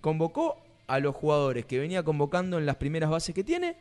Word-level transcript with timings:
Convocó 0.00 0.62
a 0.86 1.00
los 1.00 1.14
jugadores 1.14 1.66
que 1.66 1.78
venía 1.78 2.02
convocando 2.02 2.58
en 2.58 2.66
las 2.66 2.76
primeras 2.76 3.10
bases 3.10 3.34
que 3.34 3.44
tiene, 3.44 3.76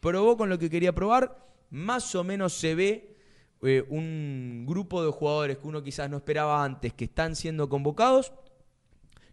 probó 0.00 0.36
con 0.36 0.48
lo 0.48 0.58
que 0.58 0.70
quería 0.70 0.94
probar, 0.94 1.36
más 1.70 2.14
o 2.14 2.24
menos 2.24 2.52
se 2.52 2.74
ve 2.74 3.16
eh, 3.62 3.84
un 3.88 4.64
grupo 4.66 5.04
de 5.04 5.10
jugadores 5.10 5.58
que 5.58 5.68
uno 5.68 5.82
quizás 5.82 6.10
no 6.10 6.18
esperaba 6.18 6.64
antes, 6.64 6.92
que 6.92 7.04
están 7.04 7.36
siendo 7.36 7.68
convocados. 7.68 8.32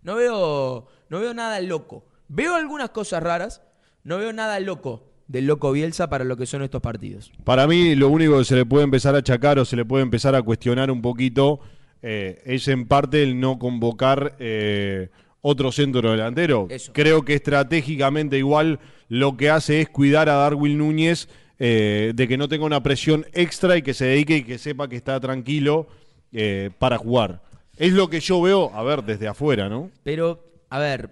No 0.01 0.15
veo, 0.15 0.87
no 1.09 1.19
veo 1.19 1.33
nada 1.33 1.59
loco. 1.61 2.05
Veo 2.27 2.55
algunas 2.55 2.91
cosas 2.91 3.21
raras, 3.23 3.61
no 4.03 4.17
veo 4.17 4.31
nada 4.31 4.59
loco 4.59 5.09
del 5.27 5.45
loco 5.45 5.71
Bielsa 5.71 6.09
para 6.09 6.23
lo 6.23 6.37
que 6.37 6.45
son 6.45 6.63
estos 6.63 6.81
partidos. 6.81 7.31
Para 7.43 7.67
mí, 7.67 7.95
lo 7.95 8.09
único 8.09 8.37
que 8.37 8.45
se 8.45 8.55
le 8.55 8.65
puede 8.65 8.83
empezar 8.83 9.15
a 9.15 9.19
achacar 9.19 9.59
o 9.59 9.65
se 9.65 9.75
le 9.75 9.85
puede 9.85 10.03
empezar 10.03 10.35
a 10.35 10.41
cuestionar 10.41 10.89
un 10.89 11.01
poquito 11.01 11.59
eh, 12.01 12.41
es 12.45 12.67
en 12.67 12.87
parte 12.87 13.21
el 13.21 13.39
no 13.39 13.59
convocar 13.59 14.35
eh, 14.39 15.09
otro 15.41 15.71
centro 15.71 16.11
delantero. 16.11 16.67
Eso. 16.69 16.91
Creo 16.93 17.23
que 17.23 17.33
estratégicamente 17.33 18.37
igual 18.37 18.79
lo 19.07 19.37
que 19.37 19.49
hace 19.49 19.81
es 19.81 19.89
cuidar 19.89 20.29
a 20.29 20.33
Darwin 20.33 20.77
Núñez 20.77 21.27
eh, 21.57 22.13
de 22.15 22.27
que 22.27 22.37
no 22.37 22.47
tenga 22.47 22.65
una 22.65 22.81
presión 22.81 23.25
extra 23.33 23.75
y 23.77 23.81
que 23.81 23.93
se 23.93 24.05
dedique 24.05 24.37
y 24.37 24.43
que 24.43 24.57
sepa 24.57 24.87
que 24.87 24.95
está 24.95 25.19
tranquilo 25.19 25.87
eh, 26.31 26.69
para 26.79 26.97
jugar. 26.97 27.41
Es 27.75 27.93
lo 27.93 28.09
que 28.09 28.19
yo 28.19 28.41
veo, 28.41 28.71
a 28.73 28.83
ver, 28.83 29.03
desde 29.03 29.27
afuera, 29.27 29.69
¿no? 29.69 29.91
Pero, 30.03 30.43
a 30.69 30.79
ver, 30.79 31.11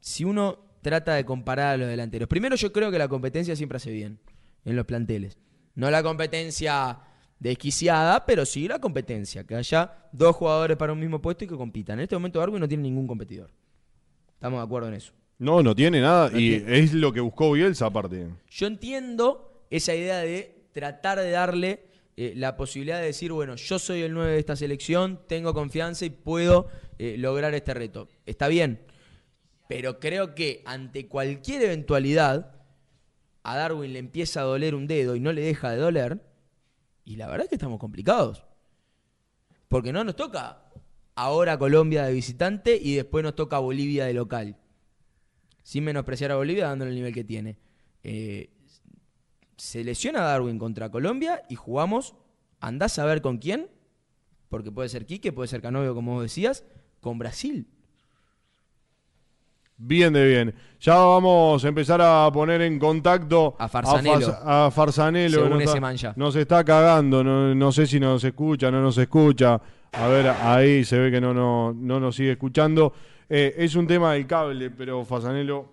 si 0.00 0.24
uno 0.24 0.58
trata 0.82 1.14
de 1.14 1.24
comparar 1.24 1.74
a 1.74 1.76
los 1.76 1.88
delanteros, 1.88 2.28
primero 2.28 2.56
yo 2.56 2.72
creo 2.72 2.90
que 2.90 2.98
la 2.98 3.08
competencia 3.08 3.56
siempre 3.56 3.76
hace 3.76 3.90
bien 3.90 4.18
en 4.64 4.76
los 4.76 4.84
planteles. 4.84 5.38
No 5.74 5.90
la 5.90 6.02
competencia 6.02 6.98
desquiciada, 7.38 8.24
pero 8.26 8.46
sí 8.46 8.68
la 8.68 8.78
competencia. 8.78 9.44
Que 9.44 9.54
haya 9.54 10.08
dos 10.12 10.36
jugadores 10.36 10.76
para 10.76 10.92
un 10.92 11.00
mismo 11.00 11.20
puesto 11.20 11.44
y 11.44 11.48
que 11.48 11.56
compitan. 11.56 11.98
En 11.98 12.04
este 12.04 12.16
momento 12.16 12.38
Darwin 12.38 12.60
no 12.60 12.68
tiene 12.68 12.82
ningún 12.82 13.06
competidor. 13.06 13.50
Estamos 14.34 14.60
de 14.60 14.64
acuerdo 14.64 14.88
en 14.88 14.94
eso. 14.94 15.12
No, 15.38 15.62
no 15.62 15.74
tiene 15.74 16.00
nada 16.00 16.30
No 16.30 16.38
y 16.38 16.58
tiene. 16.58 16.78
es 16.78 16.92
lo 16.94 17.12
que 17.12 17.20
buscó 17.20 17.52
Bielsa 17.52 17.86
aparte. 17.86 18.28
Yo 18.50 18.66
entiendo 18.66 19.64
esa 19.70 19.94
idea 19.94 20.18
de 20.18 20.68
tratar 20.72 21.18
de 21.18 21.30
darle 21.30 21.86
eh, 22.16 22.32
la 22.36 22.56
posibilidad 22.56 23.00
de 23.00 23.06
decir, 23.06 23.32
bueno, 23.32 23.56
yo 23.56 23.78
soy 23.78 24.02
el 24.02 24.14
9 24.14 24.32
de 24.32 24.38
esta 24.38 24.54
selección, 24.56 25.20
tengo 25.26 25.52
confianza 25.52 26.04
y 26.04 26.10
puedo 26.10 26.68
eh, 26.98 27.16
lograr 27.18 27.54
este 27.54 27.74
reto. 27.74 28.08
Está 28.26 28.46
bien, 28.48 28.80
pero 29.68 29.98
creo 29.98 30.34
que 30.34 30.62
ante 30.64 31.08
cualquier 31.08 31.62
eventualidad, 31.62 32.52
a 33.42 33.56
Darwin 33.56 33.92
le 33.92 33.98
empieza 33.98 34.40
a 34.40 34.44
doler 34.44 34.74
un 34.74 34.86
dedo 34.86 35.16
y 35.16 35.20
no 35.20 35.32
le 35.32 35.42
deja 35.42 35.70
de 35.70 35.78
doler, 35.78 36.20
y 37.04 37.16
la 37.16 37.26
verdad 37.26 37.44
es 37.44 37.48
que 37.48 37.56
estamos 37.56 37.78
complicados. 37.80 38.44
Porque 39.68 39.92
no 39.92 40.04
nos 40.04 40.14
toca 40.14 40.63
ahora 41.14 41.58
Colombia 41.58 42.04
de 42.04 42.12
visitante 42.12 42.76
y 42.80 42.94
después 42.96 43.22
nos 43.22 43.34
toca 43.34 43.58
Bolivia 43.58 44.04
de 44.06 44.14
local. 44.14 44.56
Sin 45.62 45.84
menospreciar 45.84 46.30
a 46.32 46.36
Bolivia 46.36 46.68
dándole 46.68 46.90
el 46.90 46.96
nivel 46.96 47.14
que 47.14 47.24
tiene. 47.24 47.56
Eh, 48.02 48.50
se 49.56 49.82
lesiona 49.84 50.20
Darwin 50.20 50.58
contra 50.58 50.90
Colombia 50.90 51.42
y 51.48 51.54
jugamos, 51.54 52.14
andás 52.60 52.98
a 52.98 53.04
ver 53.04 53.22
con 53.22 53.38
quién, 53.38 53.68
porque 54.48 54.70
puede 54.70 54.88
ser 54.88 55.06
Quique, 55.06 55.32
puede 55.32 55.48
ser 55.48 55.62
Canovio, 55.62 55.94
como 55.94 56.14
vos 56.14 56.22
decías, 56.22 56.64
con 57.00 57.18
Brasil. 57.18 57.66
Bien 59.76 60.12
de 60.12 60.24
bien. 60.26 60.54
Ya 60.80 60.94
vamos 60.94 61.64
a 61.64 61.68
empezar 61.68 62.00
a 62.00 62.30
poner 62.32 62.62
en 62.62 62.78
contacto 62.78 63.56
A 63.58 63.68
Farzanelo. 63.68 64.36
A, 64.44 64.70
Farzanelo. 64.70 65.34
Según 65.34 65.50
Nos 65.50 65.58
ese 65.62 65.68
está- 65.70 65.80
man 65.80 65.96
ya. 65.96 66.12
Nos 66.16 66.36
está 66.36 66.64
cagando. 66.64 67.24
No, 67.24 67.54
no 67.54 67.72
sé 67.72 67.86
si 67.86 67.98
nos 67.98 68.22
escucha, 68.22 68.70
no 68.70 68.80
nos 68.80 68.96
escucha. 68.98 69.60
A 69.96 70.08
ver, 70.08 70.26
ahí 70.26 70.84
se 70.84 70.98
ve 70.98 71.10
que 71.10 71.20
no, 71.20 71.32
no, 71.32 71.72
no 71.72 72.00
nos 72.00 72.16
sigue 72.16 72.32
escuchando. 72.32 72.92
Eh, 73.28 73.54
es 73.58 73.76
un 73.76 73.86
tema 73.86 74.12
del 74.14 74.26
cable, 74.26 74.70
pero 74.70 75.04
Farzanelo. 75.04 75.72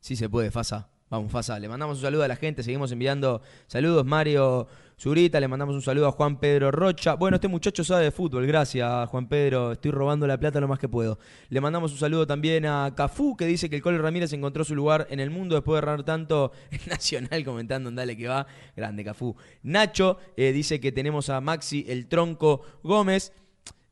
Sí 0.00 0.16
se 0.16 0.28
puede, 0.28 0.50
Fasa. 0.50 0.88
Vamos, 1.08 1.32
Fasa. 1.32 1.58
Le 1.58 1.68
mandamos 1.68 1.96
un 1.96 2.02
saludo 2.02 2.24
a 2.24 2.28
la 2.28 2.36
gente. 2.36 2.62
Seguimos 2.62 2.92
enviando 2.92 3.40
saludos. 3.66 4.04
Mario 4.04 4.68
Zurita, 4.98 5.38
le 5.40 5.46
mandamos 5.46 5.74
un 5.74 5.82
saludo 5.82 6.06
a 6.06 6.12
Juan 6.12 6.40
Pedro 6.40 6.70
Rocha. 6.70 7.16
Bueno, 7.16 7.34
este 7.34 7.48
muchacho 7.48 7.84
sabe 7.84 8.04
de 8.04 8.10
fútbol. 8.10 8.46
Gracias, 8.46 9.10
Juan 9.10 9.28
Pedro. 9.28 9.72
Estoy 9.72 9.90
robando 9.90 10.26
la 10.26 10.40
plata 10.40 10.58
lo 10.58 10.68
más 10.68 10.78
que 10.78 10.88
puedo. 10.88 11.18
Le 11.50 11.60
mandamos 11.60 11.92
un 11.92 11.98
saludo 11.98 12.26
también 12.26 12.64
a 12.64 12.94
Cafú, 12.96 13.36
que 13.36 13.44
dice 13.44 13.68
que 13.68 13.76
el 13.76 13.82
Colo 13.82 13.98
Ramírez 13.98 14.32
encontró 14.32 14.64
su 14.64 14.74
lugar 14.74 15.06
en 15.10 15.20
el 15.20 15.28
mundo 15.28 15.54
después 15.54 15.74
de 15.74 15.78
errar 15.80 16.02
tanto 16.02 16.50
en 16.70 16.80
Nacional 16.86 17.44
comentando 17.44 17.90
en 17.90 17.94
Dale 17.94 18.16
que 18.16 18.26
va. 18.26 18.46
Grande, 18.74 19.04
Cafú. 19.04 19.36
Nacho 19.64 20.16
eh, 20.34 20.52
dice 20.52 20.80
que 20.80 20.92
tenemos 20.92 21.28
a 21.28 21.42
Maxi 21.42 21.84
el 21.86 22.06
Tronco 22.06 22.62
Gómez. 22.82 23.34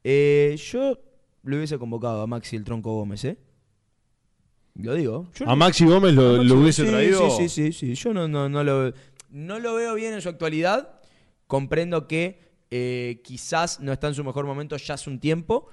Eh, 0.04 0.56
yo 0.72 0.98
lo 1.42 1.56
hubiese 1.56 1.78
convocado 1.78 2.22
a 2.22 2.26
Maxi 2.26 2.56
el 2.56 2.64
Tronco 2.64 2.94
Gómez, 2.94 3.26
¿eh? 3.26 3.36
Lo 4.76 4.94
digo. 4.94 5.28
Yo 5.34 5.48
A 5.48 5.54
Maxi 5.54 5.84
Gómez 5.84 6.14
lo, 6.14 6.22
a 6.22 6.32
Maxi 6.38 6.48
lo 6.48 6.54
hubiese 6.60 6.84
sí, 6.84 6.90
traído. 6.90 7.30
Sí, 7.30 7.48
sí, 7.48 7.72
sí, 7.72 7.72
sí. 7.72 7.94
Yo 7.94 8.12
no, 8.12 8.26
no, 8.26 8.48
no, 8.48 8.64
lo, 8.64 8.92
no 9.34 9.58
lo 9.58 9.74
veo 9.74 9.94
bien 9.94 10.14
en 10.14 10.22
su 10.22 10.28
actualidad. 10.28 11.00
Comprendo 11.48 12.06
que 12.06 12.40
eh, 12.70 13.20
quizás 13.24 13.80
no 13.80 13.92
está 13.92 14.06
en 14.06 14.14
su 14.14 14.24
mejor 14.24 14.46
momento 14.46 14.76
ya 14.76 14.94
hace 14.94 15.10
un 15.10 15.18
tiempo. 15.18 15.66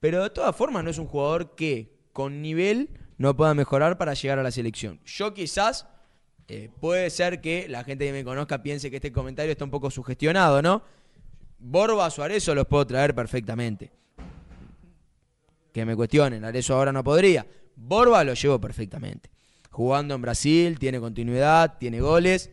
Pero 0.00 0.22
de 0.22 0.30
todas 0.30 0.54
formas 0.54 0.82
no 0.82 0.90
es 0.90 0.98
un 0.98 1.06
jugador 1.06 1.54
que 1.54 1.96
con 2.12 2.42
nivel 2.42 2.90
no 3.16 3.36
pueda 3.36 3.54
mejorar 3.54 3.96
para 3.96 4.14
llegar 4.14 4.40
a 4.40 4.42
la 4.42 4.50
selección. 4.50 5.00
Yo 5.04 5.32
quizás, 5.32 5.86
eh, 6.48 6.70
puede 6.80 7.08
ser 7.08 7.40
que 7.40 7.68
la 7.68 7.84
gente 7.84 8.04
que 8.04 8.12
me 8.12 8.24
conozca 8.24 8.62
piense 8.62 8.90
que 8.90 8.96
este 8.96 9.12
comentario 9.12 9.52
está 9.52 9.64
un 9.64 9.70
poco 9.70 9.90
sugestionado, 9.90 10.60
¿no? 10.60 10.82
Borba, 11.58 12.10
Suárez 12.10 12.46
los 12.48 12.66
puedo 12.66 12.84
traer 12.86 13.14
perfectamente. 13.14 13.92
Que 15.72 15.84
me 15.84 15.94
cuestionen, 15.94 16.44
Arezo 16.44 16.74
ahora 16.74 16.92
no 16.92 17.04
podría. 17.04 17.46
Borba 17.76 18.24
lo 18.24 18.34
llevo 18.34 18.60
perfectamente. 18.60 19.30
Jugando 19.70 20.14
en 20.16 20.22
Brasil, 20.22 20.78
tiene 20.78 21.00
continuidad, 21.00 21.78
tiene 21.78 22.00
goles. 22.00 22.50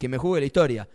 Que 0.00 0.08
me 0.08 0.16
juegue 0.16 0.40
la 0.40 0.46
historia. 0.46 0.88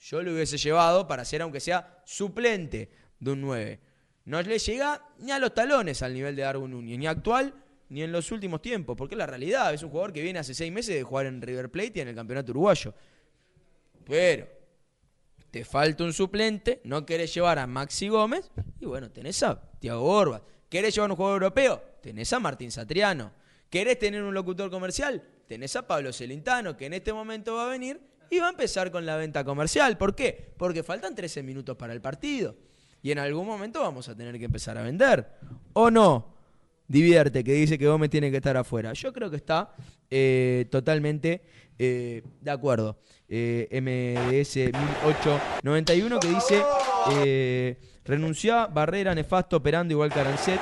Yo 0.00 0.20
lo 0.20 0.32
hubiese 0.32 0.58
llevado 0.58 1.06
para 1.06 1.24
ser, 1.24 1.42
aunque 1.42 1.60
sea 1.60 2.02
suplente 2.04 2.90
de 3.20 3.30
un 3.30 3.40
9. 3.40 3.80
No 4.24 4.42
le 4.42 4.58
llega 4.58 5.08
ni 5.20 5.30
a 5.30 5.38
los 5.38 5.54
talones 5.54 6.02
al 6.02 6.12
nivel 6.12 6.34
de 6.34 6.42
Darwin 6.42 6.72
Núñez, 6.72 6.98
ni 6.98 7.06
actual 7.06 7.54
ni 7.90 8.02
en 8.02 8.10
los 8.10 8.32
últimos 8.32 8.60
tiempos, 8.60 8.96
porque 8.96 9.14
es 9.14 9.18
la 9.18 9.26
realidad. 9.26 9.72
Es 9.72 9.84
un 9.84 9.90
jugador 9.90 10.12
que 10.12 10.22
viene 10.22 10.40
hace 10.40 10.54
seis 10.54 10.72
meses 10.72 10.96
de 10.96 11.04
jugar 11.04 11.26
en 11.26 11.40
River 11.40 11.70
Plate 11.70 11.92
y 11.94 12.00
en 12.00 12.08
el 12.08 12.16
campeonato 12.16 12.50
uruguayo. 12.50 12.92
Pero 14.04 14.48
te 15.52 15.64
falta 15.64 16.02
un 16.02 16.12
suplente, 16.12 16.80
no 16.82 17.06
querés 17.06 17.32
llevar 17.32 17.60
a 17.60 17.66
Maxi 17.68 18.08
Gómez, 18.08 18.50
y 18.80 18.86
bueno, 18.86 19.08
tenés 19.08 19.40
a 19.44 19.70
Tiago 19.78 20.02
Borba. 20.02 20.42
¿Querés 20.68 20.96
llevar 20.96 21.10
un 21.12 21.16
jugador 21.16 21.42
europeo? 21.44 21.80
Tenés 22.02 22.32
a 22.32 22.40
Martín 22.40 22.72
Satriano. 22.72 23.32
¿Querés 23.70 24.00
tener 24.00 24.22
un 24.24 24.34
locutor 24.34 24.68
comercial? 24.68 25.22
Tenés 25.46 25.76
a 25.76 25.86
Pablo 25.86 26.12
Celintano, 26.12 26.76
que 26.76 26.86
en 26.86 26.94
este 26.94 27.12
momento 27.12 27.54
va 27.54 27.66
a 27.66 27.68
venir 27.68 28.00
y 28.30 28.38
va 28.38 28.46
a 28.46 28.50
empezar 28.50 28.90
con 28.90 29.06
la 29.06 29.16
venta 29.16 29.44
comercial. 29.44 29.96
¿Por 29.96 30.14
qué? 30.14 30.52
Porque 30.56 30.82
faltan 30.82 31.14
13 31.14 31.42
minutos 31.42 31.76
para 31.76 31.92
el 31.92 32.00
partido. 32.00 32.56
Y 33.02 33.10
en 33.10 33.18
algún 33.18 33.46
momento 33.46 33.80
vamos 33.80 34.08
a 34.08 34.16
tener 34.16 34.38
que 34.38 34.44
empezar 34.44 34.76
a 34.76 34.82
vender. 34.82 35.28
¿O 35.72 35.90
no? 35.90 36.34
Divierte, 36.86 37.44
que 37.44 37.52
dice 37.52 37.78
que 37.78 37.86
Gómez 37.86 38.10
tiene 38.10 38.30
que 38.30 38.38
estar 38.38 38.56
afuera. 38.56 38.92
Yo 38.94 39.12
creo 39.12 39.30
que 39.30 39.36
está 39.36 39.74
eh, 40.10 40.66
totalmente 40.70 41.42
eh, 41.78 42.22
de 42.40 42.50
acuerdo. 42.50 42.98
Eh, 43.28 43.68
MDS 43.70 44.56
1891 44.56 46.18
que 46.18 46.28
dice 46.28 46.62
eh, 47.12 47.76
renuncia 48.04 48.66
Barrera, 48.66 49.14
nefasto, 49.14 49.58
operando 49.58 49.92
igual 49.92 50.12
que 50.12 50.20
Arancet. 50.20 50.60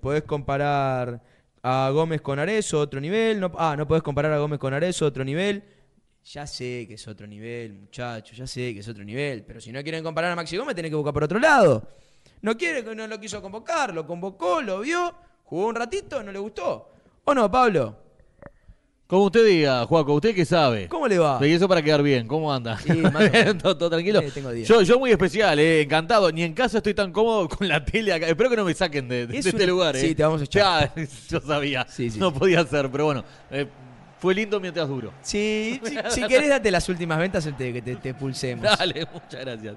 Podés 0.00 0.22
comparar 0.24 1.22
a 1.62 1.90
Gómez 1.92 2.20
con 2.20 2.38
Arezo, 2.38 2.80
otro 2.80 3.00
nivel. 3.00 3.40
No, 3.40 3.52
ah, 3.56 3.74
no 3.76 3.86
podés 3.86 4.02
comparar 4.02 4.32
a 4.32 4.38
Gómez 4.38 4.58
con 4.58 4.74
Arezo, 4.74 5.06
otro 5.06 5.24
nivel. 5.24 5.62
Ya 6.24 6.46
sé 6.46 6.84
que 6.86 6.94
es 6.94 7.08
otro 7.08 7.26
nivel, 7.26 7.72
muchachos, 7.72 8.36
ya 8.36 8.46
sé 8.46 8.72
que 8.74 8.80
es 8.80 8.88
otro 8.88 9.04
nivel. 9.04 9.44
Pero 9.44 9.60
si 9.60 9.72
no 9.72 9.82
quieren 9.82 10.04
comparar 10.04 10.32
a 10.32 10.36
Maxi 10.36 10.56
Gómez, 10.56 10.74
tienen 10.74 10.90
que 10.90 10.96
buscar 10.96 11.14
por 11.14 11.24
otro 11.24 11.38
lado. 11.38 11.88
No 12.42 12.56
quiere, 12.56 12.82
no 12.94 13.06
lo 13.06 13.20
quiso 13.20 13.40
convocar, 13.42 13.92
lo 13.94 14.06
convocó, 14.06 14.62
lo 14.62 14.80
vio, 14.80 15.14
jugó 15.44 15.66
un 15.66 15.74
ratito, 15.74 16.22
no 16.22 16.32
le 16.32 16.38
gustó. 16.38 16.90
¿O 17.24 17.34
no, 17.34 17.50
Pablo? 17.50 17.96
Como 19.12 19.24
usted 19.26 19.44
diga, 19.44 19.84
Juaco, 19.84 20.14
¿usted 20.14 20.34
qué 20.34 20.46
sabe? 20.46 20.88
¿Cómo 20.88 21.06
le 21.06 21.18
va? 21.18 21.38
Y 21.46 21.52
eso 21.52 21.68
para 21.68 21.82
quedar 21.82 22.02
bien, 22.02 22.26
¿cómo 22.26 22.50
anda? 22.50 22.78
Sí, 22.78 22.88
todo, 23.62 23.76
todo 23.76 23.90
tranquilo. 23.90 24.20
Eh, 24.20 24.30
tengo 24.32 24.50
yo, 24.54 24.80
yo 24.80 24.98
muy 24.98 25.10
especial, 25.10 25.58
eh, 25.58 25.82
encantado. 25.82 26.32
Ni 26.32 26.42
en 26.42 26.54
casa 26.54 26.78
estoy 26.78 26.94
tan 26.94 27.12
cómodo 27.12 27.46
con 27.58 27.68
la 27.68 27.84
tele 27.84 28.10
acá. 28.14 28.26
Espero 28.26 28.48
que 28.48 28.56
no 28.56 28.64
me 28.64 28.72
saquen 28.72 29.08
de, 29.08 29.26
de 29.26 29.36
Es 29.36 29.44
este 29.44 29.64
un- 29.64 29.68
lugar. 29.68 29.96
sí, 29.96 30.06
eh. 30.06 30.14
te 30.14 30.22
vamos 30.22 30.40
a 30.40 30.44
echar. 30.44 30.94
Ya, 30.96 31.06
yo 31.28 31.40
sabía. 31.42 31.86
Sí, 31.90 32.08
sí, 32.08 32.18
no 32.18 32.30
sí. 32.30 32.38
podía 32.38 32.64
ser, 32.64 32.90
pero 32.90 33.04
bueno. 33.04 33.22
Fue 34.22 34.36
lindo 34.36 34.60
mientras 34.60 34.86
duró. 34.86 35.12
Sí, 35.20 35.80
si, 35.82 35.98
si 36.10 36.22
querés 36.28 36.48
date 36.48 36.70
las 36.70 36.88
últimas 36.88 37.18
ventas 37.18 37.44
antes 37.44 37.72
que 37.72 37.82
te, 37.82 37.96
te 37.96 38.14
pulsemos. 38.14 38.62
Dale, 38.78 39.04
muchas 39.12 39.40
gracias. 39.40 39.74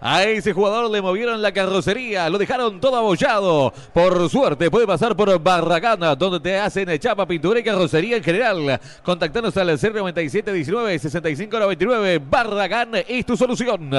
A 0.00 0.24
ese 0.24 0.52
jugador 0.52 0.90
le 0.90 1.00
movieron 1.00 1.40
la 1.40 1.52
carrocería, 1.52 2.28
lo 2.28 2.36
dejaron 2.36 2.80
todo 2.80 2.96
abollado. 2.96 3.72
Por 3.94 4.28
suerte 4.28 4.70
puede 4.70 4.86
pasar 4.86 5.16
por 5.16 5.38
Barragana, 5.40 6.14
donde 6.14 6.40
te 6.40 6.58
hacen 6.58 6.98
chapa, 6.98 7.26
pintura 7.26 7.60
y 7.60 7.62
carrocería 7.62 8.18
en 8.18 8.22
general. 8.22 8.78
Contactanos 9.02 9.56
al 9.56 9.68
09719 9.68 10.98
6599. 10.98 12.20
Barragán 12.28 12.90
es 13.08 13.24
tu 13.24 13.36
solución. 13.36 13.90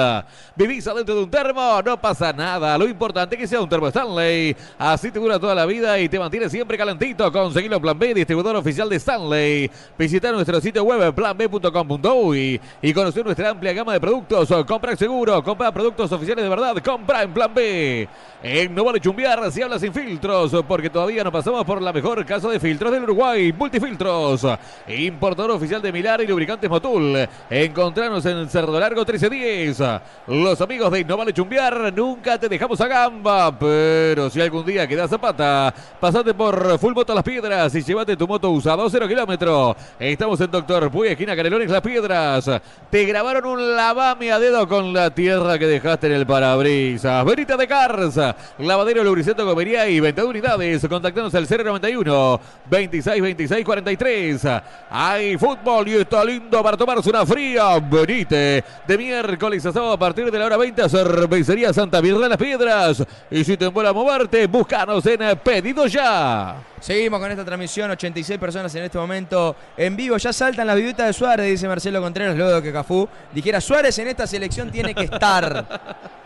Vivís 0.54 0.86
adentro 0.86 1.16
de 1.16 1.22
un 1.24 1.30
termo, 1.30 1.82
no 1.84 2.00
pasa 2.00 2.32
nada. 2.32 2.78
Lo 2.78 2.86
importante 2.86 3.34
es 3.34 3.40
que 3.40 3.48
sea 3.48 3.60
un 3.60 3.68
termo 3.68 3.88
Stanley. 3.88 4.56
Así 4.78 5.10
te 5.10 5.18
dura 5.18 5.38
toda 5.40 5.54
la 5.54 5.66
vida 5.66 5.98
y 5.98 6.08
te 6.08 6.18
mantiene 6.18 6.48
siempre 6.48 6.78
calentito. 6.78 7.30
Conseguilo 7.32 7.76
en 7.76 7.82
Plan 7.82 7.98
B, 7.98 8.14
distribuidor 8.14 8.54
oficial 8.54 8.88
de 8.88 8.96
Stanley. 8.96 9.70
Visita 9.98 10.30
nuestro 10.32 10.60
sitio 10.60 10.84
web 10.84 11.14
planb.com.uy 11.14 12.60
y 12.82 12.92
conocer 12.92 13.24
nuestra 13.24 13.50
amplia 13.50 13.72
gama 13.72 13.92
de 13.92 14.00
productos. 14.00 14.48
Compra 14.66 14.96
seguro, 14.96 15.42
compra 15.42 15.72
productos 15.72 16.10
oficiales 16.12 16.44
de 16.44 16.48
verdad. 16.48 16.76
Compra 16.84 17.22
en 17.22 17.32
Plan 17.32 17.52
B. 17.52 18.08
En 18.42 18.74
No 18.74 18.84
Vale 18.84 19.00
Chumbiar 19.00 19.50
si 19.50 19.62
habla 19.62 19.78
sin 19.78 19.92
filtros, 19.92 20.52
porque 20.66 20.90
todavía 20.90 21.24
no 21.24 21.32
pasamos 21.32 21.64
por 21.64 21.82
la 21.82 21.92
mejor 21.92 22.24
casa 22.24 22.48
de 22.48 22.60
filtros 22.60 22.92
del 22.92 23.02
Uruguay. 23.02 23.52
Multifiltros. 23.52 24.46
Importador 24.86 25.52
oficial 25.52 25.82
de 25.82 25.92
Milar 25.92 26.20
y 26.20 26.26
lubricantes 26.26 26.70
Motul. 26.70 27.28
Encontranos 27.50 28.24
en 28.26 28.48
Cerdo 28.48 28.78
Largo 28.78 29.00
1310. 29.00 29.82
Los 30.28 30.60
amigos 30.60 30.92
de 30.92 31.04
No 31.04 31.16
Vale 31.16 31.32
Chumbiar 31.32 31.92
nunca 31.92 32.38
te 32.38 32.48
dejamos 32.48 32.80
a 32.80 32.86
gamba, 32.86 33.58
pero 33.58 34.30
si 34.30 34.40
algún 34.40 34.64
día 34.64 34.86
quedas 34.86 35.10
zapata, 35.10 35.74
pasate 36.00 36.34
por 36.34 36.78
Full 36.78 36.94
Moto 36.94 37.14
Las 37.14 37.24
Piedras 37.24 37.74
y 37.74 37.82
llévate 37.82 38.16
tu 38.16 38.28
moto 38.28 38.50
usada 38.50 38.84
a 38.84 38.90
0 38.90 39.08
kilómetros. 39.08 39.67
Estamos 39.98 40.40
en 40.40 40.50
Doctor 40.50 40.90
Puy, 40.90 41.08
esquina 41.08 41.36
Canelones 41.36 41.70
Las 41.70 41.80
Piedras. 41.80 42.50
Te 42.90 43.04
grabaron 43.04 43.46
un 43.46 43.76
lavame 43.76 44.32
a 44.32 44.38
dedo 44.38 44.68
con 44.68 44.92
la 44.92 45.10
tierra 45.10 45.58
que 45.58 45.66
dejaste 45.66 46.06
en 46.06 46.14
el 46.14 46.26
parabrisas. 46.26 47.24
Verita 47.24 47.56
de 47.56 47.66
Carza, 47.66 48.36
lavadero 48.58 49.04
lubricento 49.04 49.44
comería 49.44 49.88
y 49.88 50.00
venta 50.00 50.22
de 50.22 50.28
unidades. 50.28 50.86
Contactanos 50.88 51.34
al 51.34 51.46
091 51.48 52.40
26 52.70 53.22
26 53.22 53.64
43. 53.64 54.46
Hay 54.90 55.36
fútbol 55.36 55.88
y 55.88 55.94
está 55.96 56.24
lindo 56.24 56.62
para 56.62 56.76
tomarse 56.76 57.10
una 57.10 57.26
fría. 57.26 57.78
Venite 57.78 58.64
de 58.86 58.98
miércoles 58.98 59.64
a 59.66 59.72
sábado 59.72 59.92
a 59.92 59.98
partir 59.98 60.30
de 60.30 60.38
la 60.38 60.46
hora 60.46 60.56
20 60.56 60.82
a 60.82 60.88
Cervecería 60.88 61.72
Santa 61.72 62.00
Virgen 62.00 62.28
las 62.28 62.38
Piedras. 62.38 63.04
Y 63.30 63.44
si 63.44 63.56
te 63.56 63.66
embola 63.66 63.92
moverte, 63.92 64.46
búscanos 64.46 65.04
en 65.06 65.38
Pedido 65.38 65.86
Ya. 65.86 66.56
Seguimos 66.80 67.20
con 67.20 67.30
esta 67.30 67.44
transmisión, 67.44 67.90
86 67.90 68.38
personas 68.38 68.74
en 68.74 68.84
este 68.84 68.98
momento 68.98 69.56
en 69.76 69.96
vivo. 69.96 70.16
Ya 70.16 70.32
saltan 70.32 70.66
las 70.66 70.76
vivitas 70.76 71.06
de 71.06 71.12
Suárez, 71.12 71.46
dice 71.46 71.66
Marcelo 71.68 72.00
Contreras, 72.00 72.36
luego 72.36 72.52
de 72.56 72.62
que 72.62 72.72
Cafú 72.72 73.08
dijera 73.32 73.60
Suárez 73.60 73.98
en 73.98 74.08
esta 74.08 74.26
selección 74.26 74.70
tiene 74.70 74.94
que 74.94 75.04
estar. 75.04 75.66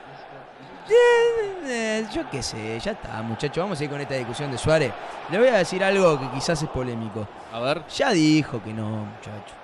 Eh, 1.64 2.04
Yo 2.12 2.28
qué 2.28 2.42
sé, 2.42 2.78
ya 2.80 2.90
está, 2.92 3.22
muchachos. 3.22 3.56
Vamos 3.62 3.80
a 3.80 3.84
ir 3.84 3.88
con 3.88 4.00
esta 4.00 4.14
discusión 4.14 4.50
de 4.50 4.58
Suárez. 4.58 4.92
Le 5.30 5.38
voy 5.38 5.48
a 5.48 5.58
decir 5.58 5.82
algo 5.82 6.18
que 6.18 6.28
quizás 6.30 6.60
es 6.62 6.68
polémico. 6.68 7.26
A 7.52 7.60
ver. 7.60 7.82
Ya 7.96 8.10
dijo 8.10 8.62
que 8.62 8.74
no, 8.74 9.06
muchachos. 9.06 9.56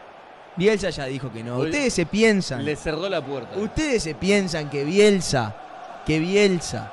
Bielsa 0.57 0.91
ya 0.91 1.05
dijo 1.05 1.31
que 1.31 1.43
no. 1.43 1.59
Ustedes 1.59 1.93
se 1.93 2.07
piensan. 2.07 2.65
Le 2.65 2.77
cerró 2.77 3.09
la 3.09 3.21
puerta. 3.21 3.59
Ustedes 3.59 4.03
se 4.03 4.15
piensan 4.15 4.71
que 4.71 4.85
Bielsa, 4.85 5.55
que 6.07 6.19
Bielsa, 6.19 6.91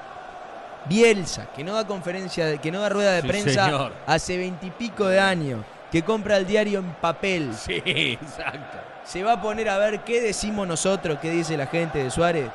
Bielsa, 0.88 1.48
que 1.56 1.64
no 1.64 1.74
da 1.74 1.86
conferencia, 1.88 2.46
de- 2.46 2.58
que 2.60 2.72
no 2.72 2.80
da 2.82 2.90
rueda 2.90 3.14
de 3.14 3.22
Sí, 3.22 3.28
prensa 3.28 3.66
señor. 3.66 3.94
hace 4.06 4.38
veintipico 4.38 5.08
de 5.08 5.20
años, 5.20 5.66
que 5.92 6.04
compra 6.04 6.38
el 6.38 6.46
diario 6.46 6.80
en 6.80 6.94
papel, 6.96 7.54
Sí, 7.56 7.82
exacto. 7.86 8.78
se 9.04 9.24
va 9.24 9.34
a 9.34 9.42
poner 9.42 9.70
a 9.70 9.78
ver 9.78 10.04
qué 10.04 10.22
decimos 10.22 10.68
nosotros, 10.68 11.18
qué 11.22 11.32
dice 11.32 11.58
la 11.58 11.68
gente 11.68 12.04
de 12.04 12.12
Suárez. 12.12 12.50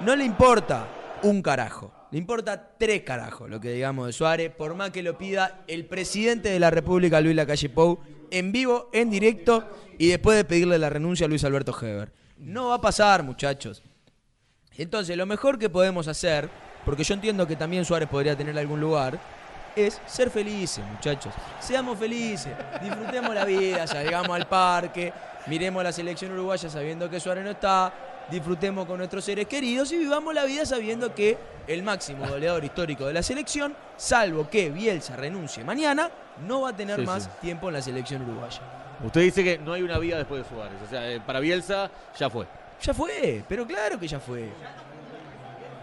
No 0.00 0.14
le 0.16 0.24
importa 0.24 0.86
un 1.22 1.40
carajo. 1.42 1.92
Le 2.12 2.18
importa 2.18 2.76
tres 2.78 3.02
carajos 3.02 3.50
lo 3.50 3.58
que 3.60 3.70
digamos 3.72 4.06
de 4.06 4.12
Suárez, 4.12 4.50
por 4.50 4.74
más 4.74 4.90
que 4.90 5.02
lo 5.02 5.18
pida 5.18 5.64
el 5.66 5.86
presidente 5.86 6.50
de 6.50 6.60
la 6.60 6.70
República, 6.70 7.20
Luis 7.20 7.34
Lacalle 7.34 7.68
Pou, 7.68 7.98
en 8.30 8.52
vivo, 8.52 8.90
en 8.92 9.10
directo, 9.10 9.68
y 9.98 10.08
después 10.08 10.36
de 10.36 10.44
pedirle 10.44 10.78
la 10.78 10.88
renuncia 10.90 11.26
a 11.26 11.28
Luis 11.28 11.42
Alberto 11.44 11.74
Heber. 11.80 12.12
No 12.38 12.68
va 12.68 12.74
a 12.76 12.80
pasar, 12.80 13.22
muchachos. 13.22 13.82
Entonces, 14.76 15.16
lo 15.16 15.24
mejor 15.26 15.58
que 15.58 15.68
podemos 15.70 16.06
hacer, 16.06 16.48
porque 16.86 17.04
yo 17.04 17.12
entiendo 17.12 17.46
que 17.46 17.56
también 17.56 17.84
Suárez 17.84 18.08
podría 18.08 18.34
tener 18.34 18.56
algún 18.58 18.80
lugar, 18.80 19.18
es 19.74 20.00
ser 20.06 20.30
felices, 20.30 20.82
muchachos. 20.90 21.34
Seamos 21.60 21.98
felices, 21.98 22.54
disfrutemos 22.82 23.34
la 23.34 23.44
vida, 23.44 23.86
salgamos 23.86 24.30
al 24.30 24.46
parque, 24.48 25.12
miremos 25.48 25.84
la 25.84 25.92
selección 25.92 26.32
uruguaya 26.32 26.70
sabiendo 26.70 27.10
que 27.10 27.20
Suárez 27.20 27.44
no 27.44 27.50
está, 27.50 27.92
disfrutemos 28.30 28.86
con 28.86 28.96
nuestros 28.98 29.22
seres 29.24 29.46
queridos 29.46 29.92
y 29.92 29.98
vivamos 29.98 30.32
la 30.32 30.44
vida 30.44 30.64
sabiendo 30.64 31.14
que 31.14 31.36
el 31.66 31.82
máximo 31.82 32.26
goleador 32.26 32.64
histórico 32.64 33.06
de 33.06 33.12
la 33.12 33.22
selección, 33.22 33.76
salvo 33.98 34.48
que 34.48 34.70
Bielsa 34.70 35.14
renuncie 35.16 35.62
mañana, 35.64 36.10
no 36.46 36.62
va 36.62 36.70
a 36.70 36.76
tener 36.76 37.00
Sí, 37.00 37.04
más 37.06 37.24
sí. 37.24 37.28
tiempo 37.42 37.68
en 37.68 37.74
la 37.74 37.82
selección 37.82 38.22
uruguaya. 38.22 38.60
Usted 39.04 39.20
dice 39.20 39.44
que 39.44 39.58
no 39.58 39.74
hay 39.74 39.82
una 39.82 39.98
vida 39.98 40.16
después 40.16 40.42
de 40.42 40.48
Suárez. 40.48 40.78
O 40.86 40.88
sea, 40.88 41.06
eh, 41.10 41.20
para 41.20 41.38
Bielsa 41.40 41.90
ya 42.18 42.30
fue. 42.30 42.46
Ya 42.82 42.94
fue, 42.94 43.44
pero 43.46 43.66
claro 43.66 43.98
que 43.98 44.08
ya 44.08 44.18
fue. 44.20 44.48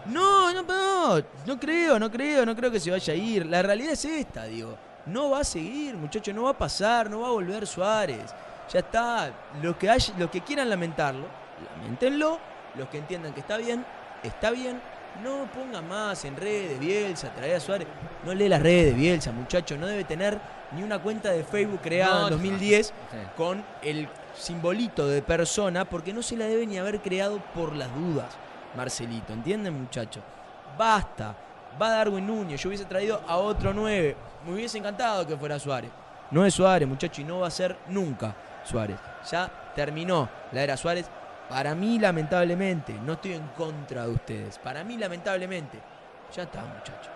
No, 0.06 0.52
no, 0.52 0.62
no, 0.62 1.22
no 1.46 1.58
creo, 1.60 1.98
no 1.98 2.10
creo, 2.10 2.44
no 2.44 2.54
creo 2.54 2.70
que 2.70 2.80
se 2.80 2.90
vaya 2.90 3.12
a 3.12 3.16
ir. 3.16 3.46
La 3.46 3.62
realidad 3.62 3.92
es 3.92 4.04
esta, 4.04 4.44
digo. 4.44 4.76
No 5.06 5.30
va 5.30 5.40
a 5.40 5.44
seguir, 5.44 5.94
muchachos, 5.96 6.34
no 6.34 6.44
va 6.44 6.50
a 6.50 6.58
pasar, 6.58 7.10
no 7.10 7.20
va 7.20 7.28
a 7.28 7.32
volver 7.32 7.66
Suárez. 7.66 8.34
Ya 8.72 8.78
está. 8.80 9.30
Los 9.62 9.76
que, 9.76 9.88
hay- 9.90 10.00
los 10.18 10.30
que 10.30 10.40
quieran 10.42 10.68
lamentarlo, 10.70 11.26
lamentenlo. 11.78 12.38
Los 12.76 12.88
que 12.88 12.98
entiendan 12.98 13.32
que 13.34 13.40
está 13.40 13.56
bien, 13.56 13.84
está 14.22 14.50
bien. 14.50 14.80
No 15.22 15.48
pongan 15.54 15.86
más 15.88 16.24
en 16.24 16.36
redes, 16.36 16.78
Bielsa, 16.80 17.32
trae 17.34 17.54
a 17.54 17.60
Suárez. 17.60 17.86
No 18.24 18.34
lee 18.34 18.48
las 18.48 18.60
redes 18.60 18.86
de 18.86 18.92
Bielsa, 18.92 19.30
muchachos. 19.30 19.78
No 19.78 19.86
debe 19.86 20.02
tener 20.04 20.38
ni 20.72 20.82
una 20.82 20.98
cuenta 20.98 21.30
de 21.30 21.44
Facebook 21.44 21.80
creada 21.82 22.20
No, 22.22 22.26
en 22.28 22.30
2010 22.32 22.88
Sí. 22.88 22.92
con 23.36 23.64
el 23.82 24.08
simbolito 24.36 25.06
de 25.06 25.22
persona 25.22 25.84
porque 25.84 26.12
no 26.12 26.20
se 26.22 26.36
la 26.36 26.46
debe 26.46 26.66
ni 26.66 26.78
haber 26.78 27.00
creado 27.00 27.38
por 27.54 27.76
las 27.76 27.94
dudas, 27.94 28.26
Marcelito. 28.76 29.32
¿Entienden, 29.32 29.74
muchachos? 29.74 30.22
Basta. 30.76 31.34
Va 31.80 31.90
Darwin 31.90 32.26
Núñez. 32.26 32.60
Yo 32.60 32.68
hubiese 32.68 32.84
traído 32.84 33.20
a 33.26 33.36
otro 33.36 33.72
9. 33.72 34.16
Me 34.46 34.52
hubiese 34.52 34.78
encantado 34.78 35.26
que 35.26 35.36
fuera 35.36 35.58
Suárez. 35.58 35.90
No 36.30 36.44
es 36.44 36.54
Suárez, 36.54 36.88
muchachos, 36.88 37.18
y 37.18 37.24
no 37.24 37.40
va 37.40 37.48
a 37.48 37.50
ser 37.50 37.76
nunca 37.88 38.34
Suárez. 38.64 38.98
Ya 39.30 39.50
terminó 39.74 40.28
la 40.52 40.62
era 40.62 40.76
Suárez. 40.76 41.08
Para 41.48 41.74
mí, 41.74 41.98
lamentablemente, 41.98 42.94
no 42.94 43.14
estoy 43.14 43.34
en 43.34 43.48
contra 43.48 44.06
de 44.06 44.12
ustedes. 44.12 44.58
Para 44.58 44.82
mí, 44.82 44.96
lamentablemente, 44.96 45.78
ya 46.34 46.44
está, 46.44 46.62
muchachos. 46.62 47.13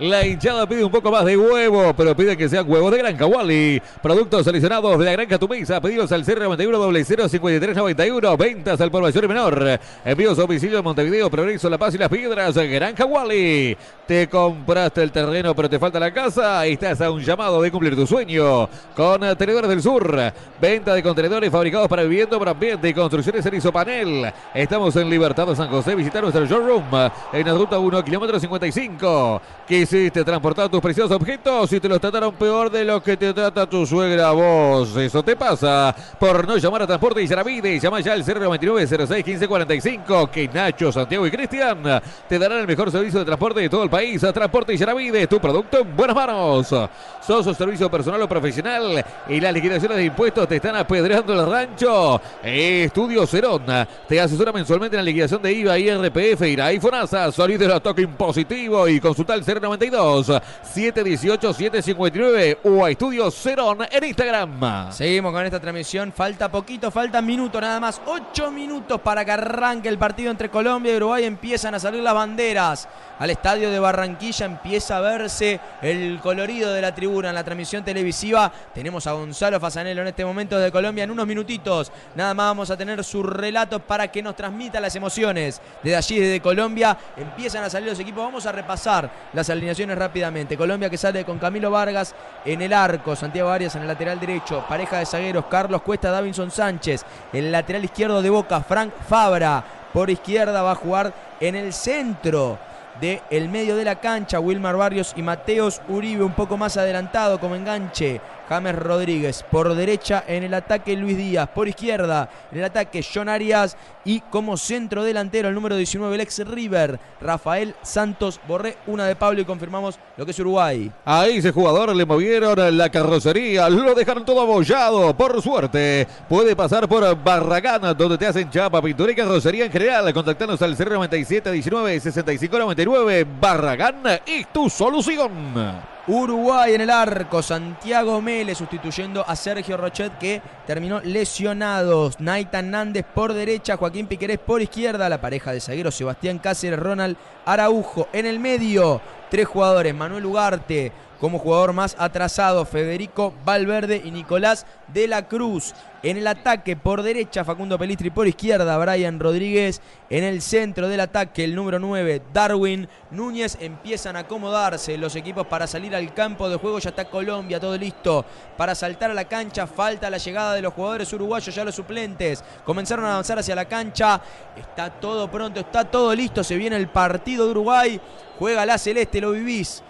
La 0.00 0.26
hinchada 0.26 0.66
pide 0.66 0.82
un 0.82 0.90
poco 0.90 1.08
más 1.08 1.24
de 1.24 1.36
huevo, 1.36 1.94
pero 1.96 2.16
pide 2.16 2.36
que 2.36 2.48
sean 2.48 2.68
huevos 2.68 2.90
de 2.90 2.98
Granja 2.98 3.26
Wally. 3.26 3.80
Productos 4.02 4.42
seleccionados 4.44 4.98
de 4.98 5.04
la 5.04 5.12
Granja 5.12 5.38
Tu 5.38 5.46
Mesa. 5.46 5.80
Pedidos 5.80 6.10
al 6.10 6.26
091 6.26 7.28
005391. 7.28 8.36
Ventas 8.36 8.80
al 8.80 8.90
por 8.90 9.02
mayor 9.02 9.22
y 9.22 9.28
menor. 9.28 9.80
Envíos 10.04 10.36
a 10.36 10.42
domicilio 10.42 10.78
en 10.78 10.84
Montevideo, 10.84 11.30
Progreso, 11.30 11.70
La 11.70 11.78
Paz 11.78 11.94
y 11.94 11.98
Las 11.98 12.08
Piedras. 12.08 12.56
Granja 12.56 13.04
Wally. 13.04 13.76
Te 14.04 14.28
compraste 14.28 15.00
el 15.00 15.12
terreno, 15.12 15.54
pero 15.54 15.70
te 15.70 15.78
falta 15.78 16.00
la 16.00 16.12
casa. 16.12 16.66
Estás 16.66 17.00
a 17.00 17.12
un 17.12 17.22
llamado 17.22 17.62
de 17.62 17.70
cumplir 17.70 17.94
tu 17.94 18.04
sueño. 18.04 18.68
Con 18.96 19.20
Tenedores 19.36 19.70
del 19.70 19.80
Sur. 19.80 20.32
Venta 20.60 20.92
de 20.92 21.04
contenedores 21.04 21.52
fabricados 21.52 21.86
para 21.86 22.02
vivienda, 22.02 22.36
para 22.36 22.50
ambiente 22.50 22.88
y 22.88 22.94
construcciones 22.94 23.46
en 23.46 23.54
Isopanel. 23.54 24.32
Estamos 24.52 24.96
en 24.96 25.08
Libertad 25.08 25.46
de 25.46 25.54
San 25.54 25.68
José. 25.68 25.94
Visita 25.94 26.20
nuestro 26.20 26.44
showroom 26.46 26.84
en 27.32 27.46
la 27.46 27.54
ruta 27.54 27.78
1, 27.78 28.04
kilómetro 28.04 28.40
55. 28.40 29.40
Quisiste 29.84 30.24
transportar 30.24 30.70
tus 30.70 30.80
preciosos 30.80 31.12
objetos 31.14 31.70
y 31.70 31.78
te 31.78 31.90
los 31.90 32.00
trataron 32.00 32.34
peor 32.36 32.70
de 32.70 32.86
lo 32.86 33.02
que 33.02 33.18
te 33.18 33.34
trata 33.34 33.68
tu 33.68 33.84
suegra 33.84 34.28
a 34.28 34.32
vos. 34.32 34.96
Eso 34.96 35.22
te 35.22 35.36
pasa 35.36 35.94
por 36.18 36.48
no 36.48 36.56
llamar 36.56 36.80
a 36.80 36.86
Transporte 36.86 37.22
y 37.22 37.26
Yaravide. 37.26 37.78
Llama 37.78 38.00
ya 38.00 38.14
al 38.14 38.24
099 38.24 38.86
06 39.06 39.22
15 39.22 39.46
45 39.46 40.30
que 40.30 40.48
Nacho, 40.48 40.90
Santiago 40.90 41.26
y 41.26 41.30
Cristian 41.30 41.82
te 42.26 42.38
darán 42.38 42.60
el 42.60 42.66
mejor 42.66 42.90
servicio 42.90 43.18
de 43.18 43.26
transporte 43.26 43.60
de 43.60 43.68
todo 43.68 43.82
el 43.82 43.90
país. 43.90 44.22
Transporte 44.22 44.72
y 44.72 44.78
Yaravide, 44.78 45.26
tu 45.26 45.38
producto 45.38 45.80
en 45.80 45.94
buenas 45.94 46.16
manos. 46.16 46.74
Sos 47.20 47.46
un 47.46 47.54
servicio 47.54 47.90
personal 47.90 48.22
o 48.22 48.28
profesional 48.28 49.04
y 49.28 49.38
las 49.38 49.52
liquidaciones 49.52 49.98
de 49.98 50.04
impuestos 50.06 50.48
te 50.48 50.56
están 50.56 50.76
apedreando 50.76 51.34
el 51.34 51.46
rancho. 51.46 52.22
Estudio 52.42 53.26
Cerón 53.26 53.64
te 54.08 54.18
asesora 54.18 54.50
mensualmente 54.50 54.96
en 54.96 55.04
la 55.04 55.04
liquidación 55.04 55.42
de 55.42 55.52
IVA, 55.52 55.78
IRPF, 55.78 56.40
IRA 56.40 56.72
y 56.72 56.80
FONASA. 56.80 57.30
Salí 57.32 57.58
del 57.58 57.72
ataque 57.72 58.00
impositivo 58.00 58.88
y 58.88 58.98
consulta 58.98 59.34
el 59.34 59.44
092 59.78 60.40
718 60.62 61.52
759 61.52 62.58
o 62.64 62.84
a 62.84 62.90
Estudio 62.90 63.30
Cerón 63.30 63.78
en 63.90 64.04
Instagram. 64.04 64.92
Seguimos 64.92 65.32
con 65.32 65.44
esta 65.44 65.60
transmisión. 65.60 66.12
Falta 66.12 66.50
poquito, 66.50 66.90
faltan 66.90 67.26
minutos 67.26 67.60
nada 67.60 67.80
más. 67.80 68.00
Ocho 68.06 68.50
minutos 68.50 69.00
para 69.00 69.24
que 69.24 69.32
arranque 69.32 69.88
el 69.88 69.98
partido 69.98 70.30
entre 70.30 70.48
Colombia 70.48 70.92
y 70.92 70.96
Uruguay. 70.96 71.24
Empiezan 71.24 71.74
a 71.74 71.80
salir 71.80 72.02
las 72.02 72.14
banderas. 72.14 72.88
Al 73.18 73.30
estadio 73.30 73.70
de 73.70 73.78
Barranquilla 73.78 74.46
empieza 74.46 74.98
a 74.98 75.00
verse 75.00 75.60
el 75.82 76.18
colorido 76.20 76.72
de 76.72 76.82
la 76.82 76.94
tribuna 76.94 77.28
en 77.28 77.34
la 77.34 77.44
transmisión 77.44 77.84
televisiva. 77.84 78.50
Tenemos 78.72 79.06
a 79.06 79.12
Gonzalo 79.12 79.60
Fasanelo 79.60 80.02
en 80.02 80.08
este 80.08 80.24
momento 80.24 80.58
de 80.58 80.72
Colombia. 80.72 81.04
En 81.04 81.10
unos 81.10 81.26
minutitos 81.26 81.92
nada 82.14 82.34
más 82.34 82.46
vamos 82.46 82.70
a 82.70 82.76
tener 82.76 83.02
su 83.04 83.22
relato 83.22 83.80
para 83.80 84.08
que 84.08 84.22
nos 84.22 84.36
transmita 84.36 84.80
las 84.80 84.96
emociones. 84.96 85.60
Desde 85.82 85.96
allí, 85.96 86.18
desde 86.18 86.40
Colombia, 86.40 86.96
empiezan 87.16 87.64
a 87.64 87.70
salir 87.70 87.88
los 87.90 88.00
equipos. 88.00 88.24
Vamos 88.24 88.46
a 88.46 88.52
repasar 88.52 89.10
las 89.32 89.48
alineaciones 89.50 89.63
rápidamente. 89.94 90.56
Colombia 90.56 90.90
que 90.90 90.98
sale 90.98 91.24
con 91.24 91.38
Camilo 91.38 91.70
Vargas 91.70 92.14
en 92.44 92.62
el 92.62 92.72
arco, 92.72 93.16
Santiago 93.16 93.50
Arias 93.50 93.74
en 93.76 93.82
el 93.82 93.88
lateral 93.88 94.20
derecho, 94.20 94.64
pareja 94.68 94.98
de 94.98 95.06
zagueros, 95.06 95.46
Carlos 95.46 95.82
Cuesta, 95.82 96.10
Davinson 96.10 96.50
Sánchez, 96.50 97.04
el 97.32 97.50
lateral 97.50 97.84
izquierdo 97.84 98.20
de 98.20 98.30
Boca, 98.30 98.60
Frank 98.60 98.92
Fabra, 99.08 99.64
por 99.92 100.10
izquierda 100.10 100.62
va 100.62 100.72
a 100.72 100.76
jugar 100.76 101.12
en 101.40 101.54
el 101.54 101.72
centro 101.72 102.58
del 103.00 103.20
el 103.30 103.48
medio 103.48 103.76
de 103.76 103.84
la 103.84 103.96
cancha, 103.96 104.40
Wilmar 104.40 104.76
Barrios 104.76 105.12
y 105.16 105.22
Mateos 105.22 105.80
Uribe 105.88 106.24
un 106.24 106.34
poco 106.34 106.56
más 106.56 106.76
adelantado 106.76 107.40
como 107.40 107.56
enganche. 107.56 108.20
James 108.48 108.74
Rodríguez 108.74 109.44
por 109.50 109.74
derecha 109.74 110.24
en 110.26 110.42
el 110.44 110.54
ataque 110.54 110.96
Luis 110.96 111.16
Díaz, 111.16 111.48
por 111.48 111.68
izquierda 111.68 112.28
en 112.50 112.58
el 112.58 112.64
ataque 112.64 113.04
John 113.04 113.28
Arias 113.28 113.76
y 114.04 114.20
como 114.20 114.56
centro 114.56 115.02
delantero 115.02 115.48
el 115.48 115.54
número 115.54 115.76
19 115.76 116.14
el 116.14 116.20
ex 116.20 116.46
River 116.46 116.98
Rafael 117.20 117.74
Santos 117.82 118.40
Borré, 118.46 118.76
una 118.86 119.06
de 119.06 119.16
Pablo 119.16 119.40
y 119.40 119.44
confirmamos 119.44 119.98
lo 120.16 120.24
que 120.24 120.32
es 120.32 120.38
Uruguay. 120.38 120.90
Ahí 121.04 121.38
ese 121.38 121.52
jugador 121.52 121.94
le 121.94 122.04
movieron 122.04 122.76
la 122.76 122.88
carrocería, 122.90 123.68
lo 123.68 123.94
dejaron 123.94 124.24
todo 124.24 124.40
abollado, 124.40 125.16
por 125.16 125.40
suerte 125.42 126.06
puede 126.28 126.54
pasar 126.54 126.88
por 126.88 127.22
Barragán 127.22 127.96
donde 127.96 128.18
te 128.18 128.26
hacen 128.26 128.50
chapa, 128.50 128.82
pintura 128.82 129.12
y 129.12 129.14
carrocería 129.14 129.64
en 129.64 129.72
general, 129.72 130.12
contactanos 130.12 130.60
al 130.62 130.76
097 130.76 131.50
19 131.50 132.00
65 132.00 132.58
99 132.58 133.26
Barragán 133.40 134.02
es 134.26 134.52
tu 134.52 134.68
solución. 134.68 135.93
Uruguay 136.06 136.74
en 136.74 136.82
el 136.82 136.90
arco, 136.90 137.42
Santiago 137.42 138.20
Mele 138.20 138.54
sustituyendo 138.54 139.24
a 139.26 139.34
Sergio 139.34 139.78
Rochet 139.78 140.18
que 140.18 140.42
terminó 140.66 141.00
lesionados. 141.00 142.20
Naitan 142.20 142.70
Nández 142.70 143.06
por 143.14 143.32
derecha, 143.32 143.78
Joaquín 143.78 144.06
Piquerés 144.06 144.38
por 144.38 144.60
izquierda, 144.60 145.08
la 145.08 145.22
pareja 145.22 145.52
de 145.52 145.60
zagueros 145.60 145.94
Sebastián 145.94 146.38
Cáceres, 146.40 146.78
Ronald 146.78 147.16
Araujo 147.46 148.08
en 148.12 148.26
el 148.26 148.38
medio. 148.38 149.00
Tres 149.30 149.46
jugadores, 149.48 149.94
Manuel 149.94 150.26
Ugarte 150.26 150.92
como 151.24 151.38
jugador 151.38 151.72
más 151.72 151.96
atrasado, 151.98 152.66
Federico 152.66 153.32
Valverde 153.46 154.02
y 154.04 154.10
Nicolás 154.10 154.66
de 154.88 155.08
la 155.08 155.26
Cruz. 155.26 155.72
En 156.02 156.18
el 156.18 156.26
ataque 156.26 156.76
por 156.76 157.02
derecha, 157.02 157.46
Facundo 157.46 157.78
Pelistri 157.78 158.10
por 158.10 158.28
izquierda, 158.28 158.76
Brian 158.76 159.18
Rodríguez. 159.18 159.80
En 160.10 160.22
el 160.22 160.42
centro 160.42 160.86
del 160.86 161.00
ataque, 161.00 161.44
el 161.44 161.54
número 161.54 161.78
9, 161.78 162.20
Darwin 162.30 162.86
Núñez. 163.10 163.56
Empiezan 163.58 164.16
a 164.16 164.18
acomodarse 164.18 164.98
los 164.98 165.16
equipos 165.16 165.46
para 165.46 165.66
salir 165.66 165.96
al 165.96 166.12
campo 166.12 166.46
de 166.46 166.56
juego. 166.56 166.78
Ya 166.78 166.90
está 166.90 167.06
Colombia, 167.06 167.58
todo 167.58 167.78
listo 167.78 168.26
para 168.58 168.74
saltar 168.74 169.10
a 169.10 169.14
la 169.14 169.24
cancha. 169.24 169.66
Falta 169.66 170.10
la 170.10 170.18
llegada 170.18 170.52
de 170.52 170.60
los 170.60 170.74
jugadores 170.74 171.10
uruguayos, 171.14 171.54
ya 171.54 171.64
los 171.64 171.74
suplentes. 171.74 172.44
Comenzaron 172.66 173.06
a 173.06 173.12
avanzar 173.12 173.38
hacia 173.38 173.54
la 173.54 173.64
cancha. 173.64 174.20
Está 174.54 174.90
todo 174.90 175.30
pronto, 175.30 175.60
está 175.60 175.86
todo 175.86 176.14
listo. 176.14 176.44
Se 176.44 176.56
viene 176.56 176.76
el 176.76 176.88
partido 176.88 177.46
de 177.46 177.52
Uruguay. 177.52 177.98
Juega 178.38 178.66
la 178.66 178.76
Celeste, 178.76 179.22
lo 179.22 179.30
vivís 179.30 179.82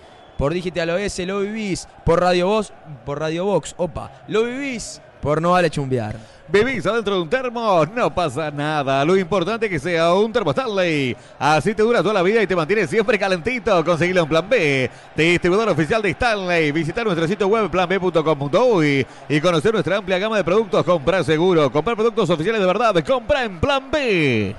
por 0.44 0.52
Digital 0.52 0.90
OS, 0.90 1.20
lo 1.20 1.40
vivís, 1.40 1.88
por 2.04 2.20
Radio 2.20 2.48
Voz, 2.48 2.70
por 3.06 3.18
Radio 3.18 3.46
Box, 3.46 3.74
opa, 3.78 4.12
lo 4.28 4.44
vivís, 4.44 5.00
por 5.22 5.40
No 5.40 5.52
Vale 5.52 5.70
Chumbear. 5.70 6.16
Bebís 6.48 6.84
adentro 6.84 7.14
de 7.14 7.22
un 7.22 7.30
termo, 7.30 7.86
no 7.86 8.14
pasa 8.14 8.50
nada. 8.50 9.06
Lo 9.06 9.16
importante 9.16 9.64
es 9.64 9.72
que 9.72 9.78
sea 9.78 10.12
un 10.12 10.30
termo 10.34 10.50
Stanley. 10.50 11.16
Así 11.38 11.72
te 11.74 11.82
dura 11.82 12.02
toda 12.02 12.12
la 12.12 12.20
vida 12.20 12.42
y 12.42 12.46
te 12.46 12.54
mantiene 12.54 12.86
siempre 12.86 13.18
calentito. 13.18 13.82
Conseguirlo 13.82 14.24
en 14.24 14.28
Plan 14.28 14.46
B, 14.46 14.90
distribuidor 15.16 15.70
oficial 15.70 16.02
de 16.02 16.10
Stanley. 16.10 16.72
Visitar 16.72 17.06
nuestro 17.06 17.26
sitio 17.26 17.48
web 17.48 17.70
planb.com.uy 17.70 19.06
y 19.30 19.40
conocer 19.40 19.72
nuestra 19.72 19.96
amplia 19.96 20.18
gama 20.18 20.36
de 20.36 20.44
productos. 20.44 20.84
Comprar 20.84 21.24
seguro, 21.24 21.72
comprar 21.72 21.96
productos 21.96 22.28
oficiales 22.28 22.60
de 22.60 22.66
verdad. 22.66 23.02
Compra 23.02 23.44
en 23.44 23.58
Plan 23.60 23.90
B. 23.90 24.54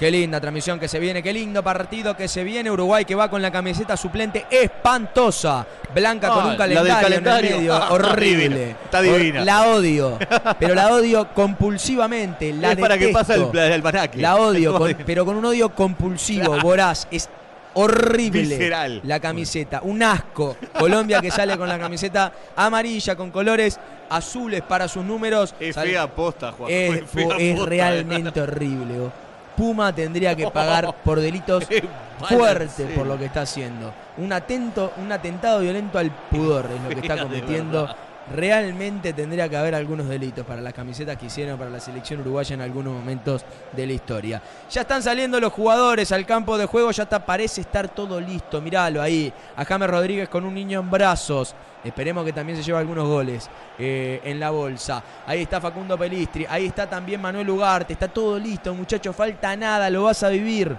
Qué 0.00 0.10
linda 0.10 0.40
transmisión 0.40 0.80
que 0.80 0.88
se 0.88 0.98
viene, 0.98 1.22
qué 1.22 1.30
lindo 1.30 1.62
partido 1.62 2.16
que 2.16 2.26
se 2.26 2.42
viene. 2.42 2.70
Uruguay 2.70 3.04
que 3.04 3.14
va 3.14 3.28
con 3.28 3.42
la 3.42 3.50
camiseta 3.50 3.98
suplente 3.98 4.46
espantosa. 4.50 5.66
Blanca 5.94 6.30
con 6.30 6.46
un 6.46 6.56
calendario, 6.56 7.06
en 7.06 7.12
el 7.12 7.22
medio. 7.22 7.78
horrible. 7.90 8.70
Está 8.82 9.02
divina. 9.02 9.44
La 9.44 9.66
odio. 9.66 10.18
Pero 10.58 10.74
la 10.74 10.94
odio 10.94 11.28
compulsivamente. 11.34 12.50
La 12.54 12.72
es 12.72 12.78
para 12.78 12.96
que 12.96 13.08
pase 13.08 13.34
el, 13.34 13.54
el 13.54 13.82
La 14.14 14.36
odio, 14.36 14.78
pero 15.04 15.26
con 15.26 15.36
un 15.36 15.44
odio 15.44 15.68
compulsivo, 15.74 16.58
voraz. 16.60 17.06
Es 17.10 17.28
horrible 17.74 18.40
Visceral. 18.40 19.02
la 19.04 19.20
camiseta, 19.20 19.82
un 19.82 20.02
asco. 20.02 20.56
Colombia 20.78 21.20
que 21.20 21.30
sale 21.30 21.58
con 21.58 21.68
la 21.68 21.78
camiseta 21.78 22.32
amarilla 22.56 23.16
con 23.16 23.30
colores 23.30 23.78
azules 24.08 24.62
para 24.62 24.88
sus 24.88 25.04
números. 25.04 25.54
Es 25.60 25.76
fea 25.76 26.06
posta, 26.06 26.52
Juan. 26.52 26.70
Es, 26.70 27.02
es 27.38 27.58
realmente 27.58 28.40
horrible. 28.40 29.10
Puma 29.60 29.94
tendría 29.94 30.34
que 30.34 30.50
pagar 30.50 30.94
por 31.04 31.20
delitos 31.20 31.68
fuertes 32.26 32.96
por 32.96 33.06
lo 33.06 33.18
que 33.18 33.26
está 33.26 33.42
haciendo. 33.42 33.92
Un 34.16 34.32
atento, 34.32 34.94
un 34.96 35.12
atentado 35.12 35.60
violento 35.60 35.98
al 35.98 36.10
pudor 36.10 36.66
es 36.74 36.82
lo 36.82 36.88
que 36.88 37.06
está 37.06 37.22
cometiendo. 37.22 37.94
Realmente 38.34 39.12
tendría 39.12 39.48
que 39.48 39.56
haber 39.56 39.74
algunos 39.74 40.08
delitos 40.08 40.46
para 40.46 40.60
las 40.60 40.72
camisetas 40.72 41.16
que 41.16 41.26
hicieron 41.26 41.58
para 41.58 41.70
la 41.70 41.80
selección 41.80 42.20
uruguaya 42.20 42.54
en 42.54 42.60
algunos 42.60 42.94
momentos 42.94 43.44
de 43.72 43.86
la 43.86 43.92
historia. 43.92 44.42
Ya 44.70 44.82
están 44.82 45.02
saliendo 45.02 45.40
los 45.40 45.52
jugadores 45.52 46.12
al 46.12 46.24
campo 46.24 46.56
de 46.56 46.66
juego, 46.66 46.92
ya 46.92 47.02
está, 47.02 47.26
parece 47.26 47.62
estar 47.62 47.88
todo 47.88 48.20
listo. 48.20 48.60
Míralo 48.60 49.02
ahí, 49.02 49.32
a 49.56 49.64
James 49.64 49.90
Rodríguez 49.90 50.28
con 50.28 50.44
un 50.44 50.54
niño 50.54 50.78
en 50.78 50.90
brazos. 50.90 51.56
Esperemos 51.82 52.24
que 52.24 52.32
también 52.32 52.56
se 52.56 52.62
lleve 52.62 52.78
algunos 52.78 53.08
goles 53.08 53.50
eh, 53.78 54.20
en 54.22 54.38
la 54.38 54.50
bolsa. 54.50 55.02
Ahí 55.26 55.42
está 55.42 55.60
Facundo 55.60 55.98
Pelistri, 55.98 56.46
ahí 56.48 56.66
está 56.66 56.88
también 56.88 57.20
Manuel 57.20 57.50
Ugarte. 57.50 57.94
Está 57.94 58.06
todo 58.06 58.38
listo, 58.38 58.72
muchachos, 58.74 59.16
falta 59.16 59.56
nada, 59.56 59.90
lo 59.90 60.04
vas 60.04 60.22
a 60.22 60.28
vivir 60.28 60.76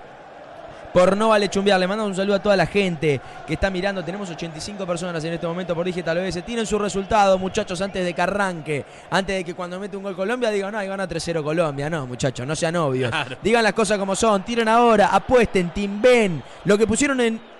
por 0.94 1.16
no 1.18 1.30
vale 1.30 1.50
chumbear. 1.50 1.80
Le 1.80 1.88
mandamos 1.88 2.12
un 2.12 2.16
saludo 2.16 2.36
a 2.36 2.40
toda 2.40 2.56
la 2.56 2.66
gente 2.66 3.20
que 3.46 3.54
está 3.54 3.70
mirando. 3.70 4.04
Tenemos 4.04 4.30
85 4.30 4.86
personas 4.86 5.24
en 5.24 5.34
este 5.34 5.48
momento 5.48 5.76
por 5.76 5.86
Digital 5.86 6.18
OS. 6.18 6.44
Tienen 6.44 6.66
su 6.66 6.78
resultado, 6.78 7.38
muchachos, 7.38 7.82
antes 7.82 8.04
de 8.04 8.14
que 8.14 8.22
arranque. 8.22 8.86
Antes 9.10 9.38
de 9.38 9.44
que 9.44 9.54
cuando 9.54 9.80
mete 9.80 9.98
un 9.98 10.04
gol 10.04 10.16
Colombia 10.16 10.50
digan, 10.50 10.72
no, 10.72 10.78
ahí 10.78 10.88
gana 10.88 11.08
3-0 11.08 11.44
Colombia. 11.44 11.90
No, 11.90 12.08
muchachos, 12.08 12.46
no 12.46 12.56
sean 12.56 12.76
obvios. 12.76 13.12
Digan 13.42 13.64
las 13.64 13.74
cosas 13.74 13.98
como 13.98 14.16
son. 14.16 14.44
Tiren 14.44 14.68
ahora, 14.68 15.08
apuesten, 15.08 15.72
timben. 15.72 16.44
Lo 16.66 16.78
que 16.78 16.88
pusieron 16.88 17.20
en 17.22 17.51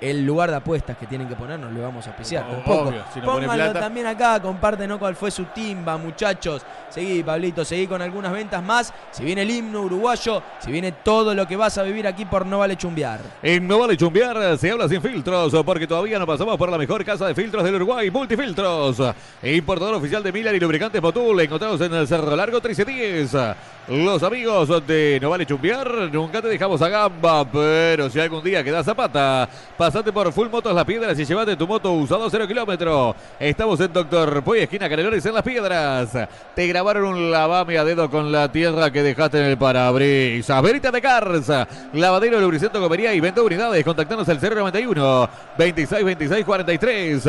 el 0.00 0.24
lugar 0.24 0.50
de 0.50 0.56
apuestas 0.56 0.96
que 0.96 1.06
tienen 1.06 1.28
que 1.28 1.34
poner, 1.34 1.58
no 1.58 1.70
le 1.70 1.80
vamos 1.80 2.06
a 2.06 2.10
auspiciar 2.10 2.48
tampoco. 2.48 2.92
Pónganlo 3.24 3.72
también 3.72 4.06
acá, 4.06 4.40
compártenos 4.40 4.98
cuál 4.98 5.16
fue 5.16 5.30
su 5.30 5.44
timba, 5.46 5.96
muchachos. 5.96 6.62
Seguí, 6.88 7.22
Pablito, 7.22 7.64
seguí 7.64 7.86
con 7.86 8.00
algunas 8.00 8.32
ventas 8.32 8.62
más. 8.62 8.92
Si 9.10 9.24
viene 9.24 9.42
el 9.42 9.50
himno 9.50 9.82
uruguayo, 9.82 10.42
si 10.60 10.70
viene 10.70 10.92
todo 10.92 11.34
lo 11.34 11.46
que 11.46 11.56
vas 11.56 11.76
a 11.78 11.82
vivir 11.82 12.06
aquí 12.06 12.24
por 12.24 12.46
No 12.46 12.58
Vale 12.58 12.76
Chumbear. 12.76 13.20
En 13.42 13.66
No 13.66 13.78
Vale 13.78 13.96
Chumbear 13.96 14.56
se 14.56 14.70
habla 14.70 14.88
sin 14.88 15.02
filtros, 15.02 15.54
porque 15.64 15.86
todavía 15.86 16.18
no 16.18 16.26
pasamos 16.26 16.56
por 16.56 16.70
la 16.70 16.78
mejor 16.78 17.04
casa 17.04 17.26
de 17.26 17.34
filtros 17.34 17.64
del 17.64 17.74
Uruguay, 17.74 18.10
Multifiltros. 18.10 19.02
Importador 19.42 19.94
oficial 19.94 20.22
de 20.22 20.32
Miller 20.32 20.54
y 20.54 20.60
lubricantes 20.60 21.02
Motul, 21.02 21.40
encontrados 21.40 21.80
en 21.80 21.92
el 21.92 22.06
Cerro 22.06 22.34
Largo 22.36 22.60
1310. 22.60 23.56
Los 23.88 24.22
amigos 24.22 24.86
de 24.86 25.18
No 25.20 25.30
Vale 25.30 25.46
Chumbear, 25.46 26.10
nunca 26.12 26.42
te 26.42 26.48
dejamos 26.48 26.80
a 26.82 26.88
gamba, 26.88 27.44
pero 27.50 28.10
si 28.10 28.20
algún 28.20 28.44
día 28.44 28.62
queda 28.62 28.84
zapata, 28.84 29.48
Pasate 29.88 30.12
por 30.12 30.30
Full 30.34 30.50
Motos 30.50 30.74
Las 30.74 30.84
Piedras 30.84 31.18
y 31.18 31.24
llévate 31.24 31.56
tu 31.56 31.66
moto 31.66 31.94
usado 31.94 32.28
0 32.28 32.46
kilómetro. 32.46 33.16
Estamos 33.40 33.80
en 33.80 33.90
Doctor 33.90 34.42
Puy, 34.42 34.58
esquina 34.58 34.86
Canelones 34.86 35.24
en 35.24 35.32
Las 35.32 35.42
Piedras. 35.42 36.10
Te 36.54 36.66
grabaron 36.66 37.04
un 37.04 37.30
lavame 37.30 37.78
a 37.78 37.84
dedo 37.86 38.10
con 38.10 38.30
la 38.30 38.52
tierra 38.52 38.90
que 38.90 39.02
dejaste 39.02 39.38
en 39.38 39.46
el 39.46 39.56
parabrisas. 39.56 40.62
Verita 40.62 40.90
de 40.90 41.00
Cars, 41.00 41.50
lavadero, 41.94 42.38
lubricento, 42.38 42.82
comería 42.82 43.14
y 43.14 43.20
venta 43.20 43.40
unidades. 43.40 43.82
Contactanos 43.82 44.28
al 44.28 44.38
091 44.38 45.30
26 45.56 46.04
26 46.04 46.44
43. 46.44 47.28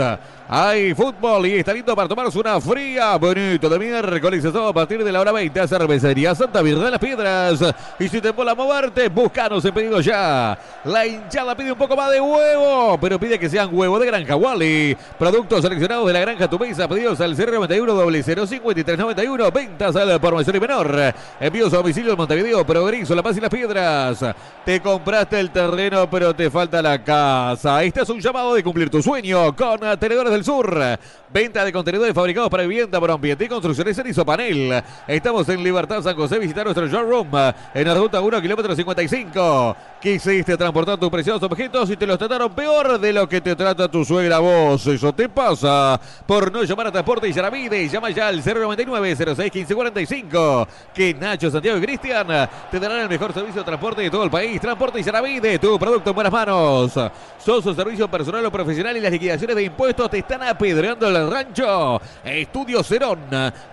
Hay 0.50 0.94
fútbol 0.96 1.46
y 1.46 1.60
está 1.60 1.72
lindo 1.72 1.96
para 1.96 2.10
tomarse 2.10 2.38
una 2.40 2.60
fría, 2.60 3.16
bonito 3.16 3.70
de 3.70 3.80
miércoles. 3.80 4.44
a 4.44 4.74
partir 4.74 5.02
de 5.02 5.12
la 5.14 5.22
hora 5.22 5.32
20 5.32 5.62
a 5.62 5.66
Cervecería 5.68 6.36
Santa 6.36 6.62
Virgen 6.62 6.84
de 6.84 6.92
las 6.92 7.00
Piedras. 7.00 7.76
Y 8.00 8.10
si 8.10 8.20
te 8.20 8.34
mola 8.34 8.54
moverte, 8.54 9.08
búscanos 9.08 9.64
en 9.64 9.74
pedido 9.74 10.02
ya. 10.02 10.58
La 10.84 11.06
hinchada 11.06 11.56
pide 11.56 11.72
un 11.72 11.78
poco 11.78 11.96
más 11.96 12.12
de 12.12 12.20
vuelo 12.20 12.49
huevo, 12.50 12.98
pero 13.00 13.20
pide 13.20 13.38
que 13.38 13.50
sean 13.50 13.70
huevo 13.72 14.00
de 14.00 14.08
granja 14.08 14.36
Wally. 14.36 14.98
Productos 15.18 15.62
seleccionados 15.62 16.08
de 16.08 16.14
la 16.14 16.20
granja 16.22 16.50
Tu 16.50 16.58
Mesa, 16.58 16.88
pedidos 16.88 17.20
al 17.22 17.36
091 17.36 17.94
005391, 18.24 19.52
ventas 19.52 19.96
al 19.96 20.20
por 20.20 20.34
mayor 20.34 20.56
y 20.56 20.60
menor. 20.60 21.14
Envíos 21.40 21.74
a 21.74 21.78
domicilio 21.78 22.12
en 22.12 22.18
Montevideo, 22.18 22.66
Progreso, 22.66 23.14
La 23.16 23.24
Paz 23.24 23.38
y 23.38 23.42
Las 23.42 23.50
Piedras. 23.50 24.26
Te 24.66 24.80
compraste 24.82 25.40
el 25.40 25.52
terreno, 25.52 26.10
pero 26.10 26.34
te 26.36 26.50
falta 26.50 26.82
la 26.82 27.04
casa. 27.04 27.84
Este 27.84 28.02
es 28.02 28.10
un 28.10 28.20
llamado 28.20 28.54
de 28.54 28.64
cumplir 28.64 28.90
tu 28.90 29.02
sueño 29.02 29.56
con 29.56 29.80
Tenedores 30.00 30.32
del 30.32 30.44
Sur. 30.44 31.00
Venta 31.32 31.64
de 31.64 31.72
contenedores 31.72 32.14
fabricados 32.14 32.50
para 32.50 32.64
vivienda, 32.64 33.00
por 33.00 33.12
ambiente 33.12 33.46
y 33.46 33.48
construcciones 33.48 33.98
en 34.00 34.08
Isopanel. 34.08 34.84
Estamos 35.08 35.48
en 35.50 35.64
Libertad 35.64 36.02
San 36.02 36.16
José. 36.16 36.40
Visita 36.40 36.64
nuestro 36.64 36.88
showroom 36.88 37.28
en 37.74 37.88
la 37.88 37.94
ruta 37.94 38.20
1, 38.20 38.42
kilómetro 38.42 38.76
55. 38.76 39.76
Quisiste 40.02 40.56
transportar 40.56 40.98
tus 40.98 41.10
preciosos 41.10 41.44
objetos 41.44 41.90
y 41.90 41.98
te 41.98 42.08
los 42.08 42.18
trataron 42.18 42.54
peor 42.54 42.98
de 42.98 43.12
lo 43.12 43.28
que 43.28 43.42
te 43.42 43.54
trata 43.54 43.92
tu 43.92 44.06
suegra 44.06 44.40
vos. 44.40 44.88
Eso 44.88 45.12
te 45.12 45.28
pasa 45.28 46.00
por 46.26 46.54
no 46.54 46.64
llamar 46.64 46.88
a 46.88 46.92
Transporte 46.94 47.28
y 47.28 47.34
Yaravide. 47.34 47.86
Llama 47.90 48.10
ya 48.12 48.30
al 48.30 48.42
099 48.42 49.14
06 49.18 49.38
1545. 49.38 50.68
Que 50.94 51.14
Nacho, 51.14 51.52
Santiago 51.52 51.78
y 51.78 51.82
Cristian 51.82 52.28
te 52.72 52.80
darán 52.80 53.02
el 53.02 53.10
mejor 53.10 53.34
servicio 53.34 53.60
de 53.60 53.66
transporte 53.66 54.02
de 54.04 54.10
todo 54.10 54.24
el 54.24 54.30
país. 54.30 54.62
Transporte 54.62 55.02
y 55.02 55.04
Yaravide, 55.04 55.60
tu 55.60 55.78
producto 55.78 56.12
en 56.12 56.16
buenas 56.16 56.32
manos. 56.32 56.94
Sos 57.38 57.62
su 57.62 57.74
servicio 57.74 58.10
personal 58.10 58.46
o 58.46 58.52
profesional 58.52 58.96
y 58.96 59.02
las 59.02 59.12
liquidaciones 59.12 59.54
de 59.54 59.64
impuestos 59.64 60.10
te 60.10 60.20
están 60.20 60.44
apedreando 60.44 61.10
el 61.10 61.30
rancho. 61.30 62.02
Estudio 62.24 62.84
Cerón 62.84 63.20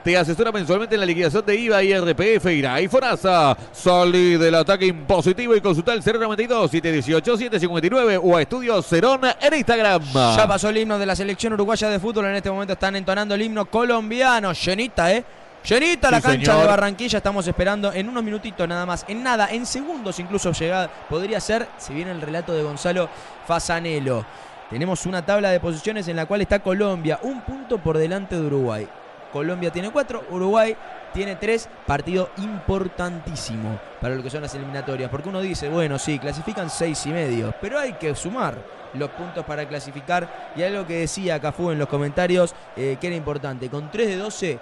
te 0.03 0.17
asesora 0.17 0.51
mensualmente 0.51 0.97
en 0.97 1.01
la 1.03 1.07
liquidación 1.07 1.47
de 1.47 1.55
IVA, 1.55 1.85
IRPF, 1.85 2.47
IRA 2.47 2.81
y 2.81 2.89
FONASA. 2.89 3.57
Salí 3.71 4.37
del 4.37 4.57
ataque 4.57 4.87
impositivo 4.87 5.55
y 5.55 5.61
consulta 5.61 5.93
el 5.93 6.03
092 6.19 6.71
718 6.71 7.37
759 7.37 8.21
o 8.23 8.37
a 8.37 8.43
Estudio 8.43 8.83
Cerón 8.83 9.21
en 9.41 9.55
Instagram. 9.55 10.03
Ya 10.13 10.47
pasó 10.47 10.69
el 10.69 10.79
himno 10.79 10.99
de 10.99 11.07
la 11.07 11.17
selección 11.17 11.53
uruguaya 11.53 11.89
de 11.89 11.99
fútbol. 11.99 12.27
En 12.27 12.37
este 12.37 12.51
momento 12.51 12.73
están 12.73 12.97
entonando 12.97 13.35
el 13.35 13.43
himno 13.43 13.67
colombiano. 13.67 14.53
Llenita, 14.53 15.13
¿eh? 15.13 15.25
Llenita 15.65 16.11
la 16.11 16.21
cancha 16.21 16.53
señor. 16.53 16.63
de 16.63 16.67
Barranquilla. 16.69 17.19
Estamos 17.19 17.47
esperando 17.47 17.93
en 17.93 18.09
unos 18.09 18.23
minutitos 18.23 18.69
nada 18.69 18.87
más. 18.87 19.05
En 19.09 19.23
nada, 19.23 19.49
en 19.51 19.67
segundos 19.67 20.19
incluso 20.21 20.53
llegada. 20.53 20.89
Podría 21.09 21.41
ser, 21.41 21.67
si 21.79 21.93
viene 21.93 22.13
el 22.13 22.21
relato 22.21 22.53
de 22.53 22.63
Gonzalo 22.63 23.09
Fasanelo. 23.47 24.25
Tenemos 24.71 25.07
una 25.07 25.25
tabla 25.25 25.51
de 25.51 25.61
posiciones 25.61 26.09
en 26.09 26.17
la 26.17 26.27
cual 26.27 26.41
está 26.41 26.59
Colombia, 26.59 27.19
un 27.23 27.41
punto 27.43 27.79
por 27.79 27.99
delante 27.99 28.35
de 28.35 28.43
Uruguay. 28.43 28.89
Colombia 29.37 29.71
tiene 29.71 29.91
cuatro, 29.91 30.25
Uruguay 30.31 30.75
tiene 31.13 31.37
tres. 31.37 31.69
Partido 31.87 32.31
importantísimo 32.39 33.79
para 34.01 34.15
lo 34.15 34.23
que 34.23 34.31
son 34.31 34.41
las 34.41 34.55
eliminatorias. 34.55 35.11
Porque 35.11 35.29
uno 35.29 35.43
dice, 35.43 35.69
bueno, 35.69 35.99
sí, 35.99 36.19
clasifican 36.19 36.71
seis 36.71 37.05
y 37.05 37.11
medio, 37.11 37.55
pero 37.61 37.79
hay 37.79 37.93
que 37.95 38.15
sumar 38.15 38.57
los 38.95 39.11
puntos 39.11 39.45
para 39.45 39.69
clasificar. 39.69 40.53
Y 40.57 40.63
algo 40.63 40.87
que 40.87 41.01
decía 41.01 41.39
Cafú 41.39 41.71
en 41.71 41.79
los 41.79 41.89
comentarios 41.89 42.55
eh, 42.77 42.97
que 42.99 43.09
era 43.09 43.17
importante. 43.17 43.69
Con 43.69 43.91
3 43.91 44.09
de 44.09 44.17
12 44.17 44.59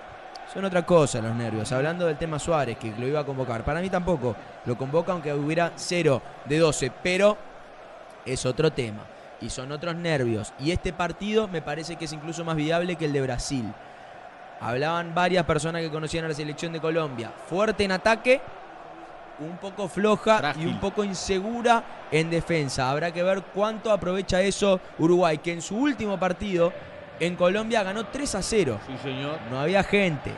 son 0.52 0.64
otra 0.64 0.84
cosa 0.84 1.20
los 1.20 1.36
nervios. 1.36 1.70
Hablando 1.70 2.06
del 2.06 2.18
tema 2.18 2.40
Suárez, 2.40 2.76
que 2.78 2.92
lo 2.98 3.06
iba 3.06 3.20
a 3.20 3.24
convocar. 3.24 3.64
Para 3.64 3.80
mí 3.80 3.88
tampoco 3.90 4.34
lo 4.66 4.76
convoca, 4.76 5.12
aunque 5.12 5.32
hubiera 5.32 5.72
0 5.76 6.20
de 6.46 6.58
12. 6.58 6.92
Pero 7.00 7.38
es 8.26 8.44
otro 8.44 8.72
tema. 8.72 9.04
Y 9.40 9.50
son 9.50 9.70
otros 9.70 9.94
nervios. 9.94 10.52
Y 10.58 10.72
este 10.72 10.92
partido 10.92 11.46
me 11.46 11.62
parece 11.62 11.96
que 11.96 12.06
es 12.06 12.12
incluso 12.12 12.44
más 12.44 12.56
viable 12.56 12.96
que 12.96 13.04
el 13.04 13.12
de 13.12 13.22
Brasil. 13.22 13.72
Hablaban 14.61 15.14
varias 15.14 15.44
personas 15.44 15.82
que 15.82 15.90
conocían 15.90 16.25
a 16.25 16.28
la 16.28 16.34
selección 16.34 16.73
de 16.73 16.80
Colombia. 16.80 17.32
Fuerte 17.49 17.84
en 17.84 17.92
ataque, 17.92 18.40
un 19.40 19.56
poco 19.58 19.88
floja 19.88 20.54
y 20.58 20.66
un 20.66 20.78
poco 20.80 21.04
insegura 21.04 21.82
en 22.11 22.30
defensa. 22.30 22.90
Habrá 22.90 23.12
que 23.12 23.23
ver 23.23 23.42
cuánto 23.54 23.90
aprovecha 23.90 24.40
eso 24.40 24.80
Uruguay, 24.99 25.38
que 25.38 25.52
en 25.52 25.62
su 25.62 25.76
último 25.76 26.18
partido 26.18 26.73
en 27.20 27.37
Colombia 27.37 27.82
ganó 27.82 28.06
3 28.06 28.34
a 28.34 28.42
0. 28.42 28.80
Sí, 28.87 28.99
señor. 29.02 29.38
No 29.50 29.61
había 29.61 29.82
gente. 29.82 30.32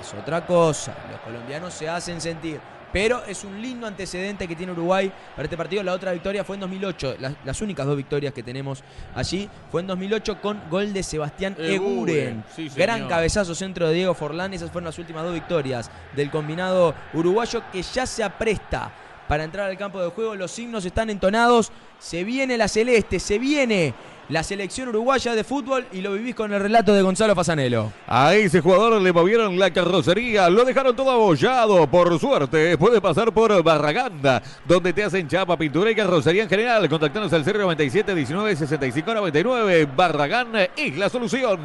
Es 0.00 0.14
otra 0.14 0.46
cosa. 0.46 0.94
Los 1.10 1.20
colombianos 1.20 1.74
se 1.74 1.88
hacen 1.88 2.20
sentir. 2.20 2.60
Pero 2.92 3.22
es 3.26 3.44
un 3.44 3.60
lindo 3.60 3.86
antecedente 3.86 4.48
que 4.48 4.56
tiene 4.56 4.72
Uruguay 4.72 5.12
para 5.36 5.44
este 5.44 5.56
partido. 5.56 5.82
La 5.82 5.92
otra 5.92 6.12
victoria 6.12 6.44
fue 6.44 6.56
en 6.56 6.60
2008. 6.60 7.16
Las, 7.18 7.34
las 7.44 7.60
únicas 7.60 7.86
dos 7.86 7.96
victorias 7.96 8.34
que 8.34 8.42
tenemos 8.42 8.82
allí 9.14 9.48
fue 9.70 9.80
en 9.80 9.86
2008 9.86 10.40
con 10.40 10.60
gol 10.68 10.92
de 10.92 11.02
Sebastián 11.02 11.56
Eguren. 11.58 12.44
Sí. 12.54 12.68
Gran 12.74 13.08
cabezazo 13.08 13.54
centro 13.54 13.88
de 13.88 13.94
Diego 13.94 14.14
Forlán. 14.14 14.52
Esas 14.54 14.70
fueron 14.70 14.86
las 14.86 14.98
últimas 14.98 15.24
dos 15.24 15.34
victorias 15.34 15.90
del 16.14 16.30
combinado 16.30 16.94
uruguayo 17.14 17.62
que 17.72 17.82
ya 17.82 18.06
se 18.06 18.24
apresta 18.24 18.92
para 19.28 19.44
entrar 19.44 19.70
al 19.70 19.78
campo 19.78 20.02
de 20.02 20.10
juego. 20.10 20.34
Los 20.34 20.50
signos 20.50 20.84
están 20.84 21.08
entonados. 21.08 21.70
Se 22.00 22.24
viene 22.24 22.56
la 22.56 22.66
celeste, 22.66 23.20
se 23.20 23.38
viene 23.38 23.94
la 24.30 24.44
selección 24.44 24.88
uruguaya 24.88 25.34
de 25.34 25.42
fútbol 25.42 25.86
y 25.92 26.00
lo 26.00 26.12
vivís 26.12 26.34
con 26.36 26.52
el 26.52 26.60
relato 26.60 26.94
de 26.94 27.02
Gonzalo 27.02 27.34
Fasanelo. 27.34 27.92
A 28.06 28.34
ese 28.34 28.60
jugador 28.60 29.00
le 29.02 29.12
movieron 29.12 29.58
la 29.58 29.72
carrocería, 29.72 30.48
lo 30.48 30.64
dejaron 30.64 30.94
todo 30.94 31.10
abollado. 31.10 31.86
Por 31.88 32.18
suerte, 32.18 32.78
puede 32.78 33.00
pasar 33.00 33.32
por 33.32 33.62
Barraganda, 33.62 34.40
donde 34.66 34.92
te 34.92 35.02
hacen 35.02 35.26
chapa, 35.26 35.56
pintura 35.56 35.90
y 35.90 35.96
carrocería 35.96 36.44
en 36.44 36.48
general. 36.48 36.88
Contactanos 36.88 37.32
al 37.32 37.44
097 37.44 38.14
19 38.14 38.56
65 38.56 39.14
99. 39.14 39.88
Barragán 39.96 40.52
es 40.76 40.96
la 40.96 41.08
solución. 41.08 41.58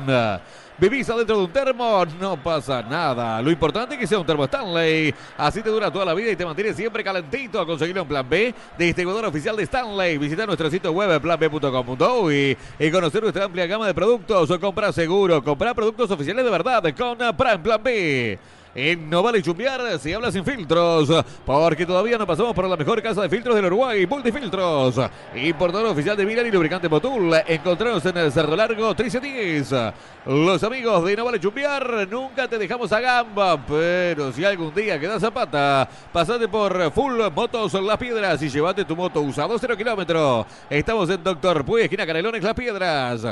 Vivís 0.78 1.10
adentro 1.10 1.38
de 1.38 1.44
un 1.46 1.52
termo, 1.52 2.06
no 2.20 2.36
pasa 2.36 2.82
nada. 2.82 3.42
Lo 3.42 3.50
importante 3.50 3.96
es 3.96 4.00
que 4.00 4.06
sea 4.06 4.20
un 4.20 4.26
termo 4.26 4.44
Stanley. 4.44 5.14
Así 5.38 5.62
te 5.62 5.70
dura 5.70 5.90
toda 5.90 6.04
la 6.04 6.14
vida 6.14 6.32
y 6.32 6.36
te 6.36 6.46
mantiene 6.46 6.74
siempre 6.74 7.02
calentito. 7.02 7.62
A 7.62 7.66
conseguirlo 7.66 8.02
en 8.02 8.08
Plan 8.10 8.28
B, 8.28 8.54
de 8.78 8.86
distribuidor 8.86 9.24
oficial 9.24 9.56
de 9.56 9.64
Stanley. 9.64 10.18
Visita 10.18 10.46
nuestro 10.46 10.70
sitio 10.70 10.92
web 10.92 11.22
planb.com.uy 11.22 12.58
y 12.78 12.92
conocer 12.92 13.22
nuestra 13.24 13.46
amplia 13.46 13.66
gama 13.68 13.88
de 13.88 13.94
productos. 13.94 14.52
O 14.52 14.60
comprar 14.60 14.92
seguro, 14.92 15.42
comprar 15.42 15.74
productos 15.74 16.12
oficiales 16.12 16.44
de 16.44 16.52
verdad 16.52 16.84
con 16.94 17.18
Prime 17.18 17.60
Plan 17.60 17.82
B. 17.82 18.38
En 18.78 19.10
No 19.10 19.24
Vale 19.24 19.42
Chumbear 19.42 19.98
se 20.00 20.14
habla 20.14 20.34
sin 20.34 20.44
filtros, 20.44 21.10
porque 21.46 21.86
todavía 21.86 22.18
no 22.18 22.28
pasamos 22.28 22.54
por 22.54 22.68
la 22.68 22.76
mejor 22.76 23.02
casa 23.02 23.22
de 23.22 23.30
filtros 23.30 23.56
del 23.56 23.68
Uruguay, 23.68 24.06
Multifiltros. 24.06 25.00
Importador 25.34 25.88
oficial 25.88 26.18
de 26.18 26.26
Milan 26.26 26.46
y 26.46 26.52
lubricante 26.52 26.90
Motul. 26.90 27.34
Encontrarnos 27.48 28.06
en 28.06 28.18
el 28.18 28.34
Cerro 28.34 28.54
Largo 28.54 28.90
1310. 28.90 29.94
Los 30.26 30.62
amigos 30.62 31.06
de 31.06 31.16
No 31.16 31.24
Vale 31.24 31.40
Chumbear, 31.40 32.06
nunca 32.10 32.50
te 32.50 32.58
dejamos 32.58 32.92
a 32.92 33.00
gamba, 33.00 33.66
pero 33.66 34.34
si 34.34 34.44
algún 34.44 34.76
día 34.76 35.00
quedas 35.00 35.24
a 35.24 35.32
pata, 35.32 35.88
pasate 36.12 36.50
por 36.50 36.92
Full 36.92 37.22
Motos 37.34 37.74
Las 37.76 37.98
Piedras 37.98 38.42
y 38.42 38.50
llévate 38.50 38.84
tu 38.84 38.98
moto 38.98 39.22
usado 39.22 39.58
0 39.58 39.78
kilómetros. 39.78 40.48
Estamos 40.70 41.10
en 41.10 41.24
Doctor 41.24 41.64
Puy, 41.64 41.84
esquina 41.84 42.06
Canelones 42.06 42.44
Las 42.44 42.54
Piedras. 42.54 43.26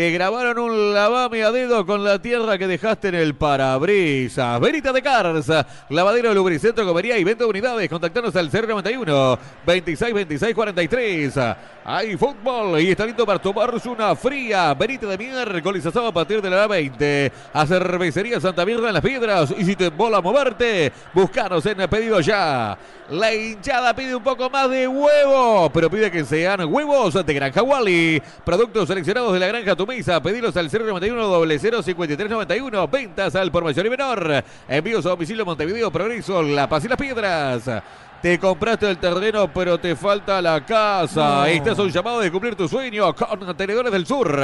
Te 0.00 0.12
grabaron 0.12 0.58
un 0.58 0.94
lavame 0.94 1.42
a 1.42 1.52
dedo 1.52 1.84
con 1.84 2.02
la 2.02 2.18
tierra 2.22 2.56
que 2.56 2.66
dejaste 2.66 3.08
en 3.08 3.16
el 3.16 3.34
parabrisas. 3.34 4.58
Verita 4.58 4.94
de 4.94 5.02
Cars, 5.02 5.52
lavadero, 5.90 6.32
lubricentro, 6.32 6.86
comería 6.86 7.18
y 7.18 7.24
venta 7.24 7.44
de 7.44 7.50
unidades. 7.50 7.86
Contactanos 7.90 8.34
al 8.34 8.50
091 8.50 9.38
26 9.66 10.14
26 10.14 10.54
43. 10.54 11.38
Hay 11.84 12.16
fútbol 12.16 12.80
y 12.80 12.90
está 12.90 13.04
lindo 13.04 13.26
para 13.26 13.40
tomarse 13.40 13.90
una 13.90 14.16
fría. 14.16 14.72
Verita 14.72 15.06
de 15.06 15.18
miércoles 15.18 15.84
a 15.84 15.90
sábado 15.90 16.08
a 16.08 16.14
partir 16.14 16.40
de 16.40 16.48
la 16.48 16.56
hora 16.56 16.66
20. 16.68 17.32
A 17.52 17.66
Cervecería 17.66 18.40
Santa 18.40 18.64
Mirra 18.64 18.88
en 18.88 18.94
las 18.94 19.02
Piedras. 19.02 19.52
Y 19.58 19.66
si 19.66 19.76
te 19.76 19.90
mola 19.90 20.22
moverte, 20.22 20.92
buscanos 21.12 21.66
en 21.66 21.76
pedido 21.90 22.20
ya. 22.20 22.78
La 23.10 23.34
hinchada 23.34 23.92
pide 23.92 24.14
un 24.14 24.22
poco 24.22 24.48
más 24.48 24.70
de 24.70 24.86
huevo, 24.86 25.68
pero 25.74 25.90
pide 25.90 26.10
que 26.10 26.24
sean 26.24 26.64
huevos 26.72 27.14
de 27.26 27.34
Granja 27.34 27.62
Wally. 27.62 28.22
Productos 28.44 28.86
seleccionados 28.86 29.32
de 29.32 29.40
la 29.40 29.48
Granja 29.48 29.74
Tu 29.74 29.89
Mesa. 29.90 30.16
Al 30.16 30.70
091 30.70 31.82
005391. 31.82 32.88
Ventas 32.88 33.34
al 33.34 33.50
por 33.50 33.64
mayor 33.64 33.86
y 33.86 33.90
menor. 33.90 34.44
Envíos 34.68 35.04
a 35.04 35.10
domicilio 35.10 35.44
Montevideo, 35.44 35.90
Progreso, 35.90 36.42
La 36.42 36.68
Paz 36.68 36.84
y 36.84 36.88
las 36.88 36.98
Piedras. 36.98 37.82
Te 38.22 38.38
compraste 38.38 38.90
el 38.90 38.98
terreno, 38.98 39.50
pero 39.50 39.78
te 39.78 39.96
falta 39.96 40.42
la 40.42 40.62
casa. 40.66 41.36
No. 41.36 41.46
Este 41.46 41.70
es 41.70 41.78
un 41.78 41.88
llamado 41.88 42.20
de 42.20 42.30
cumplir 42.30 42.54
tu 42.54 42.68
sueño 42.68 43.14
con 43.14 43.38
Contenedores 43.38 43.90
del 43.90 44.06
Sur. 44.06 44.38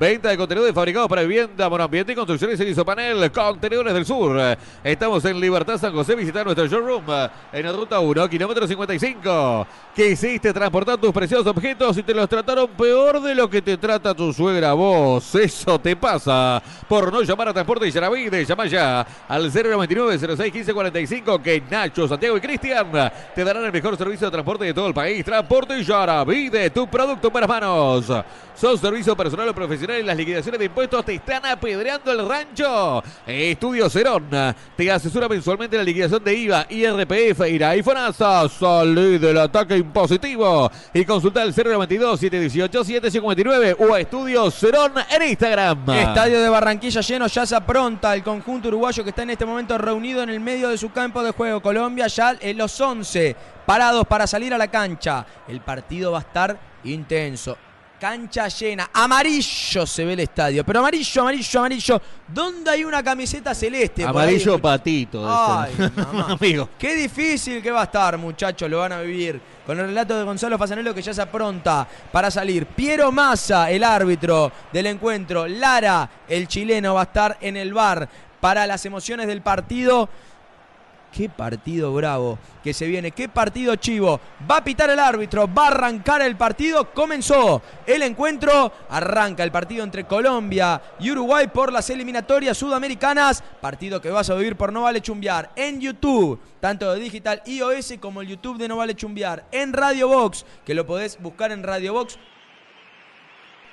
Venta 0.00 0.30
de 0.30 0.36
contenedores 0.36 0.74
fabricados 0.74 1.08
para 1.08 1.22
vivienda, 1.22 1.68
monoambiente 1.68 2.10
y 2.10 2.16
construcciones 2.16 2.58
en 2.58 2.66
Isopanel. 2.66 3.30
Contenedores 3.30 3.94
del 3.94 4.04
Sur. 4.04 4.58
Estamos 4.82 5.24
en 5.26 5.38
Libertad 5.38 5.78
San 5.78 5.92
José. 5.92 6.16
Visita 6.16 6.42
nuestro 6.42 6.66
showroom 6.66 7.04
en 7.52 7.66
la 7.66 7.70
ruta 7.70 8.00
1, 8.00 8.28
kilómetro 8.28 8.66
55. 8.66 9.66
¿Qué 9.94 10.10
hiciste? 10.10 10.52
Transportar 10.52 10.98
tus 10.98 11.12
preciosos 11.12 11.46
objetos 11.46 11.96
y 11.98 12.02
te 12.02 12.12
los 12.12 12.28
trataron 12.28 12.66
peor 12.70 13.22
de 13.22 13.36
lo 13.36 13.48
que 13.48 13.62
te 13.62 13.76
trata 13.76 14.12
tu 14.12 14.32
suegra 14.32 14.72
vos. 14.72 15.36
Eso 15.36 15.78
te 15.78 15.94
pasa 15.94 16.60
por 16.88 17.12
no 17.12 17.22
llamar 17.22 17.50
a 17.50 17.52
Transporte 17.52 17.86
y 17.86 17.92
Yaravide. 17.92 18.44
Llama 18.44 18.66
ya 18.66 19.06
al 19.28 19.52
099 19.52 20.36
06 20.36 20.52
15 20.52 20.74
45 20.74 21.40
que 21.40 21.62
Nacho, 21.70 22.08
Santiago 22.08 22.36
y 22.36 22.40
Cristian 22.40 22.90
te 23.34 23.44
darán 23.44 23.64
el 23.64 23.72
mejor 23.72 23.96
servicio 23.96 24.26
de 24.26 24.32
transporte 24.32 24.64
de 24.64 24.74
todo 24.74 24.88
el 24.88 24.94
país. 24.94 25.24
Transporte 25.24 25.82
Yaravide, 25.82 26.70
tu 26.70 26.88
producto 26.88 27.30
buenas 27.30 27.48
manos. 27.48 28.12
¿Sos 28.54 28.78
servicio 28.78 29.16
personal 29.16 29.48
o 29.48 29.54
profesional 29.54 30.00
y 30.00 30.02
las 30.02 30.16
liquidaciones 30.16 30.58
de 30.58 30.66
impuestos 30.66 31.02
te 31.04 31.14
están 31.14 31.46
apedreando 31.46 32.12
el 32.12 32.28
rancho? 32.28 33.02
Estudio 33.26 33.88
Cerón 33.88 34.28
te 34.76 34.92
asesora 34.92 35.28
mensualmente 35.28 35.78
la 35.78 35.82
liquidación 35.82 36.22
de 36.22 36.34
IVA, 36.34 36.66
IRPF, 36.68 37.48
IRA 37.48 37.76
y 37.76 37.82
FONASA. 37.82 38.50
Salí 38.50 39.16
del 39.16 39.38
ataque 39.38 39.78
impositivo 39.78 40.70
y 40.92 41.06
consulta 41.06 41.42
el 41.42 41.54
092-718-759 41.54 43.76
o 43.78 43.94
a 43.94 44.00
Estudio 44.00 44.50
Cerón 44.50 44.92
en 45.10 45.30
Instagram. 45.30 45.88
Estadio 45.90 46.42
de 46.42 46.50
Barranquilla 46.50 47.00
lleno, 47.00 47.28
ya 47.28 47.46
se 47.46 47.56
apronta 47.56 48.14
el 48.14 48.22
conjunto 48.22 48.68
uruguayo 48.68 49.02
que 49.02 49.08
está 49.08 49.22
en 49.22 49.30
este 49.30 49.46
momento 49.46 49.78
reunido 49.78 50.22
en 50.22 50.28
el 50.28 50.40
medio 50.40 50.68
de 50.68 50.76
su 50.76 50.92
campo 50.92 51.22
de 51.22 51.30
juego. 51.30 51.62
Colombia 51.62 52.08
ya 52.08 52.36
en 52.38 52.58
los 52.58 52.78
11 52.78 53.09
parados 53.66 54.06
para 54.06 54.26
salir 54.26 54.52
a 54.54 54.58
la 54.58 54.68
cancha. 54.68 55.26
El 55.48 55.60
partido 55.60 56.12
va 56.12 56.18
a 56.18 56.22
estar 56.22 56.58
intenso. 56.84 57.56
Cancha 58.00 58.48
llena, 58.48 58.88
amarillo 58.94 59.84
se 59.84 60.06
ve 60.06 60.14
el 60.14 60.20
estadio, 60.20 60.64
pero 60.64 60.78
amarillo, 60.78 61.20
amarillo, 61.20 61.60
amarillo. 61.60 62.00
¿Dónde 62.26 62.70
hay 62.70 62.82
una 62.82 63.02
camiseta 63.02 63.54
celeste? 63.54 64.04
Amarillo 64.04 64.58
patito. 64.58 65.22
Ay, 65.28 65.74
mamá. 65.96 66.28
Amigo. 66.32 66.70
Qué 66.78 66.94
difícil 66.94 67.62
que 67.62 67.70
va 67.70 67.82
a 67.82 67.84
estar, 67.84 68.16
muchachos, 68.16 68.70
lo 68.70 68.78
van 68.78 68.92
a 68.92 69.00
vivir. 69.02 69.38
Con 69.66 69.78
el 69.78 69.88
relato 69.88 70.16
de 70.16 70.24
Gonzalo 70.24 70.56
Fasanelo 70.56 70.94
que 70.94 71.02
ya 71.02 71.12
se 71.12 71.20
apronta 71.20 71.86
para 72.10 72.30
salir. 72.30 72.64
Piero 72.64 73.12
Massa, 73.12 73.70
el 73.70 73.84
árbitro 73.84 74.50
del 74.72 74.86
encuentro. 74.86 75.46
Lara, 75.46 76.08
el 76.26 76.48
chileno, 76.48 76.94
va 76.94 77.00
a 77.00 77.04
estar 77.04 77.36
en 77.42 77.58
el 77.58 77.74
bar 77.74 78.08
para 78.40 78.66
las 78.66 78.84
emociones 78.86 79.26
del 79.26 79.42
partido. 79.42 80.08
Qué 81.12 81.28
partido 81.28 81.92
bravo 81.92 82.38
que 82.62 82.72
se 82.72 82.86
viene, 82.86 83.10
qué 83.10 83.28
partido 83.28 83.74
chivo. 83.76 84.20
Va 84.48 84.58
a 84.58 84.64
pitar 84.64 84.90
el 84.90 84.98
árbitro, 85.00 85.52
va 85.52 85.64
a 85.64 85.68
arrancar 85.68 86.22
el 86.22 86.36
partido. 86.36 86.92
Comenzó 86.92 87.62
el 87.84 88.02
encuentro, 88.02 88.72
arranca 88.88 89.42
el 89.42 89.50
partido 89.50 89.82
entre 89.82 90.04
Colombia 90.04 90.80
y 91.00 91.10
Uruguay 91.10 91.48
por 91.48 91.72
las 91.72 91.90
eliminatorias 91.90 92.56
sudamericanas. 92.56 93.42
Partido 93.60 94.00
que 94.00 94.10
vas 94.10 94.30
a 94.30 94.34
vivir 94.34 94.56
por 94.56 94.72
No 94.72 94.82
Vale 94.82 95.00
Chumbear 95.00 95.50
en 95.56 95.80
YouTube, 95.80 96.38
tanto 96.60 96.92
de 96.92 97.00
Digital 97.00 97.42
iOS 97.44 97.94
como 98.00 98.20
el 98.20 98.28
YouTube 98.28 98.58
de 98.58 98.68
No 98.68 98.76
Vale 98.76 98.94
Chumbear. 98.94 99.46
En 99.50 99.72
Radio 99.72 100.06
Box, 100.08 100.46
que 100.64 100.74
lo 100.74 100.86
podés 100.86 101.20
buscar 101.20 101.50
en 101.50 101.64
Radio 101.64 101.92
Box 101.92 102.18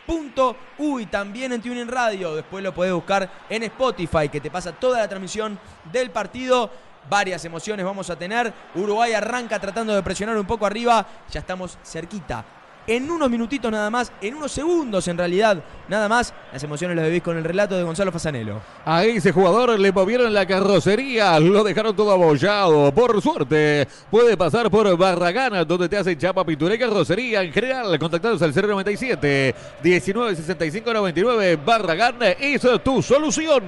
Punto 0.08 0.56
Uy, 0.78 1.06
también 1.08 1.52
en 1.52 1.62
TuneIn 1.62 1.90
Radio. 1.90 2.34
Después 2.34 2.64
lo 2.64 2.74
podés 2.74 2.94
buscar 2.94 3.30
en 3.50 3.64
Spotify, 3.64 4.30
que 4.32 4.40
te 4.40 4.50
pasa 4.50 4.72
toda 4.72 5.00
la 5.00 5.10
transmisión 5.10 5.60
del 5.92 6.12
partido. 6.12 6.72
Varias 7.10 7.44
emociones 7.46 7.86
vamos 7.86 8.10
a 8.10 8.18
tener. 8.18 8.54
Uruguay 8.76 9.14
arranca 9.14 9.60
tratando 9.60 9.96
de 9.96 10.04
presionar 10.04 10.38
un 10.38 10.46
poco 10.46 10.66
arriba. 10.66 11.06
Ya 11.32 11.40
estamos 11.40 11.78
cerquita. 11.84 12.46
En 12.90 13.12
unos 13.12 13.30
minutitos 13.30 13.70
nada 13.70 13.90
más, 13.90 14.14
en 14.22 14.36
unos 14.36 14.50
segundos 14.50 15.06
en 15.10 15.18
realidad, 15.18 15.62
nada 15.90 16.08
más, 16.08 16.34
las 16.54 16.64
emociones 16.64 16.96
las 16.96 17.06
vivís 17.08 17.22
con 17.22 17.36
el 17.36 17.44
relato 17.44 17.76
de 17.76 17.84
Gonzalo 17.84 18.14
Fasanelo. 18.14 18.62
A 18.86 19.04
ese 19.04 19.34
jugador 19.34 19.78
le 19.78 19.92
movieron 19.92 20.34
la 20.34 20.46
carrocería, 20.46 21.38
lo 21.38 21.66
dejaron 21.66 21.94
todo 21.98 22.14
abollado. 22.14 22.94
Por 22.94 23.22
suerte, 23.22 23.86
puede 24.10 24.38
pasar 24.38 24.72
por 24.72 24.96
Barragana, 24.98 25.66
donde 25.66 25.90
te 25.90 25.98
hacen 25.98 26.18
chapa, 26.18 26.46
pintura 26.46 26.76
y 26.76 26.80
carrocería. 26.80 27.42
En 27.42 27.52
general, 27.52 28.00
contactados 28.00 28.42
al 28.42 28.54
097 28.56 29.54
1965 29.84 30.94
99. 30.94 31.58
Barragana 31.58 32.30
es 32.30 32.66
tu 32.86 33.02
solución. 33.02 33.64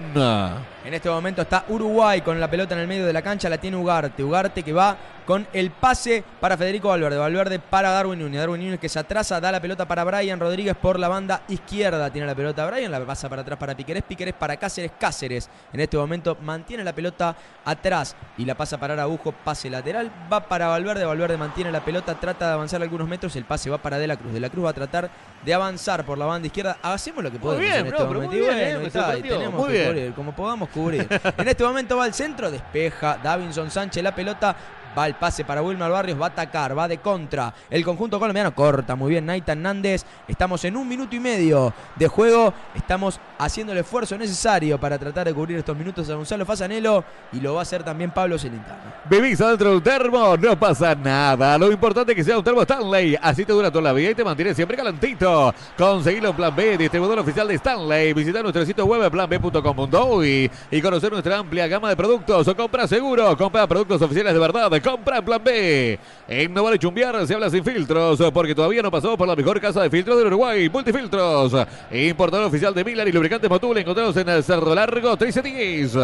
En 0.89 0.95
este 0.95 1.08
momento 1.08 1.43
está 1.43 1.65
Uruguay 1.67 2.21
con 2.21 2.39
la 2.39 2.49
pelota 2.49 2.73
en 2.73 2.82
el 2.82 2.88
medio 2.88 3.06
de 3.06 3.13
la 3.13 3.21
cancha, 3.21 3.47
la 3.47 3.60
tiene 3.60 3.78
Ugarte. 3.78 4.23
Ugarte 4.23 4.63
que 4.63 4.73
va 4.73 4.97
con 5.23 5.47
el 5.54 5.69
pase 5.69 6.23
para 6.39 6.58
Federico 6.58 6.88
Valverde. 6.88 7.15
Valverde 7.15 7.60
para 7.60 7.91
Darwin 7.91 8.17
Núñez. 8.17 8.39
Darwin 8.39 8.60
Núñez 8.60 8.80
que 8.80 8.89
se 8.89 8.97
atrasa, 8.97 9.39
da 9.39 9.52
la 9.52 9.62
pelota 9.62 9.88
para 9.88 10.04
Brian 10.04 10.39
Rodríguez 10.39 10.75
por 10.75 10.97
la 10.97 11.08
banda 11.08 11.43
izquierda. 11.47 12.10
Tiene 12.10 12.25
la 12.25 12.34
pelota 12.34 12.65
Brian, 12.65 12.91
la 12.91 13.06
pasa 13.06 13.30
para 13.30 13.43
atrás 13.43 13.60
para 13.60 13.78
Piquerés. 13.78 14.02
Piquerés 14.02 14.34
para 14.34 14.58
Cáceres. 14.58 14.93
Cáceres 14.99 15.47
en 15.71 15.80
este 15.80 15.95
momento 15.95 16.36
mantiene 16.41 16.84
la 16.84 16.93
pelota 16.93 17.36
atrás 17.63 18.15
y 18.39 18.45
la 18.45 18.56
pasa 18.56 18.80
para 18.80 18.95
Araujo. 18.95 19.32
Pase 19.32 19.69
lateral, 19.69 20.10
va 20.34 20.39
para 20.39 20.69
Valverde. 20.69 21.06
Valverde 21.06 21.38
mantiene 21.38 21.71
la 21.71 21.86
pelota, 21.86 22.19
trata 22.19 22.47
de 22.47 22.54
avanzar 22.54 22.82
algunos 22.82 23.08
metros. 23.08 23.36
El 23.36 23.45
pase 23.45 23.69
va 23.69 23.78
para 23.78 23.99
De 23.99 24.08
la 24.08 24.17
Cruz. 24.17 24.34
De 24.34 24.39
la 24.39 24.49
Cruz 24.49 24.65
va 24.65 24.71
a 24.71 24.73
tratar 24.73 25.12
de 25.45 25.54
avanzar 25.54 26.04
por 26.04 26.17
la 26.17 26.25
banda 26.25 26.47
izquierda. 26.47 26.80
Hacemos 26.82 27.23
lo 27.23 27.30
que 27.30 27.38
podemos 27.38 27.62
bien, 27.62 27.75
en 27.75 27.86
este 27.86 28.04
bro, 28.04 28.08
pero 28.08 28.21
momento. 28.21 28.32
muy 28.32 28.38
Y 28.38 28.41
bien, 28.41 28.56
bueno, 28.56 28.80
eh, 28.80 28.88
está, 28.88 29.15
y 29.15 29.21
tenemos 29.21 29.67
Muy 29.67 29.73
que 29.73 30.13
como 30.15 30.32
podamos 30.36 30.69
en 30.87 31.47
este 31.47 31.63
momento 31.63 31.97
va 31.97 32.05
al 32.05 32.13
centro, 32.13 32.49
despeja 32.49 33.17
Davinson 33.21 33.69
Sánchez 33.69 34.03
la 34.03 34.15
pelota. 34.15 34.55
Va 34.97 35.08
el 35.08 35.15
pase 35.15 35.45
para 35.45 35.62
Wilmar 35.62 35.91
Barrios, 35.91 36.19
va 36.19 36.25
a 36.25 36.30
atacar, 36.30 36.78
va 36.78 36.88
de 36.88 36.97
contra. 36.97 37.54
El 37.69 37.86
conjunto 37.86 38.19
colombiano 38.19 38.54
corta 38.54 38.95
muy 38.95 39.12
bien 39.12 39.25
Naitan 39.25 39.62
Nández. 39.62 40.06
Estamos 40.28 40.63
en 40.65 40.75
un 40.75 40.88
minuto 40.88 41.15
y 41.15 41.19
medio 41.19 41.73
de 41.95 42.08
juego. 42.08 42.54
Estamos 42.73 43.19
haciendo 43.38 43.73
el 43.73 43.80
esfuerzo 43.80 44.17
necesario 44.17 44.80
para 44.80 44.97
tratar 44.97 45.28
de 45.28 45.34
cubrir 45.34 45.58
estos 45.58 45.78
minutos 45.78 46.10
a 46.10 46.15
Gonzalo 46.15 46.45
Fasanelo 46.45 47.04
y 47.32 47.39
lo 47.39 47.54
va 47.54 47.60
a 47.60 47.63
hacer 47.63 47.84
también 47.84 48.12
Pablo 48.12 48.38
Celentano. 48.39 48.80
Bebís 49.10 49.39
adentro 49.41 49.69
de 49.69 49.75
un 49.78 49.84
termo, 49.84 50.36
no 50.38 50.60
pasa 50.60 50.95
nada. 50.95 51.58
Lo 51.58 51.71
importante 51.71 52.12
es 52.12 52.15
que 52.15 52.23
sea 52.23 52.38
un 52.38 52.43
termo 52.43 52.62
Stanley. 52.63 53.15
Así 53.21 53.45
te 53.45 53.54
dura 53.54 53.69
toda 53.69 53.84
la 53.84 53.93
vida 53.93 54.12
y 54.12 54.15
te 54.15 54.23
mantiene 54.23 54.54
siempre 54.54 54.75
calentito. 54.75 55.54
Conseguilo 55.78 56.30
en 56.30 56.36
Plan 56.36 56.56
B, 56.56 56.78
distribuidor 56.78 57.19
oficial 57.19 57.47
de 57.47 57.56
Stanley. 57.56 58.13
Visita 58.13 58.41
nuestro 58.41 58.65
sitio 58.65 58.86
web 58.86 59.10
planb.com.uy 59.12 60.52
y 60.71 60.82
conocer 60.82 61.12
nuestra 61.12 61.38
amplia 61.38 61.67
gama 61.67 61.89
de 61.89 61.95
productos. 61.95 62.47
O 62.47 62.56
compra 62.56 62.88
seguro, 62.88 63.38
compra 63.38 63.67
productos 63.67 64.02
oficiales 64.02 64.34
de 64.34 64.39
verdad. 64.39 64.78
Compra 64.81 65.17
en 65.17 65.25
Plan 65.25 65.41
B. 65.43 65.99
En 66.27 66.53
No 66.53 66.63
Vale 66.63 66.77
Chumbiar 66.77 67.25
se 67.25 67.33
habla 67.33 67.49
sin 67.49 67.63
filtros 67.63 68.19
porque 68.33 68.53
todavía 68.53 68.81
no 68.81 68.91
pasó 68.91 69.17
por 69.17 69.27
la 69.27 69.35
mejor 69.35 69.59
casa 69.59 69.81
de 69.81 69.89
filtros 69.89 70.17
del 70.17 70.27
Uruguay. 70.27 70.69
Multifiltros. 70.69 71.53
Importador 71.91 72.45
oficial 72.47 72.73
de 72.73 72.83
Milan 72.83 73.07
y 73.07 73.11
lubricantes 73.11 73.49
Motul 73.49 73.77
encontrados 73.77 74.15
en 74.17 74.29
el 74.29 74.43
Cerro 74.43 74.75
Largo 74.75 75.09
1310. 75.09 75.97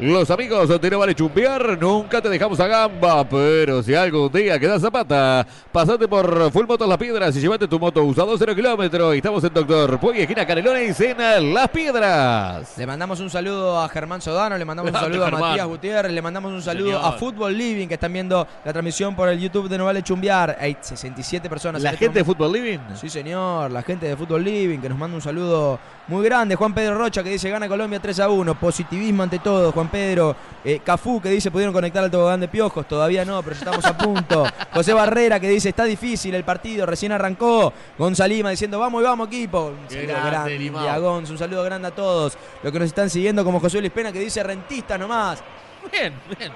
Los 0.00 0.30
amigos 0.30 0.80
de 0.80 0.90
No 0.90 0.98
Vale 0.98 1.14
Chumbiar 1.14 1.78
nunca 1.80 2.20
te 2.20 2.28
dejamos 2.28 2.58
a 2.60 2.66
gamba, 2.66 3.28
pero 3.28 3.82
si 3.82 3.94
algún 3.94 4.30
día 4.32 4.58
quedas 4.58 4.82
zapata, 4.82 5.46
pasate 5.72 6.06
por 6.08 6.50
Full 6.52 6.66
Motos 6.66 6.88
Las 6.88 6.98
Piedras 6.98 7.36
y 7.36 7.40
llévate 7.40 7.68
tu 7.68 7.78
moto 7.78 8.02
usado 8.04 8.36
0 8.36 8.54
kilómetros. 8.54 9.14
Estamos 9.14 9.42
en 9.44 9.54
Doctor 9.54 9.98
Puey, 10.00 10.20
esquina 10.22 10.46
Canelones 10.46 11.00
en 11.00 11.52
Las 11.54 11.68
Piedras. 11.68 12.76
Le 12.78 12.86
mandamos 12.86 13.20
un 13.20 13.30
saludo 13.30 13.80
a 13.80 13.88
Germán 13.88 14.20
Sodano, 14.20 14.56
le 14.58 14.64
mandamos 14.64 14.92
un 14.92 14.98
saludo 14.98 15.22
a 15.22 15.30
Germán. 15.30 15.50
Matías 15.50 15.66
Gutiérrez, 15.66 16.12
le 16.12 16.22
mandamos 16.22 16.52
un 16.52 16.62
saludo 16.62 16.98
Señor. 16.98 17.04
a 17.04 17.12
Fútbol 17.12 17.56
Living 17.56 17.88
que 17.88 17.94
están 17.94 18.12
viendo 18.14 18.46
la 18.64 18.72
transmisión 18.72 19.14
por 19.14 19.28
el 19.28 19.38
YouTube 19.38 19.68
de 19.68 19.76
No 19.76 19.84
Vale 19.84 20.02
Chumbear. 20.02 20.56
Hay 20.58 20.76
67 20.80 21.50
personas. 21.50 21.82
La 21.82 21.90
este 21.90 22.06
gente 22.06 22.20
de. 22.20 22.24
Fútbol 22.24 22.52
Living. 22.52 22.78
Sí, 22.94 23.10
señor, 23.10 23.70
la 23.70 23.82
gente 23.82 24.06
de 24.06 24.16
Fútbol 24.16 24.42
Living 24.42 24.78
que 24.78 24.88
nos 24.88 24.96
manda 24.96 25.16
un 25.16 25.20
saludo 25.20 25.78
muy 26.08 26.24
grande. 26.24 26.54
Juan 26.54 26.72
Pedro 26.72 26.96
Rocha 26.96 27.22
que 27.22 27.30
dice 27.30 27.50
gana 27.50 27.68
Colombia 27.68 28.00
3 28.00 28.20
a 28.20 28.28
1. 28.30 28.54
Positivismo 28.58 29.22
ante 29.22 29.40
todo, 29.40 29.72
Juan 29.72 29.90
Pedro. 29.90 30.34
Eh, 30.64 30.80
Cafú 30.82 31.20
que 31.20 31.28
dice 31.28 31.50
pudieron 31.50 31.74
conectar 31.74 32.02
al 32.02 32.10
tobogán 32.10 32.40
de 32.40 32.48
piojos. 32.48 32.86
Todavía 32.88 33.24
no, 33.24 33.42
pero 33.42 33.54
ya 33.54 33.58
estamos 33.58 33.84
a 33.84 33.98
punto. 33.98 34.44
José 34.72 34.94
Barrera 34.94 35.38
que 35.38 35.48
dice 35.48 35.68
está 35.68 35.84
difícil 35.84 36.34
el 36.34 36.44
partido, 36.44 36.86
recién 36.86 37.12
arrancó. 37.12 37.72
Gonzalima 37.98 38.50
diciendo 38.50 38.78
vamos 38.78 39.02
y 39.02 39.04
vamos, 39.04 39.28
equipo. 39.28 39.72
Un 39.82 39.90
saludo 39.90 40.14
grande, 40.14 40.58
grande, 40.58 40.88
a 40.88 40.98
Gonz, 40.98 41.30
un 41.30 41.38
saludo 41.38 41.64
grande 41.64 41.88
a 41.88 41.90
todos 41.90 42.38
los 42.62 42.72
que 42.72 42.78
nos 42.78 42.86
están 42.86 43.10
siguiendo, 43.10 43.44
como 43.44 43.60
José 43.60 43.80
Luis 43.80 43.92
Pena 43.92 44.12
que 44.12 44.20
dice 44.20 44.42
rentista 44.42 44.96
nomás. 44.96 45.42
Bien, 45.90 46.14
bien. 46.38 46.52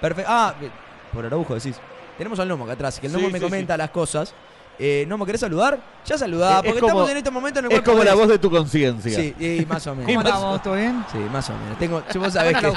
Perfecto. 0.00 0.30
Ah, 0.32 0.54
por 1.12 1.24
Araujo 1.26 1.54
decís. 1.54 1.76
Tenemos 2.16 2.38
al 2.38 2.48
Nomo 2.48 2.64
acá 2.64 2.74
atrás, 2.74 3.00
que 3.00 3.06
el 3.06 3.12
Sí, 3.12 3.18
Nomo 3.18 3.30
me 3.30 3.38
sí, 3.38 3.44
comenta 3.44 3.76
las 3.76 3.90
cosas. 3.90 4.34
Eh, 4.78 5.04
Nomo, 5.08 5.26
¿querés 5.26 5.40
saludar? 5.40 5.78
Ya 6.06 6.16
saludá, 6.18 6.50
Es- 6.50 6.56
porque 6.56 6.68
es 6.70 6.74
como- 6.80 6.88
estamos 6.88 7.10
en 7.10 7.16
este 7.18 7.30
momento 7.30 7.58
en 7.60 7.64
el 7.66 7.72
Es 7.72 7.82
como 7.82 8.02
la 8.04 8.14
voz 8.14 8.28
de 8.28 8.38
tu 8.38 8.50
conciencia. 8.50 9.14
Sí, 9.14 9.34
y 9.38 9.66
más 9.66 9.86
o 9.86 9.94
menos. 9.94 10.06
¿Cómo 10.06 10.20
andamos? 10.20 10.62
¿Todo 10.62 10.74
bien? 10.74 11.04
Sí, 11.12 11.18
más 11.32 11.48
o 11.50 11.52
menos. 11.54 11.78
Tengo, 11.78 12.02
vos 12.18 12.32
sabés 12.32 12.56
que, 12.58 12.72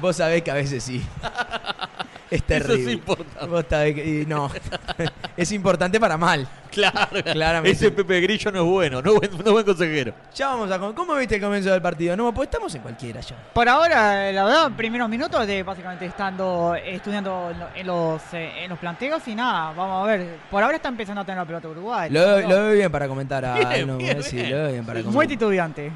vos 0.00 0.16
sabés 0.16 0.42
que 0.42 0.50
a 0.50 0.54
veces 0.54 0.82
sí. 0.82 1.04
Es 2.30 2.38
Eso 2.40 2.46
terrible. 2.46 2.82
es 2.84 2.92
importante. 2.92 3.88
Y 3.90 4.26
no. 4.26 4.50
es 5.36 5.52
importante 5.52 6.00
para 6.00 6.16
mal. 6.16 6.48
Claro. 6.70 7.22
Claramente. 7.22 7.70
Ese 7.76 7.90
Pepe 7.92 8.20
Grillo 8.22 8.50
no 8.50 8.60
es 8.60 8.66
bueno, 8.66 9.02
no 9.02 9.12
es 9.12 9.18
buen, 9.18 9.30
no 9.32 9.44
es 9.46 9.52
buen 9.52 9.64
consejero. 9.64 10.14
Ya 10.34 10.48
vamos 10.48 10.70
a. 10.72 10.78
¿Cómo 10.94 11.14
viste 11.14 11.36
el 11.36 11.40
comienzo 11.42 11.70
del 11.70 11.82
partido? 11.82 12.16
No, 12.16 12.32
pues 12.34 12.48
estamos 12.48 12.74
en 12.74 12.82
cualquiera 12.82 13.20
ya. 13.20 13.36
Por 13.52 13.68
ahora, 13.68 14.32
la 14.32 14.44
verdad, 14.44 14.72
primeros 14.76 15.08
minutos 15.08 15.46
de 15.46 15.62
básicamente 15.62 16.06
estando 16.06 16.74
estudiando 16.74 17.50
en 17.50 17.60
lo- 17.60 17.68
en 17.76 17.86
los, 17.86 18.22
eh, 18.32 18.64
en 18.64 18.70
los 18.70 18.78
planteos 18.78 19.26
y 19.28 19.34
nada, 19.34 19.72
vamos 19.72 20.02
a 20.04 20.06
ver. 20.16 20.36
Por 20.50 20.62
ahora 20.62 20.76
está 20.76 20.88
empezando 20.88 21.20
a 21.20 21.24
tener 21.24 21.38
la 21.38 21.44
pelota 21.46 21.68
Uruguay. 21.68 22.10
Lo, 22.10 22.20
veo- 22.20 22.40
lo 22.48 22.48
veo 22.64 22.72
bien 22.72 22.90
para 22.90 23.06
comentar 23.06 23.44
a 23.44 23.54
Bien, 23.54 24.00
eh, 24.00 24.22
sí, 24.22 24.36
bien. 24.36 24.50
lo 24.50 24.56
veo 24.56 24.72
bien 24.72 24.84
para 24.86 24.98
Muy 25.02 25.12
comentar. 25.12 25.28
titubeante. 25.28 25.92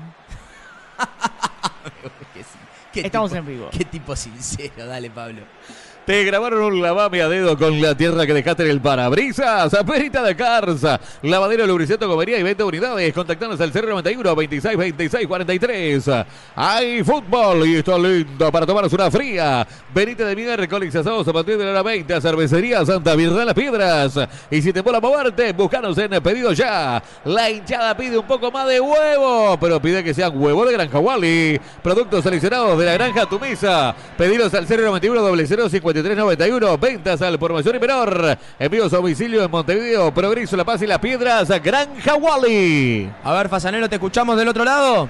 Sí. 2.35 2.43
Qué 2.93 3.01
Estamos 3.07 3.31
tipo- 3.31 3.39
en 3.41 3.47
vivo. 3.47 3.69
Qué 3.71 3.85
tipo 3.85 4.17
sincero, 4.17 4.87
dale 4.87 5.11
Pablo. 5.11 5.43
Te 6.09 6.25
grabaron 6.25 6.63
un 6.63 6.81
lavame 6.81 7.21
a 7.21 7.29
dedo 7.29 7.59
con 7.59 7.83
la 7.83 7.95
tierra 7.95 8.27
que 8.27 8.33
dejaste 8.33 8.63
en 8.63 8.71
el 8.71 8.81
parabrisas. 8.81 9.77
Perita 9.87 10.23
de 10.23 10.35
Carza. 10.35 10.99
Lavadero, 11.21 11.67
lubricento, 11.67 12.09
comería 12.09 12.39
y 12.39 12.43
20 12.43 12.65
unidades. 12.65 13.13
Contactanos 13.13 13.61
al 13.61 13.71
091 13.75 14.35
26 14.35 14.79
26 14.79 15.27
43. 15.27 16.11
Hay 16.57 17.05
fútbol 17.05 17.69
y 17.69 17.77
esto 17.77 17.95
es 17.95 18.03
lindo 18.03 18.51
para 18.51 18.65
tomarnos 18.65 18.91
una 18.95 19.11
fría. 19.11 19.69
Venite 19.95 20.25
de 20.25 20.35
miércoles 20.35 20.97
a 20.97 21.03
sábados 21.05 21.29
a 21.29 21.33
partir 21.35 21.59
de 21.59 21.67
la 21.67 21.73
hora 21.73 21.83
20 21.83 22.15
a 22.15 22.21
Cervecería 22.23 22.87
Santa 22.87 23.15
Virgen 23.15 23.45
las 23.45 23.55
Piedras. 23.55 24.19
Y 24.51 24.63
si 24.63 24.73
te 24.73 24.83
mola 24.83 25.01
moverte, 25.01 25.53
búscanos 25.53 25.99
en 25.99 26.23
Pedido 26.23 26.55
Ya. 26.55 27.03
La 27.27 27.51
hinchada 27.51 27.95
pide 27.95 28.17
un 28.17 28.27
poco 28.27 28.51
más 28.51 28.67
de 28.67 28.81
huevo, 28.81 29.59
pero 29.61 29.79
pide 29.79 30.03
que 30.03 30.15
sean 30.15 30.33
huevos 30.35 30.69
de 30.69 30.73
Granja 30.73 30.99
Wally. 30.99 31.61
Productos 31.83 32.25
seleccionados 32.25 32.79
de 32.79 32.87
la 32.87 32.95
Granja 32.95 33.27
Tu 33.27 33.39
Mesa. 33.39 33.95
Pedidos 34.17 34.55
al 34.55 34.67
091 34.67 35.21
005391. 36.03 36.79
Ventas 36.81 37.23
al 37.23 37.39
por 37.39 37.53
mayor 37.53 37.77
y 37.77 37.79
menor. 37.81 38.39
Envíos 38.59 38.93
a 38.93 38.97
domicilio 38.97 39.43
en 39.45 39.51
Montevideo, 39.51 40.13
Progreso, 40.13 40.57
La 40.57 40.65
Paz 40.65 40.83
y 40.83 40.87
Las 40.87 40.99
Piedras. 40.99 41.49
Granja 41.63 42.15
Wally. 42.15 43.11
A 43.25 43.33
ver, 43.35 43.49
Fasanelo, 43.49 43.89
¿te 43.89 43.97
escuchamos 43.97 44.37
del 44.37 44.49
otro 44.49 44.65
lado? 44.65 45.09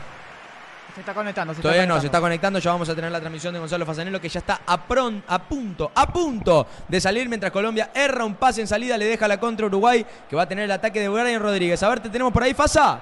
Se 0.95 1.01
está 1.01 1.15
conectando. 1.15 1.55
Se 1.55 1.63
Todavía 1.63 1.83
está 1.83 1.95
no, 1.95 2.01
se 2.01 2.07
está 2.07 2.21
conectando. 2.21 2.59
Ya 2.59 2.73
vamos 2.73 2.89
a 2.89 2.95
tener 2.95 3.13
la 3.13 3.21
transmisión 3.21 3.55
de 3.55 3.61
Gonzalo 3.61 3.87
Fasanelo 3.87 4.21
que 4.21 4.29
ya 4.29 4.41
está 4.41 4.63
a, 4.67 4.89
pron- 4.89 5.23
a 5.29 5.39
punto, 5.39 5.93
a 5.95 6.13
punto 6.13 6.67
de 6.89 7.01
salir 7.01 7.29
mientras 7.29 7.53
Colombia 7.53 7.91
erra 7.95 8.25
un 8.25 8.35
pase 8.35 8.61
en 8.63 8.67
salida. 8.67 8.99
Le 8.99 9.05
deja 9.05 9.29
la 9.29 9.39
contra 9.39 9.67
Uruguay 9.67 10.05
que 10.29 10.35
va 10.35 10.43
a 10.43 10.49
tener 10.49 10.65
el 10.65 10.73
ataque 10.73 10.99
de 11.01 11.09
Brian 11.09 11.41
Rodríguez. 11.41 11.81
A 11.85 11.89
ver, 11.89 12.01
¿te 12.01 12.09
tenemos 12.09 12.33
por 12.33 12.43
ahí, 12.43 12.53
Fasa? 12.53 12.99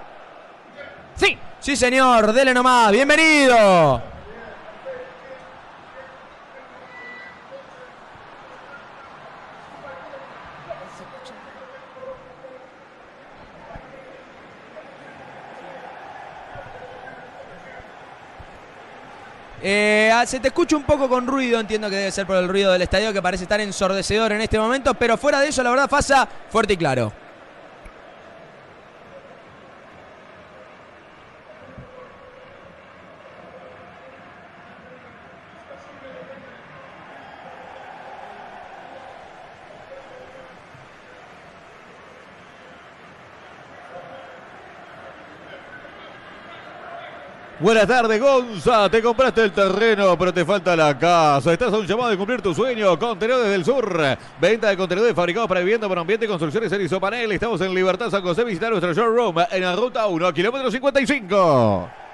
Sí. 1.15 1.39
Sí, 1.59 1.75
señor. 1.75 2.33
Dele 2.35 2.53
nomás. 2.53 2.93
Bienvenido. 2.93 4.03
Eh, 19.69 20.13
ah, 20.15 20.25
se 20.25 20.39
te 20.39 20.47
escucha 20.47 20.77
un 20.77 20.85
poco 20.85 21.09
con 21.09 21.27
ruido, 21.27 21.59
entiendo 21.59 21.91
que 21.91 21.97
debe 21.97 22.13
ser 22.13 22.25
por 22.25 22.37
el 22.37 22.47
ruido 22.47 22.71
del 22.71 22.83
estadio 22.83 23.13
que 23.13 23.21
parece 23.21 23.43
estar 23.43 23.61
ensordecedor 23.61 24.31
en 24.31 24.41
este 24.41 24.61
momento, 24.61 24.95
pero 24.95 25.17
fuera 25.17 25.41
de 25.41 25.49
eso, 25.49 25.61
la 25.65 25.71
verdad, 25.71 25.91
Fasa, 25.91 26.29
fuerte 26.51 26.75
y 26.75 26.77
claro. 26.77 27.13
Buenas 47.67 47.89
tardes, 47.89 48.21
Gonza. 48.21 48.89
Te 48.89 49.03
compraste 49.03 49.43
el 49.43 49.51
terreno, 49.51 50.17
pero 50.17 50.33
te 50.33 50.45
falta 50.45 50.77
la 50.77 50.97
casa. 50.97 51.53
Estás 51.53 51.73
a 51.73 51.77
un 51.77 51.85
llamado 51.85 52.11
de 52.11 52.17
cumplir 52.17 52.41
tu 52.41 52.55
sueño. 52.55 52.97
Contenedores 52.97 53.51
del 53.51 53.65
Sur. 53.65 54.01
Venta 54.41 54.69
de 54.69 54.77
contenedores 54.77 55.17
fabricados 55.17 55.49
para 55.49 55.59
vivienda, 55.59 55.89
para 55.89 56.03
ambiente, 56.03 56.29
construcciones 56.29 56.71
en 56.71 56.83
Isopanel. 56.83 57.33
Estamos 57.33 57.61
en 57.63 57.75
Libertad 57.75 58.09
San 58.09 58.23
José. 58.23 58.45
Visita 58.45 58.71
nuestro 58.71 58.95
showroom 58.95 59.39
en 59.51 59.63
la 59.63 59.75
ruta 59.75 60.07
1, 60.07 60.33
kilómetro 60.33 60.71
55. 60.71 62.06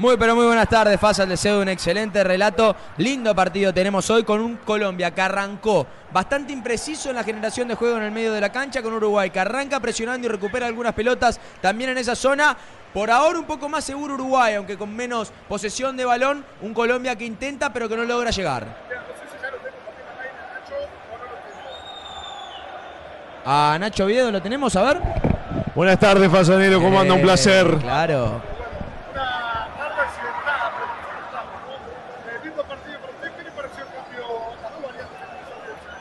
Muy 0.00 0.16
pero 0.16 0.34
muy 0.34 0.46
buenas 0.46 0.66
tardes, 0.66 0.98
Fasa, 0.98 1.24
les 1.26 1.38
deseo 1.42 1.60
un 1.60 1.68
excelente 1.68 2.24
relato. 2.24 2.74
Lindo 2.96 3.34
partido 3.34 3.74
tenemos 3.74 4.08
hoy 4.08 4.24
con 4.24 4.40
un 4.40 4.56
Colombia 4.56 5.10
que 5.10 5.20
arrancó 5.20 5.86
bastante 6.10 6.54
impreciso 6.54 7.10
en 7.10 7.16
la 7.16 7.22
generación 7.22 7.68
de 7.68 7.74
juego 7.74 7.98
en 7.98 8.04
el 8.04 8.10
medio 8.10 8.32
de 8.32 8.40
la 8.40 8.50
cancha 8.50 8.80
con 8.80 8.94
Uruguay, 8.94 9.28
que 9.28 9.40
arranca 9.40 9.78
presionando 9.78 10.26
y 10.26 10.30
recupera 10.30 10.64
algunas 10.66 10.94
pelotas 10.94 11.38
también 11.60 11.90
en 11.90 11.98
esa 11.98 12.14
zona. 12.16 12.56
Por 12.94 13.10
ahora 13.10 13.38
un 13.38 13.44
poco 13.44 13.68
más 13.68 13.84
seguro 13.84 14.14
Uruguay, 14.14 14.54
aunque 14.54 14.78
con 14.78 14.96
menos 14.96 15.30
posesión 15.46 15.98
de 15.98 16.06
balón. 16.06 16.46
Un 16.62 16.72
Colombia 16.72 17.14
que 17.14 17.26
intenta 17.26 17.70
pero 17.70 17.86
que 17.86 17.96
no 17.98 18.04
logra 18.04 18.30
llegar. 18.30 18.66
A 23.44 23.76
Nacho 23.78 24.06
Viedo 24.06 24.30
lo 24.30 24.40
tenemos, 24.40 24.74
a 24.76 24.82
ver. 24.82 24.98
Buenas 25.74 25.98
tardes, 25.98 26.30
Fasanero. 26.32 26.80
¿Cómo 26.80 26.98
anda? 26.98 27.12
Un 27.12 27.20
Eh, 27.20 27.22
placer. 27.22 27.66
Claro. 27.80 28.40
una 29.12 29.24
tarde 29.78 30.02
accidentada, 30.02 30.72
pero 30.76 30.86
aquí 30.86 31.24
estamos, 31.24 31.60
¿no? 31.64 32.30
Eh, 32.30 32.40
lindo 32.44 32.62
partido 32.64 32.98
para 33.00 33.12
usted. 33.14 33.30
¿Qué 33.36 33.42
le 33.44 33.50
pareció 33.52 33.84
el 33.84 33.90
cambio, 33.94 34.22
las 34.62 34.72
dos 34.72 34.82
variantes 34.82 35.16
que 35.16 35.24
hizo 35.40 35.54
Bielsa? 35.64 35.94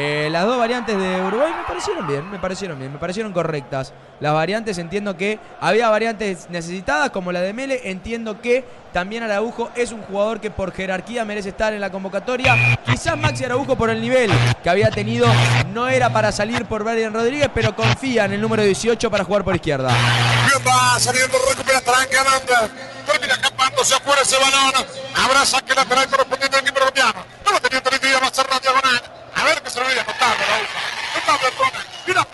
Eh, 0.00 0.28
las 0.30 0.44
dos 0.44 0.56
variantes 0.56 0.96
de 0.96 1.20
Uruguay 1.22 1.52
me 1.58 1.64
parecieron 1.64 2.06
bien, 2.06 2.30
me 2.30 2.38
parecieron 2.38 2.78
bien, 2.78 2.92
me 2.92 2.98
parecieron 3.00 3.32
correctas. 3.32 3.92
Las 4.20 4.32
variantes 4.32 4.78
entiendo 4.78 5.16
que 5.16 5.40
había 5.60 5.88
variantes 5.88 6.48
necesitadas 6.50 7.10
como 7.10 7.32
la 7.32 7.40
de 7.40 7.52
Mele, 7.52 7.80
entiendo 7.82 8.40
que 8.40 8.64
también 8.92 9.24
Araujo 9.24 9.70
es 9.74 9.90
un 9.90 10.02
jugador 10.02 10.40
que 10.40 10.52
por 10.52 10.72
jerarquía 10.72 11.24
merece 11.24 11.48
estar 11.48 11.72
en 11.72 11.80
la 11.80 11.90
convocatoria. 11.90 12.78
Quizás 12.86 13.18
Maxi 13.18 13.44
Araujo 13.44 13.74
por 13.74 13.90
el 13.90 14.00
nivel 14.00 14.30
que 14.62 14.70
había 14.70 14.88
tenido 14.92 15.26
no 15.74 15.88
era 15.88 16.12
para 16.12 16.30
salir 16.30 16.64
por 16.66 16.84
Brian 16.84 17.12
Rodríguez, 17.12 17.50
pero 17.52 17.74
confía 17.74 18.26
en 18.26 18.34
el 18.34 18.40
número 18.40 18.62
18 18.62 19.10
para 19.10 19.24
jugar 19.24 19.42
por 19.42 19.56
izquierda. 19.56 19.88
Bien 19.88 20.62
va 20.64 20.96
saliendo, 21.00 21.36
recupera. 21.50 21.80
Termina 21.80 23.34
escapándose 23.34 23.96
afuera 23.96 24.22
ese 24.22 24.36
balón. 24.36 24.86
Habrá 25.16 25.44
saque 25.44 25.74
lateral 25.74 26.06
correspondiente 26.08 26.56
al 26.56 26.62
equipo 26.62 26.78
colombiano. 26.78 27.24
No 27.44 27.50
lo 27.50 27.60
tenía 27.60 27.82
permitido 27.82 28.20
más 28.20 28.32
cerrar 28.32 28.62
diagonal. 28.62 29.18
A 29.38 29.44
ver 29.44 29.62
que 29.62 29.70
se 29.70 29.80
lo 29.80 29.86
veía 29.86 30.02
notable, 30.02 30.44
Raúl. 30.46 30.66
Notable, 31.14 31.50
Tona. 31.52 31.86
Mira 32.06 32.26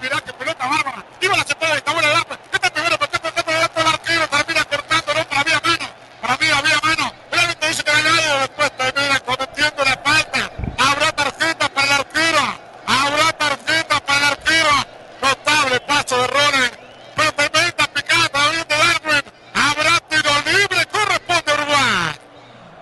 mirá 0.00 0.20
que 0.20 0.32
pelota 0.32 0.66
bárbara. 0.66 1.04
Iba 1.20 1.36
la 1.36 1.44
está 1.76 1.92
buena 1.92 2.08
el 2.08 2.49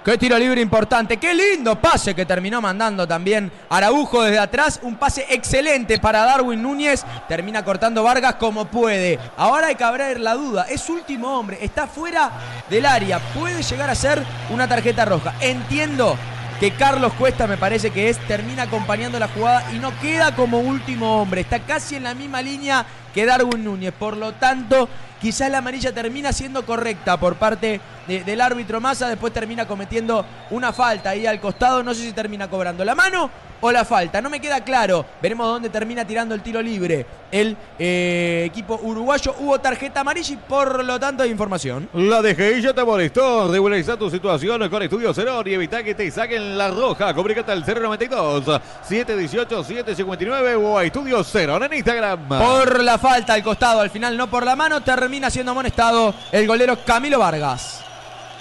Qué 0.09 0.17
tiro 0.17 0.39
libre 0.39 0.63
importante, 0.63 1.19
qué 1.19 1.35
lindo 1.35 1.79
pase 1.79 2.15
que 2.15 2.25
terminó 2.25 2.63
mandando 2.63 3.07
también 3.07 3.53
Araujo 3.69 4.23
desde 4.23 4.39
atrás. 4.39 4.81
Un 4.83 4.97
pase 4.97 5.27
excelente 5.29 5.99
para 5.99 6.25
Darwin 6.25 6.63
Núñez. 6.63 7.05
Termina 7.29 7.63
cortando 7.63 8.03
Vargas 8.03 8.37
como 8.37 8.65
puede. 8.65 9.19
Ahora 9.37 9.67
hay 9.67 9.75
que 9.75 9.85
abrir 9.85 10.19
la 10.19 10.33
duda. 10.33 10.65
Es 10.71 10.89
último 10.89 11.39
hombre, 11.39 11.59
está 11.61 11.87
fuera 11.87 12.33
del 12.71 12.87
área. 12.87 13.19
Puede 13.19 13.63
llegar 13.63 13.91
a 13.91 13.95
ser 13.95 14.25
una 14.49 14.67
tarjeta 14.67 15.05
roja. 15.05 15.35
Entiendo 15.43 16.17
que 16.59 16.71
Carlos 16.71 17.13
Cuesta 17.13 17.47
me 17.47 17.59
parece 17.59 17.91
que 17.91 18.09
es, 18.09 18.17
termina 18.27 18.63
acompañando 18.63 19.19
la 19.19 19.29
jugada 19.29 19.71
y 19.75 19.79
no 19.79 19.93
queda 20.01 20.35
como 20.35 20.61
último 20.61 21.21
hombre. 21.21 21.43
Está 21.43 21.61
casi 21.61 21.97
en 21.97 22.05
la 22.05 22.15
misma 22.15 22.41
línea 22.41 22.87
que 23.13 23.27
Darwin 23.27 23.63
Núñez. 23.63 23.93
Por 23.93 24.17
lo 24.17 24.33
tanto, 24.33 24.89
quizás 25.21 25.51
la 25.51 25.59
amarilla 25.59 25.93
termina 25.93 26.33
siendo 26.33 26.65
correcta 26.65 27.17
por 27.19 27.37
parte 27.37 27.81
de- 28.07 28.25
del 28.25 28.41
árbitro 28.41 28.81
Massa. 28.81 29.09
Después 29.09 29.33
termina 29.33 29.67
cometiendo 29.67 30.25
una 30.51 30.73
falta 30.73 31.11
ahí 31.11 31.27
al 31.27 31.41
costado. 31.41 31.83
No 31.83 31.95
sé 31.95 32.03
si 32.03 32.13
termina 32.13 32.49
cobrando 32.49 32.85
la 32.85 32.95
mano 32.95 33.31
o 33.61 33.73
la 33.73 33.85
falta. 33.85 34.21
No 34.21 34.31
me 34.31 34.41
queda 34.41 34.63
claro. 34.63 35.05
Veremos 35.21 35.47
dónde 35.47 35.69
termina 35.69 36.05
tirando 36.05 36.35
el 36.35 36.43
tiro 36.43 36.63
libre 36.63 37.07
el 37.31 37.57
eh, 37.79 38.45
equipo 38.47 38.79
uruguayo. 38.83 39.35
Hubo 39.39 39.59
tarjeta 39.61 40.01
amarilla 40.01 40.35
y 40.35 40.37
por 40.37 40.85
lo 40.85 40.99
tanto 40.99 41.23
hay 41.23 41.31
información. 41.31 41.89
La 41.93 42.23
DGI 42.23 42.63
ya 42.63 42.73
te 42.73 42.85
molestó. 42.85 43.51
Regulariza 43.51 43.97
tu 43.97 44.11
situación 44.11 44.69
con 44.69 44.83
Estudio 44.83 45.13
Cerón 45.13 45.47
y 45.47 45.55
evita 45.55 45.83
que 45.83 45.95
te 45.95 46.11
saquen 46.11 46.57
la 46.57 46.71
roja. 46.71 47.15
Comunícate 47.15 47.53
al 47.53 47.65
092 47.65 48.61
718 48.83 49.65
759 49.65 50.55
o 50.57 50.79
a 50.79 50.85
Estudio 50.85 51.23
Cerón 51.25 51.65
en 51.65 51.75
Instagram. 51.75 52.29
Por 52.29 52.83
la 52.83 52.99
falta 52.99 53.35
al 53.35 53.43
costado, 53.43 53.81
al 53.81 53.91
final 53.91 54.17
no 54.17 54.29
por 54.29 54.45
la 54.45 54.57
mano, 54.57 54.83
termina 54.83 55.31
siendo 55.31 55.53
amonestado 55.53 56.15
el 56.33 56.47
golero 56.47 56.79
Camilo 56.85 57.19
Vargas. 57.19 57.83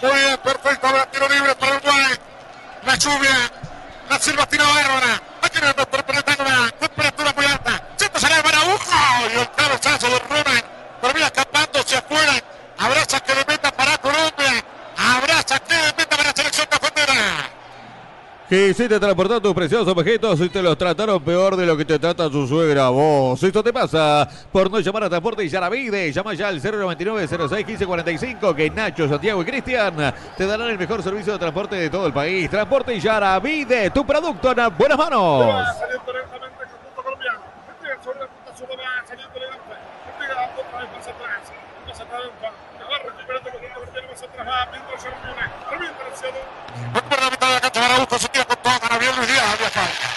Muy 0.02 0.12
bien, 0.12 0.38
perfecto. 0.44 0.88
Tiro 1.12 1.28
libre 1.30 1.56
para 1.56 1.78
Uruguay. 1.78 2.16
La 2.86 2.96
lluvia. 2.96 3.52
La 4.10 4.20
Silva 4.20 4.46
tira 4.48 4.66
bárbara. 4.66 5.22
Aquí 5.42 5.60
no 5.62 5.68
está 5.70 5.86
penetrando 5.86 6.44
una 6.44 6.72
temperatura 6.72 7.34
muy 7.36 7.46
alta. 7.46 7.88
Siento 7.98 8.20
sale 8.20 8.42
para 8.42 8.60
Araujo. 8.60 9.30
Y 9.34 9.40
el 9.40 9.52
cabezazo 9.52 10.08
de 10.08 10.20
Rubén. 10.20 10.64
Termina 11.02 11.26
escapándose 11.28 11.98
afuera. 11.98 12.34
Habrá 12.78 13.06
saque 13.06 13.34
de 13.36 13.46
meta 13.46 13.72
para 13.72 13.98
Colombia. 13.98 14.64
Habrá 14.98 15.42
saque 15.46 15.76
de 15.76 15.94
meta 15.94 16.18
para 16.18 16.24
la 16.24 16.34
selección 16.34 16.68
cafetera. 16.68 17.14
Quisiste 18.50 18.98
transportar 18.98 19.42
tus 19.42 19.54
preciosos 19.54 19.90
objetos 19.90 20.40
y 20.40 20.48
te 20.48 20.62
los 20.62 20.78
trataron 20.78 21.22
peor 21.22 21.58
de 21.58 21.66
lo 21.66 21.76
que 21.76 21.84
te 21.84 22.00
trata 22.00 22.30
su 22.30 22.48
suegra 22.48 22.88
vos. 22.88 23.44
Esto 23.44 23.62
te 23.62 23.74
pasa 23.74 24.26
por 24.54 24.72
no 24.72 24.80
llamar 24.80 25.04
a 25.04 25.10
Transporte 25.10 25.44
y 25.44 25.50
Yaravide. 25.50 26.14
Llama 26.14 26.34
ya 26.34 26.48
al 26.48 26.62
099 26.62 27.28
06 27.28 27.52
1545 27.52 28.56
que 28.56 28.70
Nacho, 28.70 29.10
Santiago 29.10 29.42
y 29.42 29.46
Cristian 29.46 30.14
te 30.38 30.46
darán 30.46 30.70
el 30.70 30.78
mejor 30.78 31.04
servicio 31.04 31.34
de 31.34 31.40
transporte 31.40 31.76
de 31.76 31.90
todo 31.90 32.08
el 32.08 32.14
país. 32.14 32.50
Transporte 32.50 32.96
y 32.96 33.02
Yaravide, 33.02 33.90
tu 33.90 34.06
producto 34.06 34.52
en 34.52 34.78
buenas 34.78 34.98
manos. 34.98 35.44
Saliendo 35.78 36.14
lentamente 36.14 36.64
el 36.64 36.70
conjunto 36.70 37.04
colombiano. 37.04 37.40
Entrega 37.76 38.02
sobre 38.02 38.20
la 38.22 38.28
punta 38.28 38.58
sur, 38.58 38.70
va 38.70 39.08
saliendo 39.10 39.36
elegante. 39.36 39.76
Entrega 40.14 40.52
otra 40.56 40.80
vez 40.80 40.90
más 40.96 41.08
atrás. 41.08 41.52
Más 41.86 42.00
atrás. 42.00 42.22
Va 42.24 42.98
recuperando 43.04 43.50
el 43.50 43.54
conjunto 43.56 43.74
colombiano 43.76 44.08
más 44.08 44.24
atrás. 44.24 44.48
Va 44.48 44.72
mientras 44.72 45.02
se 45.02 45.10
reúne. 45.10 45.44
Revienta 45.70 46.08
el 46.08 46.16
cielo. 46.16 47.37
Recupera 47.48 47.54
la 47.54 47.54
mitad 47.54 47.54
de 47.54 47.54
la 47.54 47.62
cancha. 47.62 47.86
Araujo 47.86 48.20
se 48.20 48.28
con 48.30 48.58
todo. 48.58 48.90
Gabriel 48.90 49.16
Luis 49.18 49.28
Díaz. 49.28 49.46
Había 49.54 49.70
falta. 49.70 50.08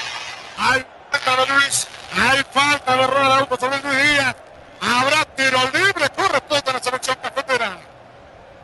Hay 0.58 0.84
falta 1.10 1.36
de 1.36 1.52
Luis. 1.54 1.86
Hay 2.12 2.42
falta 2.52 2.96
de 2.96 3.02
error 3.02 3.18
Araujo 3.18 3.56
sobre 3.56 3.80
Luis 3.82 4.02
Díaz. 4.02 4.36
Habrá 4.80 5.24
tiro 5.36 5.58
libre. 5.72 6.08
Corresponde 6.16 6.70
a 6.70 6.72
la 6.72 6.80
selección 6.80 7.16
cafetera. 7.22 7.78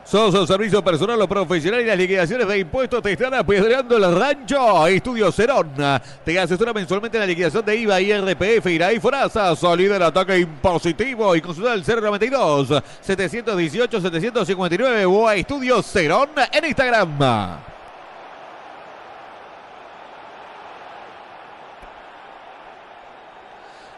Sos 0.06 0.46
servicio 0.46 0.84
personal 0.84 1.20
o 1.20 1.26
profesional 1.26 1.80
y 1.80 1.84
las 1.84 1.98
liquidaciones 1.98 2.46
de 2.46 2.60
impuestos 2.60 3.02
te 3.02 3.10
están 3.10 3.34
apedreando 3.34 3.96
el 3.96 4.16
rancho. 4.16 4.86
Estudio 4.86 5.32
Cerón 5.32 5.72
te 6.24 6.38
asesora 6.38 6.72
mensualmente 6.72 7.16
en 7.16 7.22
la 7.22 7.26
liquidación 7.26 7.64
de 7.64 7.74
IVA, 7.74 8.00
IRPF, 8.00 8.66
IRAI, 8.66 9.00
FORASA. 9.00 9.56
Salida 9.56 9.94
del 9.94 10.04
ataque 10.04 10.38
impositivo 10.38 11.34
y 11.34 11.40
consulta 11.40 11.74
el 11.74 11.82
092 11.84 12.68
718 13.00 14.00
759 14.00 15.04
o 15.06 15.26
a 15.26 15.34
Estudio 15.34 15.82
Cerón 15.82 16.30
en 16.52 16.64
Instagram. 16.66 17.75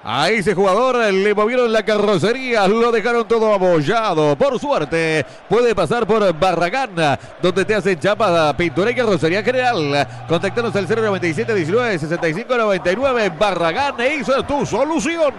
A 0.04 0.30
ese 0.30 0.54
jugador 0.54 0.96
le 1.12 1.34
movieron 1.34 1.72
la 1.72 1.82
carrocería, 1.82 2.66
lo 2.68 2.92
dejaron 2.92 3.26
todo 3.26 3.52
abollado. 3.52 4.36
Por 4.36 4.58
suerte, 4.58 5.26
puede 5.48 5.74
pasar 5.74 6.06
por 6.06 6.32
Barragán, 6.38 7.18
donde 7.42 7.64
te 7.64 7.74
hacen 7.74 7.98
chapa, 7.98 8.56
pintura 8.56 8.90
y 8.90 8.94
carrocería 8.94 9.42
general. 9.42 10.06
Contactanos 10.28 10.74
al 10.76 10.88
097 10.88 11.54
19 11.54 11.98
65 11.98 12.56
99. 12.56 13.32
Barragán 13.38 13.94
hizo 14.18 14.42
tu 14.44 14.64
solución. 14.64 15.34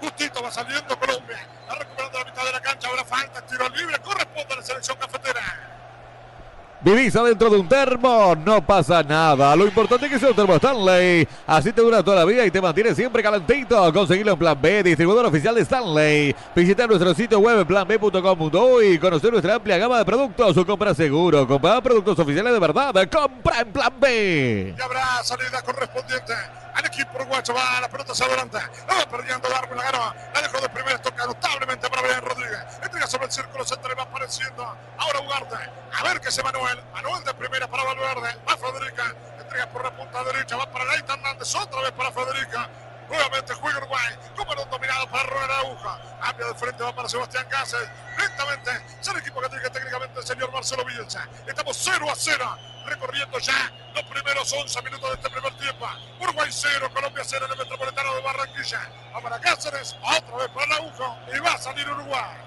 Justito 0.00 0.42
va 0.42 0.50
saliendo 0.50 0.98
Colombia. 0.98 1.38
Va 1.68 1.74
recuperando 1.74 2.18
la 2.18 2.24
mitad 2.24 2.44
de 2.44 2.52
la 2.52 2.60
cancha. 2.60 2.88
Ahora 2.88 3.04
falta. 3.04 3.40
Tiro 3.42 3.68
libre. 3.70 3.98
Corresponde 3.98 4.54
a 4.54 4.56
la 4.56 4.62
selección 4.62 4.96
cafetera. 4.98 5.75
Vivís 6.82 7.16
adentro 7.16 7.48
de 7.50 7.56
un 7.56 7.68
termo, 7.68 8.36
no 8.36 8.64
pasa 8.64 9.02
nada. 9.02 9.56
Lo 9.56 9.66
importante 9.66 10.06
es 10.06 10.12
que 10.12 10.18
sea 10.18 10.28
un 10.28 10.36
termo 10.36 10.54
Stanley. 10.56 11.26
Así 11.46 11.72
te 11.72 11.80
dura 11.80 12.02
toda 12.02 12.18
la 12.18 12.24
vida 12.24 12.44
y 12.44 12.50
te 12.50 12.60
mantiene 12.60 12.94
siempre 12.94 13.22
calentito. 13.22 13.92
Conseguirlo 13.92 14.32
en 14.32 14.38
Plan 14.38 14.58
B, 14.60 14.82
distribuidor 14.82 15.26
oficial 15.26 15.54
de 15.54 15.62
Stanley. 15.62 16.36
Visita 16.54 16.86
nuestro 16.86 17.14
sitio 17.14 17.40
web 17.40 17.66
planb.com.do 17.66 18.82
y 18.82 18.98
conocer 18.98 19.32
nuestra 19.32 19.54
amplia 19.54 19.78
gama 19.78 19.98
de 19.98 20.04
productos. 20.04 20.54
Compra 20.66 20.94
seguro, 20.94 21.46
compra 21.48 21.80
productos 21.80 22.18
oficiales 22.18 22.52
de 22.52 22.58
verdad. 22.58 22.94
Compra 23.10 23.60
en 23.60 23.72
Plan 23.72 23.92
B. 23.98 24.74
Y 24.76 24.80
habrá 24.80 25.22
salida 25.24 25.62
correspondiente 25.62 26.34
al 26.76 26.86
equipo 26.86 27.10
uruguayo. 27.16 27.54
Va 27.54 27.80
la 27.80 27.88
pelota 27.88 28.12
hacia 28.12 28.26
adelante. 28.26 28.58
La 28.86 28.94
va 28.94 29.06
perdiendo 29.06 29.48
Darwin. 29.48 29.76
La 29.76 29.84
ganó. 29.84 30.14
La 30.34 30.40
dejó 30.42 30.60
de 30.60 30.68
primera. 30.68 30.98
Toca 30.98 31.26
notablemente 31.26 31.88
para 31.88 32.02
Brian 32.02 32.22
Rodríguez. 32.22 32.60
Entrega 32.82 33.06
sobre 33.06 33.26
el 33.26 33.32
círculo 33.32 33.64
central 33.64 33.92
y 33.92 33.96
va 33.96 34.02
apareciendo. 34.04 34.76
Ahora 34.98 35.20
Ugarte. 35.20 35.56
A 35.92 36.02
ver 36.04 36.20
qué 36.20 36.30
se 36.30 36.42
Manuel. 36.42 36.82
Manuel 36.92 37.24
de 37.24 37.34
primera 37.34 37.66
para 37.66 37.84
Valverde. 37.84 38.38
Va 38.48 38.56
Federica. 38.56 39.14
Entrega 39.38 39.66
por 39.70 39.84
la 39.84 39.96
punta 39.96 40.22
derecha. 40.24 40.56
Va 40.56 40.70
para 40.70 40.84
Leita 40.84 41.14
Hernández. 41.14 41.54
Otra 41.54 41.80
vez 41.80 41.92
para 41.92 42.12
Federica. 42.12 42.68
Nuevamente 43.08 43.54
juega 43.54 43.78
Uruguay. 43.78 44.14
Como 44.36 44.52
un 44.52 44.70
dominado 44.70 45.08
para 45.10 45.24
Ronald 45.24 45.52
Aguja. 45.52 46.00
Cambia 46.20 46.46
de 46.46 46.54
frente. 46.54 46.82
Va 46.82 46.94
para 46.94 47.08
Sebastián 47.08 47.46
Cáceres. 47.48 47.88
Lentamente. 48.18 48.70
Es 49.00 49.08
el 49.08 49.16
equipo 49.18 49.40
que 49.40 49.48
tiene 49.48 49.70
técnicamente 49.70 50.20
el 50.20 50.26
señor 50.26 50.52
Marcelo 50.52 50.84
Bielsa. 50.84 51.28
Estamos 51.46 51.76
0 51.80 52.06
a 52.10 52.14
0. 52.14 52.58
Recorriendo 52.86 53.38
ya 53.38 53.72
los 53.94 54.04
primeros 54.04 54.52
11 54.52 54.82
minutos 54.82 55.10
de 55.10 55.16
este 55.16 55.30
primer 55.30 55.52
tiempo. 55.58 55.88
Uruguay 56.20 56.48
0, 56.50 56.90
Colombia 56.94 57.24
0 57.24 57.46
en 57.46 57.52
el 57.52 57.58
Metropolitano 57.58 58.14
de 58.14 58.22
Barranquilla. 58.22 58.90
Va 59.14 59.20
para 59.20 59.40
Cáceres. 59.40 59.96
Otra 60.02 60.36
vez 60.36 60.48
para 60.48 60.76
Aguja. 60.76 61.18
Y 61.34 61.38
va 61.40 61.52
a 61.52 61.58
salir 61.58 61.88
Uruguay. 61.88 62.45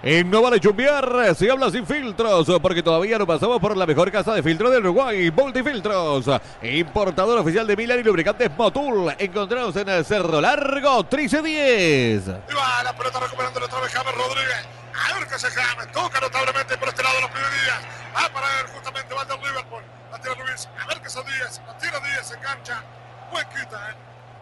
En 0.00 0.30
No 0.30 0.42
Vale 0.42 0.60
Chumbiar 0.60 1.34
se 1.34 1.50
habla 1.50 1.72
sin 1.72 1.84
filtros, 1.84 2.46
porque 2.62 2.84
todavía 2.84 3.18
no 3.18 3.26
pasamos 3.26 3.58
por 3.58 3.76
la 3.76 3.84
mejor 3.84 4.12
casa 4.12 4.32
de 4.32 4.44
filtro 4.44 4.70
de 4.70 4.78
Uruguay, 4.78 5.28
Multifiltros. 5.32 6.26
Importador 6.62 7.38
oficial 7.38 7.66
de 7.66 7.76
Milan 7.76 7.98
y 7.98 8.04
lubricantes 8.04 8.48
Motul. 8.56 9.12
Encontrados 9.18 9.74
en 9.74 9.88
el 9.88 10.04
Cerro 10.04 10.40
Largo, 10.40 10.98
1310. 10.98 12.28
Y 12.28 12.54
va 12.54 12.82
la 12.84 12.94
pelota 12.96 13.18
recuperando 13.18 13.58
otra 13.64 13.80
vez 13.80 13.92
James 13.92 14.14
Rodríguez. 14.14 14.68
A 14.94 15.18
ver 15.18 15.26
qué 15.26 15.36
se 15.36 15.50
James. 15.50 15.90
Toca 15.90 16.20
notablemente 16.20 16.78
por 16.78 16.88
este 16.88 17.02
lado 17.02 17.20
los 17.20 17.30
primeros 17.30 17.52
días. 17.60 17.80
Va 18.14 18.32
para 18.32 18.46
él 18.60 18.66
justamente, 18.72 19.14
va 19.14 19.24
del 19.24 19.40
Liverpool. 19.40 19.82
La 20.12 20.18
tira 20.20 20.34
Luis. 20.36 20.68
A 20.80 20.86
ver 20.86 21.00
qué 21.02 21.10
son 21.10 21.26
Díaz. 21.26 21.60
La 21.66 21.76
tira 21.76 21.98
Díaz 21.98 22.30
en 22.30 22.40
cancha. 22.40 22.84
Buen 23.32 23.46
quita, 23.48 23.90
¿eh? 23.90 23.94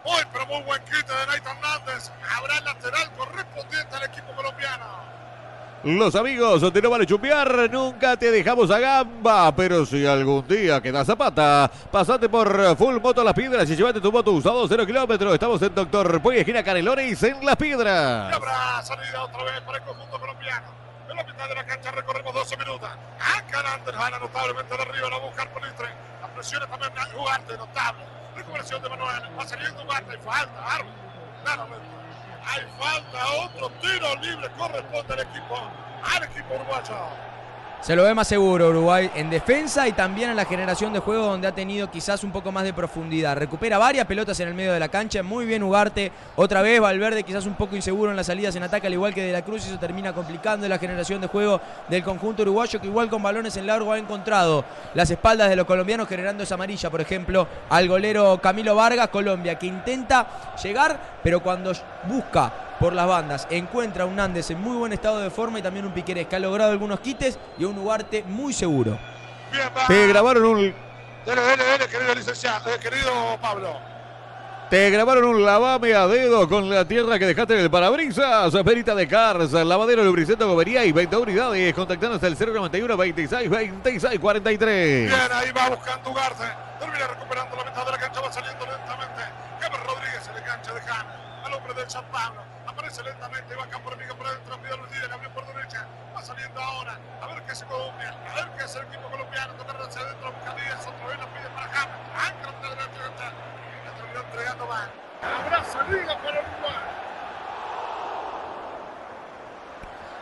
Muy, 0.04 0.22
pero 0.32 0.46
muy 0.46 0.62
buen 0.64 0.84
quita 0.84 1.18
de 1.18 1.26
Nathan 1.26 1.56
Hernández. 1.56 2.10
Habrá 2.36 2.58
el 2.58 2.64
lateral 2.64 3.10
correspondiente 3.16 3.96
al 3.96 4.04
equipo 4.04 4.32
colombiano. 4.36 5.15
Los 5.84 6.16
amigos 6.16 6.72
de 6.72 6.82
No 6.82 6.90
Vale 6.90 7.06
Chumbiar 7.06 7.70
nunca 7.70 8.16
te 8.16 8.30
dejamos 8.32 8.68
a 8.72 8.78
gamba, 8.80 9.54
pero 9.54 9.86
si 9.86 10.04
algún 10.04 10.46
día 10.48 10.80
quedas 10.80 11.06
zapata, 11.06 11.70
pasate 11.92 12.28
por 12.28 12.76
Full 12.76 12.98
Moto 13.00 13.22
Las 13.22 13.34
Piedras 13.34 13.70
y 13.70 13.76
llévate 13.76 14.00
tu 14.00 14.10
moto 14.10 14.32
usado 14.32 14.66
0 14.66 14.84
kilómetros. 14.84 15.32
Estamos 15.34 15.62
en 15.62 15.72
Doctor 15.74 16.20
Puy, 16.20 16.38
esquina 16.38 16.64
Canelones, 16.64 17.22
en 17.22 17.44
Las 17.44 17.54
Y 17.54 17.58
Piedras. 17.58 18.34
habrá 18.34 18.82
salida 18.82 19.22
otra 19.22 19.44
vez 19.44 19.60
para 19.60 19.78
el 19.78 19.84
conjunto 19.84 20.18
colombiano. 20.18 20.66
En 21.08 21.16
la 21.16 21.22
mitad 21.22 21.48
de 21.48 21.54
la 21.54 21.64
cancha 21.64 21.90
recorremos 21.92 22.34
12 22.34 22.56
minutos. 22.56 22.88
Anca 23.36 23.60
Hernández 23.60 23.94
gana 23.94 24.18
notablemente 24.18 24.76
de 24.76 24.82
arriba, 24.82 25.08
la 25.10 25.18
buscar 25.18 25.52
por 25.52 25.64
Litre. 25.64 25.88
La 26.20 26.28
presión 26.34 26.62
es 26.64 26.68
también 26.68 26.92
de 26.94 27.16
Ugarte, 27.16 27.56
notable. 27.56 28.02
Recuperación 28.34 28.82
de 28.82 28.88
Manuel. 28.88 29.22
Va 29.38 29.46
saliendo 29.46 29.84
Ugarte, 29.84 30.10
hay 30.10 30.18
falta, 30.24 30.74
árbitro. 30.74 30.94
Claramente. 31.44 31.95
Hay 32.46 32.62
falta, 32.78 33.26
otro 33.44 33.68
tiro 33.80 34.14
libre 34.22 34.48
corresponde 34.56 35.14
al 35.14 35.20
equipo, 35.20 35.56
al 36.04 36.22
equipo 36.22 36.54
uruguayo. 36.54 37.35
Se 37.82 37.94
lo 37.94 38.02
ve 38.02 38.14
más 38.14 38.26
seguro 38.26 38.70
Uruguay 38.70 39.08
en 39.14 39.30
defensa 39.30 39.86
y 39.86 39.92
también 39.92 40.30
en 40.30 40.36
la 40.36 40.44
generación 40.44 40.92
de 40.92 40.98
juego 40.98 41.26
donde 41.26 41.46
ha 41.46 41.52
tenido 41.52 41.88
quizás 41.88 42.24
un 42.24 42.32
poco 42.32 42.50
más 42.50 42.64
de 42.64 42.72
profundidad. 42.72 43.36
Recupera 43.36 43.78
varias 43.78 44.06
pelotas 44.06 44.40
en 44.40 44.48
el 44.48 44.54
medio 44.54 44.72
de 44.72 44.80
la 44.80 44.88
cancha, 44.88 45.22
muy 45.22 45.46
bien 45.46 45.62
Ugarte. 45.62 46.10
Otra 46.34 46.62
vez 46.62 46.80
Valverde 46.80 47.22
quizás 47.22 47.46
un 47.46 47.54
poco 47.54 47.76
inseguro 47.76 48.10
en 48.10 48.16
las 48.16 48.26
salidas 48.26 48.56
en 48.56 48.64
ataque 48.64 48.88
al 48.88 48.94
igual 48.94 49.14
que 49.14 49.22
De 49.22 49.30
la 49.30 49.42
Cruz 49.42 49.64
y 49.64 49.68
eso 49.68 49.78
termina 49.78 50.12
complicando 50.12 50.68
la 50.68 50.78
generación 50.78 51.20
de 51.20 51.28
juego 51.28 51.60
del 51.88 52.02
conjunto 52.02 52.42
uruguayo 52.42 52.80
que 52.80 52.88
igual 52.88 53.08
con 53.08 53.22
balones 53.22 53.56
en 53.56 53.66
largo 53.66 53.92
ha 53.92 53.98
encontrado 53.98 54.64
las 54.94 55.08
espaldas 55.10 55.48
de 55.48 55.54
los 55.54 55.66
colombianos 55.66 56.08
generando 56.08 56.42
esa 56.42 56.54
amarilla, 56.54 56.90
por 56.90 57.00
ejemplo, 57.00 57.46
al 57.70 57.86
golero 57.86 58.40
Camilo 58.42 58.74
Vargas, 58.74 59.08
Colombia, 59.08 59.60
que 59.60 59.66
intenta 59.66 60.26
llegar, 60.60 60.98
pero 61.22 61.40
cuando 61.40 61.72
busca 62.08 62.65
por 62.78 62.92
las 62.92 63.06
bandas. 63.06 63.46
Encuentra 63.50 64.04
a 64.04 64.06
un 64.06 64.16
Nández 64.16 64.50
en 64.50 64.60
muy 64.60 64.76
buen 64.76 64.92
estado 64.92 65.20
de 65.20 65.30
forma 65.30 65.58
y 65.58 65.62
también 65.62 65.86
un 65.86 65.92
Piquerés 65.92 66.26
que 66.26 66.36
ha 66.36 66.38
logrado 66.40 66.72
algunos 66.72 67.00
quites 67.00 67.38
y 67.58 67.64
a 67.64 67.68
un 67.68 67.78
Ugarte 67.78 68.22
muy 68.24 68.52
seguro. 68.52 68.98
Bien. 69.52 69.68
Te 69.86 70.06
grabaron 70.08 70.44
un, 70.44 70.56
Dele, 71.26 71.40
dele, 71.42 71.64
dele, 71.64 71.88
querido 71.88 72.14
licenciado, 72.14 72.70
eh, 72.72 72.78
querido 72.80 73.10
Pablo. 73.40 73.76
te 74.70 74.90
grabaron 74.90 75.24
un 75.24 75.44
lavame 75.44 75.92
a 75.94 76.06
dedo 76.06 76.48
con 76.48 76.68
la 76.70 76.84
tierra 76.84 77.18
que 77.18 77.26
dejaste 77.26 77.54
en 77.54 77.60
el 77.60 77.70
parabrisas. 77.70 78.52
Perita 78.64 78.94
de 78.94 79.08
Cars, 79.08 79.52
lavadero 79.52 80.04
lubricento 80.04 80.46
gobería 80.48 80.84
y 80.84 80.92
20 80.92 81.16
unidades. 81.16 81.74
Contactanos 81.74 82.22
al 82.22 82.36
091 82.38 82.96
26 82.96 83.50
26 83.50 84.20
43. 84.20 85.08
Bien, 85.08 85.20
ahí 85.32 85.50
va 85.50 85.68
buscando 85.70 86.10
Ugarte. 86.10 86.44
Termina 86.78 87.06
recuperando 87.08 87.56
la 87.56 87.64
mitad 87.64 87.84
de 87.86 87.90
la 87.92 87.98
cancha, 87.98 88.20
va 88.20 88.32
saliendo 88.32 88.66
lentamente. 88.66 89.22
James 89.60 89.80
Rodríguez 89.86 90.28
en 90.28 90.34
la 90.34 90.44
cancha 90.44 90.74
de 90.74 90.80
James. 90.80 91.14
Al 91.44 91.54
hombre 91.54 91.74
del 91.74 91.90
San 91.90 92.04
Pablo. 92.12 92.40
Aparece 92.66 93.02
lentamente, 93.02 93.54
va 93.54 93.66
campo 93.66 93.92
enemigo 93.92 94.16
por 94.16 94.26
adentro. 94.26 94.58
Pide 94.60 94.76
Luis 94.76 94.90
Díaz, 94.90 95.10
abrió 95.12 95.30
por 95.32 95.46
derecha. 95.46 95.86
Va 96.14 96.22
saliendo 96.22 96.60
ahora. 96.60 96.98
A 97.22 97.26
ver 97.26 97.42
qué 97.44 97.52
hace 97.52 97.64
Colombia. 97.66 98.14
A 98.30 98.34
ver 98.34 98.50
qué 98.56 98.64
hace 98.64 98.78
el 98.78 98.86
equipo 98.86 99.10
colombiano. 99.10 99.54
Tocar 99.54 99.76
hacia 99.80 100.00
adentro, 100.02 100.32
busca 100.32 100.54
Díaz. 100.54 100.86
Otra 100.86 101.06
vez 101.06 101.18
la 101.18 101.26
pide 101.26 101.48
para 101.54 101.68
James. 101.68 101.96
Ancla 102.16 102.70
de 102.70 102.76
la 102.76 102.86
cancha. 102.86 103.32
La 103.84 103.92
terminó 103.94 104.20
entregando 104.20 104.66
mal. 104.66 104.90
Habrá 105.22 105.64
salida 105.64 106.18
para 106.22 106.40
Uruguay. 106.40 106.96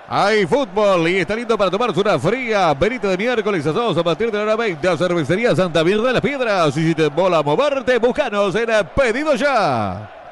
Hay 0.07 0.47
fútbol 0.47 1.09
y 1.09 1.17
está 1.17 1.35
lindo 1.35 1.57
para 1.57 1.71
tomarse 1.71 1.99
una 1.99 2.19
fría. 2.19 2.75
Benito 2.75 3.09
de 3.09 3.17
miércoles 3.17 3.67
a 3.67 3.73
todos 3.73 3.97
a 3.97 4.05
partir 4.05 4.31
de 4.31 4.37
la 4.37 4.45
hora 4.45 4.57
20 4.57 4.87
a 4.87 4.97
Cervecería 4.99 5.57
Santa 5.57 5.83
Mirna 5.83 6.09
de 6.09 6.13
las 6.13 6.23
Piedras. 6.23 6.77
Y 6.77 6.89
si 6.89 6.95
te 6.95 7.09
mola 7.09 7.43
moverte, 7.43 7.99
búscanos 7.99 8.55
en 8.55 8.69
Pedido 8.95 9.35
Ya. 9.35 10.24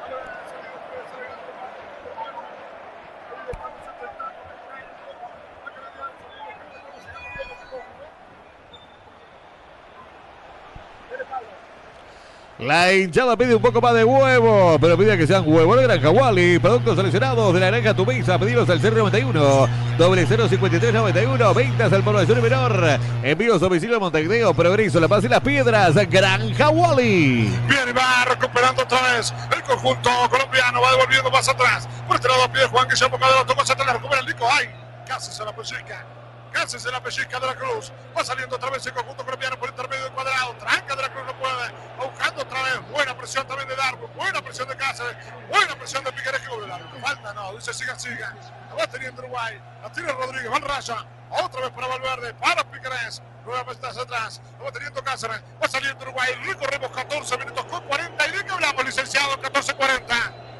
La 12.59 12.93
hinchada 12.93 13.35
pide 13.35 13.55
un 13.55 13.61
poco 13.61 13.81
más 13.81 13.95
de 13.95 14.03
huevo, 14.03 14.77
pero 14.79 14.95
pide 14.95 15.17
que 15.17 15.25
sean 15.25 15.43
huevos 15.45 15.75
de 15.75 15.83
Granja 15.83 16.11
Wally. 16.11 16.59
Productos 16.59 16.95
seleccionados 16.95 17.51
de 17.51 17.59
la 17.59 17.67
Granja 17.67 17.95
Tumisa. 17.95 18.37
Pedidos 18.37 18.69
al 18.69 18.79
091 18.79 19.67
doble 19.97 20.25
053 20.25 20.93
91. 20.93 21.53
Ventas 21.55 21.91
al 21.91 22.03
población 22.03 22.41
menor. 22.43 22.99
Envíos 23.23 23.55
a 23.57 23.65
domicilio 23.65 23.99
Montevideo, 23.99 24.53
Progreso, 24.53 24.99
La 24.99 25.07
Paz 25.07 25.23
y 25.23 25.29
las 25.29 25.41
Piedras. 25.41 25.95
Granja 26.09 26.69
Wally. 26.69 27.51
Bien, 27.67 27.89
y 27.89 27.91
va 27.91 28.25
recuperando 28.29 28.83
otra 28.83 29.01
vez 29.13 29.33
el 29.53 29.63
conjunto 29.63 30.11
colombiano. 30.29 30.79
Va 30.79 30.91
devolviendo 30.91 31.31
más 31.31 31.49
atrás. 31.49 31.89
Por 32.07 32.17
este 32.17 32.27
lado 32.27 32.51
pide 32.51 32.67
Juan 32.67 32.87
Guillermo 32.87 33.17
Cadero. 33.17 33.45
Tocó 33.45 33.65
se 33.65 33.75
la 33.75 33.93
recupera 33.93 34.21
el 34.21 34.27
Nico. 34.27 34.47
¡Ay! 34.49 34.69
Casi 35.07 35.31
se 35.31 35.43
la 35.43 35.55
pellizca. 35.55 36.05
Casi 36.53 36.79
se 36.79 36.91
la 36.91 37.01
pellizca 37.01 37.39
de 37.39 37.47
la 37.47 37.55
Cruz. 37.55 37.91
Va 38.15 38.23
saliendo 38.23 38.55
otra 38.55 38.69
vez 38.69 38.85
el 38.85 38.93
conjunto 38.93 39.25
colombiano 39.25 39.57
por 39.59 39.69
intermedio 39.69 40.03
del 40.03 40.13
cuadrado. 40.13 40.53
Tranca 40.57 40.95
de 40.95 41.01
la 41.01 41.11
Cruz 41.11 41.25
no 41.25 41.39
puede. 41.39 41.71
Buscando 41.97 42.41
otra 42.43 42.61
vez. 42.61 42.91
Buena 42.91 43.17
presión 43.17 43.47
también 43.47 43.67
de 43.67 43.75
Darwin. 43.75 44.09
Buena 44.15 44.41
presión 44.41 44.69
de 44.69 44.77
Cáceres. 44.77 45.17
Buena 45.49 45.75
presión 45.75 46.03
de 46.03 46.13
Piqueres 46.13 46.41
que. 46.41 46.99
Falta 47.01 47.33
no. 47.33 47.53
Dice 47.55 47.73
siga, 47.73 47.97
siga. 47.97 48.35
La 48.69 48.75
va 48.75 48.87
teniendo 48.87 49.23
Uruguay. 49.23 49.59
La 49.81 49.91
tiene 49.91 50.11
Rodríguez. 50.11 50.51
Va 50.51 50.57
en 50.57 50.63
raya. 50.63 51.05
Otra 51.31 51.61
vez 51.61 51.71
para 51.71 51.87
Valverde. 51.87 52.33
Para 52.35 52.63
Piqueres. 52.69 53.21
Nuevamente 53.45 53.87
hacia 53.87 54.03
atrás. 54.03 54.41
La 54.59 54.65
va 54.65 54.71
teniendo 54.71 55.03
Cáceres. 55.03 55.41
Va 55.61 55.67
saliendo 55.67 56.03
Uruguay. 56.03 56.33
Recorremos 56.45 56.91
14 56.91 57.37
minutos 57.39 57.65
con 57.65 57.81
40. 57.81 58.27
¿Y 58.27 58.31
de 58.31 58.45
qué 58.45 58.51
hablamos, 58.51 58.85
licenciado? 58.85 59.41
14-40. 59.41 60.52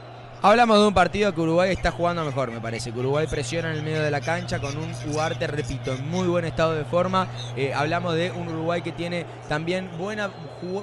Hablamos 0.46 0.78
de 0.78 0.88
un 0.88 0.94
partido 0.94 1.34
que 1.34 1.39
Uruguay 1.39 1.72
está 1.72 1.89
jugando 1.91 2.26
mejor, 2.26 2.52
me 2.52 2.60
parece. 2.60 2.91
Que 2.91 3.00
Uruguay 3.00 3.28
presiona 3.28 3.72
en 3.72 3.78
el 3.78 3.82
medio 3.82 4.04
de 4.04 4.12
la 4.12 4.20
cancha 4.20 4.60
con 4.60 4.76
un 4.76 4.91
Ugarte, 5.10 5.48
repito, 5.48 5.94
en 5.94 6.10
muy 6.10 6.28
buen 6.28 6.44
estado 6.44 6.74
de 6.74 6.84
forma. 6.84 7.30
Eh, 7.56 7.74
hablamos 7.74 8.14
de 8.16 8.30
un 8.30 8.50
Uruguay 8.50 8.82
que 8.82 8.91
tiene 8.91 9.26
también 9.48 9.89
buena, 9.98 10.32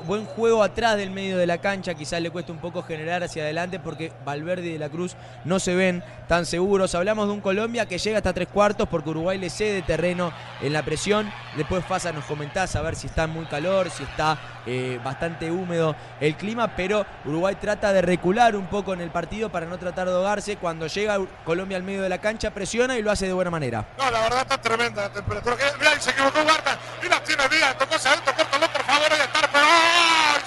buen 0.07 0.25
juego 0.25 0.63
atrás 0.63 0.97
del 0.97 1.11
medio 1.11 1.37
de 1.37 1.47
la 1.47 1.59
cancha. 1.59 1.93
Quizás 1.93 2.23
le 2.23 2.31
cuesta 2.31 2.53
un 2.53 2.59
poco 2.59 2.83
generar 2.83 3.23
hacia 3.23 3.43
adelante 3.43 3.79
porque 3.79 4.15
Valverde 4.25 4.67
y 4.67 4.73
De 4.73 4.79
la 4.79 4.89
Cruz 4.89 5.15
no 5.45 5.61
se 5.61 5.75
ven 5.75 6.03
tan 6.27 6.47
seguros. 6.47 6.95
Hablamos 6.95 7.27
de 7.27 7.35
un 7.35 7.43
Colombia 7.43 7.85
que 7.85 7.99
llega 7.99 8.17
hasta 8.17 8.33
tres 8.33 8.49
cuartos 8.49 8.89
porque 8.89 9.11
Uruguay 9.11 9.37
le 9.37 9.51
cede 9.51 9.83
terreno 9.83 10.33
en 10.63 10.73
la 10.73 10.83
presión. 10.87 11.31
Después 11.59 11.85
Fasa 11.85 12.13
nos 12.13 12.25
comentás 12.25 12.77
a 12.77 12.81
ver 12.81 12.97
si 12.97 13.09
está 13.09 13.27
muy 13.27 13.45
calor, 13.45 13.91
si 13.91 14.05
está 14.05 14.39
eh, 14.67 15.01
bastante 15.03 15.51
húmedo 15.51 15.97
el 16.21 16.37
clima, 16.37 16.69
pero 16.77 17.07
Uruguay 17.25 17.57
trata 17.61 17.93
de 17.93 18.03
recular 18.03 18.57
un 18.57 18.67
poco 18.67 18.93
en 18.93 19.01
el 19.01 19.11
partido 19.11 19.51
para 19.51 19.67
no 19.67 19.79
tratar 19.79 20.09
de 20.09 20.15
ahogarse. 20.15 20.57
Cuando 20.57 20.87
llega 20.87 21.19
Colombia 21.45 21.77
al 21.77 21.83
medio 21.83 22.03
de 22.03 22.09
la 22.09 22.19
cancha, 22.19 22.51
presiona 22.51 22.97
y 22.99 23.03
lo 23.03 23.11
hace 23.11 23.27
de 23.27 23.33
buena 23.33 23.51
manera. 23.51 23.85
No, 23.99 24.11
la 24.11 24.21
verdad 24.21 24.41
está 24.43 24.59
tremenda 24.59 25.03
la 25.03 25.11
temperatura. 25.11 25.57
Que, 25.57 26.01
se 26.01 26.11
equivocó 26.11 26.41
Huerta. 26.41 26.79
Y 27.03 27.09
la 27.09 27.23
tiene 27.23 27.49
Díaz. 27.49 27.77
Tocó 27.79 27.95
adentro. 27.95 28.35
Córtalo, 28.35 28.67
por 28.73 28.83
favor. 28.83 29.13
Ahí 29.13 29.21
está. 29.21 29.41
Pero 29.53 29.67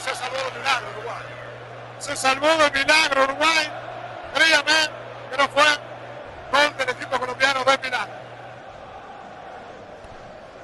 se 0.03 0.15
salvó 0.15 0.37
de 0.37 0.59
milagro 0.59 0.87
Uruguay. 0.97 1.23
Se 1.99 2.15
salvó 2.15 2.47
de 2.47 2.71
milagro 2.71 3.23
Uruguay. 3.23 3.71
Créame 4.33 4.89
que 5.31 5.37
no 5.37 5.49
fue 5.49 5.63
gol 6.51 6.77
del 6.77 6.89
equipo 6.89 7.19
colombiano 7.19 7.63
de 7.63 7.77
milagro. 7.77 8.22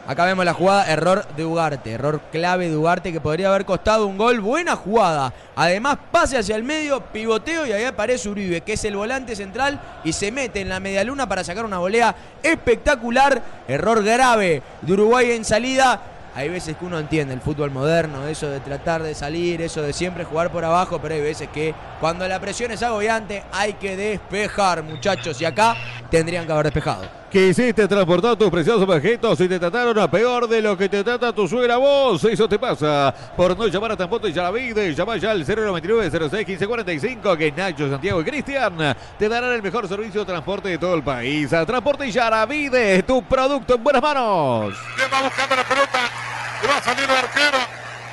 Acá 0.09 0.25
vemos 0.25 0.43
la 0.43 0.55
jugada, 0.55 0.91
error 0.91 1.23
de 1.37 1.45
Ugarte, 1.45 1.91
error 1.91 2.19
clave 2.31 2.67
de 2.67 2.75
Ugarte 2.75 3.13
que 3.13 3.21
podría 3.21 3.49
haber 3.49 3.63
costado 3.63 4.07
un 4.07 4.17
gol. 4.17 4.39
Buena 4.39 4.75
jugada. 4.75 5.31
Además, 5.55 5.99
pase 6.11 6.35
hacia 6.35 6.55
el 6.55 6.63
medio, 6.63 6.99
pivoteo 6.99 7.67
y 7.67 7.73
ahí 7.73 7.83
aparece 7.83 8.27
Uribe, 8.27 8.61
que 8.61 8.73
es 8.73 8.83
el 8.85 8.95
volante 8.95 9.35
central 9.35 9.79
y 10.03 10.11
se 10.11 10.31
mete 10.31 10.61
en 10.61 10.69
la 10.69 10.79
medialuna 10.79 11.29
para 11.29 11.43
sacar 11.43 11.63
una 11.63 11.77
volea 11.77 12.15
espectacular. 12.41 13.39
Error 13.67 14.03
grave 14.03 14.63
de 14.81 14.93
Uruguay 14.93 15.29
en 15.29 15.45
salida. 15.45 16.01
Hay 16.39 16.47
veces 16.47 16.77
que 16.77 16.85
uno 16.85 16.97
entiende 16.97 17.33
el 17.33 17.41
fútbol 17.41 17.69
moderno, 17.69 18.25
eso 18.25 18.49
de 18.49 18.61
tratar 18.61 19.03
de 19.03 19.13
salir, 19.13 19.61
eso 19.61 19.81
de 19.81 19.91
siempre 19.91 20.23
jugar 20.23 20.53
por 20.53 20.63
abajo, 20.63 20.97
pero 21.01 21.15
hay 21.15 21.19
veces 21.19 21.49
que 21.49 21.75
cuando 21.99 22.25
la 22.29 22.39
presión 22.39 22.71
es 22.71 22.81
agobiante 22.81 23.43
hay 23.51 23.73
que 23.73 23.97
despejar, 23.97 24.81
muchachos. 24.81 25.41
Y 25.41 25.43
acá 25.43 25.75
tendrían 26.09 26.45
que 26.45 26.53
haber 26.53 26.67
despejado. 26.67 27.19
Quisiste 27.29 27.87
transportar 27.89 28.37
tus 28.37 28.49
preciosos 28.49 28.89
objetos 28.89 29.39
y 29.41 29.49
te 29.49 29.59
trataron 29.59 29.99
a 29.99 30.09
peor 30.09 30.47
de 30.47 30.61
lo 30.61 30.77
que 30.77 30.87
te 30.87 31.03
trata 31.03 31.33
tu 31.33 31.45
suegra 31.45 31.75
vos. 31.75 32.23
Eso 32.23 32.47
te 32.47 32.57
pasa 32.57 33.13
por 33.35 33.55
no 33.57 33.67
llamar 33.67 33.91
a 33.91 33.97
Transporte 33.97 34.29
y 34.29 34.33
Yaravide. 34.33 34.95
Llama 34.95 35.17
ya 35.17 35.31
al 35.31 35.45
099 35.45 36.09
06 36.09 36.31
1545 36.31 37.37
que 37.37 37.51
Nacho, 37.51 37.89
Santiago 37.89 38.21
y 38.21 38.23
Cristian 38.23 38.95
te 39.17 39.27
darán 39.27 39.51
el 39.51 39.61
mejor 39.61 39.89
servicio 39.89 40.21
de 40.21 40.25
transporte 40.25 40.69
de 40.69 40.77
todo 40.77 40.95
el 40.95 41.03
país. 41.03 41.51
A 41.51 41.65
Transporte 41.65 42.07
y 42.07 42.11
Yaravide, 42.11 43.03
tu 43.03 43.21
producto 43.23 43.75
en 43.75 43.83
buenas 43.83 44.01
manos. 44.01 44.73
Bien, 44.95 45.09
va 45.13 45.21
buscando 45.21 45.55
la 45.57 45.63
pelota. 45.65 46.28
Y 46.63 46.67
va 46.67 46.77
a 46.77 46.83
salir 46.83 47.03
el 47.03 47.15
arquero. 47.15 47.57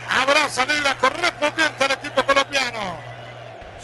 Habrá 0.08 0.48
salida 0.48 0.96
correspondiente 0.98 1.84
al 1.84 1.92
equipo 1.92 2.24
colombiano. 2.24 3.16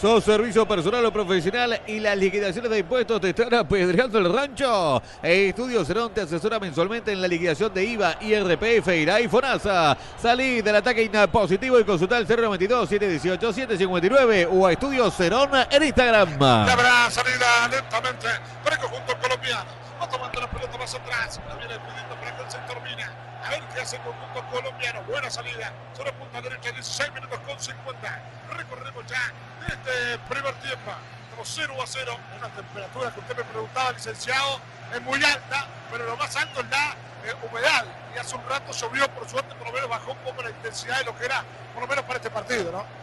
Sos 0.02 0.24
servicio 0.24 0.66
personal 0.66 1.04
o 1.06 1.12
profesional 1.12 1.80
y 1.86 2.00
las 2.00 2.18
liquidaciones 2.18 2.68
de 2.68 2.80
impuestos 2.80 3.20
te 3.20 3.28
están 3.28 3.54
apedreando 3.54 4.18
el 4.18 4.32
rancho. 4.32 5.00
Estudio 5.22 5.84
Cerón 5.84 6.12
te 6.12 6.22
asesora 6.22 6.58
mensualmente 6.58 7.12
en 7.12 7.22
la 7.22 7.28
liquidación 7.28 7.72
de 7.72 7.84
IVA, 7.84 8.16
IRPF, 8.20 8.88
IRA 8.88 9.20
y 9.20 9.28
FONASA. 9.28 9.96
Salí 10.20 10.60
del 10.60 10.74
ataque 10.74 11.08
positivo 11.30 11.78
y 11.78 11.84
consulta 11.84 12.18
el 12.18 12.26
092 12.26 12.88
718 12.88 13.52
759 13.52 14.48
o 14.50 14.66
a 14.66 14.72
Estudio 14.72 15.08
Cerón 15.08 15.50
en 15.70 15.82
Instagram. 15.84 16.30
Y 16.30 16.70
habrá 16.70 17.08
salida 17.08 17.68
lentamente 17.70 18.26
para 18.64 18.74
el 18.74 18.82
conjunto 18.82 19.16
colombiano. 19.22 19.70
Va 20.03 20.09
tomando 20.09 20.40
la 20.40 20.50
pelota 20.50 20.76
más 20.78 20.92
atrás. 20.92 21.38
La 21.46 21.55
viene 21.55 21.78
pidiendo 21.78 22.16
para 22.16 22.36
que 22.36 22.42
el 22.42 22.50
sector 22.50 22.82
mina. 22.82 23.09
A 23.44 23.50
ver 23.50 23.62
qué 23.72 23.82
hace 23.82 23.94
el 23.94 24.03
conjunto 24.03 24.44
colombiano. 24.50 25.00
Buena 25.05 25.30
salida. 25.30 25.72
Sobre 25.96 26.12
punta 26.14 26.40
derecha, 26.40 26.72
16 26.72 27.12
minutos 27.12 27.38
con 27.46 27.61
50. 27.61 28.22
Recorremos 28.50 29.07
ya 29.07 29.32
este 29.68 30.18
primer 30.28 30.55
tiempo. 30.57 30.90
Estamos 31.30 31.53
0 31.55 31.74
a 31.80 31.86
0. 31.86 32.18
Una 32.36 32.48
temperatura 32.48 33.14
que 33.14 33.20
usted 33.20 33.36
me 33.36 33.44
preguntaba, 33.44 33.92
licenciado, 33.92 34.59
es 34.92 35.03
muy 35.03 35.22
alta, 35.22 35.68
pero 35.92 36.05
lo 36.05 36.16
más 36.16 36.34
alto 36.34 36.62
es 36.62 36.66
la 36.68 36.96
eh, 37.24 37.34
humedad. 37.48 37.84
Y 38.12 38.18
hace 38.18 38.34
un 38.34 38.44
rato 38.48 38.72
llovió, 38.72 39.09
por 39.14 39.28
suerte, 39.28 39.55
por 39.55 39.68
lo 39.68 39.72
menos 39.72 39.88
bajó 39.88 40.11
un 40.11 40.18
poco 40.18 40.42
la 40.42 40.50
intensidad 40.50 40.98
de 40.98 41.05
lo 41.05 41.16
que 41.16 41.26
era, 41.26 41.44
por 41.74 41.82
lo 41.84 41.86
menos 41.86 42.05
para 42.07 42.16
este 42.16 42.30
partido, 42.30 42.72
¿no? 42.72 43.01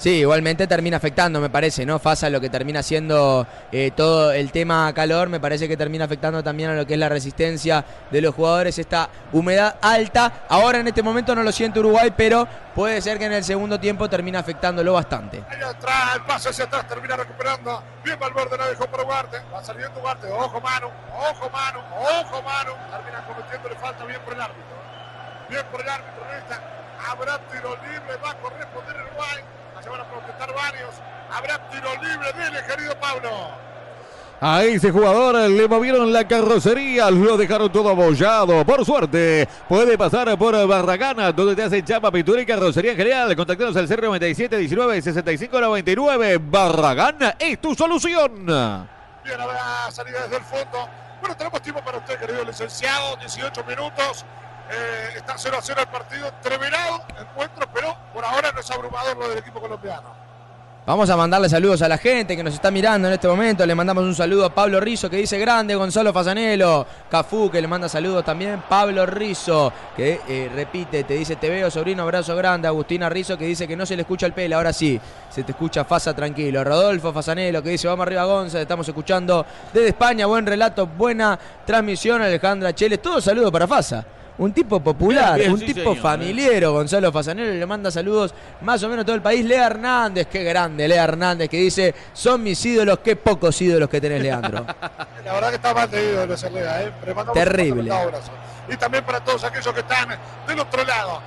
Sí, 0.00 0.20
igualmente 0.20 0.66
termina 0.66 0.96
afectando, 0.96 1.42
me 1.42 1.50
parece, 1.50 1.84
¿no? 1.84 1.98
Fasa 1.98 2.30
lo 2.30 2.40
que 2.40 2.48
termina 2.48 2.82
siendo 2.82 3.46
eh, 3.70 3.90
todo 3.94 4.32
el 4.32 4.50
tema 4.50 4.90
calor, 4.94 5.28
me 5.28 5.40
parece 5.40 5.68
que 5.68 5.76
termina 5.76 6.06
afectando 6.06 6.42
también 6.42 6.70
a 6.70 6.74
lo 6.74 6.86
que 6.86 6.94
es 6.94 6.98
la 6.98 7.10
resistencia 7.10 7.84
de 8.10 8.22
los 8.22 8.34
jugadores, 8.34 8.78
esta 8.78 9.10
humedad 9.30 9.76
alta. 9.82 10.46
Ahora 10.48 10.78
en 10.78 10.88
este 10.88 11.02
momento 11.02 11.34
no 11.34 11.42
lo 11.42 11.52
siente 11.52 11.80
Uruguay, 11.80 12.14
pero 12.16 12.48
puede 12.74 13.02
ser 13.02 13.18
que 13.18 13.26
en 13.26 13.34
el 13.34 13.44
segundo 13.44 13.78
tiempo 13.78 14.08
termine 14.08 14.38
afectándolo 14.38 14.94
bastante. 14.94 15.44
Ahí 15.50 15.60
atrás, 15.62 16.14
el 16.14 16.22
pase 16.22 16.48
hacia 16.48 16.64
atrás, 16.64 16.88
termina 16.88 17.16
recuperando. 17.16 17.82
Bien 18.02 18.18
Valverde 18.18 18.56
la 18.56 18.68
dejó 18.68 18.86
para 18.86 19.02
Ugarte. 19.02 19.36
Va 19.52 19.62
saliendo 19.62 20.00
Ugarte. 20.00 20.28
Ojo, 20.32 20.62
mano. 20.62 20.90
Ojo, 21.30 21.50
mano. 21.50 21.80
Ojo, 21.94 22.42
mano. 22.42 22.72
Termina 22.90 23.22
cometiéndole 23.26 23.74
falta 23.76 24.02
bien 24.06 24.20
por 24.24 24.32
el 24.32 24.40
árbitro. 24.40 24.76
Bien 25.50 25.66
por 25.70 25.82
el 25.82 25.88
árbitro. 25.90 26.24
Esta. 26.38 26.62
Habrá 27.06 27.38
tiro 27.52 27.76
libre. 27.84 28.16
Va 28.24 28.30
a 28.30 28.38
corresponder 28.38 28.96
Uruguay. 28.96 29.59
Se 29.82 29.88
van 29.88 30.00
a 30.00 30.04
protestar 30.04 30.54
varios. 30.54 30.94
Habrá 31.30 31.70
tiro 31.70 31.90
libre. 32.02 32.32
Dile, 32.32 32.64
querido 32.66 32.94
Pablo. 33.00 33.30
A 34.42 34.64
ese 34.64 34.90
jugador 34.90 35.34
le 35.50 35.68
movieron 35.68 36.10
la 36.10 36.26
carrocería, 36.26 37.10
lo 37.10 37.36
dejaron 37.36 37.70
todo 37.70 37.90
abollado. 37.90 38.64
Por 38.64 38.86
suerte, 38.86 39.46
puede 39.68 39.98
pasar 39.98 40.38
por 40.38 40.66
Barragana, 40.66 41.30
donde 41.30 41.54
te 41.54 41.64
hacen 41.64 41.84
chapa, 41.84 42.10
pintura 42.10 42.40
y 42.40 42.46
carrocería 42.46 42.92
en 42.92 42.96
general. 42.96 43.36
Contactanos 43.36 43.76
al 43.76 43.86
097 43.86 44.56
19 44.56 45.02
65 45.02 45.60
99. 45.60 46.38
Barragana 46.38 47.36
es 47.38 47.60
tu 47.60 47.74
solución. 47.74 48.46
Bien, 48.46 49.38
habrá 49.38 49.90
salida 49.90 50.22
desde 50.22 50.38
el 50.38 50.44
fondo. 50.44 50.88
Bueno, 51.20 51.36
tenemos 51.36 51.60
tiempo 51.60 51.82
para 51.84 51.98
usted, 51.98 52.18
querido 52.18 52.42
licenciado. 52.42 53.16
18 53.16 53.62
minutos. 53.64 54.24
Eh, 54.70 55.14
está 55.16 55.34
0 55.36 55.56
a 55.58 55.62
0 55.62 55.80
el 55.80 55.88
partido. 55.88 56.32
Tremerado 56.42 57.02
encuentro, 57.18 57.68
pero 57.72 57.96
por 58.14 58.24
ahora 58.24 58.52
no 58.52 58.60
es 58.60 58.70
abrumador 58.70 59.16
lo 59.16 59.28
del 59.28 59.38
equipo 59.38 59.60
colombiano. 59.60 60.30
Vamos 60.86 61.10
a 61.10 61.16
mandarle 61.16 61.48
saludos 61.48 61.82
a 61.82 61.88
la 61.88 61.98
gente 61.98 62.34
que 62.34 62.42
nos 62.42 62.54
está 62.54 62.70
mirando 62.70 63.06
en 63.06 63.14
este 63.14 63.28
momento. 63.28 63.66
Le 63.66 63.74
mandamos 63.74 64.02
un 64.02 64.14
saludo 64.14 64.46
a 64.46 64.54
Pablo 64.54 64.80
Rizo 64.80 65.10
que 65.10 65.18
dice 65.18 65.38
grande, 65.38 65.74
Gonzalo 65.74 66.12
Fasanelo, 66.12 66.86
Cafú 67.10 67.50
que 67.50 67.60
le 67.60 67.68
manda 67.68 67.88
saludos 67.88 68.24
también, 68.24 68.62
Pablo 68.66 69.04
Rizo 69.04 69.72
que 69.94 70.20
eh, 70.26 70.50
repite, 70.52 71.04
te 71.04 71.14
dice 71.14 71.36
te 71.36 71.50
veo 71.50 71.70
sobrino, 71.70 72.02
abrazo 72.02 72.34
grande, 72.34 72.66
Agustina 72.66 73.10
Rizo 73.10 73.36
que 73.36 73.44
dice 73.44 73.68
que 73.68 73.76
no 73.76 73.84
se 73.84 73.94
le 73.94 74.02
escucha 74.02 74.26
el 74.26 74.32
pelo, 74.32 74.56
ahora 74.56 74.72
sí, 74.72 74.98
se 75.28 75.44
te 75.44 75.52
escucha 75.52 75.84
Fasa 75.84 76.14
tranquilo. 76.14 76.64
Rodolfo 76.64 77.12
Fasanelo 77.12 77.62
que 77.62 77.70
dice 77.70 77.86
vamos 77.86 78.06
arriba 78.06 78.24
Gonza, 78.24 78.60
estamos 78.60 78.88
escuchando 78.88 79.44
desde 79.72 79.88
España, 79.88 80.26
buen 80.26 80.46
relato, 80.46 80.86
buena 80.86 81.38
transmisión, 81.64 82.22
Alejandra 82.22 82.74
Cheles, 82.74 83.02
todo 83.02 83.20
saludo 83.20 83.52
para 83.52 83.68
Fasa. 83.68 84.04
Un 84.40 84.54
tipo 84.54 84.80
popular, 84.80 85.34
Bien, 85.34 85.38
bien, 85.38 85.52
un 85.52 85.58
sí, 85.60 85.66
tipo 85.66 85.80
señor, 85.90 85.96
familiero, 85.98 86.72
Gonzalo 86.72 87.12
Fasanero, 87.12 87.52
le 87.52 87.66
manda 87.66 87.90
saludos 87.90 88.34
más 88.62 88.82
o 88.82 88.88
menos 88.88 89.04
todo 89.04 89.14
el 89.14 89.20
país. 89.20 89.44
Lea 89.44 89.66
Hernández, 89.66 90.28
qué 90.28 90.42
grande, 90.42 90.88
Lea 90.88 91.04
Hernández, 91.04 91.50
que 91.50 91.58
dice, 91.58 91.94
son 92.14 92.42
mis 92.42 92.64
ídolos, 92.64 93.00
qué 93.00 93.16
pocos 93.16 93.60
ídolos 93.60 93.90
que 93.90 94.00
tenés, 94.00 94.22
Leandro. 94.22 94.64
La 95.24 95.32
verdad 95.34 95.50
que 95.50 95.56
está 95.56 95.74
mal 95.74 95.90
de 95.90 96.02
ídolo 96.12 96.32
ese 96.32 96.50
Lega, 96.50 96.82
¿eh? 96.82 96.90
Pero 97.00 97.14
mandamos 97.14 97.36
un 97.36 97.44
Terrible. 97.44 97.92
abrazo. 97.94 98.30
Y 98.70 98.76
también 98.78 99.04
para 99.04 99.20
todos 99.20 99.44
aquellos 99.44 99.74
que 99.74 99.80
están 99.80 100.08
del 100.46 100.58
otro 100.60 100.84
lado. 100.84 101.20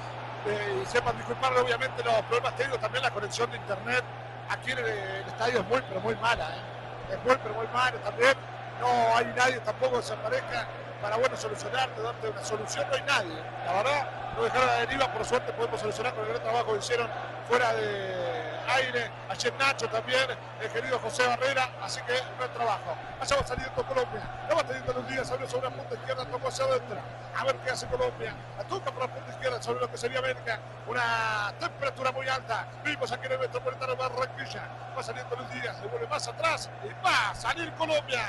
eh, 0.47 0.81
y 0.81 0.85
sepan 0.91 1.15
disculparle 1.15 1.59
obviamente 1.59 2.03
los 2.03 2.15
problemas 2.23 2.55
técnicos, 2.57 2.81
también 2.81 3.03
la 3.03 3.11
conexión 3.11 3.49
de 3.51 3.57
internet 3.57 4.03
aquí 4.49 4.71
en 4.71 4.79
el, 4.79 4.85
el 4.85 5.27
estadio 5.27 5.59
es 5.59 5.67
muy 5.67 5.81
pero 5.87 6.01
muy 6.01 6.15
mala, 6.15 6.49
¿eh? 6.49 7.13
es 7.13 7.23
muy 7.25 7.37
pero 7.43 7.53
muy 7.55 7.67
mala 7.73 7.97
también, 8.03 8.33
no 8.81 9.15
hay 9.15 9.25
nadie 9.37 9.57
tampoco 9.63 9.97
que 9.97 10.03
se 10.03 10.13
aparezca 10.13 10.67
para 11.03 11.17
bueno 11.17 11.35
solucionarte, 11.35 12.01
darte 12.01 12.29
una 12.29 12.43
solución, 12.45 12.87
no 12.87 12.95
hay 12.95 13.01
nadie, 13.01 13.43
la 13.65 13.73
verdad, 13.73 14.07
no 14.37 14.43
dejar 14.43 14.65
la 14.65 14.73
deriva, 14.75 15.11
por 15.11 15.25
suerte 15.25 15.51
podemos 15.51 15.77
solucionar 15.81 16.13
con 16.13 16.23
el 16.23 16.29
gran 16.29 16.41
trabajo 16.41 16.71
que 16.71 16.79
hicieron 16.79 17.09
fuera 17.45 17.73
de 17.73 18.53
aire, 18.69 19.11
ayer 19.29 19.53
Nacho 19.59 19.89
también, 19.89 20.25
el 20.61 20.69
querido 20.69 20.97
José 20.99 21.27
Barrera, 21.27 21.69
así 21.81 21.99
que 22.03 22.13
es 22.15 22.53
trabajo. 22.53 22.95
Allá 23.19 23.35
va 23.35 23.45
saliendo 23.45 23.85
Colombia, 23.85 24.21
la 24.47 24.55
va 24.55 24.63
teniendo 24.63 24.93
los 24.93 25.07
días, 25.09 25.29
abrió 25.29 25.49
sobre 25.49 25.69
la 25.69 25.75
punta 25.75 25.93
izquierda, 25.93 26.25
tocó 26.25 26.47
hacia 26.47 26.65
adentro, 26.65 26.97
a 27.37 27.43
ver 27.43 27.55
qué 27.57 27.71
hace 27.71 27.85
Colombia, 27.87 28.33
la 28.57 28.63
toca 28.63 28.89
por 28.89 29.01
la 29.01 29.13
punta 29.13 29.29
izquierda 29.29 29.61
sobre 29.61 29.81
lo 29.81 29.91
que 29.91 29.97
sería 29.97 30.19
América, 30.19 30.57
una 30.87 31.53
temperatura 31.59 32.13
muy 32.13 32.29
alta, 32.29 32.65
vimos 32.85 33.11
aquí 33.11 33.25
en 33.25 33.33
el 33.33 33.39
Metropolitano 33.39 33.97
Barranquilla, 33.97 34.69
va 34.97 35.03
saliendo 35.03 35.35
los 35.35 35.51
días, 35.51 35.75
se 35.75 35.85
vuelve 35.87 36.07
más 36.07 36.25
atrás 36.29 36.69
y 36.81 37.05
va 37.05 37.31
a 37.31 37.35
salir 37.35 37.73
Colombia. 37.73 38.23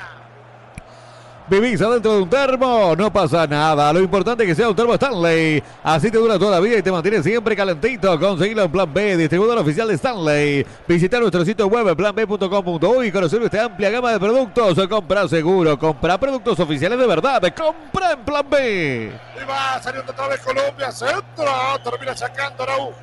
Vivís 1.47 1.79
adentro 1.79 2.13
de 2.13 2.21
un 2.23 2.29
termo, 2.29 2.95
no 2.97 3.13
pasa 3.13 3.45
nada. 3.45 3.93
Lo 3.93 3.99
importante 3.99 4.43
es 4.43 4.49
que 4.49 4.55
sea 4.55 4.67
un 4.67 4.75
termo 4.75 4.95
Stanley. 4.95 5.61
Así 5.83 6.09
te 6.09 6.17
dura 6.17 6.39
toda 6.39 6.53
la 6.53 6.59
vida 6.59 6.79
y 6.79 6.81
te 6.81 6.91
mantiene 6.91 7.21
siempre 7.21 7.55
calentito. 7.55 8.19
Conseguilo 8.19 8.63
en 8.63 8.71
Plan 8.71 8.91
B, 8.91 9.15
distribuidor 9.15 9.59
oficial 9.59 9.87
de 9.87 9.93
Stanley. 9.93 10.65
Visita 10.87 11.19
nuestro 11.19 11.45
sitio 11.45 11.67
web 11.67 11.95
planb.com.uy 11.95 13.07
y 13.07 13.11
conocer 13.11 13.39
nuestra 13.39 13.65
amplia 13.65 13.91
gama 13.91 14.11
de 14.11 14.19
productos. 14.19 14.87
Compra 14.87 15.27
seguro, 15.27 15.77
compra 15.77 16.17
productos 16.17 16.59
oficiales 16.59 16.97
de 16.97 17.05
verdad. 17.05 17.39
Compra 17.55 18.13
en 18.13 18.25
Plan 18.25 18.49
B. 18.49 19.11
Y 19.39 19.45
va 19.45 19.79
saliendo 19.83 20.11
otra 20.11 20.27
vez 20.27 20.39
Colombia, 20.39 20.91
centro, 20.91 21.45
termina 21.83 22.17
sacando 22.17 22.63
Araujo, 22.63 22.95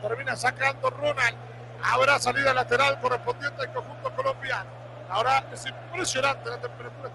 termina 0.00 0.34
sacando 0.34 0.88
Ronald. 0.88 1.36
Habrá 1.82 2.18
salida 2.18 2.54
lateral 2.54 2.98
correspondiente 3.02 3.60
al 3.60 3.72
conjunto 3.74 4.10
colombiano. 4.16 4.70
Ahora 5.10 5.44
es 5.52 5.66
impresionante 5.66 6.48
la 6.48 6.56
temperatura, 6.56 7.10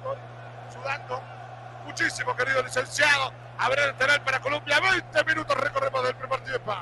muchísimo, 1.85 2.35
querido 2.35 2.63
licenciado. 2.63 3.31
Habrá 3.57 3.87
lateral 3.87 4.21
para 4.23 4.39
Colombia, 4.39 4.79
20 4.79 5.23
minutos 5.25 5.57
recorremos 5.57 6.03
del 6.03 6.15
primer 6.15 6.39
tiempo. 6.41 6.73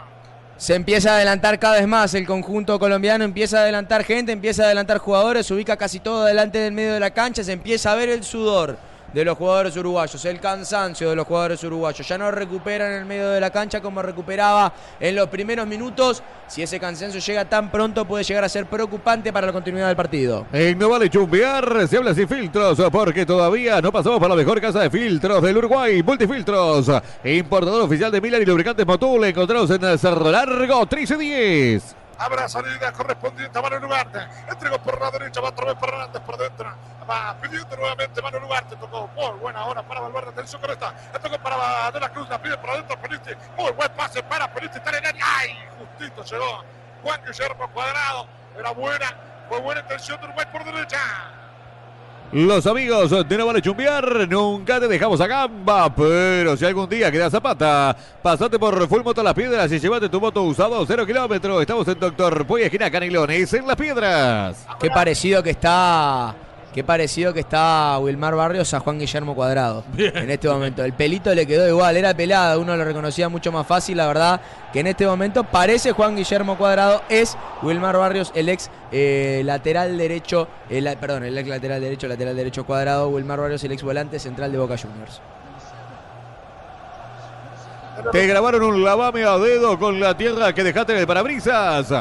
Se 0.57 0.75
empieza 0.75 1.11
a 1.11 1.15
adelantar 1.15 1.57
cada 1.57 1.75
vez 1.75 1.87
más 1.87 2.13
el 2.13 2.27
conjunto 2.27 2.77
colombiano, 2.79 3.23
empieza 3.23 3.59
a 3.59 3.61
adelantar 3.61 4.03
gente, 4.03 4.31
empieza 4.31 4.63
a 4.63 4.65
adelantar 4.65 4.97
jugadores, 4.97 5.47
se 5.47 5.53
ubica 5.53 5.77
casi 5.77 5.99
todo 5.99 6.25
delante 6.25 6.59
del 6.59 6.73
medio 6.73 6.93
de 6.93 6.99
la 6.99 7.11
cancha, 7.11 7.43
se 7.43 7.53
empieza 7.53 7.91
a 7.91 7.95
ver 7.95 8.09
el 8.09 8.23
sudor 8.23 8.77
de 9.13 9.25
los 9.25 9.37
jugadores 9.37 9.75
uruguayos, 9.77 10.23
el 10.25 10.39
cansancio 10.39 11.09
de 11.09 11.15
los 11.15 11.25
jugadores 11.25 11.63
uruguayos. 11.63 12.07
Ya 12.07 12.17
no 12.17 12.31
recuperan 12.31 12.91
en 12.91 12.99
el 12.99 13.05
medio 13.05 13.29
de 13.29 13.39
la 13.39 13.49
cancha 13.49 13.81
como 13.81 14.01
recuperaba 14.01 14.73
en 14.99 15.15
los 15.15 15.27
primeros 15.29 15.67
minutos. 15.67 16.23
Si 16.47 16.61
ese 16.61 16.79
cansancio 16.79 17.19
llega 17.19 17.45
tan 17.45 17.71
pronto 17.71 18.05
puede 18.05 18.23
llegar 18.23 18.43
a 18.43 18.49
ser 18.49 18.65
preocupante 18.65 19.31
para 19.31 19.47
la 19.47 19.53
continuidad 19.53 19.87
del 19.87 19.95
partido. 19.95 20.47
En 20.51 20.77
no 20.77 20.89
vale 20.89 21.09
chumbear, 21.09 21.87
se 21.87 21.97
habla 21.97 22.13
sin 22.13 22.27
filtros, 22.27 22.79
porque 22.91 23.25
todavía 23.25 23.81
no 23.81 23.91
pasamos 23.91 24.19
por 24.19 24.29
la 24.29 24.35
mejor 24.35 24.59
casa 24.59 24.81
de 24.81 24.89
filtros 24.89 25.41
del 25.43 25.57
Uruguay, 25.57 26.01
Multifiltros, 26.03 26.89
importador 27.23 27.83
oficial 27.83 28.11
de 28.11 28.21
Milan 28.21 28.41
y 28.41 28.45
lubricantes 28.45 28.85
Motul, 28.85 29.23
encontrados 29.25 29.69
en 29.71 29.97
Cerro 29.97 30.31
Largo, 30.31 30.79
1310. 30.79 31.98
Habrá 32.19 32.49
salida 32.49 32.91
correspondiente 32.91 33.57
a 33.57 33.61
Manuel 33.61 33.85
Ugarte. 33.85 34.19
Entregó 34.49 34.77
por 34.79 34.99
la 34.99 35.09
derecha, 35.09 35.39
va 35.39 35.49
otra 35.49 35.67
vez 35.67 35.75
para 35.75 35.93
Hernández 35.93 36.21
por 36.21 36.37
dentro. 36.37 36.73
Va 37.09 37.35
pidiendo 37.41 37.77
nuevamente 37.77 38.21
Manuel 38.21 38.43
Ugarte. 38.43 38.75
Tocó 38.75 39.09
muy 39.15 39.39
buena 39.39 39.63
hora 39.65 39.81
para 39.81 40.01
Valverde. 40.01 40.31
Atención 40.31 40.61
con 40.61 40.69
esta. 40.69 40.93
Tocó 41.21 41.39
para 41.39 41.89
De 41.91 41.99
la 41.99 42.09
Cruz. 42.09 42.27
La 42.29 42.41
pide 42.41 42.57
por 42.57 42.71
adentro 42.71 42.99
Pelisti. 42.99 43.31
Muy 43.57 43.71
buen 43.71 43.89
pase 43.93 44.21
para 44.23 44.51
Pelisti. 44.53 44.77
Está 44.79 44.97
en 44.97 45.05
el. 45.05 45.15
¡Ay! 45.23 45.57
Justito 45.79 46.23
llegó 46.25 46.63
Juan 47.03 47.21
Guillermo 47.25 47.69
Cuadrado. 47.71 48.27
Era 48.57 48.71
buena. 48.71 49.15
Fue 49.47 49.59
buena 49.61 49.79
intención 49.81 50.19
de 50.19 50.25
Uruguay 50.25 50.45
por 50.51 50.65
derecha. 50.65 50.99
Los 52.31 52.67
amigos 52.67 53.09
de 53.27 53.37
No 53.39 53.47
Vale 53.47 53.59
Chumbear, 53.59 54.29
nunca 54.29 54.79
te 54.79 54.87
dejamos 54.87 55.19
a 55.19 55.25
gamba, 55.25 55.93
pero 55.95 56.55
si 56.55 56.63
algún 56.63 56.87
día 56.87 57.11
queda 57.11 57.27
zapata, 57.27 57.95
pasate 58.21 58.59
por 58.59 58.87
Full 58.87 59.01
Moto 59.01 59.23
Las 59.23 59.33
Piedras 59.33 59.71
y 59.71 59.79
llévate 59.79 60.09
tu 60.09 60.21
moto 60.21 60.43
usado 60.43 60.85
0 60.85 61.07
kilómetros. 61.07 61.59
Estamos 61.59 61.87
en 61.87 61.99
Doctor 61.99 62.45
Puy, 62.45 62.61
esquina 62.61 62.91
Canelones, 62.91 63.51
en 63.53 63.65
Las 63.65 63.75
Piedras. 63.75 64.63
Qué 64.79 64.91
parecido 64.91 65.41
que 65.41 65.49
está. 65.49 66.35
Qué 66.73 66.83
parecido 66.83 67.33
que 67.33 67.39
está 67.39 67.97
Wilmar 67.99 68.35
Barrios 68.35 68.73
a 68.75 68.79
Juan 68.79 68.99
Guillermo 68.99 69.33
Cuadrado 69.33 69.83
en 69.97 70.29
este 70.29 70.47
momento. 70.47 70.83
El 70.83 70.93
pelito 70.93 71.33
le 71.33 71.47
quedó 71.47 71.67
igual, 71.67 71.97
era 71.97 72.13
pelada, 72.13 72.57
uno 72.59 72.75
lo 72.75 72.85
reconocía 72.85 73.27
mucho 73.27 73.51
más 73.51 73.65
fácil, 73.65 73.97
la 73.97 74.05
verdad, 74.05 74.39
que 74.71 74.81
en 74.81 74.87
este 74.87 75.07
momento 75.07 75.43
parece 75.43 75.93
Juan 75.93 76.15
Guillermo 76.15 76.57
Cuadrado, 76.57 77.01
es 77.09 77.35
Wilmar 77.63 77.97
Barrios, 77.97 78.31
el 78.35 78.49
ex 78.49 78.69
eh, 78.91 79.41
lateral 79.43 79.97
derecho, 79.97 80.47
el, 80.69 80.95
perdón, 80.97 81.23
el 81.23 81.37
ex 81.37 81.49
lateral 81.49 81.81
derecho, 81.81 82.07
lateral 82.07 82.35
derecho 82.35 82.65
Cuadrado, 82.65 83.09
Wilmar 83.09 83.39
Barrios, 83.39 83.63
el 83.63 83.71
ex 83.71 83.81
volante 83.81 84.19
central 84.19 84.51
de 84.51 84.57
Boca 84.59 84.77
Juniors. 84.77 85.21
Te 88.11 88.27
grabaron 88.27 88.63
un 88.63 88.83
lavame 88.83 89.23
a 89.23 89.37
dedo 89.37 89.77
con 89.77 89.99
la 89.99 90.15
tierra 90.15 90.53
que 90.53 90.63
dejaste 90.63 90.93
en 90.93 90.99
el 90.99 91.07
parabrisas. 91.07 91.91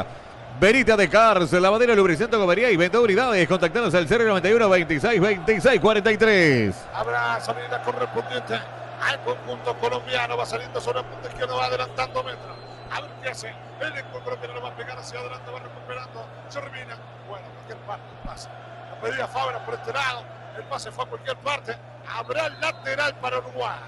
Verita 0.59 0.97
de 0.97 1.07
Cars, 1.07 1.53
lavadero, 1.53 1.95
lubricante, 1.95 2.35
comería 2.35 2.69
y 2.69 2.75
venta 2.75 2.99
unidades. 2.99 3.47
Contactanos 3.47 3.93
al 3.95 4.09
091 4.09 4.67
26 4.67 5.21
26 5.21 5.79
43. 5.79 6.75
Habrá 6.93 7.39
salida 7.39 7.81
correspondiente 7.81 8.55
al 8.55 9.23
conjunto 9.23 9.73
colombiano. 9.77 10.35
Va 10.35 10.45
saliendo 10.45 10.81
sobre 10.81 10.99
la 11.01 11.09
punta 11.09 11.29
izquierda, 11.29 11.55
va 11.55 11.65
adelantando 11.67 12.23
metros. 12.25 12.57
A 12.91 12.99
ver 12.99 13.09
qué 13.23 13.29
hace. 13.29 13.53
El 13.79 13.97
equipo 13.97 14.19
colombiano 14.19 14.55
lo 14.55 14.61
va 14.61 14.69
a 14.69 14.75
pegar 14.75 14.99
hacia 14.99 15.19
adelante, 15.19 15.49
va 15.49 15.59
recuperando. 15.59 16.25
Termina. 16.51 16.97
Bueno, 17.29 17.45
cualquier 17.53 17.77
parte 17.87 18.03
el 18.11 18.27
pase. 18.27 18.49
La 18.49 18.99
pedía 18.99 19.27
Fabra 19.27 19.65
por 19.65 19.75
este 19.75 19.93
lado. 19.93 20.25
El 20.57 20.63
pase 20.63 20.91
fue 20.91 21.05
a 21.05 21.07
cualquier 21.07 21.37
parte. 21.37 21.77
Habrá 22.05 22.49
lateral 22.49 23.15
para 23.21 23.37
Uruguay. 23.37 23.79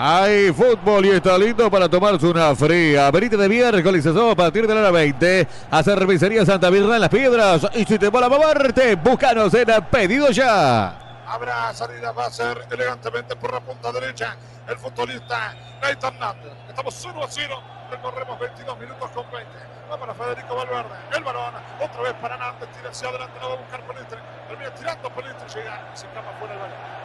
Hay 0.00 0.52
fútbol 0.52 1.06
y 1.06 1.10
está 1.10 1.36
lindo 1.36 1.68
para 1.68 1.88
tomarse 1.88 2.24
una 2.24 2.54
fría. 2.54 3.10
Verita 3.10 3.36
de 3.36 3.48
miércoles 3.48 4.06
a 4.06 4.36
partir 4.36 4.64
de 4.64 4.72
la 4.72 4.82
hora 4.82 4.90
20 4.92 5.48
a 5.72 5.82
Cervecería 5.82 6.46
Santa 6.46 6.70
Virgen 6.70 6.92
en 6.92 7.00
Las 7.00 7.08
Piedras. 7.10 7.66
Y 7.74 7.84
si 7.84 7.98
te 7.98 8.08
mola 8.08 8.28
moverte, 8.28 8.94
búscanos 8.94 9.52
en 9.54 9.66
Pedido 9.90 10.30
Ya. 10.30 11.24
Habrá 11.26 11.74
salida, 11.74 12.12
va 12.12 12.26
a 12.26 12.30
ser 12.30 12.64
elegantemente 12.70 13.34
por 13.34 13.52
la 13.52 13.58
punta 13.58 13.90
derecha 13.90 14.36
el 14.68 14.78
futbolista 14.78 15.56
Nathan 15.82 16.14
Hernández. 16.14 16.52
Estamos 16.68 16.94
0 16.96 17.24
a 17.24 17.26
0, 17.28 17.62
recorremos 17.90 18.38
22 18.38 18.78
minutos 18.78 19.10
con 19.10 19.24
20. 19.32 19.50
Va 19.90 19.98
para 19.98 20.14
Federico 20.14 20.54
Valverde, 20.54 20.94
el 21.16 21.24
balón, 21.24 21.54
otra 21.82 22.02
vez 22.02 22.14
para 22.22 22.36
Hernández, 22.36 22.68
tira 22.76 22.90
hacia 22.90 23.08
adelante, 23.08 23.34
lo 23.40 23.48
va 23.48 23.54
a 23.54 23.58
buscar 23.58 23.80
Pelistri. 23.84 24.18
Termina 24.46 24.74
tirando 24.74 25.10
Pelistri, 25.10 25.60
llega 25.60 25.90
se 25.94 26.06
escapa 26.06 26.30
fuera 26.38 26.54
el 26.54 26.60
balón. 26.60 26.98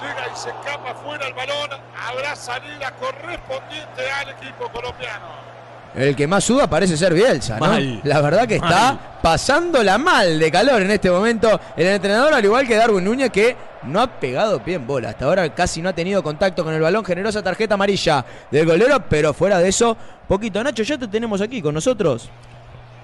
Llega 0.00 0.26
y 0.32 0.36
se 0.36 0.48
escapa 0.50 0.94
fuera 0.94 1.26
el 1.26 1.34
balón. 1.34 1.70
Habrá 1.96 2.34
salida 2.34 2.92
correspondiente 2.98 4.10
al 4.10 4.30
equipo 4.30 4.68
colombiano. 4.72 5.54
El 5.94 6.16
que 6.16 6.26
más 6.26 6.42
suda 6.42 6.68
parece 6.68 6.96
ser 6.96 7.14
Bielsa, 7.14 7.56
¿no? 7.60 7.66
Mal. 7.68 8.00
La 8.02 8.20
verdad 8.20 8.48
que 8.48 8.56
está 8.56 8.68
Mal. 8.94 9.18
pasándola 9.22 9.96
mal 9.96 10.40
de 10.40 10.50
calor 10.50 10.82
en 10.82 10.90
este 10.90 11.08
momento. 11.08 11.60
El 11.76 11.86
entrenador, 11.86 12.34
al 12.34 12.44
igual 12.44 12.66
que 12.66 12.74
Darwin 12.74 13.04
Núñez, 13.04 13.30
que 13.30 13.56
no 13.84 14.00
ha 14.00 14.08
pegado 14.08 14.60
pie 14.60 14.74
en 14.74 14.86
bola. 14.88 15.10
Hasta 15.10 15.26
ahora 15.26 15.54
casi 15.54 15.80
no 15.80 15.90
ha 15.90 15.92
tenido 15.92 16.20
contacto 16.24 16.64
con 16.64 16.74
el 16.74 16.80
balón. 16.80 17.04
Generosa 17.04 17.42
tarjeta 17.44 17.74
amarilla 17.74 18.24
del 18.50 18.66
golero, 18.66 18.98
pero 19.08 19.32
fuera 19.32 19.58
de 19.60 19.68
eso, 19.68 19.96
poquito. 20.26 20.64
Nacho, 20.64 20.82
ya 20.82 20.98
te 20.98 21.06
tenemos 21.06 21.40
aquí 21.40 21.62
con 21.62 21.72
nosotros. 21.74 22.28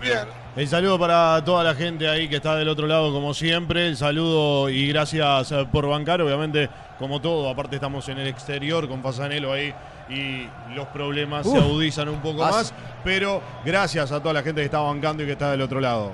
Bien, 0.01 0.21
El 0.57 0.67
saludo 0.67 0.99
para 0.99 1.45
toda 1.45 1.63
la 1.63 1.75
gente 1.75 2.09
ahí 2.09 2.29
que 2.29 2.37
está 2.37 2.57
del 2.57 2.69
otro 2.69 2.87
lado, 2.87 3.13
como 3.13 3.35
siempre. 3.35 3.87
El 3.87 3.97
saludo 3.97 4.69
y 4.71 4.89
gracias 4.89 5.53
eh, 5.53 5.67
por 5.71 5.87
bancar, 5.87 6.23
obviamente, 6.23 6.71
como 6.99 7.21
todo. 7.21 7.51
Aparte, 7.51 7.77
estamos 7.77 8.09
en 8.09 8.19
el 8.19 8.27
exterior 8.27 8.89
con 8.89 9.03
Fasanelo 9.03 9.53
ahí 9.53 9.75
y 10.09 10.49
los 10.75 10.87
problemas 10.89 11.47
se 11.47 11.57
agudizan 11.57 12.09
un 12.09 12.21
poco 12.21 12.43
más. 12.43 12.73
Pero 13.05 13.43
gracias 13.65 14.11
a 14.11 14.21
toda 14.21 14.35
la 14.35 14.43
gente 14.43 14.61
que 14.61 14.67
está 14.67 14.81
bancando 14.81 15.23
y 15.23 15.27
que 15.27 15.33
está 15.33 15.51
del 15.51 15.63
otro 15.63 15.81
lado. 15.81 16.13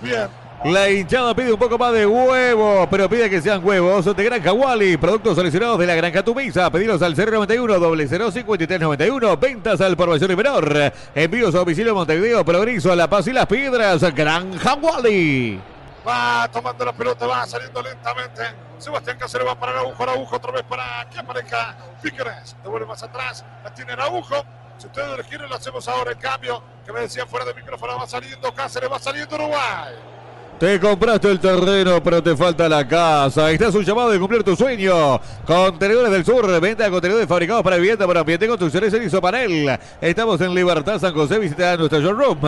bien. 0.00 0.28
La 0.64 0.90
hinchada 0.90 1.34
pide 1.36 1.52
un 1.52 1.58
poco 1.58 1.78
más 1.78 1.92
de 1.92 2.04
huevo, 2.04 2.88
pero 2.90 3.08
pide 3.08 3.30
que 3.30 3.40
sean 3.40 3.64
huevos 3.64 4.04
de 4.04 4.24
Granja 4.24 4.52
Wally. 4.52 4.96
Productos 4.96 5.36
seleccionados 5.36 5.78
de 5.78 5.86
la 5.86 5.94
Granja 5.94 6.24
Tumisa. 6.24 6.68
Pedidos 6.68 7.00
al 7.00 7.14
091 7.14 7.78
005391. 7.78 9.36
Ventas 9.36 9.80
al 9.80 9.96
por 9.96 10.08
mayor 10.08 10.30
y 10.32 10.36
menor. 10.36 10.92
Envíos 11.14 11.54
a 11.54 11.58
domicilio 11.58 11.94
Montevideo, 11.94 12.44
Progreso, 12.44 12.92
La 12.96 13.08
Paz 13.08 13.28
y 13.28 13.32
Las 13.32 13.46
Piedras. 13.46 14.02
Granja 14.12 14.74
Wally. 14.74 15.60
Va 16.06 16.48
tomando 16.52 16.84
la 16.84 16.92
pelota, 16.92 17.26
va 17.26 17.46
saliendo 17.46 17.80
lentamente. 17.80 18.42
Sebastián 18.78 19.16
Cáceres 19.16 19.46
va 19.46 19.54
para 19.54 19.72
Araujo, 19.72 20.02
Araujo 20.02 20.36
otra 20.36 20.50
vez 20.50 20.64
para 20.64 21.08
que 21.08 21.20
aparezca 21.20 21.76
Piqueres. 22.02 22.56
Devuelve 22.64 22.86
más 22.86 23.02
atrás, 23.04 23.44
la 23.62 23.72
tiene 23.72 23.92
Araujo. 23.92 24.44
Si 24.76 24.86
ustedes 24.86 25.18
lo 25.18 25.22
quieren, 25.22 25.48
lo 25.48 25.54
hacemos 25.54 25.86
ahora. 25.86 26.10
En 26.12 26.18
cambio, 26.18 26.60
que 26.84 26.92
me 26.92 27.00
decían 27.00 27.28
fuera 27.28 27.46
de 27.46 27.54
micrófono, 27.54 27.96
va 27.96 28.08
saliendo 28.08 28.52
Cáceres, 28.52 28.90
va 28.90 28.98
saliendo 28.98 29.36
Uruguay. 29.36 30.17
Te 30.58 30.80
compraste 30.80 31.30
el 31.30 31.38
terreno, 31.38 32.02
pero 32.02 32.20
te 32.20 32.36
falta 32.36 32.68
la 32.68 32.86
casa. 32.86 33.48
Estás 33.52 33.72
un 33.76 33.84
llamado 33.84 34.10
de 34.10 34.18
cumplir 34.18 34.42
tu 34.42 34.56
sueño. 34.56 35.20
Contenedores 35.46 36.10
del 36.10 36.24
Sur, 36.24 36.60
venta 36.60 36.82
de 36.82 36.90
contenedores 36.90 37.28
fabricados 37.28 37.62
para 37.62 37.76
vivienda, 37.76 38.08
para 38.08 38.20
ambiente, 38.20 38.48
construcciones 38.48 38.92
en 38.92 39.04
Isopanel. 39.04 39.78
Estamos 40.00 40.40
en 40.40 40.52
Libertad, 40.52 40.98
San 40.98 41.14
José. 41.14 41.38
Visita 41.38 41.76
nuestro 41.76 42.00
showroom 42.00 42.38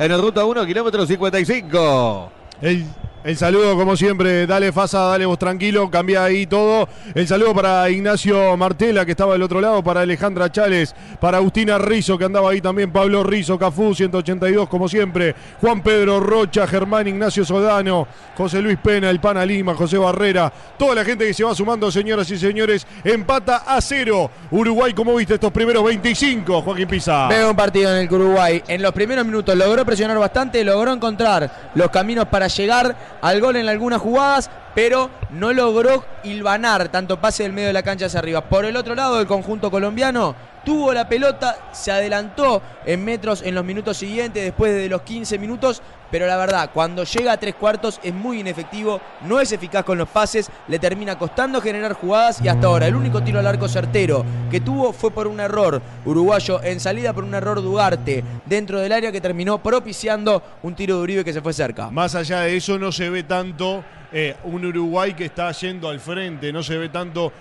en 0.00 0.10
el 0.10 0.20
ruta 0.20 0.44
1, 0.44 0.66
kilómetro 0.66 1.06
55. 1.06 2.32
El, 2.60 2.86
el 3.22 3.36
saludo, 3.36 3.76
como 3.76 3.96
siempre, 3.96 4.46
dale 4.46 4.72
Fasa, 4.72 5.00
dale 5.00 5.26
vos 5.26 5.38
tranquilo, 5.38 5.90
cambia 5.90 6.24
ahí 6.24 6.46
todo. 6.46 6.88
El 7.14 7.26
saludo 7.28 7.54
para 7.54 7.88
Ignacio 7.90 8.56
Martela, 8.56 9.04
que 9.04 9.10
estaba 9.12 9.34
del 9.34 9.42
otro 9.42 9.60
lado, 9.60 9.82
para 9.82 10.00
Alejandra 10.00 10.50
Chales, 10.50 10.94
para 11.20 11.38
Agustina 11.38 11.78
Rizo, 11.78 12.16
que 12.16 12.24
andaba 12.24 12.50
ahí 12.50 12.60
también, 12.60 12.90
Pablo 12.92 13.22
Rizo, 13.22 13.58
Cafú, 13.58 13.94
182, 13.94 14.68
como 14.68 14.88
siempre, 14.88 15.34
Juan 15.60 15.82
Pedro 15.82 16.20
Rocha, 16.20 16.66
Germán 16.66 17.08
Ignacio 17.08 17.44
Sodano, 17.44 18.08
José 18.36 18.62
Luis 18.62 18.78
Pena, 18.82 19.10
El 19.10 19.20
Pana 19.20 19.44
Lima, 19.44 19.74
José 19.74 19.98
Barrera, 19.98 20.52
toda 20.78 20.94
la 20.94 21.04
gente 21.04 21.26
que 21.26 21.34
se 21.34 21.44
va 21.44 21.54
sumando, 21.54 21.90
señoras 21.90 22.30
y 22.30 22.38
señores, 22.38 22.86
empata 23.04 23.64
a 23.66 23.80
cero. 23.80 24.30
Uruguay, 24.50 24.92
¿cómo 24.94 25.14
viste 25.14 25.34
estos 25.34 25.52
primeros 25.52 25.84
25, 25.84 26.62
Joaquín 26.62 26.88
Pisa? 26.88 27.28
Veo 27.28 27.50
un 27.50 27.56
partido 27.56 27.94
en 27.94 28.08
el 28.08 28.12
Uruguay 28.12 28.62
en 28.66 28.82
los 28.82 28.92
primeros 28.92 29.24
minutos 29.24 29.56
logró 29.56 29.84
presionar 29.84 30.18
bastante, 30.18 30.62
logró 30.64 30.92
encontrar 30.92 31.70
los 31.74 31.90
caminos 31.90 32.26
para 32.26 32.48
llegar 32.48 32.96
al 33.20 33.40
gol 33.40 33.56
en 33.56 33.68
algunas 33.68 34.00
jugadas, 34.00 34.50
pero 34.74 35.10
no 35.30 35.52
logró 35.52 36.04
hilvanar 36.22 36.88
tanto 36.88 37.20
pase 37.20 37.42
del 37.42 37.52
medio 37.52 37.68
de 37.68 37.74
la 37.74 37.82
cancha 37.82 38.06
hacia 38.06 38.20
arriba. 38.20 38.42
Por 38.42 38.64
el 38.64 38.76
otro 38.76 38.94
lado, 38.94 39.20
el 39.20 39.26
conjunto 39.26 39.70
colombiano 39.70 40.34
tuvo 40.64 40.92
la 40.92 41.08
pelota, 41.08 41.56
se 41.72 41.92
adelantó 41.92 42.62
en 42.84 43.04
metros 43.04 43.42
en 43.42 43.54
los 43.54 43.64
minutos 43.64 43.96
siguientes, 43.96 44.42
después 44.42 44.74
de 44.74 44.88
los 44.88 45.02
15 45.02 45.38
minutos, 45.38 45.82
pero 46.10 46.26
la 46.26 46.36
verdad, 46.36 46.70
cuando 46.74 47.04
llega 47.04 47.32
a 47.32 47.36
tres 47.36 47.54
cuartos 47.54 48.00
es 48.02 48.12
muy 48.12 48.40
inefectivo, 48.40 49.00
no 49.22 49.40
es 49.40 49.52
eficaz 49.52 49.84
con 49.84 49.96
los 49.96 50.08
pases, 50.08 50.50
le 50.66 50.78
termina 50.78 51.16
costando 51.16 51.60
generar 51.60 51.92
jugadas 51.92 52.40
y 52.42 52.48
hasta 52.48 52.66
ahora 52.66 52.86
el 52.86 52.96
único 52.96 53.22
tiro 53.22 53.38
al 53.38 53.46
arco 53.46 53.68
certero 53.68 54.24
que 54.50 54.60
tuvo 54.60 54.92
fue 54.92 55.10
por 55.12 55.28
un 55.28 55.38
error 55.38 55.80
uruguayo 56.04 56.62
en 56.62 56.80
salida, 56.80 57.12
por 57.12 57.24
un 57.24 57.34
error 57.34 57.62
Dugarte 57.62 58.24
dentro 58.46 58.80
del 58.80 58.92
área 58.92 59.12
que 59.12 59.20
terminó 59.20 59.62
propiciando 59.62 60.42
un 60.62 60.74
tiro 60.74 60.96
de 60.96 61.02
Uribe 61.02 61.24
que 61.24 61.32
se 61.32 61.40
fue 61.40 61.52
cerca. 61.52 61.90
Más 61.90 62.14
allá 62.14 62.40
de 62.40 62.56
eso, 62.56 62.78
no 62.78 62.90
se 62.90 63.10
ve 63.10 63.22
tanto 63.22 63.84
eh, 64.12 64.36
un 64.44 64.64
Uruguay 64.64 65.14
que 65.14 65.26
está 65.26 65.52
yendo 65.52 65.88
al 65.88 66.00
frente, 66.00 66.52
no 66.52 66.62
se 66.62 66.76
ve 66.76 66.88
tanto 66.88 67.32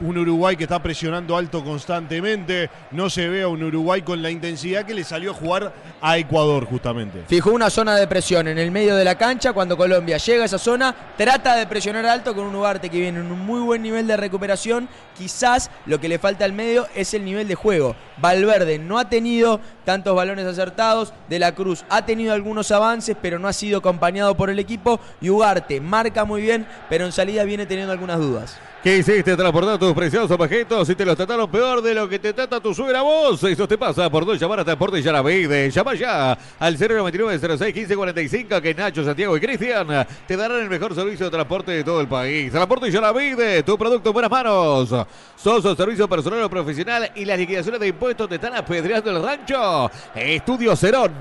un 0.00 0.18
Uruguay 0.18 0.56
que 0.56 0.64
está 0.64 0.82
presionando 0.82 1.36
alto 1.36 1.64
constantemente, 1.64 2.70
no 2.90 3.10
se 3.10 3.28
ve 3.28 3.42
a 3.42 3.48
un 3.48 3.62
Uruguay 3.62 4.02
con 4.02 4.22
la 4.22 4.30
intensidad 4.30 4.84
que 4.84 4.94
le 4.94 5.04
salió 5.04 5.32
a 5.32 5.34
jugar 5.34 5.72
a 6.00 6.18
Ecuador 6.18 6.66
justamente. 6.66 7.24
Fijó 7.26 7.50
una 7.50 7.70
zona 7.70 7.96
de 7.96 8.06
presión 8.06 8.48
en 8.48 8.58
el 8.58 8.70
medio 8.70 8.96
de 8.96 9.04
la 9.04 9.16
cancha. 9.16 9.52
Cuando 9.52 9.76
Colombia 9.76 10.18
llega 10.18 10.42
a 10.42 10.46
esa 10.46 10.58
zona, 10.58 10.94
trata 11.16 11.56
de 11.56 11.66
presionar 11.66 12.06
alto 12.06 12.34
con 12.34 12.46
un 12.46 12.54
Ugarte 12.54 12.90
que 12.90 13.00
viene 13.00 13.20
en 13.20 13.30
un 13.30 13.40
muy 13.40 13.60
buen 13.60 13.82
nivel 13.82 14.06
de 14.06 14.16
recuperación. 14.16 14.88
Quizás 15.16 15.70
lo 15.86 16.00
que 16.00 16.08
le 16.08 16.18
falta 16.18 16.44
al 16.44 16.52
medio 16.52 16.86
es 16.94 17.14
el 17.14 17.24
nivel 17.24 17.48
de 17.48 17.54
juego. 17.54 17.96
Valverde 18.18 18.78
no 18.78 18.98
ha 18.98 19.08
tenido 19.08 19.60
tantos 19.84 20.14
balones 20.14 20.46
acertados. 20.46 21.12
De 21.28 21.38
la 21.38 21.54
Cruz 21.54 21.84
ha 21.88 22.04
tenido 22.06 22.32
algunos 22.32 22.70
avances, 22.70 23.16
pero 23.20 23.38
no 23.38 23.48
ha 23.48 23.52
sido 23.52 23.78
acompañado 23.78 24.36
por 24.36 24.50
el 24.50 24.58
equipo. 24.58 25.00
Y 25.20 25.30
Ugarte 25.30 25.80
marca 25.80 26.24
muy 26.24 26.42
bien, 26.42 26.66
pero 26.88 27.04
en 27.04 27.12
salida 27.12 27.44
viene 27.44 27.66
teniendo 27.66 27.92
algunas 27.92 28.18
dudas. 28.18 28.58
¿Qué 28.80 28.98
hiciste 28.98 29.36
transportar 29.36 29.76
tus 29.76 29.92
preciosos 29.92 30.30
objetos 30.30 30.88
y 30.88 30.94
te 30.94 31.04
los 31.04 31.16
trataron 31.16 31.50
peor 31.50 31.82
de 31.82 31.94
lo 31.94 32.08
que 32.08 32.20
te 32.20 32.32
trata 32.32 32.60
tu 32.60 32.72
suegra 32.72 33.02
vos? 33.02 33.42
Eso 33.42 33.66
te 33.66 33.76
pasa 33.76 34.08
por 34.08 34.24
no 34.24 34.34
llamar 34.34 34.60
a 34.60 34.64
Transporte 34.64 35.02
Yaravide. 35.02 35.68
Llama 35.68 35.94
ya 35.94 36.38
al 36.60 36.78
099 36.78 37.40
06 37.40 37.74
1545 37.74 38.62
que 38.62 38.74
Nacho, 38.74 39.04
Santiago 39.04 39.36
y 39.36 39.40
Cristian 39.40 40.06
te 40.28 40.36
darán 40.36 40.60
el 40.62 40.70
mejor 40.70 40.94
servicio 40.94 41.26
de 41.26 41.32
transporte 41.32 41.72
de 41.72 41.82
todo 41.82 42.00
el 42.00 42.06
país. 42.06 42.52
Transporte 42.52 42.88
Yaravide, 42.88 43.64
tu 43.64 43.76
producto 43.76 44.10
en 44.10 44.12
buenas 44.12 44.30
manos. 44.30 44.94
Sos 45.34 45.76
servicio 45.76 46.08
personal 46.08 46.44
o 46.44 46.48
profesional 46.48 47.10
y 47.16 47.24
las 47.24 47.36
liquidaciones 47.36 47.80
de 47.80 47.88
impuestos 47.88 48.28
te 48.28 48.36
están 48.36 48.54
apedreando 48.54 49.10
el 49.10 49.20
rancho. 49.20 49.90
Estudio 50.14 50.76
Cerón 50.76 51.14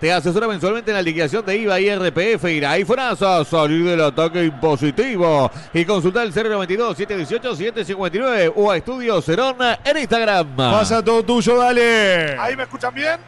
te 0.00 0.10
asesora 0.10 0.48
mensualmente 0.48 0.90
en 0.90 0.96
la 0.96 1.02
liquidación 1.02 1.44
de 1.44 1.58
IVA 1.58 1.78
y 1.78 1.94
RPF. 1.94 2.44
Ir 2.44 2.64
a 2.64 2.70
iPhoneazo, 2.72 3.44
salir 3.44 3.84
del 3.84 4.00
ataque 4.00 4.44
impositivo 4.44 5.50
y 5.74 5.84
consultar 5.84 6.26
el 6.26 6.32
092 6.32 7.01
718 7.06 7.56
759 7.56 8.52
o 8.54 8.70
a 8.70 8.76
Estudio 8.76 9.20
Cerón 9.20 9.56
en 9.84 9.96
Instagram. 9.96 10.54
Pasa 10.54 11.02
todo 11.02 11.24
tuyo, 11.24 11.56
dale. 11.56 12.38
Ahí 12.38 12.54
me 12.54 12.62
escuchan 12.62 12.94
bien. 12.94 13.18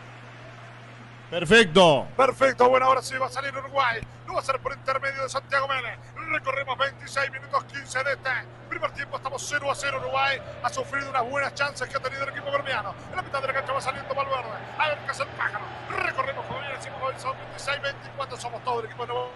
Perfecto. 1.28 2.06
Perfecto, 2.16 2.68
bueno, 2.68 2.86
ahora 2.86 3.02
sí 3.02 3.16
va 3.16 3.26
a 3.26 3.30
salir 3.30 3.52
Uruguay. 3.56 4.00
No 4.28 4.34
va 4.34 4.40
a 4.40 4.44
ser 4.44 4.60
por 4.60 4.72
intermedio 4.72 5.24
de 5.24 5.28
Santiago 5.28 5.66
Mene. 5.66 5.98
Recorremos 6.30 6.78
26 6.78 7.32
minutos 7.32 7.64
15 7.64 8.04
de 8.04 8.12
este 8.12 8.30
primer 8.68 8.92
tiempo. 8.92 9.16
Estamos 9.16 9.44
0 9.44 9.68
a 9.68 9.74
0. 9.74 9.98
Uruguay 10.00 10.38
ha 10.62 10.68
sufrido 10.68 11.10
unas 11.10 11.28
buenas 11.28 11.52
chances 11.54 11.88
que 11.88 11.96
ha 11.96 12.00
tenido 12.00 12.22
el 12.22 12.28
equipo 12.28 12.46
colombiano. 12.46 12.94
En 13.10 13.16
la 13.16 13.22
mitad 13.22 13.40
de 13.40 13.48
la 13.48 13.54
cancha 13.54 13.72
va 13.72 13.80
saliendo 13.80 14.14
Valverde. 14.14 14.50
A 14.78 14.88
ver 14.88 14.98
qué 14.98 15.10
hace 15.10 15.22
el 15.24 15.28
pájaro. 15.30 15.64
Recorremos, 15.90 16.44
como 16.46 16.60
bien 16.60 16.72
decimos, 16.76 17.00
hoy 17.02 17.14
son 17.18 17.36
26, 17.36 17.82
24. 17.82 18.36
Somos 18.36 18.62
todo 18.62 18.78
el 18.80 18.86
equipo 18.86 19.02
de 19.04 19.12
Nuevo. 19.12 19.30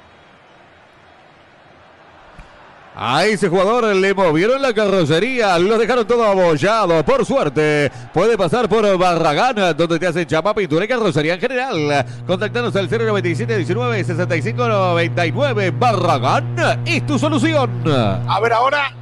A 3.01 3.25
ese 3.27 3.49
jugador 3.49 3.95
le 3.95 4.13
movieron 4.13 4.61
la 4.61 4.75
carrocería, 4.75 5.57
lo 5.61 5.79
dejaron 5.79 6.05
todo 6.05 6.25
abollado. 6.25 7.05
Por 7.05 7.25
suerte, 7.25 7.93
puede 8.13 8.37
pasar 8.37 8.69
por 8.69 8.99
Barragán, 8.99 9.77
donde 9.77 10.01
te 10.01 10.09
hacen 10.09 10.27
chapa, 10.27 10.53
pintura 10.53 10.85
y 10.85 10.89
carrocería 10.89 11.35
en 11.35 11.41
general. 11.41 12.05
Contactanos 12.27 12.75
al 12.75 12.91
097 12.91 13.57
19 13.57 14.03
65 14.03 14.69
99. 14.69 15.71
Barragán 15.71 16.83
es 16.85 17.07
tu 17.07 17.21
solución. 17.21 17.85
A 17.87 18.41
ver 18.41 18.53
ahora. 18.53 18.93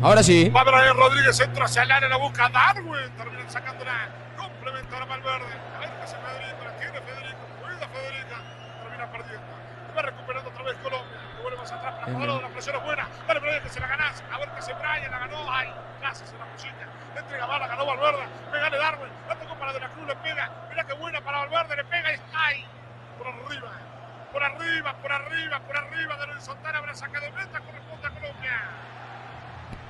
Ahora 0.00 0.22
sí. 0.22 0.48
Va 0.50 0.62
Brian 0.62 0.96
Rodríguez, 0.96 1.40
entra 1.40 1.64
hacia 1.64 1.82
el 1.82 1.90
área, 1.90 2.08
la 2.08 2.18
busca 2.18 2.48
Darwin. 2.50 3.10
Terminan 3.16 3.50
sacándola. 3.50 4.10
Complementa 4.36 4.96
a 4.96 5.04
Valverde. 5.06 5.54
A 5.74 5.80
ver 5.80 5.88
qué 5.90 6.04
hace 6.04 6.16
Federico. 6.22 6.62
La 6.64 6.78
tiene 6.78 7.00
Federico. 7.00 7.40
Cuida 7.60 7.88
Federica. 7.88 8.36
Termina 8.84 9.10
perdiendo. 9.10 9.46
Va 9.96 10.02
recuperando 10.02 10.50
otra 10.50 10.62
vez 10.62 10.76
Colombia. 10.84 11.05
Que 12.06 12.12
jugador. 12.12 12.40
La 12.40 12.48
presión 12.48 12.76
es 12.76 12.82
buena. 12.84 13.08
Dale, 13.26 13.40
Brian, 13.40 13.62
que 13.64 13.68
se 13.68 13.80
la 13.80 13.88
ganás. 13.88 14.22
A 14.32 14.38
ver 14.38 14.48
qué 14.50 14.58
hace 14.58 14.72
Brian. 14.74 15.10
La 15.10 15.18
ganó. 15.18 15.52
Ay, 15.52 15.74
casi 16.00 16.24
se 16.24 16.38
la 16.38 16.44
pusilla. 16.46 16.86
Le 17.14 17.20
entrega 17.20 17.46
más, 17.48 17.60
la 17.60 17.66
ganó 17.66 17.84
Valverde. 17.84 18.22
Pegale 18.52 18.78
Darwin. 18.78 19.10
La 19.28 19.34
tocó 19.34 19.54
para 19.56 19.72
De 19.72 19.80
la 19.80 19.88
Cruz. 19.88 20.06
Le 20.06 20.16
pega. 20.16 20.50
Mira 20.70 20.84
qué 20.84 20.92
buena 20.94 21.20
para 21.20 21.38
Valverde. 21.38 21.76
Le 21.76 21.84
pega 21.84 22.14
y 22.14 22.20
¡ay! 22.32 22.64
Por 23.18 23.26
arriba. 23.26 23.72
Por 24.32 24.44
arriba, 24.44 24.92
por 25.02 25.12
arriba, 25.12 25.60
por 25.60 25.76
arriba 25.76 26.16
de 26.16 26.26
Luis 26.28 26.44
Santana. 26.44 26.78
Habrá 26.78 26.94
saque 26.94 27.18
de 27.18 27.30
meta. 27.32 27.60
Corresponde 27.60 28.06
a 28.06 28.10
Colombia. 28.10 28.85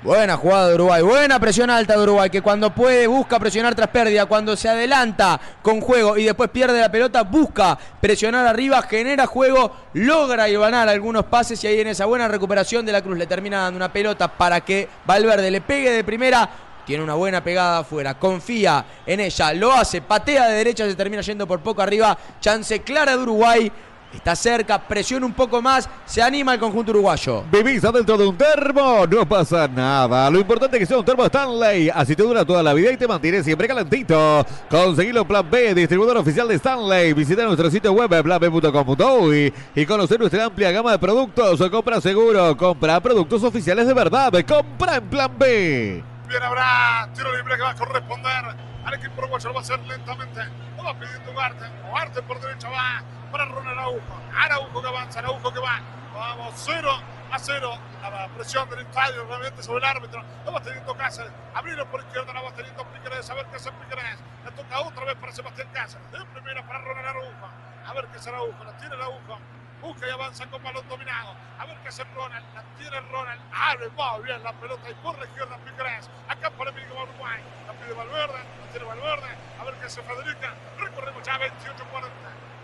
Buena 0.02 0.36
jugada 0.36 0.68
de 0.68 0.74
Uruguay, 0.74 1.02
buena 1.02 1.40
presión 1.40 1.70
alta 1.70 1.96
de 1.96 2.02
Uruguay, 2.02 2.28
que 2.28 2.42
cuando 2.42 2.72
puede 2.72 3.06
busca 3.06 3.40
presionar 3.40 3.74
tras 3.74 3.88
pérdida, 3.88 4.26
cuando 4.26 4.54
se 4.54 4.68
adelanta 4.68 5.40
con 5.62 5.80
juego 5.80 6.18
y 6.18 6.24
después 6.24 6.50
pierde 6.50 6.78
la 6.78 6.92
pelota, 6.92 7.22
busca 7.22 7.76
presionar 8.00 8.46
arriba, 8.46 8.82
genera 8.82 9.26
juego, 9.26 9.74
logra 9.94 10.46
ganar 10.48 10.88
algunos 10.88 11.24
pases 11.24 11.64
y 11.64 11.66
ahí 11.66 11.80
en 11.80 11.88
esa 11.88 12.04
buena 12.04 12.28
recuperación 12.28 12.84
de 12.84 12.92
la 12.92 13.02
Cruz 13.02 13.16
le 13.16 13.26
termina 13.26 13.62
dando 13.62 13.78
una 13.78 13.92
pelota 13.92 14.28
para 14.28 14.60
que 14.60 14.86
Valverde 15.06 15.50
le 15.50 15.62
pegue 15.62 15.90
de 15.90 16.04
primera. 16.04 16.48
Tiene 16.84 17.02
una 17.02 17.14
buena 17.14 17.42
pegada 17.42 17.78
afuera, 17.78 18.16
confía 18.16 18.84
en 19.04 19.18
ella, 19.18 19.52
lo 19.54 19.72
hace, 19.72 20.02
patea 20.02 20.46
de 20.46 20.54
derecha, 20.54 20.84
se 20.84 20.94
termina 20.94 21.22
yendo 21.22 21.46
por 21.46 21.58
poco 21.60 21.82
arriba, 21.82 22.16
chance 22.40 22.80
clara 22.82 23.16
de 23.16 23.22
Uruguay, 23.22 23.72
está 24.12 24.34
cerca, 24.34 24.78
presiona 24.78 25.26
un 25.26 25.32
poco 25.32 25.60
más, 25.62 25.88
se 26.04 26.22
anima 26.22 26.54
el 26.54 26.60
conjunto 26.60 26.90
uruguayo. 26.90 27.44
Vivís 27.50 27.84
adentro 27.84 28.16
de 28.16 28.26
un 28.26 28.36
termo, 28.36 29.06
no 29.06 29.28
pasa 29.28 29.68
nada. 29.68 30.30
Lo 30.30 30.38
importante 30.38 30.76
es 30.76 30.80
que 30.80 30.86
sea 30.86 30.98
un 30.98 31.04
termo 31.04 31.24
Stanley. 31.24 31.90
Así 31.90 32.16
te 32.16 32.22
dura 32.22 32.44
toda 32.44 32.62
la 32.62 32.74
vida 32.74 32.92
y 32.92 32.96
te 32.96 33.06
mantiene 33.06 33.42
siempre 33.42 33.68
calentito. 33.68 34.44
Conseguilo 34.70 35.22
en 35.22 35.26
Plan 35.26 35.50
B, 35.50 35.74
distribuidor 35.74 36.16
oficial 36.16 36.48
de 36.48 36.54
Stanley. 36.54 37.12
Visita 37.12 37.44
nuestro 37.44 37.70
sitio 37.70 37.92
web 37.92 38.22
planb.com.uy 38.22 39.52
y 39.74 39.86
conocer 39.86 40.18
nuestra 40.18 40.44
amplia 40.44 40.70
gama 40.70 40.92
de 40.92 40.98
productos. 40.98 41.60
Compra 41.70 42.00
seguro, 42.00 42.56
compra 42.56 43.00
productos 43.00 43.42
oficiales 43.42 43.86
de 43.86 43.94
verdad. 43.94 44.32
Compra 44.46 44.96
en 44.96 45.04
Plan 45.08 45.30
B. 45.38 46.02
Bien, 46.28 46.42
habrá 46.42 47.08
tiro 47.14 47.34
libre 47.36 47.56
que 47.56 47.62
va 47.62 47.70
a 47.70 47.74
corresponder 47.74 48.44
al 48.84 48.94
equipo 48.94 49.12
uruguayo. 49.18 49.48
Lo 49.48 49.54
va 49.54 49.60
a 49.60 49.62
hacer 49.62 49.78
lentamente. 49.86 50.40
Va 50.86 50.94
pidiendo 50.94 51.32
Ugarte. 51.32 51.64
Ugarte 51.90 52.22
por 52.22 52.40
derecha 52.40 52.68
va 52.68 53.02
para 53.32 53.44
Ronald 53.46 53.76
Araujo. 53.76 54.22
Araujo 54.38 54.80
que 54.80 54.86
avanza, 54.86 55.18
Araujo 55.18 55.52
que 55.52 55.58
va. 55.58 55.80
Vamos, 56.14 56.54
0 56.58 56.90
a 57.32 57.38
0. 57.40 57.78
La 58.02 58.28
presión 58.28 58.70
del 58.70 58.80
estadio 58.80 59.24
realmente 59.24 59.64
sobre 59.64 59.78
el 59.78 59.84
árbitro. 59.84 60.22
Lo 60.44 60.52
va 60.52 60.60
teniendo 60.60 60.96
Cáceres. 60.96 61.32
Abrirlo 61.54 61.90
por 61.90 62.00
izquierda, 62.02 62.32
la 62.32 62.40
va 62.40 62.52
teniendo 62.52 62.84
Piquerés. 62.84 63.28
A 63.28 63.34
ver 63.34 63.46
qué 63.46 63.56
hace 63.56 63.72
Piquerés. 63.72 64.18
Le 64.44 64.52
toca 64.52 64.80
otra 64.80 65.04
vez 65.06 65.16
para 65.16 65.32
Sebastián 65.32 65.68
Cáceres. 65.72 66.08
De 66.12 66.24
primera 66.26 66.64
para 66.64 66.78
Ronald 66.78 67.08
Araujo. 67.08 67.48
A 67.84 67.92
ver 67.92 68.06
qué 68.06 68.18
hace 68.18 68.30
Araujo. 68.30 68.64
La 68.64 68.76
tiene 68.76 68.94
Araujo. 68.94 69.38
Busca 69.82 70.06
y 70.06 70.10
avanza 70.10 70.46
con 70.46 70.62
balón 70.62 70.88
dominado. 70.88 71.34
A 71.58 71.66
ver 71.66 71.76
qué 71.82 71.88
hace 71.88 72.04
Ronald. 72.14 72.46
La 72.54 72.62
tiene 72.78 73.00
Ronald. 73.10 73.40
Abre, 73.52 73.88
va 73.98 74.18
bien 74.20 74.40
la 74.44 74.52
pelota 74.52 74.88
y 74.88 74.94
por 74.94 75.18
la 75.18 75.24
izquierda 75.24 75.58
Piquerés. 75.64 76.08
Acá 76.28 76.48
para 76.50 76.70
el 76.70 76.92
Uruguay. 76.92 77.42
Pide 77.86 77.94
Valverde. 77.94 78.42
La 78.60 78.66
tiene 78.72 78.86
Valverde. 78.86 79.28
A 79.60 79.64
ver 79.64 79.74
qué 79.74 79.86
hace 79.86 80.02
Federica. 80.02 80.54
Recorremos 80.76 81.22
ya 81.22 81.38
28-40. 81.38 81.46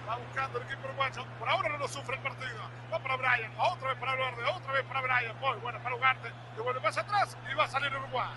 Va 0.09 0.17
buscando 0.17 0.59
el 0.59 0.65
equipo 0.65 0.89
uruguayo. 0.89 1.25
Por 1.39 1.49
ahora 1.49 1.69
no 1.69 1.79
lo 1.79 1.87
sufre 1.89 2.17
el 2.17 2.23
partido. 2.23 2.59
Va 2.93 2.99
para 2.99 3.17
Brian. 3.17 3.53
Otra 3.57 3.91
vez 3.91 3.99
para 3.99 4.17
Verde. 4.17 4.43
Otra 4.53 4.73
vez 4.73 4.83
para 4.83 5.01
Brian. 5.01 5.37
Muy 5.41 5.59
bueno 5.63 5.79
para 5.81 5.95
Ugarte. 5.95 6.29
Devuelve 6.57 6.81
más 6.81 6.99
atrás 6.99 7.37
y 7.51 7.55
va 7.55 7.65
a 7.65 7.69
salir 7.69 7.97
Uruguay. 7.97 8.31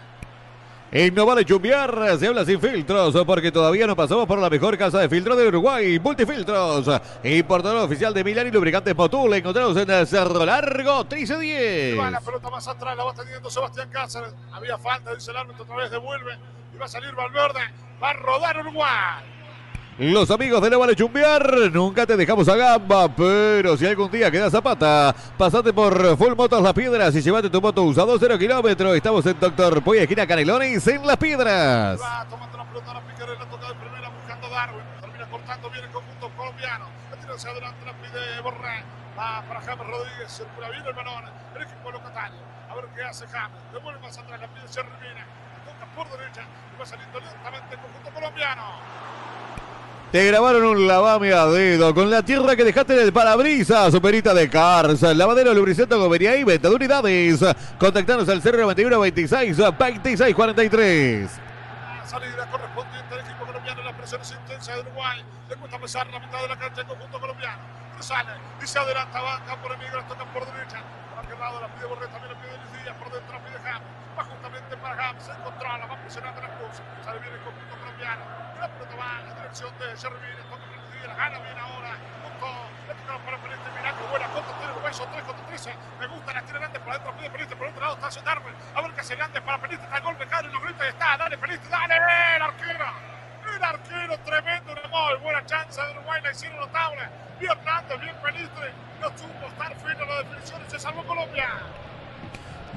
Y 0.92 1.10
no 1.10 1.26
vale 1.26 1.44
chumbear, 1.44 2.18
se 2.20 2.28
habla 2.28 2.46
sin 2.46 2.62
filtros, 2.62 3.14
porque 3.26 3.52
todavía 3.52 3.88
no 3.88 3.96
pasamos 3.96 4.28
por 4.28 4.38
la 4.38 4.50
mejor 4.50 4.78
casa 4.78 5.00
de 5.00 5.10
filtro 5.10 5.36
de 5.36 5.48
Uruguay, 5.48 6.00
Multifiltros. 6.00 6.88
Importador 7.24 7.84
oficial 7.84 8.14
de 8.14 8.24
Milán 8.24 8.48
y 8.48 8.52
lubricantes 8.52 8.96
Motul, 8.96 9.34
encontramos 9.34 9.76
en 9.76 10.06
Cerro 10.06 10.46
Largo, 10.46 11.04
13-10. 11.04 11.96
Y 11.96 11.98
va 11.98 12.12
la 12.12 12.22
pelota 12.22 12.50
más 12.50 12.68
atrás, 12.68 12.96
la 12.96 13.04
va 13.04 13.14
teniendo 13.14 13.50
Sebastián 13.50 13.90
Cáceres. 13.90 14.34
Había 14.54 14.78
falta, 14.78 15.14
dice 15.14 15.32
el 15.32 15.38
árbitro, 15.38 15.64
otra 15.64 15.76
vez 15.76 15.92
devuelve. 15.92 16.38
Y 16.76 16.78
va 16.78 16.86
a 16.86 16.90
salir 16.90 17.16
Valverde. 17.16 17.62
Va 18.04 18.10
a 18.10 18.14
rodar 18.14 18.60
Uruguay. 18.60 19.24
Los 19.98 20.30
amigos 20.30 20.62
de 20.62 20.70
No 20.70 20.80
Vale 20.80 20.94
Chumbear, 20.94 21.72
nunca 21.72 22.06
te 22.06 22.18
dejamos 22.18 22.50
a 22.50 22.58
gamba, 22.58 23.08
pero 23.08 23.78
si 23.78 23.86
algún 23.86 24.12
día 24.12 24.30
queda 24.30 24.50
zapata, 24.52 25.16
pasate 25.38 25.72
por 25.72 26.18
Full 26.18 26.36
Motos 26.36 26.62
Las 26.62 26.74
Piedras 26.74 27.16
y 27.16 27.22
llévate 27.22 27.50
tu 27.50 27.62
moto 27.62 27.82
usado 27.84 28.18
0 28.20 28.38
kilómetros. 28.38 28.94
Estamos 28.94 29.26
en 29.26 29.40
Doctor 29.40 29.82
Poy, 29.82 30.00
esquina 30.00 30.28
Canelones, 30.28 30.86
en 30.86 31.08
Las 31.08 31.16
Piedras. 31.16 32.02
Va 32.02 32.28
tomando 32.30 32.58
la 32.58 32.66
pelota, 32.66 32.94
la 32.94 33.08
piquera, 33.08 33.40
la 33.40 33.50
toca 33.50 33.70
de 33.70 33.76
primera 33.76 34.10
buscando 34.10 34.50
Darwin. 34.50 34.84
Termina 35.00 35.30
cortando 35.30 35.70
bien 35.70 35.86
el 35.86 35.92
conjunto 35.92 36.30
colombiano. 36.36 36.86
La 37.10 37.18
tira 37.18 37.34
hacia 37.36 37.52
adelante, 37.52 37.86
la 37.86 37.94
pide 37.94 38.42
Borré. 38.44 38.84
Va 39.18 39.44
para 39.48 39.62
James 39.62 39.88
Rodríguez, 39.88 40.28
circula 40.28 40.70
bien 40.72 40.84
el 40.86 40.94
balón. 40.94 41.24
El 41.56 41.62
equipo 41.64 41.92
local. 41.92 42.34
A 42.70 42.76
ver 42.76 42.86
qué 42.94 43.02
hace 43.02 43.28
James. 43.28 43.64
Devuelve 43.72 44.02
más 44.02 44.18
atrás, 44.18 44.42
la 44.42 44.48
pide 44.50 44.68
Servina. 44.68 45.26
Por 45.96 46.10
derecha 46.18 46.42
y 46.74 46.80
va 46.80 46.86
saliendo 46.86 47.20
lentamente 47.20 47.76
el 47.76 47.80
conjunto 47.80 48.10
colombiano. 48.14 48.64
Te 50.12 50.24
grabaron 50.26 50.64
un 50.64 50.88
lavame 50.88 51.34
a 51.34 51.46
dedo 51.48 51.94
con 51.94 52.10
la 52.10 52.24
tierra 52.24 52.56
que 52.56 52.64
dejaste 52.64 52.94
en 52.94 53.00
el 53.00 53.12
parabrisas, 53.12 53.92
superita 53.92 54.34
de 54.34 54.50
Cars, 54.50 55.02
lavadero 55.02 55.54
lubricento 55.54 56.00
gomería 56.00 56.38
y 56.38 56.44
venta 56.44 56.70
de 56.70 56.76
unidades. 56.76 57.40
Contactanos 57.80 58.30
al 58.30 58.42
091 58.42 59.00
26 59.00 59.58
26 59.78 60.36
43. 60.36 61.32
La 61.98 62.08
salida 62.08 62.50
correspondiente 62.50 63.14
al 63.14 63.20
equipo 63.22 63.46
colombiano. 63.46 63.82
La 63.84 63.98
presión 63.98 64.22
es 64.22 64.32
intensa 64.32 64.74
de 64.74 64.82
Uruguay. 64.82 65.24
Le 65.50 65.56
cuesta 65.58 65.80
pesar 65.80 66.08
la 66.08 66.20
mitad 66.20 66.42
de 66.42 66.48
la 66.48 66.58
cancha 66.58 66.82
el 66.82 66.88
conjunto 66.88 67.20
colombiano. 67.20 67.60
Sale 68.00 68.32
y 68.62 68.68
se 68.68 68.80
adelanta, 68.80 69.20
banca 69.20 69.56
por 69.62 69.72
el 69.72 69.78
Miguel, 69.80 70.04
toca 70.08 70.26
por 70.32 70.46
derecha. 70.46 70.80
Para 71.10 71.28
aquel 71.28 71.40
lado 71.40 71.60
la 71.62 71.68
pide 71.74 71.86
Borré, 71.88 72.08
también 72.08 72.34
la 72.34 72.40
pide 72.40 72.52
Luis 72.56 72.84
Díaz, 72.84 72.96
por 73.00 73.12
dentro 73.12 73.40
pide 73.44 73.58
James. 73.64 73.95
Justamente 74.66 74.78
para 74.78 74.96
James, 74.96 75.24
se 75.24 75.32
controla, 75.44 75.86
va 75.86 75.96
presionando 76.02 76.42
la 76.42 76.50
cruz. 76.58 76.82
Sale 77.04 77.20
bien 77.20 77.34
el 77.34 77.40
conjunto 77.42 77.76
colombiano. 77.78 78.26
La 78.60 78.68
pelota 78.68 78.96
va 78.98 79.22
en 79.22 79.36
dirección 79.36 79.70
de 79.78 79.96
Servini, 79.96 80.42
toca 80.50 80.66
Díaz, 80.90 81.06
la 81.06 81.14
gana 81.14 81.38
bien 81.38 81.58
ahora. 81.60 81.92
Junto, 82.26 82.48
le 82.88 82.94
toca 82.98 83.18
para 83.26 83.38
Peliste, 83.38 83.70
mirá 83.78 83.94
qué 83.94 84.04
buena 84.10 84.28
contra, 84.34 84.58
tiene 84.58 84.74
Uruguay, 84.74 84.94
son 84.94 85.12
3 85.12 85.24
contra 85.24 85.46
13. 85.46 85.76
Me 86.00 86.08
gusta, 86.08 86.34
la 86.34 86.42
tira 86.42 86.60
grande 86.60 86.80
por 86.80 86.90
adentro, 86.90 87.14
pide 87.14 87.30
Peliste, 87.30 87.56
por 87.56 87.68
otro 87.68 87.82
lado 87.82 87.94
está 87.94 88.22
Darwin. 88.24 88.56
A 88.74 88.82
ver 88.82 88.92
qué 88.94 89.02
hace 89.02 89.16
grande 89.16 89.42
para 89.42 89.58
Peliste, 89.62 89.86
está 89.86 89.98
el 89.98 90.04
gol, 90.04 90.18
me 90.18 90.26
cae, 90.26 90.44
lo 90.50 90.62
grita 90.62 90.86
y 90.86 90.90
está, 90.90 91.18
dale 91.18 91.38
Peliste, 91.38 91.70
dale, 91.70 91.96
el 92.36 92.42
arquero. 92.42 92.86
El 93.46 93.64
arquero 93.64 94.18
tremendo, 94.26 94.72
una 94.72 94.88
muy 94.90 95.18
buena 95.22 95.46
chance 95.46 95.80
de 95.80 95.92
Uruguay, 95.92 96.22
la 96.24 96.32
hicieron 96.32 96.60
notable. 96.60 97.08
Bien 97.40 97.52
Hernández, 97.52 98.02
bien 98.02 98.16
Peliste, 98.18 98.74
no 99.00 99.10
supo 99.16 99.46
estar 99.46 99.76
fino 99.76 100.06
la 100.06 100.18
definición 100.24 100.64
y 100.66 100.72
se 100.72 100.80
salvó 100.80 101.04
Colombia. 101.06 101.50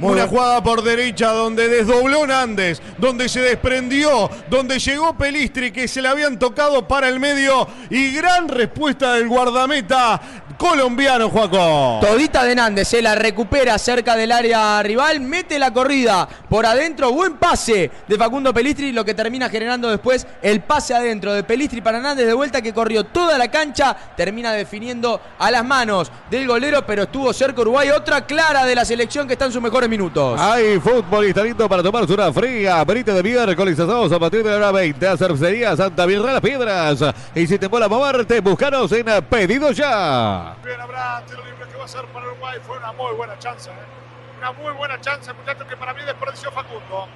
Una 0.01 0.29
jugada 0.29 0.63
por 0.63 0.83
derecha 0.83 1.33
donde 1.33 1.69
desdobló 1.69 2.27
Nández, 2.27 2.81
donde 2.99 3.29
se 3.29 3.41
desprendió, 3.41 4.31
donde 4.49 4.79
llegó 4.79 5.17
Pelistri 5.17 5.73
que 5.73 5.89
se 5.89 6.01
le 6.01 6.09
habían 6.09 6.39
tocado 6.39 6.87
para 6.87 7.09
el 7.09 7.19
medio 7.19 7.67
y 7.91 8.13
gran 8.13 8.49
respuesta 8.49 9.15
del 9.15 9.29
guardameta 9.29 10.21
colombiano, 10.59 11.31
Juaco. 11.31 12.01
Todita 12.01 12.45
de 12.45 12.55
Nández, 12.55 12.89
se 12.89 13.01
la 13.01 13.15
recupera 13.15 13.79
cerca 13.79 14.17
del 14.17 14.33
área 14.33 14.83
rival, 14.83 15.21
mete 15.21 15.59
la 15.59 15.73
corrida 15.73 16.29
por 16.49 16.67
adentro, 16.67 17.13
buen 17.13 17.37
pase 17.37 17.91
de 18.07 18.17
Facundo 18.19 18.53
Pelistri, 18.53 18.93
lo 18.93 19.05
que 19.05 19.15
termina 19.15 19.49
generando 19.49 19.89
después 19.89 20.27
el 20.43 20.61
pase 20.61 20.95
adentro 20.95 21.33
de 21.33 21.45
Pelistri 21.45 21.81
para 21.81 22.01
Nández 22.01 22.27
de 22.27 22.35
vuelta 22.35 22.61
que 22.61 22.75
corrió 22.75 23.05
toda 23.05 23.39
la 23.39 23.51
cancha, 23.51 23.97
termina 24.17 24.53
definiendo 24.53 25.21
a 25.39 25.51
las 25.51 25.65
manos 25.65 26.11
del 26.31 26.47
golero, 26.47 26.85
pero 26.85 27.05
estuvo 27.05 27.33
cerca 27.33 27.61
Uruguay, 27.61 27.91
otra 27.91 28.27
clara 28.27 28.65
de 28.65 28.75
la 28.75 28.85
selección 28.85 29.27
que 29.27 29.35
está 29.35 29.47
en 29.47 29.53
sus 29.53 29.63
mejores 29.63 29.89
minutos. 29.89 30.41
Hay 30.41 30.79
fútbol 30.81 31.27
y 31.27 31.29
está 31.29 31.43
listo 31.43 31.69
para 31.69 31.83
tomarse 31.83 32.13
una 32.13 32.33
fría. 32.33 32.85
Benítez 32.85 33.15
de 33.15 33.23
miércoles 33.23 33.79
asados 33.79 34.11
a 34.11 34.19
partir 34.19 34.43
de 34.43 34.51
la 34.51 34.57
hora 34.57 34.73
20. 34.73 35.07
A 35.07 35.17
Cervecería 35.17 35.77
Santa 35.77 36.07
Las 36.07 36.41
Piedras. 36.41 37.05
Y 37.35 37.47
si 37.47 37.59
te 37.59 37.69
mola 37.69 37.89
moverte, 37.89 38.41
búscanos 38.41 38.91
en 38.93 39.07
Pedido 39.29 39.71
Ya. 39.73 40.48
Bien, 40.65 40.81
habrá 40.81 41.23
tiro 41.27 41.45
libre 41.45 41.67
que 41.69 41.77
va 41.77 41.85
a 41.85 41.89
ser 41.89 42.05
para 42.07 42.27
Uruguay. 42.27 42.59
Fue 42.63 42.79
una 42.79 42.93
muy 42.93 43.15
buena 43.15 43.39
chance. 43.39 43.71
¿eh? 43.71 43.75
Una 44.39 44.53
muy 44.53 44.73
buena 44.73 45.01
chance, 45.01 45.33
muchachos, 45.33 45.67
que 45.67 45.77
para 45.77 45.95
mí 45.95 46.03
desperdició 46.05 46.51
Facundo. 46.53 47.09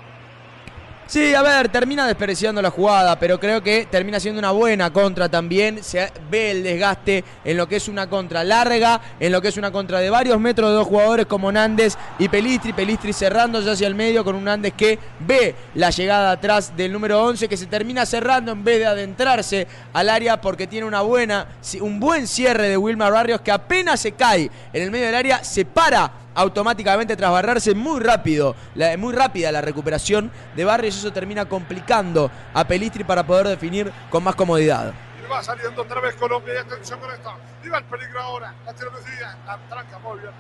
Sí, 1.13 1.35
a 1.35 1.43
ver, 1.43 1.69
termina 1.69 2.07
desperdiciando 2.07 2.63
la 2.63 2.71
jugada, 2.71 3.19
pero 3.19 3.39
creo 3.39 3.63
que 3.63 3.87
termina 3.91 4.19
siendo 4.19 4.39
una 4.39 4.51
buena 4.51 4.91
contra 4.95 5.29
también. 5.29 5.85
Se 5.85 6.11
ve 6.31 6.53
el 6.53 6.63
desgaste 6.63 7.23
en 7.45 7.59
lo 7.59 7.69
que 7.69 7.77
es 7.77 7.89
una 7.89 8.09
contra 8.09 8.43
larga, 8.43 8.99
en 9.21 9.31
lo 9.31 9.43
que 9.43 9.49
es 9.49 9.59
una 9.59 9.71
contra 9.71 9.99
de 9.99 10.09
varios 10.09 10.41
metros 10.41 10.71
de 10.71 10.77
dos 10.77 10.87
jugadores 10.87 11.27
como 11.27 11.53
Nández 11.53 11.99
y 12.19 12.31
Pelistri. 12.31 12.73
Pelistri 12.73 13.13
cerrando 13.13 13.61
ya 13.61 13.73
hacia 13.73 13.89
el 13.89 13.95
medio 13.95 14.25
con 14.25 14.35
un 14.35 14.45
Nández 14.45 14.73
que 14.73 14.99
ve 15.19 15.55
la 15.75 15.91
llegada 15.91 16.31
atrás 16.31 16.75
del 16.79 16.91
número 16.91 17.23
11 17.23 17.47
que 17.47 17.59
se 17.59 17.67
termina 17.67 18.07
cerrando 18.07 18.53
en 18.53 18.65
vez 18.65 18.79
de 18.79 18.87
adentrarse 18.87 19.67
al 19.93 20.09
área 20.09 20.41
porque 20.41 20.67
tiene 20.67 20.87
una 20.87 21.03
buena, 21.03 21.47
un 21.83 22.01
buen 22.01 22.27
cierre 22.27 22.71
de 22.71 22.79
Wilmar 22.79 23.13
Barrios 23.13 23.43
que 23.43 23.53
apenas 23.53 24.01
se 24.01 24.13
cae 24.13 24.51
en 24.73 24.83
el 24.83 24.91
medio 24.91 25.05
del 25.05 25.17
área, 25.17 25.45
se 25.45 25.67
para 25.67 26.22
automáticamente 26.35 27.17
tras 27.17 27.31
barrarse 27.31 27.75
muy 27.75 28.01
rápido, 28.01 28.55
la- 28.75 28.97
muy 28.97 29.15
rápida 29.15 29.53
la 29.53 29.61
recuperación 29.61 30.31
de 30.55 30.65
Barrios, 30.65 30.97
eso 30.97 31.13
termina 31.13 31.45
complicando 31.47 32.31
a 32.55 32.65
Pelistri 32.65 33.05
para 33.05 33.25
poder 33.25 33.49
definir 33.49 33.93
con 34.11 34.23
más 34.25 34.35
comodidad. 34.35 34.93
Y 35.25 35.29
va 35.31 35.43
saliendo 35.43 35.83
otra 35.83 36.01
vez 36.01 36.15
Colombia 36.17 36.55
y 36.55 36.57
atención 36.59 36.99
con 37.01 37.11
esto. 37.13 37.33
Y 37.65 37.69
va 37.69 37.79
el 37.79 37.85
peligro 37.85 38.21
ahora. 38.21 38.53
La 38.67 38.73
Díaz. 38.73 39.37
La 39.47 39.59
tranca 39.69 39.99
muy 39.99 40.19
bien. 40.19 40.33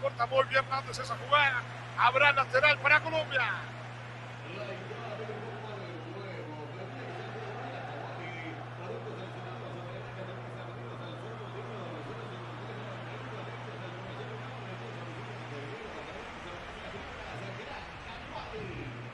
Corta 0.00 0.26
muy 0.26 0.44
bien 0.48 0.64
Nández 0.70 0.98
esa 0.98 1.14
jugada. 1.26 1.62
Habrá 1.98 2.32
lateral 2.32 2.78
para 2.78 3.00
Colombia. 3.00 3.42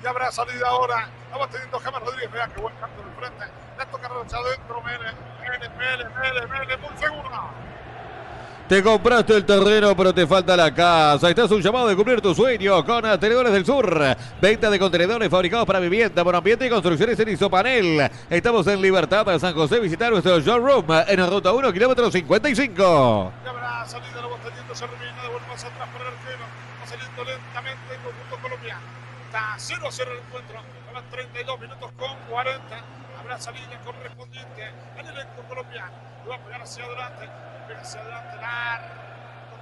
Y 0.09 0.11
habrá 0.11 0.33
salida 0.33 0.67
ahora. 0.69 1.07
Va 1.39 1.47
teniendo 1.49 1.79
James 1.79 2.01
Rodríguez. 2.01 2.33
Vea 2.33 2.49
qué 2.49 2.61
buen 2.63 2.75
cambio 2.77 3.05
de 3.05 3.11
frente. 3.21 3.45
Le 3.79 3.85
toca 3.85 4.09
hacia 4.09 4.39
adentro. 4.39 4.81
Mele, 4.81 5.13
Mele, 5.77 6.09
Mele, 6.09 6.47
Mele. 6.47 6.77
Muy 6.79 6.97
seguro. 6.97 7.29
Te 8.71 8.83
compraste 8.83 9.37
el 9.37 9.45
terreno, 9.45 9.95
pero 9.95 10.15
te 10.15 10.27
falta 10.27 10.57
la 10.57 10.75
casa. 10.75 11.29
Estás 11.29 11.51
un 11.51 11.61
llamado 11.61 11.89
de 11.89 11.95
cumplir 11.97 12.23
tu 12.23 12.35
sueño 12.35 12.83
con 12.87 13.03
Tenedores 13.21 13.53
del 13.53 13.67
Sur. 13.67 14.17
Venta 14.41 14.71
de 14.71 14.79
contenedores 14.79 15.29
fabricados 15.29 15.67
para 15.67 15.79
vivienda, 15.79 16.25
por 16.25 16.35
ambiente 16.35 16.67
y 16.67 16.71
construcciones 16.71 17.21
en 17.21 17.29
Isopanel. 17.29 18.11
Estamos 18.31 18.67
en 18.67 18.81
Libertad, 18.81 19.27
San 19.39 19.53
José. 19.53 19.79
Visitar 19.79 20.11
nuestro 20.11 20.41
showroom 20.41 20.87
en 21.07 21.21
la 21.21 21.27
ruta 21.27 21.53
1, 21.53 21.71
kilómetro 21.71 22.11
55. 22.11 23.33
Y 23.45 23.49
habrá 23.49 23.85
salida. 23.87 24.09
La 24.69 24.75
Servina. 24.75 25.23
Devuelve 25.23 25.49
más 25.49 25.65
atrás 25.65 25.89
para 25.93 26.09
el 26.09 26.15
arquero. 26.15 26.45
Va 26.81 26.87
saliendo 26.87 27.25
lentamente 27.25 27.95
el 27.95 28.01
conjunto 28.01 28.37
colombiano. 28.37 28.48
Está 29.29 29.57
0 29.59 29.87
a 29.87 29.93
0 29.93 30.11
el 30.11 30.19
encuentro. 30.21 30.59
Habrá 30.89 31.03
32 31.11 31.61
minutos 31.61 31.93
con 31.99 32.17
40. 32.31 32.81
Habrá 33.21 33.39
salida 33.39 33.79
correspondiente 33.85 34.73
al 34.99 35.07
elenco 35.07 35.43
colombiano. 35.47 35.93
Le 36.25 36.31
va 36.31 36.37
a 36.37 36.39
pegar 36.39 36.63
hacia 36.63 36.83
adelante. 36.83 37.29
Pega 37.69 37.81
hacia 37.83 38.01
adelante 38.01 38.37
largo. 38.37 38.89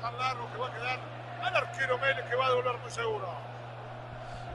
Tan 0.00 0.18
largo 0.18 0.52
que 0.52 0.58
va 0.58 0.68
a 0.68 0.72
quedar 0.72 0.98
al 1.42 1.56
arquero 1.56 1.98
Mele 1.98 2.24
que 2.30 2.36
va 2.36 2.46
a 2.46 2.50
devolver 2.50 2.78
muy 2.78 2.90
seguro. 2.92 3.45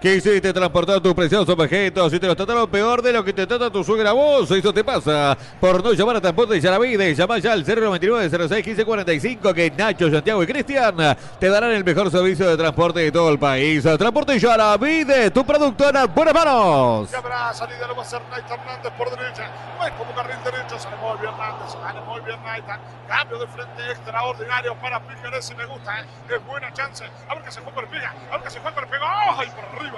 Quisiste 0.02 0.52
transportar 0.52 1.00
tus 1.00 1.14
preciosos 1.14 1.48
objetos 1.48 2.12
y 2.12 2.20
te 2.20 2.26
los 2.26 2.36
trataron 2.36 2.68
peor 2.68 3.04
de 3.04 3.14
lo 3.14 3.24
que 3.24 3.34
te 3.34 3.46
trata 3.46 3.70
tu 3.70 3.84
suegra 3.84 4.14
vos. 4.14 4.50
Eso 4.50 4.74
te 4.74 4.84
pasa 4.84 5.38
por 5.60 5.84
no 5.84 5.94
llamar 5.94 6.16
a 6.16 6.22
Transporte 6.22 6.60
Yaravide. 6.60 7.14
Llama 7.14 7.38
ya 7.38 7.54
al 7.54 7.64
099 7.64 8.48
06 8.50 8.64
15 8.66 8.84
45 8.84 9.54
que 9.54 9.70
Nacho, 9.70 10.10
Santiago 10.10 10.42
y 10.42 10.48
Cristian 10.48 10.96
te 11.40 11.50
darán 11.50 11.70
el 11.70 11.84
mejor 11.84 12.10
servicio 12.10 12.50
de 12.50 12.58
transporte 12.58 13.02
de 13.02 13.12
todo 13.12 13.30
el 13.30 13.38
país. 13.38 13.84
Transporte 13.84 14.40
Yaravide, 14.40 15.30
tu 15.30 15.46
producto 15.46 15.88
en 15.88 16.12
buenas 16.16 16.34
manos. 16.34 17.12
Y 17.12 17.16
habrá 17.16 17.54
salida, 17.54 17.86
lo 17.88 17.96
va 17.96 18.02
a 18.02 18.06
hacer 18.06 18.22
Nathan 18.32 18.60
Hernández 18.60 18.94
por 18.98 19.16
derecha. 19.16 19.52
No 19.78 19.86
es 19.86 19.94
como 19.94 20.16
carril 20.16 20.38
derecho, 20.44 20.80
sale 20.80 20.96
muy 20.98 21.20
bien 21.22 21.32
Hernández, 21.32 21.74
sale 21.74 22.02
muy 22.02 22.22
bien 22.22 22.40
Nathan. 22.44 22.80
Cambio 23.08 23.38
de 23.38 23.46
frente 23.46 23.92
extraordinario 23.92 24.76
para 24.82 25.00
Piqueres 25.02 25.46
si 25.46 25.54
me 25.54 25.66
gusta, 25.68 26.00
¿eh? 26.00 26.06
es 26.28 26.48
buena 26.48 26.74
chance. 26.74 27.06
A 27.30 27.40
que 27.40 27.52
se 27.52 27.62
fue 27.62 27.72
por 27.72 27.88
Piga, 27.88 28.16
a 28.32 28.42
que 28.42 28.50
se 28.50 28.60
fue 28.60 28.72
por 28.72 28.88
Piga. 28.88 29.38
¡Ay, 29.38 29.48
por 29.50 29.80
arriba! 29.80 29.91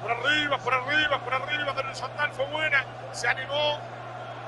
Por 0.00 0.10
arriba, 0.10 0.58
por 0.58 0.74
arriba, 0.74 1.18
por 1.18 1.34
arriba 1.34 1.72
del 1.72 1.86
horizontal 1.86 2.32
fue 2.32 2.46
buena. 2.46 2.84
Se 3.12 3.28
animó, 3.28 3.78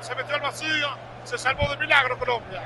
se 0.00 0.14
metió 0.14 0.34
al 0.34 0.40
vacío. 0.40 0.88
Se 1.24 1.38
salvó 1.38 1.68
de 1.68 1.76
milagro 1.76 2.18
Colombia. 2.18 2.62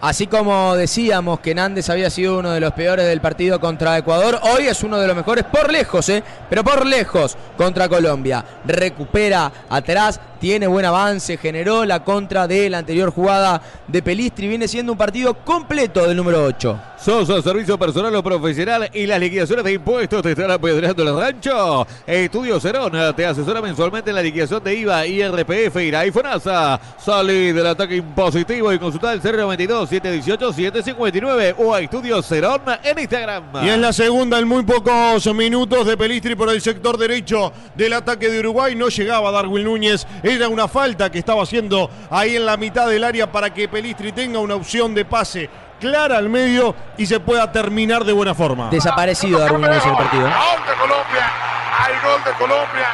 Así 0.00 0.28
como 0.28 0.76
decíamos 0.76 1.40
que 1.40 1.56
Nández 1.56 1.90
había 1.90 2.08
sido 2.08 2.38
uno 2.38 2.52
de 2.52 2.60
los 2.60 2.72
peores 2.72 3.04
del 3.04 3.20
partido 3.20 3.58
contra 3.58 3.98
Ecuador, 3.98 4.38
hoy 4.42 4.68
es 4.68 4.84
uno 4.84 4.96
de 4.96 5.08
los 5.08 5.16
mejores 5.16 5.42
por 5.42 5.72
lejos, 5.72 6.08
¿eh? 6.08 6.22
pero 6.48 6.62
por 6.62 6.86
lejos 6.86 7.36
contra 7.56 7.88
Colombia. 7.88 8.44
Recupera 8.64 9.50
atrás, 9.68 10.20
tiene 10.38 10.68
buen 10.68 10.86
avance, 10.86 11.36
generó 11.36 11.84
la 11.84 12.04
contra 12.04 12.46
de 12.46 12.70
la 12.70 12.78
anterior 12.78 13.10
jugada 13.10 13.60
de 13.88 14.00
Pelistri. 14.00 14.46
Viene 14.46 14.68
siendo 14.68 14.92
un 14.92 14.98
partido 14.98 15.34
completo 15.34 16.06
del 16.06 16.16
número 16.16 16.44
8. 16.44 16.80
Sosa, 16.96 17.42
servicio 17.42 17.78
personal 17.78 18.14
o 18.14 18.22
profesional 18.22 18.88
y 18.92 19.06
las 19.06 19.20
liquidaciones 19.20 19.64
de 19.64 19.72
impuestos 19.72 20.22
te 20.22 20.30
están 20.30 20.50
apedreando 20.50 21.02
el 21.02 21.16
rancho. 21.16 21.86
Estudio 22.06 22.60
Cerón 22.60 22.92
te 23.14 23.26
asesora 23.26 23.60
mensualmente 23.60 24.10
en 24.10 24.16
la 24.16 24.22
liquidación 24.22 24.62
de 24.62 24.74
IVA, 24.74 25.06
IRPF, 25.06 25.76
IRA 25.76 26.06
y 26.06 26.10
FONASA. 26.10 26.80
Salí 26.98 27.52
del 27.52 27.66
ataque 27.66 27.96
impositivo 27.96 28.72
y 28.72 28.78
consulta 28.78 29.12
el 29.12 29.20
092 29.22 29.87
718 29.88 30.52
759 30.52 31.54
o 31.58 31.74
a 31.74 31.80
Estudio 31.80 32.22
Cerón 32.22 32.62
en 32.82 32.98
Instagram. 32.98 33.44
Y 33.62 33.68
es 33.68 33.78
la 33.78 33.92
segunda 33.92 34.38
en 34.38 34.46
muy 34.46 34.62
pocos 34.62 35.26
minutos 35.34 35.86
de 35.86 35.96
Pelistri 35.96 36.34
por 36.34 36.50
el 36.50 36.60
sector 36.60 36.98
derecho 36.98 37.52
del 37.74 37.94
ataque 37.94 38.28
de 38.28 38.40
Uruguay. 38.40 38.74
No 38.74 38.88
llegaba 38.88 39.30
Darwin 39.30 39.64
Núñez. 39.64 40.06
Era 40.22 40.48
una 40.48 40.68
falta 40.68 41.10
que 41.10 41.18
estaba 41.18 41.42
haciendo 41.42 41.90
ahí 42.10 42.36
en 42.36 42.46
la 42.46 42.56
mitad 42.56 42.86
del 42.86 43.04
área 43.04 43.30
para 43.32 43.52
que 43.52 43.68
Pelistri 43.68 44.12
tenga 44.12 44.38
una 44.38 44.54
opción 44.54 44.94
de 44.94 45.04
pase 45.04 45.48
clara 45.80 46.18
al 46.18 46.28
medio 46.28 46.74
y 46.96 47.06
se 47.06 47.20
pueda 47.20 47.50
terminar 47.50 48.04
de 48.04 48.12
buena 48.12 48.34
forma. 48.34 48.68
Desaparecido 48.70 49.38
Darwin 49.38 49.62
Núñez 49.62 49.84
en 49.84 49.90
el 49.90 49.96
partido. 49.96 50.22
Gol 50.22 50.66
de 50.66 50.74
Colombia. 50.74 51.32
Hay 51.78 51.94
gol 52.04 52.24
de 52.24 52.32
Colombia. 52.32 52.88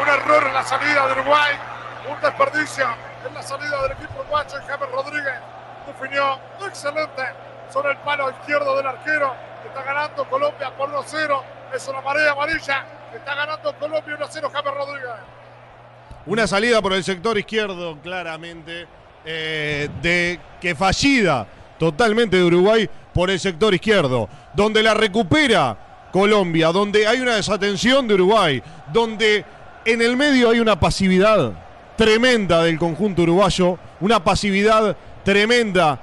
Un 0.00 0.08
error 0.08 0.44
en 0.48 0.54
la 0.54 0.64
salida 0.64 1.06
de 1.06 1.12
Uruguay. 1.20 1.52
Un 2.10 2.20
desperdicio 2.20 2.86
en 3.28 3.34
la 3.34 3.42
salida 3.42 3.82
del 3.82 3.92
equipo 3.92 4.20
uruguayo. 4.20 4.58
Y 4.58 4.68
James 4.68 4.90
Rodríguez 4.90 5.34
definió 6.02 6.38
excelente 6.66 7.22
sobre 7.72 7.92
el 7.92 7.98
palo 7.98 8.30
izquierdo 8.30 8.76
del 8.76 8.86
arquero. 8.86 9.34
Está 9.66 9.82
ganando 9.82 10.28
Colombia 10.28 10.70
por 10.76 10.90
1-0. 10.90 11.40
Es 11.74 11.88
una 11.88 12.00
marea 12.00 12.32
amarilla. 12.32 12.84
Está 13.14 13.34
ganando 13.34 13.74
Colombia 13.78 14.18
1-0 14.18 14.50
James 14.52 14.74
Rodríguez. 14.74 15.10
Una 16.26 16.46
salida 16.46 16.80
por 16.80 16.92
el 16.92 17.02
sector 17.04 17.36
izquierdo, 17.38 17.98
claramente, 18.02 18.86
eh, 19.24 19.88
de 20.00 20.40
que 20.60 20.74
fallida 20.74 21.46
totalmente 21.78 22.36
de 22.36 22.44
Uruguay 22.44 22.88
por 23.12 23.30
el 23.30 23.40
sector 23.40 23.74
izquierdo, 23.74 24.28
donde 24.54 24.82
la 24.82 24.94
recupera 24.94 25.76
Colombia, 26.12 26.68
donde 26.68 27.06
hay 27.06 27.20
una 27.20 27.36
desatención 27.36 28.06
de 28.06 28.14
Uruguay, 28.14 28.62
donde 28.92 29.44
en 29.84 30.00
el 30.00 30.16
medio 30.16 30.50
hay 30.50 30.60
una 30.60 30.78
pasividad 30.78 31.52
tremenda 31.96 32.62
del 32.62 32.78
conjunto 32.78 33.22
uruguayo, 33.22 33.78
una 34.00 34.22
pasividad 34.22 34.96
tremenda 35.24 36.00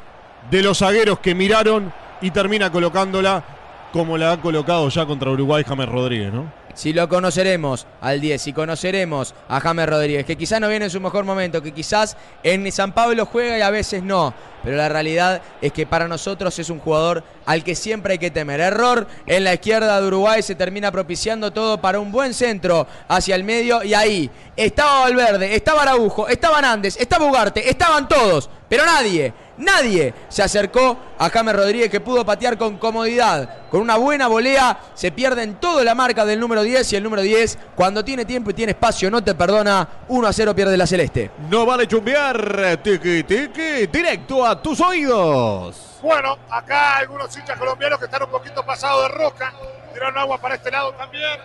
de 0.49 0.61
los 0.61 0.79
zagueros 0.79 1.19
que 1.19 1.35
miraron 1.35 1.91
y 2.21 2.31
termina 2.31 2.71
colocándola 2.71 3.43
como 3.91 4.17
la 4.17 4.33
ha 4.33 4.41
colocado 4.41 4.87
ya 4.89 5.05
contra 5.05 5.31
Uruguay 5.31 5.63
James 5.67 5.89
Rodríguez, 5.89 6.31
¿no? 6.31 6.59
Si 6.75 6.93
lo 6.93 7.09
conoceremos 7.09 7.87
al 7.99 8.21
10, 8.21 8.41
si 8.41 8.53
conoceremos 8.53 9.33
a 9.49 9.59
James 9.59 9.89
Rodríguez, 9.89 10.25
que 10.25 10.37
quizás 10.37 10.61
no 10.61 10.69
viene 10.69 10.85
en 10.85 10.91
su 10.91 11.01
mejor 11.01 11.25
momento, 11.25 11.61
que 11.61 11.73
quizás 11.73 12.15
en 12.41 12.71
San 12.71 12.93
Pablo 12.93 13.25
juega 13.25 13.57
y 13.57 13.61
a 13.61 13.69
veces 13.69 14.01
no, 14.01 14.33
pero 14.63 14.77
la 14.77 14.87
realidad 14.87 15.41
es 15.61 15.73
que 15.73 15.85
para 15.85 16.07
nosotros 16.07 16.57
es 16.57 16.69
un 16.69 16.79
jugador 16.79 17.23
al 17.45 17.65
que 17.65 17.75
siempre 17.75 18.13
hay 18.13 18.19
que 18.19 18.31
temer. 18.31 18.61
Error 18.61 19.07
en 19.25 19.43
la 19.43 19.55
izquierda 19.55 19.99
de 19.99 20.07
Uruguay, 20.07 20.41
se 20.41 20.55
termina 20.55 20.89
propiciando 20.89 21.51
todo 21.51 21.81
para 21.81 21.99
un 21.99 22.13
buen 22.13 22.33
centro 22.33 22.87
hacia 23.09 23.35
el 23.35 23.43
medio 23.43 23.83
y 23.83 23.93
ahí 23.93 24.29
estaba 24.55 25.01
Valverde, 25.01 25.55
estaba 25.55 25.81
Araujo, 25.81 26.29
estaba 26.29 26.61
Nández, 26.61 26.95
estaba 26.97 27.25
Ugarte, 27.25 27.69
estaban 27.69 28.07
todos, 28.07 28.49
pero 28.69 28.85
nadie, 28.85 29.33
nadie 29.57 30.13
se 30.29 30.43
acercó 30.43 30.97
a 31.17 31.29
James 31.29 31.55
Rodríguez 31.55 31.89
que 31.89 31.99
pudo 31.99 32.23
patear 32.25 32.57
con 32.57 32.77
comodidad, 32.77 33.67
con 33.69 33.81
una 33.81 33.97
buena 33.97 34.27
volea, 34.27 34.79
se 34.93 35.11
pierde 35.11 35.43
en 35.43 35.55
toda 35.55 35.83
la 35.83 35.95
marca 35.95 36.23
del 36.23 36.39
número 36.39 36.61
10 36.61 36.93
y 36.93 36.95
el 36.95 37.03
número 37.03 37.23
10 37.23 37.57
cuando 37.75 38.05
tiene 38.05 38.25
tiempo 38.25 38.51
y 38.51 38.53
tiene 38.53 38.71
espacio 38.71 39.09
no 39.09 39.23
te 39.23 39.33
perdona, 39.35 39.87
1 40.07 40.27
a 40.27 40.33
0 40.33 40.55
pierde 40.55 40.77
la 40.77 40.87
Celeste. 40.87 41.31
No 41.49 41.65
vale 41.65 41.87
chumbear, 41.87 42.79
tiki 42.83 43.23
tiki, 43.23 43.87
directo 43.87 44.45
a 44.45 44.61
tus 44.61 44.79
oídos. 44.81 45.99
Bueno, 46.01 46.37
acá 46.49 46.97
algunos 46.97 47.35
hinchas 47.35 47.57
colombianos 47.57 47.99
que 47.99 48.05
están 48.05 48.23
un 48.23 48.29
poquito 48.29 48.65
pasados 48.65 49.03
de 49.03 49.17
rosca. 49.17 49.53
Tiraron 49.93 50.17
agua 50.17 50.37
para 50.37 50.55
este 50.55 50.71
lado 50.71 50.93
también. 50.93 51.39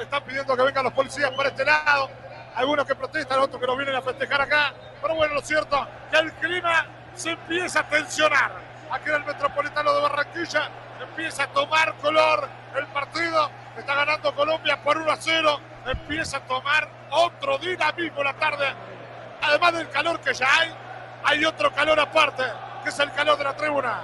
Están 0.00 0.24
pidiendo 0.24 0.56
que 0.56 0.62
vengan 0.62 0.84
los 0.84 0.92
policías 0.92 1.30
para 1.30 1.50
este 1.50 1.64
lado. 1.64 2.10
Algunos 2.54 2.86
que 2.86 2.94
protestan, 2.94 3.40
otros 3.40 3.60
que 3.60 3.66
no 3.66 3.76
vienen 3.76 3.96
a 3.96 4.02
festejar 4.02 4.40
acá. 4.40 4.72
Pero 5.02 5.14
bueno, 5.16 5.34
lo 5.34 5.40
cierto 5.40 5.86
que 6.10 6.18
el 6.18 6.32
clima 6.34 6.86
se 7.14 7.30
empieza 7.30 7.80
a 7.80 7.88
tensionar. 7.88 8.52
Aquí 8.90 9.08
en 9.08 9.16
el 9.16 9.24
Metropolitano 9.24 9.92
de 9.92 10.02
Barranquilla 10.02 10.70
empieza 11.00 11.44
a 11.44 11.46
tomar 11.48 11.94
color 11.94 12.48
el 12.76 12.86
partido. 12.88 13.50
Está 13.76 13.94
ganando 13.94 14.34
Colombia 14.34 14.80
por 14.82 14.98
1 14.98 15.10
a 15.10 15.16
0. 15.16 15.60
Empieza 15.86 16.36
a 16.38 16.40
tomar 16.40 16.88
otro 17.10 17.58
dinamismo 17.58 18.22
la 18.22 18.34
tarde. 18.34 18.72
Además 19.42 19.72
del 19.74 19.90
calor 19.90 20.20
que 20.20 20.32
ya 20.32 20.46
hay, 20.58 20.72
hay 21.24 21.44
otro 21.44 21.72
calor 21.72 21.98
aparte, 21.98 22.44
que 22.82 22.90
es 22.90 22.98
el 22.98 23.12
calor 23.12 23.36
de 23.36 23.44
la 23.44 23.56
tribuna. 23.56 24.00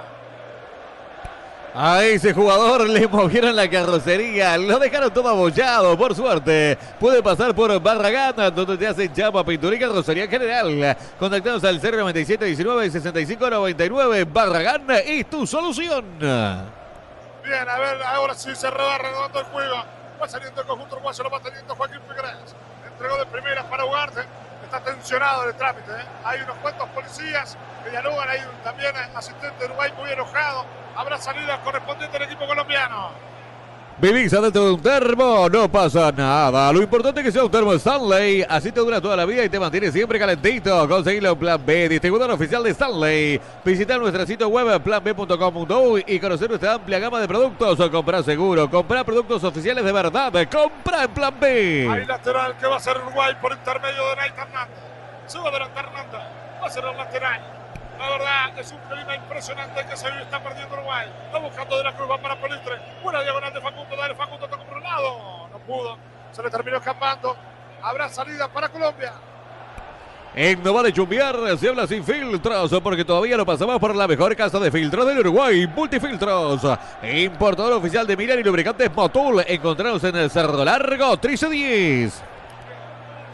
A 1.73 2.03
ese 2.03 2.33
jugador 2.33 2.89
le 2.89 3.07
movieron 3.07 3.55
la 3.55 3.69
carrocería, 3.69 4.57
lo 4.57 4.77
dejaron 4.77 5.13
todo 5.13 5.29
abollado, 5.29 5.97
por 5.97 6.13
suerte. 6.13 6.77
Puede 6.99 7.23
pasar 7.23 7.55
por 7.55 7.79
Barragán, 7.79 8.53
donde 8.53 8.77
te 8.77 8.87
hacen 8.87 9.13
chapa, 9.13 9.41
pintura 9.45 9.77
y 9.77 9.79
carrocería 9.79 10.27
general. 10.27 10.97
Contactanos 11.17 11.63
al 11.63 11.81
097 11.81 12.43
19 12.43 12.91
65 12.91 13.49
99. 13.49 14.25
Barragán 14.25 14.85
es 14.89 15.29
tu 15.29 15.47
solución. 15.47 16.05
Bien, 16.19 17.69
a 17.69 17.79
ver, 17.79 18.03
ahora 18.03 18.35
sí 18.35 18.53
se 18.53 18.69
va 18.69 18.97
redondo 18.97 19.39
el 19.39 19.45
juego. 19.45 19.75
Va 20.21 20.27
saliendo 20.27 20.61
el 20.61 20.67
conjunto 20.67 20.95
uruguayo, 20.95 21.23
lo 21.23 21.29
va 21.29 21.39
teniendo 21.39 21.73
Joaquín 21.73 21.99
Figueres. 22.07 22.53
Entregó 22.85 23.17
de 23.17 23.25
primera 23.27 23.63
para 23.69 23.85
Ugarte. 23.85 24.21
Está 24.65 24.81
tensionado 24.81 25.45
el 25.45 25.55
trámite. 25.55 25.89
¿eh? 25.89 26.05
Hay 26.25 26.41
unos 26.41 26.57
cuantos 26.57 26.89
policías 26.89 27.57
que 27.83 27.91
dialogan. 27.91 28.27
Hay 28.29 28.39
también 28.63 28.93
asistente 29.15 29.57
de 29.57 29.65
Uruguay 29.65 29.91
muy 29.97 30.11
enojado. 30.11 30.65
Habrá 30.95 31.17
salida 31.17 31.61
correspondiente 31.63 32.17
del 32.17 32.27
equipo 32.27 32.45
colombiano. 32.45 33.31
Vivís 34.01 34.33
adentro 34.33 34.65
de 34.65 34.71
un 34.71 34.81
termo, 34.81 35.47
no 35.47 35.71
pasa 35.71 36.11
nada. 36.11 36.73
Lo 36.73 36.81
importante 36.81 37.19
es 37.19 37.25
que 37.27 37.31
sea 37.31 37.43
un 37.43 37.51
termo 37.51 37.71
Stanley. 37.73 38.43
Así 38.49 38.71
te 38.71 38.79
dura 38.79 38.99
toda 38.99 39.15
la 39.15 39.25
vida 39.25 39.45
y 39.45 39.49
te 39.49 39.59
mantiene 39.59 39.91
siempre 39.91 40.17
calentito. 40.17 40.89
Conseguilo 40.89 41.33
en 41.33 41.37
Plan 41.37 41.63
B, 41.63 41.87
distribuidor 41.87 42.31
oficial 42.31 42.63
de 42.63 42.71
Stanley. 42.71 43.39
Visita 43.63 43.99
nuestro 43.99 44.25
sitio 44.25 44.47
web 44.47 44.81
planb.com.uy 44.81 46.03
y 46.07 46.19
conocer 46.19 46.49
nuestra 46.49 46.73
amplia 46.73 46.97
gama 46.97 47.19
de 47.19 47.27
productos. 47.27 47.79
O 47.79 47.91
comprar 47.91 48.23
seguro, 48.23 48.67
comprar 48.71 49.05
productos 49.05 49.43
oficiales 49.43 49.85
de 49.85 49.91
verdad. 49.91 50.33
Compra 50.51 51.03
en 51.03 51.11
Plan 51.11 51.39
B. 51.39 51.87
Hay 51.91 52.05
lateral 52.07 52.57
que 52.57 52.65
va 52.65 52.77
a 52.77 52.79
ser 52.79 52.97
Uruguay 52.97 53.35
por 53.39 53.51
intermedio 53.51 54.09
de 54.09 54.15
Nate 54.15 54.41
Hernández. 54.41 55.43
Va 55.45 55.47
adelante 55.47 55.79
Hernández. 55.79 56.21
Va 56.59 56.65
a 56.65 56.69
ser 56.71 56.85
el 56.85 56.97
lateral. 56.97 57.60
La 58.01 58.09
verdad 58.09 58.57
es 58.57 58.71
un 58.71 58.79
clima 58.89 59.15
impresionante 59.15 59.85
que 59.85 59.95
se 59.95 60.07
está 60.07 60.41
perdiendo 60.41 60.73
Uruguay. 60.73 61.07
Va 61.31 61.37
buscando 61.37 61.77
de 61.77 61.83
la 61.83 61.93
cruz, 61.93 62.09
va 62.09 62.17
para 62.17 62.35
Politre. 62.35 62.79
Buena 63.03 63.21
diagonal 63.21 63.53
de 63.53 63.61
Facundo. 63.61 63.95
Dale, 63.95 64.15
Facundo 64.15 64.47
tocó 64.47 64.63
por 64.63 64.77
un 64.77 64.83
lado. 64.83 65.47
No 65.51 65.59
pudo. 65.59 65.97
Se 66.31 66.41
le 66.41 66.49
terminó 66.49 66.77
escapando. 66.77 67.37
Habrá 67.83 68.09
salida 68.09 68.47
para 68.47 68.69
Colombia. 68.69 69.13
En 70.33 70.63
No 70.63 70.73
Vale 70.73 70.91
Chumbiar 70.91 71.35
se 71.59 71.69
habla 71.69 71.85
sin 71.85 72.03
filtros 72.03 72.71
porque 72.81 73.05
todavía 73.05 73.37
no 73.37 73.45
pasamos 73.45 73.77
por 73.79 73.93
la 73.93 74.07
mejor 74.07 74.35
casa 74.35 74.59
de 74.59 74.71
filtros 74.71 75.05
del 75.05 75.19
Uruguay, 75.19 75.67
Multifiltros. 75.67 76.61
Importador 77.03 77.73
oficial 77.73 78.07
de 78.07 78.17
Milan 78.17 78.39
y 78.39 78.43
lubricantes 78.43 78.91
Motul. 78.95 79.43
Encontrados 79.45 80.03
en 80.05 80.15
el 80.15 80.31
Cerro 80.31 80.65
Largo, 80.65 81.11
1310. 81.11 82.23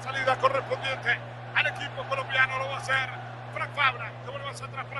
Salida 0.04 0.36
correspondiente 0.42 1.18
al 1.56 1.68
equipo 1.68 2.04
colombiano. 2.10 2.58
Lo 2.58 2.68
va 2.68 2.76
a 2.76 2.80
hacer 2.80 3.27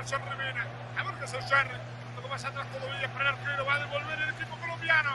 hacia 0.08 0.16
atrás 0.16 0.36
para 0.36 0.36
Jerry 0.36 0.52
Mina. 0.52 0.66
A 0.98 1.02
ver 1.04 1.14
qué 1.18 1.24
es 1.24 1.34
el 1.34 1.42
Jerry. 1.42 1.78
Tocó 2.16 2.28
más 2.28 2.44
atrás 2.44 2.66
todavía 2.72 3.08
para 3.12 3.30
el 3.30 3.36
arquero. 3.36 3.66
Va 3.66 3.74
a 3.74 3.78
devolver 3.78 4.18
el 4.22 4.28
equipo 4.30 4.56
colombiano. 4.56 5.10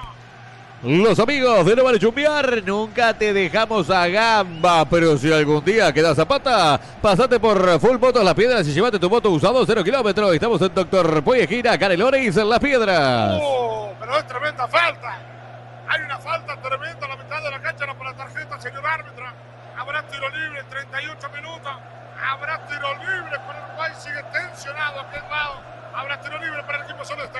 Los 0.84 1.20
amigos 1.20 1.66
de 1.66 1.76
No 1.78 1.84
Vale 1.86 1.98
Chumbiar, 1.98 2.62
nunca 2.64 3.18
te 3.18 3.32
dejamos 3.32 3.89
a 3.89 4.06
gamba, 4.10 4.84
pero 4.89 5.18
si 5.18 5.32
algún 5.32 5.64
día 5.64 5.94
quedas 5.94 6.20
a 6.20 6.28
pata, 6.28 6.78
pasate 7.02 7.39
por 7.39 7.80
Full 7.80 7.98
Motos 8.00 8.22
Las 8.22 8.34
Piedras 8.34 8.68
y 8.68 8.74
llévate 8.74 9.00
tu 9.00 9.10
moto 9.10 9.30
usado 9.30 9.66
0 9.66 9.82
kilómetros. 9.82 10.34
Estamos 10.34 10.62
en 10.62 10.74
Doctor 10.74 11.24
Pueyejira, 11.24 11.78
Canelones, 11.78 12.36
en 12.36 12.50
Las 12.50 12.60
Piedras. 12.60 13.39
Oh, 13.41 13.94
pero 13.98 14.18
es 14.18 14.28
tremenda 14.28 14.68
falta. 14.68 15.20
Hay 15.88 16.02
una 16.02 16.20
falta 16.20 16.62
tremenda 16.62 17.06
a 17.06 17.10
la 17.10 17.16
mitad 17.16 17.41
de 17.41 17.52
la 17.52 17.62
cancha, 17.62 17.86
no 17.86 17.98
por 17.98 18.08
la 18.08 18.14
tarjeta, 18.16 18.60
señor 18.60 18.86
árbitro. 18.86 19.26
Habrá 19.78 20.06
tiro 20.08 20.30
libre, 20.30 20.64
38 20.70 21.30
minutos. 21.34 21.72
Habrá 22.22 22.66
tiro 22.68 22.93
libre, 22.95 23.39
pero 23.47 23.66
Uruguay 23.68 23.91
sigue 23.99 24.24
tensionado 24.32 24.99
aquí 25.01 25.18
al 25.18 25.30
lado. 25.30 25.61
Habrá 25.93 26.20
tiro 26.22 26.38
libre 26.39 26.64
para 26.64 26.80
el 26.80 26.84
equipo 26.86 27.05
celeste. 27.05 27.39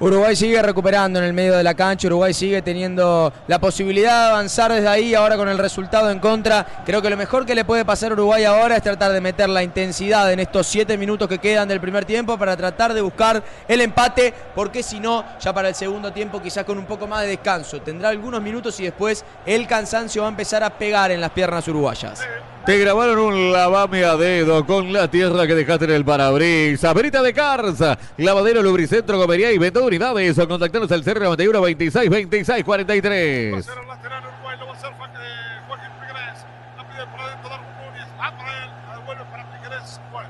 Uruguay 0.00 0.36
sigue 0.36 0.62
recuperando 0.62 1.18
en 1.18 1.24
el 1.24 1.32
medio 1.32 1.56
de 1.56 1.64
la 1.64 1.74
cancha, 1.74 2.06
Uruguay 2.06 2.32
sigue 2.32 2.62
teniendo 2.62 3.32
la 3.48 3.58
posibilidad 3.58 4.26
de 4.26 4.28
avanzar 4.28 4.70
desde 4.70 4.86
ahí, 4.86 5.12
ahora 5.12 5.36
con 5.36 5.48
el 5.48 5.58
resultado 5.58 6.12
en 6.12 6.20
contra. 6.20 6.64
Creo 6.86 7.02
que 7.02 7.10
lo 7.10 7.16
mejor 7.16 7.44
que 7.44 7.56
le 7.56 7.64
puede 7.64 7.84
pasar 7.84 8.12
a 8.12 8.14
Uruguay 8.14 8.44
ahora 8.44 8.76
es 8.76 8.82
tratar 8.84 9.10
de 9.10 9.20
meter 9.20 9.48
la 9.48 9.60
intensidad 9.64 10.32
en 10.32 10.38
estos 10.38 10.68
siete 10.68 10.96
minutos 10.96 11.26
que 11.26 11.40
quedan 11.40 11.66
del 11.66 11.80
primer 11.80 12.04
tiempo 12.04 12.38
para 12.38 12.56
tratar 12.56 12.94
de 12.94 13.00
buscar 13.00 13.42
el 13.66 13.80
empate, 13.80 14.32
porque 14.54 14.84
si 14.84 15.00
no, 15.00 15.24
ya 15.40 15.52
para 15.52 15.70
el 15.70 15.74
segundo 15.74 16.12
tiempo 16.12 16.40
quizás 16.40 16.64
con 16.64 16.78
un 16.78 16.86
poco 16.86 17.08
más 17.08 17.22
de 17.22 17.30
descanso, 17.30 17.82
tendrá 17.82 18.10
algunos 18.10 18.40
minutos 18.40 18.78
y 18.78 18.84
después 18.84 19.24
el 19.44 19.66
cansancio 19.66 20.22
va 20.22 20.28
a 20.28 20.30
empezar 20.30 20.62
a 20.62 20.70
pegar 20.70 21.10
en 21.10 21.20
las 21.20 21.30
piernas 21.30 21.66
uruguayas. 21.66 22.24
Te 22.68 22.76
grabaron 22.78 23.18
un 23.18 23.50
lavame 23.50 24.04
a 24.04 24.14
dedo 24.16 24.66
con 24.66 24.92
la 24.92 25.08
tierra 25.10 25.46
que 25.46 25.54
dejaste 25.54 25.86
en 25.86 25.92
el 25.92 26.04
parabrisas. 26.04 26.92
Verita 26.92 27.22
de 27.22 27.32
Carza, 27.32 27.96
lavadero, 28.18 28.60
lubricentro, 28.60 29.16
comería 29.18 29.50
y 29.52 29.56
venta 29.56 29.80
de 29.80 29.86
unidades. 29.86 30.38
O 30.38 30.46
contactanos 30.46 30.92
al 30.92 31.02
091 31.02 31.62
26 31.62 32.10
26 32.10 32.64
43. 32.64 33.54
Va 33.54 33.58
a 33.58 33.62
ser 33.62 33.78
el 33.80 33.88
lateral 33.88 34.22
Uruguay, 34.22 34.56
lo 34.60 34.66
va 34.66 34.72
a 34.72 34.76
hacer 34.76 34.90
Fa- 34.98 35.06
eh, 35.06 35.60
Joaquín 35.66 35.88
Figueres. 35.98 36.44
La 36.76 36.84
pide 36.92 37.06
por 37.08 37.20
adentro 37.24 37.48
Darwin 37.48 37.72
Núñez. 37.88 38.08
Va 38.20 38.36
para 38.36 38.52
él, 38.52 38.70
la 38.86 38.94
devuelve 39.00 39.24
para 39.32 39.44
Figueres. 39.48 40.00
Bueno, 40.12 40.28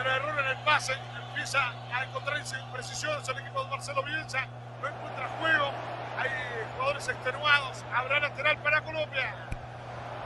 el 0.00 0.06
error 0.16 0.34
en 0.40 0.48
el 0.56 0.64
pase. 0.64 0.92
Empieza 1.28 1.60
a 1.92 2.04
encontrar 2.08 2.38
imprecisiones 2.40 3.28
el 3.28 3.36
equipo 3.38 3.62
de 3.64 3.68
Marcelo 3.68 4.02
Bielsa. 4.02 4.48
No 4.80 4.88
encuentra 4.88 5.28
juego. 5.38 5.68
Hay 6.16 6.30
jugadores 6.72 7.04
extenuados. 7.06 7.84
Habrá 7.92 8.18
lateral 8.18 8.56
para 8.64 8.80
Colombia. 8.80 9.28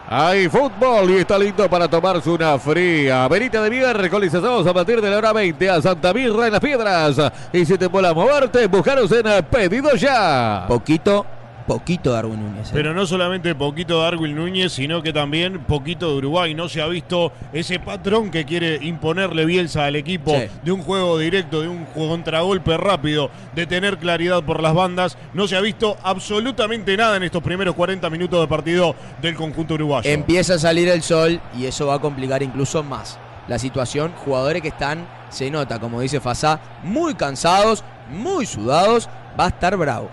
Hay 0.06 0.48
fútbol 0.50 1.10
y 1.10 1.16
está 1.16 1.38
listo 1.38 1.68
para 1.68 1.88
tomarse 1.88 2.28
una 2.28 2.58
fría. 2.58 3.26
Verita 3.26 3.62
de 3.62 3.70
miércoles 3.70 4.30
sábados 4.30 4.66
a 4.66 4.74
partir 4.74 5.00
de 5.00 5.08
la 5.08 5.16
hora 5.16 5.32
20 5.32 5.70
a 5.70 5.80
Santa 5.80 6.12
Mirra 6.12 6.46
en 6.46 6.52
las 6.52 6.60
Piedras. 6.60 7.32
Y 7.52 7.64
si 7.64 7.78
te 7.78 7.88
mola 7.88 8.12
moverte, 8.12 8.66
buscaros 8.66 9.10
en 9.12 9.44
Pedido 9.46 9.94
Ya. 9.96 10.66
Poquito, 10.68 11.24
poquito 11.66 12.12
Darwin 12.12 12.40
Núñez. 12.42 12.68
¿eh? 12.68 12.72
Pero 12.74 12.92
no 12.94 13.06
solamente 13.06 13.54
poquito 13.54 13.96
de 13.98 14.02
Darwin 14.04 14.34
Núñez, 14.36 14.72
sino 14.72 15.02
que 15.02 15.12
también 15.12 15.60
poquito 15.64 16.10
de 16.10 16.16
Uruguay. 16.18 16.54
No 16.54 16.68
se 16.68 16.82
ha 16.82 16.86
visto 16.86 17.32
ese 17.52 17.78
patrón 17.80 18.30
que 18.30 18.44
quiere 18.44 18.78
imponerle 18.82 19.44
Bielsa 19.44 19.86
al 19.86 19.96
equipo 19.96 20.32
Sí. 20.32 20.46
de 20.62 20.72
un 20.72 20.82
juego 20.82 21.18
directo, 21.18 21.60
de 21.62 21.68
un 21.68 21.84
contragolpe 21.86 22.76
rápido, 22.76 23.30
de 23.54 23.66
tener 23.66 23.98
claridad 23.98 24.42
por 24.42 24.62
las 24.62 24.74
bandas. 24.74 25.16
No 25.32 25.46
se 25.48 25.56
ha 25.56 25.60
visto 25.60 25.96
absolutamente 26.02 26.96
nada 26.96 27.16
en 27.16 27.22
estos 27.22 27.42
primeros 27.42 27.74
40 27.74 28.08
minutos 28.10 28.40
de 28.40 28.46
partido 28.48 28.94
del 29.22 29.34
conjunto 29.34 29.74
uruguayo. 29.74 30.10
Empieza 30.10 30.54
a 30.54 30.58
salir 30.58 30.88
el 30.88 31.02
sol 31.02 31.40
y 31.58 31.66
eso 31.66 31.86
va 31.86 31.94
a 31.94 32.00
complicar 32.00 32.42
incluso 32.42 32.82
más 32.82 33.18
la 33.48 33.58
situación. 33.58 34.12
Jugadores 34.24 34.62
que 34.62 34.68
están, 34.68 35.06
se 35.30 35.50
nota, 35.50 35.78
como 35.78 36.00
dice 36.00 36.20
Fasá, 36.20 36.60
muy 36.82 37.14
cansados, 37.14 37.84
muy 38.10 38.46
sudados. 38.46 39.08
Va 39.38 39.46
a 39.46 39.48
estar 39.48 39.76
bravo. 39.76 40.08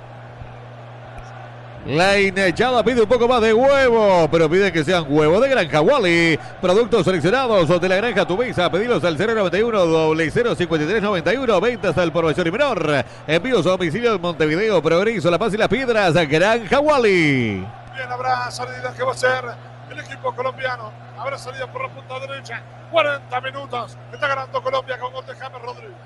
La 1.85 2.19
hinchada 2.19 2.83
pide 2.83 3.01
un 3.01 3.09
poco 3.09 3.27
más 3.27 3.41
de 3.41 3.53
huevo, 3.55 4.29
pero 4.31 4.47
pide 4.47 4.71
que 4.71 4.83
sean 4.83 5.03
huevos 5.09 5.41
de 5.41 5.49
Granja 5.49 5.81
Wally. 5.81 6.39
Productos 6.61 7.03
seleccionados 7.03 7.81
de 7.81 7.89
la 7.89 7.95
Granja 7.95 8.23
Tubisa. 8.23 8.69
Pedidos 8.69 9.03
al 9.03 9.17
091 9.17 10.13
053 10.55 11.01
91. 11.01 11.59
Ventas 11.59 11.97
al 11.97 12.11
por 12.11 12.25
mayor 12.25 12.45
y 12.47 12.51
menor. 12.51 13.05
Envíos 13.25 13.65
a 13.65 13.71
domicilio 13.71 14.13
en 14.13 14.21
Montevideo, 14.21 14.79
Progreso, 14.79 15.31
La 15.31 15.39
Paz 15.39 15.55
y 15.55 15.57
Las 15.57 15.69
Piedras. 15.69 16.13
Granja 16.29 16.79
Wally. 16.79 17.65
Bien, 17.95 18.11
habrá 18.11 18.51
salida 18.51 18.93
que 18.95 19.03
va 19.03 19.13
a 19.13 19.17
ser 19.17 19.43
el 19.89 19.99
equipo 19.99 20.35
colombiano. 20.35 20.91
Habrá 21.17 21.39
salida 21.39 21.65
por 21.71 21.81
la 21.81 21.89
punta 21.89 22.19
derecha. 22.19 22.61
40 22.91 23.41
minutos. 23.41 23.97
Está 24.13 24.27
ganando 24.27 24.61
Colombia 24.61 24.99
con 24.99 25.11
gol 25.13 25.25
de 25.25 25.33
James 25.33 25.61
Rodríguez. 25.63 25.97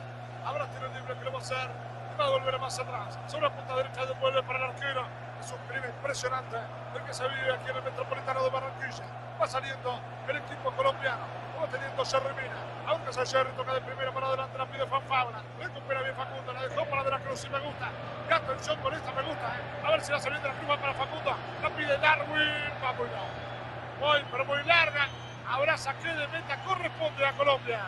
Habrá 0.46 0.68
tiro 0.68 0.88
libre 0.88 1.16
que 1.20 1.26
lo 1.26 1.32
va 1.34 1.40
a 1.40 1.42
hacer. 1.42 1.70
Va 2.18 2.28
a 2.28 2.30
volver 2.30 2.60
más 2.62 2.80
atrás. 2.80 3.20
Sobre 3.28 3.44
la 3.44 3.54
punta 3.54 3.76
derecha 3.76 4.06
devuelve 4.06 4.42
para 4.44 4.60
el 4.60 4.72
arquero. 4.72 5.25
Es 5.40 5.52
un 5.52 5.60
clima 5.68 5.88
impresionante 5.88 6.58
el 6.96 7.04
que 7.04 7.14
se 7.14 7.28
vive 7.28 7.54
aquí 7.54 7.70
en 7.70 7.78
el 7.78 7.84
Metropolitano 7.84 8.44
de 8.44 8.50
Barranquilla. 8.50 9.06
Va 9.40 9.48
saliendo 9.48 10.00
el 10.28 10.38
equipo 10.38 10.72
colombiano. 10.72 11.24
Lo 11.56 11.62
va 11.62 11.68
teniendo 11.68 12.06
Jerry 12.06 12.34
Mina. 12.36 12.56
Aunque 12.88 13.14
se 13.14 13.26
Jerry 13.26 13.52
toca 13.58 13.74
de 13.74 13.82
primera 13.82 14.12
para 14.12 14.28
adelante. 14.28 14.58
La 14.58 14.66
pide 14.66 14.86
Fanfabra. 14.88 15.42
Recupera 15.60 16.02
bien 16.02 16.16
Facundo. 16.16 16.54
La 16.54 16.62
dejó 16.62 16.86
para 16.86 17.04
De 17.04 17.12
la 17.12 17.20
Cruz 17.20 17.46
y 17.46 17.50
me 17.50 17.60
gusta. 17.60 17.90
Y 18.30 18.34
atención 18.34 18.82
con 18.82 18.94
esta 18.94 19.12
me 19.12 19.22
gusta. 19.24 19.48
¿eh? 19.56 19.86
A 19.86 19.92
ver 19.92 20.02
si 20.02 20.12
la 20.12 20.20
saliendo 20.20 20.48
la 20.48 20.54
Cruz 20.56 20.78
para 20.78 20.94
Facundo. 20.94 21.36
La 21.62 21.70
pide 21.70 21.98
Darwin. 21.98 22.74
Va 22.84 22.94
muy 22.94 23.08
no. 23.08 24.08
Muy, 24.08 24.26
pero 24.32 24.46
muy 24.46 24.64
larga. 24.64 25.08
Habrá 25.48 25.78
saque 25.78 26.08
de 26.08 26.28
meta. 26.28 26.58
Corresponde 26.64 27.26
a 27.26 27.34
Colombia. 27.34 27.82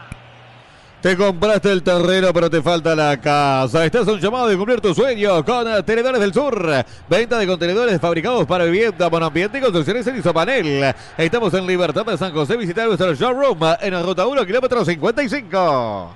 Te 1.01 1.15
compraste 1.15 1.71
el 1.71 1.83
terreno, 1.83 2.33
pero 2.33 2.49
te 2.49 2.59
falta 2.59 2.95
la 2.95 3.21
casa. 3.21 3.85
Estás 3.85 4.07
un 4.07 4.19
llamado 4.19 4.47
de 4.47 4.57
cumplir 4.57 4.81
tu 4.81 4.95
sueño 4.95 5.45
con 5.45 5.85
Tenedores 5.85 6.19
del 6.19 6.33
Sur. 6.33 6.83
Venta 7.07 7.37
de 7.37 7.45
contenedores 7.45 8.01
fabricados 8.01 8.47
para 8.47 8.65
vivienda, 8.65 9.07
monoambiente 9.07 9.59
y 9.59 9.61
construcciones 9.61 10.07
en 10.07 10.17
isopanel. 10.17 10.95
Estamos 11.15 11.53
en 11.53 11.67
Libertad 11.67 12.03
de 12.03 12.17
San 12.17 12.33
José. 12.33 12.57
Visitar 12.57 12.87
nuestro 12.87 13.13
showroom 13.13 13.59
en 13.79 13.93
la 13.93 14.01
ruta 14.01 14.25
1, 14.25 14.43
kilómetro 14.47 14.83
55. 14.83 16.15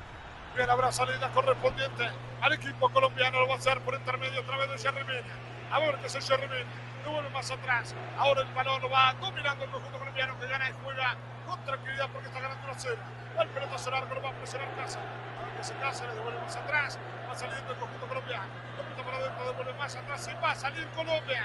Bien, 0.55 0.67
habrá 0.67 0.91
salida 0.91 1.29
correspondiente 1.31 2.09
al 2.41 2.53
equipo 2.53 2.89
colombiano. 2.89 3.39
Lo 3.39 3.49
va 3.49 3.53
a 3.53 3.57
hacer 3.57 3.79
por 3.81 3.93
intermedio 3.93 4.41
otra 4.41 4.57
vez 4.57 4.71
de 4.71 4.77
Jerry 4.79 5.05
Mina. 5.05 5.21
A 5.71 5.79
ver 5.79 5.95
qué 6.01 6.07
es 6.07 6.15
el 6.15 6.23
Jerry 6.23 6.47
Mina. 6.47 6.65
Devuelve 7.05 7.29
más 7.29 7.51
atrás. 7.51 7.93
Ahora 8.17 8.41
el 8.41 8.47
balón 8.55 8.81
lo 8.81 8.89
va 8.89 9.13
dominando 9.21 9.63
el 9.63 9.69
conjunto 9.69 9.99
colombiano 9.99 10.33
que 10.39 10.47
gana 10.47 10.67
y 10.71 10.73
juega 10.83 11.15
con 11.47 11.63
tranquilidad 11.65 12.09
porque 12.11 12.29
está 12.29 12.39
ganando 12.39 12.67
la 12.67 12.73
cero. 12.75 13.20
El 13.39 13.47
pelotazo 13.49 13.91
largo 13.91 14.15
lo 14.15 14.21
va 14.21 14.29
a 14.29 14.33
presionar 14.33 14.67
Casa. 14.75 14.99
A 14.99 15.45
ver 15.45 15.53
qué 15.57 15.63
se 15.63 15.73
Casa, 15.75 16.05
le 16.07 16.15
devuelve 16.15 16.39
más 16.41 16.55
atrás. 16.55 16.97
Va 17.29 17.35
saliendo 17.35 17.71
el 17.71 17.77
conjunto 17.77 18.07
colombiano. 18.07 18.45
Compita 18.77 19.03
para 19.03 19.17
adentro, 19.17 19.45
devuelve 19.45 19.73
más 19.79 19.95
atrás 19.95 20.29
y 20.31 20.43
va 20.43 20.51
a 20.51 20.55
salir 20.55 20.87
Colombia. 20.95 21.43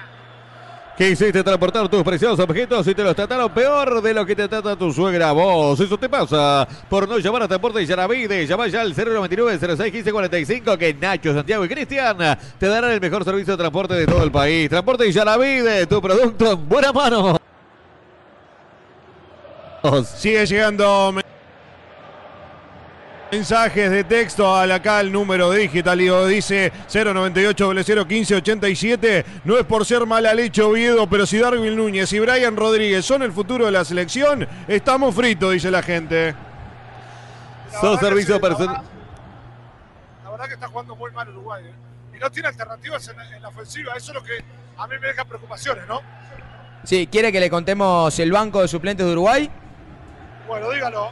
Quisiste 0.97 1.45
transportar 1.45 1.91
tus 1.91 2.03
preciosos 2.03 2.41
objetos 2.41 2.87
y 2.89 2.95
te 2.95 3.05
los 3.05 3.15
trataron 3.15 3.51
peor 3.53 4.01
de 4.01 4.15
lo 4.15 4.25
que 4.25 4.35
te 4.35 4.49
trata 4.49 4.75
tu 4.77 4.91
suegra 4.91 5.31
vos. 5.33 5.79
Eso 5.79 5.99
te 5.99 6.09
pasa 6.09 6.67
por 6.89 7.07
no 7.07 7.19
llamar 7.19 7.43
a 7.43 7.49
Transporte 7.49 7.85
Yaravide. 7.85 8.47
Llama 8.47 8.67
ya 8.69 8.81
al 8.81 8.97
099 8.97 9.59
06 9.77 9.93
15 9.93 10.11
45 10.11 10.79
que 10.79 10.95
Nacho, 10.95 11.35
Santiago 11.35 11.67
y 11.67 11.69
Cristian 11.69 12.17
te 12.59 12.67
darán 12.67 12.93
el 12.93 13.01
mejor 13.01 13.25
servicio 13.25 13.53
de 13.53 13.59
transporte 13.59 13.93
de 13.93 14.07
todo 14.07 14.23
el 14.23 14.33
país. 14.33 14.71
Transporte 14.71 15.13
Yaravide, 15.13 15.87
tu 15.87 16.01
producto 16.01 16.53
en 16.53 16.67
buena 16.67 16.91
mano. 16.95 17.37
Sigue 20.17 20.47
llegando 20.47 21.13
mensajes 23.33 23.91
de 23.91 24.05
texto 24.05 24.55
al 24.55 24.71
acá 24.71 25.01
el 25.01 25.11
número 25.11 25.51
digital 25.51 26.01
y 26.01 26.09
dice 26.29 26.73
098 26.93 28.07
015 28.07 28.37
87 28.37 29.25
no 29.45 29.59
es 29.59 29.65
por 29.65 29.85
ser 29.85 30.07
mala 30.07 30.33
leche 30.33 30.63
Oviedo 30.63 31.09
pero 31.09 31.27
si 31.27 31.39
Darwin 31.39 31.77
Núñez 31.77 32.13
y 32.13 32.21
Brian 32.21 32.57
Rodríguez 32.57 33.05
son 33.05 33.23
el 33.23 33.33
futuro 33.33 33.67
de 33.67 33.73
la 33.73 33.85
selección 33.85 34.47
estamos 34.69 35.15
fritos 35.15 35.53
dice 35.53 35.71
la 35.71 35.83
gente 35.83 36.35
La 37.73 37.81
Sos 37.81 37.83
verdad 37.83 37.99
que 38.01 38.07
servicio 38.07 38.41
personal. 38.41 38.77
verdad- 38.77 38.91
La 40.25 40.31
verdad 40.31 40.47
que 40.47 40.55
está 40.55 40.69
jugando 40.69 40.97
muy 40.97 41.11
mal 41.13 41.29
Uruguay. 41.29 41.65
¿eh? 41.67 42.17
Y 42.17 42.19
no 42.21 42.31
tiene 42.31 42.49
alternativas 42.49 43.09
en, 43.09 43.21
en 43.35 43.43
la 43.43 43.49
ofensiva. 43.49 43.93
Eso 43.97 44.13
es 44.13 44.15
lo 44.15 44.23
que 44.23 44.33
a 44.79 44.87
mí 44.87 44.95
me 45.01 45.07
deja 45.09 45.25
preocupaciones, 45.25 45.87
¿no? 45.87 46.01
Sí, 46.85 47.07
¿quiere 47.11 47.31
que 47.33 47.41
le 47.41 47.51
contemos 47.51 48.19
el 48.19 48.33
banco 48.33 48.63
de 48.63 48.69
suplentes 48.69 49.05
de 49.05 49.13
Uruguay? 49.13 49.51
Bueno, 50.49 50.71
dígalo. 50.71 51.11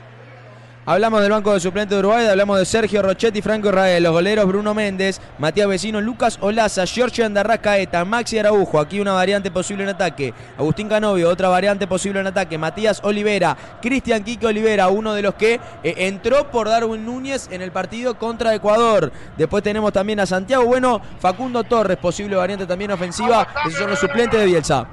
Hablamos 0.87 1.23
del 1.23 1.31
banco 1.31 1.55
de 1.55 1.61
suplentes 1.61 1.97
de 1.97 2.01
Uruguay, 2.01 2.27
hablamos 2.27 2.59
de 2.59 2.67
Sergio 2.67 3.01
Rochetti, 3.01 3.41
Franco 3.41 3.69
Israel, 3.71 4.03
los 4.03 4.13
goleros 4.13 4.45
Bruno 4.45 4.75
Méndez, 4.75 5.19
Matías 5.39 5.67
Vecino, 5.67 5.99
Lucas 6.03 6.37
Olaza, 6.43 6.85
Giorgio 6.85 7.25
Andarrascaeta, 7.25 8.05
Maxi 8.05 8.39
Araujo, 8.39 8.79
aquí 8.79 9.01
una 9.01 9.15
variante 9.15 9.51
posible 9.51 9.85
en 9.85 9.89
ataque, 9.89 10.35
Agustín 10.59 10.91
Canovio, 10.91 11.31
otra 11.31 11.49
variante 11.49 11.87
posible 11.87 12.21
en 12.21 12.27
ataque, 12.27 12.59
Matías 12.59 13.01
Olivera, 13.03 13.57
Cristian 13.81 14.23
Quique 14.23 14.47
Olivera, 14.47 14.89
uno 14.89 15.15
de 15.15 15.23
los 15.23 15.37
que 15.37 15.55
eh, 15.55 15.95
entró 15.97 16.51
por 16.51 16.69
Darwin 16.69 17.07
Núñez 17.07 17.49
en 17.51 17.63
el 17.63 17.73
partido 17.73 18.19
contra 18.19 18.55
Ecuador. 18.55 19.11
Después 19.39 19.63
tenemos 19.63 19.91
también 19.91 20.21
a 20.21 20.27
Santiago 20.27 20.67
Bueno, 20.67 21.01
Facundo 21.19 21.65
Torres, 21.65 21.97
posible 21.97 22.37
variante 22.37 22.67
también 22.67 22.91
ofensiva, 22.91 23.49
esos 23.65 23.79
son 23.79 23.89
los 23.89 23.99
suplentes 23.99 24.39
de 24.39 24.45
Bielsa. 24.45 24.87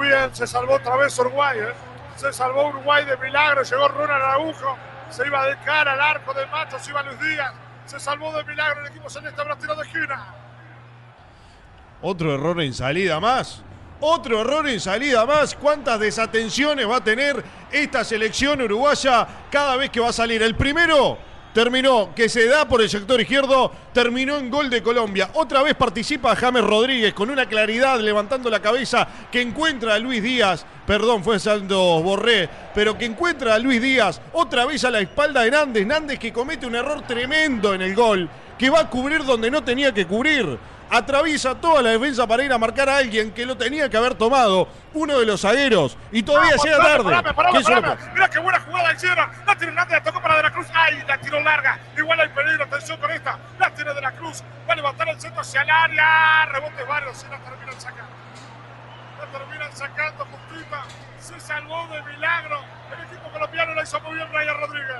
Bien, 0.00 0.32
se 0.32 0.46
salvó 0.46 0.76
otra 0.76 0.96
vez 0.96 1.18
Uruguay. 1.18 1.58
¿eh? 1.58 1.72
Se 2.16 2.32
salvó 2.32 2.68
Uruguay 2.68 3.04
de 3.04 3.16
milagro. 3.16 3.62
Llegó 3.62 3.88
Ronald 3.88 4.22
Araujo. 4.22 4.76
Se 5.10 5.26
iba 5.26 5.46
de 5.46 5.56
cara 5.58 5.92
al 5.92 6.00
arco 6.00 6.34
de 6.34 6.46
Macho. 6.46 6.78
Se 6.78 6.90
iba 6.90 7.02
Luis 7.02 7.20
Díaz. 7.20 7.52
Se 7.86 7.98
salvó 7.98 8.32
de 8.36 8.44
milagro 8.44 8.80
el 8.82 8.88
equipo 8.88 9.08
celeste. 9.08 9.42
Tiro 9.60 9.74
de 9.74 9.82
esquina. 9.86 10.34
otro 12.00 12.34
error 12.34 12.60
en 12.60 12.72
salida 12.72 13.18
más 13.18 13.62
otro 14.00 14.40
error 14.40 14.68
en 14.68 14.78
salida 14.78 15.26
más 15.26 15.54
cuántas 15.56 15.98
desatenciones 15.98 16.88
va 16.88 16.96
a 16.96 17.04
tener 17.04 17.42
esta 17.72 18.04
selección 18.04 18.62
uruguaya 18.62 19.26
cada 19.50 19.76
vez 19.76 19.90
que 19.90 19.98
va 19.98 20.10
a 20.10 20.12
salir 20.12 20.40
el 20.42 20.54
primero 20.54 21.18
terminó, 21.52 22.14
que 22.14 22.28
se 22.28 22.46
da 22.46 22.68
por 22.68 22.80
el 22.82 22.88
sector 22.88 23.20
izquierdo, 23.20 23.72
terminó 23.92 24.36
en 24.36 24.50
gol 24.50 24.70
de 24.70 24.82
Colombia. 24.82 25.30
Otra 25.34 25.62
vez 25.62 25.74
participa 25.74 26.36
James 26.36 26.62
Rodríguez 26.62 27.14
con 27.14 27.30
una 27.30 27.46
claridad, 27.46 28.00
levantando 28.00 28.50
la 28.50 28.60
cabeza, 28.60 29.08
que 29.30 29.40
encuentra 29.40 29.94
a 29.94 29.98
Luis 29.98 30.22
Díaz, 30.22 30.64
perdón, 30.86 31.24
fue 31.24 31.38
Santos 31.38 32.02
Borré, 32.02 32.48
pero 32.74 32.96
que 32.96 33.06
encuentra 33.06 33.54
a 33.54 33.58
Luis 33.58 33.80
Díaz 33.80 34.20
otra 34.32 34.66
vez 34.66 34.84
a 34.84 34.90
la 34.90 35.00
espalda 35.00 35.42
de 35.42 35.50
Nández. 35.50 35.86
Nández 35.86 36.18
que 36.18 36.32
comete 36.32 36.66
un 36.66 36.74
error 36.74 37.02
tremendo 37.06 37.74
en 37.74 37.82
el 37.82 37.94
gol. 37.94 38.28
que 38.58 38.70
va 38.70 38.80
a 38.80 38.90
cubrir 38.90 39.24
donde 39.24 39.50
no 39.50 39.62
tenía 39.62 39.94
que 39.94 40.06
cubrir. 40.06 40.58
Atraviesa 40.90 41.54
toda 41.54 41.82
la 41.82 41.90
defensa 41.90 42.26
para 42.26 42.42
ir 42.44 42.52
a 42.52 42.56
marcar 42.58 42.88
a 42.88 42.96
alguien 42.96 43.30
que 43.32 43.44
lo 43.44 43.56
tenía 43.56 43.90
que 43.90 43.96
haber 43.96 44.14
tomado, 44.14 44.68
uno 44.94 45.18
de 45.18 45.26
los 45.26 45.42
zagueros, 45.42 45.96
y 46.10 46.22
todavía 46.22 46.52
Vamos, 46.52 46.64
llega 46.64 46.78
tarde. 46.78 47.04
parame, 47.04 47.34
parame, 47.34 47.58
¿Qué 47.58 47.64
parame. 47.64 47.88
pasa? 47.96 48.10
Mira 48.14 48.30
qué 48.30 48.38
buena 48.38 48.60
jugada 48.60 48.92
hicieron. 48.94 49.30
La 49.46 49.54
tiene 49.56 49.72
Hernández, 49.72 49.92
la 49.98 50.02
tocó 50.02 50.22
para 50.22 50.36
De 50.38 50.42
la 50.44 50.50
Cruz. 50.52 50.66
¡Ay! 50.74 51.02
La 51.06 51.18
tiró 51.20 51.40
larga. 51.40 51.78
Igual 51.96 52.20
hay 52.20 52.28
peligro. 52.30 52.64
Atención 52.64 52.98
con 53.00 53.10
esta. 53.10 53.38
La 53.58 53.70
tiene 53.74 53.92
De 53.92 54.00
la 54.00 54.12
Cruz. 54.12 54.42
Va 54.68 54.72
a 54.72 54.76
levantar 54.76 55.08
el 55.08 55.20
centro 55.20 55.40
hacia 55.42 55.62
el 55.62 55.70
área. 55.70 56.46
Rebote 56.46 56.82
varios. 56.84 57.22
Y 57.26 57.30
la 57.30 57.38
terminan 57.38 57.80
sacando. 57.80 58.12
La 59.20 59.38
terminan 59.38 59.72
sacando 59.76 60.24
justita. 60.26 60.82
Se 61.20 61.38
salvó 61.40 61.86
de 61.88 62.02
milagro. 62.14 62.60
El 62.96 63.04
equipo 63.06 63.30
colombiano 63.30 63.74
la 63.74 63.82
hizo 63.82 64.00
muy 64.00 64.14
bien 64.14 64.28
Brian 64.32 64.56
Rodríguez. 64.58 64.96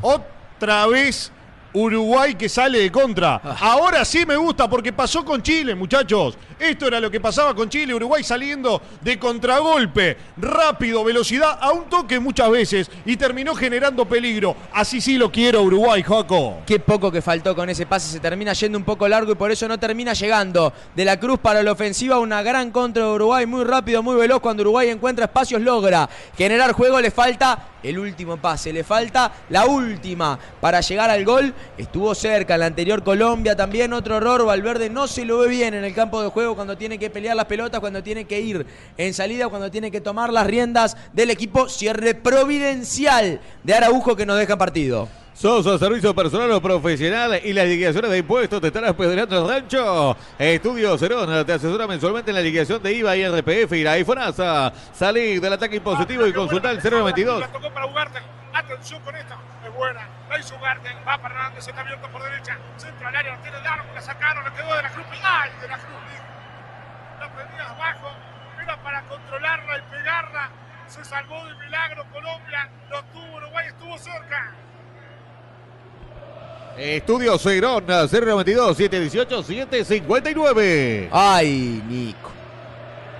Otra 0.00 0.86
vez 0.86 1.32
Uruguay 1.74 2.34
que 2.34 2.48
sale 2.48 2.78
de 2.78 2.92
contra. 2.92 3.40
Ah. 3.42 3.56
Ahora 3.60 4.04
sí 4.04 4.26
me 4.26 4.36
gusta 4.36 4.68
porque 4.68 4.92
pasó 4.92 5.24
con 5.24 5.42
Chile, 5.42 5.74
muchachos. 5.74 6.36
Esto 6.58 6.86
era 6.86 7.00
lo 7.00 7.10
que 7.10 7.20
pasaba 7.20 7.54
con 7.54 7.68
Chile. 7.68 7.94
Uruguay 7.94 8.22
saliendo 8.22 8.80
de 9.00 9.18
contragolpe. 9.18 10.16
Rápido, 10.36 11.02
velocidad, 11.02 11.58
a 11.60 11.72
un 11.72 11.84
toque 11.84 12.20
muchas 12.20 12.50
veces. 12.50 12.90
Y 13.04 13.16
terminó 13.16 13.54
generando 13.54 14.04
peligro. 14.04 14.54
Así 14.72 15.00
sí 15.00 15.16
lo 15.16 15.32
quiero 15.32 15.62
Uruguay, 15.62 16.02
Jaco. 16.02 16.58
Qué 16.66 16.78
poco 16.78 17.10
que 17.10 17.22
faltó 17.22 17.56
con 17.56 17.68
ese 17.68 17.86
pase, 17.86 18.12
se 18.12 18.20
termina 18.20 18.52
yendo 18.52 18.78
un 18.78 18.84
poco 18.84 19.08
largo 19.08 19.32
y 19.32 19.34
por 19.34 19.50
eso 19.50 19.66
no 19.66 19.78
termina 19.78 20.12
llegando. 20.12 20.72
De 20.94 21.04
la 21.04 21.18
Cruz 21.18 21.38
para 21.40 21.62
la 21.62 21.72
ofensiva, 21.72 22.18
una 22.18 22.42
gran 22.42 22.70
contra 22.70 23.04
de 23.04 23.12
Uruguay, 23.12 23.46
muy 23.46 23.64
rápido, 23.64 24.02
muy 24.02 24.16
veloz. 24.16 24.40
Cuando 24.40 24.62
Uruguay 24.62 24.88
encuentra 24.90 25.24
espacios, 25.24 25.60
logra 25.60 26.08
generar 26.36 26.72
juego. 26.72 27.00
Le 27.00 27.10
falta 27.10 27.71
el 27.82 27.98
último 27.98 28.36
pase, 28.36 28.72
le 28.72 28.84
falta 28.84 29.32
la 29.50 29.66
última 29.66 30.38
para 30.60 30.80
llegar 30.80 31.10
al 31.10 31.24
gol. 31.24 31.54
Estuvo 31.76 32.14
cerca 32.14 32.54
en 32.54 32.60
la 32.60 32.66
anterior 32.66 33.02
Colombia 33.02 33.56
también, 33.56 33.92
otro 33.92 34.16
error. 34.16 34.44
Valverde 34.44 34.90
no 34.90 35.06
se 35.06 35.24
lo 35.24 35.38
ve 35.38 35.48
bien 35.48 35.74
en 35.74 35.84
el 35.84 35.94
campo 35.94 36.22
de 36.22 36.28
juego 36.28 36.54
cuando 36.54 36.76
tiene 36.76 36.98
que 36.98 37.10
pelear 37.10 37.36
las 37.36 37.46
pelotas, 37.46 37.80
cuando 37.80 38.02
tiene 38.02 38.24
que 38.24 38.40
ir 38.40 38.66
en 38.96 39.14
salida, 39.14 39.48
cuando 39.48 39.70
tiene 39.70 39.90
que 39.90 40.00
tomar 40.00 40.32
las 40.32 40.46
riendas 40.46 40.96
del 41.12 41.30
equipo. 41.30 41.68
Cierre 41.68 42.14
providencial 42.14 43.40
de 43.62 43.74
Araujo 43.74 44.16
que 44.16 44.26
nos 44.26 44.38
deja 44.38 44.56
partido. 44.56 45.08
Sosa, 45.34 45.78
servicio 45.78 46.14
personal 46.14 46.50
o 46.52 46.60
profesional 46.60 47.40
y 47.42 47.52
las 47.54 47.66
liquidaciones 47.66 48.10
de 48.10 48.18
impuestos 48.18 48.60
te 48.60 48.66
estarás 48.66 48.90
apedreando 48.90 49.40
el 49.40 49.48
rancho. 49.48 50.16
Estudio 50.38 50.96
Cerón 50.98 51.46
te 51.46 51.52
asesora 51.54 51.86
mensualmente 51.86 52.30
en 52.30 52.36
la 52.36 52.42
liquidación 52.42 52.82
de 52.82 52.92
IVA 52.92 53.16
y 53.16 53.26
RPF 53.26 53.72
y 53.72 53.82
la 53.82 53.98
IFONASA. 53.98 54.72
Salí 54.92 55.38
del 55.38 55.54
ataque 55.54 55.76
impositivo 55.76 56.26
y 56.26 56.32
consulta 56.34 56.70
el 56.70 56.82
092. 56.82 57.40
La 57.40 57.48
tocó 57.48 57.72
para 57.72 57.86
Ugarte. 57.86 58.20
Atención 58.52 59.00
con 59.02 59.16
esta. 59.16 59.38
Es 59.66 59.74
buena. 59.74 60.06
La 60.28 60.38
hizo 60.38 60.54
Ugarte. 60.54 60.90
Va 61.08 61.16
para 61.16 61.34
Hernández. 61.34 61.66
Está 61.66 61.80
abierto 61.80 62.08
por 62.10 62.22
derecha. 62.22 62.58
Centro 62.76 63.08
al 63.08 63.16
área. 63.16 63.40
Tiene 63.42 63.58
largo. 63.62 63.86
La 63.94 64.00
sacaron. 64.02 64.44
Le 64.44 64.52
quedó 64.52 64.76
de 64.76 64.82
la 64.82 64.90
cruz. 64.90 65.06
¡Ay! 65.22 65.50
De 65.62 65.68
la 65.68 65.78
cruz. 65.78 65.88
La 67.20 67.28
tenía 67.28 67.70
abajo. 67.70 68.08
Era 68.62 68.82
para 68.82 69.02
controlarla 69.08 69.78
y 69.78 69.90
pegarla. 69.90 70.50
Se 70.86 71.02
salvó 71.04 71.42
de 71.46 71.54
milagro 71.54 72.04
Colombia. 72.12 72.68
Lo 72.90 73.02
tuvo 73.04 73.36
Uruguay. 73.38 73.66
Estuvo 73.68 73.96
cerca. 73.96 74.52
Estudio 76.76 77.38
Cerón 77.38 77.84
092 77.86 78.76
718 78.76 79.42
759. 79.42 81.08
Ay, 81.12 81.82
Nico. 81.88 82.30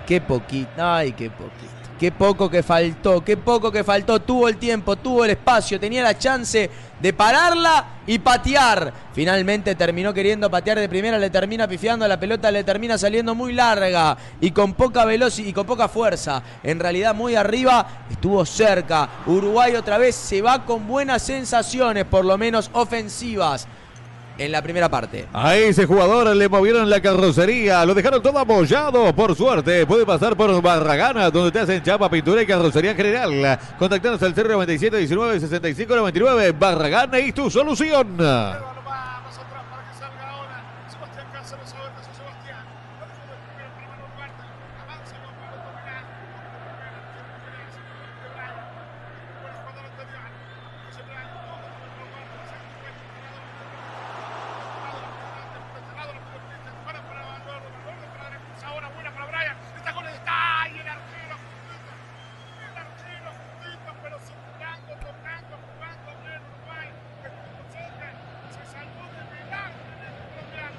Qué 0.07 0.21
poquito, 0.21 0.71
ay, 0.79 1.13
qué 1.13 1.31
poquito. 1.31 1.82
Qué 2.03 2.11
poco 2.11 2.51
que 2.51 2.65
faltó, 2.65 3.23
qué 3.23 3.37
poco 3.37 3.71
que 3.71 3.85
faltó. 3.85 4.19
Tuvo 4.19 4.49
el 4.49 4.57
tiempo, 4.57 4.97
tuvo 4.97 5.25
el 5.25 5.31
espacio, 5.31 5.79
tenía 5.79 6.03
la 6.03 6.19
chance 6.19 6.69
de 6.99 7.13
pararla 7.13 8.01
y 8.09 8.19
patear. 8.19 8.93
Finalmente 9.13 9.77
terminó 9.77 10.13
queriendo 10.13 10.51
patear 10.51 10.81
de 10.81 10.89
primera, 10.89 11.17
le 11.17 11.31
termina 11.31 11.69
pifiando, 11.69 12.09
la 12.09 12.19
pelota 12.19 12.51
le 12.51 12.65
termina 12.65 12.99
saliendo 12.99 13.37
muy 13.37 13.53
larga 13.53 14.17
y 14.41 14.51
con 14.51 14.75
poca 14.75 15.05
velocidad 15.05 15.47
y 15.47 15.53
con 15.53 15.65
poca 15.65 15.87
fuerza. 15.87 16.43
En 16.65 16.81
realidad 16.81 17.15
muy 17.15 17.37
arriba, 17.37 17.87
estuvo 18.11 18.45
cerca. 18.45 19.09
Uruguay 19.27 19.77
otra 19.77 19.97
vez 19.97 20.17
se 20.17 20.43
va 20.43 20.65
con 20.65 20.89
buenas 20.89 21.23
sensaciones, 21.23 22.05
por 22.05 22.25
lo 22.25 22.37
menos 22.37 22.69
ofensivas, 22.73 23.69
en 24.39 24.53
la 24.53 24.63
primera 24.63 24.89
parte. 24.89 25.27
A 25.33 25.57
ese 25.57 25.87
jugador 25.87 26.35
le 26.35 26.49
movieron 26.49 26.89
la 26.89 27.01
carrocería, 27.01 27.85
lo 27.85 27.95
dejaron 27.95 28.23
todo 28.23 28.39
apoyado. 28.39 29.15
Por 29.15 29.35
suerte, 29.37 29.87
puede 29.87 30.05
pasar 30.07 30.37
por 30.37 30.61
Barragana, 30.63 31.31
donde 31.31 31.51
te 31.53 31.61
hacen 31.61 31.83
chapa, 31.83 32.09
pintura 32.11 32.43
y 32.43 32.47
carrocería 32.47 32.91
en 32.93 32.97
general. 32.97 33.59
Contactanos 33.79 34.23
al 34.23 34.35
097 34.35 34.97
19 34.99 35.41
65 35.41 35.97
99. 35.97 36.53
Barragana 36.53 37.19
y 37.21 37.33
tu 37.33 37.51
solución. 37.51 38.17
Llévalo 38.17 38.83
más, 38.83 39.23
más 39.25 39.39
atrás 39.39 39.63
para 39.71 39.83
que 39.89 39.95
salga 39.99 40.31
ahora. 40.31 40.63
Sebastián 40.91 41.27
Cáceres. 41.33 41.73
A 41.73 41.79
ver 41.83 41.93
qué 41.93 42.01
hace 42.01 42.13
Sebastián. 42.17 42.65
La 43.01 43.07
dejó 43.07 43.23
de 43.29 43.37
primera 43.47 43.71
para 43.75 43.87
Manu 43.89 44.05
Ugarte. 44.13 44.43
Avanza 44.83 45.17
con 45.23 45.35
Pablo 45.41 45.59
Dominán. 45.67 46.05
Buena 49.43 49.59
jugada 49.63 49.87
anterior. 49.93 50.27
José 50.87 51.03
Blanco. 51.07 51.39
Todo 51.43 51.63
con 51.63 51.83
Pablo 51.83 52.05
Ugarte. 52.07 52.39
Se 52.49 52.57
encuentra. 52.63 53.03
Para 56.85 57.01
para 57.03 57.23
Valverde, 57.23 57.69
Valverde 57.73 58.07
para 58.17 58.31
la 58.31 58.39
cruz, 58.43 58.63
ahora 58.65 58.89
buena 58.95 59.11
para 59.15 59.27
Brian, 59.27 59.57
está 59.77 59.93
con 59.95 60.05
el 60.07 60.15
está 60.15 60.69
y 60.69 60.79
el 60.79 60.89
arquero 60.89 61.37
justito, 61.43 61.93
el 62.59 62.77
arquero 62.77 63.31
justito, 63.33 63.91
pero 64.03 64.17
circulando, 64.21 64.93
tocando, 64.99 65.55
jugando 65.63 66.11
bien 66.23 66.43
Uruguay, 66.43 66.89
estuvo 67.23 67.63
cerca, 67.73 68.09
se 68.53 68.63
salvó 68.73 69.05
de 69.15 69.23
milagro 69.31 69.83
en 69.89 70.01
el 70.05 70.15
colombiano. 70.21 70.79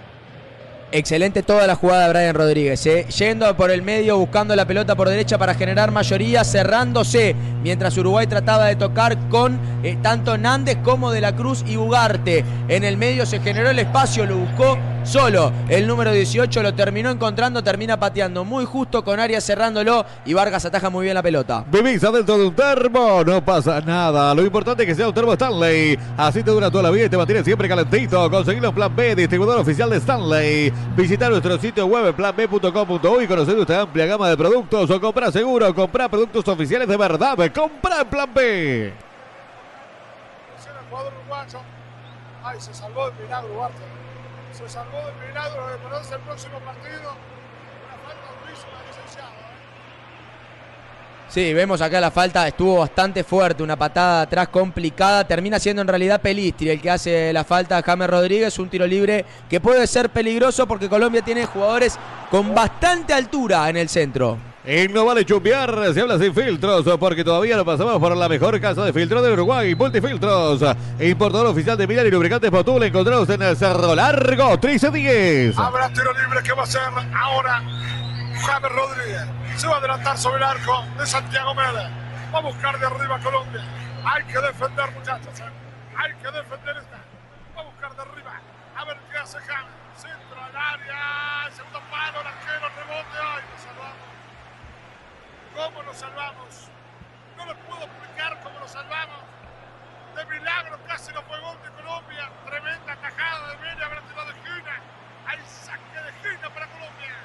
Excelente 0.95 1.41
toda 1.41 1.65
la 1.65 1.73
jugada 1.73 2.03
de 2.03 2.09
Brian 2.13 2.35
Rodríguez, 2.35 2.85
¿eh? 2.85 3.07
yendo 3.17 3.57
por 3.57 3.71
el 3.71 3.81
medio, 3.81 4.15
buscando 4.19 4.55
la 4.55 4.67
pelota 4.67 4.93
por 4.95 5.09
derecha 5.09 5.39
para 5.39 5.55
generar 5.55 5.89
mayoría, 5.89 6.43
cerrándose, 6.43 7.35
mientras 7.63 7.97
Uruguay 7.97 8.27
trataba 8.27 8.67
de 8.67 8.75
tocar 8.75 9.17
con 9.29 9.59
eh, 9.81 9.97
tanto 10.03 10.37
Nández 10.37 10.77
como 10.83 11.09
De 11.09 11.19
la 11.19 11.35
Cruz 11.35 11.63
y 11.65 11.77
Ugarte. 11.77 12.45
En 12.67 12.83
el 12.83 12.97
medio 12.97 13.25
se 13.25 13.39
generó 13.39 13.71
el 13.71 13.79
espacio, 13.79 14.27
lo 14.27 14.37
buscó 14.37 14.77
solo. 15.03 15.51
El 15.67 15.87
número 15.87 16.11
18 16.11 16.61
lo 16.63 16.73
terminó 16.73 17.09
encontrando, 17.09 17.63
termina 17.63 17.99
pateando 17.99 18.45
muy 18.45 18.65
justo 18.65 19.03
con 19.03 19.19
Arias 19.19 19.43
cerrándolo 19.45 20.05
y 20.25 20.33
Vargas 20.33 20.65
ataja 20.65 20.89
muy 20.89 21.03
bien 21.05 21.15
la 21.15 21.23
pelota. 21.23 21.65
Vivís 21.71 22.03
adentro 22.03 22.37
de 22.37 22.45
un 22.45 22.55
termo, 22.55 23.23
no 23.25 23.43
pasa 23.43 23.81
nada. 23.81 24.33
Lo 24.33 24.43
importante 24.43 24.83
es 24.83 24.89
que 24.89 24.95
sea 24.95 25.07
un 25.07 25.13
termo 25.13 25.33
Stanley. 25.33 25.97
Así 26.17 26.43
te 26.43 26.51
dura 26.51 26.69
toda 26.69 26.83
la 26.83 26.91
vida 26.91 27.05
y 27.05 27.09
te 27.09 27.17
mantiene 27.17 27.43
siempre 27.43 27.67
calentito. 27.67 28.29
Conseguilo 28.29 28.69
en 28.69 28.75
Plan 28.75 28.95
B, 28.95 29.15
distribuidor 29.15 29.59
oficial 29.59 29.89
de 29.89 29.97
Stanley. 29.97 30.71
Visita 30.95 31.29
nuestro 31.29 31.57
sitio 31.57 31.87
web 31.87 32.13
planb.com.uy 32.13 33.23
y 33.23 33.27
conocer 33.27 33.55
nuestra 33.55 33.81
amplia 33.81 34.05
gama 34.05 34.29
de 34.29 34.37
productos. 34.37 34.89
O 34.89 35.01
comprar 35.01 35.31
seguro, 35.31 35.73
comprar 35.73 36.09
productos 36.09 36.47
oficiales 36.47 36.87
de 36.87 36.97
verdad. 36.97 37.37
Compra 37.51 38.01
en 38.01 38.07
Plan 38.07 38.33
B. 38.33 38.93
Ay, 42.43 42.59
se 42.59 42.73
salvó 42.73 43.09
de 43.09 43.23
milagro, 43.23 43.53
Duarte. 43.53 43.83
Se 44.51 44.69
salvó 44.69 44.97
de 44.97 45.27
milagro 45.27 45.67
de 45.67 45.77
perderse 45.77 46.15
el 46.15 46.21
próximo 46.21 46.59
partido. 46.59 46.99
Una 46.99 47.97
falta 48.03 48.27
durísima, 48.43 48.73
licenciado. 48.87 49.31
¿eh? 49.31 49.53
Sí, 51.33 51.51
vemos 51.51 51.81
acá 51.81 51.99
la 51.99 52.11
falta, 52.11 52.47
estuvo 52.47 52.77
bastante 52.77 53.23
fuerte, 53.23 53.63
una 53.63 53.75
patada 53.75 54.21
atrás 54.21 54.49
complicada, 54.49 55.23
termina 55.23 55.57
siendo 55.57 55.81
en 55.81 55.87
realidad 55.87 56.21
Pelistri 56.21 56.69
el 56.69 56.79
que 56.79 56.91
hace 56.91 57.33
la 57.33 57.43
falta 57.43 57.79
a 57.79 57.81
James 57.81 58.07
Rodríguez, 58.07 58.59
un 58.59 58.69
tiro 58.69 58.85
libre 58.85 59.25
que 59.49 59.59
puede 59.59 59.87
ser 59.87 60.11
peligroso 60.11 60.67
porque 60.67 60.87
Colombia 60.87 61.23
tiene 61.23 61.47
jugadores 61.47 61.97
con 62.29 62.53
bastante 62.53 63.15
altura 63.15 63.67
en 63.67 63.77
el 63.77 63.89
centro. 63.89 64.37
Y 64.63 64.87
no 64.89 65.05
vale 65.05 65.25
chumbear, 65.25 65.91
se 65.91 66.01
habla 66.01 66.19
sin 66.19 66.35
filtros, 66.35 66.85
porque 66.99 67.23
todavía 67.23 67.57
lo 67.57 67.65
pasamos 67.65 67.97
por 67.97 68.15
la 68.15 68.29
mejor 68.29 68.61
casa 68.61 68.85
de 68.85 68.93
filtro 68.93 69.23
de 69.23 69.33
Uruguay, 69.33 69.73
Multifiltros. 69.73 70.61
Importador 70.99 71.47
oficial 71.47 71.75
de 71.75 71.87
Milan 71.87 72.05
y 72.05 72.11
lubricantes 72.11 72.51
Motul, 72.51 72.83
encontrados 72.83 73.27
en 73.29 73.41
el 73.41 73.57
Cerro 73.57 73.95
Largo, 73.95 74.49
1310. 74.51 75.57
Habrá 75.57 75.91
tiro 75.91 76.13
libre 76.13 76.43
que 76.43 76.53
va 76.53 76.61
a 76.61 76.67
ser 76.67 76.81
ahora 77.11 77.63
James 78.35 78.71
Rodríguez. 78.71 79.42
Se 79.57 79.67
va 79.67 79.75
a 79.75 79.77
adelantar 79.77 80.17
sobre 80.17 80.37
el 80.37 80.43
arco 80.43 80.83
de 80.97 81.05
Santiago 81.05 81.53
Mele. 81.53 81.87
Va 82.33 82.39
a 82.39 82.41
buscar 82.41 82.77
de 82.79 82.85
arriba 82.85 83.15
a 83.15 83.19
Colombia. 83.19 83.63
Hay 84.03 84.23
que 84.25 84.39
defender, 84.39 84.91
muchachos. 84.91 85.39
¿eh? 85.39 85.43
Hay 85.95 86.13
que 86.15 86.31
defender 86.31 86.77
esta. 86.77 86.97
Va 87.55 87.61
a 87.61 87.63
buscar 87.63 87.95
de 87.95 88.01
arriba. 88.01 88.41
A 88.75 88.85
ver 88.85 88.97
qué 89.09 89.17
hace 89.17 89.37
James. 89.39 89.71
Centro 89.95 90.43
al 90.43 90.55
área. 90.55 91.51
Segundo 91.55 91.79
palo, 91.91 92.21
el 92.21 92.27
arquero, 92.27 92.67
rebote. 92.75 93.17
Ay, 93.23 93.43
nos 93.53 93.61
salvamos. 93.61 94.03
¿Cómo 95.55 95.83
nos 95.83 95.97
salvamos? 95.97 96.69
No 97.37 97.45
les 97.45 97.57
puedo 97.63 97.83
explicar 97.85 98.39
cómo 98.43 98.59
nos 98.59 98.71
salvamos. 98.71 99.21
De 100.15 100.25
milagro 100.25 100.79
casi 100.87 101.13
no 101.13 101.21
fue 101.21 101.39
gol 101.39 101.57
de 101.63 101.69
Colombia. 101.81 102.29
Tremenda 102.45 102.95
tajada 102.97 103.49
de 103.51 103.57
Mele. 103.57 103.85
Habrá 103.85 104.01
tirado 104.01 104.25
de 104.25 104.33
esquina. 104.33 104.81
Hay 105.27 105.39
saque 105.45 105.99
de 106.03 106.09
esquina 106.09 106.49
para 106.53 106.67
Colombia. 106.67 107.15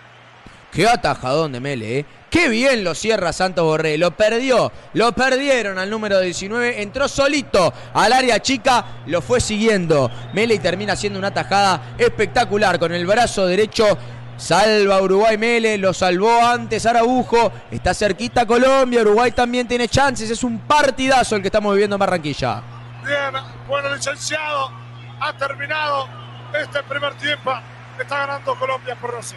Qué 0.70 0.86
atajadón 0.86 1.52
de 1.52 1.60
Mele, 1.60 1.98
¿eh? 2.00 2.06
Qué 2.30 2.48
bien 2.48 2.84
lo 2.84 2.94
cierra 2.94 3.32
Santos 3.32 3.64
Borré. 3.64 3.96
Lo 3.96 4.10
perdió. 4.10 4.70
Lo 4.92 5.12
perdieron 5.12 5.78
al 5.78 5.88
número 5.88 6.20
19. 6.20 6.82
Entró 6.82 7.08
solito 7.08 7.72
al 7.94 8.12
área 8.12 8.40
chica. 8.40 9.02
Lo 9.06 9.22
fue 9.22 9.40
siguiendo. 9.40 10.10
Mele 10.34 10.58
termina 10.58 10.92
haciendo 10.92 11.18
una 11.18 11.32
tajada 11.32 11.94
espectacular 11.96 12.78
con 12.78 12.92
el 12.92 13.06
brazo 13.06 13.46
derecho. 13.46 13.96
Salva 14.36 15.02
Uruguay 15.02 15.36
Mele, 15.36 15.78
lo 15.78 15.92
salvó 15.92 16.46
antes 16.46 16.86
Araujo, 16.86 17.50
está 17.72 17.92
cerquita 17.92 18.46
Colombia, 18.46 19.00
Uruguay 19.00 19.32
también 19.32 19.66
tiene 19.66 19.88
chances, 19.88 20.30
es 20.30 20.44
un 20.44 20.60
partidazo 20.60 21.34
el 21.34 21.42
que 21.42 21.48
estamos 21.48 21.72
viviendo 21.74 21.96
en 21.96 21.98
Barranquilla. 21.98 22.62
Bien, 23.04 23.42
bueno, 23.66 23.92
licenciado, 23.92 24.70
ha 25.18 25.32
terminado 25.32 26.06
este 26.54 26.82
primer 26.84 27.14
tiempo. 27.14 27.52
Está 27.98 28.18
ganando 28.18 28.54
Colombia 28.54 28.94
por 29.00 29.10
Rossi. 29.10 29.34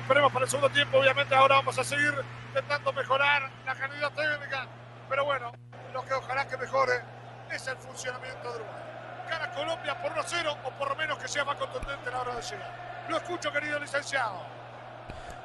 Esperemos 0.00 0.32
para 0.32 0.46
el 0.46 0.50
segundo 0.50 0.70
tiempo, 0.70 0.98
obviamente 0.98 1.34
ahora 1.34 1.56
vamos 1.56 1.78
a 1.78 1.84
seguir 1.84 2.14
intentando 2.48 2.90
mejorar 2.94 3.50
la 3.66 3.74
calidad 3.74 4.10
técnica, 4.12 4.66
pero 5.10 5.26
bueno, 5.26 5.52
lo 5.92 6.02
que 6.04 6.14
ojalá 6.14 6.48
que 6.48 6.56
mejore 6.56 6.94
es 7.52 7.68
el 7.68 7.76
funcionamiento 7.76 8.48
de 8.50 8.56
Uruguay. 8.56 8.82
Gana 9.28 9.50
Colombia 9.52 10.02
por 10.02 10.12
1-0 10.12 10.56
o 10.64 10.70
por 10.78 10.88
lo 10.88 10.96
menos 10.96 11.18
que 11.18 11.28
sea 11.28 11.44
más 11.44 11.56
contundente 11.56 12.08
a 12.08 12.12
la 12.12 12.20
hora 12.22 12.34
de 12.34 12.42
llegar. 12.42 13.06
Lo 13.10 13.16
escucho, 13.18 13.52
querido 13.52 13.78
licenciado. 13.78 14.40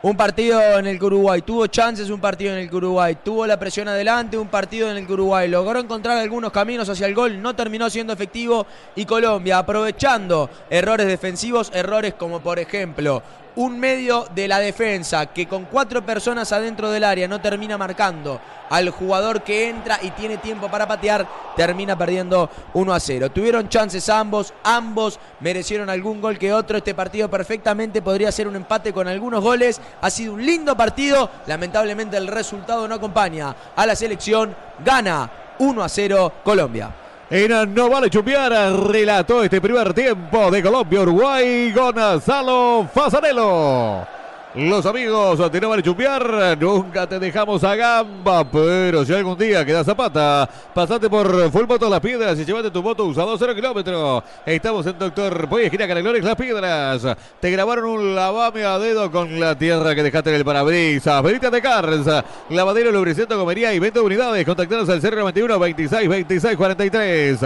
Un 0.01 0.15
partido 0.15 0.61
en 0.79 0.87
el 0.87 1.03
Uruguay 1.03 1.41
tuvo 1.41 1.67
chances, 1.67 2.09
un 2.09 2.21
partido 2.21 2.53
en 2.53 2.59
el 2.59 2.73
Uruguay 2.73 3.17
tuvo 3.23 3.45
la 3.45 3.59
presión 3.59 3.89
adelante, 3.89 4.37
un 4.37 4.47
partido 4.47 4.89
en 4.89 4.97
el 4.97 5.11
Uruguay 5.11 5.49
logró 5.49 5.79
encontrar 5.79 6.17
algunos 6.17 6.51
caminos 6.53 6.87
hacia 6.87 7.07
el 7.07 7.13
gol, 7.13 7.41
no 7.41 7.55
terminó 7.55 7.89
siendo 7.89 8.13
efectivo 8.13 8.65
y 8.95 9.05
Colombia 9.05 9.57
aprovechando 9.57 10.49
errores 10.69 11.07
defensivos, 11.07 11.71
errores 11.73 12.13
como 12.13 12.39
por 12.39 12.57
ejemplo 12.57 13.21
un 13.55 13.79
medio 13.79 14.27
de 14.35 14.47
la 14.47 14.59
defensa 14.59 15.27
que 15.27 15.47
con 15.47 15.65
cuatro 15.65 16.05
personas 16.05 16.51
adentro 16.51 16.89
del 16.89 17.03
área 17.03 17.27
no 17.27 17.39
termina 17.41 17.77
marcando 17.77 18.39
al 18.69 18.89
jugador 18.89 19.43
que 19.43 19.69
entra 19.69 19.99
y 20.01 20.09
tiene 20.11 20.37
tiempo 20.37 20.69
para 20.69 20.87
patear, 20.87 21.27
termina 21.55 21.97
perdiendo 21.97 22.49
1 22.73 22.93
a 22.93 22.99
0. 22.99 23.29
Tuvieron 23.31 23.69
chances 23.69 24.09
ambos, 24.09 24.53
ambos 24.63 25.19
merecieron 25.39 25.89
algún 25.89 26.19
gol 26.19 26.37
que 26.37 26.51
otro. 26.51 26.77
Este 26.77 26.95
partido 26.95 27.29
perfectamente 27.29 28.01
podría 28.01 28.31
ser 28.31 28.47
un 28.47 28.55
empate 28.55 28.91
con 28.91 29.07
algunos 29.07 29.43
goles. 29.43 29.79
Ha 30.01 30.09
sido 30.09 30.33
un 30.33 30.45
lindo 30.45 30.75
partido, 30.75 31.29
lamentablemente 31.47 32.17
el 32.17 32.27
resultado 32.27 32.87
no 32.87 32.95
acompaña 32.95 33.55
a 33.75 33.85
la 33.85 33.95
selección. 33.95 34.55
Gana 34.83 35.29
1 35.59 35.83
a 35.83 35.89
0 35.89 36.33
Colombia. 36.43 37.04
En 37.29 37.73
No 37.73 37.89
Vale 37.89 38.09
Chumbiar 38.09 38.51
relató 38.87 39.43
este 39.43 39.59
primer 39.59 39.95
tiempo 39.95 40.51
de 40.51 40.61
Colombia-Uruguay 40.61 41.71
Gonzalo 41.71 42.87
Fasanelo. 42.93 44.24
Los 44.55 44.85
amigos 44.85 45.51
de 45.51 45.59
No 45.59 45.67
Vale 45.67 45.83
Chumbiar, 45.83 46.57
nunca 46.57 47.05
te 47.05 47.19
dejamos 47.19 47.61
a 47.65 47.75
gamba, 47.75 48.49
pero 48.49 49.03
si 49.03 49.13
algún 49.13 49.37
día 49.37 49.65
queda 49.65 49.83
zapata, 49.83 50.49
pasate 50.73 51.09
por 51.09 51.51
Full 51.51 51.65
Moto 51.67 51.89
Las 51.89 51.99
Piedras 51.99 52.39
y 52.39 52.45
llévate 52.45 52.71
tu 52.71 52.81
moto 52.81 53.03
usado 53.03 53.37
0 53.37 53.53
kilómetros. 53.53 54.23
Estamos 54.45 54.85
en 54.87 54.97
Doctor 54.97 55.47
Voy 55.47 55.63
esquina 55.63 55.85
Canelores 55.85 56.23
Las 56.23 56.37
Piedras. 56.37 57.17
Te 57.41 57.51
grabaron 57.51 57.83
un 57.83 58.15
lavame 58.15 58.63
a 58.63 58.79
dedo 58.79 59.11
con 59.11 59.41
la 59.41 59.57
tierra 59.57 59.93
que 59.93 60.03
dejaste 60.03 60.29
en 60.29 60.37
el 60.37 60.45
parabrisas. 60.45 61.21
Verita 61.21 61.49
de 61.49 61.61
Cars, 61.61 62.23
lavadero, 62.49 62.93
lubricante, 62.93 63.35
comería 63.35 63.73
y 63.73 63.79
venta 63.79 63.99
de 63.99 64.05
unidades. 64.05 64.45
Contactanos 64.45 64.87
al 64.87 65.01
091 65.01 65.59
26 65.59 66.07
26 66.07 66.55
43. 66.55 67.39